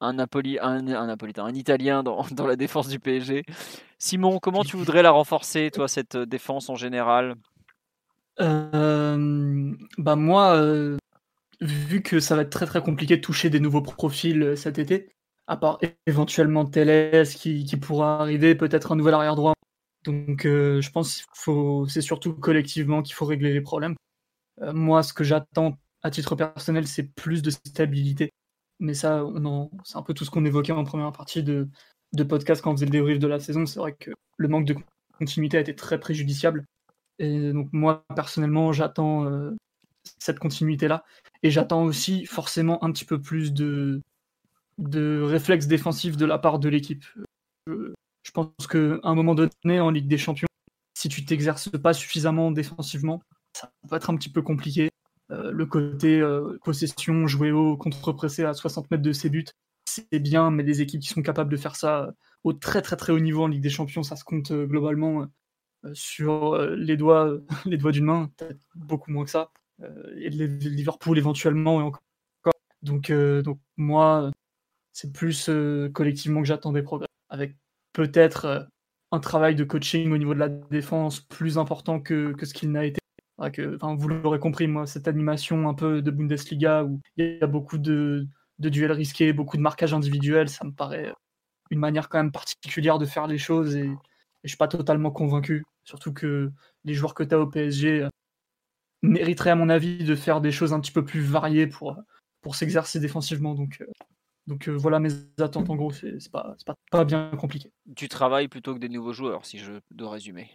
un, 0.00 0.12
Napoli, 0.14 0.58
un, 0.60 0.86
un 0.86 1.06
Napolitain, 1.06 1.44
un 1.44 1.54
Italien 1.54 2.02
dans, 2.02 2.24
la 2.46 2.56
défense 2.56 2.88
du 2.88 3.00
PSG. 3.00 3.44
Simon, 3.98 4.38
comment 4.38 4.62
tu 4.62 4.76
voudrais 4.76 5.02
la 5.02 5.10
renforcer, 5.10 5.70
toi, 5.72 5.88
cette 5.88 6.16
euh, 6.16 6.26
défense 6.26 6.68
en 6.68 6.76
général? 6.76 7.34
Bah 8.38 10.14
moi, 10.16 10.62
vu 11.62 12.02
que 12.02 12.20
ça 12.20 12.36
va 12.36 12.42
être 12.42 12.50
très 12.50 12.66
très 12.66 12.82
compliqué 12.82 13.16
de 13.16 13.22
toucher 13.22 13.48
des 13.48 13.60
nouveaux 13.60 13.80
profils 13.80 14.52
cet 14.58 14.78
été, 14.78 15.15
à 15.46 15.56
part 15.56 15.78
éventuellement 16.06 16.64
Teles 16.64 17.28
qui, 17.28 17.76
pourra 17.76 18.20
arriver, 18.20 18.54
peut-être 18.54 18.92
un 18.92 18.96
nouvel 18.96 19.14
arrière 19.14 19.36
droit. 19.36 19.54
Donc 20.04 20.46
euh, 20.46 20.80
je 20.80 20.90
pense 20.90 21.16
qu'il 21.16 21.24
faut, 21.34 21.86
c'est 21.88 22.00
surtout 22.00 22.32
collectivement 22.34 23.02
qu'il 23.02 23.14
faut 23.14 23.26
régler 23.26 23.52
les 23.52 23.60
problèmes. 23.60 23.96
Euh, 24.62 24.72
moi, 24.72 25.02
ce 25.02 25.12
que 25.12 25.24
j'attends 25.24 25.78
à 26.02 26.10
titre 26.10 26.36
personnel, 26.36 26.86
c'est 26.86 27.04
plus 27.14 27.42
de 27.42 27.50
stabilité. 27.50 28.30
Mais 28.78 28.94
ça, 28.94 29.24
c'est 29.84 29.96
un 29.96 30.02
peu 30.02 30.14
tout 30.14 30.24
ce 30.24 30.30
qu'on 30.30 30.44
évoquait 30.44 30.72
en 30.72 30.84
première 30.84 31.12
partie 31.12 31.42
de, 31.42 31.68
de 32.12 32.24
podcast 32.24 32.62
quand 32.62 32.72
on 32.72 32.76
faisait 32.76 32.86
le 32.86 32.90
débrief 32.90 33.18
de 33.18 33.26
la 33.26 33.40
saison. 33.40 33.66
C'est 33.66 33.78
vrai 33.78 33.94
que 33.94 34.10
le 34.36 34.48
manque 34.48 34.66
de 34.66 34.76
continuité 35.18 35.56
a 35.56 35.60
été 35.60 35.74
très 35.74 35.98
préjudiciable. 35.98 36.66
Et 37.18 37.52
donc 37.52 37.68
moi, 37.72 38.04
personnellement, 38.14 38.72
j'attends 38.72 39.24
euh, 39.24 39.56
cette 40.18 40.38
continuité-là. 40.38 41.04
Et 41.42 41.50
j'attends 41.50 41.84
aussi 41.84 42.26
forcément 42.26 42.82
un 42.84 42.92
petit 42.92 43.06
peu 43.06 43.20
plus 43.20 43.52
de, 43.52 44.02
de 44.78 45.22
réflexes 45.22 45.66
défensifs 45.66 46.16
de 46.16 46.26
la 46.26 46.38
part 46.38 46.58
de 46.58 46.68
l'équipe. 46.68 47.04
Je, 47.66 47.92
je 48.22 48.30
pense 48.32 48.66
qu'à 48.70 48.98
un 49.02 49.14
moment 49.14 49.34
donné, 49.34 49.80
en 49.80 49.90
Ligue 49.90 50.08
des 50.08 50.18
Champions, 50.18 50.46
si 50.94 51.08
tu 51.08 51.24
t'exerces 51.24 51.70
pas 51.70 51.92
suffisamment 51.94 52.50
défensivement, 52.50 53.22
ça 53.52 53.70
peut 53.88 53.96
être 53.96 54.10
un 54.10 54.16
petit 54.16 54.30
peu 54.30 54.42
compliqué. 54.42 54.90
Euh, 55.32 55.50
le 55.50 55.66
côté 55.66 56.20
euh, 56.20 56.58
possession, 56.64 57.26
jouer 57.26 57.50
haut, 57.52 57.76
contre-pressé 57.76 58.44
à 58.44 58.54
60 58.54 58.90
mètres 58.90 59.02
de 59.02 59.12
ses 59.12 59.28
buts, 59.30 59.44
c'est 59.84 60.18
bien, 60.20 60.50
mais 60.50 60.62
des 60.62 60.82
équipes 60.82 61.00
qui 61.00 61.08
sont 61.08 61.22
capables 61.22 61.50
de 61.50 61.56
faire 61.56 61.76
ça 61.76 62.12
au 62.44 62.52
très 62.52 62.82
très 62.82 62.96
très 62.96 63.12
haut 63.12 63.18
niveau 63.18 63.42
en 63.44 63.48
Ligue 63.48 63.62
des 63.62 63.70
Champions, 63.70 64.02
ça 64.02 64.14
se 64.16 64.24
compte 64.24 64.50
euh, 64.52 64.66
globalement 64.66 65.26
euh, 65.84 65.90
sur 65.94 66.54
euh, 66.54 66.76
les 66.76 66.96
doigts, 66.96 67.26
euh, 67.28 67.46
les 67.66 67.76
doigts 67.76 67.92
d'une 67.92 68.04
main, 68.06 68.30
peut-être 68.36 68.60
beaucoup 68.74 69.10
moins 69.10 69.24
que 69.24 69.30
ça. 69.30 69.50
Euh, 69.82 70.14
et 70.16 70.30
les- 70.30 70.46
Liverpool 70.48 71.18
éventuellement 71.18 71.80
et 71.80 71.84
encore. 71.84 72.02
Donc, 72.82 73.10
euh, 73.10 73.42
donc 73.42 73.58
moi, 73.76 74.30
c'est 74.96 75.12
plus 75.12 75.50
euh, 75.50 75.90
collectivement 75.90 76.40
que 76.40 76.48
j'attends 76.48 76.72
des 76.72 76.82
progrès, 76.82 77.06
avec 77.28 77.54
peut-être 77.92 78.44
euh, 78.46 78.60
un 79.12 79.20
travail 79.20 79.54
de 79.54 79.62
coaching 79.62 80.10
au 80.10 80.16
niveau 80.16 80.32
de 80.32 80.38
la 80.38 80.48
défense 80.48 81.20
plus 81.20 81.58
important 81.58 82.00
que, 82.00 82.34
ce 82.42 82.54
qu'il 82.54 82.72
n'a 82.72 82.86
été. 82.86 82.98
Vous 83.38 84.08
l'aurez 84.08 84.38
compris, 84.38 84.66
moi, 84.66 84.86
cette 84.86 85.06
animation 85.06 85.68
un 85.68 85.74
peu 85.74 86.00
de 86.00 86.10
Bundesliga 86.10 86.84
où 86.84 87.02
il 87.18 87.36
y 87.38 87.44
a 87.44 87.46
beaucoup 87.46 87.76
de, 87.76 88.26
duels 88.58 88.92
risqués, 88.92 89.34
beaucoup 89.34 89.58
de 89.58 89.62
marquage 89.62 89.92
individuel, 89.92 90.48
ça 90.48 90.64
me 90.64 90.72
paraît 90.72 91.12
une 91.70 91.78
manière 91.78 92.08
quand 92.08 92.16
même 92.16 92.32
particulière 92.32 92.98
de 92.98 93.04
faire 93.04 93.26
les 93.26 93.36
choses 93.36 93.76
et, 93.76 93.84
et 93.84 94.44
je 94.44 94.48
suis 94.48 94.56
pas 94.56 94.68
totalement 94.68 95.10
convaincu. 95.10 95.62
Surtout 95.84 96.14
que 96.14 96.50
les 96.84 96.94
joueurs 96.94 97.12
que 97.12 97.22
tu 97.22 97.34
as 97.34 97.38
au 97.38 97.46
PSG 97.46 98.04
euh, 98.04 98.08
mériteraient, 99.02 99.50
à 99.50 99.56
mon 99.56 99.68
avis, 99.68 100.04
de 100.04 100.14
faire 100.14 100.40
des 100.40 100.52
choses 100.52 100.72
un 100.72 100.80
petit 100.80 100.92
peu 100.92 101.04
plus 101.04 101.20
variées 101.20 101.66
pour, 101.66 102.02
s'exercer 102.54 103.00
défensivement. 103.00 103.54
Donc, 103.54 103.78
euh, 103.82 103.86
donc 104.46 104.68
euh, 104.68 104.72
voilà 104.72 105.00
mes 105.00 105.10
attentes 105.38 105.68
en 105.70 105.76
gros, 105.76 105.90
c'est 105.90 106.20
c'est 106.20 106.30
pas, 106.30 106.54
c'est 106.58 106.66
pas, 106.66 106.76
pas 106.90 107.04
bien 107.04 107.30
compliqué. 107.38 107.72
Tu 107.96 108.08
travailles 108.08 108.48
plutôt 108.48 108.74
que 108.74 108.78
des 108.78 108.88
nouveaux 108.88 109.12
joueurs, 109.12 109.44
si 109.44 109.58
je 109.58 109.72
dois 109.90 110.10
résumer. 110.10 110.50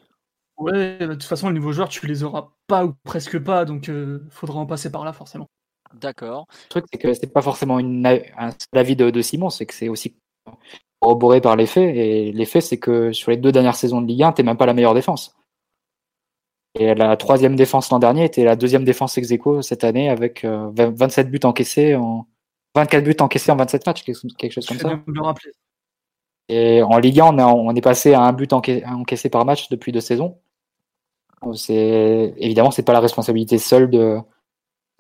Ouais, 0.57 0.99
de 0.99 1.13
toute 1.13 1.23
façon, 1.23 1.49
les 1.49 1.55
nouveaux 1.55 1.72
joueurs, 1.72 1.89
tu 1.89 2.05
les 2.05 2.23
auras 2.23 2.49
pas 2.68 2.85
ou 2.85 2.93
presque 3.03 3.39
pas, 3.39 3.65
donc 3.65 3.89
euh, 3.89 4.26
faudra 4.30 4.59
en 4.59 4.65
passer 4.65 4.91
par 4.91 5.03
là 5.03 5.11
forcément. 5.11 5.49
D'accord. 5.93 6.45
Le 6.65 6.69
truc, 6.69 6.85
c'est 6.91 6.99
que 6.99 7.13
c'est 7.13 7.34
pas 7.34 7.41
forcément 7.41 7.80
une, 7.80 8.05
un 8.05 8.51
seul 8.51 8.80
avis 8.80 8.95
de, 8.95 9.09
de 9.09 9.22
Simon, 9.22 9.49
c'est 9.49 9.65
que 9.65 9.73
c'est 9.73 9.89
aussi 9.89 10.15
corroboré 10.99 11.41
par 11.41 11.55
les 11.55 11.65
faits. 11.65 11.95
Et 11.95 12.31
les 12.31 12.45
faits, 12.45 12.63
c'est 12.63 12.77
que 12.77 13.11
sur 13.11 13.31
les 13.31 13.38
deux 13.38 13.51
dernières 13.51 13.76
saisons 13.76 14.01
de 14.01 14.07
Ligue 14.07 14.23
1, 14.23 14.34
t'es 14.34 14.43
même 14.43 14.57
pas 14.57 14.65
la 14.65 14.73
meilleure 14.73 14.93
défense. 14.93 15.35
Et 16.80 16.95
la 16.95 17.18
troisième 17.18 17.55
défense 17.57 17.89
l'an 17.89 17.99
dernier 17.99 18.23
était 18.23 18.45
la 18.45 18.55
deuxième 18.55 18.85
défense 18.85 19.18
ex 19.18 19.30
aequo 19.31 19.61
cette 19.61 19.84
année 19.84 20.09
avec 20.09 20.45
euh, 20.45 20.69
20 20.73 20.95
27 20.97 21.30
buts 21.30 21.39
encaissés 21.43 21.95
en 21.95 22.27
24 22.76 23.03
buts 23.03 23.15
encaissés 23.19 23.52
en 23.52 23.56
27 23.57 23.85
matchs, 23.85 24.03
quelque, 24.03 24.15
chose 24.53 24.65
comme 24.65 24.77
ça. 24.77 24.99
le 25.06 25.22
rappeler. 25.22 25.52
Et 26.49 26.81
en 26.84 26.98
Ligue 26.98 27.19
1, 27.22 27.26
on, 27.26 27.38
a- 27.38 27.45
on 27.45 27.76
est 27.76 27.81
passé 27.81 28.14
à 28.14 28.22
un 28.22 28.34
but 28.34 28.52
enca- 28.52 28.85
encaissé 28.88 29.30
par 29.30 29.45
match 29.45 29.69
depuis 29.69 29.91
deux 29.91 30.02
saisons. 30.02 30.38
C'est 31.53 32.34
évidemment, 32.38 32.72
c'est 32.72 32.84
pas 32.84 32.93
la 32.93 32.99
responsabilité 32.99 33.57
seule 33.57 33.89
de 33.89 34.18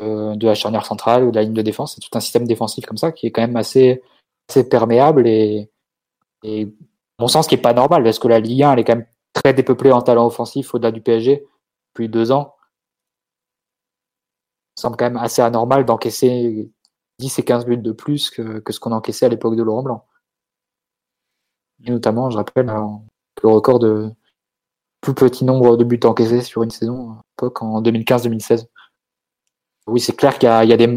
euh, 0.01 0.35
de 0.35 0.47
la 0.47 0.55
charnière 0.55 0.85
centrale 0.85 1.23
ou 1.23 1.29
de 1.31 1.35
la 1.35 1.43
ligne 1.43 1.53
de 1.53 1.61
défense. 1.61 1.93
C'est 1.95 2.01
tout 2.01 2.17
un 2.17 2.19
système 2.21 2.47
défensif 2.47 2.85
comme 2.85 2.97
ça 2.97 3.11
qui 3.11 3.27
est 3.27 3.31
quand 3.31 3.41
même 3.41 3.55
assez 3.57 4.01
assez 4.49 4.67
perméable 4.67 5.27
et 5.27 5.69
mon 7.19 7.27
sens 7.27 7.45
qui 7.47 7.53
est 7.55 7.59
pas 7.61 7.73
normal 7.73 8.03
parce 8.03 8.17
que 8.17 8.27
la 8.27 8.39
Ligue 8.39 8.63
1 8.63 8.73
elle 8.73 8.79
est 8.79 8.83
quand 8.83 8.95
même 8.95 9.05
très 9.33 9.53
dépeuplée 9.53 9.91
en 9.91 10.01
talent 10.01 10.25
offensif 10.25 10.73
au-delà 10.73 10.91
du 10.91 11.01
PSG 11.01 11.45
depuis 11.93 12.09
deux 12.09 12.31
ans. 12.31 12.55
Ça 14.75 14.83
semble 14.83 14.97
quand 14.97 15.05
même 15.05 15.17
assez 15.17 15.41
anormal 15.43 15.85
d'encaisser 15.85 16.71
10 17.21 17.39
et 17.39 17.45
15 17.45 17.65
buts 17.65 17.77
de 17.77 17.91
plus 17.91 18.29
que, 18.31 18.61
ce 18.69 18.79
qu'on 18.79 18.91
encaissait 18.91 19.25
à 19.25 19.29
l'époque 19.29 19.55
de 19.55 19.63
Laurent 19.63 19.83
Blanc. 19.83 20.07
Et 21.85 21.91
notamment, 21.91 22.29
je 22.29 22.37
rappelle, 22.37 22.69
euh, 22.69 22.87
le 23.43 23.49
record 23.49 23.79
de 23.79 24.11
plus 25.01 25.13
petit 25.13 25.45
nombre 25.45 25.77
de 25.77 25.83
buts 25.83 25.99
encaissés 26.03 26.41
sur 26.41 26.63
une 26.63 26.71
saison 26.71 27.11
à 27.11 27.21
l'époque 27.37 27.61
en 27.61 27.81
2015-2016. 27.81 28.67
oui, 29.87 29.99
c'est 29.99 30.15
clair 30.15 30.37
qu'il 30.37 30.47
y 30.47 30.73
a, 30.73 30.77
des, 30.77 30.87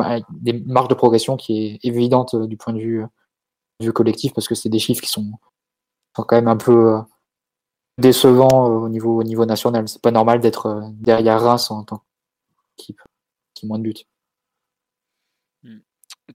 marges 0.67 0.89
de 0.89 0.95
progression 0.95 1.37
qui 1.37 1.67
est 1.67 1.85
évidente 1.85 2.37
du 2.37 2.57
point 2.57 2.73
de 2.73 2.81
vue, 2.81 3.05
du 3.81 3.93
collectif 3.93 4.35
parce 4.35 4.49
que 4.49 4.55
c'est 4.55 4.69
des 4.69 4.79
chiffres 4.79 5.03
qui 5.03 5.11
sont, 5.11 5.33
quand 6.15 6.33
même 6.33 6.49
un 6.49 6.57
peu 6.57 6.99
décevants 7.99 8.67
au 8.67 8.89
niveau, 8.89 9.21
au 9.21 9.25
niveau 9.25 9.47
national. 9.47 9.89
C'est 9.89 10.03
pas 10.03 10.11
normal 10.11 10.41
d'être 10.41 10.91
derrière 10.95 11.41
Reims 11.43 11.71
en 11.71 11.85
tant 11.85 12.03
qu'équipe 12.77 13.01
qui 13.55 13.67
moins 13.67 13.79
de 13.79 13.85
buts 13.85 14.05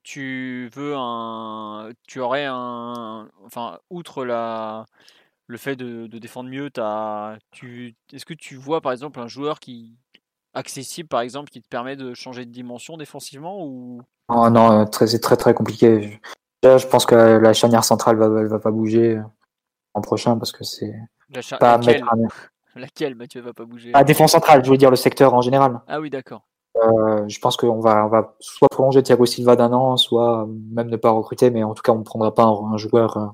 tu 0.03 0.69
veux 0.73 0.93
un, 0.95 1.91
tu 2.07 2.19
aurais 2.19 2.45
un, 2.45 3.29
enfin, 3.45 3.79
outre 3.89 4.25
la, 4.25 4.85
le 5.47 5.57
fait 5.57 5.75
de, 5.75 6.07
de 6.07 6.17
défendre 6.19 6.49
mieux, 6.49 6.69
tu, 7.51 7.95
est-ce 8.13 8.25
que 8.25 8.33
tu 8.33 8.55
vois 8.55 8.81
par 8.81 8.91
exemple 8.91 9.19
un 9.19 9.27
joueur 9.27 9.59
qui 9.59 9.97
accessible 10.53 11.07
par 11.07 11.21
exemple 11.21 11.49
qui 11.49 11.61
te 11.61 11.67
permet 11.67 11.95
de 11.95 12.13
changer 12.13 12.45
de 12.45 12.51
dimension 12.51 12.97
défensivement 12.97 13.65
ou? 13.65 14.01
Oh 14.29 14.49
Non, 14.49 14.85
très, 14.85 15.07
c'est 15.07 15.19
très 15.19 15.37
très 15.37 15.53
compliqué. 15.53 16.19
Je, 16.63 16.77
je 16.77 16.87
pense 16.87 17.05
que 17.05 17.15
la 17.15 17.53
charnière 17.53 17.83
centrale 17.83 18.17
va, 18.17 18.27
va 18.27 18.59
pas 18.59 18.71
bouger 18.71 19.19
en 19.93 20.01
prochain 20.01 20.37
parce 20.37 20.51
que 20.51 20.63
c'est 20.63 20.93
pas 21.59 21.77
laquelle, 21.77 22.03
laquelle 22.75 23.15
Mathieu 23.15 23.41
va 23.41 23.53
pas 23.53 23.65
bouger? 23.65 23.91
La 23.91 24.03
défense 24.03 24.31
centrale, 24.31 24.63
je 24.63 24.69
veux 24.69 24.77
dire 24.77 24.89
le 24.89 24.95
secteur 24.95 25.33
en 25.33 25.41
général. 25.41 25.81
Ah 25.87 25.99
oui, 25.99 26.09
d'accord. 26.09 26.43
Euh, 26.81 27.27
je 27.27 27.39
pense 27.39 27.57
qu'on 27.57 27.79
va, 27.79 28.07
va 28.07 28.35
soit 28.39 28.67
prolonger 28.69 29.03
Thiago 29.03 29.25
Silva 29.25 29.55
d'un 29.55 29.73
an, 29.73 29.97
soit 29.97 30.47
même 30.71 30.89
ne 30.89 30.97
pas 30.97 31.11
recruter, 31.11 31.49
mais 31.49 31.63
en 31.63 31.73
tout 31.73 31.81
cas, 31.81 31.91
on 31.91 31.99
ne 31.99 32.03
prendra 32.03 32.33
pas 32.33 32.45
un, 32.45 32.77
joueur 32.77 33.17
euh, 33.17 33.25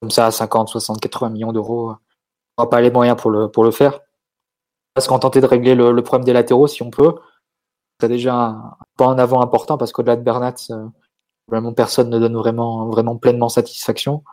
comme 0.00 0.10
ça 0.10 0.26
à 0.26 0.30
50, 0.30 0.68
60, 0.68 1.00
80 1.00 1.30
millions 1.30 1.52
d'euros. 1.52 1.92
On 2.58 2.62
n'aura 2.62 2.70
pas 2.70 2.80
les 2.80 2.90
moyens 2.90 3.16
pour 3.20 3.30
le, 3.30 3.70
faire. 3.70 4.00
Parce 4.94 5.08
qu'on 5.08 5.18
tenter 5.18 5.40
de 5.40 5.46
régler 5.46 5.74
le, 5.74 6.02
problème 6.02 6.24
des 6.24 6.32
latéraux 6.32 6.66
si 6.66 6.82
on 6.82 6.90
peut. 6.90 7.14
C'est 8.00 8.08
déjà 8.08 8.34
un 8.34 8.76
pas 8.96 9.06
en 9.06 9.18
avant 9.18 9.42
important 9.42 9.78
parce 9.78 9.92
qu'au-delà 9.92 10.16
de 10.16 10.22
Bernat, 10.22 10.54
euh, 10.70 10.86
vraiment 11.48 11.72
personne 11.72 12.10
ne 12.10 12.18
donne 12.18 12.36
vraiment, 12.36 13.16
pleinement 13.18 13.48
satisfaction. 13.48 14.24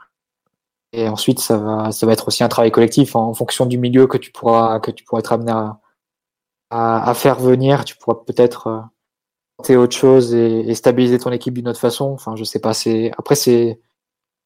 Et 0.93 1.07
ensuite, 1.09 1.39
ça 1.39 1.57
va, 1.57 1.91
ça 1.91 2.05
va 2.05 2.13
être 2.13 2.27
aussi 2.27 2.43
un 2.43 2.47
travail 2.49 2.71
collectif 2.71 3.15
en, 3.15 3.33
fonction 3.33 3.65
du 3.65 3.77
milieu 3.77 4.07
que 4.07 4.17
tu 4.17 4.31
pourras, 4.31 4.79
que 4.79 4.91
tu 4.91 5.03
pourras 5.03 5.19
être 5.19 5.33
amené 5.33 5.51
à, 5.51 5.79
à, 6.69 7.13
faire 7.13 7.39
venir, 7.39 7.85
tu 7.85 7.95
pourras 7.95 8.17
peut-être 8.25 8.67
euh, 8.67 8.81
tenter 9.57 9.77
autre 9.77 9.95
chose 9.95 10.33
et, 10.33 10.73
stabiliser 10.75 11.19
ton 11.19 11.31
équipe 11.31 11.53
d'une 11.53 11.67
autre 11.67 11.79
façon. 11.79 12.11
Enfin, 12.11 12.35
je 12.35 12.43
sais 12.43 12.59
pas. 12.59 12.73
C'est 12.73 13.11
après 13.17 13.35
c'est 13.35 13.79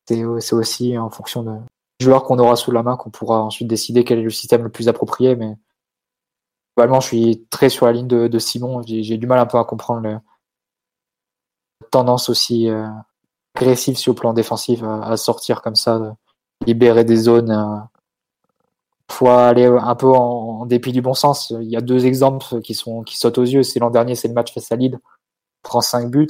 c'est 0.08 0.54
aussi 0.54 0.98
en 0.98 1.10
fonction 1.10 1.44
de 1.44 1.58
joueurs 2.02 2.24
qu'on 2.24 2.40
aura 2.40 2.56
sous 2.56 2.72
la 2.72 2.84
main 2.84 2.98
qu'on 2.98 3.12
pourra 3.12 3.42
ensuite 3.42 3.68
décider 3.68 4.04
quel 4.04 4.20
est 4.20 4.24
le 4.24 4.30
système 4.30 4.64
le 4.64 4.70
plus 4.70 4.90
approprié. 4.90 5.36
Mais 5.36 5.56
globalement, 6.76 7.00
je 7.00 7.08
suis 7.08 7.48
très 7.50 7.70
sur 7.70 7.86
la 7.86 7.94
ligne 7.94 8.08
de, 8.08 8.40
Simon. 8.40 8.82
J'ai 8.86 9.18
du 9.18 9.28
mal 9.28 9.40
un 9.40 9.46
peu 9.46 9.58
à 9.58 9.64
comprendre 9.64 10.02
la 10.02 10.22
tendance 11.92 12.30
aussi 12.30 12.70
euh, 12.70 12.88
agressive 13.56 13.98
sur 13.98 14.14
le 14.14 14.20
plan 14.20 14.34
défensif 14.34 14.84
à, 14.84 15.16
sortir 15.18 15.62
comme 15.62 15.76
ça, 15.76 16.16
libérer 16.66 17.04
des 17.04 17.18
zones. 17.18 17.52
Euh, 17.52 17.78
faut 19.12 19.30
aller 19.30 19.66
un 19.66 19.96
peu 19.96 20.08
en, 20.08 20.66
dépit 20.66 20.92
du 20.92 21.02
bon 21.02 21.14
sens. 21.14 21.52
Il 21.62 21.70
y 21.70 21.78
a 21.78 21.82
deux 21.82 22.06
exemples 22.06 22.62
qui 22.62 22.74
sont 22.74 23.04
qui 23.04 23.18
sautent 23.18 23.38
aux 23.38 23.44
yeux. 23.44 23.64
C'est 23.64 23.80
l'an 23.80 23.90
dernier, 23.90 24.16
c'est 24.16 24.28
le 24.28 24.34
match 24.34 24.54
face 24.54 24.72
à 24.72 24.76
Lille. 24.76 25.00
On 25.64 25.70
prend 25.70 25.82
5 25.82 26.10
buts. 26.10 26.28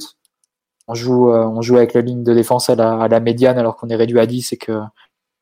On 0.88 0.94
joue, 0.94 1.30
euh, 1.30 1.46
on 1.46 1.62
joue 1.62 1.76
avec 1.76 1.94
la 1.94 2.00
ligne 2.00 2.24
de 2.24 2.34
défense 2.34 2.68
à 2.68 2.74
la, 2.74 3.02
à 3.02 3.08
la 3.08 3.20
médiane 3.20 3.58
alors 3.58 3.76
qu'on 3.76 3.88
est 3.88 3.96
réduit 3.96 4.18
à 4.18 4.26
10 4.26 4.52
et 4.52 4.56
que 4.56 4.80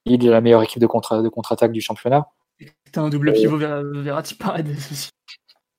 Lille 0.07 0.27
est 0.27 0.31
la 0.31 0.41
meilleure 0.41 0.63
équipe 0.63 0.81
de 0.81 0.87
contre 0.87 1.23
de 1.23 1.29
contre-attaque 1.29 1.73
du 1.73 1.81
championnat. 1.81 2.29
T'as 2.93 3.03
un 3.03 3.09
double 3.09 3.33
pivot 3.33 3.57
vers 3.57 3.83
Verratti 3.83 4.35
Paredes 4.35 4.69
aussi. 4.69 5.11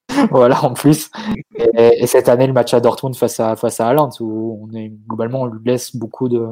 voilà, 0.32 0.64
en 0.64 0.74
plus. 0.74 1.10
Et, 1.78 2.08
cette 2.08 2.30
année, 2.30 2.48
le 2.48 2.54
match 2.54 2.74
à 2.74 2.80
Dortmund 2.80 3.16
face 3.16 3.40
à 3.40 3.56
face 3.56 3.80
à 3.80 3.88
Haaland 3.88 4.10
où 4.20 4.60
on 4.64 4.76
est 4.76 4.90
globalement 5.08 5.42
on 5.42 5.46
lui 5.46 5.64
laisse 5.64 5.96
beaucoup 5.96 6.28
de 6.28 6.48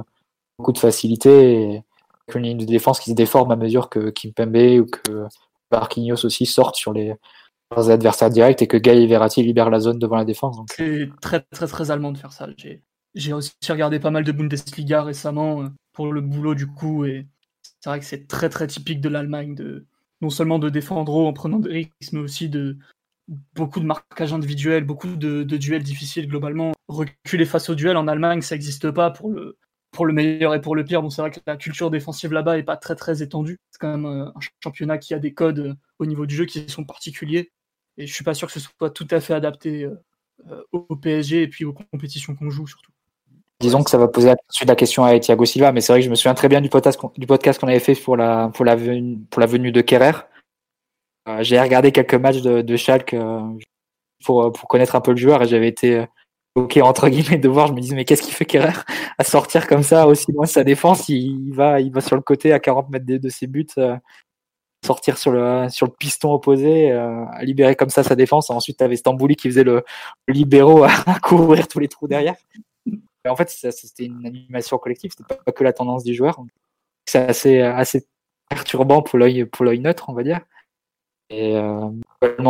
beaucoup 0.57 0.72
de 0.72 0.77
facilité. 0.77 1.61
Et, 1.61 1.84
une 2.35 2.43
ligne 2.43 2.57
de 2.57 2.65
défense 2.65 2.99
qui 2.99 3.11
se 3.11 3.15
déforme 3.15 3.51
à 3.51 3.56
mesure 3.56 3.89
que 3.89 4.10
Kimpembe 4.10 4.81
ou 4.81 4.85
que 4.85 5.27
Marquinhos 5.72 6.26
aussi 6.26 6.45
sortent 6.45 6.76
sur 6.76 6.93
les, 6.93 7.15
adversaires 7.72 8.31
directs 8.31 8.64
et 8.64 8.68
que 8.68 8.77
Guy 8.77 9.06
Verratti 9.06 9.43
libère 9.43 9.69
la 9.69 9.80
zone 9.80 9.99
devant 9.99 10.15
la 10.15 10.26
défense. 10.26 10.57
C'est 10.76 11.10
très 11.22 11.41
très 11.51 11.68
très 11.68 11.91
allemand 11.91 12.11
de 12.11 12.18
faire 12.18 12.34
ça. 12.34 12.47
J'ai 13.14 13.34
aussi 13.34 13.51
regardé 13.69 13.99
pas 13.99 14.10
mal 14.10 14.23
de 14.23 14.31
Bundesliga 14.31 15.03
récemment 15.03 15.61
euh, 15.61 15.68
pour 15.93 16.11
le 16.11 16.22
boulot 16.22 16.56
du 16.56 16.68
coup 16.68 17.06
et 17.06 17.27
c'est 17.80 17.89
vrai 17.89 17.99
que 17.99 18.06
c'est 18.06 18.27
très 18.27 18.49
très 18.49 18.65
typique 18.65 19.01
de 19.01 19.10
l'Allemagne 19.10 19.53
de 19.53 19.85
non 20.22 20.30
seulement 20.30 20.57
de 20.57 20.69
défendre 20.69 21.15
en 21.15 21.34
prenant 21.34 21.60
des 21.60 21.69
risques 21.69 22.14
mais 22.14 22.19
aussi 22.19 22.49
de 22.49 22.77
beaucoup 23.56 23.80
de 23.80 23.85
marquage 23.85 24.34
individuel, 24.34 24.84
beaucoup 24.84 25.15
de, 25.15 25.43
de 25.43 25.57
duels 25.57 25.84
difficiles 25.84 26.27
globalement. 26.27 26.73
Reculer 26.88 27.45
face 27.45 27.69
au 27.69 27.76
duel 27.76 27.97
en 27.97 28.07
Allemagne, 28.07 28.41
ça 28.41 28.56
n'existe 28.56 28.89
pas 28.89 29.11
pour 29.11 29.30
le, 29.30 29.57
pour 29.91 30.05
le 30.05 30.13
meilleur 30.13 30.53
et 30.53 30.61
pour 30.61 30.75
le 30.75 30.83
pire. 30.83 31.01
Bon, 31.01 31.09
c'est 31.09 31.21
vrai 31.21 31.31
que 31.31 31.39
la 31.45 31.57
culture 31.57 31.89
défensive 31.89 32.31
là-bas 32.33 32.57
est 32.57 32.63
pas 32.63 32.77
très 32.77 32.95
très 32.95 33.21
étendue. 33.21 33.59
C'est 33.71 33.79
quand 33.79 33.97
même 33.97 34.05
euh, 34.05 34.25
un 34.27 34.39
championnat 34.63 34.97
qui 34.97 35.13
a 35.13 35.19
des 35.19 35.33
codes 35.33 35.59
euh, 35.59 35.73
au 35.99 36.05
niveau 36.05 36.25
du 36.25 36.35
jeu 36.35 36.45
qui 36.45 36.69
sont 36.69 36.83
particuliers. 36.83 37.51
Et 37.97 38.07
je 38.07 38.13
suis 38.13 38.23
pas 38.23 38.33
sûr 38.33 38.47
que 38.47 38.53
ce 38.53 38.59
soit 38.59 38.91
tout 38.91 39.07
à 39.11 39.19
fait 39.19 39.33
adapté 39.33 39.83
euh, 39.83 40.63
au 40.71 40.95
PSG 40.95 41.43
et 41.43 41.47
puis 41.47 41.65
aux 41.65 41.73
compétitions 41.73 42.35
qu'on 42.35 42.49
joue 42.49 42.67
surtout. 42.67 42.91
Disons 43.59 43.83
que 43.83 43.89
ça 43.89 43.97
va 43.97 44.07
poser 44.07 44.33
la 44.65 44.75
question 44.75 45.03
à 45.03 45.19
Thiago 45.19 45.43
Silva, 45.43 45.73
mais 45.73 45.81
c'est 45.81 45.91
vrai 45.91 45.99
que 45.99 46.05
je 46.05 46.09
me 46.09 46.15
souviens 46.15 46.33
très 46.33 46.47
bien 46.47 46.61
du 46.61 46.69
podcast, 46.69 46.97
qu'on 46.97 47.67
avait 47.67 47.79
fait 47.79 47.93
pour 47.93 48.15
la, 48.15 48.47
venue, 48.47 49.19
pour 49.29 49.41
la 49.41 49.47
de 49.47 49.81
Kerrer. 49.81 50.13
J'ai 51.41 51.59
regardé 51.59 51.91
quelques 51.91 52.13
matchs 52.13 52.41
de, 52.41 52.61
de 52.61 52.75
Schalke 52.77 53.17
pour, 54.23 54.53
pour 54.53 54.69
connaître 54.69 54.95
un 54.95 55.01
peu 55.01 55.11
le 55.11 55.17
joueur 55.17 55.43
et 55.43 55.47
j'avais 55.47 55.67
été 55.67 56.05
ok 56.55 56.77
entre 56.77 57.09
guillemets 57.09 57.38
de 57.38 57.49
voir 57.49 57.67
je 57.67 57.73
me 57.73 57.80
disais 57.80 57.95
mais 57.95 58.05
qu'est-ce 58.05 58.21
qu'il 58.21 58.34
fait 58.34 58.45
Kerrer 58.45 58.73
à 59.17 59.23
sortir 59.23 59.67
comme 59.67 59.84
ça 59.84 60.07
aussi 60.07 60.31
loin 60.31 60.45
de 60.45 60.49
sa 60.49 60.63
défense? 60.63 61.09
Il, 61.09 61.53
va 61.53 61.80
il 61.80 61.91
va 61.91 62.01
sur 62.01 62.15
le 62.15 62.21
côté 62.21 62.53
à 62.53 62.59
40 62.59 62.89
mètres 62.89 63.05
de, 63.05 63.30
ses 63.30 63.47
buts 63.47 63.67
euh, 63.77 63.95
sortir 64.85 65.17
sur 65.17 65.31
le 65.31 65.69
sur 65.69 65.88
le 65.88 65.91
piston 65.91 66.34
opposé 66.34 66.91
euh, 66.91 67.26
à 67.31 67.43
libérer 67.43 67.76
comme 67.76 67.89
ça 67.89 68.03
sa 68.03 68.15
défense. 68.15 68.49
Ensuite 68.49 68.77
tu 68.77 68.84
avais 68.84 68.95
Stambouli 68.95 69.35
qui 69.35 69.49
faisait 69.49 69.63
le, 69.63 69.84
libéraux 70.27 70.84
à, 70.84 71.19
couvrir 71.21 71.67
tous 71.67 71.80
les 71.80 71.88
trous 71.88 72.07
derrière. 72.07 72.35
En 73.27 73.35
fait 73.35 73.49
c'était 73.49 74.05
une 74.05 74.26
animation 74.26 74.77
collective 74.77 75.11
c'était 75.15 75.35
pas 75.35 75.51
que 75.51 75.63
la 75.63 75.73
tendance 75.73 76.03
du 76.03 76.15
joueur 76.15 76.39
c'est 77.05 77.19
assez 77.19 77.61
assez 77.61 78.07
perturbant 78.49 79.01
pour 79.01 79.19
l'œil 79.19 79.45
pour 79.45 79.65
neutre 79.65 80.05
on 80.09 80.13
va 80.13 80.23
dire. 80.23 80.41
Et 81.30 81.55
euh, 81.55 81.89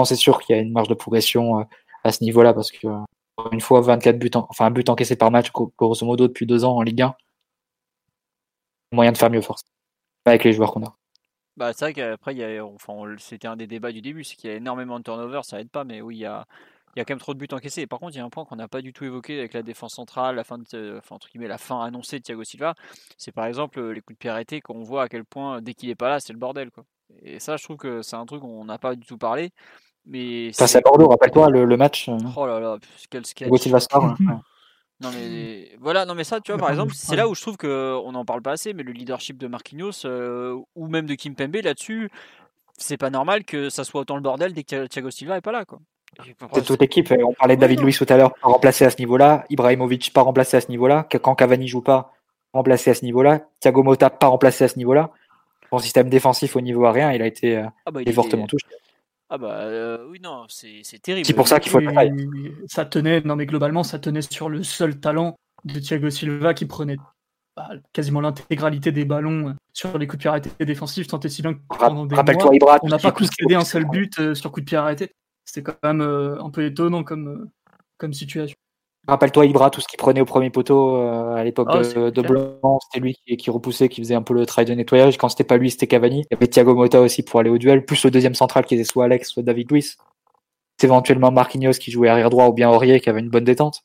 c'est 0.05 0.15
sûr 0.15 0.39
qu'il 0.39 0.55
y 0.55 0.59
a 0.59 0.61
une 0.61 0.71
marge 0.71 0.87
de 0.87 0.93
progression 0.93 1.59
euh, 1.59 1.63
à 2.03 2.11
ce 2.11 2.23
niveau 2.23 2.43
là 2.43 2.53
parce 2.53 2.71
que 2.71 2.87
une 3.51 3.61
fois 3.61 3.81
24 3.81 4.17
buts, 4.19 4.31
enfin 4.33 4.65
un 4.65 4.71
but 4.71 4.89
encaissé 4.89 5.15
par 5.15 5.31
match, 5.31 5.51
grosso 5.51 6.05
modo, 6.05 6.27
depuis 6.27 6.45
deux 6.45 6.65
ans 6.65 6.75
en 6.75 6.81
Ligue 6.81 7.01
1. 7.01 7.15
Moyen 8.91 9.11
de 9.11 9.17
faire 9.17 9.29
mieux, 9.29 9.41
force. 9.41 9.63
Avec 10.25 10.43
les 10.43 10.53
joueurs 10.53 10.71
qu'on 10.71 10.83
a. 10.83 10.95
Bah, 11.57 11.73
c'est 11.73 11.85
vrai 11.85 11.93
qu'après, 11.93 12.59
enfin, 12.61 12.93
c'était 13.17 13.47
un 13.47 13.57
des 13.57 13.67
débats 13.67 13.91
du 13.91 14.01
début, 14.01 14.23
c'est 14.23 14.35
qu'il 14.35 14.49
y 14.49 14.53
a 14.53 14.55
énormément 14.55 14.97
de 14.97 15.03
turnover, 15.03 15.41
ça 15.43 15.59
aide 15.59 15.69
pas, 15.69 15.83
mais 15.83 16.01
oui, 16.01 16.15
il 16.17 16.19
y 16.19 16.25
a, 16.25 16.45
y 16.95 17.01
a 17.01 17.05
quand 17.05 17.13
même 17.13 17.19
trop 17.19 17.33
de 17.33 17.39
buts 17.39 17.47
encaissés. 17.51 17.81
Et 17.81 17.87
par 17.87 17.99
contre, 17.99 18.15
il 18.15 18.17
y 18.17 18.21
a 18.21 18.25
un 18.25 18.29
point 18.29 18.45
qu'on 18.45 18.55
n'a 18.55 18.67
pas 18.67 18.81
du 18.81 18.93
tout 18.93 19.05
évoqué 19.05 19.37
avec 19.39 19.53
la 19.53 19.63
défense 19.63 19.93
centrale, 19.95 20.35
la 20.35 20.43
fin, 20.43 20.57
enfin, 20.61 21.15
entre 21.15 21.29
guillemets, 21.29 21.47
la 21.47 21.57
fin 21.57 21.81
annoncée 21.81 22.19
de 22.19 22.23
Thiago 22.23 22.43
Silva. 22.43 22.75
C'est 23.17 23.31
par 23.31 23.45
exemple 23.45 23.81
les 23.91 24.01
coups 24.01 24.15
de 24.15 24.19
pied 24.19 24.29
arrêtés 24.29 24.61
qu'on 24.61 24.83
voit 24.83 25.03
à 25.03 25.09
quel 25.09 25.25
point, 25.25 25.61
dès 25.61 25.73
qu'il 25.73 25.89
est 25.89 25.95
pas 25.95 26.09
là, 26.09 26.19
c'est 26.19 26.33
le 26.33 26.39
bordel. 26.39 26.71
Quoi. 26.71 26.85
Et 27.21 27.39
ça, 27.39 27.57
je 27.57 27.63
trouve 27.63 27.77
que 27.77 28.01
c'est 28.01 28.15
un 28.15 28.25
truc 28.25 28.41
qu'on 28.41 28.65
n'a 28.65 28.77
pas 28.77 28.95
du 28.95 29.05
tout 29.05 29.17
parlé. 29.17 29.51
Mais 30.05 30.51
ça, 30.53 30.67
c'est 30.67 30.83
Bordeaux, 30.83 31.07
rappelle-toi 31.07 31.49
le, 31.49 31.77
match. 31.77 32.09
Euh, 32.09 32.17
oh 32.35 32.45
là 32.45 32.59
là, 32.59 32.77
quel 33.09 33.25
sketch. 33.25 33.49
Hein. 33.93 34.15
Non 35.01 35.11
mais 35.13 35.71
voilà, 35.79 36.05
non 36.05 36.13
mais 36.13 36.25
ça, 36.25 36.41
tu 36.41 36.51
vois, 36.51 36.59
par 36.59 36.69
exemple, 36.69 36.91
c'est 36.93 37.15
là 37.15 37.29
où 37.29 37.33
je 37.33 37.41
trouve 37.41 37.55
qu'on 37.55 38.11
n'en 38.11 38.25
parle 38.25 38.41
pas 38.41 38.51
assez, 38.51 38.73
mais 38.73 38.83
le 38.83 38.91
leadership 38.91 39.37
de 39.37 39.47
Marquinhos 39.47 40.03
euh, 40.03 40.59
ou 40.75 40.87
même 40.87 41.05
de 41.05 41.13
Kim 41.13 41.35
Pembe 41.35 41.55
là-dessus, 41.63 42.09
c'est 42.77 42.97
pas 42.97 43.09
normal 43.09 43.45
que 43.45 43.69
ça 43.69 43.85
soit 43.85 44.01
autant 44.01 44.17
le 44.17 44.21
bordel 44.21 44.51
dès 44.51 44.63
que 44.63 44.87
Thiago 44.87 45.09
Silva 45.09 45.37
est 45.37 45.41
pas 45.41 45.53
là, 45.53 45.63
quoi. 45.63 45.79
C'est 46.53 46.65
toute 46.65 46.81
l'équipe. 46.81 47.13
On 47.23 47.33
parlait 47.33 47.55
de 47.55 47.61
David 47.61 47.81
Luiz 47.81 47.97
tout 47.97 48.05
à 48.09 48.17
l'heure, 48.17 48.33
pas 48.33 48.49
remplacé 48.49 48.83
à 48.83 48.89
ce 48.89 48.97
niveau-là. 48.97 49.45
Ibrahimovic 49.49 50.11
pas 50.11 50.21
remplacé 50.21 50.57
à 50.57 50.61
ce 50.61 50.67
niveau-là. 50.69 51.07
Quand 51.21 51.35
Cavani 51.35 51.67
joue 51.67 51.81
pas, 51.81 52.11
remplacé 52.51 52.89
à 52.89 52.93
ce 52.93 53.05
niveau-là. 53.05 53.41
Thiago 53.59 53.83
Motta 53.83 54.09
pas 54.09 54.27
remplacé 54.27 54.65
à 54.65 54.67
ce 54.67 54.77
niveau-là. 54.77 55.11
Son 55.69 55.79
système 55.79 56.09
défensif 56.09 56.55
au 56.55 56.61
niveau 56.61 56.85
aérien, 56.85 57.11
il 57.13 57.21
a 57.21 57.27
été 57.27 57.57
euh, 57.57 57.67
ah 57.85 57.91
bah, 57.91 58.01
fortement 58.11 58.47
touché. 58.47 58.65
Ah 59.31 59.37
bah 59.37 59.59
euh, 59.59 60.07
oui, 60.09 60.19
non, 60.21 60.45
c'est 60.49 60.81
terrible. 61.01 61.25
C'est 61.25 61.33
pour 61.33 61.47
ça 61.47 61.59
qu'il 61.59 61.71
faut 61.71 61.79
Ça 62.67 62.85
tenait, 62.85 63.21
non 63.21 63.35
mais 63.35 63.45
globalement, 63.45 63.83
ça 63.83 63.99
tenait 63.99 64.23
sur 64.23 64.49
le 64.49 64.63
seul 64.63 64.99
talent 64.99 65.35
de 65.65 65.79
Thiago 65.79 66.09
Silva 66.09 66.53
qui 66.53 66.65
prenait 66.65 66.97
bah, 67.55 67.69
quasiment 67.93 68.21
l'intégralité 68.21 68.91
des 68.91 69.05
ballons 69.05 69.55
sur 69.73 69.97
les 69.97 70.07
coups 70.07 70.17
de 70.17 70.21
pied 70.21 70.29
arrêtés 70.29 70.65
défensifs, 70.65 71.07
tant 71.07 71.19
et 71.19 71.29
si 71.29 71.41
bien 71.41 71.53
que 71.53 71.59
pendant 71.67 72.05
des 72.05 72.15
mois, 72.15 72.79
on 72.81 72.87
n'a 72.87 72.97
pas 72.97 73.11
concédé 73.11 73.53
un 73.53 73.65
seul 73.65 73.85
but 73.85 74.17
euh, 74.19 74.33
sur 74.33 74.51
coup 74.51 74.61
de 74.61 74.65
pied 74.65 74.77
arrêté. 74.77 75.11
C'était 75.45 75.63
quand 75.63 75.77
même 75.83 76.01
euh, 76.01 76.41
un 76.41 76.49
peu 76.49 76.65
étonnant 76.65 77.03
comme, 77.03 77.49
comme 77.97 78.13
situation. 78.13 78.57
Rappelle-toi 79.09 79.47
Ibra, 79.47 79.71
tout 79.71 79.81
ce 79.81 79.87
qu'il 79.87 79.97
prenait 79.97 80.21
au 80.21 80.25
premier 80.25 80.51
poteau 80.51 80.97
euh, 80.97 81.33
à 81.33 81.43
l'époque 81.43 81.69
ah, 81.71 81.79
de, 81.79 82.21
Blanc, 82.21 82.79
c'était 82.79 82.99
lui 83.03 83.17
qui, 83.37 83.49
repoussait, 83.49 83.89
qui 83.89 84.01
faisait 84.01 84.13
un 84.13 84.21
peu 84.21 84.35
le 84.35 84.45
travail 84.45 84.65
de 84.65 84.75
nettoyage. 84.75 85.17
Quand 85.17 85.29
c'était 85.29 85.43
pas 85.43 85.57
lui, 85.57 85.71
c'était 85.71 85.87
Cavani. 85.87 86.19
Il 86.19 86.27
y 86.31 86.35
avait 86.35 86.47
Thiago 86.47 86.75
Motta 86.75 87.01
aussi 87.01 87.23
pour 87.23 87.39
aller 87.39 87.49
au 87.49 87.57
duel, 87.57 87.85
plus 87.85 88.03
le 88.03 88.11
deuxième 88.11 88.35
central 88.35 88.65
qui 88.65 88.75
était 88.75 88.83
soit 88.83 89.05
Alex, 89.05 89.29
soit 89.29 89.41
David 89.41 89.71
Luiz. 89.71 89.97
éventuellement 90.83 91.31
Marquinhos 91.31 91.73
qui 91.73 91.89
jouait 91.89 92.07
arrière 92.07 92.29
droit 92.29 92.47
ou 92.47 92.53
bien 92.53 92.69
Aurier 92.69 92.99
qui 92.99 93.09
avait 93.09 93.19
une 93.19 93.31
bonne 93.31 93.45
détente. 93.45 93.81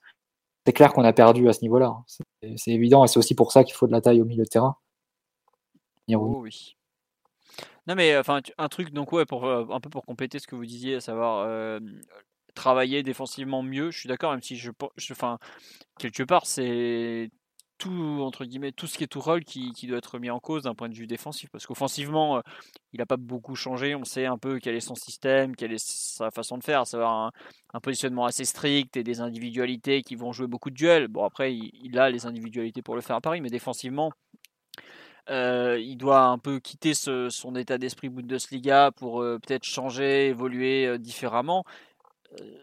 C'est 0.66 0.74
clair 0.74 0.92
qu'on 0.92 1.04
a 1.04 1.12
perdu 1.14 1.48
à 1.48 1.54
ce 1.54 1.62
niveau-là. 1.62 1.96
C'est 2.56 2.70
évident 2.70 3.02
et 3.04 3.08
c'est 3.08 3.18
aussi 3.18 3.34
pour 3.34 3.50
ça 3.50 3.64
qu'il 3.64 3.74
faut 3.74 3.86
de 3.86 3.92
la 3.92 4.02
taille 4.02 4.20
au 4.20 4.26
milieu 4.26 4.44
de 4.44 4.48
terrain. 4.48 4.76
Oh, 6.12 6.40
oui. 6.42 6.76
Non 7.86 7.94
mais 7.94 8.16
enfin 8.16 8.40
un 8.58 8.68
truc 8.68 8.92
donc 8.92 9.12
ouais 9.12 9.24
pour 9.24 9.46
un 9.46 9.80
peu 9.80 9.88
pour 9.88 10.04
compléter 10.04 10.38
ce 10.38 10.46
que 10.46 10.54
vous 10.54 10.66
disiez 10.66 10.96
à 10.96 11.00
savoir 11.00 11.46
travailler 12.54 13.02
défensivement 13.02 13.62
mieux. 13.62 13.90
Je 13.90 13.98
suis 14.00 14.08
d'accord 14.08 14.32
même 14.32 14.42
si 14.42 14.56
je 14.56 14.70
enfin 15.10 15.38
quelque 15.98 16.22
part 16.22 16.46
c'est 16.46 17.30
tout 17.78 18.20
entre 18.22 18.44
guillemets 18.44 18.72
tout 18.72 18.86
ce 18.86 18.96
qui 18.96 19.04
est 19.04 19.08
tout 19.08 19.20
rôle 19.20 19.44
qui, 19.44 19.72
doit 19.86 19.98
être 19.98 20.18
mis 20.18 20.30
en 20.30 20.40
cause 20.40 20.62
d'un 20.64 20.74
point 20.74 20.88
de 20.88 20.94
vue 20.94 21.06
défensif. 21.06 21.50
Parce 21.50 21.66
qu'offensivement 21.66 22.42
il 22.92 22.98
n'a 22.98 23.06
pas 23.06 23.16
beaucoup 23.16 23.56
changé. 23.56 23.94
On 23.94 24.04
sait 24.04 24.26
un 24.26 24.38
peu 24.38 24.58
quel 24.58 24.74
est 24.74 24.80
son 24.80 24.94
système 24.94 25.56
quelle 25.56 25.72
est 25.72 25.84
sa 25.84 26.30
façon 26.30 26.58
de 26.58 26.64
faire. 26.64 26.80
À 26.80 26.84
savoir 26.84 27.32
un, 27.72 27.80
positionnement 27.80 28.24
assez 28.24 28.44
strict 28.44 28.96
et 28.96 29.02
des 29.02 29.20
individualités 29.20 30.02
qui 30.02 30.14
vont 30.14 30.32
jouer 30.32 30.46
beaucoup 30.46 30.70
de 30.70 30.76
duels. 30.76 31.08
Bon 31.08 31.24
après 31.24 31.54
il, 31.54 31.98
a 31.98 32.10
les 32.10 32.26
individualités 32.26 32.82
pour 32.82 32.94
le 32.94 33.00
faire 33.00 33.16
à 33.16 33.20
Paris 33.20 33.40
mais 33.40 33.50
défensivement 33.50 34.12
il 35.28 35.96
doit 35.96 36.24
un 36.24 36.38
peu 36.38 36.60
quitter 36.60 36.92
son 36.94 37.56
état 37.56 37.78
d'esprit 37.78 38.10
Bundesliga 38.10 38.92
pour 38.92 39.20
peut-être 39.20 39.64
changer, 39.64 40.28
évoluer 40.28 40.98
différemment 40.98 41.64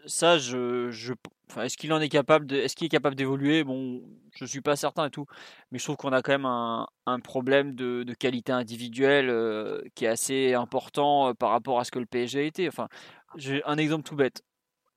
ça, 0.06 0.38
je, 0.38 0.90
est-ce 1.60 1.76
qu'il 1.76 1.92
en 1.92 2.00
est 2.00 2.08
capable 2.08 2.52
est-ce 2.54 2.76
qu'il 2.76 2.86
est 2.86 2.90
capable 2.90 3.16
d'évoluer? 3.16 3.64
Bon, 3.64 4.02
je 4.34 4.44
suis 4.44 4.60
pas 4.60 4.76
certain 4.76 5.06
et 5.06 5.10
tout, 5.10 5.26
mais 5.70 5.78
je 5.78 5.84
trouve 5.84 5.96
qu'on 5.96 6.12
a 6.12 6.22
quand 6.22 6.32
même 6.32 6.46
un, 6.46 7.20
problème 7.20 7.74
de, 7.74 8.02
de, 8.04 8.14
qualité 8.14 8.52
individuelle 8.52 9.28
euh, 9.28 9.82
qui 9.94 10.04
est 10.04 10.08
assez 10.08 10.54
important 10.54 11.28
euh, 11.28 11.34
par 11.34 11.50
rapport 11.50 11.78
à 11.78 11.84
ce 11.84 11.90
que 11.90 11.98
le 11.98 12.06
PSG 12.06 12.40
a 12.40 12.42
été. 12.42 12.68
Enfin, 12.68 12.88
j'ai 13.36 13.62
un 13.64 13.76
exemple 13.76 14.04
tout 14.04 14.16
bête. 14.16 14.42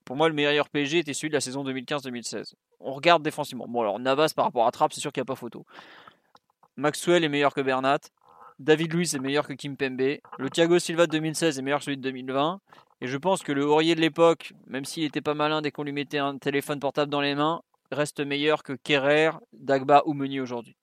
Pour 0.04 0.16
moi, 0.16 0.28
le 0.28 0.34
meilleur 0.34 0.68
PSG 0.68 0.98
était 0.98 1.14
celui 1.14 1.28
de 1.28 1.34
la 1.34 1.40
saison 1.40 1.64
2015-2016. 1.64 2.54
On 2.80 2.92
regarde 2.92 3.22
défensivement. 3.22 3.66
Bon, 3.68 3.80
alors 3.80 3.98
Navas 3.98 4.32
par 4.34 4.46
rapport 4.46 4.66
à 4.66 4.70
Trapp, 4.70 4.92
c'est 4.92 5.00
sûr 5.00 5.12
qu'il 5.12 5.20
n'y 5.20 5.26
a 5.26 5.32
pas 5.32 5.34
photo. 5.34 5.66
Maxwell 6.76 7.24
est 7.24 7.28
meilleur 7.28 7.54
que 7.54 7.60
Bernat. 7.60 7.98
David 8.58 8.94
Luiz 8.94 9.14
est 9.14 9.18
meilleur 9.18 9.46
que 9.46 9.52
Kim 9.52 9.76
Pembe. 9.76 10.18
Le 10.38 10.50
Thiago 10.50 10.78
Silva 10.78 11.06
de 11.06 11.12
2016 11.12 11.58
est 11.58 11.62
meilleur 11.62 11.80
que 11.80 11.84
celui 11.84 11.98
de 11.98 12.02
2020. 12.02 12.60
Et 13.00 13.06
je 13.06 13.16
pense 13.16 13.42
que 13.42 13.52
le 13.52 13.64
Aurier 13.64 13.94
de 13.94 14.00
l'époque, 14.00 14.52
même 14.66 14.84
s'il 14.84 15.04
était 15.04 15.20
pas 15.20 15.34
malin 15.34 15.60
dès 15.60 15.70
qu'on 15.70 15.82
lui 15.82 15.92
mettait 15.92 16.18
un 16.18 16.38
téléphone 16.38 16.80
portable 16.80 17.10
dans 17.10 17.20
les 17.20 17.34
mains, 17.34 17.60
reste 17.90 18.20
meilleur 18.20 18.62
que 18.62 18.72
Kerrer, 18.72 19.32
Dagba 19.52 20.02
ou 20.06 20.14
Meunier 20.14 20.40
aujourd'hui. 20.40 20.76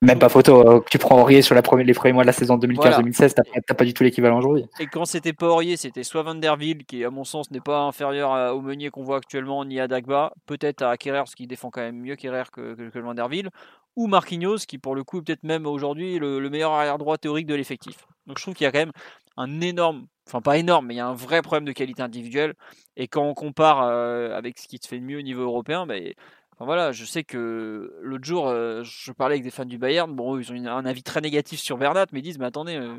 Même 0.00 0.20
pas 0.20 0.28
photo. 0.28 0.60
Euh, 0.60 0.80
tu 0.88 0.98
prends 0.98 1.20
Aurier 1.20 1.42
sur 1.42 1.56
la 1.56 1.62
première, 1.62 1.84
les 1.84 1.92
premiers 1.92 2.12
mois 2.12 2.22
de 2.22 2.28
la 2.28 2.32
saison 2.32 2.56
2015-2016, 2.56 3.34
t'as 3.66 3.74
pas 3.74 3.84
du 3.84 3.94
tout 3.94 4.04
l'équivalent 4.04 4.38
aujourd'hui. 4.38 4.64
Et 4.78 4.86
quand 4.86 5.04
c'était 5.04 5.32
pas 5.32 5.48
Aurier, 5.48 5.76
c'était 5.76 6.04
soit 6.04 6.22
Van 6.22 6.36
der 6.36 6.56
Ville, 6.56 6.84
qui 6.84 7.04
à 7.04 7.10
mon 7.10 7.24
sens 7.24 7.50
n'est 7.50 7.60
pas 7.60 7.80
inférieur 7.80 8.54
au 8.54 8.60
Meunier 8.60 8.90
qu'on 8.90 9.02
voit 9.02 9.16
actuellement, 9.16 9.64
ni 9.64 9.80
à 9.80 9.88
Dagba, 9.88 10.32
peut-être 10.46 10.82
à 10.82 10.96
Kerrer, 10.96 11.18
parce 11.18 11.34
qu'il 11.34 11.48
défend 11.48 11.70
quand 11.70 11.80
même 11.80 11.98
mieux 11.98 12.14
Kerrer 12.14 12.44
que, 12.52 12.90
que, 12.90 12.98
Van 13.00 13.14
der 13.14 13.28
Ville, 13.28 13.50
ou 13.96 14.06
Marquinhos, 14.06 14.58
qui 14.68 14.78
pour 14.78 14.94
le 14.94 15.02
coup 15.02 15.18
est 15.18 15.22
peut-être 15.22 15.42
même 15.42 15.66
aujourd'hui 15.66 16.20
le, 16.20 16.38
le, 16.38 16.48
meilleur 16.48 16.70
arrière 16.70 16.98
droit 16.98 17.18
théorique 17.18 17.46
de 17.46 17.56
l'effectif. 17.56 18.06
Donc 18.28 18.38
je 18.38 18.44
trouve 18.44 18.54
qu'il 18.54 18.66
y 18.66 18.68
a 18.68 18.72
quand 18.72 18.78
même 18.78 18.92
un 19.36 19.60
énorme 19.60 20.06
enfin 20.28 20.40
pas 20.42 20.58
énorme, 20.58 20.86
mais 20.86 20.94
il 20.94 20.98
y 20.98 21.00
a 21.00 21.06
un 21.06 21.14
vrai 21.14 21.42
problème 21.42 21.64
de 21.64 21.72
qualité 21.72 22.02
individuelle. 22.02 22.54
Et 22.96 23.08
quand 23.08 23.22
on 23.22 23.34
compare 23.34 23.82
euh, 23.82 24.36
avec 24.36 24.58
ce 24.58 24.68
qui 24.68 24.78
se 24.78 24.88
fait 24.88 24.98
de 24.98 25.04
mieux 25.04 25.18
au 25.18 25.22
niveau 25.22 25.42
européen, 25.42 25.82
enfin, 25.82 26.64
voilà, 26.64 26.92
je 26.92 27.04
sais 27.04 27.24
que 27.24 27.92
l'autre 28.02 28.24
jour, 28.24 28.48
euh, 28.48 28.82
je 28.84 29.12
parlais 29.12 29.34
avec 29.34 29.44
des 29.44 29.50
fans 29.50 29.64
du 29.64 29.78
Bayern, 29.78 30.12
bon, 30.12 30.38
ils 30.38 30.52
ont 30.52 30.66
un 30.66 30.86
avis 30.86 31.02
très 31.02 31.20
négatif 31.20 31.60
sur 31.60 31.78
Bernat, 31.78 32.06
mais 32.12 32.20
ils 32.20 32.22
disent, 32.22 32.38
mais 32.38 32.46
attendez, 32.46 32.76
euh, 32.76 32.96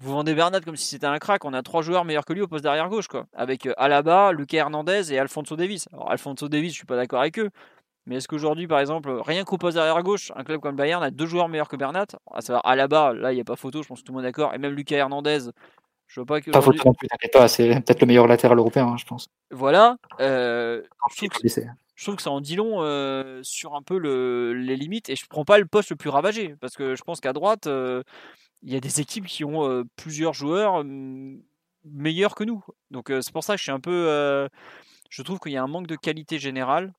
vous 0.00 0.12
vendez 0.12 0.34
Bernat 0.34 0.60
comme 0.60 0.76
si 0.76 0.86
c'était 0.86 1.06
un 1.06 1.18
crack, 1.18 1.44
on 1.44 1.52
a 1.52 1.62
trois 1.62 1.82
joueurs 1.82 2.04
meilleurs 2.04 2.24
que 2.24 2.32
lui 2.32 2.42
au 2.42 2.48
poste 2.48 2.64
d'arrière 2.64 2.88
gauche, 2.88 3.08
quoi, 3.08 3.26
avec 3.34 3.68
Alaba, 3.76 4.32
Lucas 4.32 4.58
Hernandez 4.58 5.12
et 5.12 5.18
Alfonso 5.18 5.56
Davis. 5.56 5.88
Alors 5.92 6.10
Alfonso 6.10 6.48
Davis, 6.48 6.72
je 6.72 6.76
suis 6.78 6.86
pas 6.86 6.96
d'accord 6.96 7.20
avec 7.20 7.38
eux. 7.38 7.50
Mais 8.06 8.16
est-ce 8.16 8.26
qu'aujourd'hui, 8.26 8.66
par 8.66 8.80
exemple, 8.80 9.12
rien 9.24 9.44
qu'au 9.44 9.58
poste 9.58 9.76
d'arrière 9.76 10.02
gauche, 10.02 10.32
un 10.34 10.42
club 10.42 10.60
comme 10.60 10.74
Bayern 10.74 11.04
a 11.04 11.12
deux 11.12 11.26
joueurs 11.26 11.48
meilleurs 11.48 11.68
que 11.68 11.76
Bernat? 11.76 12.06
À 12.32 12.40
savoir 12.40 12.66
Alaba, 12.66 13.12
là 13.12 13.30
il 13.32 13.36
n'y 13.36 13.40
a 13.40 13.44
pas 13.44 13.54
photo, 13.54 13.80
je 13.82 13.86
pense 13.86 14.00
que 14.00 14.04
tout 14.04 14.12
le 14.12 14.16
monde 14.16 14.24
est 14.24 14.28
d'accord, 14.28 14.52
et 14.54 14.58
même 14.58 14.72
Lucas 14.72 14.96
Hernandez, 14.96 15.50
je 16.12 16.20
vois 16.20 16.26
pas 16.26 16.40
que. 16.42 16.50
Pas 16.50 16.60
photo 16.60 16.78
non 16.84 16.92
plus, 16.92 17.08
t'inquiète 17.08 17.32
pas, 17.32 17.48
c'est 17.48 17.68
peut-être 17.68 18.02
le 18.02 18.06
meilleur 18.06 18.26
latéral 18.26 18.58
européen, 18.58 18.86
hein, 18.86 18.96
je 18.98 19.06
pense. 19.06 19.30
Voilà. 19.50 19.96
Euh, 20.20 20.82
je, 21.10 21.26
trouve 22.04 22.16
que, 22.16 22.22
ça 22.22 22.30
en 22.30 22.42
dit 22.42 22.54
long 22.54 22.82
euh, 22.82 23.40
sur 23.42 23.74
un 23.74 23.80
peu 23.80 23.96
le, 23.96 24.52
les 24.52 24.76
limites 24.76 25.08
et 25.08 25.16
je 25.16 25.24
prends 25.26 25.46
pas 25.46 25.58
le 25.58 25.64
poste 25.64 25.88
le 25.88 25.96
plus 25.96 26.10
ravagé 26.10 26.54
parce 26.60 26.76
que 26.76 26.94
je 26.96 27.02
pense 27.02 27.22
qu'à 27.22 27.32
droite, 27.32 27.66
euh, 27.66 28.02
il 28.62 28.70
y 28.70 28.76
a 28.76 28.80
des 28.80 29.00
équipes 29.00 29.26
qui 29.26 29.42
ont 29.42 29.84
plusieurs 29.96 30.34
joueurs 30.34 30.84
meilleurs 31.84 32.34
que 32.34 32.44
nous. 32.44 32.62
Donc 32.90 33.06
c'est 33.08 33.32
pour 33.32 33.42
ça 33.42 33.54
que 33.54 33.58
je 33.58 33.62
suis 33.62 33.72
un 33.72 33.80
peu. 33.80 34.48
je 35.08 35.22
trouve 35.22 35.38
qu'il 35.38 35.52
y 35.52 35.56
a 35.56 35.62
un 35.62 35.66
manque 35.66 35.86
de 35.86 35.96
qualité 35.96 36.38
générale 36.38 36.92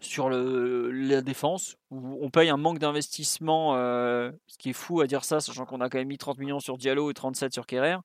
sur 0.00 0.28
le, 0.28 0.90
la 0.90 1.20
défense, 1.22 1.76
où 1.90 2.18
on 2.20 2.30
paye 2.30 2.48
un 2.48 2.56
manque 2.56 2.78
d'investissement, 2.78 3.74
euh, 3.76 4.30
ce 4.46 4.58
qui 4.58 4.70
est 4.70 4.74
fou 4.74 5.00
à 5.00 5.06
dire 5.06 5.24
ça, 5.24 5.40
sachant 5.40 5.64
qu'on 5.64 5.80
a 5.80 5.88
quand 5.88 5.98
même 5.98 6.08
mis 6.08 6.18
30 6.18 6.38
millions 6.38 6.60
sur 6.60 6.76
Diallo 6.76 7.10
et 7.10 7.14
37 7.14 7.52
sur 7.52 7.66
Kerrer. 7.66 7.96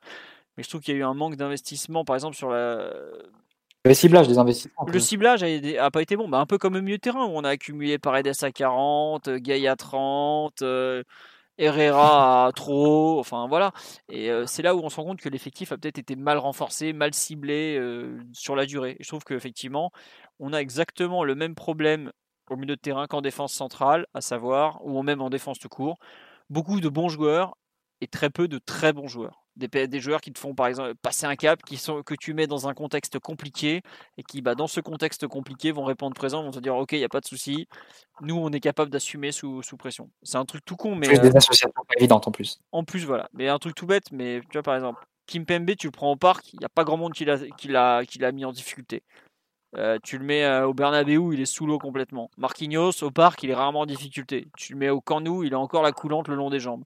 Mais 0.57 0.63
je 0.63 0.69
trouve 0.69 0.81
qu'il 0.81 0.93
y 0.93 0.97
a 0.97 0.99
eu 0.99 1.03
un 1.03 1.13
manque 1.13 1.35
d'investissement, 1.35 2.03
par 2.03 2.15
exemple, 2.15 2.35
sur 2.35 2.49
la. 2.49 2.91
Le 3.83 3.93
ciblage 3.93 4.27
des 4.27 4.37
investissements. 4.37 4.85
Le 4.85 4.99
ciblage 4.99 5.43
a, 5.43 5.91
pas 5.91 6.01
été 6.01 6.15
bon. 6.15 6.29
Bah, 6.29 6.37
un 6.37 6.45
peu 6.45 6.57
comme 6.57 6.75
au 6.75 6.81
milieu 6.81 6.97
de 6.97 7.01
terrain, 7.01 7.25
où 7.25 7.31
on 7.31 7.43
a 7.43 7.49
accumulé 7.49 7.97
Paredes 7.97 8.31
à 8.41 8.51
40, 8.51 9.29
Gaïa 9.29 9.71
à 9.71 9.75
30, 9.75 10.63
Herrera 11.61 12.51
trop, 12.55 13.19
enfin 13.19 13.47
voilà. 13.47 13.71
Et 14.09 14.31
euh, 14.31 14.47
c'est 14.47 14.63
là 14.63 14.75
où 14.75 14.79
on 14.79 14.89
se 14.89 14.95
rend 14.95 15.03
compte 15.05 15.21
que 15.21 15.29
l'effectif 15.29 15.71
a 15.71 15.77
peut-être 15.77 15.99
été 15.99 16.15
mal 16.15 16.39
renforcé, 16.39 16.91
mal 16.91 17.13
ciblé 17.13 17.77
euh, 17.77 18.19
sur 18.33 18.55
la 18.55 18.65
durée. 18.65 18.97
Je 18.99 19.07
trouve 19.07 19.23
qu'effectivement, 19.23 19.91
on 20.39 20.53
a 20.53 20.57
exactement 20.59 21.23
le 21.23 21.35
même 21.35 21.53
problème 21.53 22.11
au 22.49 22.55
milieu 22.57 22.75
de 22.75 22.81
terrain 22.81 23.05
qu'en 23.07 23.21
défense 23.21 23.53
centrale, 23.53 24.07
à 24.15 24.21
savoir, 24.21 24.83
ou 24.85 25.03
même 25.03 25.21
en 25.21 25.29
défense 25.29 25.59
de 25.59 25.67
court. 25.67 25.99
Beaucoup 26.49 26.79
de 26.81 26.89
bons 26.89 27.09
joueurs 27.09 27.55
et 28.01 28.07
très 28.07 28.31
peu 28.31 28.47
de 28.47 28.57
très 28.57 28.91
bons 28.91 29.07
joueurs. 29.07 29.40
Des, 29.57 29.87
des, 29.87 29.99
joueurs 29.99 30.21
qui 30.21 30.31
te 30.31 30.39
font 30.39 30.55
par 30.55 30.67
exemple 30.67 30.95
passer 30.95 31.25
un 31.25 31.35
cap, 31.35 31.61
qui 31.63 31.75
sont, 31.75 32.03
que 32.03 32.15
tu 32.15 32.33
mets 32.33 32.47
dans 32.47 32.69
un 32.69 32.73
contexte 32.73 33.19
compliqué 33.19 33.81
et 34.17 34.23
qui, 34.23 34.41
bah, 34.41 34.55
dans 34.55 34.67
ce 34.67 34.79
contexte 34.79 35.27
compliqué, 35.27 35.73
vont 35.73 35.83
répondre 35.83 36.15
présent, 36.15 36.41
vont 36.41 36.51
te 36.51 36.59
dire 36.59 36.75
ok, 36.75 36.93
il 36.93 36.99
n'y 36.99 37.03
a 37.03 37.09
pas 37.09 37.19
de 37.19 37.25
souci, 37.25 37.67
nous 38.21 38.37
on 38.37 38.49
est 38.51 38.61
capable 38.61 38.89
d'assumer 38.89 39.33
sous, 39.33 39.61
sous, 39.61 39.75
pression. 39.75 40.09
C'est 40.23 40.37
un 40.37 40.45
truc 40.45 40.63
tout 40.63 40.77
con, 40.77 40.95
mais. 40.95 41.07
des 41.07 41.19
euh, 41.19 41.35
associations 41.35 41.73
évidentes 41.97 42.27
en 42.27 42.31
plus. 42.31 42.59
En 42.71 42.85
plus, 42.85 43.05
voilà. 43.05 43.29
Mais 43.33 43.49
un 43.49 43.59
truc 43.59 43.75
tout 43.75 43.85
bête, 43.85 44.11
mais 44.11 44.39
tu 44.41 44.53
vois 44.53 44.63
par 44.63 44.75
exemple, 44.75 45.05
Kim 45.27 45.45
Pembe, 45.45 45.75
tu 45.77 45.87
le 45.87 45.91
prends 45.91 46.11
au 46.11 46.15
parc, 46.15 46.53
il 46.53 46.59
n'y 46.59 46.65
a 46.65 46.69
pas 46.69 46.85
grand 46.85 46.97
monde 46.97 47.13
qui 47.13 47.25
l'a 47.25 48.31
mis 48.31 48.45
en 48.45 48.51
difficulté. 48.53 49.03
Euh, 49.77 49.97
tu 50.03 50.17
le 50.17 50.25
mets 50.25 50.43
euh, 50.43 50.67
au 50.67 50.73
Bernabeu, 50.73 51.33
il 51.33 51.39
est 51.39 51.45
sous 51.45 51.65
l'eau 51.65 51.79
complètement. 51.79 52.29
Marquinhos, 52.37 53.03
au 53.03 53.11
parc, 53.11 53.41
il 53.43 53.49
est 53.49 53.55
rarement 53.55 53.81
en 53.81 53.85
difficulté. 53.85 54.49
Tu 54.57 54.73
le 54.73 54.79
mets 54.79 54.89
au 54.89 54.99
Camp 54.99 55.21
il 55.43 55.53
a 55.53 55.59
encore 55.59 55.83
la 55.83 55.93
coulante 55.93 56.27
le 56.27 56.35
long 56.35 56.49
des 56.49 56.59
jambes. 56.59 56.83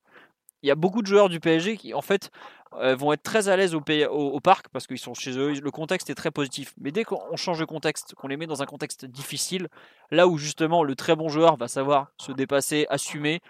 Il 0.66 0.68
y 0.68 0.72
a 0.72 0.76
beaucoup 0.76 1.04
de 1.04 1.08
joueurs 1.08 1.30
du 1.30 1.40
PSG 1.40 1.78
qui, 1.78 1.94
en 1.94 2.02
fait, 2.02 2.32
euh, 2.80 2.96
vont 2.96 3.14
être 3.14 3.22
très 3.22 3.50
à 3.50 3.56
l'aise 3.56 3.76
au, 3.76 4.40
parc 4.40 4.68
parce 4.70 4.88
qu'ils 4.88 4.98
sont 4.98 5.14
chez 5.14 5.38
eux. 5.38 5.54
Le 5.62 5.70
contexte 5.70 6.10
est 6.10 6.16
très 6.16 6.32
positif. 6.32 6.74
Mais 6.80 6.92
dès 6.92 7.04
qu'on 7.04 7.36
change 7.36 7.60
de 7.60 7.66
contexte, 7.66 8.16
qu'on 8.16 8.28
les 8.28 8.36
met 8.36 8.48
dans 8.48 8.64
un 8.64 8.66
contexte 8.66 9.06
difficile, 9.06 9.68
là 10.10 10.28
où 10.28 10.40
justement 10.40 10.84
le 10.84 10.96
très 10.96 11.16
bon 11.16 11.30
joueur 11.30 11.56
va 11.56 11.68
savoir 11.68 12.08
se 12.18 12.32
dépasser, 12.32 12.88
assumer, 12.90 13.36
et 13.36 13.42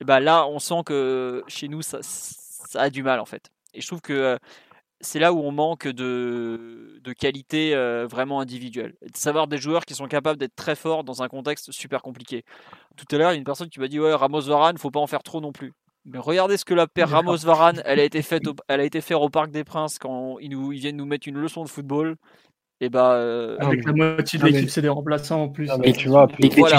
eh 0.00 0.04
ben 0.04 0.20
là, 0.20 0.46
on 0.46 0.58
sent 0.58 0.82
que 0.84 1.42
chez 1.48 1.68
nous, 1.68 1.80
ça, 1.80 2.00
a 2.74 2.90
du 2.90 3.02
mal 3.02 3.20
en 3.20 3.24
fait. 3.24 3.50
Et 3.72 3.80
je 3.80 3.86
trouve 3.86 4.02
que 4.02 4.38
c'est 5.00 5.20
là 5.20 5.32
où 5.32 5.40
on 5.40 5.50
manque 5.50 5.88
de, 5.88 7.00
de 7.02 7.12
qualité 7.14 7.74
euh, 7.74 8.06
vraiment 8.06 8.40
individuelle. 8.40 8.96
De 9.00 9.16
savoir 9.16 9.46
des 9.46 9.56
joueurs 9.56 9.86
qui 9.86 9.94
sont 9.94 10.08
capables 10.08 10.38
d'être 10.38 10.56
très 10.56 10.76
forts 10.76 11.04
dans 11.04 11.22
un 11.22 11.28
contexte 11.28 11.72
super 11.72 12.02
compliqué. 12.02 12.44
Tout 12.98 13.06
à 13.12 13.18
l'heure, 13.18 13.30
il 13.30 13.34
y 13.34 13.36
a 13.36 13.38
une 13.38 13.44
personne 13.44 13.70
qui 13.70 13.80
m'a 13.80 13.88
dit 13.88 13.98
Ouais, 13.98 14.12
Ramos 14.12 14.42
Varane, 14.42 14.76
faut 14.76 14.90
pas 14.90 15.00
en 15.00 15.06
faire 15.06 15.22
trop 15.22 15.40
non 15.40 15.52
plus. 15.52 15.72
Mais 16.06 16.18
regardez 16.18 16.56
ce 16.56 16.64
que 16.64 16.74
la 16.74 16.86
paire 16.86 17.08
Ramos 17.08 17.38
Varane, 17.38 17.82
elle 17.86 17.98
a 17.98 18.04
été 18.04 18.20
faite, 18.20 18.46
au, 18.46 18.54
elle 18.68 18.80
a 18.80 18.84
été 18.84 19.00
faite 19.00 19.16
au 19.16 19.30
Parc 19.30 19.50
des 19.50 19.64
Princes 19.64 19.98
quand 19.98 20.38
ils, 20.38 20.50
nous, 20.50 20.72
ils 20.72 20.80
viennent 20.80 20.96
nous 20.96 21.06
mettre 21.06 21.28
une 21.28 21.38
leçon 21.38 21.64
de 21.64 21.68
football. 21.68 22.16
Et 22.80 22.90
bah, 22.90 23.12
euh, 23.14 23.56
Avec 23.60 23.86
la 23.86 23.92
moitié 23.92 24.38
de 24.38 24.44
l'équipe, 24.44 24.68
c'est 24.68 24.82
des 24.82 24.88
remplaçants 24.88 25.44
en 25.44 25.48
plus. 25.48 25.70
Et 25.84 25.92
tu 25.92 26.08
vois, 26.08 26.26
voilà. 26.58 26.78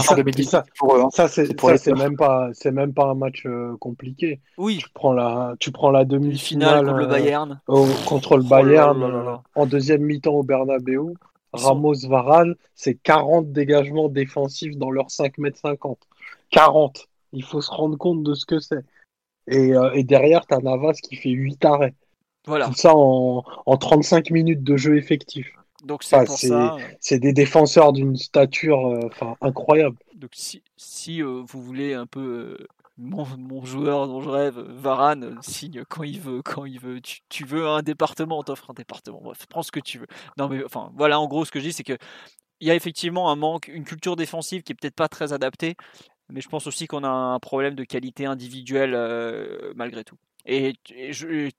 ça, 1.10 1.28
ça 1.28 1.78
c'est 1.78 1.94
même 1.94 2.18
pas, 2.18 2.50
c'est 2.54 2.72
même 2.72 2.94
pas 2.94 3.06
un 3.06 3.16
match 3.16 3.44
euh, 3.46 3.76
compliqué. 3.80 4.42
Oui. 4.58 4.78
Tu 4.78 4.90
prends 4.94 5.14
la, 5.14 5.56
tu 5.60 5.72
prends 5.72 5.92
la 5.92 6.06
demi-finale 6.06 6.86
contre 6.86 6.98
le 6.98 7.08
Bayern. 7.08 7.62
Euh, 7.70 7.88
contre 8.06 8.38
le 8.38 8.44
oh 8.44 8.48
Bayern 8.48 9.40
en 9.56 9.66
deuxième 9.66 10.02
mi-temps 10.02 10.34
au 10.34 10.44
Bernabeu. 10.44 11.14
Ramos 11.54 12.06
Varane, 12.08 12.56
c'est 12.76 12.96
40 12.96 13.54
dégagements 13.54 14.10
défensifs 14.10 14.78
dans 14.78 14.92
leurs 14.92 15.10
5 15.10 15.38
mètres 15.38 15.60
50. 15.60 15.98
40. 16.52 17.08
Il 17.32 17.44
faut 17.44 17.62
se 17.62 17.72
rendre 17.72 17.98
compte 17.98 18.24
de 18.24 18.34
ce 18.34 18.46
que 18.46 18.60
c'est. 18.60 18.84
Et, 19.48 19.74
et 19.94 20.04
derrière, 20.04 20.46
tu 20.48 20.56
as 20.56 20.60
Navas 20.60 20.94
qui 20.94 21.16
fait 21.16 21.30
8 21.30 21.64
arrêts. 21.66 21.94
Voilà. 22.48 22.68
Tout 22.68 22.74
ça 22.74 22.94
en, 22.96 23.44
en 23.66 23.78
35 23.78 24.32
minutes 24.32 24.64
de 24.64 24.78
jeu 24.78 24.98
effectif. 24.98 25.48
Donc 25.86 26.04
c'est 26.04 26.26
pour 26.26 26.38
ça. 26.38 26.78
C'est 27.00 27.20
des 27.20 27.32
défenseurs 27.32 27.94
d'une 27.94 28.16
stature 28.16 28.88
euh, 28.88 29.36
incroyable. 29.42 29.98
Donc 30.16 30.32
si, 30.34 30.64
si 30.78 31.22
euh, 31.22 31.44
vous 31.48 31.62
voulez 31.62 31.94
un 31.94 32.08
peu 32.08 32.58
mon, 32.98 33.26
joueur 33.66 34.08
dont 34.08 34.22
je 34.22 34.30
rêve, 34.30 34.58
Varane, 34.58 35.38
signe 35.42 35.84
quand 35.88 36.04
il 36.04 36.20
veut, 36.20 36.42
quand 36.42 36.66
il 36.66 36.80
veut. 36.80 37.02
Tu, 37.30 37.46
veux 37.46 37.68
un 37.68 37.84
département, 37.84 38.40
on 38.40 38.44
t'offre 38.44 38.72
un 38.72 38.74
département. 38.74 39.20
Bref, 39.22 39.46
prends 39.48 39.64
ce 39.64 39.72
que 39.72 39.80
tu 39.80 40.00
veux. 40.00 40.08
Non, 40.38 40.48
mais 40.48 40.64
enfin, 40.64 40.92
voilà, 40.96 41.20
en 41.20 41.28
gros, 41.28 41.46
ce 41.46 41.52
que 41.52 41.60
je 41.60 41.66
dis, 41.66 41.74
c'est 41.74 41.84
que 41.84 41.98
il 42.62 42.68
y 42.68 42.72
a 42.72 42.76
effectivement 42.76 43.30
un 43.30 43.36
manque, 43.36 43.68
une 43.68 43.84
culture 43.84 44.16
défensive 44.16 44.64
qui 44.64 44.72
est 44.72 44.76
peut-être 44.76 44.96
pas 44.96 45.10
très 45.10 45.34
adaptée, 45.34 45.76
mais 46.30 46.42
je 46.42 46.50
pense 46.50 46.68
aussi 46.68 46.88
qu'on 46.88 47.04
a 47.04 47.10
un 47.10 47.40
problème 47.40 47.76
de 47.76 47.84
qualité 47.84 48.26
individuelle 48.26 48.94
euh, 48.96 49.74
malgré 49.76 50.04
tout. 50.04 50.18
Et, 50.46 50.74
je, 51.12 51.50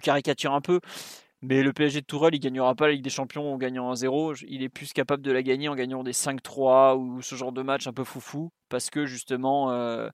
caricature 0.00 0.52
un 0.52 0.60
peu, 0.60 0.80
mais 1.42 1.62
le 1.62 1.72
PSG 1.72 2.00
de 2.00 2.06
Tourelle, 2.06 2.34
il 2.34 2.40
gagnera 2.40 2.74
pas 2.74 2.86
la 2.86 2.94
Ligue 2.94 3.04
des 3.04 3.10
Champions 3.10 3.52
en 3.52 3.56
gagnant 3.58 3.90
un 3.90 3.96
0. 3.96 4.34
Il 4.48 4.62
est 4.62 4.68
plus 4.68 4.92
capable 4.92 5.22
de 5.22 5.32
la 5.32 5.42
gagner 5.42 5.68
en 5.68 5.74
gagnant 5.74 6.02
des 6.02 6.12
5-3 6.12 6.96
ou 6.96 7.22
ce 7.22 7.34
genre 7.34 7.52
de 7.52 7.62
match 7.62 7.86
un 7.86 7.92
peu 7.92 8.04
foufou. 8.04 8.50
Parce 8.68 8.90
que 8.90 9.06
justement, 9.06 9.70
euh, 9.70 10.08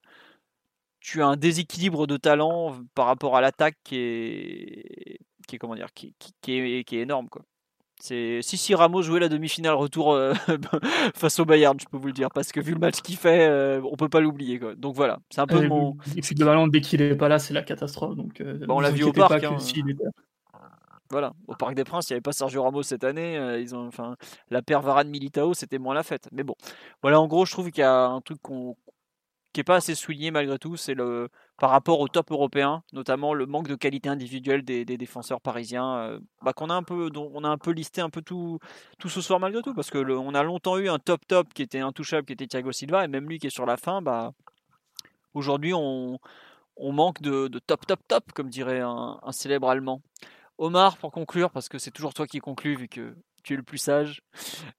tu 1.01 1.22
as 1.22 1.26
un 1.26 1.36
déséquilibre 1.36 2.06
de 2.06 2.16
talent 2.16 2.78
par 2.94 3.06
rapport 3.06 3.36
à 3.36 3.40
l'attaque 3.40 3.76
qui 3.84 3.97
est, 3.97 5.59
comment 5.59 5.74
dire, 5.74 5.93
qui 5.94 6.14
est 6.47 6.93
énorme. 6.93 7.28
Quoi. 7.28 7.43
C'est 8.04 8.40
si 8.42 8.56
si 8.56 8.74
Ramos 8.74 9.02
jouait 9.02 9.20
la 9.20 9.28
demi-finale 9.28 9.74
retour 9.74 10.12
euh, 10.12 10.34
face 11.14 11.38
au 11.38 11.44
Bayern, 11.44 11.78
je 11.78 11.86
peux 11.86 11.96
vous 11.96 12.08
le 12.08 12.12
dire, 12.12 12.30
parce 12.34 12.50
que 12.50 12.58
vu 12.58 12.72
le 12.72 12.80
match 12.80 13.00
qu'il 13.00 13.16
fait, 13.16 13.46
euh, 13.48 13.80
on 13.84 13.94
peut 13.94 14.08
pas 14.08 14.18
l'oublier. 14.18 14.58
Donc 14.76 14.96
voilà, 14.96 15.20
c'est 15.30 15.40
un 15.40 15.46
peu 15.46 15.64
mon. 15.68 15.94
Puis 16.20 16.34
globalement, 16.34 16.66
dès 16.66 16.80
qu'il 16.80 17.00
est 17.00 17.14
pas 17.14 17.28
là, 17.28 17.38
c'est 17.38 17.54
la 17.54 17.62
catastrophe. 17.62 18.16
Donc 18.16 18.42
on 18.68 18.80
l'a 18.80 18.90
vu 18.90 19.04
au 19.04 19.12
parc. 19.12 19.44
Hein. 19.44 19.56
Voilà, 21.10 21.32
au 21.46 21.54
Parc 21.54 21.74
des 21.74 21.84
Princes, 21.84 22.10
il 22.10 22.14
n'y 22.14 22.16
avait 22.16 22.22
pas 22.22 22.32
Sergio 22.32 22.64
Ramos 22.64 22.82
cette 22.82 23.04
année. 23.04 23.38
Euh, 23.38 23.60
ils 23.60 23.72
ont, 23.76 23.86
enfin, 23.86 24.16
la 24.50 24.62
paire 24.62 24.80
Varane 24.80 25.08
Militao, 25.08 25.54
c'était 25.54 25.78
moins 25.78 25.94
la 25.94 26.02
fête. 26.02 26.28
Mais 26.32 26.42
bon, 26.42 26.56
voilà, 27.02 27.20
en 27.20 27.28
gros, 27.28 27.46
je 27.46 27.52
trouve 27.52 27.70
qu'il 27.70 27.82
y 27.82 27.84
a 27.84 28.06
un 28.06 28.20
truc 28.20 28.38
qui 28.42 29.60
n'est 29.60 29.64
pas 29.64 29.76
assez 29.76 29.94
souligné 29.94 30.32
malgré 30.32 30.58
tout, 30.58 30.76
c'est 30.76 30.94
le 30.94 31.28
par 31.62 31.70
rapport 31.70 32.01
au 32.01 32.09
top 32.09 32.32
européen, 32.32 32.82
notamment 32.93 33.34
le 33.34 33.47
manque 33.47 33.68
de 33.68 33.76
qualité 33.76 34.09
individuelle 34.09 34.64
des, 34.64 34.84
défenseurs 34.84 35.40
parisiens, 35.40 35.94
euh, 35.94 36.18
bah, 36.43 36.52
qu'on 36.52 36.70
a 36.70 36.74
un 36.74 36.82
peu, 36.82 37.09
on 37.14 37.44
a 37.44 37.48
un 37.48 37.56
peu 37.56 37.70
listé 37.70 38.01
un 38.01 38.10
peu 38.10 38.20
tout, 38.20 38.59
tout 38.98 39.09
ce 39.09 39.20
soir 39.20 39.39
malgré 39.39 39.62
tout, 39.62 39.72
parce 39.72 39.89
que 39.89 39.98
on 39.98 40.34
a 40.34 40.43
longtemps 40.43 40.76
eu 40.76 40.89
un 40.89 40.98
top 40.98 41.24
top 41.28 41.55
qui 41.55 41.62
était 41.62 41.78
intouchable, 41.78 42.26
qui 42.26 42.32
était 42.32 42.48
Thiago 42.48 42.72
Silva, 42.72 43.05
et 43.05 43.06
même 43.06 43.28
lui 43.28 43.39
qui 43.39 43.47
est 43.47 43.51
sur 43.51 43.64
la 43.64 43.76
fin, 43.76 44.02
bah 44.02 44.32
aujourd'hui 45.34 45.72
on, 45.72 46.18
manque 46.80 47.22
de, 47.22 47.47
top 47.64 47.86
top 47.86 48.01
top, 48.09 48.32
comme 48.32 48.48
dirait 48.48 48.80
un 48.80 49.20
célèbre 49.30 49.70
allemand. 49.70 50.02
Omar, 50.59 50.97
pour 50.97 51.12
conclure, 51.12 51.52
parce 51.52 51.68
que 51.68 51.78
c'est 51.78 51.93
toujours 51.93 52.12
toi 52.12 52.26
qui 52.26 52.40
conclus 52.40 52.74
vu 52.74 52.89
que 52.89 53.14
tu 53.43 53.55
es 53.55 53.56
le 53.56 53.62
plus 53.62 53.78
sage. 53.78 54.23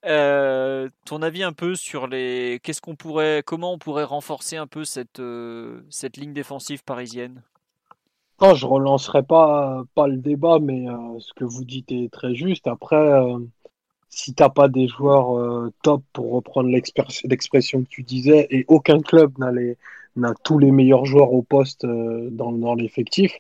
Euh, 0.05 0.89
ton 1.05 1.21
avis 1.21 1.43
un 1.43 1.53
peu 1.53 1.75
sur 1.75 2.07
les, 2.07 2.59
qu'est-ce 2.63 2.81
qu'on 2.81 2.95
pourrait, 2.95 3.43
comment 3.45 3.73
on 3.73 3.77
pourrait 3.77 4.03
renforcer 4.03 4.57
un 4.57 4.67
peu 4.67 4.85
cette 4.85 5.19
euh, 5.19 5.81
cette 5.89 6.17
ligne 6.17 6.33
défensive 6.33 6.83
parisienne? 6.83 7.41
Non, 8.41 8.55
je 8.55 8.65
relancerai 8.65 9.23
pas 9.23 9.83
pas 9.95 10.07
le 10.07 10.17
débat, 10.17 10.59
mais 10.59 10.87
euh, 10.89 11.19
ce 11.19 11.33
que 11.33 11.45
vous 11.45 11.63
dites 11.63 11.91
est 11.91 12.11
très 12.11 12.35
juste. 12.35 12.67
Après, 12.67 13.21
si 14.09 14.33
t'as 14.33 14.49
pas 14.49 14.67
des 14.67 14.87
joueurs 14.87 15.71
top 15.81 16.03
pour 16.13 16.33
reprendre 16.33 16.69
l'expression 16.69 17.83
que 17.83 17.89
tu 17.89 18.03
disais, 18.03 18.47
et 18.49 18.65
aucun 18.67 18.99
club 18.99 19.37
n'a 20.15 20.33
tous 20.43 20.59
les 20.59 20.71
meilleurs 20.71 21.05
joueurs 21.05 21.33
au 21.33 21.41
poste 21.41 21.85
dans, 21.85 22.51
dans 22.51 22.75
l'effectif 22.75 23.33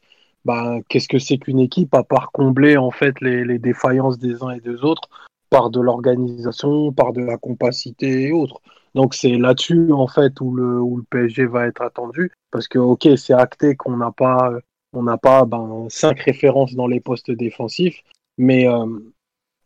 bah, 0.45 0.77
qu'est-ce 0.89 1.07
que 1.07 1.19
c'est 1.19 1.37
qu'une 1.37 1.59
équipe 1.59 1.93
à 1.93 2.03
part 2.03 2.31
combler 2.31 2.77
en 2.77 2.91
fait 2.91 3.19
les, 3.21 3.45
les, 3.45 3.59
défaillances 3.59 4.17
des 4.17 4.43
uns 4.43 4.51
et 4.51 4.59
des 4.59 4.83
autres 4.83 5.09
par 5.49 5.69
de 5.69 5.79
l'organisation, 5.79 6.91
par 6.91 7.13
de 7.13 7.21
la 7.21 7.37
compacité 7.37 8.23
et 8.23 8.31
autres. 8.31 8.59
Donc 8.95 9.13
c'est 9.13 9.37
là-dessus 9.37 9.91
en 9.91 10.07
fait 10.07 10.39
où 10.41 10.53
le, 10.53 10.81
où 10.81 10.97
le 10.97 11.03
PSG 11.03 11.45
va 11.45 11.67
être 11.67 11.81
attendu 11.81 12.31
parce 12.51 12.67
que 12.67 12.79
ok 12.79 13.07
c'est 13.17 13.33
acté 13.33 13.75
qu'on 13.75 13.97
n'a 13.97 14.11
pas 14.11 14.51
on 14.93 15.03
n'a 15.03 15.17
pas 15.17 15.45
ben, 15.45 15.87
cinq 15.89 16.19
références 16.19 16.75
dans 16.75 16.87
les 16.87 16.99
postes 16.99 17.31
défensifs, 17.31 18.03
mais 18.37 18.67
euh, 18.67 18.85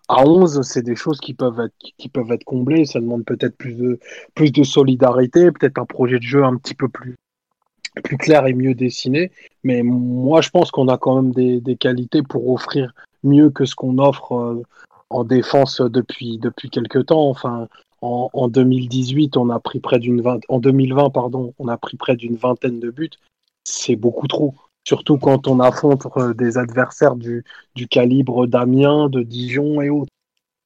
à 0.07 0.25
11, 0.25 0.61
c'est 0.61 0.83
des 0.83 0.95
choses 0.95 1.19
qui 1.19 1.33
peuvent 1.33 1.59
être 1.59 1.75
qui 1.97 2.07
peuvent 2.07 2.31
être 2.31 2.45
comblées. 2.45 2.85
Ça 2.85 3.01
demande 3.01 3.25
peut-être 3.25 3.57
plus 3.57 3.75
de 3.75 3.99
plus 4.35 4.51
de 4.51 4.63
solidarité, 4.63 5.51
peut-être 5.51 5.79
un 5.79 5.85
projet 5.85 6.17
de 6.17 6.23
jeu 6.23 6.43
un 6.45 6.55
petit 6.55 6.75
peu 6.75 6.87
plus 6.87 7.17
plus 8.01 8.17
clair 8.17 8.45
et 8.47 8.53
mieux 8.53 8.73
dessiné. 8.73 9.31
Mais 9.63 9.83
moi, 9.83 10.41
je 10.41 10.49
pense 10.49 10.71
qu'on 10.71 10.87
a 10.87 10.97
quand 10.97 11.21
même 11.21 11.33
des, 11.33 11.75
qualités 11.75 12.23
pour 12.23 12.49
offrir 12.49 12.93
mieux 13.23 13.49
que 13.49 13.65
ce 13.65 13.75
qu'on 13.75 13.97
offre 13.97 14.33
euh, 14.33 14.63
en 15.09 15.23
défense 15.23 15.81
depuis, 15.81 16.37
depuis 16.37 16.69
quelques 16.69 17.07
temps. 17.07 17.29
Enfin, 17.29 17.67
en, 18.01 18.29
en 18.33 18.47
2018, 18.47 19.37
on 19.37 19.49
a 19.49 19.59
pris 19.59 19.79
près 19.79 19.99
d'une 19.99 20.23
en 20.49 20.59
2020, 20.59 21.09
pardon, 21.09 21.53
on 21.59 21.67
a 21.67 21.77
pris 21.77 21.97
près 21.97 22.15
d'une 22.15 22.35
vingtaine 22.35 22.79
de 22.79 22.91
buts. 22.91 23.09
C'est 23.63 23.95
beaucoup 23.95 24.27
trop. 24.27 24.53
Surtout 24.87 25.17
quand 25.17 25.47
on 25.47 25.59
affronte 25.59 26.07
euh, 26.15 26.33
des 26.33 26.57
adversaires 26.57 27.15
du, 27.15 27.43
du 27.75 27.87
calibre 27.87 28.47
d'Amiens, 28.47 29.09
de 29.09 29.21
Dijon 29.21 29.81
et 29.81 29.89
autres. 29.89 30.11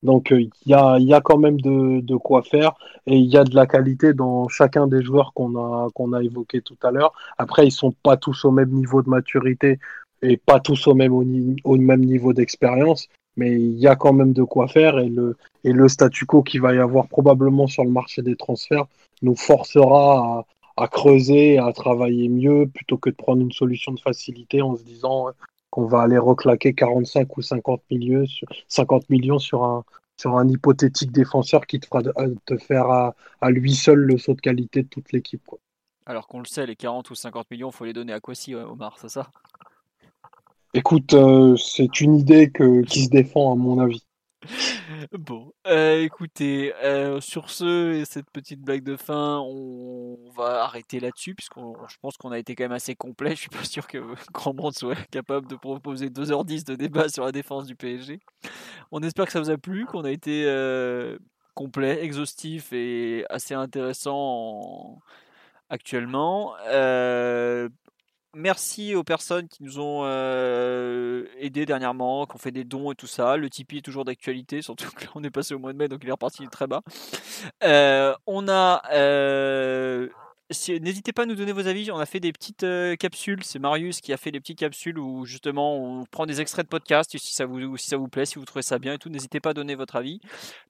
Donc 0.03 0.31
euh, 0.31 0.41
il 0.41 0.51
y, 0.65 0.73
a, 0.73 0.97
y, 0.99 1.13
a, 1.13 1.21
quand 1.21 1.37
même 1.37 1.61
de, 1.61 2.01
de 2.01 2.15
quoi 2.15 2.41
faire 2.41 2.73
et 3.05 3.17
il 3.17 3.25
y 3.25 3.37
a 3.37 3.43
de 3.43 3.55
la 3.55 3.67
qualité 3.67 4.13
dans 4.13 4.47
chacun 4.47 4.87
des 4.87 5.03
joueurs 5.03 5.33
qu'on 5.33 5.55
a, 5.55 5.89
qu'on 5.93 6.13
a 6.13 6.23
évoqués 6.23 6.61
tout 6.61 6.77
à 6.81 6.91
l'heure. 6.91 7.13
Après, 7.37 7.67
ils 7.67 7.71
sont 7.71 7.93
pas 8.03 8.17
tous 8.17 8.45
au 8.45 8.51
même 8.51 8.71
niveau 8.71 9.01
de 9.03 9.09
maturité 9.09 9.79
et 10.23 10.37
pas 10.37 10.59
tous 10.59 10.87
au 10.87 10.95
même, 10.95 11.13
au, 11.13 11.77
même 11.77 12.05
niveau 12.05 12.33
d'expérience, 12.33 13.07
mais 13.37 13.53
il 13.53 13.79
y 13.79 13.87
a 13.87 13.95
quand 13.95 14.13
même 14.13 14.33
de 14.33 14.43
quoi 14.43 14.67
faire 14.67 14.99
et 14.99 15.09
le, 15.09 15.37
et 15.63 15.71
le 15.71 15.87
statu 15.87 16.25
quo 16.25 16.41
qu'il 16.43 16.61
va 16.61 16.73
y 16.73 16.79
avoir 16.79 17.07
probablement 17.07 17.67
sur 17.67 17.83
le 17.83 17.91
marché 17.91 18.21
des 18.21 18.35
transferts 18.35 18.85
nous 19.21 19.35
forcera 19.35 20.45
à 20.77 20.87
creuser, 20.87 21.57
à 21.59 21.71
travailler 21.73 22.27
mieux 22.27 22.67
plutôt 22.67 22.97
que 22.97 23.09
de 23.09 23.15
prendre 23.15 23.41
une 23.41 23.51
solution 23.51 23.91
de 23.91 23.99
facilité 23.99 24.61
en 24.61 24.75
se 24.75 24.83
disant 24.83 25.27
qu'on 25.71 25.85
va 25.85 26.01
aller 26.01 26.17
reclaquer 26.17 26.73
45 26.73 27.37
ou 27.37 27.41
50 27.41 27.81
millions 27.89 28.25
sur, 28.27 28.47
50 28.67 29.09
millions 29.09 29.39
sur 29.39 29.63
un, 29.63 29.83
sur 30.17 30.37
un 30.37 30.47
hypothétique 30.47 31.11
défenseur 31.11 31.65
qui 31.65 31.79
te 31.79 31.87
fera 31.87 32.01
euh, 32.17 32.35
te 32.45 32.57
faire 32.57 32.85
à, 32.85 33.15
lui 33.49 33.73
seul 33.73 33.97
le 33.97 34.19
saut 34.19 34.35
de 34.35 34.41
qualité 34.41 34.83
de 34.83 34.87
toute 34.87 35.11
l'équipe. 35.11 35.41
Alors 36.05 36.27
qu'on 36.27 36.39
le 36.39 36.45
sait, 36.45 36.65
les 36.65 36.75
40 36.75 37.09
ou 37.09 37.15
50 37.15 37.49
millions, 37.49 37.71
faut 37.71 37.85
les 37.85 37.93
donner 37.93 38.13
à 38.13 38.19
Kwasi, 38.19 38.53
Omar, 38.53 38.97
c'est 38.99 39.09
ça? 39.09 39.31
Écoute, 40.73 41.13
euh, 41.13 41.55
c'est 41.57 42.01
une 42.01 42.15
idée 42.15 42.51
que, 42.51 42.83
qui 42.83 43.05
se 43.05 43.09
défend 43.09 43.51
à 43.51 43.55
mon 43.55 43.79
avis. 43.79 44.05
Bon, 45.13 45.53
euh, 45.67 46.01
écoutez, 46.03 46.73
euh, 46.83 47.21
sur 47.21 47.49
ce 47.49 47.93
et 47.93 48.05
cette 48.05 48.29
petite 48.29 48.61
blague 48.61 48.83
de 48.83 48.95
fin, 48.95 49.39
on 49.39 50.17
va 50.35 50.63
arrêter 50.63 50.99
là-dessus 50.99 51.33
puisque 51.33 51.55
je 51.55 51.97
pense 52.01 52.17
qu'on 52.17 52.31
a 52.31 52.37
été 52.37 52.55
quand 52.55 52.65
même 52.65 52.71
assez 52.71 52.95
complet. 52.95 53.31
Je 53.31 53.41
suis 53.41 53.49
pas 53.49 53.63
sûr 53.63 53.87
que 53.87 53.97
Grand 54.33 54.53
Monde 54.53 54.73
soit 54.73 55.01
capable 55.09 55.47
de 55.47 55.55
proposer 55.55 56.09
2h10 56.09 56.65
de 56.65 56.75
débat 56.75 57.09
sur 57.09 57.25
la 57.25 57.31
défense 57.31 57.65
du 57.65 57.75
PSG. 57.75 58.19
On 58.91 59.01
espère 59.01 59.25
que 59.25 59.31
ça 59.31 59.39
vous 59.39 59.49
a 59.49 59.57
plu, 59.57 59.85
qu'on 59.85 60.03
a 60.03 60.11
été 60.11 60.45
euh, 60.45 61.17
complet, 61.55 62.03
exhaustif 62.03 62.73
et 62.73 63.25
assez 63.29 63.53
intéressant 63.53 64.99
actuellement. 65.69 66.53
Merci 68.33 68.95
aux 68.95 69.03
personnes 69.03 69.49
qui 69.49 69.61
nous 69.61 69.79
ont 69.79 70.03
euh, 70.05 71.25
aidés 71.37 71.65
dernièrement, 71.65 72.25
qui 72.25 72.35
ont 72.35 72.39
fait 72.39 72.51
des 72.51 72.63
dons 72.63 72.91
et 72.91 72.95
tout 72.95 73.07
ça. 73.07 73.35
Le 73.35 73.49
Tipeee 73.49 73.79
est 73.79 73.81
toujours 73.81 74.05
d'actualité, 74.05 74.61
surtout 74.61 74.87
qu'on 74.91 75.21
est 75.23 75.29
passé 75.29 75.53
au 75.53 75.59
mois 75.59 75.73
de 75.73 75.77
mai, 75.77 75.89
donc 75.89 75.99
il 76.03 76.07
est 76.07 76.13
reparti 76.13 76.47
très 76.47 76.67
bas. 76.67 76.81
Euh, 77.63 78.15
on 78.27 78.47
a 78.47 78.81
euh, 80.51 80.79
N'hésitez 80.79 81.13
pas 81.13 81.23
à 81.23 81.25
nous 81.25 81.35
donner 81.35 81.51
vos 81.51 81.67
avis. 81.67 81.91
On 81.91 81.99
a 81.99 82.05
fait 82.05 82.19
des 82.19 82.31
petites 82.31 82.63
euh, 82.63 82.95
capsules. 82.95 83.43
C'est 83.43 83.59
Marius 83.59 84.01
qui 84.01 84.13
a 84.13 84.17
fait 84.17 84.31
des 84.31 84.39
petites 84.39 84.59
capsules 84.59 84.97
où 84.97 85.25
justement 85.25 85.75
on 85.75 86.05
prend 86.05 86.25
des 86.25 86.41
extraits 86.41 86.65
de 86.65 86.69
podcast. 86.69 87.17
Si 87.17 87.33
ça 87.33 87.45
vous, 87.45 87.77
si 87.77 87.87
ça 87.87 87.97
vous 87.97 88.07
plaît, 88.07 88.25
si 88.25 88.35
vous 88.35 88.45
trouvez 88.45 88.61
ça 88.61 88.79
bien 88.79 88.93
et 88.93 88.97
tout, 88.97 89.09
n'hésitez 89.09 89.39
pas 89.39 89.51
à 89.51 89.53
donner 89.53 89.75
votre 89.75 89.95
avis. 89.95 90.19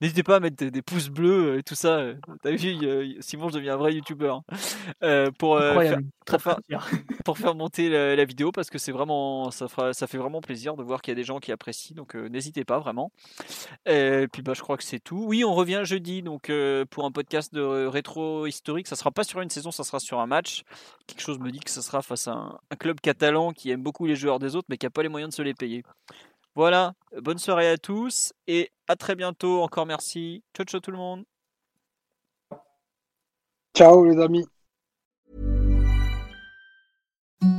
N'hésitez 0.01 0.23
pas 0.23 0.37
à 0.37 0.39
mettre 0.39 0.63
des, 0.63 0.81
pouces 0.81 1.09
bleus 1.09 1.57
et 1.59 1.63
tout 1.63 1.75
ça. 1.75 2.03
T'as 2.43 2.51
vu, 2.51 2.75
Simon, 3.19 3.49
je 3.49 3.55
deviens 3.55 3.73
un 3.73 3.77
vrai 3.77 3.93
youtubeur 3.93 4.43
hein. 5.01 5.31
pour, 5.37 5.59
faire, 5.59 5.99
pour, 7.25 7.37
faire, 7.37 7.55
monter 7.55 7.89
la, 7.89 8.25
vidéo 8.25 8.51
parce 8.51 8.69
que 8.69 8.77
c'est 8.77 8.91
vraiment, 8.91 9.51
ça, 9.51 9.67
fera, 9.67 9.93
ça 9.93 10.07
fait 10.07 10.17
vraiment 10.17 10.41
plaisir 10.41 10.75
de 10.75 10.83
voir 10.83 11.01
qu'il 11.01 11.11
y 11.11 11.13
a 11.13 11.15
des 11.15 11.23
gens 11.23 11.39
qui 11.39 11.51
apprécient. 11.51 11.95
Donc 11.95 12.15
n'hésitez 12.15 12.65
pas 12.65 12.79
vraiment. 12.79 13.11
Et 13.85 14.27
puis 14.31 14.41
bah, 14.41 14.53
je 14.55 14.61
crois 14.61 14.77
que 14.77 14.83
c'est 14.83 14.99
tout. 14.99 15.23
Oui, 15.27 15.43
on 15.43 15.53
revient 15.53 15.81
jeudi 15.83 16.21
donc 16.21 16.51
pour 16.89 17.05
un 17.05 17.11
podcast 17.11 17.53
de 17.53 17.85
rétro 17.85 18.45
historique. 18.45 18.87
Ça 18.87 18.95
sera 18.95 19.11
pas 19.11 19.23
sur 19.23 19.41
une 19.41 19.49
saison 19.49 19.70
ça 19.72 19.84
sera 19.84 19.99
sur 19.99 20.19
un 20.19 20.27
match. 20.27 20.64
Quelque 21.07 21.22
chose 21.22 21.39
me 21.39 21.52
dit 21.52 21.60
que 21.60 21.72
ce 21.72 21.81
sera 21.81 22.02
face 22.02 22.27
à 22.27 22.34
un, 22.34 22.76
club 22.77 22.99
catalan 23.02 23.52
qui 23.52 23.69
aime 23.72 23.81
beaucoup 23.81 24.06
les 24.06 24.15
joueurs 24.15 24.39
des 24.39 24.56
autres, 24.56 24.68
mais 24.69 24.77
qui 24.77 24.85
n'a 24.85 24.89
pas 24.89 25.03
les 25.03 25.10
moyens 25.10 25.31
de 25.31 25.35
se 25.35 25.41
les 25.41 25.53
payer. 25.53 25.84
Voilà, 26.56 26.93
bonne 27.22 27.38
soirée 27.38 27.69
à 27.69 27.77
tous 27.77 28.34
et 28.48 28.72
à 28.88 28.95
très 28.95 29.15
bientôt. 29.15 29.61
Encore 29.61 29.85
merci. 29.85 30.43
Ciao, 30.56 30.65
ciao 30.65 30.80
tout 30.80 30.91
le 30.91 30.98
monde. 30.98 31.23
Ciao 33.76 34.03
les 34.06 34.22
amis. 34.22 34.45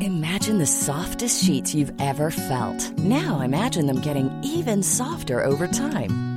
Imagine 0.01 0.59
the 0.59 0.67
softest 0.67 1.43
sheets 1.43 1.75
you've 1.75 1.93
ever 2.01 2.31
felt. 2.31 2.97
Now 2.99 3.41
imagine 3.41 3.87
them 3.87 4.01
getting 4.01 4.31
even 4.43 4.83
softer 4.83 5.45
over 5.45 5.67
time. 5.67 6.32